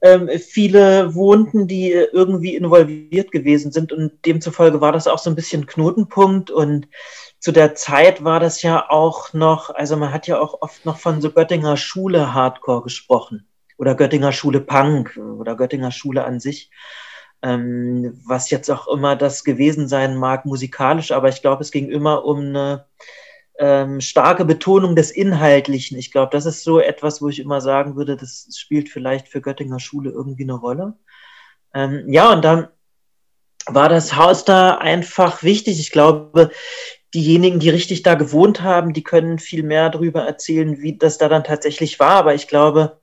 ähm, 0.00 0.30
viele 0.38 1.14
wohnten, 1.14 1.68
die 1.68 1.90
irgendwie 1.90 2.56
involviert 2.56 3.32
gewesen 3.32 3.70
sind 3.70 3.92
und 3.92 4.24
demzufolge 4.24 4.80
war 4.80 4.92
das 4.92 5.06
auch 5.06 5.18
so 5.18 5.30
ein 5.30 5.36
bisschen 5.36 5.66
Knotenpunkt 5.66 6.50
und 6.50 6.88
zu 7.38 7.52
der 7.52 7.74
Zeit 7.74 8.24
war 8.24 8.40
das 8.40 8.62
ja 8.62 8.88
auch 8.88 9.32
noch, 9.32 9.74
also 9.74 9.96
man 9.96 10.12
hat 10.12 10.26
ja 10.26 10.40
auch 10.40 10.62
oft 10.62 10.84
noch 10.86 10.98
von 10.98 11.20
so 11.20 11.30
Göttinger 11.30 11.76
Schule 11.76 12.32
Hardcore 12.32 12.82
gesprochen 12.82 13.46
oder 13.78 13.94
Göttinger 13.94 14.32
Schule 14.32 14.60
Punk 14.60 15.16
oder 15.16 15.56
Göttinger 15.56 15.90
Schule 15.90 16.24
an 16.24 16.40
sich. 16.40 16.70
Ähm, 17.42 18.20
was 18.24 18.50
jetzt 18.50 18.70
auch 18.70 18.86
immer 18.86 19.16
das 19.16 19.42
gewesen 19.42 19.88
sein 19.88 20.16
mag, 20.16 20.46
musikalisch, 20.46 21.10
aber 21.10 21.28
ich 21.28 21.42
glaube, 21.42 21.62
es 21.62 21.72
ging 21.72 21.90
immer 21.90 22.24
um 22.24 22.38
eine 22.38 22.86
ähm, 23.58 24.00
starke 24.00 24.44
Betonung 24.44 24.96
des 24.96 25.10
Inhaltlichen. 25.10 25.98
Ich 25.98 26.12
glaube, 26.12 26.30
das 26.30 26.46
ist 26.46 26.62
so 26.64 26.78
etwas, 26.78 27.20
wo 27.20 27.28
ich 27.28 27.40
immer 27.40 27.60
sagen 27.60 27.96
würde, 27.96 28.16
das 28.16 28.48
spielt 28.56 28.88
vielleicht 28.88 29.28
für 29.28 29.40
Göttinger 29.40 29.80
Schule 29.80 30.10
irgendwie 30.10 30.44
eine 30.44 30.54
Rolle. 30.54 30.94
Ähm, 31.74 32.04
ja, 32.08 32.32
und 32.32 32.44
dann 32.44 32.68
war 33.66 33.88
das 33.88 34.16
Haus 34.16 34.44
da 34.44 34.76
einfach 34.76 35.42
wichtig. 35.42 35.80
Ich 35.80 35.90
glaube, 35.90 36.50
diejenigen, 37.14 37.60
die 37.60 37.70
richtig 37.70 38.02
da 38.02 38.14
gewohnt 38.14 38.62
haben, 38.62 38.92
die 38.92 39.04
können 39.04 39.38
viel 39.38 39.62
mehr 39.62 39.90
darüber 39.90 40.22
erzählen, 40.22 40.80
wie 40.80 40.96
das 40.96 41.18
da 41.18 41.28
dann 41.28 41.44
tatsächlich 41.44 42.00
war. 42.00 42.12
Aber 42.12 42.34
ich 42.34 42.48
glaube, 42.48 43.00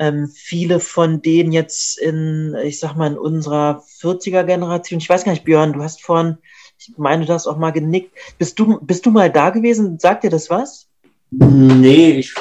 ähm, 0.00 0.26
viele 0.34 0.80
von 0.80 1.22
denen 1.22 1.52
jetzt 1.52 1.96
in, 1.98 2.56
ich 2.64 2.80
sag 2.80 2.96
mal, 2.96 3.12
in 3.12 3.18
unserer 3.18 3.84
40er 4.00 4.42
Generation, 4.42 4.98
ich 4.98 5.08
weiß 5.08 5.22
gar 5.24 5.30
nicht, 5.30 5.44
Björn, 5.44 5.72
du 5.72 5.82
hast 5.82 6.02
vorhin 6.02 6.38
ich 6.80 6.96
meine, 6.96 7.26
du 7.26 7.32
hast 7.32 7.46
auch 7.46 7.58
mal 7.58 7.72
genickt. 7.72 8.16
Bist 8.38 8.58
du, 8.58 8.80
bist 8.80 9.04
du 9.04 9.10
mal 9.10 9.30
da 9.30 9.50
gewesen? 9.50 9.98
Sagt 9.98 10.24
dir 10.24 10.30
das 10.30 10.48
was? 10.48 10.88
Nee, 11.30 12.20
ich 12.20 12.34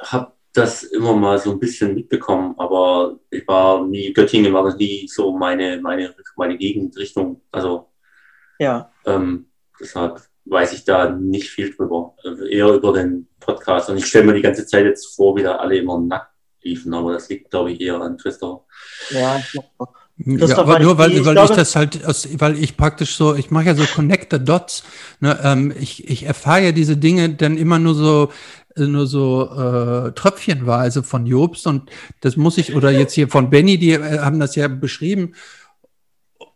habe 0.00 0.32
das 0.54 0.84
immer 0.84 1.14
mal 1.14 1.38
so 1.38 1.52
ein 1.52 1.60
bisschen 1.60 1.94
mitbekommen, 1.94 2.54
aber 2.58 3.18
ich 3.30 3.46
war 3.46 3.86
nie, 3.86 4.12
Göttingen 4.12 4.52
war 4.52 4.64
das 4.64 4.76
nie 4.76 5.06
so 5.06 5.36
meine, 5.36 5.78
meine, 5.80 6.14
meine 6.36 6.56
Gegenrichtung. 6.56 7.42
Also 7.52 7.90
Ja. 8.58 8.90
ähm, 9.04 9.46
deshalb 9.78 10.22
weiß 10.46 10.72
ich 10.72 10.84
da 10.84 11.10
nicht 11.10 11.48
viel 11.50 11.74
drüber. 11.74 12.16
Eher 12.48 12.68
über 12.68 12.92
den 12.94 13.28
Podcast. 13.38 13.90
Und 13.90 13.98
ich 13.98 14.06
stelle 14.06 14.24
mir 14.24 14.34
die 14.34 14.42
ganze 14.42 14.66
Zeit 14.66 14.86
jetzt 14.86 15.14
vor, 15.14 15.36
wie 15.36 15.42
da 15.42 15.56
alle 15.56 15.76
immer 15.76 16.00
nackt 16.00 16.31
liefen, 16.64 16.92
aber 16.94 17.12
das 17.12 17.28
liegt, 17.28 17.50
glaube 17.50 17.72
ich, 17.72 17.80
eher 17.80 18.00
an 18.00 18.16
Christoph. 18.16 18.62
Ja, 19.10 19.38
ich. 19.38 19.60
Ja, 20.24 20.58
aber 20.58 20.78
nur 20.78 20.98
weil, 20.98 21.12
ich 21.12 21.24
weil 21.24 21.34
glaube- 21.34 21.50
ich 21.52 21.56
das 21.56 21.74
halt, 21.74 22.04
aus, 22.04 22.28
weil 22.38 22.56
ich 22.62 22.76
praktisch 22.76 23.16
so, 23.16 23.34
ich 23.34 23.50
mache 23.50 23.64
ja 23.66 23.74
so 23.74 23.84
Connect 23.84 24.32
the 24.32 24.38
Dots. 24.44 24.84
Ne, 25.20 25.38
ähm, 25.42 25.74
ich, 25.80 26.08
ich 26.08 26.24
erfahre 26.24 26.64
ja 26.66 26.72
diese 26.72 26.96
Dinge 26.96 27.30
dann 27.30 27.56
immer 27.56 27.78
nur 27.78 27.94
so, 27.94 28.28
äh, 28.76 28.82
nur 28.82 29.06
so 29.06 29.48
äh, 29.50 30.12
tröpfchenweise 30.12 31.02
von 31.02 31.26
Jobst 31.26 31.66
und 31.66 31.90
das 32.20 32.36
muss 32.36 32.58
ich, 32.58 32.76
oder 32.76 32.90
jetzt 32.90 33.14
hier 33.14 33.28
von 33.28 33.50
Benny, 33.50 33.78
die 33.78 33.92
äh, 33.92 34.18
haben 34.20 34.38
das 34.38 34.54
ja 34.54 34.68
beschrieben. 34.68 35.34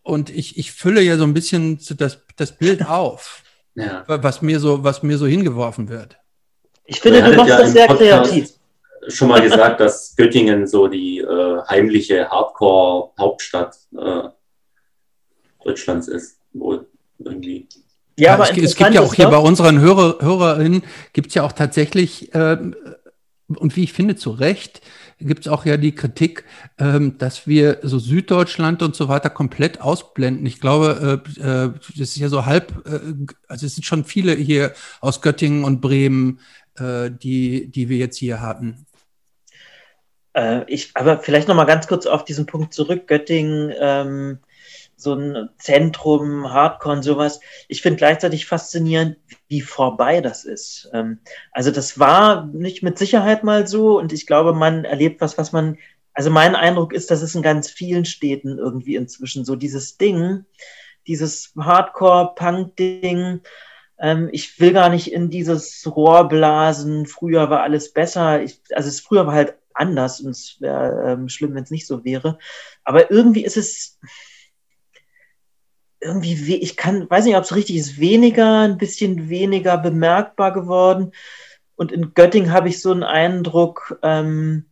Und 0.03 0.29
ich, 0.29 0.57
ich 0.57 0.71
fülle 0.71 1.01
ja 1.01 1.17
so 1.17 1.23
ein 1.23 1.33
bisschen 1.33 1.79
das, 1.97 2.19
das 2.37 2.57
Bild 2.57 2.87
auf, 2.87 3.41
Ja. 3.75 4.05
was 4.07 4.41
mir 4.41 4.59
so, 4.61 4.83
was 4.83 5.03
mir 5.03 5.17
so 5.17 5.25
hingeworfen 5.25 5.89
wird. 5.89 6.17
Ich 6.85 7.01
finde, 7.01 7.21
du 7.23 7.35
machst 7.35 7.49
ja 7.49 7.57
das 7.57 7.73
sehr 7.73 7.87
Podcast 7.87 8.31
kreativ. 8.31 8.49
Schon 9.09 9.29
mal 9.29 9.41
gesagt, 9.41 9.79
dass 9.79 10.15
Göttingen 10.15 10.67
so 10.67 10.87
die 10.87 11.19
äh, 11.19 11.61
heimliche 11.67 12.29
Hardcore-Hauptstadt 12.29 13.75
äh, 13.97 14.23
Deutschlands 15.63 16.07
ist. 16.07 16.39
Wohl 16.53 16.87
irgendwie. 17.19 17.67
Ja, 18.17 18.33
aber 18.33 18.45
es, 18.45 18.53
gibt- 18.53 18.65
es 18.65 18.75
gibt 18.75 18.87
interessant 18.89 18.95
ja 18.95 19.01
auch 19.01 19.13
hier 19.13 19.27
bei 19.29 19.37
unseren 19.47 19.79
Hörer, 19.79 20.17
Hörerinnen, 20.21 20.83
gibt 21.13 21.27
es 21.29 21.33
ja 21.35 21.43
auch 21.43 21.51
tatsächlich, 21.51 22.31
ähm, 22.33 22.75
und 23.47 23.75
wie 23.75 23.83
ich 23.83 23.93
finde, 23.93 24.15
zu 24.15 24.31
Recht, 24.31 24.81
gibt 25.19 25.45
es 25.45 25.51
auch 25.51 25.65
ja 25.65 25.77
die 25.77 25.93
Kritik, 25.93 26.43
ähm, 26.79 27.17
dass 27.17 27.47
wir 27.47 27.79
so 27.83 27.99
Süddeutschland 27.99 28.81
und 28.81 28.95
so 28.95 29.07
weiter 29.07 29.29
komplett 29.29 29.81
ausblenden. 29.81 30.45
Ich 30.45 30.59
glaube, 30.59 31.21
äh, 31.39 31.41
äh, 31.41 31.71
das 31.97 32.09
ist 32.09 32.17
ja 32.17 32.29
so 32.29 32.45
halb, 32.45 32.71
äh, 32.87 32.99
also 33.47 33.65
es 33.65 33.75
sind 33.75 33.83
schon 33.85 34.03
viele 34.03 34.33
hier 34.33 34.73
aus 34.99 35.21
Göttingen 35.21 35.63
und 35.63 35.79
Bremen, 35.79 36.39
äh, 36.77 37.09
die, 37.11 37.69
die 37.71 37.87
wir 37.87 37.97
jetzt 37.97 38.17
hier 38.17 38.41
hatten. 38.41 38.85
Äh, 40.37 40.65
ich, 40.67 40.91
aber 40.93 41.19
vielleicht 41.19 41.47
noch 41.47 41.55
mal 41.55 41.65
ganz 41.65 41.87
kurz 41.87 42.05
auf 42.05 42.23
diesen 42.23 42.45
Punkt 42.45 42.73
zurück. 42.73 43.07
Göttingen, 43.07 43.73
ähm, 43.79 44.39
so 44.95 45.13
ein 45.15 45.49
Zentrum, 45.57 46.53
Hardcore 46.53 46.97
und 46.97 47.03
sowas. 47.03 47.39
Ich 47.67 47.81
finde 47.81 47.97
gleichzeitig 47.97 48.45
faszinierend, 48.45 49.17
wie 49.47 49.61
vorbei 49.61 50.21
das 50.21 50.45
ist. 50.45 50.89
Ähm, 50.93 51.19
also 51.51 51.71
das 51.71 51.97
war 51.99 52.45
nicht 52.47 52.83
mit 52.83 52.99
Sicherheit 52.99 53.43
mal 53.43 53.67
so 53.67 53.97
und 53.97 54.13
ich 54.13 54.27
glaube, 54.27 54.53
man 54.53 54.85
erlebt 54.85 55.21
was, 55.21 55.39
was 55.39 55.51
man, 55.51 55.77
also 56.13 56.29
mein 56.29 56.55
Eindruck 56.55 56.93
ist, 56.93 57.09
das 57.09 57.23
ist 57.23 57.35
in 57.35 57.41
ganz 57.41 57.69
vielen 57.69 58.05
Städten 58.05 58.59
irgendwie 58.59 58.95
inzwischen 58.95 59.43
so 59.43 59.55
dieses 59.55 59.97
Ding, 59.97 60.45
dieses 61.07 61.51
Hardcore-Punk-Ding. 61.57 63.41
Ähm, 63.99 64.29
ich 64.31 64.59
will 64.59 64.73
gar 64.73 64.89
nicht 64.89 65.11
in 65.11 65.31
dieses 65.31 65.83
Rohrblasen, 65.87 67.07
früher 67.07 67.49
war 67.49 67.63
alles 67.63 67.91
besser. 67.91 68.43
Ich, 68.43 68.59
also 68.73 68.87
es 68.89 68.99
früher 68.99 69.25
war 69.25 69.33
halt 69.33 69.55
anders 69.77 70.21
und 70.21 70.31
es 70.31 70.57
wäre 70.59 71.11
ähm, 71.11 71.29
schlimm, 71.29 71.55
wenn 71.55 71.63
es 71.63 71.71
nicht 71.71 71.87
so 71.87 72.03
wäre. 72.03 72.37
Aber 72.83 73.11
irgendwie 73.11 73.43
ist 73.43 73.57
es 73.57 73.99
irgendwie, 75.99 76.55
ich 76.55 76.77
kann, 76.77 77.09
weiß 77.09 77.25
nicht, 77.25 77.35
ob 77.35 77.43
es 77.43 77.55
richtig 77.55 77.77
ist, 77.77 77.99
weniger, 77.99 78.61
ein 78.61 78.77
bisschen 78.77 79.29
weniger 79.29 79.77
bemerkbar 79.77 80.53
geworden. 80.53 81.11
Und 81.75 81.91
in 81.91 82.13
Göttingen 82.13 82.51
habe 82.51 82.69
ich 82.69 82.81
so 82.81 82.91
einen 82.91 83.03
Eindruck, 83.03 83.99
ähm, 84.03 84.65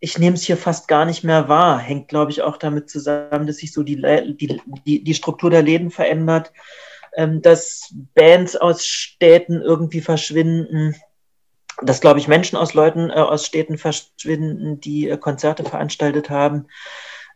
ich 0.00 0.18
nehme 0.18 0.36
es 0.36 0.42
hier 0.42 0.56
fast 0.56 0.88
gar 0.88 1.04
nicht 1.04 1.24
mehr 1.24 1.48
wahr. 1.48 1.78
Hängt, 1.78 2.08
glaube 2.08 2.30
ich, 2.30 2.42
auch 2.42 2.56
damit 2.56 2.88
zusammen, 2.88 3.46
dass 3.46 3.56
sich 3.56 3.72
so 3.72 3.82
die, 3.82 4.00
die, 4.86 5.04
die 5.04 5.14
Struktur 5.14 5.50
der 5.50 5.62
Läden 5.62 5.90
verändert, 5.90 6.52
ähm, 7.16 7.42
dass 7.42 7.94
Bands 8.14 8.56
aus 8.56 8.84
Städten 8.86 9.60
irgendwie 9.60 10.00
verschwinden, 10.00 10.94
dass, 11.82 12.00
glaube 12.00 12.18
ich, 12.18 12.28
Menschen 12.28 12.56
aus 12.56 12.74
Leuten, 12.74 13.10
äh, 13.10 13.14
aus 13.14 13.46
Städten 13.46 13.78
verschwinden, 13.78 14.80
die 14.80 15.08
äh, 15.08 15.16
Konzerte 15.16 15.64
veranstaltet 15.64 16.30
haben. 16.30 16.66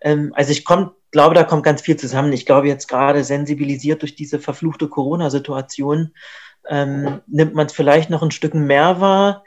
Ähm, 0.00 0.32
also 0.34 0.52
ich 0.52 0.64
komm, 0.64 0.92
glaube, 1.10 1.34
da 1.34 1.44
kommt 1.44 1.62
ganz 1.62 1.80
viel 1.80 1.96
zusammen. 1.96 2.32
Ich 2.32 2.46
glaube 2.46 2.68
jetzt 2.68 2.88
gerade 2.88 3.24
sensibilisiert 3.24 4.02
durch 4.02 4.16
diese 4.16 4.38
verfluchte 4.38 4.88
Corona-Situation 4.88 6.12
ähm, 6.68 7.20
nimmt 7.26 7.54
man 7.54 7.66
es 7.66 7.72
vielleicht 7.72 8.10
noch 8.10 8.22
ein 8.22 8.30
Stück 8.30 8.54
mehr 8.54 9.00
wahr. 9.00 9.44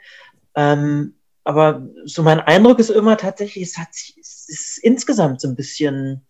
Ähm, 0.54 1.14
aber 1.44 1.82
so 2.04 2.22
mein 2.22 2.40
Eindruck 2.40 2.78
ist 2.78 2.90
immer 2.90 3.16
tatsächlich, 3.16 3.64
es, 3.64 3.78
hat, 3.78 3.94
sich- 3.94 4.16
es 4.20 4.48
ist 4.48 4.78
insgesamt 4.78 5.40
so 5.40 5.48
ein 5.48 5.56
bisschen 5.56 6.26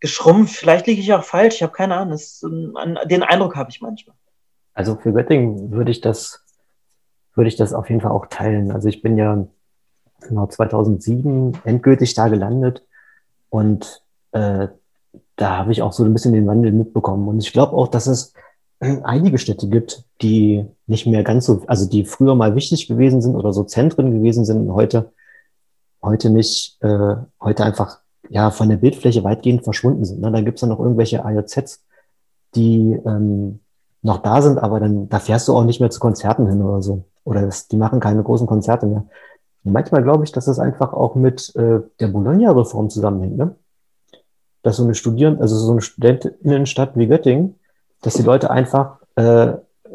geschrumpft. 0.00 0.56
Vielleicht 0.56 0.86
liege 0.86 1.00
ich 1.00 1.12
auch 1.12 1.24
falsch, 1.24 1.56
ich 1.56 1.62
habe 1.62 1.72
keine 1.72 1.96
Ahnung. 1.96 2.14
Ist 2.14 2.42
den 2.42 3.22
Eindruck 3.22 3.56
habe 3.56 3.70
ich 3.70 3.80
manchmal. 3.80 4.16
Also 4.74 4.96
für 4.96 5.12
Göttingen 5.12 5.70
würde 5.72 5.90
ich 5.90 6.00
das, 6.00 6.44
würde 7.38 7.48
ich 7.48 7.56
das 7.56 7.72
auf 7.72 7.88
jeden 7.88 8.02
Fall 8.02 8.10
auch 8.10 8.26
teilen. 8.26 8.70
Also 8.70 8.88
ich 8.88 9.00
bin 9.00 9.16
ja 9.16 9.46
genau 10.20 10.46
2007 10.46 11.58
endgültig 11.64 12.12
da 12.14 12.28
gelandet 12.28 12.84
und 13.48 14.02
äh, 14.32 14.68
da 15.36 15.56
habe 15.56 15.72
ich 15.72 15.80
auch 15.80 15.92
so 15.92 16.04
ein 16.04 16.12
bisschen 16.12 16.34
den 16.34 16.46
Wandel 16.46 16.72
mitbekommen. 16.72 17.28
Und 17.28 17.38
ich 17.38 17.52
glaube 17.52 17.72
auch, 17.74 17.88
dass 17.88 18.06
es 18.06 18.34
äh, 18.80 18.98
einige 19.04 19.38
Städte 19.38 19.68
gibt, 19.68 20.04
die 20.20 20.66
nicht 20.86 21.06
mehr 21.06 21.22
ganz 21.22 21.46
so, 21.46 21.62
also 21.66 21.88
die 21.88 22.04
früher 22.04 22.34
mal 22.34 22.54
wichtig 22.54 22.88
gewesen 22.88 23.22
sind 23.22 23.36
oder 23.36 23.52
so 23.52 23.64
Zentren 23.64 24.10
gewesen 24.10 24.44
sind 24.44 24.68
und 24.68 24.74
heute, 24.74 25.12
heute 26.02 26.30
nicht, 26.30 26.76
äh, 26.82 27.16
heute 27.40 27.64
einfach 27.64 28.00
ja 28.28 28.50
von 28.50 28.68
der 28.68 28.76
Bildfläche 28.76 29.24
weitgehend 29.24 29.64
verschwunden 29.64 30.04
sind. 30.04 30.20
Ne? 30.20 30.30
Da 30.30 30.40
gibt 30.40 30.58
es 30.58 30.60
dann 30.60 30.70
noch 30.70 30.80
irgendwelche 30.80 31.24
AJZs, 31.24 31.84
die 32.54 32.92
ähm, 33.06 33.60
noch 34.02 34.18
da 34.18 34.42
sind, 34.42 34.58
aber 34.58 34.80
dann 34.80 35.08
da 35.08 35.18
fährst 35.18 35.48
du 35.48 35.56
auch 35.56 35.64
nicht 35.64 35.80
mehr 35.80 35.90
zu 35.90 36.00
Konzerten 36.00 36.48
hin 36.48 36.62
oder 36.62 36.82
so. 36.82 37.04
Oder 37.28 37.42
das, 37.42 37.68
die 37.68 37.76
machen 37.76 38.00
keine 38.00 38.22
großen 38.22 38.46
Konzerte 38.46 38.86
mehr. 38.86 39.04
Und 39.62 39.72
manchmal 39.72 40.02
glaube 40.02 40.24
ich, 40.24 40.32
dass 40.32 40.46
das 40.46 40.58
einfach 40.58 40.94
auch 40.94 41.14
mit 41.14 41.54
äh, 41.56 41.80
der 42.00 42.08
Bologna-Reform 42.08 42.88
zusammenhängt, 42.88 43.36
ne? 43.36 43.54
Dass 44.62 44.76
so 44.76 44.84
eine 44.84 44.94
Studierend, 44.94 45.42
also 45.42 45.54
so 45.54 45.72
eine 45.72 45.82
Studentinnenstadt 45.82 46.96
wie 46.96 47.06
Göttingen, 47.06 47.56
dass 48.00 48.14
die 48.14 48.22
Leute 48.22 48.50
einfach 48.50 48.96
äh, 49.16 49.52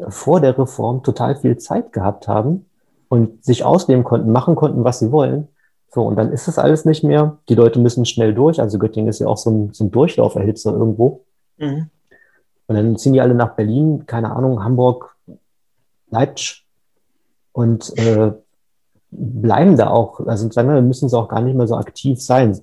vor 0.08 0.40
der 0.40 0.56
Reform 0.56 1.02
total 1.02 1.34
viel 1.34 1.58
Zeit 1.58 1.92
gehabt 1.92 2.28
haben 2.28 2.66
und 3.08 3.44
sich 3.44 3.64
ausnehmen 3.64 4.04
konnten, 4.04 4.30
machen 4.30 4.54
konnten, 4.54 4.84
was 4.84 5.00
sie 5.00 5.10
wollen. 5.10 5.48
So, 5.90 6.06
und 6.06 6.14
dann 6.14 6.30
ist 6.30 6.46
es 6.46 6.56
alles 6.56 6.84
nicht 6.84 7.02
mehr. 7.02 7.38
Die 7.48 7.56
Leute 7.56 7.80
müssen 7.80 8.04
schnell 8.04 8.32
durch. 8.32 8.60
Also 8.60 8.78
Göttingen 8.78 9.08
ist 9.08 9.18
ja 9.18 9.26
auch 9.26 9.38
so 9.38 9.50
ein, 9.50 9.72
so 9.72 9.84
ein 9.84 9.90
Durchlauferhitzer 9.90 10.72
irgendwo. 10.72 11.24
Mhm. 11.58 11.90
Und 12.68 12.76
dann 12.76 12.96
ziehen 12.96 13.12
die 13.12 13.20
alle 13.20 13.34
nach 13.34 13.56
Berlin, 13.56 14.04
keine 14.06 14.34
Ahnung, 14.34 14.62
Hamburg, 14.62 15.16
Leipzig 16.10 16.63
und 17.54 17.96
äh, 17.96 18.32
bleiben 19.10 19.76
da 19.76 19.88
auch. 19.88 20.20
Also 20.26 20.48
dann 20.48 20.88
müssen 20.88 21.08
sie 21.08 21.16
auch 21.16 21.28
gar 21.28 21.40
nicht 21.40 21.56
mehr 21.56 21.68
so 21.68 21.76
aktiv 21.76 22.20
sein. 22.20 22.60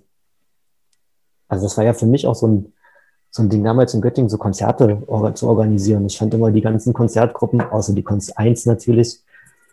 Also 1.47 1.65
das 1.65 1.77
war 1.77 1.85
ja 1.85 1.93
für 1.93 2.05
mich 2.05 2.27
auch 2.27 2.35
so 2.35 2.47
ein, 2.47 2.73
so 3.31 3.41
ein 3.41 3.49
Ding 3.49 3.63
damals 3.63 3.93
in 3.93 4.01
Göttingen, 4.01 4.29
so 4.29 4.37
Konzerte 4.37 5.01
or 5.07 5.33
zu 5.33 5.47
organisieren. 5.47 6.05
Ich 6.05 6.17
fand 6.17 6.33
immer 6.33 6.51
die 6.51 6.61
ganzen 6.61 6.93
Konzertgruppen, 6.93 7.61
außer 7.61 7.93
die 7.93 8.03
Konz 8.03 8.31
1 8.31 8.65
natürlich, 8.65 9.23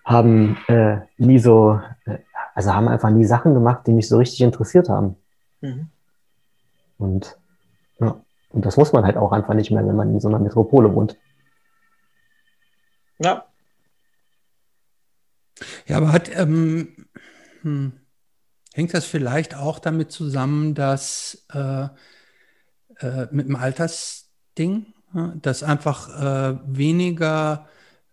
haben 0.05 0.57
äh, 0.69 0.99
nie 1.19 1.41
so, 1.41 1.81
äh, 2.07 2.19
also 2.55 2.73
haben 2.73 2.87
einfach 2.87 3.11
nie 3.11 3.25
Sachen 3.25 3.55
gemacht, 3.55 3.87
die 3.87 3.93
mich 3.93 4.09
so 4.09 4.19
richtig 4.19 4.41
interessiert 4.41 4.89
haben. 4.89 5.17
Mhm. 5.61 5.89
Und 6.97 7.37
ja, 7.99 8.21
und 8.51 8.65
das 8.65 8.77
muss 8.77 8.93
man 8.93 9.05
halt 9.05 9.17
auch 9.17 9.33
einfach 9.33 9.55
nicht 9.55 9.73
mehr, 9.73 9.85
wenn 9.85 9.97
man 9.97 10.15
in 10.15 10.21
so 10.21 10.29
einer 10.29 10.39
Metropole 10.39 10.95
wohnt. 10.95 11.17
Ja. 13.19 13.48
Ja, 15.87 15.97
aber 15.99 16.13
hat, 16.13 16.31
ähm, 16.35 17.07
hm, 17.63 17.93
hängt 18.75 18.95
das 18.95 19.05
vielleicht 19.05 19.57
auch 19.57 19.79
damit 19.79 20.13
zusammen, 20.13 20.75
dass 20.75 21.47
äh, 21.53 21.89
äh, 23.01 23.27
mit 23.31 23.49
dem 23.49 23.57
Altersding, 23.57 24.87
dass 25.43 25.63
einfach 25.63 26.09
äh, 26.55 26.59
weniger 26.67 27.67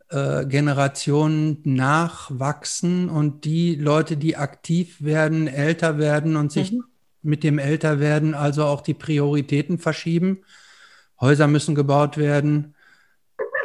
äh, 0.09 0.45
Generationen 0.45 1.61
nachwachsen 1.63 3.09
und 3.09 3.45
die 3.45 3.75
Leute, 3.75 4.17
die 4.17 4.37
aktiv 4.37 5.01
werden, 5.03 5.47
älter 5.47 5.97
werden 5.97 6.35
und 6.35 6.51
sich 6.51 6.71
Mhm. 6.71 6.83
mit 7.21 7.43
dem 7.43 7.57
Älterwerden 7.59 8.33
also 8.35 8.65
auch 8.65 8.81
die 8.81 8.93
Prioritäten 8.93 9.79
verschieben. 9.79 10.43
Häuser 11.19 11.47
müssen 11.47 11.75
gebaut 11.75 12.17
werden. 12.17 12.74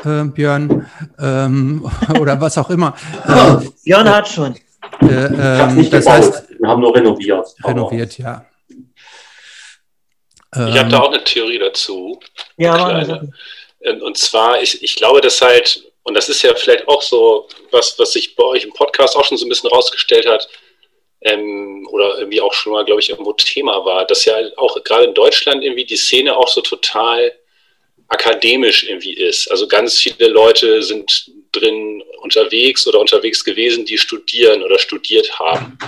Äh, 0.05 0.25
Björn 0.25 0.91
ähm, 1.19 1.91
oder 2.21 2.41
was 2.41 2.57
auch 2.59 2.71
immer. 2.71 2.95
Äh, 3.27 3.67
Björn 3.85 4.09
hat 4.09 4.29
schon. 4.29 4.57
äh, 5.03 5.07
ähm, 5.07 5.77
nicht 5.77 5.93
das 5.93 6.05
gebaut. 6.05 6.19
heißt, 6.19 6.51
wir 6.59 6.69
haben 6.69 6.81
nur 6.81 6.95
renoviert. 6.95 7.47
renoviert, 7.65 8.19
ja. 8.19 8.47
Ich 10.53 10.59
habe 10.59 10.79
Ähm, 10.81 10.91
da 10.91 10.99
auch 11.01 11.13
eine 11.13 11.23
Theorie 11.23 11.59
dazu. 11.59 12.19
Ja. 12.57 13.03
Ähm, 13.83 14.03
Und 14.03 14.19
zwar, 14.19 14.61
ich, 14.61 14.83
ich 14.83 14.97
glaube, 14.97 15.21
dass 15.21 15.41
halt, 15.41 15.85
Und 16.03 16.15
das 16.15 16.29
ist 16.29 16.43
ja 16.43 16.55
vielleicht 16.55 16.89
auch 16.89 17.03
so 17.03 17.47
was, 17.71 17.97
was 17.99 18.13
sich 18.13 18.35
bei 18.37 18.45
euch 18.45 18.65
im 18.65 18.73
Podcast 18.73 19.17
auch 19.17 19.25
schon 19.25 19.39
so 19.39 19.47
ein 19.47 19.49
bisschen 19.49 19.71
rausgestellt 19.71 20.27
hat, 20.27 20.49
ähm, 21.23 21.87
oder 21.91 22.19
irgendwie 22.19 22.41
auch 22.41 22.53
schon 22.53 22.73
mal, 22.73 22.85
glaube 22.85 23.01
ich, 23.01 23.11
irgendwo 23.11 23.33
Thema 23.35 23.85
war, 23.85 24.07
dass 24.07 24.25
ja 24.25 24.35
auch 24.57 24.83
gerade 24.85 25.05
in 25.05 25.15
Deutschland 25.15 25.63
irgendwie 25.63 25.85
die 25.85 25.97
Szene 25.97 26.37
auch 26.37 26.49
so 26.49 26.63
total 26.63 27.33
akademisch 28.11 28.85
irgendwie 28.85 29.15
ist. 29.15 29.51
Also 29.51 29.67
ganz 29.67 29.99
viele 29.99 30.29
Leute 30.29 30.83
sind 30.83 31.31
drin 31.53 32.03
unterwegs 32.19 32.87
oder 32.87 33.01
unterwegs 33.01 33.45
gewesen, 33.45 33.87
die 33.87 33.99
studieren 33.99 34.63
oder 34.63 34.79
studiert 34.79 35.39
haben. 35.39 35.79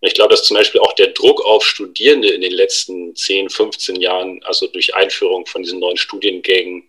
Und 0.00 0.08
ich 0.08 0.14
glaube, 0.14 0.30
dass 0.30 0.44
zum 0.44 0.56
Beispiel 0.56 0.80
auch 0.80 0.92
der 0.94 1.08
Druck 1.08 1.44
auf 1.44 1.64
Studierende 1.64 2.28
in 2.28 2.40
den 2.40 2.52
letzten 2.52 3.14
10, 3.14 3.50
15 3.50 3.96
Jahren, 3.96 4.40
also 4.44 4.66
durch 4.66 4.94
Einführung 4.94 5.46
von 5.46 5.62
diesen 5.62 5.78
neuen 5.78 5.96
Studiengängen, 5.96 6.88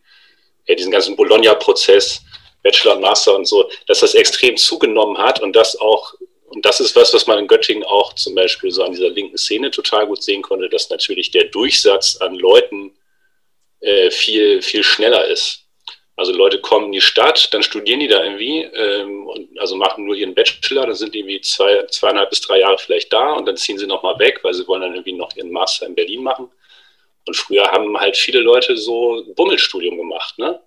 ja, 0.68 0.76
diesen 0.76 0.92
ganzen 0.92 1.16
Bologna-Prozess, 1.16 2.22
Bachelor 2.64 3.00
Master 3.00 3.36
und 3.36 3.48
so, 3.48 3.70
dass 3.88 4.00
das 4.00 4.16
extrem 4.16 4.58
zugenommen 4.58 5.18
hat 5.18 5.42
und 5.42 5.56
das 5.56 5.80
auch, 5.80 6.14
und 6.48 6.66
das 6.66 6.80
ist 6.80 6.96
was, 6.96 7.14
was 7.14 7.28
man 7.28 7.40
in 7.40 7.48
Göttingen 7.48 7.84
auch 7.84 8.14
zum 8.16 8.34
Beispiel 8.34 8.72
so 8.72 8.84
an 8.84 8.94
dieser 8.94 9.10
linken 9.10 9.38
Szene 9.38 9.72
total 9.72 10.08
gut 10.08 10.24
sehen 10.24 10.42
konnte, 10.42 10.70
dass 10.70 10.90
natürlich 10.90 11.32
der 11.32 11.46
Durchsatz 11.46 12.18
an 12.18 12.36
Leuten 12.36 12.94
äh, 13.82 14.12
viel, 14.12 14.62
viel 14.62 14.84
schneller 14.84 15.26
ist. 15.28 15.66
Also 16.16 16.34
Leute 16.34 16.60
kommen 16.60 16.88
in 16.88 16.92
die 16.92 17.02
Stadt, 17.02 17.52
dann 17.54 17.64
studieren 17.64 18.00
die 18.00 18.08
da 18.08 18.24
irgendwie 18.24 18.62
ähm, 18.62 19.26
und 19.28 19.60
also 19.60 19.76
machen 19.76 20.06
nur 20.06 20.16
ihren 20.16 20.36
Bachelor, 20.36 20.86
dann 20.86 20.96
sind 20.96 21.16
die 21.16 21.20
irgendwie 21.20 21.42
zwei, 21.42 21.84
zweieinhalb 21.88 22.30
bis 22.30 22.42
drei 22.42 22.60
Jahre 22.60 22.78
vielleicht 22.78 23.12
da 23.12 23.34
und 23.34 23.48
dann 23.48 23.58
ziehen 23.58 23.80
sie 23.80 23.88
nochmal 23.88 24.20
weg, 24.20 24.40
weil 24.44 24.54
sie 24.54 24.68
wollen 24.68 24.82
dann 24.82 24.94
irgendwie 24.94 25.14
noch 25.14 25.36
ihren 25.36 25.52
Master 25.52 25.88
in 25.88 25.96
Berlin 25.96 26.22
machen. 26.22 26.52
Und 27.26 27.36
früher 27.36 27.72
haben 27.72 28.00
halt 28.00 28.18
viele 28.18 28.40
Leute 28.40 28.78
so 28.78 29.24
Bummelstudium 29.36 29.98
gemacht, 29.98 30.38
ne? 30.38 30.60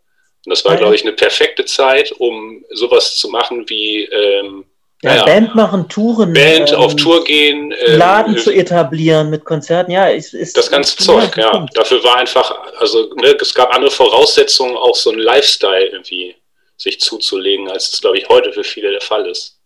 Und 0.47 0.51
das 0.51 0.65
war, 0.65 0.73
ja. 0.73 0.79
glaube 0.79 0.95
ich, 0.95 1.03
eine 1.03 1.13
perfekte 1.13 1.65
Zeit, 1.65 2.13
um 2.13 2.65
sowas 2.71 3.17
zu 3.17 3.29
machen 3.29 3.69
wie 3.69 4.05
ähm, 4.05 4.67
ja, 5.05 5.17
ja, 5.17 5.25
Band 5.25 5.55
machen, 5.55 5.89
Touren. 5.89 6.33
Band 6.33 6.73
ähm, 6.73 6.79
auf 6.79 6.97
Tour 6.97 7.23
gehen. 7.25 7.73
Ähm, 7.87 7.99
Laden 7.99 8.39
zu 8.39 8.51
etablieren 8.51 9.31
mit 9.31 9.45
Konzerten, 9.45 9.91
ja. 9.91 10.09
Ist, 10.09 10.33
ist, 10.33 10.57
das 10.57 10.71
ganze 10.71 10.97
Zeug, 10.97 11.37
ja. 11.37 11.51
Punkt. 11.51 11.77
Dafür 11.77 12.03
war 12.03 12.17
einfach, 12.17 12.53
also 12.79 13.13
ne, 13.17 13.37
es 13.41 13.55
gab 13.55 13.75
andere 13.75 13.91
Voraussetzungen, 13.91 14.77
auch 14.77 14.95
so 14.95 15.11
ein 15.11 15.19
Lifestyle 15.19 15.87
irgendwie 15.87 16.35
sich 16.77 17.01
zuzulegen, 17.01 17.71
als 17.71 17.93
es, 17.93 18.01
glaube 18.01 18.19
ich, 18.19 18.29
heute 18.29 18.53
für 18.53 18.65
viele 18.65 18.91
der 18.91 19.01
Fall 19.01 19.27
ist. 19.27 19.61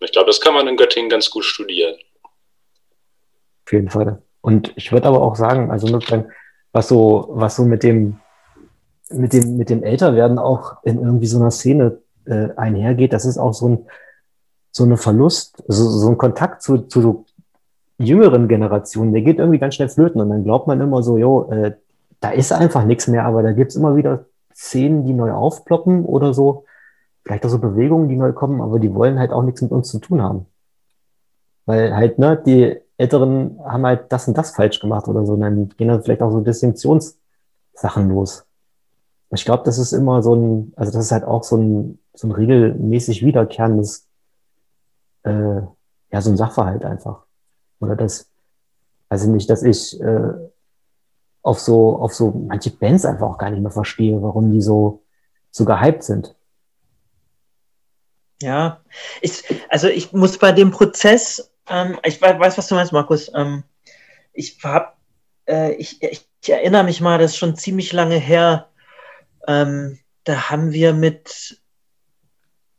Ich 0.00 0.12
glaube, 0.12 0.26
das 0.26 0.40
kann 0.40 0.54
man 0.54 0.66
in 0.68 0.76
Göttingen 0.76 1.10
ganz 1.10 1.30
gut 1.30 1.44
studieren. 1.44 1.94
Auf 3.66 3.72
jeden 3.72 3.90
Fall. 3.90 4.22
Und 4.40 4.72
ich 4.76 4.92
würde 4.92 5.08
aber 5.08 5.22
auch 5.22 5.36
sagen, 5.36 5.70
also 5.70 5.88
was 6.72 6.88
so, 6.88 7.28
was 7.30 7.56
so 7.56 7.64
mit 7.64 7.82
dem, 7.82 8.20
mit 9.10 9.32
dem, 9.32 9.56
mit 9.56 9.70
dem 9.70 9.82
Älterwerden 9.82 10.38
auch 10.38 10.82
in 10.82 10.98
irgendwie 10.98 11.26
so 11.26 11.38
einer 11.38 11.50
Szene 11.50 11.98
äh, 12.26 12.48
einhergeht, 12.56 13.12
das 13.12 13.24
ist 13.24 13.38
auch 13.38 13.54
so 13.54 13.68
ein, 13.68 13.86
so 14.76 14.82
eine 14.82 14.96
Verlust, 14.96 15.62
so, 15.68 15.88
so 15.88 16.08
ein 16.08 16.18
Kontakt 16.18 16.60
zu, 16.60 16.78
zu 16.78 17.24
jüngeren 17.96 18.48
Generationen, 18.48 19.12
der 19.12 19.22
geht 19.22 19.38
irgendwie 19.38 19.60
ganz 19.60 19.76
schnell 19.76 19.88
flöten 19.88 20.20
und 20.20 20.30
dann 20.30 20.42
glaubt 20.42 20.66
man 20.66 20.80
immer 20.80 21.00
so, 21.02 21.16
jo, 21.16 21.48
äh, 21.50 21.76
da 22.18 22.30
ist 22.30 22.52
einfach 22.52 22.84
nichts 22.84 23.06
mehr, 23.06 23.24
aber 23.24 23.44
da 23.44 23.52
gibt's 23.52 23.76
immer 23.76 23.94
wieder 23.94 24.26
Szenen, 24.52 25.06
die 25.06 25.14
neu 25.14 25.32
aufploppen 25.32 26.04
oder 26.04 26.34
so, 26.34 26.64
vielleicht 27.22 27.46
auch 27.46 27.50
so 27.50 27.60
Bewegungen, 27.60 28.08
die 28.08 28.16
neu 28.16 28.32
kommen, 28.32 28.60
aber 28.60 28.80
die 28.80 28.92
wollen 28.92 29.20
halt 29.20 29.30
auch 29.30 29.44
nichts 29.44 29.62
mit 29.62 29.70
uns 29.70 29.88
zu 29.88 30.00
tun 30.00 30.20
haben. 30.20 30.46
Weil 31.66 31.94
halt, 31.94 32.18
ne, 32.18 32.42
die 32.44 32.76
Älteren 32.96 33.60
haben 33.64 33.86
halt 33.86 34.12
das 34.12 34.26
und 34.26 34.36
das 34.36 34.50
falsch 34.50 34.80
gemacht 34.80 35.06
oder 35.06 35.24
so, 35.24 35.34
und 35.34 35.40
dann 35.40 35.68
gehen 35.68 35.86
dann 35.86 36.02
vielleicht 36.02 36.20
auch 36.20 36.32
so 36.32 36.40
Distinktionssachen 36.40 38.08
los. 38.08 38.44
Ich 39.30 39.44
glaube, 39.44 39.62
das 39.64 39.78
ist 39.78 39.92
immer 39.92 40.20
so 40.20 40.34
ein, 40.34 40.72
also 40.74 40.90
das 40.90 41.06
ist 41.06 41.12
halt 41.12 41.24
auch 41.24 41.44
so 41.44 41.56
ein, 41.56 42.00
so 42.12 42.26
ein 42.26 42.32
regelmäßig 42.32 43.24
wiederkehrendes 43.24 44.08
äh, 45.24 45.60
ja, 46.12 46.20
so 46.20 46.30
ein 46.30 46.36
Sachverhalt 46.36 46.84
einfach. 46.84 47.24
Oder 47.80 47.96
das, 47.96 48.30
also 49.08 49.30
nicht, 49.30 49.50
dass 49.50 49.62
ich 49.62 50.00
äh, 50.00 50.32
auf 51.42 51.60
so, 51.60 51.98
auf 51.98 52.14
so 52.14 52.30
manche 52.30 52.70
Bands 52.70 53.04
einfach 53.04 53.26
auch 53.26 53.38
gar 53.38 53.50
nicht 53.50 53.60
mehr 53.60 53.70
verstehe, 53.70 54.22
warum 54.22 54.50
die 54.50 54.62
so, 54.62 55.02
so 55.50 55.64
gehypt 55.64 56.02
sind. 56.02 56.34
Ja, 58.40 58.80
ich, 59.20 59.42
also 59.68 59.88
ich 59.88 60.12
muss 60.12 60.38
bei 60.38 60.52
dem 60.52 60.70
Prozess, 60.70 61.52
ähm, 61.68 61.98
ich 62.04 62.20
weiß, 62.20 62.58
was 62.58 62.66
du 62.66 62.74
meinst, 62.74 62.92
Markus. 62.92 63.30
Ähm, 63.34 63.62
ich 64.32 64.58
hab, 64.62 64.98
äh, 65.46 65.72
ich, 65.74 66.02
ich, 66.02 66.26
ich, 66.42 66.50
erinnere 66.50 66.84
mich 66.84 67.00
mal, 67.00 67.18
das 67.18 67.32
ist 67.32 67.36
schon 67.38 67.56
ziemlich 67.56 67.92
lange 67.92 68.16
her. 68.16 68.68
Ähm, 69.46 69.98
da 70.24 70.50
haben 70.50 70.72
wir 70.72 70.92
mit 70.92 71.62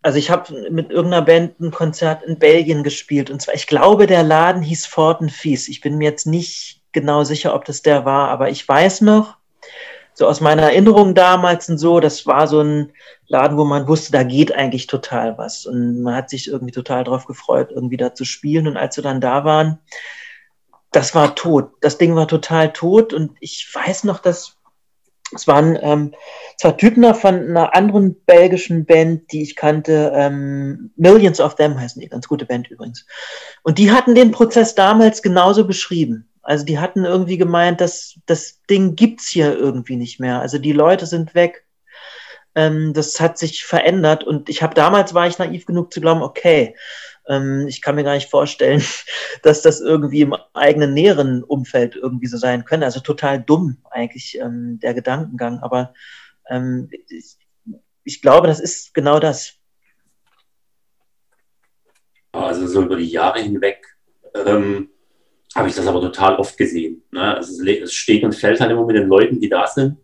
also 0.06 0.20
ich 0.20 0.30
habe 0.30 0.70
mit 0.70 0.92
irgendeiner 0.92 1.26
Band 1.26 1.60
ein 1.60 1.72
Konzert 1.72 2.22
in 2.22 2.38
Belgien 2.38 2.84
gespielt 2.84 3.32
und 3.32 3.42
zwar, 3.42 3.56
ich 3.56 3.66
glaube, 3.66 4.06
der 4.06 4.22
Laden 4.22 4.62
hieß 4.62 4.86
Forten 4.86 5.30
Fies. 5.30 5.68
Ich 5.68 5.82
bin 5.82 5.98
mir 5.98 6.04
jetzt 6.08 6.28
nicht 6.28 6.84
genau 6.92 7.24
sicher, 7.24 7.56
ob 7.56 7.66
das 7.66 7.82
der 7.82 8.06
war, 8.06 8.30
aber 8.30 8.52
ich 8.52 8.68
weiß 8.68 9.02
noch, 9.02 9.38
so 10.14 10.28
aus 10.28 10.42
meiner 10.42 10.62
Erinnerung 10.62 11.16
damals 11.16 11.70
und 11.70 11.80
so, 11.80 12.00
das 12.00 12.28
war 12.28 12.46
so 12.46 12.62
ein 12.62 12.92
Laden, 13.26 13.58
wo 13.58 13.66
man 13.66 13.88
wusste, 13.88 14.12
da 14.12 14.22
geht 14.22 14.54
eigentlich 14.54 14.86
total 14.86 15.40
was 15.40 15.66
und 15.66 16.04
man 16.04 16.14
hat 16.14 16.30
sich 16.30 16.50
irgendwie 16.50 16.72
total 16.72 17.04
drauf 17.04 17.26
gefreut, 17.26 17.72
irgendwie 17.72 17.98
da 17.98 18.14
zu 18.14 18.26
spielen 18.26 18.68
und 18.68 18.78
als 18.78 18.98
wir 18.98 19.04
dann 19.04 19.22
da 19.22 19.44
waren, 19.44 19.80
das 20.92 21.16
war 21.16 21.34
tot. 21.34 21.72
Das 21.82 21.98
Ding 21.98 22.16
war 22.16 22.28
total 22.28 22.72
tot 22.74 23.12
und 23.12 23.32
ich 23.40 23.68
weiß 23.74 24.04
noch, 24.04 24.20
dass 24.20 24.55
es 25.34 25.48
waren 25.48 25.78
ähm, 25.82 26.14
zwei 26.58 26.72
Typen 26.72 27.14
von 27.16 27.36
einer 27.36 27.76
anderen 27.76 28.16
belgischen 28.26 28.86
Band, 28.86 29.32
die 29.32 29.42
ich 29.42 29.56
kannte. 29.56 30.12
Ähm, 30.16 30.92
Millions 30.96 31.40
of 31.40 31.56
Them 31.56 31.80
heißen 31.80 32.00
die, 32.00 32.08
ganz 32.08 32.28
gute 32.28 32.46
Band 32.46 32.70
übrigens. 32.70 33.06
Und 33.64 33.78
die 33.80 33.92
hatten 33.92 34.14
den 34.14 34.32
Prozess 34.32 34.76
damals 34.76 35.22
genauso 35.22 35.66
beschrieben. 35.66 36.30
Also 36.44 36.64
die 36.64 36.78
hatten 36.78 37.06
irgendwie 37.06 37.38
gemeint, 37.38 37.82
dass 37.82 38.20
das 38.28 38.62
Ding 38.70 38.96
gibt's 38.96 39.28
hier 39.28 39.58
irgendwie 39.58 39.96
nicht 39.96 40.20
mehr. 40.20 40.42
Also 40.42 40.60
die 40.60 40.74
Leute 40.74 41.08
sind 41.08 41.34
weg. 41.34 41.66
Ähm, 42.54 42.94
das 42.94 43.20
hat 43.20 43.40
sich 43.40 43.66
verändert 43.66 44.24
und 44.24 44.48
ich 44.48 44.62
habe 44.62 44.76
damals 44.76 45.14
war 45.14 45.28
ich 45.28 45.40
naiv 45.40 45.66
genug 45.66 45.92
zu 45.92 46.02
glauben, 46.02 46.22
okay, 46.22 46.76
ähm, 47.28 47.66
ich 47.68 47.82
kann 47.82 47.96
mir 47.96 48.04
gar 48.04 48.14
nicht 48.14 48.30
vorstellen, 48.30 48.84
dass 49.44 49.62
das 49.62 49.82
irgendwie 49.82 50.22
im 50.22 50.36
eigenen 50.54 50.94
näheren 50.94 51.44
Umfeld 51.44 51.96
irgendwie 51.96 52.28
so 52.28 52.38
sein 52.38 52.66
könnte. 52.66 52.86
Also 52.86 53.00
total 53.00 53.42
dumm 53.42 53.78
eigentlich 53.90 54.38
ähm, 54.40 54.80
der 54.82 54.94
Gedankengang. 54.94 55.60
Aber 55.60 55.94
ähm, 56.50 56.90
ich, 57.10 57.38
ich 58.04 58.22
glaube, 58.22 58.48
das 58.48 58.60
ist 58.60 58.94
genau 58.94 59.20
das. 59.20 59.54
Also 62.32 62.68
so 62.68 62.84
über 62.84 62.98
die 62.98 63.06
Jahre 63.06 63.40
hinweg 63.40 63.86
ähm, 64.46 64.90
habe 65.56 65.70
ich 65.70 65.76
das 65.76 65.88
aber 65.88 66.02
total 66.02 66.36
oft 66.36 66.58
gesehen. 66.58 67.02
Ne? 67.12 67.36
Also 67.36 67.64
es 67.66 67.94
steht 67.94 68.24
und 68.24 68.36
fällt 68.36 68.60
halt 68.60 68.72
immer 68.72 68.86
mit 68.86 68.98
den 68.98 69.08
Leuten, 69.08 69.40
die 69.40 69.50
da 69.50 69.66
sind. 69.66 69.98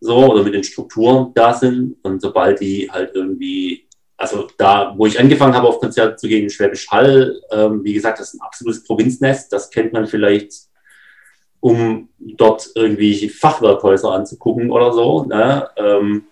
So, 0.00 0.32
oder 0.32 0.42
mit 0.42 0.54
den 0.54 0.64
Strukturen 0.64 1.32
da 1.34 1.54
sind. 1.54 1.96
Und 2.02 2.20
sobald 2.20 2.60
die 2.60 2.90
halt 2.90 3.12
irgendwie 3.14 3.83
also 4.16 4.48
da, 4.56 4.94
wo 4.96 5.06
ich 5.06 5.18
angefangen 5.18 5.54
habe, 5.54 5.68
auf 5.68 5.80
Konzerte 5.80 6.16
zu 6.16 6.28
gehen 6.28 6.44
in 6.44 6.50
Schwäbisch 6.50 6.90
Hall, 6.90 7.40
ähm, 7.50 7.82
wie 7.84 7.94
gesagt, 7.94 8.20
das 8.20 8.28
ist 8.28 8.40
ein 8.40 8.46
absolutes 8.46 8.84
Provinznest. 8.84 9.52
Das 9.52 9.70
kennt 9.70 9.92
man 9.92 10.06
vielleicht, 10.06 10.52
um 11.60 12.08
dort 12.18 12.70
irgendwie 12.74 13.28
Fachwerkhäuser 13.28 14.12
anzugucken 14.12 14.70
oder 14.70 14.92
so. 14.92 15.24
Ne? 15.24 15.68
Ähm, 15.76 16.26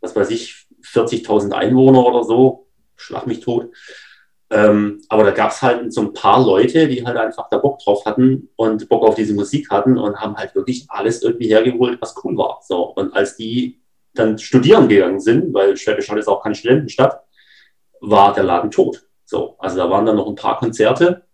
was 0.00 0.14
weiß 0.14 0.30
ich, 0.30 0.66
40.000 0.82 1.52
Einwohner 1.52 2.04
oder 2.04 2.24
so, 2.24 2.66
schlag 2.96 3.26
mich 3.26 3.40
tot. 3.40 3.70
Ähm, 4.50 5.02
aber 5.08 5.24
da 5.24 5.30
gab 5.30 5.50
es 5.50 5.62
halt 5.62 5.92
so 5.92 6.02
ein 6.02 6.12
paar 6.12 6.44
Leute, 6.44 6.86
die 6.86 7.04
halt 7.04 7.16
einfach 7.16 7.48
da 7.48 7.58
Bock 7.58 7.78
drauf 7.78 8.04
hatten 8.04 8.50
und 8.56 8.88
Bock 8.88 9.02
auf 9.02 9.14
diese 9.14 9.34
Musik 9.34 9.70
hatten 9.70 9.96
und 9.98 10.20
haben 10.20 10.36
halt 10.36 10.54
wirklich 10.54 10.86
alles 10.88 11.22
irgendwie 11.22 11.48
hergeholt, 11.48 12.00
was 12.00 12.14
cool 12.22 12.36
war. 12.36 12.60
So. 12.62 12.82
Und 12.94 13.14
als 13.14 13.36
die 13.36 13.80
dann 14.14 14.38
studieren 14.38 14.88
gegangen 14.88 15.20
sind, 15.20 15.52
weil 15.52 15.76
Schwäbisch 15.76 16.08
Hall 16.08 16.18
ist 16.18 16.28
auch 16.28 16.42
keine 16.42 16.54
Studentenstadt, 16.54 17.20
war 18.00 18.32
der 18.32 18.44
Laden 18.44 18.70
tot. 18.70 19.06
So, 19.24 19.56
also 19.58 19.76
da 19.76 19.90
waren 19.90 20.06
dann 20.06 20.16
noch 20.16 20.28
ein 20.28 20.34
paar 20.34 20.58
Konzerte, 20.58 21.24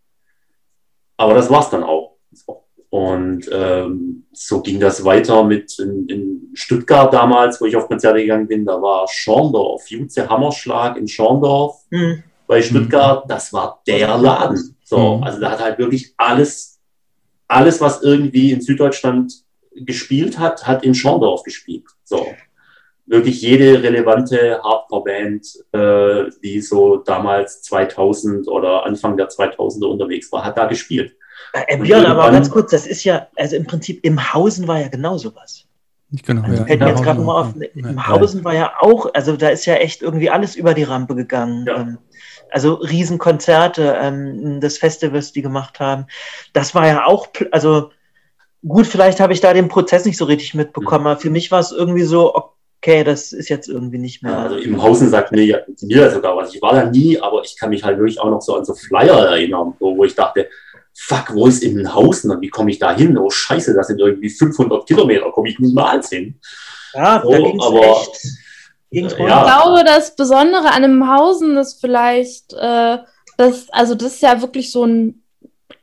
aber 1.16 1.34
das 1.34 1.50
war's 1.50 1.70
dann 1.70 1.82
auch. 1.82 2.16
So. 2.32 2.64
Und 2.88 3.48
ähm, 3.52 4.26
so 4.32 4.62
ging 4.62 4.80
das 4.80 5.04
weiter 5.04 5.44
mit 5.44 5.78
in, 5.78 6.08
in, 6.08 6.40
Stuttgart 6.52 7.12
damals, 7.14 7.60
wo 7.60 7.66
ich 7.66 7.76
auf 7.76 7.86
Konzerte 7.86 8.18
gegangen 8.18 8.48
bin. 8.48 8.64
Da 8.64 8.82
war 8.82 9.06
Schorndorf, 9.08 9.88
Jutze 9.88 10.28
Hammerschlag 10.28 10.96
in 10.96 11.06
Schorndorf 11.06 11.84
mhm. 11.90 12.24
bei 12.48 12.60
Stuttgart. 12.60 13.24
Das 13.28 13.52
war 13.52 13.80
der 13.86 14.18
Laden. 14.18 14.76
So, 14.82 15.18
mhm. 15.18 15.22
also 15.22 15.38
da 15.38 15.52
hat 15.52 15.60
halt 15.60 15.78
wirklich 15.78 16.12
alles, 16.16 16.80
alles, 17.46 17.80
was 17.80 18.02
irgendwie 18.02 18.50
in 18.50 18.60
Süddeutschland 18.60 19.32
gespielt 19.72 20.40
hat, 20.40 20.66
hat 20.66 20.82
in 20.82 20.94
Schorndorf 20.94 21.44
gespielt. 21.44 21.84
So 22.02 22.26
wirklich 23.10 23.42
jede 23.42 23.82
relevante 23.82 24.60
Hardcore-Band, 24.62 25.64
äh, 25.72 26.30
die 26.42 26.60
so 26.60 26.98
damals 26.98 27.62
2000 27.62 28.46
oder 28.46 28.86
Anfang 28.86 29.16
der 29.16 29.28
2000er 29.28 29.86
unterwegs 29.86 30.30
war, 30.30 30.44
hat 30.44 30.56
da 30.56 30.66
gespielt. 30.66 31.16
Äh, 31.52 31.76
Björn, 31.78 32.06
aber 32.06 32.30
ganz 32.30 32.50
kurz, 32.50 32.70
das 32.70 32.86
ist 32.86 33.02
ja, 33.02 33.26
also 33.36 33.56
im 33.56 33.66
Prinzip 33.66 34.04
im 34.04 34.32
Hausen 34.32 34.68
war 34.68 34.78
ja 34.78 34.88
genau 34.88 35.18
sowas. 35.18 35.66
Genau, 36.24 36.42
Also 36.42 36.58
ja. 36.58 36.64
fällt 36.66 36.80
mir 36.80 36.88
jetzt 36.88 36.98
Ja, 37.00 37.04
gerade 37.04 37.20
mal 37.20 37.40
auf, 37.40 37.54
ja, 37.56 37.66
im 37.74 37.96
ja. 37.96 38.08
Hausen 38.08 38.44
war 38.44 38.54
ja 38.54 38.72
auch, 38.80 39.12
also 39.12 39.36
da 39.36 39.48
ist 39.48 39.66
ja 39.66 39.74
echt 39.74 40.02
irgendwie 40.02 40.30
alles 40.30 40.54
über 40.54 40.74
die 40.74 40.84
Rampe 40.84 41.16
gegangen. 41.16 41.66
Ähm, 41.68 41.98
also 42.50 42.74
Riesenkonzerte 42.74 43.96
ähm, 44.00 44.60
des 44.60 44.78
Festivals, 44.78 45.32
die 45.32 45.42
gemacht 45.42 45.80
haben. 45.80 46.06
Das 46.52 46.74
war 46.74 46.86
ja 46.86 47.06
auch, 47.06 47.28
also 47.50 47.90
gut, 48.66 48.86
vielleicht 48.86 49.18
habe 49.18 49.32
ich 49.32 49.40
da 49.40 49.52
den 49.52 49.68
Prozess 49.68 50.04
nicht 50.04 50.16
so 50.16 50.26
richtig 50.26 50.54
mitbekommen, 50.54 51.06
aber 51.06 51.20
für 51.20 51.30
mich 51.30 51.50
war 51.50 51.60
es 51.60 51.72
irgendwie 51.72 52.02
so, 52.02 52.52
okay, 52.82 53.04
das 53.04 53.32
ist 53.32 53.48
jetzt 53.48 53.68
irgendwie 53.68 53.98
nicht 53.98 54.22
mehr. 54.22 54.32
Ja, 54.32 54.42
also 54.44 54.56
im 54.56 54.82
Hausen 54.82 55.08
sagt 55.10 55.32
mir, 55.32 55.44
ja- 55.44 55.58
mir 55.82 56.10
sogar 56.10 56.36
was. 56.36 56.54
Ich 56.54 56.62
war 56.62 56.72
da 56.74 56.84
nie, 56.86 57.18
aber 57.20 57.42
ich 57.44 57.56
kann 57.58 57.70
mich 57.70 57.84
halt 57.84 57.98
wirklich 57.98 58.18
auch 58.20 58.30
noch 58.30 58.40
so 58.40 58.56
an 58.56 58.64
so 58.64 58.74
Flyer 58.74 59.18
erinnern, 59.30 59.74
wo 59.78 59.96
wo 59.96 60.04
ich 60.04 60.14
dachte, 60.14 60.48
fuck, 60.94 61.34
wo 61.34 61.46
ist 61.46 61.62
Immenhausen 61.62 62.30
und 62.30 62.40
wie 62.40 62.48
komme 62.48 62.70
ich 62.70 62.78
da 62.78 62.94
hin? 62.96 63.16
Oh 63.18 63.30
Scheiße, 63.30 63.74
das 63.74 63.88
sind 63.88 64.00
irgendwie 64.00 64.30
500 64.30 64.86
Kilometer, 64.86 65.30
komme 65.30 65.48
ich 65.50 65.58
niemals 65.58 66.08
hin. 66.10 66.40
ja, 66.94 67.20
so, 67.22 67.30
da 67.30 67.38
ging 67.38 67.58
es 67.60 67.66
aber- 67.66 67.80
echt. 67.80 68.26
Ging's 68.92 69.12
Äh, 69.12 69.22
ja. 69.24 69.44
Ich 69.46 69.52
glaube, 69.52 69.84
das 69.84 70.16
Besondere 70.16 70.68
an 70.70 70.82
einem 70.84 71.08
Hausen 71.08 71.56
ist 71.58 71.80
vielleicht, 71.80 72.52
äh, 72.54 72.98
dass, 73.36 73.70
also 73.70 73.94
das 73.94 74.14
ist 74.14 74.22
ja 74.22 74.40
wirklich 74.42 74.72
so 74.72 74.84
ein 74.84 75.22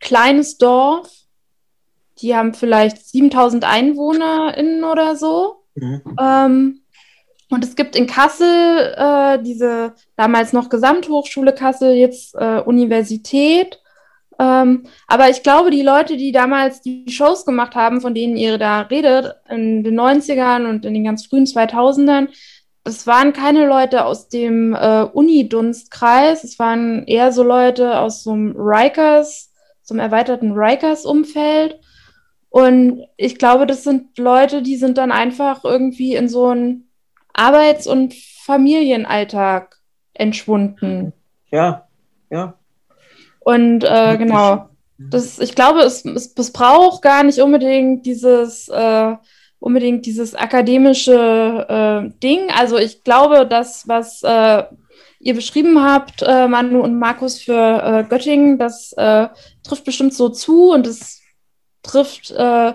kleines 0.01 0.57
Dorf. 0.57 1.09
Die 2.21 2.35
haben 2.35 2.53
vielleicht 2.53 3.05
7000 3.07 3.63
EinwohnerInnen 3.63 4.83
oder 4.83 5.15
so. 5.15 5.63
Mhm. 5.75 6.01
Ähm, 6.19 6.81
und 7.49 7.63
es 7.63 7.75
gibt 7.75 7.95
in 7.95 8.07
Kassel 8.07 8.93
äh, 8.97 9.41
diese 9.41 9.93
damals 10.15 10.51
noch 10.53 10.69
Gesamthochschule 10.69 11.53
Kassel, 11.53 11.93
jetzt 11.93 12.35
äh, 12.35 12.59
Universität. 12.59 13.79
Ähm, 14.39 14.83
aber 15.07 15.29
ich 15.29 15.43
glaube, 15.43 15.71
die 15.71 15.81
Leute, 15.81 16.17
die 16.17 16.31
damals 16.31 16.81
die 16.81 17.09
Shows 17.09 17.45
gemacht 17.45 17.75
haben, 17.75 18.01
von 18.01 18.13
denen 18.13 18.37
ihr 18.37 18.57
da 18.57 18.81
redet, 18.81 19.35
in 19.49 19.83
den 19.83 19.99
90ern 19.99 20.69
und 20.69 20.85
in 20.85 20.93
den 20.93 21.05
ganz 21.05 21.25
frühen 21.25 21.45
2000ern, 21.45 22.27
das 22.83 23.07
waren 23.07 23.33
keine 23.33 23.65
Leute 23.65 24.05
aus 24.05 24.29
dem 24.29 24.73
äh, 24.73 25.03
Uni-Dunstkreis, 25.03 26.43
es 26.43 26.59
waren 26.59 27.05
eher 27.05 27.31
so 27.31 27.43
Leute 27.43 27.99
aus 27.99 28.23
so 28.23 28.31
einem 28.31 28.55
Rikers, 28.57 29.51
so 29.81 29.93
einem 29.93 30.01
erweiterten 30.01 30.51
Rikers-Umfeld. 30.53 31.79
Und 32.49 33.03
ich 33.17 33.37
glaube, 33.39 33.67
das 33.67 33.83
sind 33.83 34.17
Leute, 34.17 34.61
die 34.61 34.77
sind 34.77 34.97
dann 34.97 35.11
einfach 35.11 35.63
irgendwie 35.63 36.15
in 36.15 36.29
so 36.29 36.47
einen 36.47 36.86
Arbeits- 37.37 37.87
und 37.87 38.13
Familienalltag 38.45 39.77
entschwunden. 40.13 41.13
Ja, 41.51 41.87
ja. 42.29 42.55
Und 43.39 43.83
äh, 43.83 44.17
genau, 44.17 44.69
das, 44.97 45.39
ich 45.39 45.55
glaube, 45.55 45.81
es, 45.81 46.03
es, 46.03 46.33
es 46.35 46.51
braucht 46.51 47.01
gar 47.01 47.23
nicht 47.23 47.39
unbedingt 47.39 48.05
dieses, 48.05 48.67
äh, 48.67 49.15
unbedingt 49.59 50.05
dieses 50.05 50.35
akademische 50.35 51.65
äh, 51.69 52.19
Ding. 52.19 52.49
Also 52.57 52.77
ich 52.77 53.03
glaube, 53.03 53.45
das, 53.47 53.87
was 53.87 54.23
äh, 54.23 54.63
ihr 55.19 55.33
beschrieben 55.33 55.81
habt, 55.81 56.23
äh, 56.23 56.47
Manu 56.47 56.81
und 56.81 56.99
Markus 56.99 57.39
für 57.39 57.53
äh, 57.53 58.03
Göttingen, 58.03 58.57
das 58.57 58.93
äh, 58.93 59.27
trifft 59.63 59.85
bestimmt 59.85 60.13
so 60.13 60.29
zu 60.29 60.71
und 60.71 60.87
es 60.87 61.21
trifft 61.83 62.31
äh, 62.31 62.73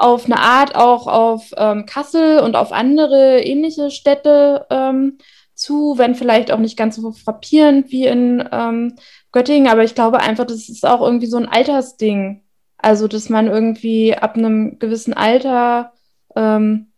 auf 0.00 0.24
eine 0.24 0.40
Art 0.40 0.74
auch 0.74 1.06
auf 1.06 1.50
ähm, 1.58 1.84
Kassel 1.84 2.40
und 2.40 2.56
auf 2.56 2.72
andere 2.72 3.42
ähnliche 3.42 3.90
Städte 3.90 4.66
ähm, 4.70 5.18
zu, 5.54 5.98
wenn 5.98 6.14
vielleicht 6.14 6.50
auch 6.50 6.58
nicht 6.58 6.78
ganz 6.78 6.96
so 6.96 7.12
frappierend 7.12 7.90
wie 7.90 8.06
in 8.06 8.42
ähm, 8.50 8.94
Göttingen, 9.30 9.70
aber 9.70 9.84
ich 9.84 9.94
glaube 9.94 10.20
einfach, 10.20 10.46
das 10.46 10.70
ist 10.70 10.86
auch 10.86 11.02
irgendwie 11.02 11.26
so 11.26 11.36
ein 11.36 11.48
Altersding. 11.48 12.42
Also, 12.78 13.08
dass 13.08 13.28
man 13.28 13.46
irgendwie 13.46 14.16
ab 14.16 14.36
einem 14.36 14.78
gewissen 14.78 15.12
Alter 15.12 15.92
ähm, 16.34 16.92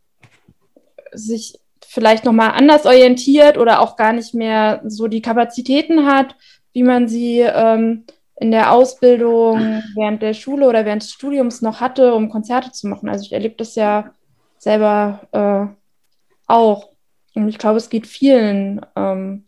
sich 1.10 1.58
vielleicht 1.84 2.24
nochmal 2.24 2.52
anders 2.52 2.86
orientiert 2.86 3.58
oder 3.58 3.80
auch 3.80 3.96
gar 3.96 4.12
nicht 4.12 4.32
mehr 4.32 4.80
so 4.86 5.08
die 5.08 5.22
Kapazitäten 5.22 6.06
hat, 6.06 6.36
wie 6.72 6.84
man 6.84 7.08
sie 7.08 7.40
ähm, 7.40 8.04
in 8.42 8.50
der 8.50 8.72
Ausbildung 8.72 9.84
während 9.94 10.20
der 10.20 10.34
Schule 10.34 10.68
oder 10.68 10.84
während 10.84 11.02
des 11.02 11.12
Studiums 11.12 11.62
noch 11.62 11.80
hatte, 11.80 12.12
um 12.12 12.28
Konzerte 12.28 12.72
zu 12.72 12.88
machen. 12.88 13.08
Also 13.08 13.24
ich 13.24 13.32
erlebe 13.32 13.54
das 13.56 13.76
ja 13.76 14.12
selber 14.58 15.20
äh, 15.30 16.52
auch. 16.52 16.88
Und 17.34 17.48
ich 17.48 17.58
glaube, 17.58 17.78
es 17.78 17.88
geht 17.88 18.08
vielen 18.08 18.84
ähm, 18.96 19.46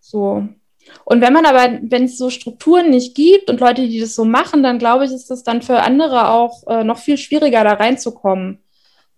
so. 0.00 0.48
Und 1.04 1.20
wenn 1.20 1.34
man 1.34 1.44
aber, 1.44 1.78
wenn 1.82 2.04
es 2.04 2.16
so 2.16 2.30
Strukturen 2.30 2.88
nicht 2.88 3.14
gibt 3.14 3.50
und 3.50 3.60
Leute, 3.60 3.86
die 3.86 4.00
das 4.00 4.14
so 4.14 4.24
machen, 4.24 4.62
dann 4.62 4.78
glaube 4.78 5.04
ich, 5.04 5.12
ist 5.12 5.30
das 5.30 5.44
dann 5.44 5.60
für 5.60 5.80
andere 5.80 6.30
auch 6.30 6.66
äh, 6.68 6.84
noch 6.84 6.98
viel 6.98 7.18
schwieriger, 7.18 7.64
da 7.64 7.74
reinzukommen. 7.74 8.58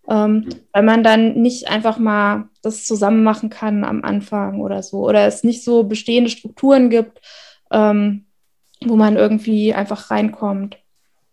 Ähm, 0.09 0.49
weil 0.73 0.83
man 0.83 1.05
dann 1.05 1.41
nicht 1.41 1.68
einfach 1.68 1.99
mal 1.99 2.49
das 2.62 2.84
zusammen 2.84 3.23
machen 3.23 3.49
kann 3.49 3.84
am 3.84 4.02
Anfang 4.02 4.60
oder 4.60 4.83
so. 4.83 4.99
Oder 4.99 5.26
es 5.26 5.44
nicht 5.44 5.62
so 5.62 5.84
bestehende 5.84 6.31
Strukturen 6.31 6.91
gibt, 6.91 7.20
ähm, 7.70 8.26
wo 8.89 8.97
man 8.97 9.17
irgendwie 9.17 9.75
einfach 9.75 10.11
reinkommt. 10.11 10.77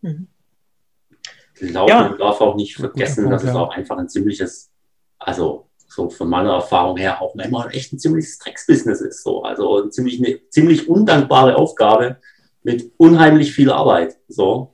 Ich 0.02 1.70
glaube, 1.70 1.92
Ja. 1.92 2.10
man 2.10 2.18
darf 2.18 2.42
auch 2.42 2.56
nicht 2.56 2.76
vergessen, 2.76 3.24
Punkt, 3.24 3.34
dass 3.34 3.44
es 3.44 3.54
ja. 3.54 3.60
auch 3.60 3.72
einfach 3.72 3.98
ein 3.98 4.10
ziemliches, 4.10 4.72
also 5.20 5.68
so 5.88 6.10
von 6.10 6.30
meiner 6.30 6.54
Erfahrung 6.54 6.98
her 6.98 7.22
auch 7.22 7.36
immer 7.36 7.70
echt 7.74 7.92
ein 7.94 8.00
ziemliches 8.00 8.40
Drecksbusiness 8.40 9.02
ist. 9.02 9.24
So. 9.24 9.44
Also 9.44 9.84
ein 9.84 9.92
ziemlich, 9.92 10.20
eine 10.20 10.40
ziemlich 10.50 10.88
undankbare 10.88 11.58
Aufgabe 11.58 12.18
mit 12.64 12.92
unheimlich 12.98 13.52
viel 13.54 13.70
Arbeit. 13.70 14.18
So. 14.28 14.74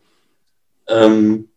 Ähm, 0.88 1.50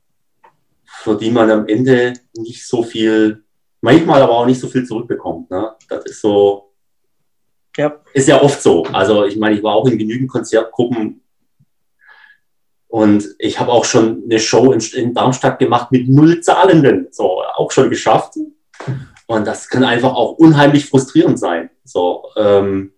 für 0.85 1.17
die 1.17 1.31
man 1.31 1.51
am 1.51 1.69
Ende 1.69 2.15
nicht 2.37 2.67
so 2.67 2.83
viel, 2.83 3.45
manchmal 3.81 4.23
aber 4.23 4.33
auch 4.39 4.47
nicht 4.47 4.61
so 4.61 4.69
viel 4.69 4.85
zurückbekommt. 4.85 5.51
Ne? 5.51 5.73
Das 5.89 6.05
ist 6.07 6.21
so, 6.21 6.70
Ja. 7.77 8.01
ist 8.13 8.29
ja 8.29 8.43
oft 8.43 8.61
so. 8.61 8.85
Also 8.85 9.25
ich 9.25 9.37
meine, 9.37 9.57
ich 9.57 9.63
war 9.63 9.75
auch 9.75 9.87
in 9.87 9.99
genügend 9.99 10.31
Konzertgruppen 10.31 11.23
und 12.89 13.37
ich 13.39 13.61
habe 13.61 13.71
auch 13.71 13.85
schon 13.85 14.25
eine 14.25 14.41
Show 14.41 14.73
in, 14.73 14.81
in 14.81 15.15
Darmstadt 15.15 15.61
gemacht 15.61 15.93
mit 15.93 16.09
null 16.09 16.41
Zahlenden. 16.41 17.07
So, 17.13 17.41
auch 17.43 17.71
schon 17.71 17.89
geschafft. 17.89 18.35
Und 19.27 19.47
das 19.47 19.69
kann 19.69 19.85
einfach 19.85 20.13
auch 20.13 20.33
unheimlich 20.33 20.87
frustrierend 20.87 21.39
sein. 21.39 21.71
So, 21.85 22.29
ähm, 22.37 22.93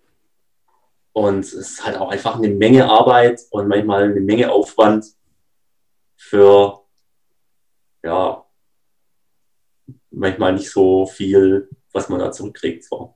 und 1.13 1.41
es 1.41 1.53
ist 1.53 1.85
halt 1.85 1.99
auch 1.99 2.11
einfach 2.11 2.37
eine 2.37 2.49
Menge 2.49 2.89
Arbeit 2.89 3.43
und 3.51 3.69
manchmal 3.69 4.05
eine 4.05 4.21
Menge 4.21 4.51
Aufwand 4.51 5.05
für, 6.17 6.81
ja, 8.03 8.47
manchmal 10.11 10.55
nicht 10.55 10.71
so 10.71 11.05
viel, 11.05 11.69
was 11.93 12.09
man 12.09 12.19
da 12.19 12.33
zurückkriegt. 12.33 12.85
So. 12.85 13.15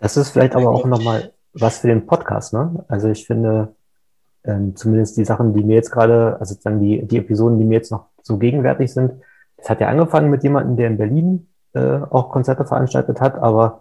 Das 0.00 0.16
ist 0.16 0.30
vielleicht 0.30 0.56
aber 0.56 0.70
auch 0.70 0.86
nochmal 0.86 1.32
was 1.52 1.78
für 1.78 1.88
den 1.88 2.06
Podcast, 2.06 2.52
ne? 2.52 2.84
Also 2.88 3.08
ich 3.08 3.26
finde, 3.26 3.74
ähm, 4.44 4.74
zumindest 4.76 5.16
die 5.16 5.24
Sachen, 5.24 5.54
die 5.54 5.62
mir 5.62 5.76
jetzt 5.76 5.90
gerade, 5.90 6.36
also 6.40 6.54
sozusagen 6.54 6.80
die, 6.80 7.06
die 7.06 7.18
Episoden, 7.18 7.58
die 7.58 7.64
mir 7.64 7.74
jetzt 7.74 7.92
noch 7.92 8.06
so 8.22 8.38
gegenwärtig 8.38 8.92
sind, 8.92 9.12
das 9.56 9.68
hat 9.68 9.80
ja 9.80 9.88
angefangen 9.88 10.30
mit 10.30 10.42
jemandem, 10.42 10.76
der 10.76 10.86
in 10.86 10.96
Berlin 10.96 11.48
äh, 11.74 11.98
auch 12.10 12.30
Konzerte 12.30 12.64
veranstaltet 12.64 13.20
hat, 13.20 13.38
aber 13.38 13.80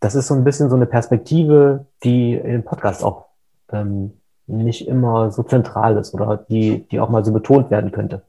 das 0.00 0.14
ist 0.14 0.28
so 0.28 0.34
ein 0.34 0.44
bisschen 0.44 0.70
so 0.70 0.76
eine 0.76 0.86
Perspektive, 0.86 1.86
die 2.04 2.34
im 2.34 2.62
Podcast 2.62 3.02
auch 3.02 3.26
ähm, 3.72 4.12
nicht 4.46 4.86
immer 4.86 5.32
so 5.32 5.42
zentral 5.42 5.96
ist 5.96 6.14
oder 6.14 6.36
die, 6.36 6.86
die 6.88 7.00
auch 7.00 7.08
mal 7.08 7.24
so 7.24 7.32
betont 7.32 7.70
werden 7.70 7.90
könnte. 7.90 8.22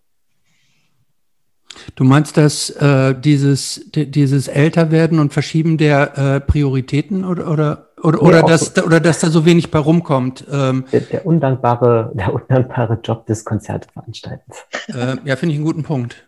Du 1.95 2.03
meinst, 2.03 2.37
dass 2.37 2.69
äh, 2.71 3.13
dieses, 3.19 3.89
di- 3.91 4.09
dieses 4.09 4.47
Älterwerden 4.47 5.19
und 5.19 5.33
Verschieben 5.33 5.77
der 5.77 6.17
äh, 6.17 6.39
Prioritäten 6.41 7.23
oder, 7.25 7.49
oder, 7.51 7.87
oder, 8.03 8.17
Nee, 8.21 8.27
oder, 8.27 8.41
dass, 8.43 8.65
so. 8.65 8.71
da- 8.75 8.83
oder 8.83 8.99
dass 8.99 9.19
da 9.19 9.29
so 9.29 9.45
wenig 9.45 9.71
bei 9.71 9.79
rumkommt? 9.79 10.45
Ähm, 10.51 10.85
Der, 10.91 11.01
der 11.01 11.25
undankbare, 11.25 12.11
der 12.13 12.33
undankbare 12.33 12.99
Job 13.03 13.25
des 13.25 13.43
Konzertveranstaltens. 13.45 14.57
äh, 14.89 15.17
ja, 15.25 15.35
finde 15.35 15.53
ich 15.53 15.59
einen 15.59 15.65
guten 15.65 15.83
Punkt. 15.83 16.27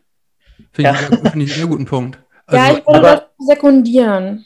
Finde 0.71 0.91
ich, 0.91 1.09
Ja. 1.09 1.17
ich 1.23 1.33
einen 1.33 1.47
sehr 1.47 1.67
guten 1.67 1.85
Punkt. 1.85 2.19
ja, 2.51 2.61
Also, 2.63 2.77
ich 2.79 2.87
würde 2.87 3.01
das 3.01 3.21
sekundieren. 3.47 4.45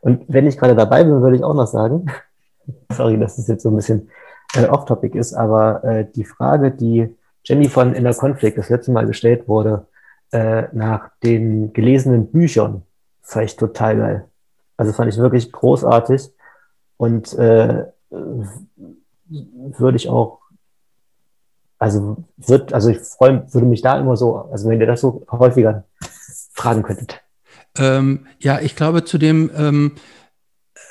Und 0.00 0.24
wenn 0.28 0.46
ich 0.46 0.56
gerade 0.56 0.74
dabei 0.76 1.04
bin, 1.04 1.20
würde 1.20 1.36
ich 1.36 1.42
auch 1.44 1.54
noch 1.54 1.66
sagen, 1.66 2.06
sorry, 2.92 3.18
dass 3.18 3.38
es 3.38 3.48
jetzt 3.48 3.62
so 3.62 3.70
ein 3.70 3.76
bisschen 3.76 4.08
äh, 4.54 4.66
off-topic 4.66 5.18
ist, 5.18 5.34
aber 5.34 5.82
äh, 5.84 6.06
die 6.14 6.24
Frage, 6.24 6.70
die 6.70 7.14
Jenny 7.46 7.68
von 7.68 7.94
Inner 7.94 8.12
Conflict 8.12 8.58
das 8.58 8.68
letzte 8.68 8.90
Mal 8.90 9.06
gestellt 9.06 9.46
wurde, 9.46 9.86
äh, 10.32 10.64
nach 10.72 11.10
den 11.22 11.72
gelesenen 11.72 12.32
Büchern, 12.32 12.82
fand 13.22 13.46
ich 13.46 13.56
total 13.56 13.96
geil. 13.96 14.28
Also 14.76 14.92
fand 14.92 15.12
ich 15.12 15.18
wirklich 15.18 15.52
großartig 15.52 16.28
und 16.96 17.32
äh, 17.34 17.84
würde 19.28 19.96
ich 19.96 20.08
auch, 20.08 20.40
also 21.78 22.16
wird, 22.36 22.72
also 22.72 22.90
ich 22.90 22.98
freue, 22.98 23.46
würde 23.52 23.66
mich 23.66 23.80
da 23.80 23.98
immer 23.98 24.16
so, 24.16 24.36
also 24.50 24.68
wenn 24.68 24.80
ihr 24.80 24.86
das 24.86 25.00
so 25.00 25.24
häufiger 25.30 25.84
fragen 26.52 26.82
könntet. 26.82 27.22
Ähm, 27.78 28.26
ja, 28.40 28.58
ich 28.60 28.74
glaube, 28.74 29.04
zu 29.04 29.18
dem, 29.18 29.50
ähm, 29.56 29.92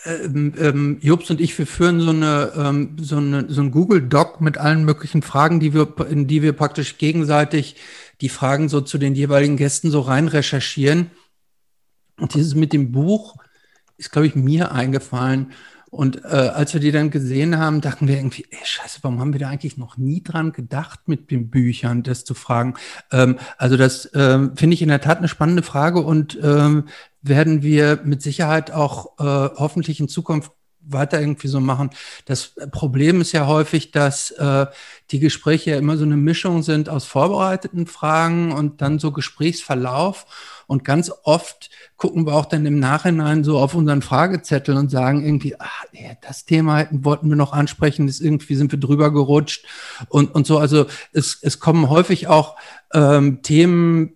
ähm, 0.05 0.53
ähm, 0.57 0.97
Jobs 1.01 1.29
und 1.29 1.41
ich, 1.41 1.57
wir 1.57 1.67
führen 1.67 1.99
so 1.99 2.11
eine, 2.11 2.51
ähm, 2.55 2.95
so 2.99 3.17
eine 3.17 3.49
so 3.49 3.61
ein 3.61 3.71
Google 3.71 4.01
Doc 4.01 4.41
mit 4.41 4.57
allen 4.57 4.85
möglichen 4.85 5.21
Fragen, 5.21 5.59
die 5.59 5.73
wir, 5.73 5.93
in 6.09 6.27
die 6.27 6.41
wir 6.41 6.53
praktisch 6.53 6.97
gegenseitig 6.97 7.75
die 8.21 8.29
Fragen 8.29 8.69
so 8.69 8.81
zu 8.81 8.97
den 8.97 9.15
jeweiligen 9.15 9.57
Gästen 9.57 9.91
so 9.91 10.01
rein 10.01 10.27
recherchieren. 10.27 11.11
Und 12.19 12.33
dieses 12.33 12.55
mit 12.55 12.71
dem 12.71 12.91
Buch 12.91 13.35
ist, 13.97 14.11
glaube 14.11 14.27
ich, 14.27 14.35
mir 14.35 14.71
eingefallen. 14.71 15.51
Und 15.89 16.25
äh, 16.25 16.27
als 16.27 16.73
wir 16.73 16.81
die 16.81 16.91
dann 16.91 17.09
gesehen 17.09 17.57
haben, 17.57 17.79
dachten 17.79 18.07
wir 18.09 18.17
irgendwie, 18.17 18.45
ey, 18.49 18.59
scheiße, 18.65 18.99
warum 19.01 19.19
haben 19.21 19.31
wir 19.31 19.39
da 19.39 19.47
eigentlich 19.47 19.77
noch 19.77 19.95
nie 19.95 20.21
dran 20.21 20.51
gedacht, 20.51 21.07
mit 21.07 21.31
den 21.31 21.49
Büchern 21.49 22.03
das 22.03 22.25
zu 22.25 22.33
fragen? 22.33 22.73
Ähm, 23.11 23.37
also 23.57 23.77
das 23.77 24.09
ähm, 24.13 24.57
finde 24.57 24.73
ich 24.73 24.81
in 24.81 24.89
der 24.89 24.99
Tat 24.99 25.19
eine 25.19 25.29
spannende 25.29 25.63
Frage 25.63 26.01
und 26.01 26.37
ähm, 26.43 26.89
werden 27.27 27.63
wir 27.63 28.01
mit 28.03 28.21
Sicherheit 28.21 28.71
auch 28.71 29.17
äh, 29.19 29.49
hoffentlich 29.57 29.99
in 29.99 30.07
Zukunft 30.07 30.51
weiter 30.87 31.19
irgendwie 31.19 31.47
so 31.47 31.59
machen. 31.59 31.89
Das 32.25 32.53
Problem 32.71 33.21
ist 33.21 33.31
ja 33.31 33.47
häufig, 33.47 33.91
dass 33.91 34.31
äh, 34.31 34.67
die 35.11 35.19
Gespräche 35.19 35.71
ja 35.71 35.77
immer 35.77 35.97
so 35.97 36.05
eine 36.05 36.17
Mischung 36.17 36.63
sind 36.63 36.89
aus 36.89 37.05
vorbereiteten 37.05 37.87
Fragen 37.87 38.51
und 38.51 38.81
dann 38.81 38.99
so 38.99 39.11
Gesprächsverlauf. 39.11 40.25
Und 40.67 40.83
ganz 40.83 41.11
oft 41.23 41.69
gucken 41.95 42.25
wir 42.25 42.33
auch 42.33 42.45
dann 42.45 42.65
im 42.65 42.79
Nachhinein 42.79 43.43
so 43.43 43.59
auf 43.59 43.75
unseren 43.75 44.01
Fragezettel 44.01 44.75
und 44.77 44.89
sagen 44.89 45.23
irgendwie, 45.23 45.55
ach, 45.59 45.85
das 46.21 46.45
Thema 46.45 46.87
wollten 46.91 47.29
wir 47.29 47.35
noch 47.35 47.53
ansprechen, 47.53 48.07
ist 48.07 48.21
irgendwie 48.21 48.55
sind 48.55 48.71
wir 48.71 48.79
drüber 48.79 49.11
gerutscht 49.11 49.65
und, 50.09 50.33
und 50.33 50.47
so. 50.47 50.57
Also 50.57 50.85
es, 51.13 51.37
es 51.41 51.59
kommen 51.59 51.89
häufig 51.89 52.27
auch 52.27 52.55
ähm, 52.93 53.41
Themen 53.43 54.15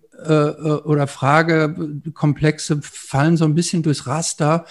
oder 0.84 1.06
Fragekomplexe 1.06 2.80
fallen 2.82 3.36
so 3.36 3.44
ein 3.44 3.54
bisschen 3.54 3.82
durchs 3.82 4.06
Raster, 4.06 4.64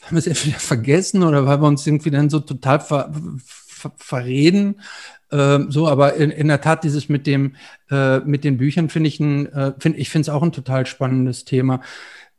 weil 0.00 0.12
wir 0.12 0.18
es 0.18 0.26
entweder 0.26 0.58
vergessen 0.58 1.22
oder 1.22 1.46
weil 1.46 1.60
wir 1.60 1.68
uns 1.68 1.86
irgendwie 1.86 2.10
dann 2.10 2.30
so 2.30 2.40
total 2.40 2.80
ver, 2.80 3.12
ver, 3.44 3.92
verreden. 3.96 4.80
Ähm, 5.32 5.70
so, 5.70 5.88
aber 5.88 6.14
in, 6.14 6.30
in 6.30 6.48
der 6.48 6.60
Tat, 6.60 6.84
dieses 6.84 7.08
mit 7.08 7.26
dem, 7.26 7.56
äh, 7.90 8.20
mit 8.20 8.44
den 8.44 8.58
Büchern 8.58 8.88
finde 8.88 9.08
ich 9.08 9.18
ein, 9.20 9.46
äh, 9.52 9.72
find, 9.78 9.98
ich 9.98 10.10
finde 10.10 10.22
es 10.22 10.28
auch 10.28 10.42
ein 10.42 10.52
total 10.52 10.86
spannendes 10.86 11.44
Thema. 11.44 11.80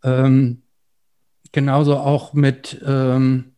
Ähm, 0.04 0.62
genauso 1.52 1.98
auch 1.98 2.34
mit, 2.34 2.82
ähm, 2.86 3.56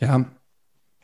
ja, 0.00 0.26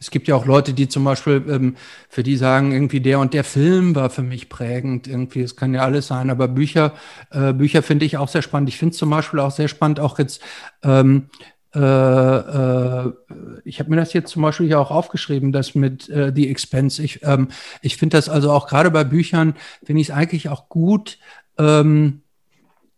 es 0.02 0.10
gibt 0.10 0.26
ja 0.26 0.34
auch 0.34 0.46
Leute, 0.46 0.74
die 0.74 0.88
zum 0.88 1.04
Beispiel 1.04 1.44
ähm, 1.48 1.76
für 2.08 2.24
die 2.24 2.36
sagen, 2.36 2.72
irgendwie 2.72 3.00
der 3.00 3.20
und 3.20 3.34
der 3.34 3.44
Film 3.44 3.94
war 3.94 4.10
für 4.10 4.24
mich 4.24 4.48
prägend. 4.48 5.06
Irgendwie, 5.06 5.42
es 5.42 5.54
kann 5.54 5.74
ja 5.74 5.82
alles 5.82 6.08
sein, 6.08 6.28
aber 6.28 6.48
Bücher, 6.48 6.94
äh, 7.30 7.52
Bücher 7.52 7.84
finde 7.84 8.04
ich 8.04 8.16
auch 8.16 8.26
sehr 8.26 8.42
spannend. 8.42 8.68
Ich 8.68 8.78
finde 8.78 8.94
es 8.94 8.98
zum 8.98 9.10
Beispiel 9.10 9.38
auch 9.38 9.52
sehr 9.52 9.68
spannend, 9.68 10.00
auch 10.00 10.18
jetzt 10.18 10.42
ähm, 10.82 11.28
äh, 11.72 11.78
äh, 11.78 13.12
ich 13.64 13.78
habe 13.78 13.90
mir 13.90 13.96
das 13.96 14.12
jetzt 14.12 14.32
zum 14.32 14.42
Beispiel 14.42 14.66
hier 14.66 14.80
auch 14.80 14.90
aufgeschrieben, 14.90 15.52
das 15.52 15.76
mit 15.76 16.08
äh, 16.08 16.32
The 16.34 16.50
Expense. 16.50 17.00
Ich, 17.00 17.22
ähm, 17.22 17.48
ich 17.80 17.96
finde 17.96 18.16
das 18.16 18.28
also 18.28 18.50
auch 18.50 18.66
gerade 18.66 18.90
bei 18.90 19.04
Büchern, 19.04 19.54
finde 19.84 20.02
ich 20.02 20.08
es 20.08 20.14
eigentlich 20.14 20.48
auch 20.48 20.68
gut, 20.68 21.18
ähm, 21.58 22.22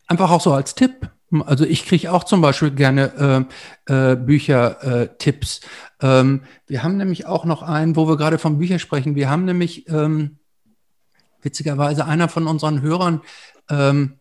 einfach 0.07 0.31
auch 0.31 0.41
so 0.41 0.55
als 0.55 0.75
Tipp. 0.75 1.11
Also 1.43 1.65
ich 1.65 1.87
kriege 1.87 2.13
auch 2.13 2.25
zum 2.25 2.41
Beispiel 2.41 2.71
gerne 2.71 3.47
äh, 3.89 4.13
äh, 4.13 4.17
Büchertipps. 4.17 5.61
Ähm, 6.01 6.43
wir 6.67 6.83
haben 6.83 6.97
nämlich 6.97 7.27
auch 7.27 7.45
noch 7.45 7.63
einen, 7.63 7.97
wo 7.97 8.09
wir 8.09 8.17
gerade 8.17 8.39
von 8.39 8.59
Büchern 8.59 8.79
sprechen. 8.79 9.15
Wir 9.15 9.31
haben 9.31 9.45
nämlich 9.45 9.89
ähm, 9.89 10.39
witzigerweise 11.43 12.07
einer 12.07 12.29
von 12.29 12.47
unseren 12.47 12.83
Hörern, 12.83 13.21
ähm, 13.71 14.19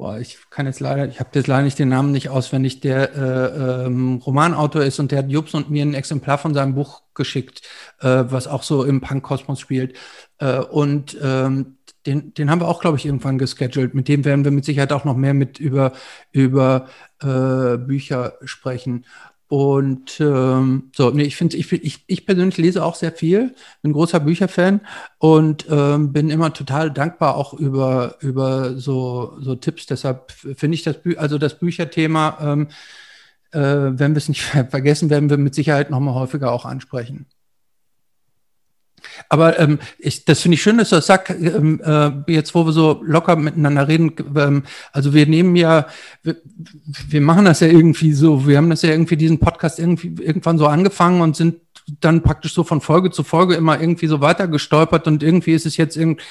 boah, 0.00 0.18
ich 0.18 0.38
kann 0.48 0.64
jetzt 0.64 0.80
leider, 0.80 1.06
ich 1.08 1.20
habe 1.20 1.28
jetzt 1.34 1.46
leider 1.46 1.62
nicht 1.62 1.78
den 1.78 1.90
Namen 1.90 2.10
nicht 2.10 2.30
auswendig, 2.30 2.80
der 2.80 3.14
äh, 3.14 3.86
ähm, 3.86 4.16
Romanautor 4.24 4.82
ist 4.82 4.98
und 4.98 5.12
der 5.12 5.18
hat 5.18 5.28
Jubs 5.28 5.52
und 5.52 5.68
mir 5.68 5.84
ein 5.84 5.92
Exemplar 5.92 6.38
von 6.38 6.54
seinem 6.54 6.74
Buch 6.74 7.02
geschickt, 7.14 7.60
äh, 8.00 8.24
was 8.26 8.48
auch 8.48 8.62
so 8.62 8.84
im 8.84 9.02
Punk-Kosmos 9.02 9.60
spielt. 9.60 9.94
Äh, 10.38 10.60
und 10.60 11.18
ähm, 11.22 11.76
den, 12.06 12.32
den 12.34 12.50
haben 12.50 12.60
wir 12.60 12.68
auch, 12.68 12.80
glaube 12.80 12.96
ich, 12.96 13.06
irgendwann 13.06 13.38
gescheduled. 13.38 13.94
Mit 13.94 14.08
dem 14.08 14.24
werden 14.24 14.44
wir 14.44 14.50
mit 14.50 14.64
Sicherheit 14.64 14.92
auch 14.92 15.04
noch 15.04 15.16
mehr 15.16 15.34
mit 15.34 15.58
über, 15.58 15.92
über 16.32 16.88
äh, 17.22 17.76
Bücher 17.76 18.34
sprechen. 18.44 19.04
Und 19.50 20.20
ähm, 20.20 20.92
so, 20.94 21.10
nee, 21.10 21.24
ich 21.24 21.34
finde, 21.34 21.56
ich, 21.56 21.72
ich, 21.72 22.04
ich 22.06 22.24
persönlich 22.24 22.56
lese 22.56 22.84
auch 22.84 22.94
sehr 22.94 23.10
viel, 23.10 23.52
bin 23.82 23.92
großer 23.92 24.20
Bücherfan 24.20 24.80
und 25.18 25.66
ähm, 25.68 26.12
bin 26.12 26.30
immer 26.30 26.52
total 26.52 26.92
dankbar 26.92 27.36
auch 27.36 27.52
über, 27.52 28.14
über 28.20 28.78
so, 28.78 29.36
so 29.40 29.56
Tipps. 29.56 29.86
Deshalb 29.86 30.30
finde 30.30 30.76
ich 30.76 30.84
das 30.84 31.02
Bü 31.02 31.16
also 31.16 31.36
das 31.36 31.58
Bücherthema, 31.58 32.38
ähm, 32.40 32.68
äh, 33.50 33.58
wenn 33.98 34.12
wir 34.12 34.18
es 34.18 34.28
nicht 34.28 34.42
vergessen, 34.70 35.10
werden 35.10 35.30
wir 35.30 35.36
mit 35.36 35.56
Sicherheit 35.56 35.90
nochmal 35.90 36.14
häufiger 36.14 36.52
auch 36.52 36.64
ansprechen. 36.64 37.26
Aber 39.28 39.58
ähm, 39.58 39.78
ich, 39.98 40.24
das 40.24 40.40
finde 40.40 40.54
ich 40.54 40.62
schön, 40.62 40.78
dass 40.78 40.90
du 40.90 40.96
das 40.96 41.06
sagst, 41.06 41.30
ähm, 41.30 41.80
äh, 41.84 42.32
jetzt 42.32 42.54
wo 42.54 42.64
wir 42.64 42.72
so 42.72 43.00
locker 43.04 43.36
miteinander 43.36 43.88
reden. 43.88 44.12
Ähm, 44.36 44.62
also 44.92 45.14
wir 45.14 45.26
nehmen 45.26 45.56
ja, 45.56 45.86
wir, 46.22 46.36
wir, 47.08 47.20
machen 47.20 47.44
das 47.44 47.60
ja 47.60 47.68
irgendwie 47.68 48.12
so, 48.12 48.46
wir 48.46 48.56
haben 48.56 48.70
das 48.70 48.82
ja 48.82 48.90
irgendwie 48.90 49.16
diesen 49.16 49.38
Podcast 49.38 49.78
irgendwie 49.78 50.22
irgendwann 50.22 50.58
so 50.58 50.66
angefangen 50.66 51.20
und 51.20 51.36
sind 51.36 51.56
dann 52.00 52.22
praktisch 52.22 52.54
so 52.54 52.64
von 52.64 52.80
Folge 52.80 53.10
zu 53.10 53.22
Folge 53.22 53.54
immer 53.54 53.80
irgendwie 53.80 54.06
so 54.06 54.20
weiter 54.20 54.48
gestolpert 54.48 55.06
und 55.06 55.22
irgendwie 55.22 55.52
ist 55.52 55.66
es 55.66 55.76
jetzt 55.76 55.96
irgendwie 55.96 56.22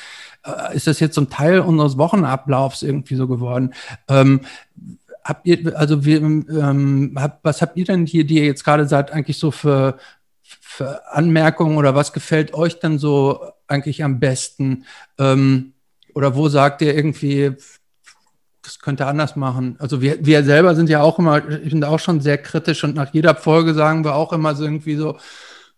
äh, 0.45 0.75
ist 0.75 0.87
das 0.87 0.99
jetzt 0.99 1.15
so 1.15 1.21
ein 1.21 1.29
Teil 1.29 1.59
unseres 1.59 1.97
Wochenablaufs 1.97 2.81
irgendwie 2.81 3.15
so 3.15 3.27
geworden. 3.27 3.73
Ähm, 4.07 4.41
habt 5.23 5.45
ihr, 5.45 5.77
also 5.77 6.05
wir, 6.05 6.17
ähm, 6.17 7.13
hab, 7.15 7.39
was 7.43 7.61
habt 7.61 7.77
ihr 7.77 7.85
denn 7.85 8.05
hier, 8.05 8.25
die 8.25 8.37
ihr 8.37 8.45
jetzt 8.45 8.63
gerade 8.63 8.87
seid, 8.87 9.11
eigentlich 9.11 9.37
so 9.37 9.51
für, 9.51 9.97
Anmerkungen 10.81 11.77
oder 11.77 11.95
was 11.95 12.13
gefällt 12.13 12.53
euch 12.53 12.79
dann 12.79 12.97
so 12.97 13.41
eigentlich 13.67 14.03
am 14.03 14.19
besten? 14.19 14.85
Ähm, 15.17 15.73
oder 16.13 16.35
wo 16.35 16.49
sagt 16.49 16.81
ihr 16.81 16.95
irgendwie, 16.95 17.55
das 18.61 18.79
könnte 18.79 19.05
anders 19.05 19.35
machen? 19.35 19.75
Also 19.79 20.01
wir, 20.01 20.25
wir 20.25 20.43
selber 20.43 20.75
sind 20.75 20.89
ja 20.89 21.01
auch 21.01 21.19
immer, 21.19 21.47
ich 21.49 21.71
bin 21.71 21.83
auch 21.83 21.99
schon 21.99 22.21
sehr 22.21 22.37
kritisch 22.37 22.83
und 22.83 22.95
nach 22.95 23.13
jeder 23.13 23.35
Folge 23.35 23.73
sagen 23.73 24.03
wir 24.03 24.15
auch 24.15 24.33
immer 24.33 24.55
so 24.55 24.63
irgendwie 24.63 24.95
so, 24.95 25.17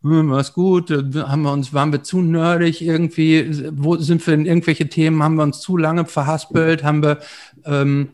hm, 0.04 0.32
was 0.32 0.54
gut, 0.54 0.90
haben 0.90 1.44
wir 1.44 1.52
uns, 1.52 1.74
waren 1.74 1.92
wir 1.92 2.02
zu 2.04 2.22
nerdig 2.22 2.82
irgendwie, 2.82 3.70
wo 3.74 3.98
sind 3.98 4.26
wir 4.26 4.34
in 4.34 4.46
irgendwelche 4.46 4.90
Themen, 4.90 5.22
haben 5.22 5.36
wir 5.36 5.44
uns 5.44 5.60
zu 5.60 5.78
lange 5.78 6.06
verhaspelt, 6.06 6.84
haben 6.84 7.04
wir 7.04 7.20
ähm, 7.66 8.10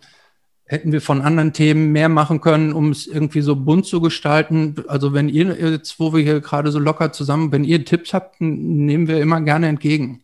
hätten 0.67 0.91
wir 0.91 1.01
von 1.01 1.21
anderen 1.21 1.53
Themen 1.53 1.91
mehr 1.93 2.09
machen 2.09 2.41
können, 2.41 2.73
um 2.73 2.91
es 2.91 3.07
irgendwie 3.07 3.41
so 3.41 3.55
bunt 3.55 3.85
zu 3.85 4.01
gestalten. 4.01 4.75
Also 4.87 5.13
wenn 5.13 5.29
ihr 5.29 5.57
jetzt, 5.59 5.99
wo 5.99 6.13
wir 6.13 6.21
hier 6.21 6.41
gerade 6.41 6.71
so 6.71 6.79
locker 6.79 7.11
zusammen, 7.13 7.51
wenn 7.51 7.63
ihr 7.63 7.85
Tipps 7.85 8.13
habt, 8.13 8.41
nehmen 8.41 9.07
wir 9.07 9.21
immer 9.21 9.41
gerne 9.41 9.67
entgegen. 9.67 10.23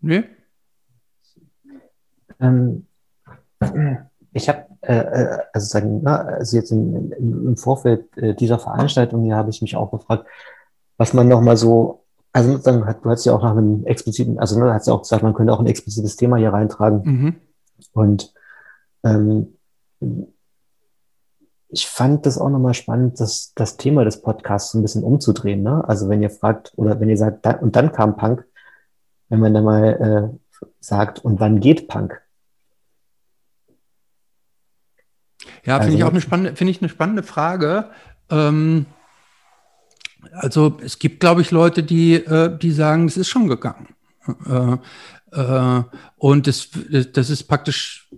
Nee? 0.00 0.24
Ähm, 2.40 2.86
ich 4.32 4.48
habe, 4.48 4.66
äh, 4.82 4.94
äh, 4.94 5.38
also, 5.52 5.66
sagen, 5.66 6.06
also 6.06 6.56
jetzt 6.56 6.70
im, 6.70 7.12
im 7.12 7.56
Vorfeld 7.56 8.16
äh, 8.16 8.34
dieser 8.34 8.60
Veranstaltung 8.60 9.24
hier 9.24 9.34
habe 9.34 9.50
ich 9.50 9.60
mich 9.60 9.74
auch 9.74 9.90
gefragt, 9.90 10.26
was 10.96 11.12
man 11.12 11.26
nochmal 11.26 11.56
so 11.56 12.04
also 12.32 12.52
sozusagen, 12.52 13.00
du 13.02 13.10
hast 13.10 13.24
ja 13.24 13.34
auch 13.34 13.42
nach 13.42 13.52
einem 13.52 13.84
expliziten, 13.84 14.38
also 14.38 14.58
ne, 14.58 14.72
hast 14.72 14.86
ja 14.86 14.92
auch 14.92 15.02
gesagt, 15.02 15.22
man 15.22 15.34
könnte 15.34 15.52
auch 15.52 15.60
ein 15.60 15.66
explizites 15.66 16.16
Thema 16.16 16.36
hier 16.36 16.52
reintragen. 16.52 17.02
Mhm. 17.04 17.36
Und 17.92 18.32
ähm, 19.04 19.54
ich 21.70 21.86
fand 21.86 22.26
das 22.26 22.38
auch 22.38 22.48
nochmal 22.48 22.74
spannend, 22.74 23.20
das, 23.20 23.52
das 23.54 23.76
Thema 23.76 24.04
des 24.04 24.22
Podcasts 24.22 24.74
ein 24.74 24.82
bisschen 24.82 25.04
umzudrehen. 25.04 25.62
Ne? 25.62 25.86
Also 25.86 26.08
wenn 26.08 26.22
ihr 26.22 26.30
fragt, 26.30 26.72
oder 26.76 26.98
wenn 27.00 27.08
ihr 27.08 27.16
sagt, 27.16 27.44
da, 27.44 27.52
und 27.52 27.76
dann 27.76 27.92
kam 27.92 28.16
Punk, 28.16 28.44
wenn 29.28 29.40
man 29.40 29.54
da 29.54 29.60
mal 29.60 30.32
äh, 30.32 30.66
sagt, 30.80 31.24
und 31.24 31.40
wann 31.40 31.60
geht 31.60 31.88
Punk? 31.88 32.22
Ja, 35.64 35.74
finde 35.74 35.84
also, 35.84 35.96
ich 35.98 36.04
auch 36.04 36.10
eine 36.10 36.20
spannende, 36.20 36.56
finde 36.56 36.70
ich 36.70 36.80
eine 36.80 36.88
spannende 36.88 37.22
Frage. 37.22 37.90
Ähm, 38.30 38.86
also 40.32 40.78
es 40.84 40.98
gibt, 40.98 41.20
glaube 41.20 41.42
ich, 41.42 41.50
Leute, 41.50 41.82
die, 41.82 42.14
äh, 42.14 42.56
die 42.56 42.72
sagen, 42.72 43.06
es 43.06 43.16
ist 43.16 43.28
schon 43.28 43.48
gegangen. 43.48 43.88
Äh, 44.46 44.76
äh, 45.32 45.82
und 46.16 46.46
das, 46.46 46.68
das 47.12 47.30
ist 47.30 47.44
praktisch, 47.44 48.08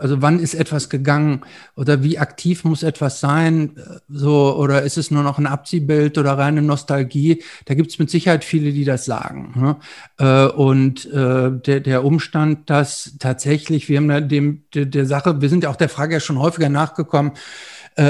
also 0.00 0.20
wann 0.20 0.40
ist 0.40 0.54
etwas 0.54 0.88
gegangen 0.88 1.42
oder 1.76 2.02
wie 2.02 2.18
aktiv 2.18 2.64
muss 2.64 2.82
etwas 2.82 3.20
sein, 3.20 3.76
so 4.08 4.56
oder 4.56 4.82
ist 4.82 4.98
es 4.98 5.12
nur 5.12 5.22
noch 5.22 5.38
ein 5.38 5.46
Abziehbild 5.46 6.18
oder 6.18 6.36
reine 6.36 6.60
Nostalgie? 6.60 7.42
Da 7.66 7.74
gibt 7.74 7.92
es 7.92 7.98
mit 8.00 8.10
Sicherheit 8.10 8.42
viele, 8.42 8.72
die 8.72 8.84
das 8.84 9.04
sagen. 9.04 9.78
Ne? 10.18 10.52
Und 10.54 11.08
der, 11.12 11.60
der 11.60 12.04
Umstand, 12.04 12.68
dass 12.68 13.14
tatsächlich, 13.20 13.88
wir 13.88 13.98
haben 13.98 14.28
dem 14.28 14.64
der, 14.74 14.86
der 14.86 15.06
Sache, 15.06 15.40
wir 15.40 15.48
sind 15.48 15.62
ja 15.62 15.70
auch 15.70 15.76
der 15.76 15.90
Frage 15.90 16.14
ja 16.14 16.20
schon 16.20 16.40
häufiger 16.40 16.68
nachgekommen, 16.68 17.32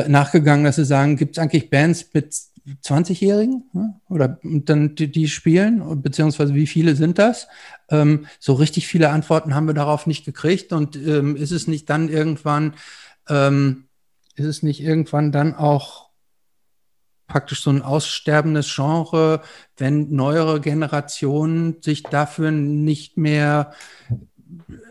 nachgegangen, 0.08 0.64
dass 0.64 0.76
sie 0.76 0.86
sagen, 0.86 1.16
gibt 1.16 1.36
es 1.36 1.42
eigentlich 1.42 1.68
Bands 1.68 2.08
mit 2.14 2.32
20-Jährigen 2.82 3.64
ne? 3.72 4.00
oder 4.08 4.38
dann 4.42 4.94
die, 4.94 5.10
die, 5.10 5.28
spielen, 5.28 6.02
beziehungsweise 6.02 6.54
wie 6.54 6.66
viele 6.66 6.96
sind 6.96 7.18
das? 7.18 7.46
Ähm, 7.90 8.26
so 8.38 8.54
richtig 8.54 8.86
viele 8.86 9.10
Antworten 9.10 9.54
haben 9.54 9.66
wir 9.66 9.74
darauf 9.74 10.06
nicht 10.06 10.24
gekriegt 10.24 10.72
und 10.72 10.96
ähm, 10.96 11.36
ist 11.36 11.50
es 11.50 11.68
nicht 11.68 11.90
dann 11.90 12.08
irgendwann, 12.08 12.74
ähm, 13.28 13.84
ist 14.34 14.46
es 14.46 14.62
nicht 14.62 14.80
irgendwann 14.80 15.30
dann 15.30 15.54
auch 15.54 16.04
praktisch 17.26 17.62
so 17.62 17.70
ein 17.70 17.82
aussterbendes 17.82 18.74
Genre, 18.74 19.42
wenn 19.76 20.14
neuere 20.14 20.60
Generationen 20.60 21.82
sich 21.82 22.02
dafür 22.02 22.50
nicht 22.50 23.16
mehr 23.16 23.72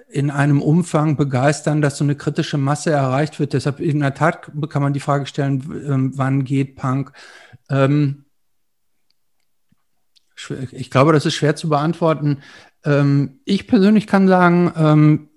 in 0.09 0.29
einem 0.29 0.61
Umfang 0.61 1.15
begeistern, 1.15 1.81
dass 1.81 1.97
so 1.97 2.03
eine 2.03 2.15
kritische 2.15 2.57
Masse 2.57 2.91
erreicht 2.91 3.39
wird. 3.39 3.53
Deshalb 3.53 3.79
in 3.79 3.99
der 3.99 4.13
Tat 4.13 4.51
kann 4.69 4.83
man 4.83 4.93
die 4.93 4.99
Frage 4.99 5.25
stellen, 5.25 5.63
ähm, 5.87 6.11
wann 6.15 6.43
geht 6.43 6.75
Punk? 6.75 7.11
Ähm, 7.69 8.25
ich 10.71 10.89
glaube, 10.89 11.13
das 11.13 11.25
ist 11.25 11.35
schwer 11.35 11.55
zu 11.55 11.69
beantworten. 11.69 12.39
Ähm, 12.83 13.39
ich 13.45 13.67
persönlich 13.67 14.07
kann 14.07 14.27
sagen, 14.27 14.73
ähm, 14.75 15.29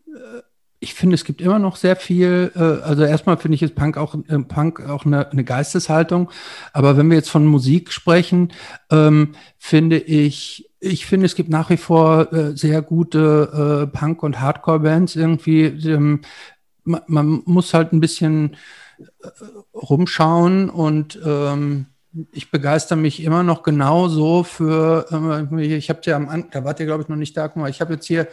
ich 0.87 0.95
finde, 0.95 1.15
es 1.15 1.25
gibt 1.25 1.41
immer 1.41 1.59
noch 1.59 1.77
sehr 1.77 1.97
viel, 1.97 2.53
äh, 2.55 2.61
also 2.61 3.03
erstmal 3.05 3.39
finde 3.39 3.57
ich 3.57 3.63
es 3.63 3.75
Punk 3.75 3.97
auch, 3.97 4.15
äh, 4.15 4.39
Punk 4.39 4.81
auch 4.89 5.07
eine, 5.07 5.31
eine, 5.31 5.45
Geisteshaltung. 5.45 6.31
Aber 6.73 6.97
wenn 6.97 7.09
wir 7.09 7.17
jetzt 7.17 7.31
von 7.31 7.47
Musik 7.47 7.93
sprechen, 7.93 8.53
ähm, 8.91 9.33
finde 9.59 9.99
ich, 9.99 10.71
ich 10.79 11.07
finde, 11.07 11.27
es 11.27 11.35
gibt 11.35 11.49
nach 11.49 11.71
wie 11.71 11.77
vor 11.77 12.33
äh, 12.33 12.57
sehr 12.57 12.83
gute 12.83 13.87
äh, 13.93 13.97
Punk- 13.97 14.23
und 14.23 14.41
Hardcore-Bands 14.41 15.17
irgendwie. 15.17 15.65
Ähm, 15.65 16.21
man, 16.85 17.03
man, 17.07 17.43
muss 17.47 17.75
halt 17.75 17.93
ein 17.93 18.01
bisschen 18.01 18.57
äh, 18.99 19.29
rumschauen 19.75 20.69
und 20.69 21.19
ähm, 21.25 21.87
ich 22.33 22.51
begeister 22.51 22.97
mich 22.97 23.23
immer 23.23 23.43
noch 23.43 23.63
genauso 23.63 24.43
für, 24.43 25.07
äh, 25.11 25.77
ich 25.77 25.91
habe 25.91 26.01
ja 26.05 26.17
am, 26.17 26.51
da 26.51 26.65
wart 26.65 26.81
ihr 26.81 26.87
glaube 26.87 27.03
ich 27.03 27.09
noch 27.09 27.17
nicht 27.17 27.37
da, 27.37 27.49
guck 27.49 27.57
mal, 27.57 27.71
ich 27.71 27.81
habe 27.81 27.95
jetzt 27.95 28.07
hier 28.07 28.29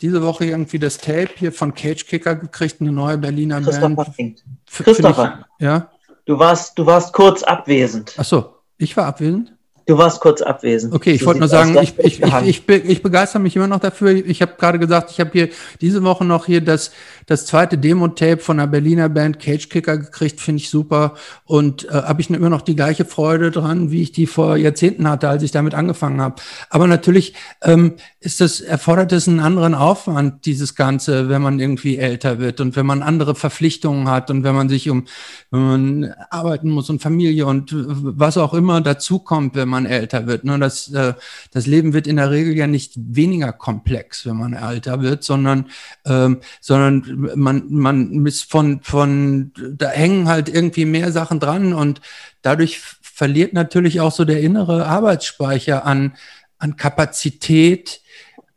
diese 0.00 0.22
Woche 0.22 0.46
irgendwie 0.46 0.78
das 0.78 0.98
Tape 0.98 1.30
hier 1.36 1.52
von 1.52 1.74
Cage 1.74 2.06
Kicker 2.06 2.34
gekriegt, 2.34 2.80
eine 2.80 2.92
neue 2.92 3.18
Berliner 3.18 3.60
Christopher 3.60 4.06
Band. 4.16 4.44
Christopher, 4.70 5.46
ich, 5.58 5.64
ja? 5.64 5.90
du 6.24 6.38
warst, 6.38 6.78
du 6.78 6.86
warst 6.86 7.12
kurz 7.12 7.42
abwesend. 7.42 8.14
Ach 8.16 8.24
so, 8.24 8.54
ich 8.78 8.96
war 8.96 9.06
abwesend? 9.06 9.52
Du 9.86 9.98
warst 9.98 10.20
kurz 10.20 10.42
abwesend. 10.42 10.94
Okay, 10.94 11.12
ich 11.12 11.24
wollte 11.24 11.40
nur 11.40 11.48
sagen, 11.48 11.76
ich, 11.82 11.98
ich, 11.98 12.22
ich, 12.44 12.68
ich, 12.68 13.02
begeister 13.02 13.38
mich 13.38 13.56
immer 13.56 13.66
noch 13.66 13.80
dafür. 13.80 14.10
Ich 14.10 14.42
habe 14.42 14.52
gerade 14.58 14.78
gesagt, 14.78 15.10
ich 15.10 15.20
habe 15.20 15.30
hier 15.32 15.48
diese 15.80 16.02
Woche 16.02 16.24
noch 16.24 16.46
hier 16.46 16.60
das, 16.60 16.92
das 17.26 17.46
zweite 17.46 17.78
Demo-Tape 17.78 18.38
von 18.38 18.58
der 18.58 18.66
Berliner 18.66 19.08
Band 19.08 19.38
Cage 19.40 19.68
Kicker 19.68 19.98
gekriegt, 19.98 20.40
finde 20.40 20.62
ich 20.62 20.70
super. 20.70 21.14
Und 21.44 21.86
äh, 21.86 21.92
habe 21.92 22.20
ich 22.20 22.30
immer 22.30 22.50
noch 22.50 22.62
die 22.62 22.76
gleiche 22.76 23.04
Freude 23.04 23.50
dran, 23.50 23.90
wie 23.90 24.02
ich 24.02 24.12
die 24.12 24.26
vor 24.26 24.56
Jahrzehnten 24.56 25.08
hatte, 25.08 25.28
als 25.28 25.42
ich 25.42 25.50
damit 25.50 25.74
angefangen 25.74 26.20
habe. 26.20 26.36
Aber 26.68 26.86
natürlich 26.86 27.34
ähm, 27.62 27.94
ist 28.20 28.40
das, 28.40 28.60
erfordert 28.60 29.12
es 29.12 29.26
einen 29.26 29.40
anderen 29.40 29.74
Aufwand, 29.74 30.44
dieses 30.44 30.74
Ganze, 30.74 31.28
wenn 31.28 31.40
man 31.40 31.58
irgendwie 31.58 31.96
älter 31.96 32.38
wird 32.38 32.60
und 32.60 32.76
wenn 32.76 32.86
man 32.86 33.02
andere 33.02 33.34
Verpflichtungen 33.34 34.08
hat 34.10 34.30
und 34.30 34.44
wenn 34.44 34.54
man 34.54 34.68
sich 34.68 34.90
um, 34.90 35.06
wenn 35.50 35.60
man 35.62 36.14
arbeiten 36.28 36.70
muss 36.70 36.90
und 36.90 37.00
Familie 37.00 37.46
und 37.46 37.74
was 37.74 38.36
auch 38.36 38.52
immer 38.52 38.80
dazukommt, 38.80 39.54
wenn 39.54 39.69
man 39.70 39.86
älter 39.86 40.26
wird. 40.26 40.44
Ne? 40.44 40.58
Das, 40.58 40.92
äh, 40.92 41.14
das 41.52 41.66
Leben 41.66 41.92
wird 41.92 42.06
in 42.06 42.16
der 42.16 42.30
Regel 42.30 42.56
ja 42.56 42.66
nicht 42.66 42.94
weniger 42.96 43.52
komplex, 43.52 44.26
wenn 44.26 44.36
man 44.36 44.52
älter 44.52 45.00
wird, 45.00 45.24
sondern, 45.24 45.70
ähm, 46.04 46.40
sondern 46.60 47.30
man, 47.36 47.64
man 47.70 48.26
ist 48.26 48.50
von, 48.50 48.82
von, 48.82 49.52
da 49.76 49.88
hängen 49.88 50.28
halt 50.28 50.48
irgendwie 50.48 50.84
mehr 50.84 51.12
Sachen 51.12 51.40
dran 51.40 51.72
und 51.72 52.00
dadurch 52.42 52.80
verliert 53.00 53.52
natürlich 53.52 54.00
auch 54.00 54.12
so 54.12 54.24
der 54.24 54.40
innere 54.40 54.86
Arbeitsspeicher 54.86 55.84
an, 55.86 56.14
an 56.58 56.76
Kapazität 56.76 58.00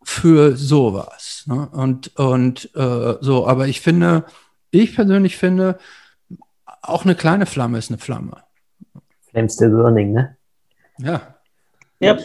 für 0.03 0.56
sowas. 0.56 1.43
Ne? 1.48 1.67
Und, 1.69 2.16
und 2.17 2.69
äh, 2.75 3.16
so, 3.22 3.48
aber 3.48 3.67
ich 3.67 3.82
finde, 3.82 4.25
ich 4.72 4.95
persönlich 4.95 5.38
finde, 5.38 5.77
auch 6.82 7.06
eine 7.06 7.16
kleine 7.16 7.45
Flamme 7.45 7.77
ist 7.77 7.90
eine 7.90 7.98
Flamme. 7.98 8.43
Flames 9.30 9.53
still 9.56 9.69
burning, 9.69 10.14
ne? 10.14 10.38
Ja. 11.00 11.36
Ja. 12.00 12.18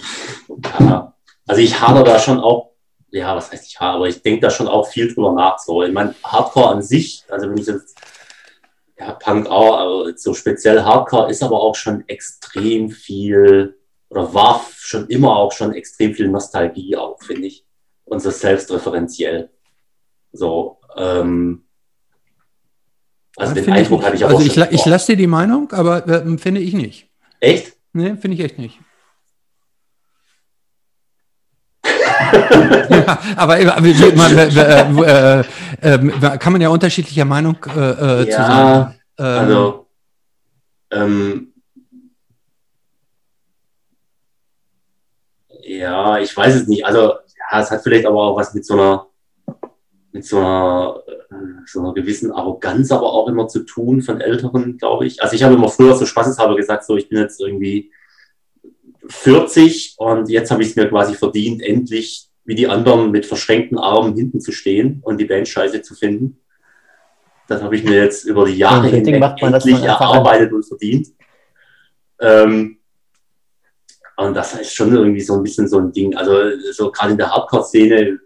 ja. 0.81 1.15
Also 1.47 1.63
ich 1.63 1.81
habe 1.81 2.05
da 2.05 2.19
schon 2.19 2.41
auch, 2.41 2.73
ja, 3.11 3.35
was 3.35 3.51
heißt 3.51 3.67
ich 3.67 3.81
habe, 3.81 3.97
aber 3.97 4.09
ich 4.09 4.23
denke 4.23 4.41
da 4.41 4.51
schon 4.51 4.69
auch 4.69 4.89
viel 4.89 5.13
drüber 5.13 5.33
nach. 5.33 5.59
So, 5.59 5.83
ich 5.83 5.93
meine, 5.93 6.15
Hardcore 6.23 6.71
an 6.71 6.83
sich, 6.83 7.25
also 7.29 7.49
wenn 7.49 7.59
ich 7.59 7.67
jetzt, 7.67 7.97
ja, 8.99 9.13
Punk 9.13 9.47
auch, 9.47 9.79
aber 9.79 10.13
so 10.17 10.35
speziell 10.35 10.83
Hardcore 10.83 11.31
ist 11.31 11.43
aber 11.43 11.61
auch 11.61 11.75
schon 11.75 12.07
extrem 12.09 12.91
viel, 12.91 13.79
oder 14.11 14.35
war 14.35 14.67
schon 14.77 15.07
immer 15.09 15.37
auch 15.37 15.53
schon 15.53 15.73
extrem 15.75 16.15
viel 16.15 16.29
Nostalgie 16.29 16.97
auch, 16.97 17.23
finde 17.23 17.47
ich. 17.47 17.65
Und 18.05 18.21
so 18.21 18.31
selbstreferenziell. 18.31 19.51
So, 20.33 20.81
ähm, 20.97 21.65
also 23.37 23.55
ja, 23.55 23.63
den 23.63 23.73
Eindruck 23.73 24.01
ich 24.01 24.07
hatte 24.07 24.17
ich 24.17 24.25
auch 24.25 24.31
Also 24.31 24.43
ich, 24.43 24.57
ich 24.57 24.85
lasse 24.85 25.13
dir 25.13 25.17
die 25.17 25.27
Meinung, 25.27 25.71
aber 25.73 26.07
äh, 26.09 26.39
finde 26.39 26.61
ich 26.61 26.75
nicht. 26.75 27.09
Echt? 27.41 27.78
Nee, 27.93 28.17
finde 28.17 28.37
ich 28.37 28.41
echt 28.45 28.59
nicht. 28.59 28.79
ja, 32.91 33.19
aber, 33.37 33.59
man, 34.17 34.39
äh, 34.39 35.41
äh, 35.81 36.39
kann 36.39 36.53
man 36.53 36.61
ja 36.61 36.69
unterschiedlicher 36.69 37.25
Meinung 37.25 37.57
äh, 37.75 38.19
ja, 38.19 38.25
zu 38.25 38.31
sein. 38.31 39.01
Ähm, 39.19 39.27
also, 39.27 39.89
ähm, 40.91 41.53
ja, 45.63 46.19
ich 46.19 46.37
weiß 46.37 46.55
es 46.55 46.69
nicht. 46.69 46.85
Also, 46.85 47.15
ja, 47.51 47.61
es 47.61 47.71
hat 47.71 47.83
vielleicht 47.83 48.07
aber 48.07 48.23
auch 48.23 48.37
was 48.37 48.55
mit 48.55 48.65
so 48.67 48.75
einer, 48.75 49.07
mit 50.13 50.25
so 50.25 50.39
einer, 50.39 51.03
äh, 51.07 51.35
so 51.67 51.81
einer 51.81 51.95
gewissen 51.95 52.33
Arroganz 52.33 52.91
aber 52.91 53.13
auch 53.13 53.29
immer 53.29 53.49
zu 53.49 53.61
tun 53.61 54.03
von 54.03 54.21
Älteren, 54.21 54.79
glaube 54.79 55.07
ich. 55.07 55.23
Also, 55.23 55.35
ich 55.35 55.43
habe 55.43 55.55
immer 55.55 55.69
früher 55.69 55.95
so 55.95 56.07
spaßeshalber 56.07 56.57
gesagt, 56.57 56.85
so, 56.85 56.97
ich 56.97 57.09
bin 57.09 57.19
jetzt 57.19 57.41
irgendwie 57.41 57.93
40 59.09 59.95
und 59.99 60.29
jetzt 60.29 60.51
habe 60.51 60.63
ich 60.63 60.71
es 60.71 60.77
mir 60.77 60.89
quasi 60.89 61.15
verdient, 61.15 61.63
endlich 61.63 62.29
wie 62.45 62.55
die 62.55 62.69
anderen 62.69 63.11
mit 63.11 63.27
verschränkten 63.27 63.79
Armen 63.79 64.15
hinten 64.15 64.41
zu 64.41 64.53
stehen 64.53 65.01
und 65.03 65.19
die 65.19 65.27
Band 65.27 65.49
scheiße 65.49 65.83
zu 65.83 65.95
finden. 65.95 66.41
Das 67.47 67.63
habe 67.63 67.77
ich 67.77 67.85
mir 67.85 68.03
jetzt 68.03 68.25
über 68.25 68.45
die 68.45 68.57
Jahre 68.57 68.89
hinweg 68.89 69.23
endlich 69.41 69.83
erarbeitet 69.83 70.53
und 70.53 70.67
verdient. 70.67 71.09
Ähm, 72.21 72.79
und 74.17 74.35
das 74.35 74.55
ist 74.55 74.75
schon 74.75 74.95
irgendwie 74.95 75.21
so 75.21 75.35
ein 75.35 75.43
bisschen 75.43 75.69
so 75.69 75.79
ein 75.79 75.93
Ding. 75.93 76.17
Also 76.17 76.59
so 76.73 76.91
gerade 76.91 77.13
in 77.13 77.19
der 77.19 77.31
Hardcore-Szene 77.31 78.19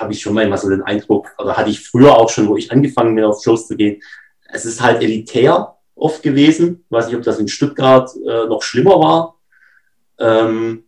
habe 0.00 0.12
ich 0.12 0.20
schon 0.22 0.34
mal 0.34 0.44
immer 0.44 0.58
so 0.58 0.68
den 0.68 0.82
Eindruck, 0.82 1.28
oder 1.38 1.56
hatte 1.56 1.70
ich 1.70 1.86
früher 1.86 2.16
auch 2.16 2.30
schon, 2.30 2.48
wo 2.48 2.56
ich 2.56 2.72
angefangen 2.72 3.14
bin, 3.14 3.24
auf 3.24 3.42
Shows 3.42 3.68
zu 3.68 3.76
gehen, 3.76 4.02
es 4.52 4.64
ist 4.64 4.80
halt 4.80 5.02
elitär 5.02 5.76
oft 5.94 6.22
gewesen. 6.22 6.84
Ich 6.84 6.90
weiß 6.90 7.06
nicht, 7.06 7.16
ob 7.16 7.22
das 7.22 7.38
in 7.38 7.48
Stuttgart 7.48 8.10
äh, 8.16 8.46
noch 8.46 8.62
schlimmer 8.62 8.98
war. 8.98 9.36
Ähm, 10.18 10.84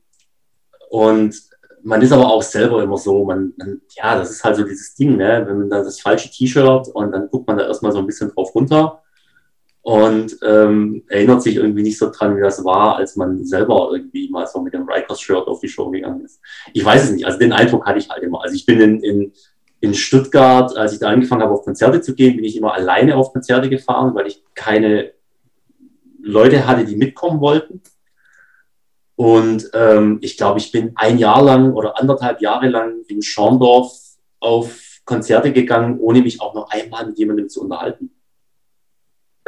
und 0.90 1.34
man 1.82 2.02
ist 2.02 2.12
aber 2.12 2.26
auch 2.26 2.42
selber 2.42 2.82
immer 2.82 2.96
so, 2.96 3.24
man, 3.24 3.52
man, 3.56 3.80
ja, 3.90 4.16
das 4.16 4.30
ist 4.30 4.44
halt 4.44 4.56
so 4.56 4.64
dieses 4.64 4.94
Ding, 4.94 5.16
ne? 5.16 5.44
wenn 5.46 5.58
man 5.58 5.70
da 5.70 5.82
das 5.82 6.00
falsche 6.00 6.30
T-Shirt 6.30 6.88
und 6.88 7.12
dann 7.12 7.28
guckt 7.28 7.46
man 7.46 7.58
da 7.58 7.66
erstmal 7.66 7.92
so 7.92 7.98
ein 7.98 8.06
bisschen 8.06 8.30
drauf 8.30 8.54
runter 8.54 9.01
und 9.82 10.38
ähm, 10.42 11.02
erinnert 11.08 11.42
sich 11.42 11.56
irgendwie 11.56 11.82
nicht 11.82 11.98
so 11.98 12.10
dran, 12.10 12.36
wie 12.36 12.40
das 12.40 12.64
war, 12.64 12.96
als 12.96 13.16
man 13.16 13.44
selber 13.44 13.90
irgendwie 13.92 14.30
mal 14.30 14.46
so 14.46 14.60
mit 14.60 14.72
dem 14.74 14.88
Rikers-Shirt 14.88 15.48
auf 15.48 15.60
die 15.60 15.68
Show 15.68 15.90
gegangen 15.90 16.24
ist. 16.24 16.40
Ich 16.72 16.84
weiß 16.84 17.04
es 17.04 17.10
nicht, 17.10 17.26
also 17.26 17.38
den 17.38 17.52
Eindruck 17.52 17.84
hatte 17.84 17.98
ich 17.98 18.08
halt 18.08 18.22
immer. 18.22 18.42
Also 18.42 18.54
ich 18.54 18.64
bin 18.64 18.80
in, 18.80 19.00
in, 19.00 19.32
in 19.80 19.94
Stuttgart, 19.94 20.76
als 20.76 20.92
ich 20.92 21.00
da 21.00 21.08
angefangen 21.08 21.42
habe, 21.42 21.52
auf 21.52 21.64
Konzerte 21.64 22.00
zu 22.00 22.14
gehen, 22.14 22.36
bin 22.36 22.44
ich 22.44 22.56
immer 22.56 22.74
alleine 22.74 23.16
auf 23.16 23.32
Konzerte 23.32 23.68
gefahren, 23.68 24.14
weil 24.14 24.28
ich 24.28 24.44
keine 24.54 25.12
Leute 26.20 26.64
hatte, 26.68 26.84
die 26.84 26.96
mitkommen 26.96 27.40
wollten. 27.40 27.82
Und 29.16 29.68
ähm, 29.74 30.18
ich 30.22 30.36
glaube, 30.36 30.60
ich 30.60 30.70
bin 30.70 30.92
ein 30.94 31.18
Jahr 31.18 31.42
lang 31.42 31.72
oder 31.72 31.98
anderthalb 31.98 32.40
Jahre 32.40 32.68
lang 32.68 33.02
in 33.08 33.20
Schorndorf 33.20 33.92
auf 34.38 35.00
Konzerte 35.04 35.52
gegangen, 35.52 35.98
ohne 35.98 36.22
mich 36.22 36.40
auch 36.40 36.54
noch 36.54 36.70
einmal 36.70 37.06
mit 37.06 37.18
jemandem 37.18 37.48
zu 37.48 37.62
unterhalten. 37.62 38.12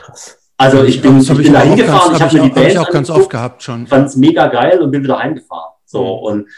Krass. 0.04 0.38
Also 0.56 0.84
ich 0.84 1.02
bin, 1.02 1.18
ich 1.18 1.28
bin 1.28 1.52
da 1.52 1.62
hingefahren, 1.62 2.14
ich 2.14 2.22
habe 2.22 2.36
mir 2.36 2.42
die 2.44 2.50
Band 2.50 2.78
auch 2.78 2.90
ganz 2.90 3.10
oft 3.10 3.30
gehabt 3.30 3.62
schon. 3.62 3.86
Fand 3.86 4.08
es 4.08 4.16
mega 4.16 4.46
geil 4.48 4.80
und 4.80 4.90
bin 4.90 5.02
wieder 5.02 5.18
heimgefahren. 5.18 5.72
So 5.84 6.04
mhm. 6.04 6.22
und 6.22 6.48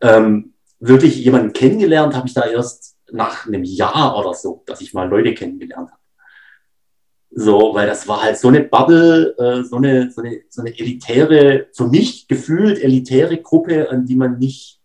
ähm, 0.00 0.54
wirklich 0.78 1.16
jemanden 1.16 1.52
kennengelernt 1.52 2.14
habe 2.14 2.26
ich 2.26 2.34
da 2.34 2.46
erst 2.46 2.96
nach 3.10 3.46
einem 3.46 3.64
Jahr 3.64 4.18
oder 4.18 4.34
so, 4.34 4.62
dass 4.66 4.80
ich 4.80 4.94
mal 4.94 5.08
Leute 5.08 5.34
kennengelernt 5.34 5.90
habe. 5.90 6.00
So, 7.34 7.74
weil 7.74 7.86
das 7.86 8.06
war 8.08 8.22
halt 8.22 8.38
so 8.38 8.48
eine 8.48 8.60
Bubble, 8.60 9.34
äh, 9.38 9.64
so, 9.64 9.76
eine, 9.76 10.10
so, 10.10 10.22
eine, 10.22 10.42
so 10.48 10.60
eine 10.60 10.78
elitäre, 10.78 11.66
für 11.72 11.88
mich 11.88 12.28
gefühlt 12.28 12.78
elitäre 12.82 13.38
Gruppe, 13.38 13.90
an 13.90 14.06
die 14.06 14.16
man 14.16 14.38
nicht, 14.38 14.80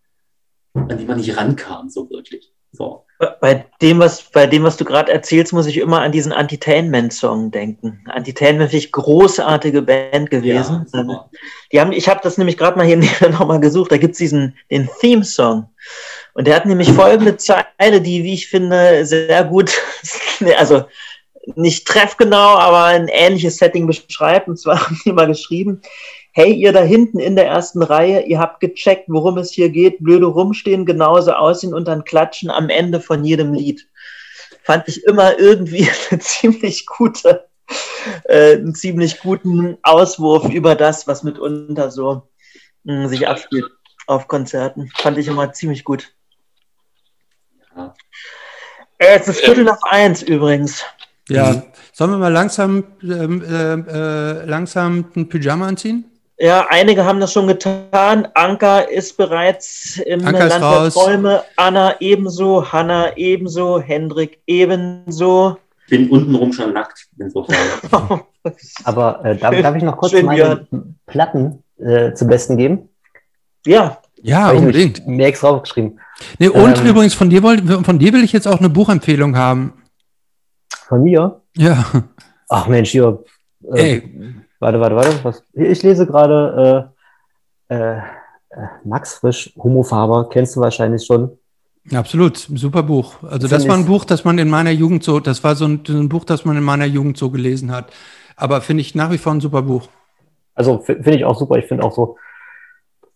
an 0.73 0.97
die 0.97 1.05
man 1.05 1.17
nicht 1.17 1.35
rankam, 1.35 1.89
so 1.89 2.09
wirklich. 2.09 2.53
So. 2.71 3.05
Bei 3.41 3.65
dem, 3.81 3.97
was, 3.97 4.21
bei 4.21 4.45
dem, 4.45 4.63
was 4.63 4.77
du 4.77 4.85
gerade 4.85 5.11
erzählst, 5.11 5.51
muss 5.51 5.65
ich 5.65 5.77
immer 5.77 6.01
an 6.01 6.11
diesen 6.11 6.31
Antitainment-Song 6.31 7.49
denken. 7.49 8.03
Antitainment 8.05 8.69
finde 8.69 8.85
ich 8.85 8.91
großartige 8.91 9.81
Band 9.81 10.29
gewesen. 10.29 10.85
Ja, 10.93 11.29
die 11.71 11.81
haben, 11.81 11.91
ich 11.91 12.07
habe 12.07 12.19
das 12.21 12.37
nämlich 12.37 12.57
gerade 12.57 12.77
mal 12.77 12.85
hier 12.85 12.97
nochmal 13.31 13.59
gesucht. 13.59 13.91
Da 13.91 13.97
gibt 13.97 14.11
es 14.13 14.19
diesen 14.19 14.55
den 14.69 14.87
Theme-Song. 14.99 15.67
Und 16.33 16.45
der 16.45 16.55
hat 16.55 16.67
nämlich 16.67 16.91
folgende 16.91 17.37
Zeile, 17.37 18.01
die, 18.01 18.23
wie 18.23 18.35
ich 18.35 18.47
finde, 18.47 19.03
sehr 19.05 19.43
gut, 19.45 19.71
also 20.57 20.85
nicht 21.55 21.87
treffgenau, 21.87 22.57
aber 22.57 22.83
ein 22.83 23.07
ähnliches 23.07 23.57
Setting 23.57 23.87
beschreibt. 23.87 24.47
Und 24.47 24.57
zwar 24.57 24.79
haben 24.85 24.99
die 25.05 25.13
mal 25.13 25.25
geschrieben, 25.25 25.81
hey, 26.37 26.53
ihr 26.53 26.71
da 26.71 26.83
hinten 26.83 27.17
in 27.17 27.35
der 27.35 27.47
ersten 27.47 27.81
Reihe, 27.81 28.21
ihr 28.27 28.37
habt 28.37 28.59
gecheckt, 28.59 29.05
worum 29.07 29.39
es 29.39 29.51
hier 29.51 29.71
geht, 29.71 30.03
blöde 30.03 30.27
rumstehen, 30.27 30.85
genauso 30.85 31.31
aussehen 31.31 31.73
und 31.73 31.87
dann 31.87 32.03
klatschen 32.03 32.51
am 32.51 32.69
Ende 32.69 33.01
von 33.01 33.25
jedem 33.25 33.55
Lied. 33.55 33.89
Fand 34.61 34.87
ich 34.87 35.03
immer 35.05 35.39
irgendwie 35.39 35.89
eine 36.11 36.19
ziemlich 36.19 36.85
gute, 36.85 37.47
äh, 38.25 38.53
einen 38.53 38.75
ziemlich 38.75 39.19
guten 39.19 39.79
Auswurf 39.81 40.47
über 40.53 40.75
das, 40.75 41.07
was 41.07 41.23
mitunter 41.23 41.89
so 41.89 42.29
mh, 42.83 43.07
sich 43.07 43.27
abspielt 43.27 43.65
auf 44.05 44.27
Konzerten. 44.27 44.91
Fand 44.95 45.17
ich 45.17 45.27
immer 45.27 45.53
ziemlich 45.53 45.83
gut. 45.83 46.13
Ja. 47.75 47.95
Äh, 48.99 49.13
Jetzt 49.15 49.27
ist 49.27 49.39
Viertel 49.39 49.63
nach 49.63 49.81
eins 49.89 50.21
übrigens. 50.21 50.85
Ja, 51.29 51.63
sollen 51.93 52.11
wir 52.11 52.17
mal 52.19 52.31
langsam, 52.31 52.83
ähm, 53.01 53.43
äh, 53.43 53.73
äh, 53.73 54.45
langsam 54.45 55.05
ein 55.15 55.29
Pyjama 55.29 55.67
anziehen? 55.67 56.11
Ja, 56.39 56.67
einige 56.69 57.03
haben 57.03 57.19
das 57.19 57.33
schon 57.33 57.47
getan. 57.47 58.27
Anka 58.35 58.79
ist 58.79 59.17
bereits 59.17 59.97
im 59.97 60.25
Anka 60.25 60.45
Land 60.45 60.63
der 60.63 60.89
Träume. 60.91 61.43
Anna 61.55 61.99
ebenso, 61.99 62.71
Hanna 62.71 63.17
ebenso, 63.17 63.81
Hendrik 63.81 64.39
ebenso. 64.45 65.57
Bin 65.89 66.09
untenrum 66.09 66.53
schon 66.53 66.73
nackt, 66.73 67.07
insofern. 67.17 67.55
Aber 68.83 69.25
äh, 69.25 69.35
darf, 69.35 69.59
darf 69.61 69.75
ich 69.75 69.83
noch 69.83 69.97
kurz 69.97 70.11
schön, 70.11 70.25
meine 70.25 70.67
Platten 71.07 71.63
äh, 71.79 72.13
zum 72.13 72.27
Besten 72.27 72.57
geben? 72.57 72.89
Ja, 73.65 73.97
Ja, 74.21 74.45
Hab 74.47 74.53
ich 74.53 74.59
unbedingt. 74.59 74.99
nämlich 74.99 75.17
Mir 75.17 75.27
extra 75.27 75.49
aufgeschrieben. 75.49 75.99
Nee, 76.39 76.49
und 76.49 76.77
Ähm, 76.79 76.85
übrigens, 76.87 77.13
von 77.13 77.29
dir, 77.29 77.41
wollt, 77.41 77.63
von 77.85 77.99
dir 77.99 78.13
will 78.13 78.23
ich 78.23 78.31
jetzt 78.33 78.47
auch 78.47 78.59
eine 78.59 78.69
Buchempfehlung 78.69 79.37
haben. 79.37 79.73
Von 80.87 81.03
mir? 81.03 81.41
Ja, 81.55 81.83
Ach 82.49 82.67
Mensch, 82.67 82.91
hier. 82.91 83.23
Äh, 83.73 83.81
ey, 83.81 84.35
Warte, 84.59 84.79
warte, 84.79 84.95
warte. 84.95 85.23
Was? 85.23 85.43
Ich 85.53 85.83
lese 85.83 86.07
gerade 86.07 86.91
äh, 87.69 87.75
äh, 87.75 87.97
äh, 87.97 88.01
Max 88.83 89.15
Frisch, 89.15 89.53
Homo 89.57 89.83
Faber, 89.83 90.29
kennst 90.29 90.55
du 90.55 90.61
wahrscheinlich 90.61 91.05
schon. 91.05 91.37
absolut, 91.93 92.37
super 92.37 92.83
Buch. 92.83 93.21
Also 93.23 93.47
das 93.47 93.67
war 93.67 93.75
ein 93.75 93.85
Buch, 93.85 94.05
das 94.05 94.23
man 94.23 94.37
in 94.37 94.49
meiner 94.49 94.71
Jugend 94.71 95.03
so, 95.03 95.19
das 95.19 95.43
war 95.43 95.55
so 95.55 95.65
ein, 95.65 95.81
so 95.85 95.93
ein 95.93 96.09
Buch, 96.09 96.25
das 96.25 96.45
man 96.45 96.57
in 96.57 96.63
meiner 96.63 96.85
Jugend 96.85 97.17
so 97.17 97.29
gelesen 97.29 97.71
hat. 97.71 97.91
Aber 98.35 98.61
finde 98.61 98.81
ich 98.81 98.95
nach 98.95 99.11
wie 99.11 99.17
vor 99.17 99.33
ein 99.33 99.41
super 99.41 99.61
Buch. 99.61 99.87
Also 100.55 100.79
finde 100.79 101.15
ich 101.15 101.25
auch 101.25 101.37
super. 101.37 101.57
Ich 101.57 101.65
finde 101.65 101.83
auch 101.83 101.93
so, 101.93 102.17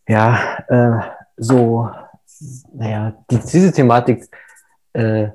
ja, 0.08 0.58
äh, 0.68 1.02
so, 1.38 1.90
naja, 2.74 3.14
die, 3.30 3.40
diese 3.40 3.72
Thematik 3.72 4.30
äh, 4.94 5.30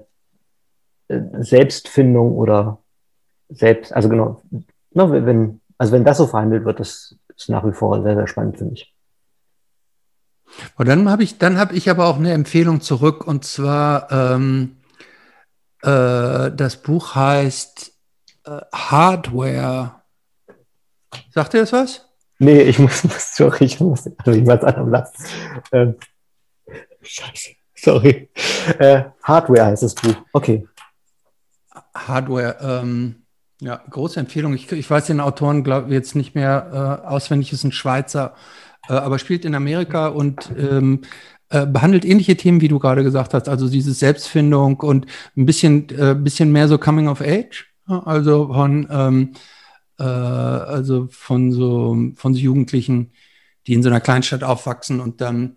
äh, 1.08 1.20
Selbstfindung 1.38 2.32
oder 2.32 2.78
selbst, 3.48 3.92
also 3.92 4.08
genau, 4.08 4.42
na, 4.92 5.10
wenn, 5.10 5.60
also 5.78 5.92
wenn 5.92 6.04
das 6.04 6.18
so 6.18 6.26
verhandelt 6.26 6.64
wird, 6.64 6.80
das 6.80 7.16
ist 7.36 7.48
nach 7.48 7.66
wie 7.66 7.72
vor 7.72 8.02
sehr, 8.02 8.14
sehr 8.14 8.26
spannend, 8.26 8.58
finde 8.58 8.74
ich. 8.74 8.94
Und 10.76 10.88
dann 10.88 11.08
habe 11.10 11.22
ich, 11.22 11.38
dann 11.38 11.58
habe 11.58 11.74
ich 11.74 11.90
aber 11.90 12.06
auch 12.06 12.16
eine 12.16 12.32
Empfehlung 12.32 12.80
zurück 12.80 13.26
und 13.26 13.44
zwar 13.44 14.10
ähm, 14.10 14.76
äh, 15.82 16.50
das 16.50 16.82
Buch 16.82 17.14
heißt 17.14 17.92
äh, 18.44 18.60
Hardware. 18.72 20.02
Sagt 21.30 21.54
ihr 21.54 21.60
das 21.60 21.72
was? 21.72 22.08
Nee, 22.38 22.62
ich 22.62 22.78
muss, 22.78 23.04
muss 23.04 23.34
sorry, 23.36 23.64
ich 23.64 23.80
muss 23.80 24.08
also 24.18 24.38
ich 24.38 24.46
was 24.46 24.62
anderem 24.62 24.90
lassen. 24.90 25.24
Ähm, 25.72 25.96
scheiße, 27.02 27.50
sorry. 27.74 28.30
Äh, 28.78 29.04
Hardware 29.22 29.66
heißt 29.66 29.82
das 29.82 29.94
Buch. 29.94 30.14
Okay. 30.32 30.66
Hardware, 31.94 32.56
ähm, 32.60 33.25
ja, 33.60 33.82
große 33.90 34.20
Empfehlung. 34.20 34.54
Ich, 34.54 34.70
ich 34.70 34.88
weiß 34.88 35.06
den 35.06 35.20
Autoren, 35.20 35.64
glaube 35.64 35.92
jetzt 35.92 36.14
nicht 36.14 36.34
mehr 36.34 37.02
äh, 37.04 37.08
auswendig, 37.08 37.52
ist 37.52 37.64
ein 37.64 37.72
Schweizer, 37.72 38.34
äh, 38.88 38.92
aber 38.92 39.18
spielt 39.18 39.44
in 39.44 39.54
Amerika 39.54 40.08
und 40.08 40.50
ähm, 40.58 41.02
äh, 41.48 41.66
behandelt 41.66 42.04
ähnliche 42.04 42.36
Themen, 42.36 42.60
wie 42.60 42.68
du 42.68 42.78
gerade 42.78 43.02
gesagt 43.02 43.32
hast, 43.32 43.48
also 43.48 43.68
diese 43.68 43.94
Selbstfindung 43.94 44.80
und 44.80 45.06
ein 45.36 45.46
bisschen, 45.46 45.88
äh, 45.90 46.14
bisschen 46.14 46.52
mehr 46.52 46.68
so 46.68 46.76
Coming 46.76 47.08
of 47.08 47.20
Age, 47.20 47.66
also 47.86 48.52
von, 48.52 48.86
ähm, 48.90 49.32
äh, 49.98 50.02
also 50.02 51.08
von 51.10 51.52
so, 51.52 51.96
von 52.16 52.34
so 52.34 52.40
Jugendlichen, 52.40 53.12
die 53.66 53.74
in 53.74 53.82
so 53.82 53.88
einer 53.88 54.00
Kleinstadt 54.00 54.44
aufwachsen 54.44 55.00
und 55.00 55.20
dann 55.20 55.56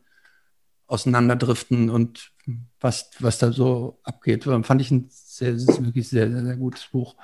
auseinanderdriften 0.87 1.89
und 1.89 2.31
was, 2.79 3.11
was 3.19 3.37
da 3.37 3.51
so 3.51 3.99
abgeht. 4.03 4.43
Fand 4.43 4.81
ich 4.81 4.91
ein 4.91 5.07
sehr, 5.09 5.55
wirklich 5.55 6.09
sehr, 6.09 6.29
sehr, 6.31 6.43
sehr 6.43 6.57
gutes 6.57 6.85
Buch. 6.85 7.15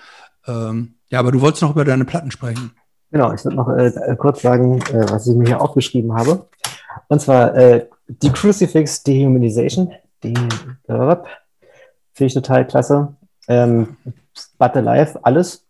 Ähm, 0.48 0.96
ja, 1.10 1.20
aber 1.20 1.32
du 1.32 1.42
wolltest 1.42 1.64
noch 1.64 1.72
über 1.72 1.86
deine 1.86 2.06
Platten 2.06 2.32
sprechen. 2.32 2.72
Genau, 3.12 3.32
ich 3.34 3.44
würde 3.46 3.56
noch 3.56 3.70
äh, 3.70 4.16
kurz 4.18 4.42
sagen, 4.42 4.82
äh, 4.92 5.10
was 5.10 5.28
ich 5.28 5.36
mir 5.36 5.46
hier 5.46 5.62
aufgeschrieben 5.62 6.14
habe. 6.14 6.48
Und 7.08 7.22
zwar 7.22 7.56
äh, 7.56 7.88
die 8.08 8.32
Crucifix 8.32 9.04
Dehumanization. 9.04 9.94
Die 10.24 10.34
äh, 10.34 11.16
finde 12.14 12.28
ich 12.28 12.34
total 12.34 12.66
klasse. 12.68 13.16
Ähm, 13.48 13.98
But 14.58 14.76
Alive, 14.76 15.20
alles. 15.24 15.66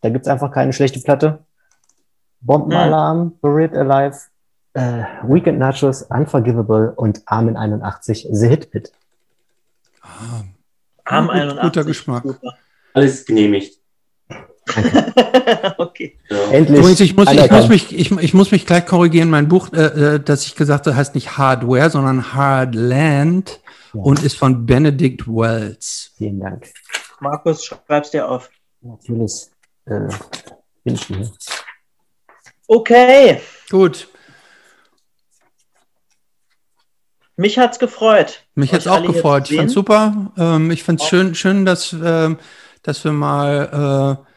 Da 0.00 0.08
gibt 0.08 0.24
es 0.26 0.32
einfach 0.32 0.50
keine 0.50 0.72
schlechte 0.72 1.00
Platte. 1.00 1.40
Bombenalarm, 2.40 3.32
Buried 3.40 3.74
Alive, 3.74 4.16
äh, 4.72 5.04
Weekend 5.24 5.58
Nachos, 5.58 6.02
Unforgivable 6.02 6.92
und 6.92 7.22
Armin 7.26 7.56
81, 7.56 8.28
The 8.30 8.48
Hit 8.48 8.70
Pit. 8.70 8.92
Ah, 10.00 10.44
Arm 11.04 11.26
gut, 11.26 11.34
81. 11.34 11.62
guter 11.62 11.84
Geschmack. 11.84 12.22
Super. 12.22 12.54
Alles 12.94 13.26
genehmigt. 13.26 13.79
okay. 15.78 16.16
Endlich. 16.52 16.78
Übrigens, 16.78 17.00
ich 17.00 17.16
muss, 17.16 17.30
ich, 17.30 17.50
muss 17.50 17.68
mich, 17.68 17.98
ich, 17.98 18.10
ich 18.10 18.34
muss 18.34 18.50
mich 18.50 18.66
gleich 18.66 18.86
korrigieren. 18.86 19.30
Mein 19.30 19.48
Buch, 19.48 19.72
äh, 19.72 20.14
äh, 20.14 20.20
das 20.20 20.46
ich 20.46 20.54
gesagt 20.54 20.86
habe, 20.86 20.96
heißt 20.96 21.14
nicht 21.14 21.36
Hardware, 21.38 21.90
sondern 21.90 22.32
Hardland 22.34 23.60
Ja. 23.92 24.00
und 24.02 24.22
ist 24.22 24.36
von 24.38 24.66
Benedict 24.66 25.26
Wells. 25.26 26.12
Vielen 26.16 26.40
Dank. 26.40 26.72
Markus, 27.20 27.64
schreib's 27.64 28.10
dir 28.10 28.28
auf. 28.28 28.50
Natürlich 28.80 29.46
äh, 29.86 30.08
bin 30.84 30.94
ich 30.94 31.02
hier. 31.04 31.30
Okay, 32.66 33.40
Gut, 33.68 34.08
mich 37.36 37.58
hat's 37.58 37.78
gefreut. 37.78 38.44
mich 38.54 38.72
hat's 38.72 38.86
euch 38.86 38.92
auch 38.92 39.06
gefreut. 39.06 39.50
Ich 39.50 39.56
fand's 39.56 39.72
sehen. 39.72 39.74
super. 39.74 40.32
Ähm, 40.36 40.70
ich 40.70 40.82
find's 40.82 41.06
schön, 41.06 41.34
schön, 41.34 41.64
dass, 41.64 41.92
ähm, 41.92 42.38
dass 42.82 43.02
wir 43.02 43.12
mal 43.12 44.18
äh, 44.22 44.29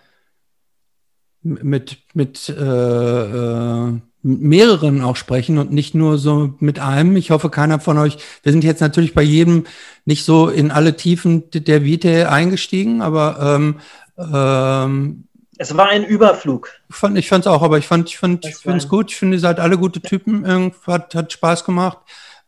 mit, 1.43 1.97
mit 2.13 2.49
äh, 2.49 2.53
äh, 2.53 3.93
mehreren 4.23 5.01
auch 5.01 5.17
sprechen 5.17 5.57
und 5.57 5.72
nicht 5.72 5.93
nur 5.95 6.17
so 6.17 6.55
mit 6.59 6.80
einem. 6.80 7.17
Ich 7.17 7.31
hoffe, 7.31 7.49
keiner 7.49 7.80
von 7.80 7.97
euch, 7.97 8.17
wir 8.41 8.51
sind 8.51 8.63
jetzt 8.63 8.80
natürlich 8.80 9.13
bei 9.13 9.22
jedem 9.22 9.65
nicht 10.05 10.23
so 10.23 10.47
in 10.47 10.72
alle 10.72 10.95
Tiefen 10.95 11.43
der 11.51 11.83
Vitae 11.83 12.25
eingestiegen, 12.25 13.01
aber 13.01 13.57
ähm, 13.57 13.75
ähm, 14.17 15.25
Es 15.57 15.75
war 15.75 15.89
ein 15.89 16.05
Überflug. 16.05 16.69
ich 16.89 16.95
fand, 16.95 17.17
ich 17.17 17.27
fand's 17.27 17.47
auch, 17.47 17.61
aber 17.61 17.77
ich 17.77 17.88
fand, 17.88 18.09
ich 18.09 18.17
fand, 18.17 18.45
ich 18.45 18.55
finde 18.55 18.77
es 18.77 18.88
gut. 18.88 19.11
Ich 19.11 19.17
finde, 19.17 19.38
ihr 19.38 19.41
seid 19.41 19.59
alle 19.59 19.77
gute 19.77 20.01
Typen. 20.01 20.45
Irgend 20.45 20.75
hat, 20.88 21.13
hat 21.15 21.33
Spaß 21.33 21.65
gemacht. 21.65 21.97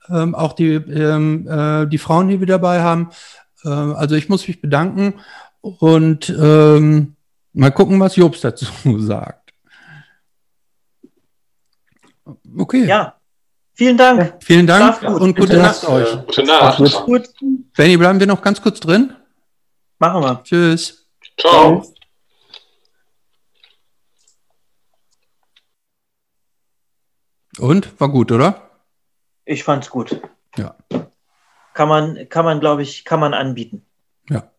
Ähm, 0.09 0.33
auch 0.35 0.53
die, 0.53 0.73
ähm, 0.73 1.47
äh, 1.47 1.87
die 1.87 1.97
Frauen, 1.97 2.29
die 2.29 2.39
wir 2.39 2.47
dabei 2.47 2.81
haben. 2.81 3.09
Ähm, 3.65 3.95
also 3.95 4.15
ich 4.15 4.29
muss 4.29 4.47
mich 4.47 4.61
bedanken 4.61 5.15
und 5.61 6.29
ähm, 6.29 7.14
mal 7.55 7.71
gucken, 7.71 7.99
was 7.99 8.15
Jobs 8.15 8.41
dazu 8.41 8.65
sagt. 8.99 9.51
Okay. 12.57 12.85
Ja, 12.85 13.15
vielen 13.73 13.97
Dank. 13.97 14.35
Vielen 14.43 14.65
Dank 14.67 14.97
Schlaf 14.97 15.13
gut. 15.13 15.21
und 15.21 15.35
gute 15.35 15.47
Gute 15.47 15.57
Nacht 15.57 15.83
Nacht. 15.83 15.91
euch. 15.91 16.25
Gute 16.25 16.43
Nacht. 16.43 16.77
Gut. 16.77 17.05
Gut, 17.05 17.29
Benny, 17.75 17.97
bleiben 17.97 18.19
wir 18.19 18.27
noch 18.27 18.41
ganz 18.41 18.61
kurz 18.61 18.79
drin? 18.79 19.13
machen 19.99 20.21
wir. 20.21 20.43
Tschüss. 20.43 21.05
Ciao. 21.39 21.83
Und? 27.59 27.99
War 27.99 28.09
gut, 28.09 28.31
oder? 28.31 28.69
Ich 29.45 29.63
fand's 29.63 29.89
gut. 29.89 30.19
Ja. 30.57 30.75
Kann 31.73 31.89
man, 31.89 32.29
kann 32.29 32.45
man, 32.45 32.59
glaube 32.59 32.81
ich, 32.83 33.05
kann 33.05 33.19
man 33.19 33.33
anbieten. 33.33 33.85
Ja. 34.29 34.49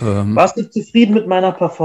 Ähm, 0.00 0.36
Warst 0.36 0.56
du 0.56 0.70
zufrieden 0.70 1.14
mit 1.14 1.26
meiner 1.26 1.52
Performance? 1.52 1.76